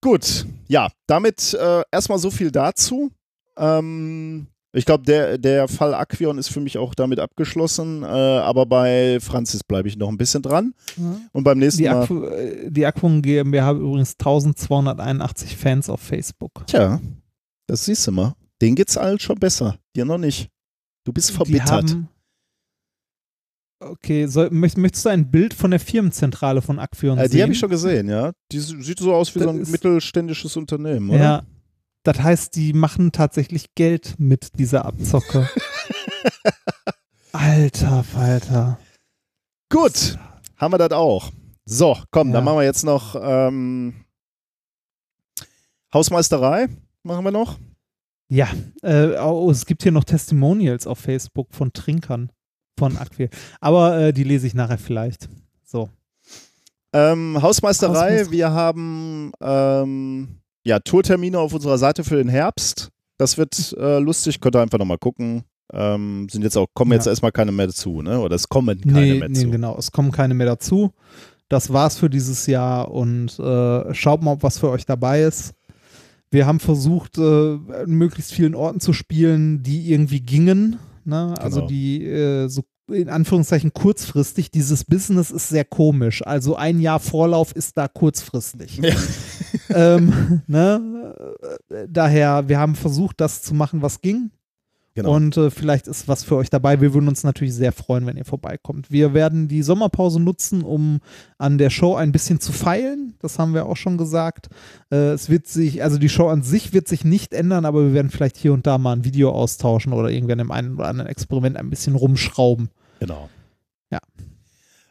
Gut, 0.00 0.46
ja, 0.66 0.90
damit 1.06 1.52
äh, 1.52 1.82
erstmal 1.92 2.18
so 2.18 2.30
viel 2.30 2.50
dazu. 2.50 3.10
Ähm, 3.58 4.46
ich 4.74 4.84
glaube, 4.84 5.04
der, 5.04 5.38
der 5.38 5.68
Fall 5.68 5.94
Aquion 5.94 6.36
ist 6.38 6.48
für 6.48 6.60
mich 6.60 6.76
auch 6.78 6.94
damit 6.94 7.20
abgeschlossen, 7.20 8.02
äh, 8.02 8.06
aber 8.06 8.66
bei 8.66 9.18
Franzis 9.20 9.62
bleibe 9.64 9.88
ich 9.88 9.96
noch 9.96 10.08
ein 10.08 10.16
bisschen 10.16 10.42
dran. 10.42 10.74
Und 11.32 11.44
beim 11.44 11.58
nächsten 11.58 11.82
Die, 11.82 11.88
Mal. 11.88 12.02
Aqu 12.02 12.24
äh, 12.28 12.70
die 12.70 12.84
Aquon 12.84 13.22
GmbH 13.22 13.66
hat 13.66 13.76
übrigens 13.76 14.12
1281 14.18 15.56
Fans 15.56 15.88
auf 15.88 16.00
Facebook. 16.00 16.66
Tja, 16.66 17.00
das 17.66 17.84
siehst 17.84 18.06
du 18.06 18.12
mal. 18.12 18.34
Denen 18.60 18.76
geht's 18.76 18.96
allen 18.96 19.18
schon 19.18 19.38
besser. 19.38 19.78
Dir 19.96 20.04
noch 20.04 20.18
nicht. 20.18 20.48
Du 21.04 21.12
bist 21.12 21.30
Die 21.30 21.34
verbittert. 21.34 21.96
Okay, 23.80 24.26
soll, 24.26 24.48
möcht, 24.50 24.78
möchtest 24.78 25.04
du 25.04 25.10
ein 25.10 25.30
Bild 25.30 25.52
von 25.52 25.70
der 25.70 25.80
Firmenzentrale 25.80 26.62
von 26.62 26.78
Aquion 26.78 27.18
Äh, 27.18 27.22
sehen? 27.28 27.30
die 27.36 27.42
habe 27.42 27.52
ich 27.52 27.58
schon 27.58 27.68
gesehen, 27.68 28.08
ja. 28.08 28.32
Die 28.50 28.58
sieht 28.58 28.98
so 28.98 29.12
aus 29.14 29.34
wie 29.34 29.40
Das 29.40 29.48
so 29.48 29.54
ein 29.54 29.70
mittelständisches 29.70 30.56
Unternehmen, 30.56 31.10
oder? 31.10 31.18
Ja. 31.18 31.42
Das 32.04 32.20
heißt, 32.20 32.54
die 32.54 32.72
machen 32.74 33.12
tatsächlich 33.12 33.74
Geld 33.74 34.14
mit 34.18 34.58
dieser 34.58 34.84
Abzocke. 34.84 35.48
Alter 37.32 38.04
Falter. 38.04 38.78
Gut, 39.70 40.18
haben 40.56 40.72
wir 40.74 40.78
das 40.78 40.92
auch. 40.92 41.30
So, 41.64 41.96
komm, 42.10 42.28
Ja. 42.28 42.34
dann 42.34 42.44
machen 42.44 42.58
wir 42.58 42.64
jetzt 42.64 42.84
noch 42.84 43.16
ähm, 43.20 44.04
Hausmeisterei. 45.92 46.68
Machen 47.02 47.24
wir 47.24 47.32
noch. 47.32 47.58
Ja, 48.28 48.48
äh, 48.82 49.16
oh, 49.18 49.50
es 49.50 49.66
gibt 49.66 49.82
hier 49.82 49.92
noch 49.92 50.04
Testimonials 50.04 50.86
auf 50.86 50.98
Facebook 50.98 51.54
von 51.54 51.72
Trinkern 51.72 52.30
von 52.78 52.96
Aquil. 52.96 53.30
Aber 53.60 53.98
äh, 53.98 54.12
die 54.12 54.24
lese 54.24 54.46
ich 54.46 54.54
nachher 54.54 54.78
vielleicht. 54.78 55.28
So. 55.64 55.90
Ähm, 56.92 57.40
Hausmeisterei, 57.40 58.18
Hausmeister- 58.20 58.30
wir 58.30 58.50
haben 58.52 59.32
ähm, 59.40 60.40
ja, 60.64 60.78
Tourtermine 60.80 61.38
auf 61.38 61.52
unserer 61.54 61.78
Seite 61.78 62.04
für 62.04 62.16
den 62.16 62.28
Herbst. 62.28 62.88
Das 63.18 63.38
wird 63.38 63.74
äh, 63.78 63.98
lustig, 63.98 64.40
könnt 64.40 64.56
ihr 64.56 64.60
einfach 64.62 64.78
nochmal 64.78 64.98
gucken. 64.98 65.44
Ähm, 65.72 66.26
sind 66.30 66.42
jetzt 66.42 66.56
auch, 66.56 66.66
kommen 66.74 66.92
jetzt 66.92 67.06
Ja. 67.06 67.12
erstmal 67.12 67.32
keine 67.32 67.52
mehr 67.52 67.66
dazu, 67.68 68.02
ne? 68.02 68.18
Oder 68.20 68.36
es 68.36 68.48
kommen 68.48 68.80
keine 68.80 69.00
Nee, 69.00 69.18
mehr 69.18 69.28
nee, 69.28 69.34
zu. 69.34 69.50
genau. 69.50 69.76
Es 69.78 69.90
kommen 69.92 70.10
keine 70.12 70.34
mehr 70.34 70.46
dazu. 70.46 70.90
Das 71.48 71.72
war's 71.72 71.96
für 71.96 72.10
dieses 72.10 72.46
Jahr 72.46 72.90
und 72.90 73.38
äh, 73.38 73.94
schaut 73.94 74.22
mal, 74.22 74.32
ob 74.32 74.42
was 74.42 74.58
für 74.58 74.70
euch 74.70 74.84
dabei 74.86 75.22
ist. 75.22 75.54
Wir 76.30 76.46
haben 76.46 76.58
versucht, 76.60 77.18
äh, 77.18 77.22
an 77.22 77.86
möglichst 77.86 78.32
vielen 78.32 78.54
Orten 78.54 78.80
zu 78.80 78.92
spielen, 78.92 79.62
die 79.62 79.92
irgendwie 79.92 80.20
gingen. 80.20 80.78
Ne? 81.04 81.34
Also 81.38 81.58
Genau. 81.60 81.68
die 81.68 82.04
äh, 82.04 82.48
so 82.48 82.62
in 82.88 83.08
Anführungszeichen 83.08 83.72
kurzfristig. 83.72 84.50
Dieses 84.50 84.84
Business 84.84 85.30
ist 85.30 85.48
sehr 85.48 85.64
komisch. 85.64 86.26
Also 86.26 86.56
ein 86.56 86.80
Jahr 86.80 87.00
Vorlauf 87.00 87.54
ist 87.54 87.76
da 87.76 87.88
kurzfristig. 87.88 88.78
Ja. 88.78 88.94
ähm, 89.70 90.42
ne? 90.46 91.14
Daher, 91.88 92.48
wir 92.48 92.58
haben 92.58 92.74
versucht, 92.74 93.20
das 93.20 93.42
zu 93.42 93.54
machen, 93.54 93.82
was 93.82 94.00
ging. 94.00 94.30
Genau. 94.96 95.12
Und 95.12 95.36
äh, 95.36 95.50
vielleicht 95.50 95.88
ist 95.88 96.06
was 96.06 96.22
für 96.22 96.36
euch 96.36 96.50
dabei. 96.50 96.80
Wir 96.80 96.94
würden 96.94 97.08
uns 97.08 97.24
natürlich 97.24 97.52
sehr 97.54 97.72
freuen, 97.72 98.06
wenn 98.06 98.16
ihr 98.16 98.24
vorbeikommt. 98.24 98.92
Wir 98.92 99.12
werden 99.12 99.48
die 99.48 99.62
Sommerpause 99.62 100.20
nutzen, 100.20 100.62
um 100.62 101.00
an 101.36 101.58
der 101.58 101.70
Show 101.70 101.96
ein 101.96 102.12
bisschen 102.12 102.38
zu 102.38 102.52
feilen. 102.52 103.14
Das 103.18 103.40
haben 103.40 103.54
wir 103.54 103.66
auch 103.66 103.76
schon 103.76 103.98
gesagt. 103.98 104.48
Äh, 104.92 105.12
es 105.12 105.28
wird 105.28 105.48
sich, 105.48 105.82
also 105.82 105.98
die 105.98 106.08
Show 106.08 106.28
an 106.28 106.42
sich 106.42 106.72
wird 106.72 106.86
sich 106.86 107.04
nicht 107.04 107.34
ändern, 107.34 107.64
aber 107.64 107.82
wir 107.86 107.92
werden 107.92 108.10
vielleicht 108.10 108.36
hier 108.36 108.52
und 108.52 108.68
da 108.68 108.78
mal 108.78 108.92
ein 108.92 109.04
Video 109.04 109.30
austauschen 109.30 109.92
oder 109.92 110.10
irgendwann 110.10 110.38
im 110.38 110.52
einen 110.52 110.76
oder 110.76 110.86
anderen 110.86 111.10
Experiment 111.10 111.56
ein 111.56 111.70
bisschen 111.70 111.96
rumschrauben. 111.96 112.70
Genau. 113.00 113.28
Ja. 113.90 113.98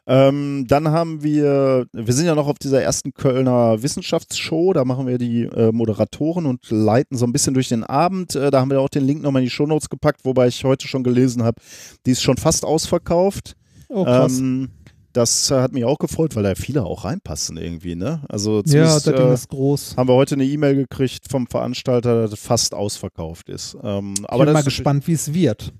Ähm, 0.06 0.66
dann 0.68 0.90
haben 0.90 1.24
wir, 1.24 1.86
wir 1.94 2.14
sind 2.14 2.26
ja 2.26 2.36
noch 2.36 2.48
auf 2.48 2.60
dieser 2.60 2.82
ersten 2.82 3.14
Kölner 3.14 3.82
Wissenschaftsshow, 3.82 4.74
da 4.74 4.84
machen 4.84 5.08
wir 5.08 5.18
die 5.18 5.44
äh, 5.44 5.72
Moderatoren 5.72 6.46
und 6.46 6.70
leiten 6.70 7.18
so 7.18 7.26
ein 7.26 7.32
bisschen 7.32 7.54
durch 7.54 7.70
den 7.70 7.86
Abend. 7.86 8.36
Äh, 8.36 8.52
da 8.52 8.60
haben 8.60 8.70
wir 8.70 8.82
auch 8.82 8.90
den 8.90 9.06
Link 9.06 9.22
nochmal 9.22 9.42
in 9.42 9.46
die 9.46 9.52
Shownotes 9.52 9.90
gepackt, 9.90 10.26
wobei 10.26 10.48
ich 10.48 10.64
heute 10.66 10.88
schon 10.88 11.04
gelesen 11.04 11.44
habe, 11.44 11.62
die 12.06 12.12
ist 12.12 12.22
schon 12.22 12.38
fast 12.38 12.66
ausverkauft. 12.66 13.56
Oh, 13.88 14.04
krass. 14.04 14.40
Ähm, 14.40 14.70
das 15.14 15.52
hat 15.52 15.74
mich 15.74 15.86
auch 15.86 16.00
gefreut, 16.00 16.36
weil 16.36 16.44
da 16.44 16.56
viele 16.56 16.84
auch 16.84 17.06
reinpassen 17.06 17.56
irgendwie, 17.58 17.96
ne? 17.96 18.24
Also 18.28 18.64
ja, 18.66 18.86
das 18.86 19.04
Ding 19.04 19.14
äh, 19.14 19.34
ist 19.34 19.48
groß. 19.48 19.96
haben 19.96 20.10
wir 20.10 20.16
heute 20.16 20.36
eine 20.36 20.44
E-Mail 20.44 20.76
gekriegt 20.76 21.26
vom 21.30 21.46
Veranstalter, 21.48 22.28
dass 22.28 22.40
fast 22.40 22.74
ausverkauft 22.74 23.48
ist. 23.50 23.78
Ähm, 23.84 24.16
Ich 24.18 24.30
aber 24.30 24.40
bin 24.40 24.46
das 24.48 24.54
mal 24.56 24.64
gespannt, 24.64 25.08
wie 25.08 25.14
es 25.14 25.34
wird. 25.34 25.72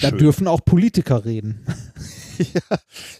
Da 0.00 0.10
schön. 0.10 0.18
dürfen 0.18 0.46
auch 0.46 0.64
Politiker 0.64 1.24
reden. 1.24 1.66
ja, 2.54 2.78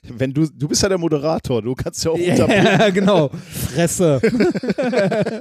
wenn 0.09 0.33
du, 0.33 0.47
du 0.47 0.69
bist 0.69 0.83
ja 0.83 0.89
der 0.89 0.99
Moderator, 0.99 1.63
du 1.63 1.75
kannst 1.75 2.05
ja 2.05 2.11
auch 2.11 2.19
unterbrechen. 2.19 2.65
Ja, 2.65 2.91
genau. 2.91 3.31
Fresse. 3.73 4.21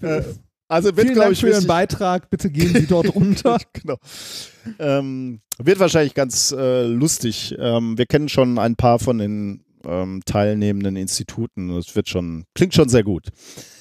Äh, 0.00 0.22
Also 0.66 0.88
wird, 0.96 1.02
Vielen 1.06 1.14
glaube 1.14 1.26
Dank 1.26 1.32
ich, 1.34 1.40
für 1.40 1.50
Ihren 1.50 1.66
Beitrag. 1.66 2.30
Bitte 2.30 2.50
gehen 2.50 2.74
Sie 2.74 2.86
dort 2.86 3.14
runter. 3.14 3.58
genau. 3.72 3.96
Ähm, 4.78 5.40
wird 5.58 5.78
wahrscheinlich 5.78 6.14
ganz 6.14 6.52
äh, 6.52 6.84
lustig. 6.84 7.54
Ähm, 7.58 7.96
wir 7.98 8.06
kennen 8.06 8.28
schon 8.28 8.58
ein 8.58 8.74
paar 8.76 8.98
von 8.98 9.18
den 9.18 9.64
ähm, 9.84 10.22
teilnehmenden 10.24 10.96
Instituten. 10.96 11.70
Es 11.76 11.94
wird 11.94 12.08
schon, 12.08 12.44
klingt 12.54 12.74
schon 12.74 12.88
sehr 12.88 13.04
gut. 13.04 13.28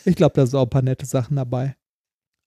Ich 0.05 0.15
glaube, 0.15 0.33
da 0.35 0.45
sind 0.45 0.59
auch 0.59 0.63
ein 0.63 0.69
paar 0.69 0.81
nette 0.81 1.05
Sachen 1.05 1.37
dabei. 1.37 1.75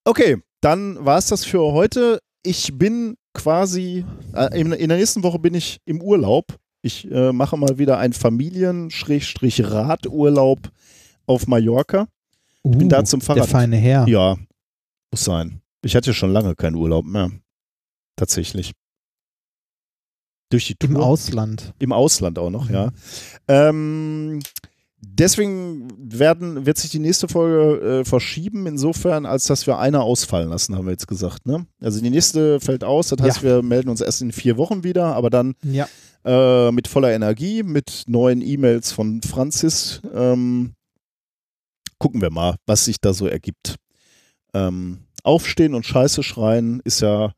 Okay, 0.04 0.36
dann 0.60 1.04
war 1.04 1.18
es 1.18 1.26
das 1.26 1.44
für 1.44 1.60
heute. 1.72 2.20
Ich 2.42 2.76
bin 2.78 3.16
quasi, 3.36 4.04
äh, 4.34 4.58
in, 4.60 4.72
in 4.72 4.88
der 4.88 4.98
nächsten 4.98 5.22
Woche 5.22 5.38
bin 5.38 5.54
ich 5.54 5.78
im 5.84 6.00
Urlaub. 6.02 6.58
Ich 6.82 7.08
äh, 7.10 7.32
mache 7.32 7.56
mal 7.56 7.78
wieder 7.78 7.98
einen 7.98 8.12
Familien-Radurlaub 8.12 10.70
auf 11.26 11.46
Mallorca. 11.46 12.06
Uh, 12.64 12.70
bin 12.70 12.88
da 12.88 13.04
zum 13.04 13.20
Fahrrad- 13.20 13.44
Der 13.44 13.48
feine 13.48 13.76
Herr. 13.76 14.08
Ja, 14.08 14.36
muss 15.10 15.24
sein. 15.24 15.60
Ich 15.82 15.94
hatte 15.96 16.14
schon 16.14 16.32
lange 16.32 16.54
keinen 16.54 16.76
Urlaub 16.76 17.04
mehr. 17.04 17.30
Tatsächlich. 18.16 18.72
Durch 20.50 20.66
die 20.66 20.74
Tour. 20.76 20.90
Im 20.90 20.96
Ausland. 20.96 21.72
Im 21.78 21.92
Ausland 21.92 22.38
auch 22.38 22.50
noch, 22.50 22.68
Mhm. 22.68 22.74
ja. 22.74 22.90
Ähm, 23.48 24.40
deswegen 25.00 25.88
werden, 25.98 26.66
wird 26.66 26.78
sich 26.78 26.90
die 26.90 26.98
nächste 26.98 27.28
Folge 27.28 28.00
äh, 28.00 28.04
verschieben, 28.04 28.66
insofern, 28.66 29.26
als 29.26 29.44
dass 29.46 29.66
wir 29.66 29.78
eine 29.78 30.02
ausfallen 30.02 30.48
lassen, 30.48 30.74
haben 30.76 30.86
wir 30.86 30.92
jetzt 30.92 31.08
gesagt. 31.08 31.46
Ne? 31.46 31.66
Also 31.80 32.00
die 32.00 32.10
nächste 32.10 32.60
fällt 32.60 32.84
aus, 32.84 33.08
das 33.08 33.20
heißt, 33.20 33.36
Ja. 33.38 33.42
wir 33.42 33.62
melden 33.62 33.88
uns 33.88 34.00
erst 34.00 34.22
in 34.22 34.32
vier 34.32 34.56
Wochen 34.56 34.84
wieder, 34.84 35.14
aber 35.14 35.30
dann 35.30 35.54
Ja. 35.62 35.88
äh, 36.24 36.72
mit 36.72 36.88
voller 36.88 37.12
Energie, 37.12 37.62
mit 37.62 38.04
neuen 38.06 38.42
E-Mails 38.42 38.92
von 38.92 39.22
Franzis. 39.22 40.00
Ähm, 40.14 40.74
gucken 41.98 42.20
wir 42.20 42.30
mal, 42.30 42.56
was 42.66 42.84
sich 42.84 43.00
da 43.00 43.12
so 43.12 43.26
ergibt. 43.26 43.76
Ähm, 44.54 45.00
aufstehen 45.22 45.74
und 45.74 45.84
Scheiße 45.86 46.22
schreien 46.22 46.80
ist 46.84 47.00
ja 47.00 47.32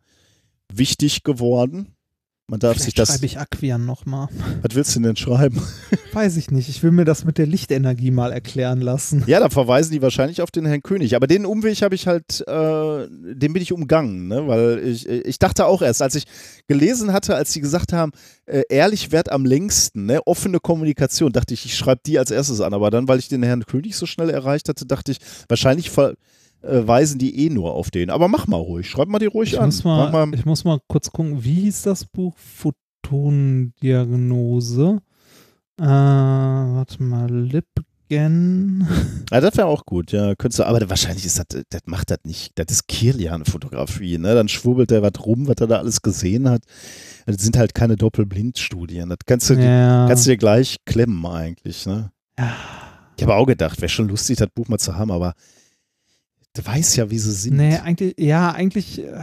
wichtig 0.73 1.23
geworden. 1.23 1.95
Man 2.51 2.60
darf 2.60 2.73
Vielleicht 2.73 2.85
sich 2.86 2.94
das. 2.94 3.10
schreibe 3.10 3.27
ich 3.27 3.39
Aquian 3.39 3.85
nochmal. 3.85 4.28
Was 4.62 4.75
willst 4.75 4.97
du 4.97 5.01
denn 5.01 5.17
schreiben? 5.17 5.60
Weiß 6.15 6.39
ich 6.39 6.51
nicht. 6.51 6.70
Ich 6.70 6.83
will 6.83 6.93
mir 6.93 7.05
das 7.05 7.27
mit 7.27 7.36
der 7.36 7.47
Lichtenergie 7.47 8.10
mal 8.10 8.33
erklären 8.33 8.81
lassen. 8.81 9.23
Ja, 9.27 9.39
da 9.39 9.51
verweisen 9.51 9.93
die 9.93 10.01
wahrscheinlich 10.01 10.41
auf 10.41 10.51
den 10.51 10.65
Herrn 10.65 10.83
König. 10.83 11.15
Aber 11.15 11.27
den 11.27 11.44
Umweg 11.44 11.83
habe 11.83 11.94
ich 11.94 12.07
halt, 12.07 12.41
äh, 12.49 13.07
den 13.35 13.52
bin 13.52 13.60
ich 13.60 13.70
umgangen, 13.75 14.28
ne? 14.28 14.49
weil 14.49 14.78
ich, 14.78 15.07
ich 15.07 15.39
dachte 15.39 15.67
auch 15.67 15.83
erst, 15.83 16.01
als 16.01 16.15
ich 16.15 16.25
gelesen 16.67 17.12
hatte, 17.12 17.35
als 17.36 17.52
sie 17.52 17.60
gesagt 17.60 17.93
haben, 17.93 18.12
äh, 18.47 18.62
ehrlich 18.70 19.12
wert 19.12 19.31
am 19.31 19.44
längsten, 19.44 20.07
ne? 20.07 20.27
offene 20.27 20.59
Kommunikation, 20.59 21.33
dachte 21.33 21.52
ich, 21.52 21.67
ich 21.67 21.77
schreibe 21.77 22.01
die 22.07 22.18
als 22.18 22.31
erstes 22.31 22.62
an. 22.62 22.73
Aber 22.73 22.91
dann, 22.91 23.09
weil 23.09 23.18
ich 23.18 23.28
den 23.28 23.43
Herrn 23.43 23.67
König 23.67 23.94
so 23.94 24.07
schnell 24.07 24.31
erreicht 24.31 24.70
hatte, 24.70 24.86
dachte 24.86 25.12
ich, 25.12 25.18
wahrscheinlich 25.49 25.91
verweisen 26.61 27.19
die 27.19 27.47
eh 27.47 27.51
nur 27.51 27.73
auf 27.73 27.91
den. 27.91 28.11
Aber 28.11 28.28
mach 28.28 28.47
mal 28.47 28.57
ruhig, 28.57 28.89
schreib 28.89 29.09
mal 29.09 29.19
die 29.19 29.27
ruhig 29.27 29.53
Ich 29.55 29.61
an. 29.61 29.67
muss, 29.67 29.85
mal, 29.85 30.11
mal, 30.11 30.35
ich 30.35 30.45
muss 30.45 30.65
mal 30.65 30.78
kurz 30.89 31.11
gucken, 31.11 31.43
wie 31.45 31.55
hieß 31.62 31.83
das 31.83 32.05
Buch? 32.05 32.35
Photonendiagnose. 32.37 34.99
Äh, 35.81 35.85
warte 35.85 37.03
mal, 37.03 37.31
Lipgen. 37.31 37.85
Ja, 39.31 39.43
das 39.43 39.59
wäre 39.59 39.67
auch 39.67 39.85
gut, 39.85 40.12
ja. 40.12 40.35
Könntest 40.37 40.61
du, 40.61 40.65
aber 40.65 40.89
wahrscheinlich 40.89 41.27
ist 41.27 41.39
das, 41.39 41.45
das 41.69 41.83
macht 41.85 42.11
das 42.11 42.20
nicht. 42.25 42.53
Das 42.59 42.65
ist 42.70 42.89
Kirlian-Fotografie, 42.89 44.17
ne? 44.17 44.35
Dann 44.35 44.49
schwurbelt 44.49 44.91
er 44.91 45.03
was 45.03 45.12
rum, 45.27 45.47
was 45.47 45.57
er 45.61 45.67
da 45.67 45.77
alles 45.77 46.01
gesehen 46.01 46.49
hat. 46.49 46.62
Das 47.27 47.37
sind 47.37 47.59
halt 47.59 47.75
keine 47.75 47.97
Doppelblindstudien. 47.97 49.11
Das 49.11 49.19
kannst 49.27 49.51
du, 49.51 49.55
Ja. 49.55 50.07
kannst 50.09 50.25
du 50.25 50.31
dir 50.31 50.39
gleich 50.39 50.78
klemmen 50.87 51.27
eigentlich, 51.27 51.85
ne? 51.85 52.11
Ja. 52.39 52.55
Ich 53.19 53.23
habe 53.23 53.35
auch 53.35 53.45
gedacht, 53.45 53.78
wäre 53.83 53.91
schon 53.91 54.09
lustig, 54.09 54.39
das 54.39 54.49
Buch 54.55 54.69
mal 54.69 54.78
zu 54.78 54.97
haben, 54.97 55.11
aber 55.11 55.35
du 56.59 56.67
weißt 56.67 56.97
ja, 56.97 57.11
wie 57.11 57.19
sie 57.19 57.33
sind. 57.33 57.57
Nee, 57.57 57.77
eigentlich, 57.77 58.15
ja, 58.19 58.51
eigentlich, 58.51 59.03
äh, 59.03 59.23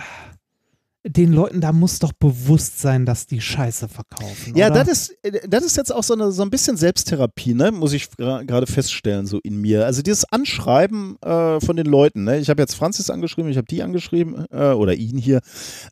den 1.07 1.33
Leuten 1.33 1.61
da 1.61 1.71
muss 1.71 1.99
doch 1.99 2.13
bewusst 2.13 2.79
sein, 2.79 3.05
dass 3.05 3.27
die 3.27 3.39
Scheiße 3.39 3.87
verkaufen. 3.87 4.55
Ja, 4.55 4.71
das 4.71 4.87
ist, 4.87 5.17
äh, 5.23 5.47
das 5.47 5.63
ist 5.63 5.77
jetzt 5.77 5.93
auch 5.93 6.03
so, 6.03 6.15
eine, 6.15 6.31
so 6.31 6.41
ein 6.41 6.49
bisschen 6.49 6.77
Selbsttherapie, 6.77 7.53
ne? 7.53 7.71
muss 7.71 7.93
ich 7.93 8.09
gerade 8.17 8.65
feststellen, 8.65 9.27
so 9.27 9.39
in 9.43 9.61
mir. 9.61 9.85
Also 9.85 10.01
dieses 10.01 10.25
Anschreiben 10.25 11.17
äh, 11.21 11.59
von 11.59 11.75
den 11.75 11.85
Leuten. 11.85 12.23
Ne? 12.23 12.39
Ich 12.39 12.49
habe 12.49 12.61
jetzt 12.61 12.73
Franzis 12.73 13.09
angeschrieben, 13.09 13.51
ich 13.51 13.57
habe 13.57 13.67
die 13.67 13.83
angeschrieben 13.83 14.45
äh, 14.49 14.71
oder 14.71 14.95
ihn 14.95 15.17
hier. 15.17 15.41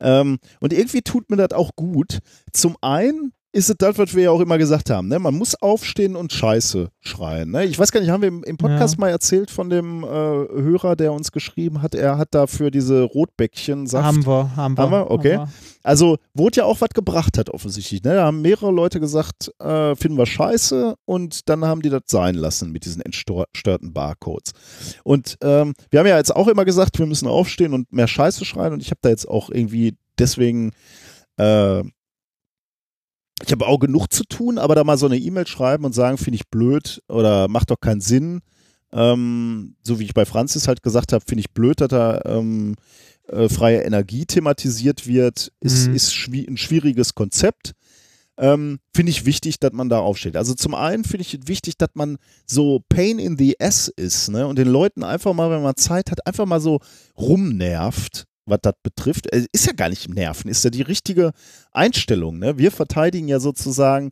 Ähm, 0.02 0.40
und 0.60 0.74
irgendwie 0.74 1.02
tut 1.02 1.30
mir 1.30 1.38
das 1.38 1.52
auch 1.52 1.76
gut. 1.76 2.20
Zum 2.52 2.76
einen 2.82 3.34
ist 3.54 3.70
es 3.70 3.78
das, 3.78 3.98
was 4.00 4.16
wir 4.16 4.24
ja 4.24 4.32
auch 4.32 4.40
immer 4.40 4.58
gesagt 4.58 4.90
haben. 4.90 5.08
Ne? 5.08 5.20
Man 5.20 5.36
muss 5.36 5.54
aufstehen 5.56 6.16
und 6.16 6.34
Scheiße 6.34 6.90
schreien. 7.02 7.52
Ne? 7.52 7.66
Ich 7.66 7.78
weiß 7.78 7.92
gar 7.92 8.00
nicht, 8.02 8.10
haben 8.10 8.22
wir 8.22 8.28
im, 8.28 8.44
im 8.44 8.58
Podcast 8.58 8.96
Ja. 8.96 9.00
mal 9.02 9.10
erzählt 9.10 9.52
von 9.52 9.70
dem 9.70 10.04
äh, 10.04 10.08
Hörer, 10.08 10.96
der 10.96 11.14
uns 11.14 11.32
geschrieben 11.32 11.84
hat, 11.84 11.94
er 11.94 12.18
hat 12.18 12.30
dafür 12.32 12.72
diese 12.72 13.04
Rotbäckchen 13.04 13.86
Saft 13.86 14.06
Haben 14.06 14.26
wir, 14.26 14.56
haben 14.56 14.76
wir. 14.78 14.82
Haben 14.84 14.92
wir? 14.92 15.12
Okay. 15.12 15.38
Haben 15.38 15.52
also, 15.84 16.18
wo 16.34 16.48
es 16.48 16.56
ja 16.56 16.64
auch 16.66 16.82
was 16.82 16.90
gebracht 16.90 17.38
hat, 17.38 17.50
offensichtlich. 17.50 18.02
Ne? 18.04 18.16
Da 18.16 18.26
haben 18.26 18.42
mehrere 18.42 18.72
Leute 18.72 19.00
gesagt, 19.00 19.52
äh, 19.60 19.96
finden 19.96 20.18
wir 20.18 20.26
scheiße 20.26 20.96
und 21.06 21.48
dann 21.50 21.64
haben 21.66 21.82
die 21.82 21.90
das 21.90 22.04
sein 22.08 22.36
lassen 22.36 22.72
mit 22.72 22.86
diesen 22.86 23.02
entstörten 23.02 23.94
Barcodes. 23.94 24.54
Und 25.04 25.38
ähm, 25.42 25.74
wir 25.92 26.00
haben 26.00 26.08
ja 26.08 26.18
jetzt 26.18 26.36
auch 26.36 26.48
immer 26.48 26.66
gesagt, 26.66 26.98
wir 27.00 27.06
müssen 27.06 27.28
aufstehen 27.28 27.74
und 27.74 27.92
mehr 27.92 28.08
Scheiße 28.08 28.46
schreien 28.46 28.74
und 28.74 28.82
ich 28.82 28.92
habe 28.92 29.00
da 29.02 29.10
jetzt 29.10 29.28
auch 29.28 29.50
irgendwie 29.50 29.96
deswegen, 30.18 30.72
äh, 31.38 31.84
ich 33.46 33.52
habe 33.52 33.68
auch 33.68 33.80
genug 33.80 34.12
zu 34.12 34.24
tun, 34.24 34.58
aber 34.58 34.76
da 34.76 34.84
mal 34.84 34.98
so 34.98 35.06
eine 35.06 35.18
E-Mail 35.18 35.48
schreiben 35.48 35.86
und 35.86 35.94
sagen, 35.94 36.18
finde 36.18 36.36
ich 36.36 36.48
blöd 36.50 37.02
oder 37.10 37.48
macht 37.48 37.72
doch 37.72 37.80
keinen 37.80 38.02
Sinn. 38.02 38.42
Ähm, 38.92 39.76
so 39.84 40.00
wie 40.00 40.06
ich 40.06 40.14
bei 40.14 40.26
Franzis 40.26 40.68
halt 40.68 40.84
gesagt 40.84 41.14
habe, 41.14 41.24
finde 41.28 41.42
ich 41.42 41.52
blöd, 41.52 41.82
dass 41.82 41.88
da 41.90 42.22
ähm, 42.26 42.76
äh, 43.28 43.50
freie 43.50 43.82
Energie 43.82 44.26
thematisiert 44.26 45.08
wird, 45.08 45.52
ist, 45.62 45.88
Mhm. 45.88 45.96
ist 45.96 46.14
schwi 46.14 46.46
ein 46.48 46.58
schwieriges 46.58 47.16
Konzept. 47.16 47.72
Ähm, 48.38 48.80
finde 48.96 49.12
ich 49.12 49.26
wichtig, 49.26 49.60
dass 49.60 49.74
man 49.74 49.90
da 49.90 50.00
aufsteht. 50.00 50.36
Also 50.36 50.56
zum 50.56 50.74
einen 50.74 51.04
finde 51.04 51.22
ich 51.22 51.48
wichtig, 51.48 51.78
dass 51.78 51.90
man 51.94 52.18
so 52.48 52.82
Pain 52.90 53.20
in 53.20 53.38
the 53.38 53.56
Ass 53.60 53.90
ist 53.96 54.30
ne? 54.30 54.48
und 54.48 54.58
den 54.58 54.68
Leuten 54.70 55.04
einfach 55.04 55.34
mal, 55.34 55.52
wenn 55.52 55.62
man 55.62 55.76
Zeit 55.76 56.10
hat, 56.10 56.26
einfach 56.26 56.48
mal 56.48 56.60
so 56.60 56.80
rumnervt, 57.16 58.26
was 58.46 58.60
das 58.62 58.74
betrifft. 58.84 59.32
Äh, 59.34 59.46
Ist 59.52 59.66
ja 59.66 59.74
gar 59.74 59.90
nicht 59.90 60.10
Nerven, 60.10 60.50
ist 60.50 60.64
ja 60.64 60.70
die 60.70 60.82
richtige 60.82 61.32
Einstellung. 61.72 62.40
Ne? 62.40 62.58
Wir 62.58 62.72
verteidigen 62.72 63.28
ja 63.28 63.40
sozusagen 63.40 64.12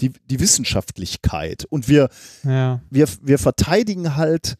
die, 0.00 0.10
die 0.26 0.40
Wissenschaftlichkeit 0.40 1.64
und 1.70 1.88
wir. 1.88 2.08
Ja. 2.42 2.80
wir, 2.90 3.08
wir 3.22 3.38
verteidigen 3.38 4.16
halt 4.16 4.56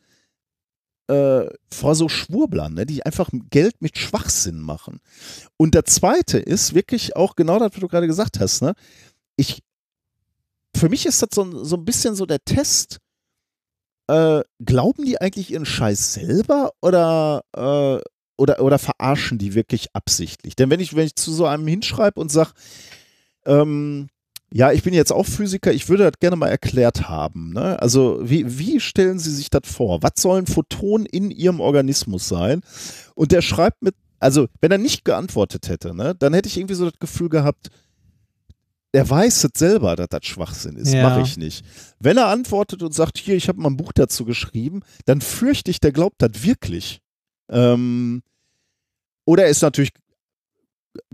äh, 1.08 1.46
vor 1.70 1.94
so 1.94 2.08
Schwurblern, 2.08 2.72
ne, 2.74 2.86
die 2.86 3.04
einfach 3.04 3.28
Geld 3.50 3.82
mit 3.82 3.98
Schwachsinn 3.98 4.58
machen. 4.60 5.00
Und 5.58 5.74
der 5.74 5.84
zweite 5.84 6.38
ist 6.38 6.74
wirklich 6.74 7.14
auch 7.16 7.36
genau 7.36 7.58
das, 7.58 7.72
was 7.74 7.80
du 7.80 7.88
gerade 7.88 8.06
gesagt 8.06 8.40
hast. 8.40 8.62
Ne? 8.62 8.74
Ich, 9.36 9.62
für 10.74 10.88
mich 10.88 11.04
ist 11.04 11.20
das 11.20 11.28
so, 11.34 11.42
ein- 11.44 11.64
so 11.64 11.76
ein 11.76 11.84
bisschen 11.84 12.14
so 12.14 12.24
der 12.26 12.42
Test. 12.44 13.00
Äh, 14.06 14.42
glauben 14.64 15.04
die 15.04 15.20
eigentlich 15.20 15.50
ihren 15.50 15.66
Scheiß 15.66 16.14
selber 16.14 16.72
oder, 16.80 17.42
äh, 17.56 18.00
oder, 18.36 18.60
oder 18.60 18.78
verarschen 18.78 19.38
die 19.38 19.54
wirklich 19.54 19.88
absichtlich? 19.94 20.56
Denn 20.56 20.70
wenn 20.70 20.80
ich, 20.80 20.94
wenn 20.96 21.06
ich 21.06 21.16
zu 21.16 21.32
so 21.32 21.46
einem 21.46 21.66
hinschreibe 21.66 22.20
und 22.20 22.30
sage, 22.30 22.50
ähm, 23.46 24.08
ja, 24.52 24.70
ich 24.70 24.84
bin 24.84 24.94
jetzt 24.94 25.12
auch 25.12 25.26
Physiker, 25.26 25.72
ich 25.72 25.88
würde 25.88 26.04
das 26.04 26.20
gerne 26.20 26.36
mal 26.36 26.48
erklärt 26.48 27.08
haben. 27.08 27.52
Ne? 27.52 27.80
Also, 27.82 28.20
wie, 28.22 28.58
wie 28.58 28.78
stellen 28.78 29.18
Sie 29.18 29.34
sich 29.34 29.50
das 29.50 29.62
vor? 29.64 30.02
Was 30.02 30.12
sollen 30.16 30.46
Photonen 30.46 31.06
in 31.06 31.32
Ihrem 31.32 31.58
Organismus 31.58 32.28
sein? 32.28 32.60
Und 33.16 33.32
der 33.32 33.42
schreibt 33.42 33.82
mit, 33.82 33.96
also, 34.20 34.46
wenn 34.60 34.70
er 34.70 34.78
nicht 34.78 35.04
geantwortet 35.04 35.68
hätte, 35.68 35.92
ne, 35.92 36.14
dann 36.14 36.34
hätte 36.34 36.48
ich 36.48 36.56
irgendwie 36.56 36.76
so 36.76 36.88
das 36.88 37.00
Gefühl 37.00 37.30
gehabt, 37.30 37.68
er 38.92 39.10
weiß 39.10 39.42
es 39.42 39.50
selber, 39.56 39.96
dass 39.96 40.06
das 40.08 40.24
Schwachsinn 40.24 40.76
ist. 40.76 40.94
Ja. 40.94 41.02
Mache 41.02 41.22
ich 41.22 41.36
nicht. 41.36 41.64
Wenn 41.98 42.16
er 42.16 42.28
antwortet 42.28 42.84
und 42.84 42.94
sagt, 42.94 43.18
hier, 43.18 43.34
ich 43.34 43.48
habe 43.48 43.60
mal 43.60 43.70
ein 43.70 43.76
Buch 43.76 43.92
dazu 43.92 44.24
geschrieben, 44.24 44.82
dann 45.04 45.20
fürchte 45.20 45.72
ich, 45.72 45.80
der 45.80 45.90
glaubt 45.90 46.22
das 46.22 46.44
wirklich. 46.44 47.00
Ähm, 47.48 48.22
oder 49.26 49.44
er 49.44 49.50
ist 49.50 49.62
natürlich 49.62 49.90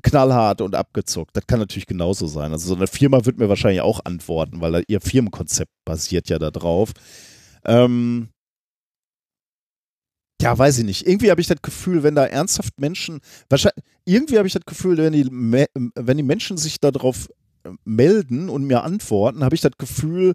knallhart 0.03 0.61
und 0.61 0.75
abgezockt. 0.75 1.37
Das 1.37 1.47
kann 1.47 1.59
natürlich 1.59 1.87
genauso 1.87 2.27
sein. 2.27 2.53
Also 2.53 2.69
so 2.69 2.75
eine 2.75 2.87
Firma 2.87 3.25
wird 3.25 3.39
mir 3.39 3.49
wahrscheinlich 3.49 3.81
auch 3.81 4.01
antworten, 4.05 4.61
weil 4.61 4.85
ihr 4.89 5.01
Firmenkonzept 5.01 5.73
basiert 5.85 6.29
ja 6.29 6.39
da 6.39 6.51
drauf. 6.51 6.93
Ähm, 7.65 8.29
ja, 10.41 10.57
weiß 10.57 10.79
ich 10.79 10.85
nicht. 10.85 11.07
Irgendwie 11.07 11.31
habe 11.31 11.41
ich 11.41 11.47
das 11.47 11.61
Gefühl, 11.61 12.03
wenn 12.03 12.15
da 12.15 12.25
ernsthaft 12.25 12.81
Menschen, 12.81 13.21
wahrscheinlich, 13.49 13.85
irgendwie 14.07 14.39
habe 14.39 14.49
ich 14.49 14.55
das 14.55 14.65
Gefühl, 14.65 14.97
wenn 14.97 15.13
die, 15.13 15.27
wenn 15.31 16.17
die 16.17 16.23
Menschen 16.23 16.57
sich 16.57 16.81
darauf 16.81 17.29
äh, 17.65 17.71
melden 17.85 18.49
und 18.49 18.65
mir 18.65 18.83
antworten, 18.83 19.45
habe 19.45 19.55
ich 19.55 19.61
das 19.61 19.73
Gefühl, 19.79 20.35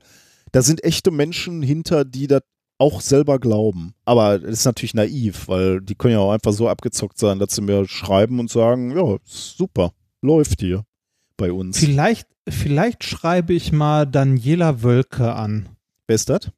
da 0.51 0.61
sind 0.61 0.83
echte 0.83 1.09
Menschen 1.09 1.63
hinter, 1.63 2.05
die 2.05 2.27
das 2.27 2.43
auch 2.77 3.01
selber 3.01 3.39
glauben. 3.39 3.93
Aber 4.05 4.39
das 4.39 4.51
ist 4.51 4.65
natürlich 4.65 4.93
naiv, 4.93 5.47
weil 5.47 5.81
die 5.81 5.95
können 5.95 6.13
ja 6.13 6.19
auch 6.19 6.31
einfach 6.31 6.51
so 6.53 6.67
abgezockt 6.67 7.17
sein, 7.17 7.39
dass 7.39 7.55
sie 7.55 7.61
mir 7.61 7.87
schreiben 7.87 8.39
und 8.39 8.49
sagen, 8.49 8.91
ja, 8.95 9.17
super, 9.23 9.91
läuft 10.21 10.59
hier 10.59 10.83
bei 11.37 11.51
uns. 11.51 11.77
Vielleicht, 11.79 12.27
vielleicht 12.47 13.03
schreibe 13.03 13.53
ich 13.53 13.71
mal 13.71 14.05
Daniela 14.05 14.83
Wölke 14.83 15.33
an. 15.33 15.69
Wer 16.07 16.15
ist 16.15 16.29
das? 16.29 16.51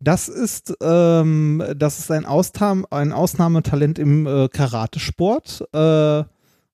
Das 0.00 0.28
ist, 0.28 0.74
ähm, 0.82 1.62
das 1.76 1.98
ist 1.98 2.10
ein, 2.10 2.26
Austam 2.26 2.86
ein 2.90 3.12
Ausnahmetalent 3.12 3.98
im 3.98 4.26
äh, 4.26 4.48
Karatesport. 4.48 5.64
Äh, 5.72 6.24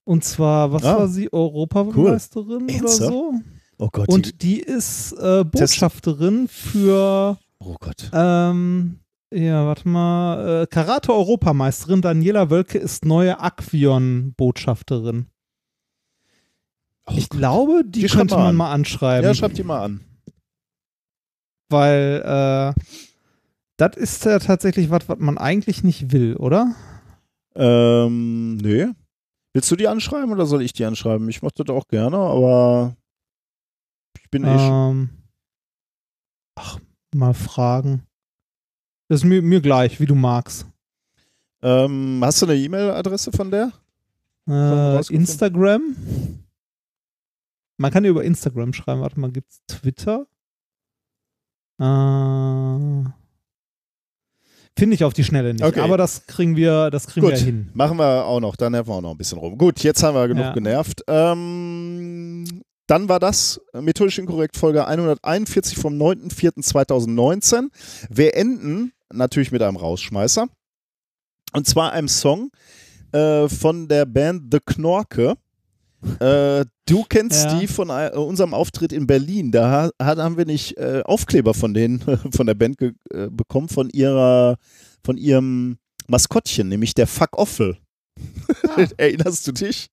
und 0.03 0.23
zwar, 0.23 0.73
was 0.73 0.83
Ah. 0.83 0.97
war 0.99 1.07
sie? 1.07 1.31
Europameisterin 1.31 2.63
oder 2.63 2.73
Ernsthaft? 2.73 3.11
so? 3.11 3.33
Oh 3.77 3.89
Gott. 3.91 4.07
die, 4.09 4.13
Und 4.13 4.41
die 4.43 4.59
ist 4.59 5.13
äh, 5.13 5.43
Botschafterin 5.45 6.47
für, 6.47 7.37
oh 7.63 7.75
Gott. 7.79 8.09
ähm, 8.13 8.99
ja, 9.33 9.65
warte 9.65 9.87
mal, 9.87 10.63
äh, 10.63 10.67
Karate-Europameisterin 10.67 12.01
Daniela 12.01 12.49
Wölke 12.49 12.77
ist 12.77 13.05
neue 13.05 13.39
Aquion-Botschafterin. 13.39 15.27
Oh 17.07 17.13
Ich 17.15 17.29
Gott. 17.29 17.39
glaube, 17.39 17.83
die, 17.85 18.01
Die 18.01 18.07
könnte 18.07 18.35
man 18.35 18.47
an. 18.47 18.55
mal 18.55 18.71
anschreiben. 18.71 19.25
Ja, 19.25 19.33
schreibt 19.33 19.57
die 19.57 19.63
mal 19.63 19.83
an. 19.83 20.01
weil 21.69 22.21
äh, 22.77 22.81
das 23.77 23.95
ist 23.95 24.25
ja 24.25 24.37
tatsächlich 24.39 24.89
was, 24.89 25.07
was 25.07 25.17
man 25.19 25.37
eigentlich 25.37 25.83
nicht 25.83 26.11
will, 26.11 26.35
oder? 26.35 26.75
Ähm, 27.55 28.57
nee. 28.57 28.87
Willst 29.53 29.71
du 29.71 29.75
die 29.75 29.87
anschreiben 29.87 30.31
oder 30.31 30.45
soll 30.45 30.61
ich 30.61 30.73
die 30.73 30.85
anschreiben? 30.85 31.27
Ich 31.29 31.41
mache 31.41 31.53
das 31.63 31.69
auch 31.75 31.87
gerne, 31.87 32.17
aber 32.17 32.95
ich 34.21 34.29
bin 34.29 34.43
eh. 34.43 34.49
Ähm, 34.57 35.09
ach, 36.55 36.79
mal 37.15 37.33
fragen. 37.33 38.03
Das 39.07 39.21
ist 39.21 39.25
mir, 39.25 39.41
mir 39.41 39.61
gleich, 39.61 39.99
wie 39.99 40.05
du 40.05 40.15
magst. 40.15 40.65
Ähm, 41.61 42.19
hast 42.23 42.41
du 42.41 42.45
eine 42.45 42.55
E-Mail-Adresse 42.55 43.31
von 43.31 43.51
der? 43.51 43.71
Äh? 44.47 45.13
Instagram. 45.13 45.95
Man 47.77 47.91
kann 47.91 48.03
ja 48.03 48.09
über 48.09 48.23
Instagram 48.23 48.73
schreiben. 48.73 49.01
Warte 49.01 49.19
mal, 49.19 49.31
gibt's 49.31 49.61
Twitter? 49.67 50.27
Äh, 51.79 53.09
Finde 54.77 54.95
ich 54.95 55.03
auf 55.03 55.13
die 55.13 55.23
Schnelle 55.23 55.53
nicht. 55.53 55.63
Okay. 55.63 55.81
Aber 55.81 55.97
das 55.97 56.25
kriegen 56.25 56.55
wir, 56.55 56.89
das 56.89 57.07
kriegen 57.07 57.25
Gut. 57.25 57.35
wir 57.35 57.39
hin. 57.39 57.69
Machen 57.73 57.97
wir 57.97 58.25
auch 58.25 58.39
noch, 58.39 58.55
da 58.55 58.69
nerven 58.69 58.89
wir 58.89 58.95
auch 58.95 59.01
noch 59.01 59.11
ein 59.11 59.17
bisschen 59.17 59.37
rum. 59.37 59.57
Gut, 59.57 59.81
jetzt 59.83 60.01
haben 60.01 60.15
wir 60.15 60.27
genug 60.27 60.45
Ja. 60.45 60.53
genervt. 60.53 61.03
Ähm, 61.07 62.63
dann 62.91 63.07
war 63.07 63.21
das 63.21 63.61
methodisch 63.71 64.19
inkorrekt 64.19 64.57
Folge 64.57 64.85
141 64.85 65.77
vom 65.77 65.93
9.04.2019. 65.93 67.69
Wir 68.09 68.35
enden 68.35 68.91
natürlich 69.13 69.53
mit 69.53 69.61
einem 69.61 69.77
Rausschmeißer. 69.77 70.47
Und 71.53 71.67
zwar 71.67 71.93
einem 71.93 72.09
Song 72.09 72.51
äh, 73.13 73.47
von 73.47 73.87
der 73.87 74.05
Band 74.05 74.51
The 74.51 74.59
Knorke. 74.65 75.37
Äh, 76.19 76.65
du 76.85 77.03
kennst 77.07 77.45
Ja. 77.45 77.59
die 77.59 77.67
von 77.67 77.89
äh, 77.91 78.11
unserem 78.13 78.53
Auftritt 78.53 78.91
in 78.91 79.07
Berlin. 79.07 79.53
Da 79.53 79.89
ha 79.97 80.17
haben 80.17 80.35
wir 80.35 80.45
nicht 80.45 80.77
äh, 80.77 81.01
Aufkleber 81.05 81.53
von 81.53 81.73
denen, 81.73 82.01
von 82.35 82.45
der 82.45 82.55
Band 82.55 82.81
äh, 82.81 82.91
bekommen, 83.29 83.69
von 83.69 83.89
ihrer, 83.89 84.57
von 85.01 85.15
ihrem 85.15 85.77
Maskottchen, 86.07 86.67
nämlich 86.67 86.93
der 86.93 87.07
Fuck 87.07 87.37
Offel. 87.37 87.77
Erinnerst 88.97 89.47
du 89.47 89.53
dich? 89.53 89.87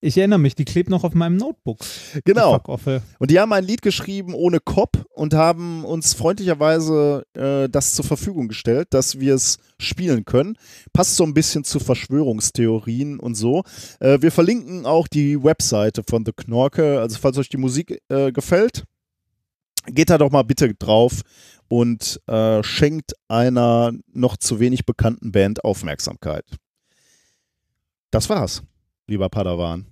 Ich 0.00 0.18
erinnere 0.18 0.38
mich, 0.38 0.54
die 0.54 0.64
klebt 0.64 0.90
noch 0.90 1.02
auf 1.04 1.14
meinem 1.14 1.36
Notebook. 1.36 1.78
die 2.14 2.20
Genau. 2.24 2.54
Fuck-Offel. 2.54 3.02
Und 3.18 3.30
die 3.30 3.40
haben 3.40 3.52
ein 3.52 3.64
Lied 3.64 3.82
geschrieben 3.82 4.34
ohne 4.34 4.60
Cop 4.60 5.06
und 5.14 5.34
haben 5.34 5.84
uns 5.84 6.14
freundlicherweise 6.14 7.24
äh, 7.34 7.68
das 7.68 7.94
zur 7.94 8.04
Verfügung 8.04 8.48
gestellt, 8.48 8.88
dass 8.90 9.18
wir 9.18 9.34
es 9.34 9.58
spielen 9.78 10.24
können. 10.24 10.56
Passt 10.92 11.16
so 11.16 11.24
ein 11.24 11.34
bisschen 11.34 11.64
zu 11.64 11.80
Verschwörungstheorien 11.80 13.18
und 13.18 13.34
so. 13.34 13.62
Äh, 14.00 14.20
wir 14.20 14.30
verlinken 14.30 14.84
auch 14.84 15.08
die 15.08 15.42
Webseite 15.42 16.02
von 16.08 16.24
The 16.26 16.32
Knorke. 16.32 17.00
Also 17.00 17.18
falls 17.18 17.38
euch 17.38 17.48
die 17.48 17.56
Musik 17.56 18.02
äh, 18.08 18.30
gefällt, 18.30 18.84
geht 19.86 20.10
da 20.10 20.18
doch 20.18 20.30
mal 20.30 20.42
bitte 20.44 20.72
drauf 20.74 21.22
und 21.68 22.20
äh, 22.26 22.62
schenkt 22.62 23.12
einer 23.28 23.92
noch 24.12 24.36
zu 24.36 24.60
wenig 24.60 24.84
bekannten 24.86 25.32
Band 25.32 25.64
Aufmerksamkeit. 25.64 26.44
Das 28.10 28.28
war's, 28.28 28.62
lieber 29.06 29.28
Padawan. 29.28 29.86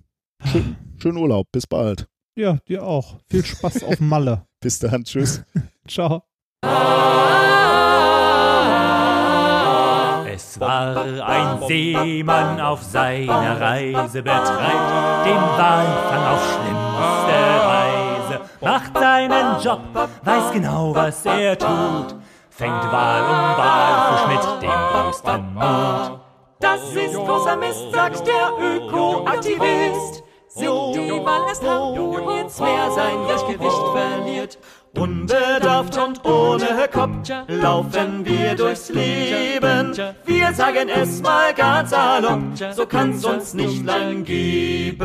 Schön, 0.45 0.75
schönen 0.97 1.17
Urlaub, 1.17 1.47
bis 1.51 1.67
bald. 1.67 2.07
Ja, 2.35 2.57
dir 2.67 2.83
auch. 2.83 3.17
Viel 3.29 3.45
Spaß 3.45 3.83
auf 3.83 3.99
Malle. 3.99 4.45
Bis 4.59 4.79
dann, 4.79 5.03
tschüss. 5.03 5.43
Ciao. 5.87 6.23
Es 10.33 10.59
war 10.59 10.97
ein 11.25 11.67
Seemann 11.67 12.59
auf 12.59 12.81
seiner 12.81 13.59
Reise, 13.61 14.23
betreibt 14.23 15.25
den 15.25 15.35
Walfang 15.35 16.25
auf 16.25 16.43
schlimmste 16.53 17.39
Weise, 17.67 18.41
macht 18.61 18.97
seinen 18.97 19.61
Job, 19.61 19.81
weiß 20.23 20.51
genau, 20.53 20.95
was 20.95 21.25
er 21.25 21.57
tut, 21.57 22.15
fängt 22.49 22.91
Wal 22.91 23.21
um 23.21 23.57
Walfisch 23.57 24.27
mit 24.27 24.63
dem 24.63 24.69
größten 24.69 25.53
Mut. 25.53 26.22
Das 26.63 26.81
ist 26.95 27.15
großer 27.15 27.57
Mist, 27.57 27.91
sagt 27.91 28.25
der 28.25 28.53
Ökoaktivist. 28.57 30.23
Sinkt 30.47 30.95
die 30.95 31.11
Wal 31.25 31.41
erst 31.49 31.61
ins 31.61 32.57
Meer 32.57 32.89
sein 32.89 33.25
Gleichgewicht 33.25 33.83
verliert. 33.91 34.57
Unbedarft 34.95 35.97
und 35.97 36.23
ohne 36.23 36.87
Kopf 36.91 37.27
laufen 37.47 38.23
wir 38.23 38.53
durchs 38.53 38.89
Leben. 38.89 39.91
Wir 40.23 40.53
sagen 40.53 40.87
es 40.87 41.19
mal 41.19 41.51
ganz 41.55 41.89
salopp, 41.89 42.41
so 42.75 42.85
kann's 42.85 43.25
uns 43.25 43.55
nicht 43.55 43.83
lang 43.83 44.23
geben. 44.23 44.99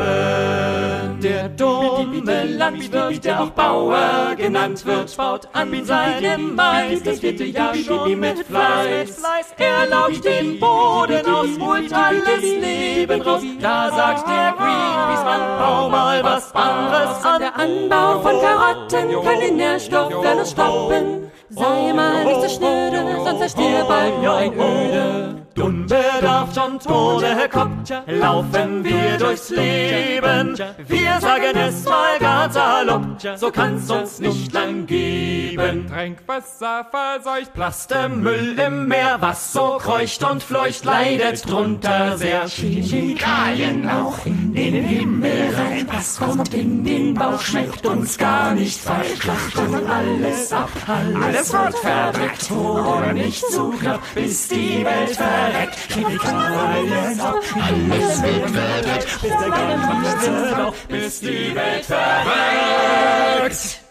Der 1.23 1.49
dumme 1.49 2.45
Landwirt, 2.45 3.25
der 3.25 3.41
auch 3.41 3.49
Bauer 3.49 4.35
genannt 4.37 4.85
wird, 4.85 5.17
baut 5.17 5.47
an 5.53 5.83
seinem 5.83 6.55
Mais 6.55 7.01
das 7.01 7.19
vierte 7.19 7.45
Jahr 7.45 7.73
schon 7.73 8.19
mit 8.19 8.45
Fleiß. 8.45 9.21
Er 9.57 9.87
lauscht 9.87 10.23
den 10.23 10.59
Boden 10.59 11.25
aus, 11.25 11.59
holt 11.59 11.91
alles 11.91 12.41
Leben 12.41 13.21
raus. 13.21 13.41
Da 13.59 13.89
sagt 13.89 14.27
der 14.27 14.53
Greenpeace-Mann, 14.55 15.59
bau 15.59 15.89
mal 15.89 16.23
was 16.23 16.53
anderes 16.53 17.25
an. 17.25 17.39
Der 17.41 17.57
Anbau 17.57 18.19
von 18.21 18.39
Karotten 18.39 19.23
kann 19.23 19.41
den 19.87 19.91
Nährstoffverlust 19.91 20.51
stoppen. 20.51 21.31
Sei 21.49 21.93
mal 21.93 22.25
nicht 22.25 22.41
so 22.41 22.49
schnöde, 22.49 23.21
sonst 23.23 23.39
zersteht 23.39 23.87
bald 23.87 24.21
nur 24.21 24.33
ein 24.35 24.53
Öde. 24.53 25.38
Unbedarft 25.61 26.57
und 26.57 26.89
ohne 26.89 27.49
Kopf 27.49 27.69
laufen 28.07 28.83
wir 28.83 29.17
durchs 29.17 29.49
Leben. 29.49 30.57
Wir 30.87 31.19
sagen 31.19 31.55
es 31.55 31.85
mal 31.85 32.17
ganz 32.19 32.53
salopp, 32.53 33.05
so 33.35 33.51
kann's 33.51 33.89
uns 33.89 34.19
nicht 34.19 34.53
lang 34.53 34.85
geben. 34.85 35.87
Trinkwasser 35.87 36.85
verseucht, 36.89 37.53
Plastemüll 37.53 38.57
im 38.59 38.87
Meer, 38.87 39.17
was 39.19 39.53
so 39.53 39.77
kreucht 39.79 40.23
und 40.23 40.41
fleucht, 40.41 40.85
leidet 40.85 41.49
drunter 41.49 42.17
sehr. 42.17 42.47
Chemikalien 42.47 43.89
auch 43.89 44.25
in 44.25 44.53
den 44.53 44.83
Himmel 44.83 45.53
rein. 45.55 45.87
Was 45.91 46.19
kommt 46.19 46.53
in 46.53 46.83
den 46.83 47.13
Bauch, 47.13 47.41
schmeckt 47.41 47.85
uns 47.85 48.17
gar 48.17 48.53
nicht 48.53 48.79
falsch. 48.79 49.19
Schlachten 49.19 49.87
alles 49.87 50.53
ab, 50.53 50.69
alles 50.87 51.51
wird 51.53 51.77
verdreckt. 51.77 52.51
Oder 52.51 53.13
nicht 53.13 53.45
zu 53.45 53.71
knapp, 53.71 54.01
bis 54.15 54.47
die 54.47 54.85
Welt 54.85 55.09
verreckt. 55.09 55.48
Chemikalien 55.89 57.19
ab, 57.19 57.35
alles 57.55 58.23
wird 58.23 58.49
verdreckt. 58.49 59.21
Bis 59.21 59.31
der 59.31 59.49
ganze 59.49 60.55
Bauch, 60.55 60.73
bis 60.87 61.19
die 61.21 61.55
Welt 61.55 61.85
verreckt. 61.85 63.81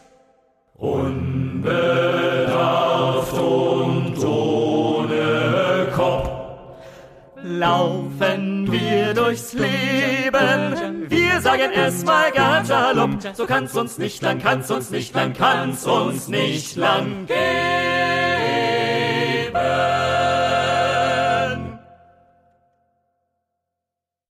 Unbedarft 0.77 1.73
und 3.33 4.25
ohne 4.25 5.89
Kopf 5.95 6.29
laufen 7.43 8.71
wir 8.71 9.15
durchs 9.15 9.53
Leben. 9.55 11.11
Wir 11.11 11.41
sagen 11.41 11.73
es 11.75 12.05
mal 12.05 12.31
ganz 12.33 12.69
salopp, 12.69 13.11
so 13.35 13.47
kann's 13.47 13.75
uns 13.75 13.99
nicht 13.99 14.23
lang, 14.23 14.39
kann's 14.39 14.71
uns 14.71 14.91
nicht 14.91 15.15
lang, 15.15 15.33
kann's 15.33 15.85
uns 15.87 16.29
nicht 16.29 16.77
lang 16.77 17.27
geben. 17.27 17.39